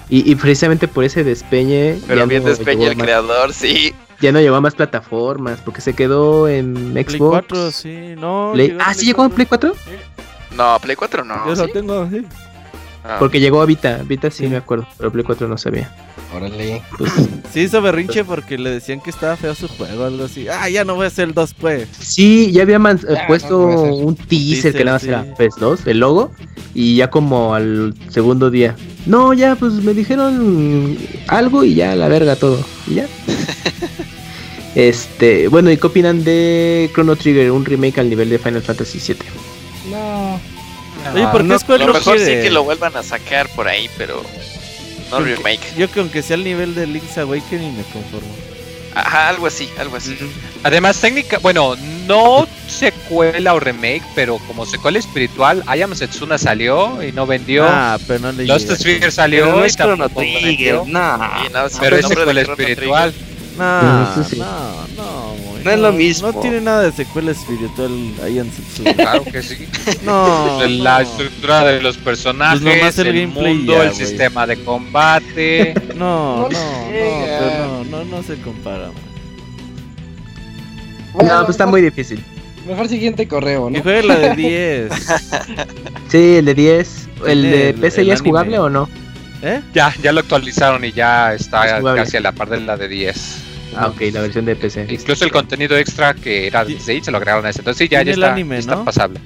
Y, 0.09 0.31
y 0.31 0.35
precisamente 0.35 0.87
por 0.87 1.03
ese 1.03 1.23
despeñe, 1.23 1.99
Pero 2.07 2.21
ya, 2.21 2.25
bien 2.25 2.43
no 2.43 2.49
despeña 2.49 2.79
llegó 2.79 2.91
el 2.91 2.97
más- 2.97 3.03
creador, 3.05 3.53
sí. 3.53 3.93
ya 4.21 4.31
no 4.31 4.39
llegó 4.39 4.55
a 4.55 4.61
más 4.61 4.75
plataformas, 4.75 5.59
porque 5.65 5.81
se 5.81 5.93
quedó 5.93 6.47
en 6.47 6.91
Play 6.93 7.03
Xbox. 7.05 7.29
4, 7.47 7.71
sí, 7.71 8.13
no. 8.17 8.51
Play- 8.53 8.67
llegó 8.69 8.81
a 8.81 8.85
Ah, 8.85 8.93
¿sí 8.93 9.05
llegó 9.07 9.25
en 9.25 9.31
Play 9.31 9.45
4? 9.47 9.73
No, 10.55 10.77
Play 10.81 10.95
4 10.95 11.23
no. 11.23 11.47
Yo 11.47 11.55
¿sí? 11.55 11.61
lo 11.61 11.67
tengo, 11.69 12.09
sí. 12.09 12.21
Ah. 13.03 13.17
Porque 13.19 13.39
llegó 13.39 13.61
a 13.61 13.65
Vita. 13.65 14.01
Vita 14.07 14.31
sí, 14.31 14.43
Sí. 14.45 14.49
me 14.49 14.57
acuerdo, 14.57 14.87
pero 14.97 15.11
Play 15.11 15.23
4 15.23 15.47
no 15.47 15.57
sabía. 15.57 15.93
Órale. 16.35 16.81
Pues, 16.97 17.11
Sí 17.53 17.61
hizo 17.61 17.81
berrinche 17.81 18.23
porque 18.25 18.57
le 18.57 18.69
decían 18.71 18.99
que 18.99 19.09
estaba 19.11 19.37
feo 19.37 19.53
su 19.55 19.67
juego, 19.67 20.05
algo 20.05 20.25
así. 20.25 20.47
Ah, 20.49 20.67
ya 20.69 20.83
no 20.83 20.95
voy 20.95 21.05
a 21.05 21.07
hacer 21.07 21.27
el 21.29 21.33
2, 21.33 21.53
pues. 21.53 21.87
sí, 21.99 22.51
ya 22.51 22.63
había 22.63 22.79
man- 22.79 22.99
eh, 23.07 23.13
Ya, 23.13 23.27
puesto 23.27 23.49
no 23.59 23.95
un 23.95 24.15
teaser, 24.15 24.27
Teaser, 24.27 24.73
que 24.73 24.83
nada 24.85 24.95
más 24.95 25.01
sí. 25.03 25.07
era 25.09 25.23
PS2, 25.37 25.85
el 25.87 25.99
logo, 25.99 26.31
y 26.73 26.95
ya 26.97 27.09
como 27.09 27.53
al 27.53 27.93
segundo 28.09 28.49
día. 28.49 28.75
No, 29.05 29.33
ya, 29.33 29.55
pues 29.55 29.73
me 29.73 29.93
dijeron 29.93 30.97
algo 31.27 31.63
y 31.63 31.75
ya, 31.75 31.95
la 31.95 32.07
verga 32.07 32.35
todo. 32.35 32.59
Y 32.87 32.95
ya. 32.95 33.07
este, 34.75 35.47
bueno, 35.47 35.71
¿y 35.71 35.77
qué 35.77 35.87
opinan 35.87 36.23
de 36.23 36.89
Chrono 36.93 37.15
Trigger, 37.15 37.51
un 37.51 37.63
remake 37.65 37.99
al 37.99 38.09
nivel 38.09 38.29
de 38.29 38.39
Final 38.39 38.61
Fantasy 38.63 38.99
VII? 38.99 39.17
No. 39.89 40.39
Oye, 41.13 41.27
¿por 41.27 41.41
qué 41.41 41.47
no, 41.47 41.59
Square 41.59 41.79
no 41.85 41.87
lo 41.87 41.93
mejor 41.99 42.15
quiere? 42.17 42.37
sí 42.37 42.43
que 42.43 42.49
lo 42.51 42.63
vuelvan 42.63 42.95
a 42.95 43.03
sacar 43.03 43.47
por 43.49 43.67
ahí, 43.67 43.89
pero 43.97 44.23
no 45.11 45.19
remake. 45.19 45.61
Yo 45.77 45.89
que 45.91 45.99
aunque 45.99 46.21
sea 46.21 46.35
el 46.35 46.43
nivel 46.43 46.73
de 46.73 46.87
Link's 46.87 47.17
Awakening 47.17 47.75
me 47.77 47.83
conformo. 47.83 48.33
Ajá, 48.95 49.27
algo 49.27 49.45
así, 49.47 49.69
algo 49.77 49.97
así. 49.97 50.17
Además, 50.63 50.97
técnica, 51.01 51.37
bueno, 51.39 51.75
no 52.07 52.47
secuela 52.67 53.53
o 53.53 53.59
remake, 53.59 54.03
pero 54.15 54.37
como 54.47 54.65
secuela 54.65 54.97
espiritual, 54.99 55.63
Ayam 55.67 55.93
Setsuna 55.93 56.37
salió 56.37 57.03
y 57.03 57.11
no 57.11 57.27
vendió. 57.27 57.65
Ah, 57.67 57.97
pero 58.07 58.19
no 58.21 58.31
le 58.31 58.45
Lost. 58.45 58.71
Sphere 58.71 59.11
salió 59.11 59.43
Pero 59.47 59.57
no 59.57 59.63
y 59.63 59.67
es 59.67 59.75
Chrono 59.75 60.03
tampoco 60.05 60.21
Trigger, 60.21 60.75
vendió. 60.77 60.85
no. 60.87 61.17
No, 61.17 61.67
Pero 61.81 61.97
es 61.97 62.07
secuela 62.07 62.41
espiritual. 62.41 63.13
No, 63.57 64.23
sí. 64.29 64.37
no, 64.37 64.87
no, 64.95 65.35
No 65.65 65.71
es 65.71 65.79
lo 65.79 65.91
mismo. 65.91 66.31
No 66.31 66.39
tiene 66.41 66.61
nada 66.61 66.83
de 66.83 66.91
secuela 66.91 67.31
espiritual 67.31 67.91
ahí 68.23 68.39
en. 68.39 68.51
Claro 68.95 69.23
que 69.25 69.41
sí. 69.41 69.67
No, 70.03 70.59
la 70.63 70.99
no. 70.99 71.09
estructura 71.09 71.63
de 71.65 71.81
los 71.81 71.97
personajes, 71.97 72.61
Pues 72.61 72.75
nomás 72.77 72.97
el 72.99 73.07
el, 73.07 73.13
gameplay 73.21 73.53
mundo, 73.55 73.73
ya, 73.73 73.83
el 73.89 73.93
sistema 73.95 74.45
de 74.47 74.63
combate. 74.63 75.73
No, 75.95 76.47
no, 76.49 76.49
No 76.49 76.57
no, 77.57 77.83
no, 77.83 78.03
no, 78.03 78.05
no 78.05 78.23
se 78.23 78.35
compara. 78.41 78.91
Bueno, 81.13 81.33
no, 81.33 81.39
pues 81.45 81.51
está 81.55 81.65
muy 81.65 81.81
difícil. 81.81 82.23
Mejor 82.67 82.87
siguiente 82.89 83.27
correo, 83.27 83.69
¿no? 83.69 83.81
juegue 83.81 84.03
la 84.03 84.15
de 84.17 84.35
10. 84.89 84.91
Sí, 86.09 86.35
el 86.37 86.45
de 86.45 86.53
10. 86.53 87.09
¿El 87.27 87.41
de 87.43 87.69
el- 87.69 87.75
PC 87.75 88.01
el 88.01 88.07
ya 88.07 88.13
es 88.13 88.19
anime. 88.19 88.29
jugable 88.31 88.59
o 88.59 88.69
no? 88.69 88.89
¿Eh? 89.41 89.61
ya, 89.73 89.93
ya 90.01 90.11
lo 90.11 90.21
actualizaron 90.21 90.83
y 90.83 90.91
ya 90.91 91.33
Es 91.33 91.41
está 91.41 91.77
jugable. 91.79 92.01
casi 92.03 92.17
a 92.17 92.21
la 92.21 92.31
par 92.31 92.49
de 92.49 92.59
la 92.61 92.75
de 92.77 92.87
10. 92.87 93.37
Ah, 93.75 93.87
ok, 93.87 94.01
la 94.13 94.21
versión 94.21 94.45
de 94.45 94.55
PC. 94.55 94.87
Incluso 94.89 95.25
el 95.25 95.31
contenido 95.31 95.77
extra 95.77 96.13
que 96.13 96.47
era 96.47 96.63
de 96.65 96.79
6 96.79 97.05
se 97.05 97.11
lo 97.11 97.17
agregaron 97.17 97.45
a 97.45 97.49
ese. 97.49 97.59
Entonces 97.59 97.79
sí, 97.85 97.89
ya, 97.89 98.01
ya 98.03 98.11
está, 98.13 98.31
anime, 98.33 98.57
está 98.57 98.75
¿no? 98.75 98.85
pasable. 98.85 99.19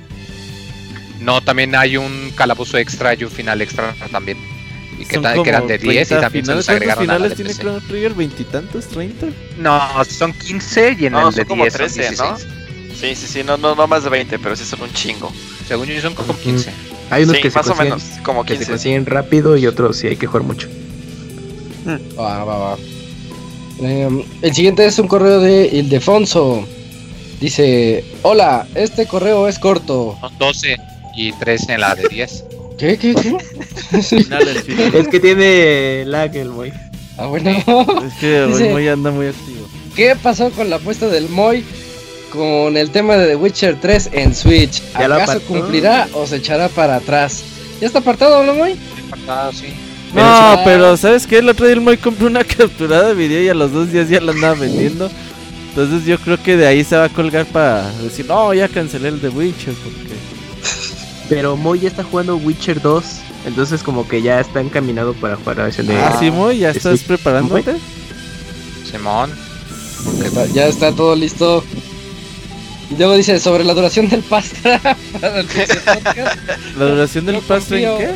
No, 1.22 1.42
también 1.42 1.76
hay 1.76 1.98
un 1.98 2.32
calabozo 2.36 2.78
extra 2.78 3.14
y 3.14 3.24
un 3.24 3.32
final 3.32 3.62
extra 3.62 3.94
también. 4.12 4.38
Y 4.98 5.06
que, 5.06 5.18
ta- 5.20 5.42
que 5.42 5.50
eran 5.50 5.68
de 5.68 5.78
10 5.78 6.08
y 6.08 6.10
30 6.10 6.22
también 6.22 6.46
se 6.46 6.52
finales. 6.52 6.58
los 6.58 6.66
¿Cuántos 6.66 6.70
agregaron 6.70 7.04
a 7.04 7.14
la 7.14 7.14
finales 7.14 7.30
de 7.30 7.36
tiene 7.36 7.50
PC. 7.50 7.62
Chrono 7.62 7.82
Trigger? 7.88 8.14
¿Veintitantos? 8.14 8.90
¿30? 8.92 9.34
No, 9.58 10.04
son 10.06 10.34
15 10.34 10.98
y 11.00 11.06
en 11.06 11.14
No, 11.14 11.30
el 11.30 11.36
de 11.36 11.42
son 11.42 11.48
como 11.48 11.64
10 11.64 11.74
son 11.74 11.80
13, 11.88 12.02
¿no? 12.18 12.38
16. 12.38 12.48
Sí, 13.00 13.16
sí, 13.16 13.28
sí, 13.28 13.44
no, 13.44 13.58
no, 13.58 13.76
no 13.76 13.88
más 13.88 14.04
de 14.04 14.10
20, 14.10 14.40
pero 14.40 14.56
sí 14.56 14.66
son 14.66 14.82
un 14.82 14.92
chingo. 14.94 15.32
Según 15.68 15.88
yo 15.88 16.02
son 16.02 16.16
como 16.16 16.36
15. 16.38 16.72
Hay 17.12 17.24
unos 17.24 17.36
Sí, 17.38 17.42
que, 17.44 17.52
se 17.52 17.58
más 17.58 17.68
o 17.68 17.70
consiguen, 17.70 17.94
menos, 17.98 18.20
como 18.24 18.44
que 18.46 18.54
se 18.54 18.58
15. 18.60 18.72
consiguen 18.72 19.06
rápido 19.06 19.58
y 19.58 19.68
otros 19.68 19.98
sí 19.98 20.08
hay 20.08 20.16
que 20.18 20.28
jugar 20.28 20.44
mucho. 20.44 20.68
Va, 22.18 22.44
va, 22.44 22.58
va. 22.58 22.78
Em, 23.82 24.24
el 24.42 24.54
siguiente 24.54 24.86
es 24.86 25.00
un 25.00 25.08
correo 25.08 25.40
de 25.40 25.68
Ildefonso. 25.68 26.66
Dice: 27.40 28.04
Hola, 28.24 28.68
este 28.76 29.06
correo 29.06 29.48
es 29.48 29.60
corto. 29.60 30.18
Son 30.20 30.38
12 30.38 30.78
y 31.16 31.32
13 31.34 31.74
en 31.74 31.82
la 31.82 31.96
de 31.96 32.08
10. 32.10 32.44
¿Qué, 32.78 32.98
qué, 32.98 33.14
qué? 33.14 33.36
Es 34.98 35.08
que 35.10 35.20
tiene 35.20 36.04
lag 36.06 36.36
el 36.36 36.52
güey. 36.52 36.72
Ah, 37.18 37.26
bueno. 37.28 37.50
Es 37.52 38.14
que 38.20 38.46
Dice- 38.48 38.64
hoy 38.64 38.70
Moy 38.70 38.88
anda 38.88 39.12
muy 39.12 39.28
activo. 39.28 39.68
¿Qué 39.96 40.16
pasó 40.22 40.50
con 40.52 40.70
la 40.70 40.78
apuesta 40.78 41.08
del 41.10 41.28
Moy 41.30 41.64
con 42.32 42.78
el 42.78 42.92
tema 42.92 43.18
de 43.18 43.28
The 43.28 43.36
Witcher 43.36 43.78
3 43.82 44.10
en 44.14 44.34
Switch? 44.36 44.82
¿Acaso 44.94 45.42
cumplirá 45.42 46.08
o 46.14 46.26
se 46.26 46.38
echará 46.38 46.70
para 46.70 46.96
atrás? 46.98 47.44
¿Ya 47.82 47.88
está 47.88 48.00
apartado, 48.00 48.44
no, 48.44 48.54
Moy? 48.54 48.76
Ah, 49.28 49.52
sí. 49.54 49.68
Pero 50.14 50.26
No, 50.26 50.56
ya- 50.56 50.64
pero 50.64 50.98
¿sabes 50.98 51.28
qué? 51.28 51.38
El 51.40 51.50
otro 51.50 51.66
día 51.66 51.76
el 51.76 51.82
Moy 51.82 51.98
compró 51.98 52.28
una 52.28 52.44
capturada 52.58 53.10
de 53.10 53.14
video 53.16 53.42
y 53.44 53.50
a 53.50 53.54
los 53.54 53.72
dos 53.72 53.92
días 53.92 54.10
ya 54.10 54.20
la 54.22 54.32
andaba 54.32 54.56
vendiendo. 54.56 55.10
Entonces 55.70 56.06
yo 56.06 56.18
creo 56.20 56.42
que 56.42 56.58
de 56.58 56.66
ahí 56.68 56.84
se 56.84 56.98
va 56.98 57.06
a 57.06 57.10
colgar 57.10 57.46
para 57.46 57.90
decir, 58.02 58.26
no, 58.28 58.54
ya 58.54 58.68
cancelé 58.68 59.10
el 59.10 59.22
de 59.22 59.30
Witcher 59.30 59.74
porque... 59.76 60.10
Pero 61.30 61.56
Moy 61.56 61.80
ya 61.82 61.88
está 61.90 62.04
jugando 62.04 62.36
Witcher 62.38 62.82
2. 62.82 63.04
Entonces 63.46 63.84
como 63.84 64.08
que 64.08 64.22
ya 64.22 64.40
está 64.40 64.62
encaminado 64.62 65.14
para 65.14 65.36
jugar 65.36 65.58
la 65.58 65.64
versión 65.66 65.88
de... 65.88 65.96
Ah, 65.96 66.18
sí, 66.20 66.32
Moy, 66.32 66.58
¿ya 66.60 66.72
estás 66.72 67.02
preparándote? 67.04 67.76
Simón. 68.90 69.32
Ya 70.54 70.66
está 70.68 70.92
todo 70.92 71.16
listo. 71.16 71.64
Y 72.92 72.96
luego 72.98 73.16
dice 73.16 73.40
sobre 73.40 73.64
la 73.64 73.74
duración 73.76 74.10
del 74.10 74.22
pastra 74.30 74.80
para 75.22 75.40
el 75.42 75.46
Pixel 75.46 75.78
Podcast. 75.80 76.38
¿La 76.78 76.86
duración 76.86 77.26
del 77.28 77.40
pastra 77.42 77.78
en 77.80 77.98
qué? 77.98 78.16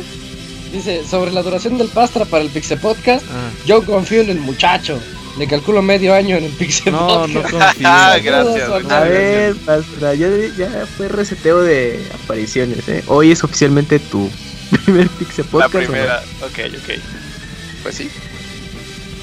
Dice 0.74 1.02
sobre 1.08 1.30
la 1.30 1.42
duración 1.42 1.78
del 1.78 1.86
pastra 1.88 2.24
para 2.24 2.42
el 2.42 2.50
Pixel 2.50 2.78
Podcast. 2.80 3.24
Ah, 3.30 3.48
Yo 3.64 3.84
confío 3.84 4.22
en 4.22 4.30
el 4.30 4.40
muchacho. 4.40 5.00
Le 5.38 5.46
calculo 5.46 5.82
medio 5.82 6.12
año 6.14 6.36
en 6.36 6.44
el 6.44 6.50
Pixel 6.52 6.92
no, 6.92 7.26
no 7.28 7.40
Podcast. 7.42 7.50
confío. 7.52 7.80
Ah, 7.88 8.16
gracias. 8.22 8.68
A 8.90 9.00
ver, 9.00 9.54
Pastra, 9.56 10.14
ya, 10.14 10.28
ya 10.58 10.86
fue 10.96 11.08
reseteo 11.08 11.62
de 11.62 12.00
apariciones, 12.24 12.88
¿eh? 12.88 13.02
Hoy 13.06 13.30
es 13.32 13.42
oficialmente 13.44 13.98
tu 14.00 14.28
primer 14.84 15.08
Pixel 15.10 15.44
La 15.52 15.68
Podcast. 15.68 15.74
¿o 15.74 15.78
no? 15.78 15.86
primera, 15.86 16.22
ok, 16.42 16.58
ok. 16.76 16.94
Pues 17.84 17.94
sí. 17.94 18.10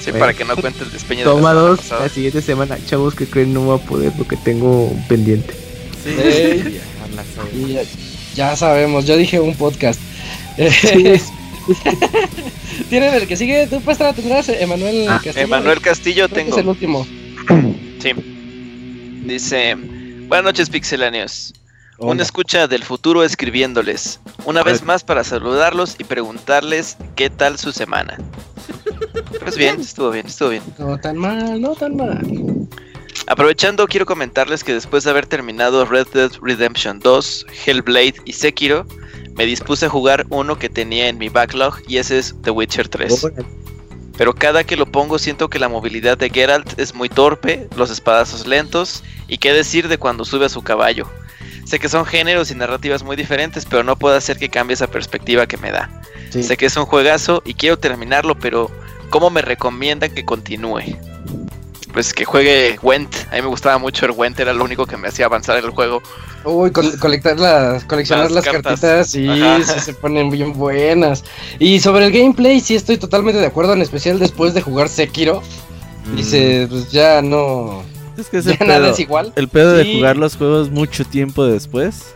Sí, 0.01 0.09
Bueno. 0.11 0.19
para 0.19 0.33
que 0.33 0.45
no 0.45 0.55
cuente 0.55 0.83
el 0.83 0.91
despeño 0.91 1.19
de 1.19 1.25
la 1.25 1.31
Toma 1.31 1.53
dos, 1.53 1.79
pasada. 1.79 2.03
la 2.03 2.09
siguiente 2.09 2.41
semana. 2.41 2.77
Chavos 2.85 3.13
que 3.13 3.25
creen 3.27 3.53
no 3.53 3.61
voy 3.61 3.77
a 3.79 3.81
poder 3.85 4.11
porque 4.17 4.35
tengo 4.37 4.85
un 4.85 5.07
pendiente. 5.07 5.53
Sí, 6.03 6.09
Ey. 6.17 6.81
ya 7.07 7.15
la 7.15 7.83
ya, 7.83 7.89
ya 8.35 8.55
sabemos, 8.55 9.05
yo 9.05 9.17
dije 9.17 9.39
un 9.39 9.53
podcast. 9.55 9.99
Tienen 12.89 13.13
el 13.13 13.27
que 13.27 13.35
sigue, 13.37 13.67
tú 13.67 13.81
pues 13.81 13.97
tendrás 13.97 14.49
Emanuel 14.49 15.07
Ah, 15.09 15.21
Castillo. 15.23 15.45
Emanuel 15.45 15.81
Castillo 15.81 16.25
Creo 16.27 16.29
que 16.29 16.35
tengo. 16.35 16.55
Es 16.57 16.61
el 16.63 16.67
último. 16.69 17.07
Sí. 17.99 18.11
Dice, 19.25 19.75
buenas 19.75 20.43
noches 20.45 20.69
pixeláneos. 20.69 21.53
Un 21.99 22.11
Hola. 22.11 22.23
escucha 22.23 22.67
del 22.67 22.83
futuro 22.83 23.23
escribiéndoles. 23.23 24.19
Una 24.45 24.63
vez 24.63 24.83
más 24.83 25.03
para 25.03 25.23
saludarlos 25.23 25.95
y 25.99 26.03
preguntarles 26.03 26.97
qué 27.15 27.29
tal 27.29 27.59
su 27.59 27.71
semana. 27.71 28.17
Pues 29.39 29.55
bien, 29.55 29.79
estuvo 29.79 30.09
bien, 30.09 30.25
estuvo 30.25 30.49
bien. 30.49 30.63
No 30.79 30.97
tan 30.97 31.17
mal, 31.17 31.61
no 31.61 31.75
tan 31.75 31.95
mal. 31.95 32.19
Aprovechando, 33.27 33.87
quiero 33.87 34.07
comentarles 34.07 34.63
que 34.63 34.73
después 34.73 35.03
de 35.03 35.11
haber 35.11 35.27
terminado 35.27 35.85
Red 35.85 36.07
Dead 36.11 36.31
Redemption 36.41 36.99
2, 36.99 37.45
Hellblade 37.67 38.15
y 38.25 38.33
Sekiro, 38.33 38.87
me 39.35 39.45
dispuse 39.45 39.85
a 39.85 39.89
jugar 39.89 40.25
uno 40.29 40.57
que 40.57 40.69
tenía 40.69 41.07
en 41.07 41.17
mi 41.17 41.29
backlog 41.29 41.79
y 41.87 41.97
ese 41.97 42.19
es 42.19 42.35
The 42.43 42.51
Witcher 42.51 42.89
3. 42.89 43.27
Pero 44.17 44.35
cada 44.35 44.63
que 44.63 44.75
lo 44.75 44.85
pongo 44.85 45.17
siento 45.17 45.49
que 45.49 45.59
la 45.59 45.69
movilidad 45.69 46.17
de 46.17 46.29
Geralt 46.29 46.77
es 46.77 46.93
muy 46.93 47.09
torpe, 47.09 47.67
los 47.75 47.89
espadazos 47.89 48.45
lentos 48.45 49.03
y 49.27 49.37
qué 49.37 49.53
decir 49.53 49.87
de 49.87 49.97
cuando 49.97 50.25
sube 50.25 50.45
a 50.45 50.49
su 50.49 50.61
caballo. 50.61 51.09
Sé 51.65 51.79
que 51.79 51.89
son 51.89 52.05
géneros 52.05 52.51
y 52.51 52.55
narrativas 52.55 53.03
muy 53.03 53.15
diferentes, 53.15 53.65
pero 53.65 53.83
no 53.83 53.95
puedo 53.95 54.15
hacer 54.15 54.37
que 54.37 54.49
cambie 54.49 54.73
esa 54.73 54.87
perspectiva 54.87 55.47
que 55.47 55.57
me 55.57 55.71
da. 55.71 55.89
Sí. 56.29 56.43
Sé 56.43 56.57
que 56.57 56.65
es 56.65 56.75
un 56.75 56.85
juegazo 56.85 57.41
y 57.45 57.53
quiero 57.53 57.79
terminarlo, 57.79 58.35
pero 58.35 58.69
¿cómo 59.09 59.29
me 59.29 59.41
recomiendan 59.41 60.13
que 60.13 60.25
continúe? 60.25 60.97
Pues 61.93 62.13
que 62.13 62.25
juegue 62.25 62.77
Went. 62.81 63.15
A 63.31 63.35
mí 63.35 63.41
me 63.41 63.47
gustaba 63.47 63.77
mucho 63.77 64.05
el 64.05 64.11
Went, 64.11 64.39
era 64.39 64.53
lo 64.53 64.63
único 64.63 64.85
que 64.85 64.97
me 64.97 65.07
hacía 65.07 65.25
avanzar 65.25 65.57
en 65.57 65.65
el 65.65 65.71
juego. 65.71 66.01
Uy, 66.43 66.71
col- 66.71 66.97
colectar 66.97 67.39
las, 67.39 67.83
coleccionar 67.85 68.25
Las 68.25 68.33
las, 68.33 68.45
cartas. 68.45 68.79
cartitas, 68.81 69.07
sí, 69.11 69.27
se 69.81 69.93
ponen 69.93 70.29
bien 70.31 70.53
buenas. 70.53 71.23
Y 71.59 71.79
sobre 71.79 72.05
el 72.07 72.11
gameplay, 72.11 72.59
sí 72.59 72.75
estoy 72.75 72.97
totalmente 72.97 73.39
de 73.39 73.45
acuerdo, 73.45 73.73
en 73.73 73.81
especial 73.81 74.17
después 74.17 74.53
de 74.53 74.61
jugar 74.61 74.89
Sekiro. 74.89 75.41
Dice, 76.15 76.67
pues 76.69 76.91
ya 76.91 77.21
no. 77.21 77.83
Es 78.17 78.27
que 78.27 78.39
es 78.39 78.45
ya 78.45 78.53
el 78.59 78.67
nada 78.67 78.79
pedo. 78.81 78.93
es 78.93 78.99
igual. 78.99 79.33
El 79.35 79.47
pedo 79.47 79.73
de 79.73 79.93
jugar 79.95 80.17
los 80.17 80.35
juegos 80.35 80.71
mucho 80.71 81.05
tiempo 81.05 81.45
después. 81.45 82.15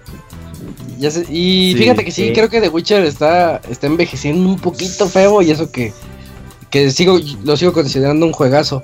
Ya 0.97 1.11
sé- 1.11 1.25
y 1.29 1.73
Sí, 1.73 1.77
fíjate 1.79 2.03
que 2.03 2.11
sí, 2.11 2.27
sí. 2.27 2.33
creo 2.33 2.49
que 2.49 2.61
The 2.61 2.69
Witcher 2.69 3.03
está, 3.05 3.61
está 3.69 3.85
envejeciendo 3.87 4.49
un 4.49 4.57
poquito 4.59 5.07
feo 5.07 5.41
y 5.43 5.51
eso 5.51 5.69
que, 5.71 5.93
que 6.71 6.89
sigo, 6.89 7.19
lo 7.43 7.55
sigo 7.57 7.73
considerando 7.73 8.25
un 8.25 8.31
juegazo. 8.33 8.81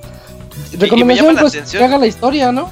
Recomendación, 0.74 1.28
llama 1.28 1.34
la 1.34 1.42
pues, 1.42 1.56
atención- 1.56 1.80
que 1.80 1.86
haga 1.86 1.98
la 1.98 2.08
historia, 2.08 2.52
¿no? 2.52 2.70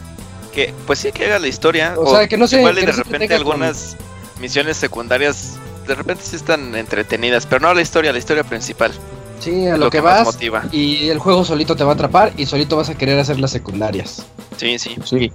Que, 0.60 0.74
pues 0.86 1.00
sí, 1.00 1.14
que 1.14 1.24
haga 1.26 1.40
la 1.40 1.48
historia. 1.48 1.94
O 1.98 2.14
sea, 2.14 2.28
que 2.28 2.36
no 2.36 2.46
se- 2.46 2.58
Igual 2.58 2.78
y 2.78 2.82
de 2.82 2.88
no 2.88 2.92
repente 2.98 3.28
con- 3.28 3.38
algunas 3.38 3.96
misiones 4.42 4.76
secundarias, 4.76 5.54
de 5.88 5.96
repente 5.96 6.22
sí 6.26 6.36
están 6.36 6.76
entretenidas, 6.76 7.46
pero 7.46 7.62
no 7.62 7.74
la 7.74 7.82
historia, 7.82 8.12
la 8.12 8.20
historia 8.20 8.44
principal. 8.44 8.92
Sí, 9.40 9.68
a 9.68 9.78
lo, 9.78 9.86
lo 9.86 9.90
que, 9.90 10.02
vas 10.02 10.26
motiva. 10.26 10.66
y 10.74 11.08
el 11.08 11.18
juego 11.18 11.46
solito 11.46 11.78
te 11.78 11.86
va 11.86 11.92
a 11.92 11.94
atrapar 11.94 12.34
y 12.36 12.46
solito 12.46 12.76
vas 12.76 12.90
a 12.90 12.96
querer 12.96 13.18
hacer 13.20 13.40
las 13.40 13.52
secundarias. 13.52 14.26
Sí, 14.58 14.78
sí. 14.78 14.98
Sí. 15.06 15.32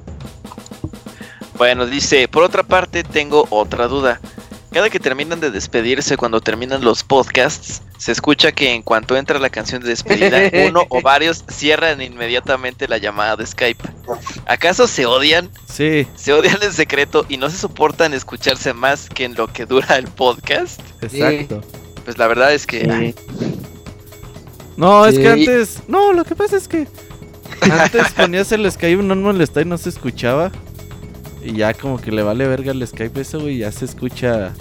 Bueno, 1.57 1.87
dice, 1.87 2.29
por 2.29 2.43
otra 2.43 2.63
parte, 2.63 3.03
tengo 3.03 3.47
otra 3.49 3.89
duda. 3.89 4.21
Cada 4.75 4.91
que 4.91 4.99
terminan 4.99 5.39
de 5.39 5.53
despedirse 5.53 6.17
cuando 6.17 6.41
terminan 6.41 6.83
los 6.83 7.05
podcasts, 7.05 7.81
se 7.97 8.11
escucha 8.11 8.51
que 8.51 8.73
en 8.75 8.83
cuanto 8.83 9.17
entra 9.17 9.39
la 9.39 9.49
canción 9.49 9.81
de 9.81 9.89
despedida, 9.89 10.51
uno 10.69 10.85
o 10.89 11.01
varios 11.01 11.45
cierran 11.49 12.03
inmediatamente 12.03 12.89
la 12.89 12.99
llamada 12.99 13.37
de 13.37 13.47
Skype. 13.47 13.85
¿Acaso 14.47 14.89
se 14.89 15.07
odian? 15.07 15.49
Sí, 15.73 16.09
¿Se 16.17 16.33
odian 16.33 16.59
en 16.61 16.73
secreto 16.73 17.25
y 17.29 17.37
no 17.37 17.51
se 17.51 17.57
soportan 17.57 18.15
escucharse 18.15 18.75
más 18.75 19.09
que 19.09 19.25
en 19.25 19.37
lo 19.37 19.47
que 19.47 19.65
dura 19.65 19.97
el 19.97 20.09
podcast? 20.09 20.81
exacto. 21.01 21.61
Pues 22.05 22.19
la 22.19 22.27
verdad 22.27 22.53
es 22.53 22.67
que... 22.67 22.91
ay, 22.91 23.15
No, 24.77 25.07
es 25.07 25.15
Sí. 25.15 25.23
que 25.23 25.29
antes. 25.29 25.83
No, 25.87 26.13
lo 26.13 26.25
que 26.25 26.35
pasa 26.35 26.57
es 26.57 26.67
que. 26.67 26.89
Antes 27.61 28.11
ponías 28.17 28.51
el 28.51 28.71
Skype, 28.71 29.03
no 29.05 29.15
molestaba 29.15 29.63
y 29.63 29.69
no 29.69 29.79
se 29.79 29.89
escuchaba. 29.89 30.51
Y 31.45 31.53
ya 31.57 31.75
como 31.75 32.01
que 32.01 32.11
le 32.11 32.23
vale 32.23 32.49
verga 32.49 32.73
el 32.73 32.87
Skype 32.87 33.21
eso, 33.21 33.41
güey, 33.41 33.59
ya 33.59 33.71
se 33.71 33.85
escucha. 33.85 34.55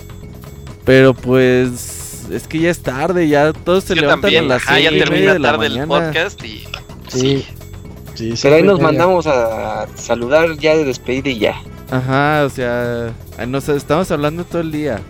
Pero 0.86 1.14
pues. 1.14 2.02
Es 2.32 2.48
que 2.48 2.60
ya 2.60 2.70
es 2.70 2.80
tarde, 2.82 3.28
ya 3.28 3.52
todos 3.54 3.84
se 3.84 3.96
yo 3.96 4.02
levantan 4.02 4.22
también, 4.22 4.46
a 4.46 4.48
las 4.48 4.64
ajá, 4.64 4.76
seis 4.76 4.86
ya 4.86 4.92
y 4.92 4.94
media 4.94 5.06
termina 5.06 5.34
de 5.34 5.40
la 5.40 5.52
tarde 5.52 5.66
el 5.68 5.74
mañana. 5.74 5.88
podcast 5.88 6.44
y... 6.44 6.64
Sí. 7.10 7.46
Sí, 8.16 8.34
Pero 8.42 8.56
ahí 8.56 8.64
nos 8.64 8.80
mandamos 8.80 9.28
a 9.28 9.88
saludar 9.96 10.58
ya 10.58 10.76
de 10.78 10.86
despedida 10.86 11.30
y 11.30 11.40
ya. 11.40 11.56
Ajá, 11.92 12.46
o 12.46 12.50
sea, 12.50 13.14
ah, 13.38 13.46
nos 13.46 13.68
estamos 13.70 14.10
hablando 14.12 14.46
todo 14.46 14.62
el 14.62 14.72
día. 14.72 15.02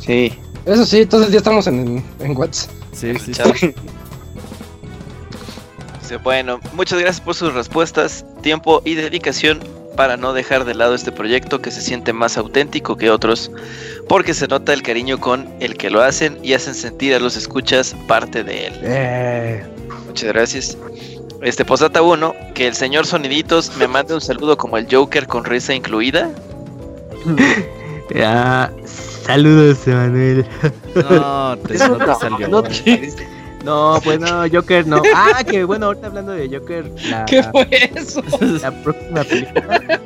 Sí. 0.00 0.32
Eso 0.66 0.84
sí, 0.84 1.00
entonces 1.00 1.30
ya 1.32 1.38
estamos 1.38 1.66
en, 1.66 2.04
en 2.20 2.36
WhatsApp. 2.36 2.70
Sí, 2.92 3.14
sí, 3.18 3.32
sí. 3.34 3.74
Bueno, 6.22 6.60
muchas 6.74 6.98
gracias 6.98 7.20
por 7.20 7.34
sus 7.34 7.54
respuestas, 7.54 8.24
tiempo 8.42 8.82
y 8.84 8.94
dedicación 8.94 9.60
para 9.98 10.16
no 10.16 10.32
dejar 10.32 10.64
de 10.64 10.76
lado 10.76 10.94
este 10.94 11.10
proyecto 11.10 11.60
que 11.60 11.72
se 11.72 11.80
siente 11.80 12.12
más 12.12 12.38
auténtico 12.38 12.96
que 12.96 13.10
otros, 13.10 13.50
porque 14.08 14.32
se 14.32 14.46
nota 14.46 14.72
el 14.72 14.80
cariño 14.80 15.18
con 15.18 15.52
el 15.58 15.76
que 15.76 15.90
lo 15.90 16.02
hacen 16.02 16.38
y 16.40 16.52
hacen 16.52 16.76
sentir 16.76 17.16
a 17.16 17.18
los 17.18 17.36
escuchas 17.36 17.96
parte 18.06 18.44
de 18.44 18.68
él. 18.68 18.74
Eh, 18.84 19.66
Muchas 20.06 20.28
gracias. 20.28 20.78
Este 21.42 21.64
posata 21.64 22.00
1, 22.00 22.32
que 22.54 22.68
el 22.68 22.74
señor 22.76 23.06
Soniditos 23.06 23.76
me 23.76 23.88
mande 23.88 24.14
un 24.14 24.20
saludo 24.20 24.56
como 24.56 24.78
el 24.78 24.86
Joker 24.88 25.26
con 25.26 25.44
risa 25.44 25.74
incluida. 25.74 26.30
Ya, 28.14 28.72
saludos, 29.26 29.84
Emanuel. 29.84 30.46
No, 30.94 31.58
te, 31.58 31.76
no 31.76 31.98
te 31.98 32.14
salió. 32.20 32.48
no 32.48 32.62
güey. 32.62 32.84
te 32.84 33.37
No, 33.64 34.00
pues 34.04 34.20
no, 34.20 34.44
Joker 34.50 34.86
no. 34.86 35.02
Ah, 35.14 35.42
que 35.44 35.64
bueno, 35.64 35.86
ahorita 35.86 36.06
hablando 36.06 36.32
de 36.32 36.48
Joker, 36.48 36.90
la, 37.10 37.24
¿Qué 37.24 37.42
fue 37.42 37.68
eso? 37.94 38.22
la 38.40 38.70
próxima 38.82 39.24
película 39.24 40.00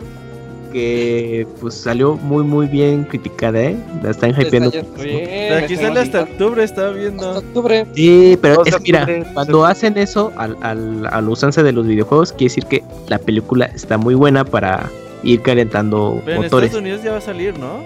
que 0.72 1.46
pues 1.60 1.74
salió 1.74 2.14
muy 2.16 2.42
muy 2.44 2.66
bien 2.66 3.04
criticada, 3.04 3.60
¿eh? 3.60 3.76
La 4.02 4.10
están 4.10 4.30
hypeando. 4.30 4.70
Está 4.70 4.80
yendo 4.80 5.02
bien, 5.02 5.28
Pero 5.30 5.64
aquí 5.64 5.76
sale 5.76 6.00
hasta 6.00 6.22
octubre, 6.22 6.64
estaba 6.64 6.88
Hasta 6.88 7.00
viendo. 7.00 7.38
octubre. 7.38 7.86
Sí, 7.94 8.38
pero 8.40 8.64
es 8.64 8.80
mira, 8.80 9.06
cuando 9.34 9.66
hacen 9.66 9.98
eso 9.98 10.32
al, 10.36 10.56
al, 10.62 11.06
a 11.06 11.20
la 11.20 11.28
usanza 11.28 11.62
de 11.62 11.72
los 11.72 11.86
videojuegos, 11.86 12.32
quiere 12.32 12.44
decir 12.54 12.64
que 12.66 12.82
la 13.08 13.18
película 13.18 13.66
está 13.66 13.98
muy 13.98 14.14
buena 14.14 14.44
para 14.44 14.88
ir 15.22 15.42
calentando 15.42 16.20
Pero 16.24 16.36
en 16.38 16.42
motores. 16.44 16.68
Estados 16.68 16.82
Unidos 16.82 17.02
ya 17.02 17.12
va 17.12 17.18
a 17.18 17.20
salir, 17.20 17.58
¿no? 17.58 17.80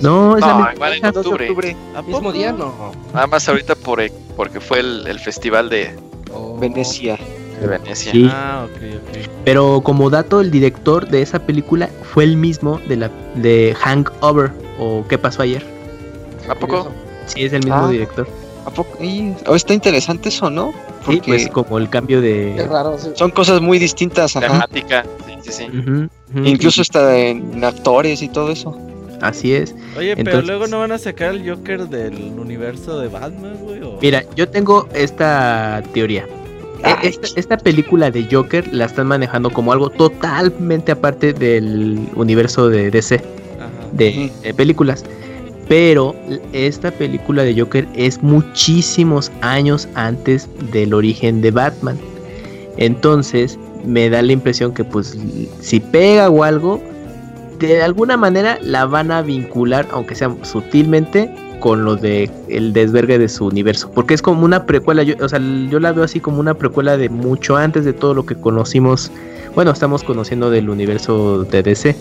No, 0.00 0.36
es 0.36 0.44
No, 0.44 0.68
igual 0.74 0.92
en 0.94 1.06
octubre. 1.06 1.76
¿A 1.96 2.02
Mismo 2.02 2.32
día 2.32 2.52
no. 2.52 2.92
Nada 3.12 3.26
más 3.26 3.48
ahorita 3.48 3.74
por, 3.74 4.00
porque 4.36 4.60
fue 4.60 4.80
el, 4.80 5.06
el 5.06 5.18
festival 5.18 5.68
de, 5.68 5.94
Oh. 6.32 6.58
Venecia. 6.58 7.18
de 7.60 7.66
Venecia. 7.66 8.12
Sí. 8.12 8.28
Ah, 8.30 8.66
ok, 8.66 8.82
ok. 8.96 9.28
Pero 9.46 9.80
como 9.82 10.10
dato, 10.10 10.40
el 10.42 10.50
director 10.50 11.08
de 11.08 11.22
esa 11.22 11.38
película 11.38 11.88
fue 12.12 12.24
el 12.24 12.36
mismo 12.36 12.80
de 12.86 12.96
la 12.96 13.10
de 13.34 13.74
Hangover 13.80 14.52
o 14.78 15.04
¿Qué 15.08 15.16
pasó 15.18 15.42
ayer? 15.42 15.64
¿A 16.48 16.54
poco? 16.54 16.88
Sí, 17.26 17.44
es 17.44 17.52
el 17.54 17.60
mismo 17.64 17.86
Ah. 17.86 17.88
director. 17.90 18.28
¿A 18.66 18.70
poco? 18.70 19.02
Y- 19.02 19.34
oh, 19.46 19.54
está 19.54 19.72
interesante 19.72 20.28
eso, 20.28 20.50
¿no? 20.50 20.72
Sí, 20.72 21.16
Porque 21.16 21.20
pues 21.26 21.48
como 21.48 21.78
el 21.78 21.88
cambio 21.88 22.20
Qué 22.20 22.52
de... 22.58 22.66
raro. 22.68 22.98
sí. 22.98 23.08
son 23.14 23.30
cosas 23.30 23.62
muy 23.62 23.78
distintas, 23.78 24.36
ajá. 24.36 24.46
Temática. 24.48 25.04
Sí, 25.42 25.50
sí, 25.50 25.64
sí. 25.70 26.08
Incluso 26.44 26.82
está 26.82 27.16
en 27.16 27.64
actores 27.64 28.20
y 28.20 28.28
todo 28.28 28.50
eso. 28.50 28.76
Así 29.20 29.52
es. 29.52 29.74
Oye, 29.96 30.14
pero 30.16 30.30
Entonces- 30.30 30.46
luego 30.46 30.66
no 30.68 30.78
van 30.80 30.92
a 30.92 30.98
sacar 30.98 31.34
el 31.34 31.48
Joker 31.48 31.88
del 31.88 32.14
universo 32.38 32.98
de 33.00 33.08
Batman, 33.08 33.56
güey. 33.62 33.82
o- 33.82 33.98
Mira, 34.00 34.24
yo 34.36 34.48
tengo 34.48 34.88
esta 34.94 35.82
teoría. 35.92 36.24
E- 36.84 37.08
Esta, 37.08 37.26
esta 37.34 37.56
película 37.56 38.10
de 38.10 38.26
Joker 38.30 38.72
la 38.72 38.84
están 38.84 39.08
manejando 39.08 39.50
como 39.50 39.72
algo 39.72 39.90
totalmente 39.90 40.92
aparte 40.92 41.32
del 41.32 41.98
universo 42.14 42.68
de 42.68 42.90
DC, 42.90 43.16
Ajá. 43.16 43.68
de, 43.92 44.30
de 44.42 44.54
películas. 44.54 45.04
Pero 45.68 46.14
esta 46.52 46.90
película 46.92 47.42
de 47.42 47.58
Joker 47.60 47.86
es 47.94 48.22
muchísimos 48.22 49.30
años 49.42 49.88
antes 49.94 50.48
del 50.72 50.94
origen 50.94 51.40
de 51.42 51.50
Batman. 51.50 51.98
Entonces 52.76 53.58
me 53.84 54.08
da 54.08 54.22
la 54.22 54.32
impresión 54.32 54.72
que 54.72 54.84
pues 54.84 55.16
si 55.60 55.80
pega 55.80 56.30
o 56.30 56.42
algo, 56.44 56.80
de 57.66 57.82
alguna 57.82 58.16
manera 58.16 58.58
la 58.62 58.86
van 58.86 59.10
a 59.10 59.22
vincular, 59.22 59.86
aunque 59.90 60.14
sea 60.14 60.34
sutilmente, 60.42 61.30
con 61.60 61.84
lo 61.84 61.96
de 61.96 62.30
el 62.48 62.72
desvergue 62.72 63.18
de 63.18 63.28
su 63.28 63.46
universo. 63.46 63.90
Porque 63.92 64.14
es 64.14 64.22
como 64.22 64.44
una 64.44 64.64
precuela, 64.64 65.02
yo, 65.02 65.14
o 65.20 65.28
sea, 65.28 65.40
yo 65.70 65.80
la 65.80 65.92
veo 65.92 66.04
así 66.04 66.20
como 66.20 66.40
una 66.40 66.54
precuela 66.54 66.96
de 66.96 67.08
mucho 67.08 67.56
antes 67.56 67.84
de 67.84 67.92
todo 67.92 68.14
lo 68.14 68.26
que 68.26 68.34
conocimos, 68.36 69.10
bueno, 69.54 69.72
estamos 69.72 70.04
conociendo 70.04 70.50
del 70.50 70.70
universo 70.70 71.44
de 71.44 71.62
DC. 71.62 71.96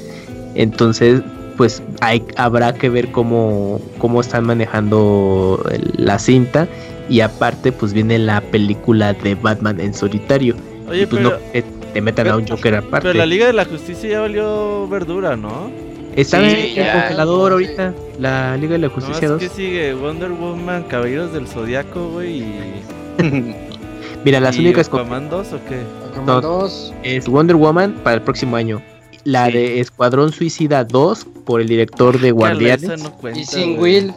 Entonces, 0.55 1.21
pues 1.55 1.81
hay, 2.01 2.23
habrá 2.35 2.73
que 2.73 2.89
ver 2.89 3.11
cómo, 3.11 3.81
cómo 3.97 4.21
están 4.21 4.45
manejando 4.45 5.63
la 5.95 6.19
cinta. 6.19 6.67
Y 7.09 7.21
aparte, 7.21 7.71
pues 7.71 7.93
viene 7.93 8.19
la 8.19 8.41
película 8.41 9.13
de 9.13 9.35
Batman 9.35 9.79
en 9.79 9.93
solitario. 9.93 10.55
Oye, 10.89 11.03
y 11.03 11.05
pues 11.05 11.21
pero- 11.23 11.37
no 11.37 11.37
te 11.93 12.01
metan 12.01 12.27
a 12.27 12.37
un 12.37 12.47
Joker 12.47 12.75
aparte. 12.75 13.07
Pero 13.07 13.17
la 13.17 13.25
Liga 13.25 13.47
de 13.47 13.53
la 13.53 13.65
Justicia 13.65 14.09
ya 14.09 14.19
valió 14.21 14.87
verdura, 14.87 15.35
¿no? 15.35 15.69
Está 16.15 16.39
Sí, 16.39 16.73
en 16.75 16.83
el 16.85 16.91
congelador 16.93 17.51
ahorita. 17.51 17.93
La 18.19 18.57
Liga 18.57 18.73
de 18.73 18.79
la 18.79 18.89
Justicia 18.89 19.27
Nomás 19.27 19.41
2. 19.43 19.49
que 19.51 19.55
sigue 19.55 19.93
Wonder 19.93 20.31
Woman, 20.31 20.83
Caballeros 20.83 21.31
del 21.33 21.47
Zodiaco, 21.47 22.09
güey, 22.09 22.39
y... 22.39 22.83
Mira, 24.25 24.39
las 24.39 24.57
y 24.57 24.61
únicas 24.61 24.87
Aquaman 24.87 25.29
2 25.29 25.53
o 25.53 25.59
qué? 25.69 25.81
No. 26.25 26.41
2. 26.41 26.93
es 27.03 27.27
Wonder 27.27 27.55
Woman 27.55 27.93
para 28.03 28.15
el 28.15 28.21
próximo 28.23 28.55
año. 28.55 28.81
La 29.23 29.47
de 29.49 29.79
Escuadrón 29.79 30.31
Suicida 30.31 30.83
2 30.85 31.25
por 31.45 31.61
el 31.61 31.67
director 31.67 32.19
de 32.19 32.31
Guardianes. 32.31 33.01
No 33.03 33.11
cuenta, 33.13 33.39
Y 33.39 33.45
sin 33.45 33.75
güey. 33.77 33.95
Will. 34.05 34.13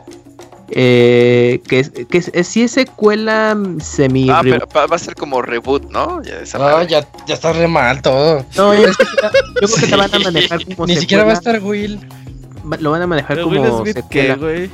Eh, 0.72 1.60
que 1.66 1.80
es, 1.80 1.90
que 1.90 2.18
es, 2.18 2.30
es- 2.32 2.46
sí 2.46 2.62
es 2.62 2.70
secuela 2.72 3.54
mm, 3.56 3.80
semi 3.80 4.30
Ah, 4.30 4.40
pero 4.42 4.68
va 4.76 4.86
va 4.86 4.96
a 4.96 4.98
ser 5.00 5.14
como 5.16 5.42
reboot, 5.42 5.90
¿no? 5.90 6.22
Ya 6.22 6.40
esa 6.40 6.58
No, 6.58 6.64
madre. 6.64 6.86
ya, 6.88 7.06
ya 7.26 7.34
está 7.34 7.52
re 7.52 7.66
mal 7.66 8.00
todo. 8.02 8.44
No, 8.56 8.74
yo, 8.74 8.82
creo 8.82 8.94
que 8.94 9.04
la- 9.22 9.30
yo 9.62 9.68
creo 9.68 9.76
que 9.80 9.86
la 9.88 9.96
van 9.96 10.14
a 10.14 10.18
manejar 10.20 10.64
como 10.64 10.86
Ni 10.86 10.96
siquiera 10.96 11.24
va 11.24 11.30
a 11.30 11.34
estar 11.34 11.60
Will. 11.60 11.98
Lo 12.80 12.90
van 12.92 13.02
a 13.02 13.06
manejar 13.06 13.36
Pero 13.36 13.48
Will 13.48 13.58
como 13.62 13.82
Smith, 13.82 13.96
secuela. 13.96 14.34
¿qué, 14.34 14.40
güey? 14.40 14.70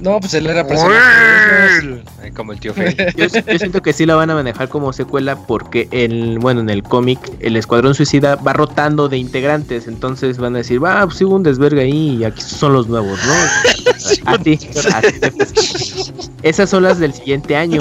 No, 0.00 0.18
pues 0.20 0.34
él 0.34 0.46
era 0.48 0.66
personaje. 0.66 2.02
Como 2.34 2.52
el 2.52 2.60
tío 2.60 2.74
Phil. 2.74 2.94
Yo, 3.16 3.26
yo 3.26 3.58
siento 3.58 3.80
que 3.80 3.92
sí 3.92 4.04
la 4.04 4.16
van 4.16 4.28
a 4.30 4.34
manejar 4.34 4.68
como 4.68 4.92
secuela 4.92 5.36
porque 5.36 5.88
el, 5.92 6.38
bueno, 6.40 6.60
en 6.60 6.68
el 6.68 6.82
cómic 6.82 7.18
el 7.40 7.56
Escuadrón 7.56 7.94
Suicida 7.94 8.34
va 8.36 8.52
rotando 8.52 9.08
de 9.08 9.16
integrantes, 9.18 9.86
entonces 9.86 10.36
van 10.38 10.56
a 10.56 10.58
decir, 10.58 10.82
va, 10.82 11.06
pues 11.06 11.22
hubo 11.22 11.36
un 11.36 11.42
desvergue 11.44 11.82
ahí 11.82 12.16
y 12.20 12.24
aquí 12.24 12.42
son 12.42 12.72
los 12.72 12.88
nuevos, 12.88 13.18
¿no? 13.24 13.32
Así, 14.04 14.20
así 14.24 15.18
de 15.18 15.30
fácil. 15.30 16.14
Esas 16.42 16.70
son 16.70 16.82
las 16.82 16.98
del 16.98 17.14
siguiente 17.14 17.56
año. 17.56 17.80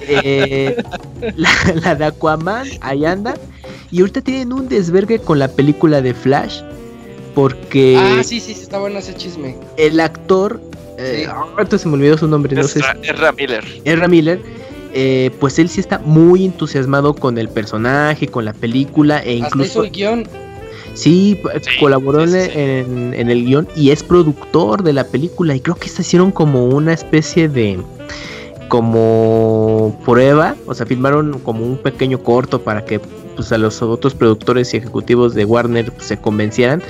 Eh, 0.00 0.82
la, 1.36 1.50
la 1.82 1.94
de 1.94 2.04
Aquaman, 2.06 2.66
ahí 2.80 3.04
anda. 3.04 3.34
Y 3.90 4.00
ahorita 4.00 4.20
tienen 4.22 4.52
un 4.52 4.68
desvergue 4.68 5.18
con 5.18 5.38
la 5.38 5.48
película 5.48 6.00
de 6.00 6.14
Flash 6.14 6.60
porque 7.34 7.96
Ah, 7.98 8.22
sí, 8.22 8.40
sí, 8.40 8.54
sí, 8.54 8.62
está 8.62 8.78
bueno 8.78 8.98
ese 8.98 9.14
chisme. 9.14 9.56
el 9.76 10.00
actor, 10.00 10.60
eh, 10.98 11.26
ahorita 11.26 11.78
se 11.78 11.88
me 11.88 11.94
olvidó 11.94 12.18
su 12.18 12.26
nombre, 12.26 12.56
no 12.56 12.64
sé. 12.64 12.80
Ezra, 12.80 12.96
Ezra 13.02 13.32
Miller. 13.32 14.08
Miller, 14.08 14.42
eh, 14.92 15.30
pues 15.38 15.58
él 15.58 15.68
sí 15.68 15.80
está 15.80 15.98
muy 15.98 16.44
entusiasmado 16.44 17.14
con 17.14 17.38
el 17.38 17.48
personaje, 17.48 18.26
con 18.28 18.44
la 18.44 18.52
película 18.52 19.18
e 19.18 19.34
Hasta 19.34 19.46
incluso 19.46 19.64
hizo 19.64 19.84
el 19.84 19.90
guion. 19.90 20.28
Sí, 20.94 21.40
colaboró 21.78 22.26
sí, 22.26 22.40
sí. 22.40 22.50
En, 22.54 23.14
en 23.14 23.30
el 23.30 23.44
guion 23.44 23.68
y 23.76 23.90
es 23.90 24.02
productor 24.02 24.82
de 24.82 24.92
la 24.92 25.04
película 25.04 25.54
y 25.54 25.60
creo 25.60 25.76
que 25.76 25.88
se 25.88 26.02
hicieron 26.02 26.30
como 26.30 26.66
una 26.66 26.92
especie 26.92 27.48
de 27.48 27.78
como 28.68 30.00
prueba, 30.04 30.54
o 30.66 30.74
sea, 30.74 30.86
filmaron 30.86 31.40
como 31.40 31.66
un 31.66 31.76
pequeño 31.76 32.22
corto 32.22 32.62
para 32.62 32.84
que 32.84 33.00
pues 33.34 33.50
a 33.52 33.58
los 33.58 33.82
otros 33.82 34.14
productores 34.14 34.72
y 34.72 34.76
ejecutivos 34.76 35.34
de 35.34 35.44
Warner 35.44 35.90
pues, 35.92 36.06
se 36.06 36.16
convencieran. 36.18 36.82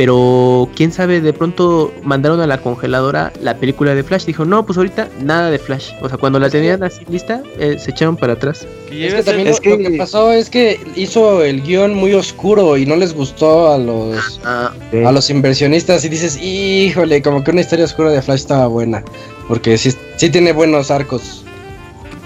Pero 0.00 0.66
quién 0.76 0.92
sabe, 0.92 1.20
de 1.20 1.34
pronto 1.34 1.92
mandaron 2.02 2.40
a 2.40 2.46
la 2.46 2.56
congeladora 2.62 3.34
la 3.42 3.58
película 3.58 3.94
de 3.94 4.02
Flash. 4.02 4.24
Dijo, 4.24 4.46
no, 4.46 4.64
pues 4.64 4.78
ahorita 4.78 5.10
nada 5.20 5.50
de 5.50 5.58
Flash. 5.58 5.90
O 6.00 6.08
sea, 6.08 6.16
cuando 6.16 6.38
la 6.38 6.48
tenían 6.48 6.82
así 6.82 7.04
lista, 7.10 7.42
eh, 7.58 7.76
se 7.78 7.90
echaron 7.90 8.16
para 8.16 8.32
atrás. 8.32 8.66
Es 8.90 9.12
que 9.12 9.22
también 9.22 9.48
es 9.48 9.62
lo, 9.62 9.72
lo 9.72 9.76
que- 9.76 9.90
que 9.90 9.98
pasó 9.98 10.32
es 10.32 10.48
que 10.48 10.80
hizo 10.96 11.44
el 11.44 11.60
guion 11.60 11.94
muy 11.94 12.14
oscuro 12.14 12.78
y 12.78 12.86
no 12.86 12.96
les 12.96 13.12
gustó 13.12 13.70
a 13.74 13.76
los 13.76 14.40
Ah, 14.42 14.72
a 15.04 15.12
los 15.12 15.28
inversionistas 15.28 16.02
y 16.06 16.08
dices, 16.08 16.38
híjole, 16.42 17.20
como 17.20 17.44
que 17.44 17.50
una 17.50 17.60
historia 17.60 17.84
oscura 17.84 18.08
de 18.10 18.22
Flash 18.22 18.40
estaba 18.40 18.68
buena. 18.68 19.04
Porque 19.48 19.76
sí, 19.76 19.92
sí 20.16 20.30
tiene 20.30 20.52
buenos 20.52 20.90
arcos. 20.90 21.44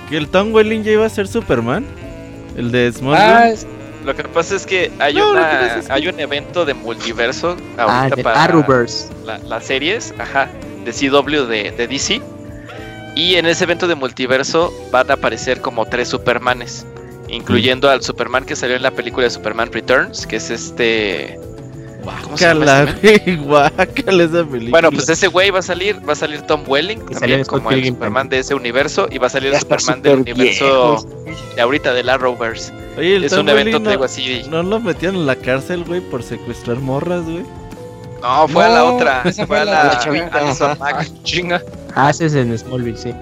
que 0.08 0.16
el 0.16 0.28
Tom 0.28 0.54
Welling 0.54 0.84
ya 0.84 0.92
iba 0.92 1.06
a 1.06 1.08
ser 1.08 1.26
Superman. 1.26 1.84
El 2.56 2.70
de 2.70 2.92
Smallville. 2.92 3.16
Ah, 3.20 3.48
es- 3.50 3.66
Lo 4.04 4.14
que 4.14 4.24
pasa 4.24 4.54
es 4.56 4.66
que 4.66 4.92
hay 4.98 5.14
No, 5.14 5.30
una 5.32 5.80
que- 5.80 5.92
hay 5.92 6.08
un 6.08 6.20
evento 6.20 6.64
de 6.64 6.74
multiverso 6.74 7.56
Ah, 7.78 8.00
ahorita 8.00 8.16
de 8.16 8.22
para 8.22 8.44
Arrowverse. 8.44 9.08
la- 9.24 9.38
las 9.38 9.64
series, 9.64 10.12
ajá, 10.18 10.48
de 10.84 10.92
CW 10.92 11.46
de, 11.46 11.70
de 11.72 11.88
DC. 11.88 12.20
Y 13.16 13.36
en 13.36 13.46
ese 13.46 13.64
evento 13.64 13.86
de 13.86 13.94
multiverso 13.94 14.72
van 14.90 15.10
a 15.10 15.14
aparecer 15.14 15.60
como 15.60 15.86
tres 15.86 16.08
Supermanes, 16.08 16.84
incluyendo 17.28 17.88
al 17.88 18.02
Superman 18.02 18.44
que 18.44 18.56
salió 18.56 18.76
en 18.76 18.82
la 18.82 18.90
película 18.90 19.24
de 19.24 19.30
Superman 19.30 19.72
Returns, 19.72 20.26
que 20.26 20.36
es 20.36 20.50
este 20.50 21.38
¿Cómo 21.38 21.44
se 21.44 21.46
llama 21.46 21.53
Guácala, 22.04 22.82
este 23.02 23.36
guácala 23.44 24.22
esa 24.24 24.44
película. 24.44 24.70
Bueno, 24.70 24.90
pues 24.90 25.08
ese 25.08 25.28
güey 25.28 25.50
va 25.50 25.60
a 25.60 25.62
salir, 25.62 26.06
va 26.06 26.12
a 26.12 26.16
salir 26.16 26.42
Tom 26.42 26.62
Welling, 26.66 26.98
salió 26.98 27.18
también 27.20 27.44
como 27.44 27.70
el 27.70 27.76
Pilgrim 27.76 27.94
Superman 27.94 28.28
de 28.28 28.38
ese 28.40 28.54
universo, 28.54 29.08
y 29.10 29.18
va 29.18 29.26
a 29.28 29.30
salir 29.30 29.54
el 29.54 29.60
Superman 29.60 30.02
del 30.02 30.20
universo 30.20 31.06
de 31.56 31.62
ahorita 31.62 31.94
del 31.94 32.08
Arrowverse. 32.08 32.72
Oye, 32.98 33.16
el 33.16 33.24
Es 33.24 33.30
Tom 33.32 33.40
un 33.40 33.48
evento, 33.48 33.78
Welling 33.78 33.84
te 33.84 33.90
digo 33.90 34.00
no, 34.00 34.04
así. 34.06 34.42
no 34.50 34.62
lo 34.62 34.80
metieron 34.80 35.16
en 35.16 35.26
la 35.26 35.36
cárcel, 35.36 35.84
güey, 35.84 36.00
por 36.00 36.22
secuestrar 36.22 36.76
morras, 36.78 37.22
güey. 37.24 37.44
No, 38.22 38.48
fue 38.48 38.64
a 38.64 38.68
la 38.68 38.78
No, 38.78 38.94
otra, 38.96 39.22
esa 39.24 39.46
fue 39.46 39.58
a 39.60 39.64
la, 39.64 39.72
la- 39.72 39.84
la 39.94 39.98
chavita, 39.98 40.38
Alison 40.38 40.70
ajá. 40.72 40.78
Mack. 40.84 41.08
Chinga. 41.24 41.62
Haces 41.94 42.34
en 42.34 42.56
Smallville, 42.58 42.96
sí. 42.98 43.12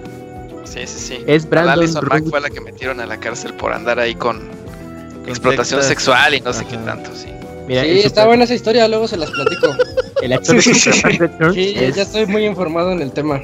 Sí, 0.65 0.87
sí, 0.87 0.99
sí. 0.99 1.25
Es 1.27 1.45
la 1.45 1.51
Brandon 1.51 1.73
Alison 1.75 2.05
Mack 2.09 2.25
fue 2.31 2.41
la 2.41 2.49
que 2.51 2.61
metieron 2.61 3.01
a 3.01 3.07
la 3.07 3.19
cárcel 3.19 3.53
por 3.55 3.73
andar 3.73 3.99
ahí 3.99 4.15
con 4.15 4.39
Con 4.39 5.29
explotación 5.29 5.83
sexual 5.83 6.35
y 6.35 6.41
no 6.41 6.53
sé 6.53 6.65
qué 6.67 6.77
tanto, 6.79 7.11
sí. 7.15 7.29
Mira, 7.67 7.83
sí, 7.83 7.91
está 8.01 8.09
super- 8.09 8.27
buena 8.27 8.45
esa 8.45 8.55
historia, 8.55 8.89
luego 8.89 9.09
se 9.09 9.17
las 9.17 9.31
platico. 9.31 9.69
el 10.23 10.33
actor 10.33 10.57
de 10.57 10.63
Superman 10.75 11.55
Sí, 11.55 11.75
es, 11.77 11.97
ya 11.97 12.03
estoy 12.03 12.27
muy 12.27 12.45
informado 12.47 12.93
en 12.93 13.03
el 13.03 13.11
tema. 13.13 13.41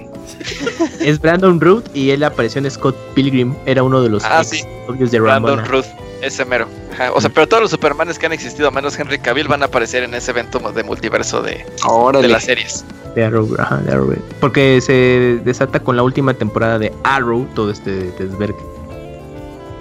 es 1.01 1.21
Brandon 1.21 1.61
Root 1.61 1.85
y 1.95 2.11
él 2.11 2.23
apareció 2.25 2.61
en 2.61 2.71
Scott 2.71 2.97
Pilgrim. 3.15 3.55
Era 3.67 3.83
uno 3.83 4.03
de 4.03 4.09
los 4.11 4.25
Ah, 4.25 4.45
sí. 4.45 4.63
novios 4.89 5.11
de 5.11 5.21
Brandon 5.21 5.59
Ramona. 5.59 5.69
Ruth, 5.69 5.87
ese 6.23 6.45
mero. 6.45 6.67
Ajá, 6.93 7.13
O 7.13 7.21
sea, 7.21 7.31
pero 7.31 7.47
todos 7.47 7.63
los 7.63 7.71
Supermanes 7.71 8.19
que 8.19 8.27
han 8.27 8.33
existido, 8.33 8.71
menos 8.71 8.99
Henry 8.99 9.19
Cavill, 9.19 9.49
van 9.49 9.63
a 9.63 9.67
aparecer 9.67 10.03
en 10.03 10.15
ese 10.15 10.31
evento 10.33 10.59
de 10.73 10.83
multiverso 10.85 11.43
de, 11.43 11.65
de 12.23 12.29
las 12.29 12.45
series. 12.45 12.85
De 13.15 13.25
Arrow, 13.25 13.49
ajá, 13.59 13.77
de 13.79 13.93
Arrow. 13.93 14.15
Porque 14.41 14.81
se 14.81 15.41
desata 15.45 15.81
con 15.81 15.97
la 15.97 16.03
última 16.03 16.35
temporada 16.35 16.79
de 16.79 16.93
Arrow 17.05 17.47
todo 17.55 17.71
este 17.71 18.11
desvergue. 18.19 18.59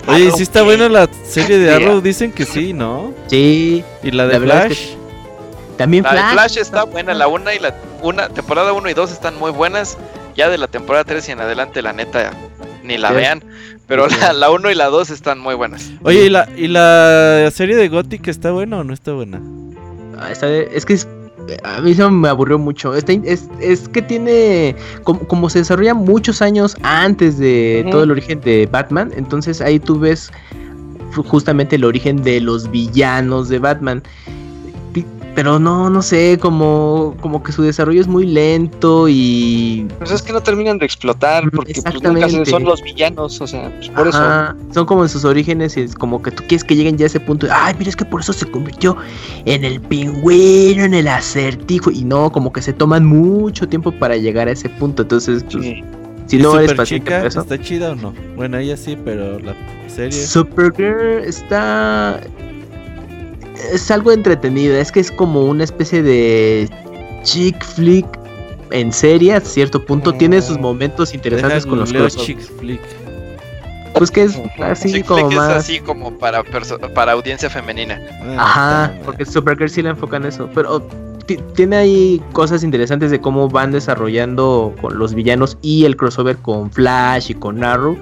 Oye, 0.08 0.32
sí 0.32 0.44
está 0.44 0.60
¿qué? 0.60 0.66
buena 0.66 0.90
la 0.90 1.10
serie 1.28 1.58
de. 1.58 1.72
Arrow, 1.76 2.02
dicen 2.02 2.32
que 2.32 2.46
sí, 2.46 2.74
¿no? 2.74 3.14
Sí, 3.28 3.84
Y 4.04 4.12
la 4.12 4.28
de 4.28 4.34
La 4.34 4.40
verdad 4.40 4.66
es 4.72 4.78
Flash. 4.78 4.98
también 5.78 6.04
La 6.04 6.12
de 6.14 6.18
Flash. 6.20 6.34
Flash 6.34 6.58
está 6.58 6.84
buena, 6.84 7.14
la 7.14 7.28
una 7.28 7.54
y 7.54 7.60
la 7.60 7.76
una, 8.02 8.30
temporada 8.30 8.74
1 8.74 8.90
y 8.90 8.94
2 8.94 9.12
están 9.12 9.38
muy 9.38 9.52
buenas. 9.52 9.98
Ya 10.36 10.50
de 10.50 10.58
la 10.58 10.68
temporada 10.68 11.04
3 11.04 11.28
y 11.30 11.32
en 11.32 11.42
adelante, 11.42 11.82
la 11.82 11.94
neta, 11.94 12.32
ni 12.84 12.98
la 12.98 13.10
Sí. 13.10 13.16
vean. 13.16 13.44
Pero 13.88 14.08
la, 14.08 14.34
la 14.34 14.52
1 14.52 14.70
y 14.70 14.76
la 14.76 14.86
2 14.88 15.10
están 15.10 15.40
muy 15.40 15.56
buenas. 15.56 15.90
Oye, 16.04 16.26
¿y 16.26 16.30
la, 16.30 16.48
¿y 16.56 16.68
la 16.68 17.50
serie 17.54 17.76
de 17.76 17.88
Gothic 17.88 18.28
está 18.28 18.52
buena 18.52 18.78
o 18.80 18.84
no 18.84 18.94
está 18.94 19.14
buena? 19.14 19.42
Ah, 20.20 20.32
está 20.32 20.48
es 20.50 20.86
que 20.86 20.94
es- 20.94 21.08
a 21.64 21.82
mí 21.82 21.94
se 21.94 22.10
me 22.10 22.28
aburrió 22.30 22.58
mucho. 22.58 22.94
Está 22.96 23.14
in- 23.14 23.24
es, 23.26 23.48
es 23.60 23.88
que 23.90 24.02
tiene. 24.02 24.76
Como, 25.04 25.20
como 25.22 25.50
se 25.50 25.60
desarrolla 25.60 25.94
muchos 25.94 26.42
años 26.42 26.76
antes 26.84 27.38
de 27.38 27.86
todo 27.92 28.04
el 28.04 28.12
origen 28.12 28.42
de 28.42 28.68
Batman. 28.72 29.12
Entonces 29.16 29.62
ahí 29.62 29.80
tú 29.80 30.00
ves 30.00 30.32
ju- 31.16 31.26
justamente 31.26 31.76
el 31.78 31.84
origen 31.86 32.22
de 32.24 32.42
los 32.42 32.70
villanos 32.70 33.50
de 33.50 33.60
Batman. 33.60 34.04
Pero 35.38 35.60
no, 35.60 35.88
no 35.92 36.02
sé, 36.02 36.40
como, 36.42 37.16
como 37.22 37.44
que 37.44 37.52
su 37.52 37.62
desarrollo 37.62 38.02
es 38.02 38.08
muy 38.08 38.26
lento 38.26 39.08
y. 39.08 39.86
Pues 40.00 40.10
es 40.10 40.24
que 40.24 40.34
no 40.34 40.42
terminan 40.42 40.80
de 40.80 40.86
explotar 40.88 41.52
porque 41.52 41.80
pues, 41.80 42.04
nunca 42.04 42.28
son 42.46 42.64
los 42.64 42.82
villanos, 42.82 43.40
o 43.40 43.46
sea, 43.46 43.72
pues 43.76 43.88
por 43.90 44.08
eso. 44.08 44.18
Ajá, 44.18 44.56
son 44.74 44.88
como 44.88 45.04
en 45.04 45.10
sus 45.10 45.26
orígenes 45.26 45.78
y 45.78 45.82
es 45.82 45.94
como 45.94 46.24
que 46.24 46.32
tú 46.32 46.42
quieres 46.48 46.64
que 46.64 46.76
lleguen 46.76 46.98
ya 46.98 47.06
a 47.06 47.06
ese 47.06 47.20
punto 47.20 47.46
de, 47.46 47.54
ay, 47.54 47.76
mira, 47.78 47.92
es 47.92 47.96
que 47.96 48.04
por 48.04 48.22
eso 48.22 48.34
se 48.34 48.50
convirtió 48.50 48.98
en 49.46 49.64
el 49.64 49.80
pingüino, 49.80 50.86
en 50.86 50.96
el 50.96 51.08
acertijo, 51.08 51.92
y 51.92 52.04
no, 52.04 52.32
como 52.32 52.52
que 52.52 52.64
se 52.64 52.74
toman 52.74 53.06
mucho 53.06 53.70
tiempo 53.70 53.92
para 53.92 54.18
llegar 54.18 54.48
a 54.48 54.54
ese 54.54 54.70
punto, 54.70 55.04
entonces, 55.04 55.44
pues, 55.52 55.64
Sí. 55.64 55.84
si 56.26 56.38
¿Y 56.38 56.40
no 56.40 56.60
eres 56.60 56.74
paciente 56.74 57.12
para 57.12 57.28
eso. 57.28 57.42
¿Está 57.42 57.62
chida 57.62 57.92
o 57.92 57.96
no? 57.96 58.12
Bueno, 58.36 58.58
ella 58.58 58.76
sí, 58.76 58.98
pero 59.06 59.38
la 59.38 59.56
serie. 59.88 60.20
Supergirl 60.20 61.26
está... 61.26 62.22
Es 63.74 63.90
algo 63.92 64.12
entretenida, 64.12 64.80
es 64.80 64.92
que 64.92 65.00
es 65.00 65.12
como 65.12 65.46
una 65.46 65.64
especie 65.64 66.04
de 66.04 66.70
chick 67.24 67.64
flick 67.64 68.06
en 68.72 68.92
serie 68.92 69.34
a 69.34 69.40
cierto 69.42 69.84
punto, 69.86 70.14
tiene 70.14 70.42
sus 70.42 70.58
momentos 70.60 71.14
interesantes 71.14 71.64
Deja 71.64 71.70
con 71.70 71.80
los 71.80 71.92
crossovers. 71.92 72.18
chick 72.18 72.40
flick. 72.40 72.82
Pues 73.94 74.12
que 74.12 74.24
es 74.26 74.40
así 74.62 74.92
Chick 74.92 75.06
como 75.08 75.22
flick 75.28 75.32
es 75.32 75.38
más... 75.38 75.50
así 75.56 75.80
como 75.80 76.12
para, 76.20 76.44
para 76.94 77.14
audiencia 77.14 77.50
femenina. 77.50 78.00
Ah, 78.38 78.38
Ajá, 78.90 78.94
porque 79.06 79.26
Supergirl 79.26 79.70
sí 79.70 79.82
la 79.82 79.90
enfocan 79.92 80.22
en 80.24 80.30
eso. 80.30 80.48
Pero 80.54 80.82
ti- 81.26 81.40
tiene 81.56 81.78
ahí 81.78 82.22
cosas 82.32 82.64
interesantes 82.64 83.10
de 83.10 83.20
cómo 83.20 83.50
van 83.50 83.72
desarrollando 83.72 84.76
con 84.82 85.00
los 85.00 85.16
villanos 85.16 85.58
y 85.64 85.86
el 85.86 85.96
crossover 85.98 86.38
con 86.38 86.70
Flash 86.70 87.32
y 87.32 87.34
con 87.34 87.64
Arrow. 87.64 87.98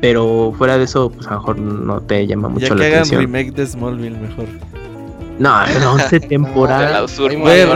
Pero 0.00 0.52
fuera 0.58 0.76
de 0.78 0.84
eso, 0.84 1.10
pues 1.10 1.26
a 1.28 1.34
lo 1.34 1.38
mejor 1.40 1.58
no 1.58 2.00
te 2.00 2.26
llama 2.26 2.48
mucho 2.48 2.66
Ya 2.68 2.74
la 2.74 2.80
que 2.80 2.86
hagan 2.86 2.98
atención. 3.00 3.20
remake 3.20 3.52
de 3.52 3.66
Smallville 3.66 4.18
mejor. 4.18 4.46
No, 5.38 5.66
no, 5.80 5.92
11 5.92 6.08
De 6.10 6.20
la 6.20 6.28
temporadas. 6.28 7.18
Güey, 7.18 7.66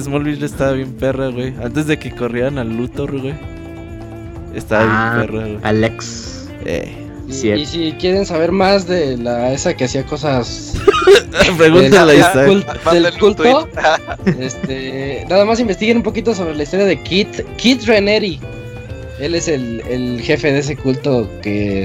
Smallville 0.00 0.44
estaba 0.46 0.72
bien 0.72 0.92
perra, 0.94 1.28
güey. 1.28 1.54
Antes 1.62 1.86
de 1.86 1.98
que 1.98 2.10
corrieran 2.14 2.58
al 2.58 2.74
Luthor, 2.76 3.20
güey. 3.20 3.34
Estaba 4.54 4.84
Ah, 4.86 5.14
bien 5.16 5.26
perra, 5.26 5.46
güey. 5.46 5.58
Alex. 5.62 6.48
Eh. 6.64 7.00
Y, 7.28 7.32
Cierto. 7.32 7.60
y 7.62 7.66
si 7.66 7.92
quieren 7.92 8.26
saber 8.26 8.52
más 8.52 8.86
de 8.86 9.16
la 9.16 9.50
esa 9.52 9.74
que 9.74 9.84
hacía 9.86 10.04
cosas 10.04 10.74
Pregúntale 11.56 11.96
a 11.98 12.04
del, 12.04 12.18
Isaac. 12.18 12.48
cult- 12.48 12.92
del 12.92 13.18
culto, 13.18 13.68
este, 14.38 15.24
nada 15.30 15.46
más 15.46 15.58
investiguen 15.58 15.96
un 15.98 16.02
poquito 16.02 16.34
sobre 16.34 16.54
la 16.54 16.62
historia 16.64 16.84
de 16.84 17.02
Kit, 17.02 17.28
Kit 17.56 17.82
Reneri. 17.84 18.40
Él 19.20 19.34
es 19.34 19.46
el, 19.48 19.80
el 19.88 20.20
jefe 20.20 20.52
de 20.52 20.58
ese 20.58 20.76
culto 20.76 21.28
que 21.42 21.84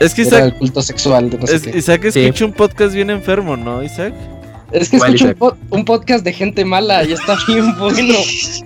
Es 0.00 0.14
que 0.14 0.22
era 0.22 0.28
Isaac, 0.30 0.44
el 0.44 0.54
culto 0.54 0.82
sexual 0.82 1.30
de 1.30 1.38
no 1.38 1.46
sé 1.46 1.56
es- 1.56 1.62
qué. 1.62 1.78
Isaac 1.78 2.10
Sí. 2.10 2.20
escucha 2.20 2.44
un 2.46 2.52
podcast 2.52 2.94
bien 2.94 3.10
enfermo, 3.10 3.56
¿no, 3.56 3.82
Isaac? 3.82 4.14
Es 4.70 4.90
que 4.90 4.98
¿Cuál, 4.98 5.14
escucho 5.14 5.30
un, 5.32 5.38
po- 5.38 5.56
un 5.70 5.84
podcast 5.86 6.24
de 6.24 6.32
gente 6.32 6.62
mala 6.64 7.02
y 7.04 7.12
está 7.12 7.36
bien 7.48 7.74
bueno. 7.78 8.14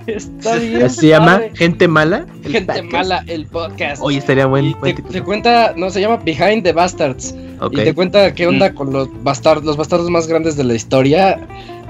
Está 0.09 0.57
bien. 0.57 0.91
¿Se 0.91 1.07
llama 1.07 1.35
padre. 1.39 1.53
Gente 1.55 1.87
Mala? 1.89 2.27
el 2.45 2.53
Gente 2.53 2.73
podcast? 2.73 2.93
mala, 2.93 3.25
el 3.29 3.47
podcast. 3.47 4.03
Oye, 4.03 4.19
estaría 4.19 4.47
buen, 4.47 4.75
te, 4.83 5.23
cuenta, 5.23 5.75
no, 5.77 5.91
se 5.91 6.01
llama 6.01 6.17
Behind 6.17 6.65
the 6.65 6.73
Bastards. 6.73 7.35
Y 7.71 7.77
te 7.77 7.95
cuenta 7.95 8.35
qué 8.35 8.49
onda 8.49 8.75
con 8.75 8.93
los 8.93 9.09
bastardos, 9.23 9.65
los 9.65 9.77
bastardos 9.77 10.11
más 10.11 10.27
grandes 10.27 10.57
de 10.57 10.65
la 10.65 10.75
historia. 10.75 11.39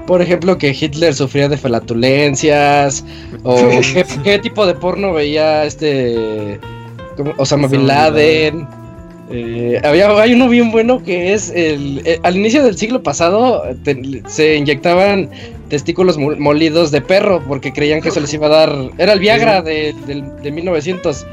Por 0.07 0.21
ejemplo, 0.21 0.57
que 0.57 0.75
Hitler 0.77 1.13
sufría 1.13 1.47
de 1.47 1.57
felatulencias. 1.57 3.03
O 3.43 3.55
qué, 3.93 4.05
qué 4.23 4.39
tipo 4.39 4.65
de 4.65 4.73
porno 4.75 5.13
veía 5.13 5.63
este. 5.65 6.59
¿cómo? 7.17 7.33
Osama 7.37 7.67
Bin 7.67 7.87
Laden. 7.87 8.67
Eh, 9.31 9.79
había, 9.83 10.09
hay 10.21 10.33
uno 10.33 10.49
bien 10.49 10.71
bueno 10.71 11.01
que 11.01 11.33
es 11.33 11.49
el, 11.49 12.01
eh, 12.05 12.19
al 12.23 12.35
inicio 12.35 12.61
del 12.63 12.77
siglo 12.77 13.01
pasado 13.01 13.63
te- 13.83 14.21
se 14.27 14.57
inyectaban 14.57 15.29
testículos 15.69 16.19
mol- 16.19 16.37
molidos 16.37 16.91
de 16.91 17.01
perro 17.01 17.41
porque 17.47 17.71
creían 17.71 18.01
que 18.01 18.09
eso 18.09 18.19
les 18.19 18.31
iba 18.33 18.47
a 18.47 18.49
dar 18.49 18.75
era 18.97 19.13
el 19.13 19.19
Viagra 19.19 19.61
de, 19.61 19.95
del- 20.05 20.25
de 20.43 20.51
1900 20.51 21.25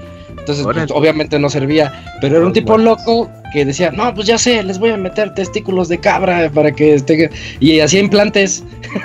entonces 0.58 0.86
pues, 0.86 0.98
obviamente 0.98 1.38
no 1.38 1.48
servía 1.48 1.92
pero 2.20 2.36
era 2.38 2.46
un 2.46 2.52
tipo 2.52 2.76
loco 2.78 3.30
que 3.52 3.64
decía 3.64 3.90
no 3.90 4.14
pues 4.14 4.26
ya 4.26 4.38
sé 4.38 4.62
les 4.62 4.78
voy 4.78 4.90
a 4.90 4.96
meter 4.96 5.34
testículos 5.34 5.88
de 5.88 5.98
cabra 5.98 6.50
para 6.52 6.72
que 6.72 6.94
esté 6.94 7.30
y 7.60 7.80
hacía 7.80 8.00
implantes 8.00 8.64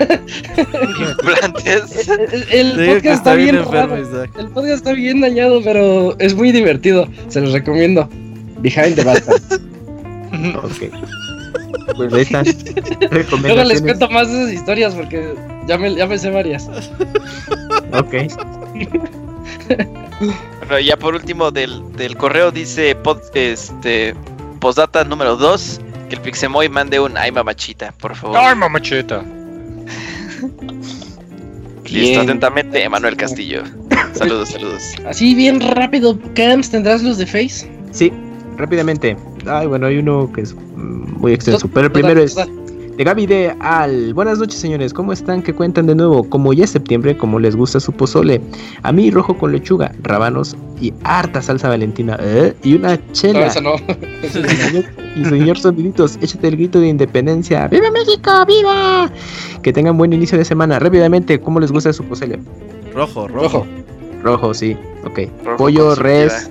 Implantes. 0.58 2.08
el, 2.52 2.80
el 2.80 2.96
podcast 2.96 3.18
está 3.18 3.36
bien 3.36 3.64
raro 3.72 4.02
Isaac. 4.02 4.32
el 4.38 4.48
podcast 4.50 4.76
está 4.78 4.94
bien 4.94 5.22
dañado 5.22 5.62
pero 5.64 6.16
es 6.20 6.36
muy 6.36 6.52
divertido 6.52 7.08
se 7.28 7.42
los 7.42 7.54
recomiendo 7.54 8.10
Behind 8.62 8.96
the 8.96 9.04
Bastards 9.04 9.60
Ok. 10.64 10.92
Pues 11.98 12.12
ahí 12.14 12.22
están. 12.22 12.46
Luego 13.44 13.64
les 13.64 13.82
cuento 13.82 14.10
más 14.10 14.28
de 14.28 14.42
esas 14.42 14.54
historias 14.54 14.96
porque 14.96 15.34
ya 15.68 15.78
me, 15.78 15.94
ya 15.94 16.08
me 16.08 16.18
sé 16.18 16.30
varias. 16.32 16.68
Ok. 17.94 18.16
Bueno, 20.60 20.80
ya 20.80 20.98
por 20.98 21.14
último 21.16 21.52
del, 21.52 21.82
del 21.98 22.16
correo 22.18 22.52
dice 22.52 22.96
pod- 23.02 23.22
este 23.36 24.16
postdata 24.60 25.04
número 25.04 25.36
2 25.36 25.82
que 26.10 26.16
el 26.16 26.22
Pixemoy 26.22 26.70
mande 26.70 27.00
un 27.00 27.18
ay 27.18 27.32
mamachita, 27.32 27.92
por 28.00 28.16
favor. 28.16 28.38
Ay, 28.40 28.56
mamacheta. 28.56 29.24
Listo, 31.84 31.90
Bien. 31.92 32.20
atentamente, 32.22 32.84
Emanuel 32.84 33.16
Castillo. 33.16 33.64
Saludos, 34.14 34.50
saludos. 34.50 34.82
Así 35.08 35.36
bien 35.36 35.60
rápido, 35.62 36.18
Camps, 36.36 36.72
¿tendrás 36.72 37.04
los 37.04 37.18
de 37.18 37.26
Face? 37.28 37.70
Sí, 37.92 38.12
rápidamente. 38.58 39.16
Ay, 39.48 39.68
bueno, 39.68 39.86
hay 39.88 39.98
uno 39.98 40.32
que 40.34 40.42
es 40.42 40.54
mm, 40.56 41.20
muy 41.20 41.34
extenso. 41.34 41.68
Pero 41.68 41.88
el 41.88 41.92
primero 41.92 42.22
es. 42.22 42.36
De 42.98 43.04
Gaby 43.04 43.26
de 43.26 43.56
Al. 43.60 44.14
Buenas 44.14 44.40
noches, 44.40 44.60
señores. 44.60 44.94
¿Cómo 44.94 45.12
están? 45.12 45.42
¿Qué 45.42 45.54
cuentan 45.54 45.86
de 45.88 45.96
nuevo? 45.96 46.24
Como 46.30 46.54
ya 46.54 46.64
es 46.64 46.70
septiembre, 46.70 47.18
como 47.18 47.40
les 47.40 47.56
gusta 47.56 47.80
su 47.80 47.92
pozole. 47.92 48.42
A 48.84 48.92
mí, 48.94 49.12
rojo 49.12 49.38
con 49.38 49.52
lechuga, 49.52 49.92
rábanos 50.02 50.56
y 50.80 50.94
harta 51.04 51.42
salsa 51.42 51.68
valentina. 51.70 52.18
¿eh? 52.22 52.54
Y 52.64 52.76
una 52.76 52.96
No, 52.96 53.02
chela. 53.12 53.48
eso 53.48 53.62
no. 53.62 53.76
Y 55.16 55.26
señor 55.26 55.58
Soniditos, 55.58 56.18
échate 56.22 56.48
el 56.48 56.56
grito 56.58 56.80
de 56.80 56.88
independencia. 56.88 57.68
¡Viva 57.68 57.92
México! 57.92 58.32
¡Viva! 58.48 59.12
Que 59.62 59.74
tengan 59.74 59.98
buen 59.98 60.14
inicio 60.14 60.38
de 60.38 60.46
semana. 60.46 60.80
Rápidamente, 60.80 61.40
¿cómo 61.40 61.60
les 61.60 61.72
gusta 61.72 61.92
su 61.92 62.04
pozole? 62.06 62.40
Rojo, 62.94 63.28
rojo. 63.28 63.44
Rojo. 63.44 63.68
Rojo, 64.24 64.54
sí. 64.54 64.76
Ok. 65.06 65.20
Rojo 65.44 65.58
Pollo, 65.58 65.96
res. 65.96 66.50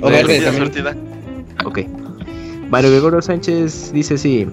O 0.00 0.08
verde. 0.08 0.96
Ok. 1.64 1.78
Mario 2.74 2.90
Gregorio 2.90 3.22
Sánchez 3.22 3.92
dice 3.92 4.18
sí. 4.18 4.48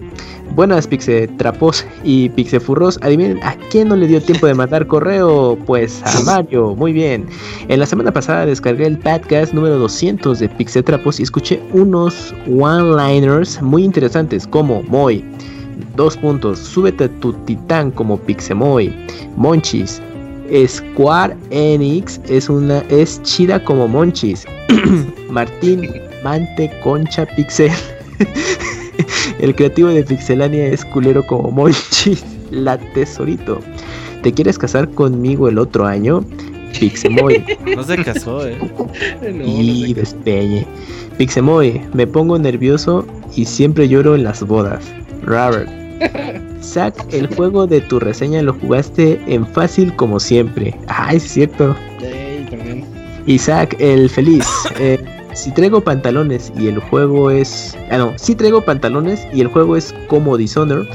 Buenas 0.54 0.86
Pixe 0.86 1.28
Trapos 1.40 1.84
y 2.04 2.30
Pixe 2.30 2.60
Furros. 2.60 3.00
Adivinen 3.02 3.40
a 3.42 3.56
quién 3.72 3.88
no 3.88 3.96
le 3.96 4.06
dio 4.06 4.22
tiempo 4.22 4.46
de 4.46 4.54
mandar 4.54 4.86
correo. 4.86 5.58
Pues 5.66 6.04
a 6.06 6.22
Mario. 6.22 6.76
Muy 6.76 6.94
bien. 6.94 7.26
En 7.68 7.80
la 7.80 7.88
semana 7.88 8.14
pasada 8.14 8.46
descargué 8.46 8.86
el 8.86 9.00
podcast 9.00 9.56
número 9.56 9.80
200 9.80 10.38
de 10.38 10.50
Pixe 10.50 10.84
Trapos 10.84 11.20
y 11.20 11.24
escuché 11.24 11.60
unos 11.74 12.32
one-liners 12.48 13.60
muy 13.60 13.84
interesantes 13.84 14.46
como 14.46 14.84
Moy. 14.84 15.26
Dos 15.96 16.16
puntos. 16.16 16.60
Súbete 16.60 17.06
a 17.06 17.10
tu 17.22 17.34
titán 17.34 17.90
como 17.90 18.20
Pixemoy. 18.20 18.94
Monchis. 19.36 20.00
Square 20.68 21.36
Enix 21.50 22.22
es 22.30 22.52
una 22.52 22.84
es 22.90 23.20
chida 23.24 23.64
como 23.64 23.88
Monchis. 23.88 24.46
Martín 25.32 25.90
Mante 26.24 26.70
Concha 26.84 27.26
Pixel. 27.26 27.72
El 29.40 29.56
creativo 29.56 29.90
de 29.90 30.04
Pixelania 30.04 30.68
es 30.68 30.86
culero 30.86 31.26
como 31.26 31.52
Monchis. 31.52 32.24
La 32.52 32.78
tesorito. 32.78 33.60
¿Te 34.24 34.34
quieres 34.34 34.58
casar 34.58 34.90
conmigo 34.92 35.48
el 35.48 35.58
otro 35.58 35.86
año? 35.86 36.24
Pixemoy. 36.80 37.44
No 37.76 37.84
se 37.84 38.04
casó, 38.04 38.46
eh. 38.46 38.58
No, 39.22 39.44
y 39.46 39.94
no 39.94 39.96
despeñe. 39.96 40.66
Pixemoy, 41.18 41.82
me 41.94 42.06
pongo 42.06 42.38
nervioso 42.38 43.06
y 43.36 43.46
siempre 43.46 43.88
lloro 43.88 44.16
en 44.16 44.24
las 44.24 44.44
bodas. 44.44 44.84
Robert. 45.24 45.70
Zack, 46.62 47.14
el 47.14 47.34
juego 47.36 47.68
de 47.68 47.82
tu 47.82 48.00
reseña 48.00 48.42
lo 48.42 48.54
jugaste 48.54 49.20
en 49.28 49.48
fácil 49.48 49.96
como 49.96 50.20
siempre. 50.20 50.76
Ah, 50.88 51.14
es 51.14 51.24
cierto. 51.24 51.76
Ey, 52.02 52.46
también. 52.50 52.86
Isaac, 53.26 53.76
el 53.80 54.10
feliz. 54.10 54.46
Eh, 54.80 55.00
si 55.34 55.52
traigo 55.52 55.82
pantalones 55.82 56.52
y 56.58 56.68
el 56.68 56.80
juego 56.80 57.32
es. 57.32 57.78
Ah, 57.90 57.98
no. 57.98 58.14
Si 58.18 58.36
traigo 58.36 58.62
pantalones 58.62 59.28
y 59.34 59.42
el 59.42 59.48
juego 59.48 59.76
es 59.78 59.94
como 60.08 60.38
Dishonored, 60.38 60.88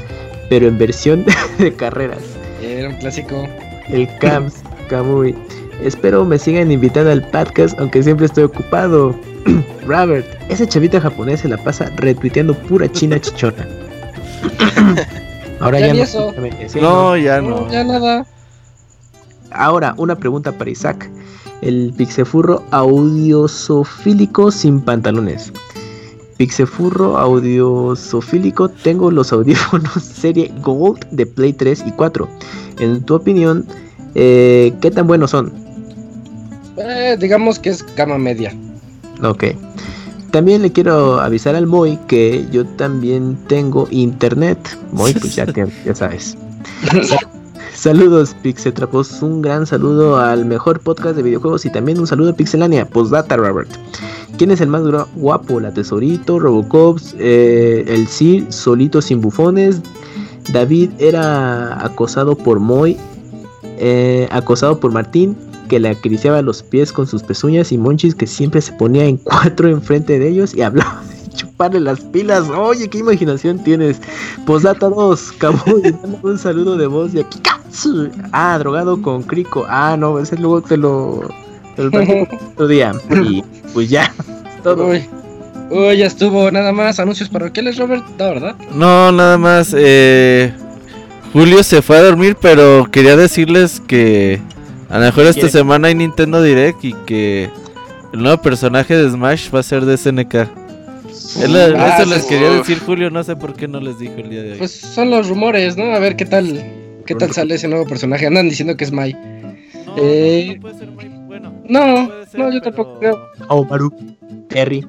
pero 0.49 0.67
en 0.67 0.77
versión 0.77 1.25
de 1.57 1.73
carreras. 1.73 2.19
Era 2.61 2.89
un 2.89 2.95
clásico. 2.95 3.47
El 3.89 4.07
Camps, 4.19 4.55
Kamui. 4.89 5.35
Espero 5.83 6.25
me 6.25 6.39
sigan 6.39 6.71
invitando 6.71 7.11
al 7.11 7.23
podcast, 7.29 7.79
aunque 7.79 8.01
siempre 8.03 8.25
estoy 8.25 8.43
ocupado. 8.45 9.15
Robert, 9.85 10.25
ese 10.49 10.67
chavita 10.67 10.99
japonés 10.99 11.41
se 11.41 11.47
la 11.47 11.57
pasa 11.57 11.91
retuiteando 11.95 12.53
pura 12.55 12.91
china 12.91 13.19
chichona. 13.21 13.65
Ahora 15.59 15.79
Ya 15.79 15.93
no. 15.93 16.03
eso. 16.03 16.33
sí, 16.67 16.79
No, 16.79 17.17
ya 17.17 17.41
No, 17.41 17.61
no. 17.61 17.71
ya 17.71 17.83
nada. 17.83 18.25
Ahora, 19.51 19.93
una 19.97 20.15
pregunta 20.15 20.51
para 20.51 20.69
Isaac. 20.69 21.09
El 21.61 21.93
pixefurro 21.97 22.63
audiosofílico 22.71 24.51
sin 24.51 24.79
pantalones. 24.81 25.51
Pixefurro 26.37 27.17
audiosofílico, 27.17 28.69
tengo 28.69 29.09
los 29.11 29.31
audífonos 29.33 30.03
serie 30.03 30.51
Gold 30.63 31.05
de 31.11 31.25
Play 31.25 31.53
3 31.53 31.83
y 31.87 31.91
4. 31.91 32.27
En 32.79 33.01
tu 33.03 33.15
opinión, 33.15 33.65
eh, 34.15 34.73
¿qué 34.81 34.91
tan 34.91 35.07
buenos 35.07 35.31
son? 35.31 35.51
Eh, 36.77 37.17
digamos 37.19 37.57
que 37.57 37.69
es 37.71 37.83
gama 37.95 38.17
media. 38.19 38.53
Ok. 39.23 39.45
También 40.29 40.61
le 40.61 40.71
quiero 40.71 41.19
avisar 41.19 41.55
al 41.55 41.65
Moy 41.65 41.97
que 42.07 42.45
yo 42.51 42.65
también 42.67 43.35
tengo 43.47 43.87
internet. 43.89 44.59
Moy, 44.91 45.13
pues 45.13 45.35
ya, 45.35 45.45
te- 45.51 45.65
ya 45.85 45.95
sabes. 45.95 46.37
Saludos, 47.77 48.35
Pixetrapos. 48.41 49.21
Un 49.21 49.43
gran 49.43 49.67
saludo 49.67 50.17
al 50.17 50.45
mejor 50.45 50.79
podcast 50.79 51.15
de 51.15 51.21
videojuegos 51.21 51.63
y 51.63 51.71
también 51.71 51.99
un 51.99 52.07
saludo 52.07 52.31
a 52.31 52.33
Pixelania. 52.33 52.89
Postdata, 52.89 53.37
Robert. 53.37 53.69
¿Quién 54.35 54.49
es 54.49 54.61
el 54.61 54.67
más 54.67 54.81
guapo? 55.13 55.59
La 55.59 55.71
Tesorito, 55.71 56.39
Robocops, 56.39 57.15
eh, 57.19 57.85
el 57.87 58.07
Sir, 58.07 58.51
solito 58.51 58.99
sin 58.99 59.21
bufones. 59.21 59.79
David 60.51 60.89
era 60.97 61.85
acosado 61.85 62.35
por 62.35 62.59
Moy, 62.59 62.97
eh, 63.77 64.27
acosado 64.31 64.79
por 64.79 64.91
Martín, 64.91 65.37
que 65.69 65.79
le 65.79 65.89
acariciaba 65.89 66.41
los 66.41 66.63
pies 66.63 66.91
con 66.91 67.05
sus 67.05 67.21
pezuñas 67.21 67.71
y 67.71 67.77
Monchis 67.77 68.15
que 68.15 68.25
siempre 68.25 68.59
se 68.59 68.73
ponía 68.73 69.05
en 69.05 69.17
cuatro 69.17 69.69
enfrente 69.69 70.17
de 70.17 70.27
ellos 70.27 70.55
y 70.55 70.63
hablaba 70.63 71.03
chuparle 71.37 71.79
las 71.79 72.01
pilas. 72.01 72.49
Oye, 72.49 72.89
qué 72.89 72.97
imaginación 72.97 73.63
tienes. 73.63 74.01
Posdata 74.45 74.89
2, 74.89 75.31
Camuy, 75.37 75.95
manda 76.01 76.19
un 76.23 76.37
saludo 76.37 76.75
de 76.75 76.87
voz 76.87 77.13
de 77.13 77.23
Kikatsu. 77.23 78.09
Ah, 78.33 78.57
drogado 78.59 79.01
con 79.01 79.23
Crico. 79.23 79.65
Ah, 79.69 79.95
no, 79.97 80.19
ese 80.19 80.35
luego 80.35 80.61
te 80.61 80.75
lo, 80.75 81.21
te 81.75 81.83
lo 81.83 81.91
otro 82.53 82.67
día. 82.67 82.91
Y 83.23 83.41
pues 83.73 83.89
ya, 83.89 84.13
todo. 84.63 84.87
Uy. 84.87 85.07
Uy, 85.69 85.97
ya 85.97 86.05
estuvo 86.05 86.49
nada 86.51 86.71
más. 86.71 86.99
Anuncios 86.99 87.29
parroquiales, 87.29 87.77
Robert. 87.77 88.03
No, 88.17 88.25
¿verdad? 88.25 88.55
No, 88.73 89.11
nada 89.11 89.37
más. 89.37 89.73
Eh, 89.77 90.53
Julio 91.33 91.61
se 91.63 91.81
fue 91.81 91.97
a 91.97 92.03
dormir, 92.03 92.37
pero 92.41 92.87
quería 92.89 93.17
decirles 93.17 93.81
que 93.85 94.41
a 94.89 94.97
lo 94.97 95.05
mejor 95.05 95.23
esta 95.25 95.41
¿Quiere? 95.41 95.51
semana 95.51 95.89
hay 95.89 95.95
Nintendo 95.95 96.41
Direct 96.41 96.85
y 96.85 96.93
que 97.05 97.49
el 98.13 98.23
nuevo 98.23 98.41
personaje 98.41 98.95
de 98.95 99.09
Smash 99.09 99.53
va 99.53 99.59
a 99.59 99.63
ser 99.63 99.83
de 99.85 99.97
SNK. 99.97 100.47
Es 101.35 101.49
la- 101.49 101.65
Ah, 101.77 101.97
eso 102.01 102.09
les 102.09 102.23
sí. 102.23 102.29
quería 102.29 102.51
Uf. 102.51 102.57
decir 102.67 102.79
Julio, 102.79 103.09
no 103.09 103.23
sé 103.23 103.35
por 103.35 103.53
qué 103.53 103.67
no 103.67 103.79
les 103.79 103.99
dijo 103.99 104.13
el 104.17 104.29
día 104.29 104.43
de 104.43 104.51
hoy. 104.53 104.57
Pues 104.57 104.71
son 104.71 105.09
los 105.09 105.27
rumores, 105.27 105.75
¿no? 105.77 105.93
A 105.93 105.99
ver 105.99 106.15
qué 106.15 106.25
tal, 106.25 106.63
qué 107.05 107.15
tal 107.15 107.31
sale 107.33 107.55
ese 107.55 107.67
nuevo 107.67 107.85
personaje. 107.85 108.25
Andan 108.27 108.49
diciendo 108.49 108.75
que 108.77 108.83
es 108.85 108.91
Mai. 108.91 109.15
Eh, 109.97 110.59
no, 111.69 112.09
no, 112.33 112.53
yo 112.53 112.61
tampoco 112.61 112.99
creo. 112.99 113.29
Omaru, 113.49 113.91
Terry, 114.49 114.85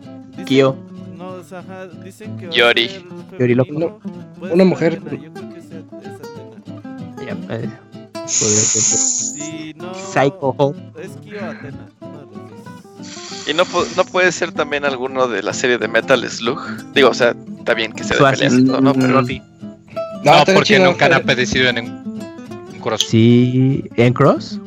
Kyo, 0.46 0.76
No, 1.16 1.28
o 1.30 1.42
sea, 1.42 1.58
ajá, 1.60 1.86
dicen 2.04 2.36
que 2.36 2.48
Yori. 2.50 2.88
ser 2.88 3.02
Yori. 3.38 3.54
Puede 3.56 4.54
Una 4.54 4.62
ser 4.62 4.66
mujer. 4.66 5.00
Atena, 5.04 5.22
yo 5.24 5.32
creo 5.32 5.52
que 5.52 5.58
es- 5.58 5.64
es 5.66 5.72
Atena. 5.72 7.24
Ya, 7.26 7.32
eh, 7.54 7.68
podría 8.14 8.28
ser. 8.28 8.82
Sí, 8.82 9.74
no, 9.76 9.94
Psycho 9.94 10.54
Home. 10.58 10.78
es 11.02 11.10
Kyo 11.24 11.38
Atena. 11.44 11.88
los 12.00 12.10
dos. 12.30 12.57
Y 13.46 13.54
no, 13.54 13.64
pu- 13.64 13.86
no 13.96 14.04
puede 14.04 14.30
ser 14.32 14.52
también 14.52 14.84
alguno 14.84 15.26
de 15.28 15.42
la 15.42 15.52
serie 15.54 15.78
de 15.78 15.88
Metal 15.88 16.28
Slug. 16.28 16.60
Digo, 16.94 17.08
o 17.10 17.14
sea, 17.14 17.34
está 17.58 17.74
bien 17.74 17.92
que 17.92 18.04
sea 18.04 18.16
de 18.18 18.36
peleas, 18.36 18.52
¿no? 18.54 18.80
no, 18.80 18.92
pero 18.92 19.22
Mm, 19.22 19.40
No, 20.24 20.32
estaría 20.34 20.54
porque 20.54 20.74
chido. 20.74 20.84
nunca 20.84 21.06
han 21.06 21.14
apetecido 21.14 21.68
en 21.68 21.78
un 21.78 22.08
un 22.74 22.80
cross. 22.80 23.06
Sí, 23.08 23.84
¿en 23.96 24.12
Cross? 24.12 24.60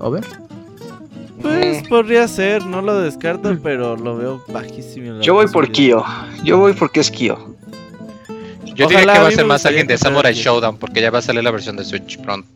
Over. 0.00 0.24
Pues 1.42 1.86
podría 1.88 2.26
ser, 2.28 2.64
no 2.66 2.82
lo 2.82 3.00
descarto, 3.00 3.56
pero 3.62 3.96
lo 3.96 4.16
veo 4.16 4.44
bajísimo. 4.48 5.20
Yo 5.20 5.34
voy 5.34 5.46
por. 5.48 5.70
Kyo. 5.70 6.02
Yo 6.44 6.58
voy 6.58 6.72
porque 6.72 7.00
es 7.00 7.10
Kyo. 7.10 7.54
Yo 8.74 8.86
Ojalá, 8.86 9.00
diría 9.00 9.12
que 9.14 9.20
va 9.20 9.28
a 9.28 9.32
ser 9.32 9.44
más 9.46 9.66
alguien 9.66 9.86
de 9.86 9.96
Samurai. 9.98 10.34
Showdown, 10.34 10.76
porque 10.78 11.00
ya 11.00 11.10
va 11.10 11.18
a 11.18 11.22
salir 11.22 11.42
la 11.42 11.50
versión 11.50 11.76
de 11.76 11.84
Switch 11.84 12.18
pronto. 12.20 12.48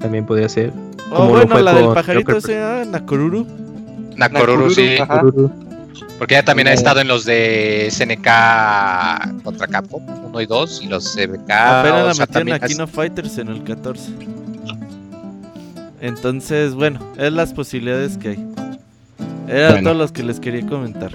También 0.00 0.26
podría 0.26 0.48
ser. 0.48 0.72
O 1.10 1.14
como 1.16 1.36
lo 1.36 1.46
bueno, 1.46 1.60
la 1.60 1.74
del 1.74 1.88
pajarito 1.94 2.36
ese, 2.38 2.58
ah, 2.58 2.84
Nakoruru. 2.86 3.46
Nakoruru, 4.16 4.70
sí. 4.70 4.96
ajá. 5.00 5.22
Porque 6.18 6.34
ya 6.34 6.44
también 6.44 6.68
ha 6.68 6.70
No. 6.72 6.76
estado 6.76 7.00
en 7.00 7.08
los 7.08 7.24
de 7.24 7.88
SNK 7.90 9.42
contra 9.42 9.66
Capcom 9.66 10.02
1 10.26 10.40
y 10.40 10.46
2 10.46 10.80
y 10.84 10.86
los 10.86 11.12
CBK. 11.14 11.50
Apenas 11.50 12.16
la 12.18 12.26
metieron 12.26 12.52
a 12.52 12.56
has- 12.56 12.70
Kino 12.70 12.86
Fighters 12.86 13.38
en 13.38 13.48
el 13.48 13.64
14. 13.64 14.12
Entonces, 16.00 16.74
bueno, 16.74 17.00
es 17.18 17.32
las 17.32 17.52
posibilidades 17.52 18.16
que 18.18 18.30
hay. 18.30 18.46
Eran 19.48 19.72
Bueno. 19.72 19.82
todos 19.90 19.96
los 19.96 20.12
que 20.12 20.22
les 20.22 20.40
quería 20.40 20.66
comentar. 20.66 21.10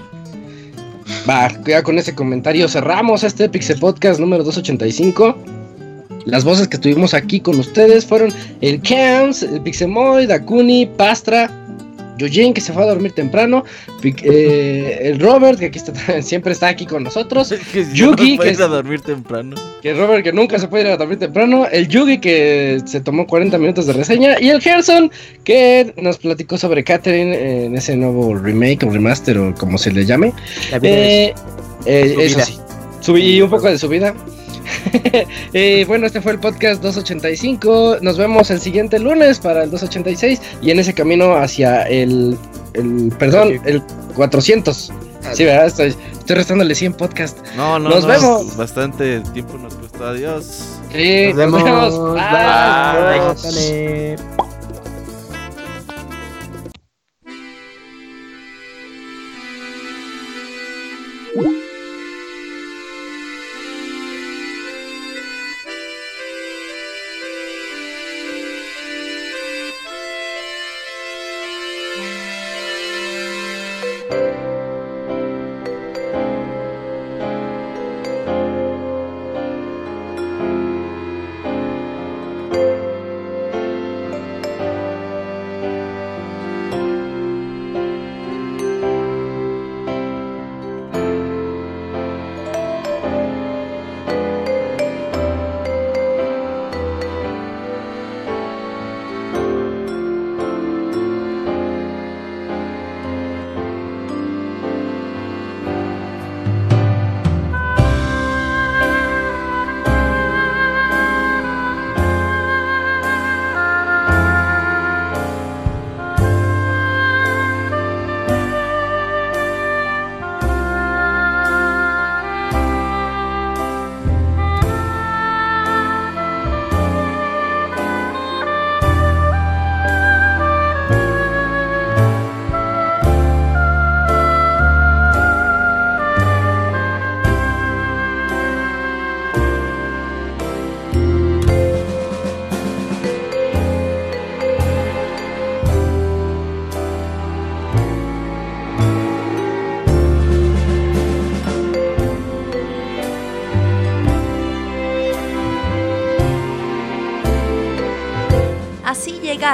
Va, 1.28 1.48
ya 1.66 1.82
con 1.82 1.98
ese 1.98 2.14
comentario 2.14 2.68
cerramos 2.68 3.24
este 3.24 3.48
Pixel 3.48 3.78
Podcast 3.78 4.20
número 4.20 4.44
285. 4.44 5.36
Las 6.26 6.44
voces 6.44 6.68
que 6.68 6.76
estuvimos 6.76 7.14
aquí 7.14 7.40
con 7.40 7.58
ustedes 7.58 8.04
fueron 8.06 8.30
el 8.60 8.80
Camps, 8.82 9.42
el 9.42 9.60
Pixemoy, 9.62 10.26
Dakuni, 10.26 10.86
Pastra, 10.86 11.50
Yojin, 12.18 12.52
que 12.52 12.60
se 12.60 12.72
fue 12.72 12.82
a 12.82 12.86
dormir 12.86 13.12
temprano, 13.12 13.64
eh, 14.04 14.98
el 15.02 15.20
Robert, 15.20 15.58
que 15.58 15.66
aquí 15.66 15.78
está, 15.78 15.92
siempre 16.22 16.52
está 16.52 16.68
aquí 16.68 16.84
con 16.86 17.02
nosotros, 17.04 17.54
que 17.72 17.84
si 17.84 17.94
Yugi, 17.96 18.36
no 18.36 18.42
que 18.42 18.48
ir 18.50 18.60
a 18.60 18.64
es- 18.64 18.70
dormir 18.70 19.00
temprano. 19.00 19.56
que 19.82 19.94
Robert 19.94 20.24
que 20.24 20.32
nunca 20.32 20.58
se 20.58 20.68
puede 20.68 20.84
ir 20.84 20.90
a 20.90 20.96
dormir 20.96 21.18
temprano, 21.18 21.66
el 21.70 21.88
Yugi 21.88 22.18
que 22.18 22.80
se 22.84 23.00
tomó 23.00 23.26
40 23.26 23.56
minutos 23.58 23.86
de 23.86 23.92
reseña 23.92 24.36
y 24.40 24.48
el 24.50 24.60
Gerson 24.60 25.10
que 25.44 25.94
nos 25.96 26.18
platicó 26.18 26.58
sobre 26.58 26.84
Catherine 26.84 27.64
en 27.66 27.76
ese 27.76 27.96
nuevo 27.96 28.34
remake 28.34 28.84
o 28.84 28.90
remaster 28.90 29.38
o 29.38 29.54
como 29.54 29.78
se 29.78 29.90
le 29.92 30.04
llame. 30.04 30.32
La 30.70 30.78
vida 30.78 30.92
Eh, 30.92 31.34
eh, 31.86 32.12
Su 32.14 32.20
eso 32.20 32.36
vida. 32.36 32.44
sí. 32.46 32.58
Su- 33.00 33.16
y 33.18 33.40
un 33.40 33.48
poco 33.50 33.68
de 33.68 33.78
su 33.78 33.88
vida. 33.88 34.14
Eh, 35.54 35.84
bueno, 35.86 36.06
este 36.06 36.20
fue 36.20 36.32
el 36.32 36.38
podcast 36.38 36.82
285. 36.82 37.98
Nos 38.02 38.18
vemos 38.18 38.50
el 38.50 38.60
siguiente 38.60 38.98
lunes 38.98 39.38
para 39.38 39.64
el 39.64 39.70
286 39.70 40.40
y 40.62 40.70
en 40.70 40.78
ese 40.78 40.94
camino 40.94 41.36
hacia 41.36 41.82
el, 41.82 42.36
el 42.74 43.12
perdón, 43.18 43.60
el 43.64 43.82
400. 44.14 44.92
Sí, 45.32 45.44
¿verdad? 45.44 45.66
Estoy, 45.66 45.94
estoy 46.12 46.36
restándole 46.36 46.74
100 46.74 46.94
podcast. 46.94 47.38
No, 47.56 47.78
no, 47.78 47.90
Nos 47.90 48.02
no, 48.02 48.08
vemos. 48.08 48.56
Bastante 48.56 49.20
tiempo 49.32 49.58
nos 49.58 49.74
costó. 49.74 50.06
Adiós. 50.06 50.64
Sí, 50.92 51.32
Nos 51.34 51.36
vemos. 51.36 52.14
Bye. 52.14 54.16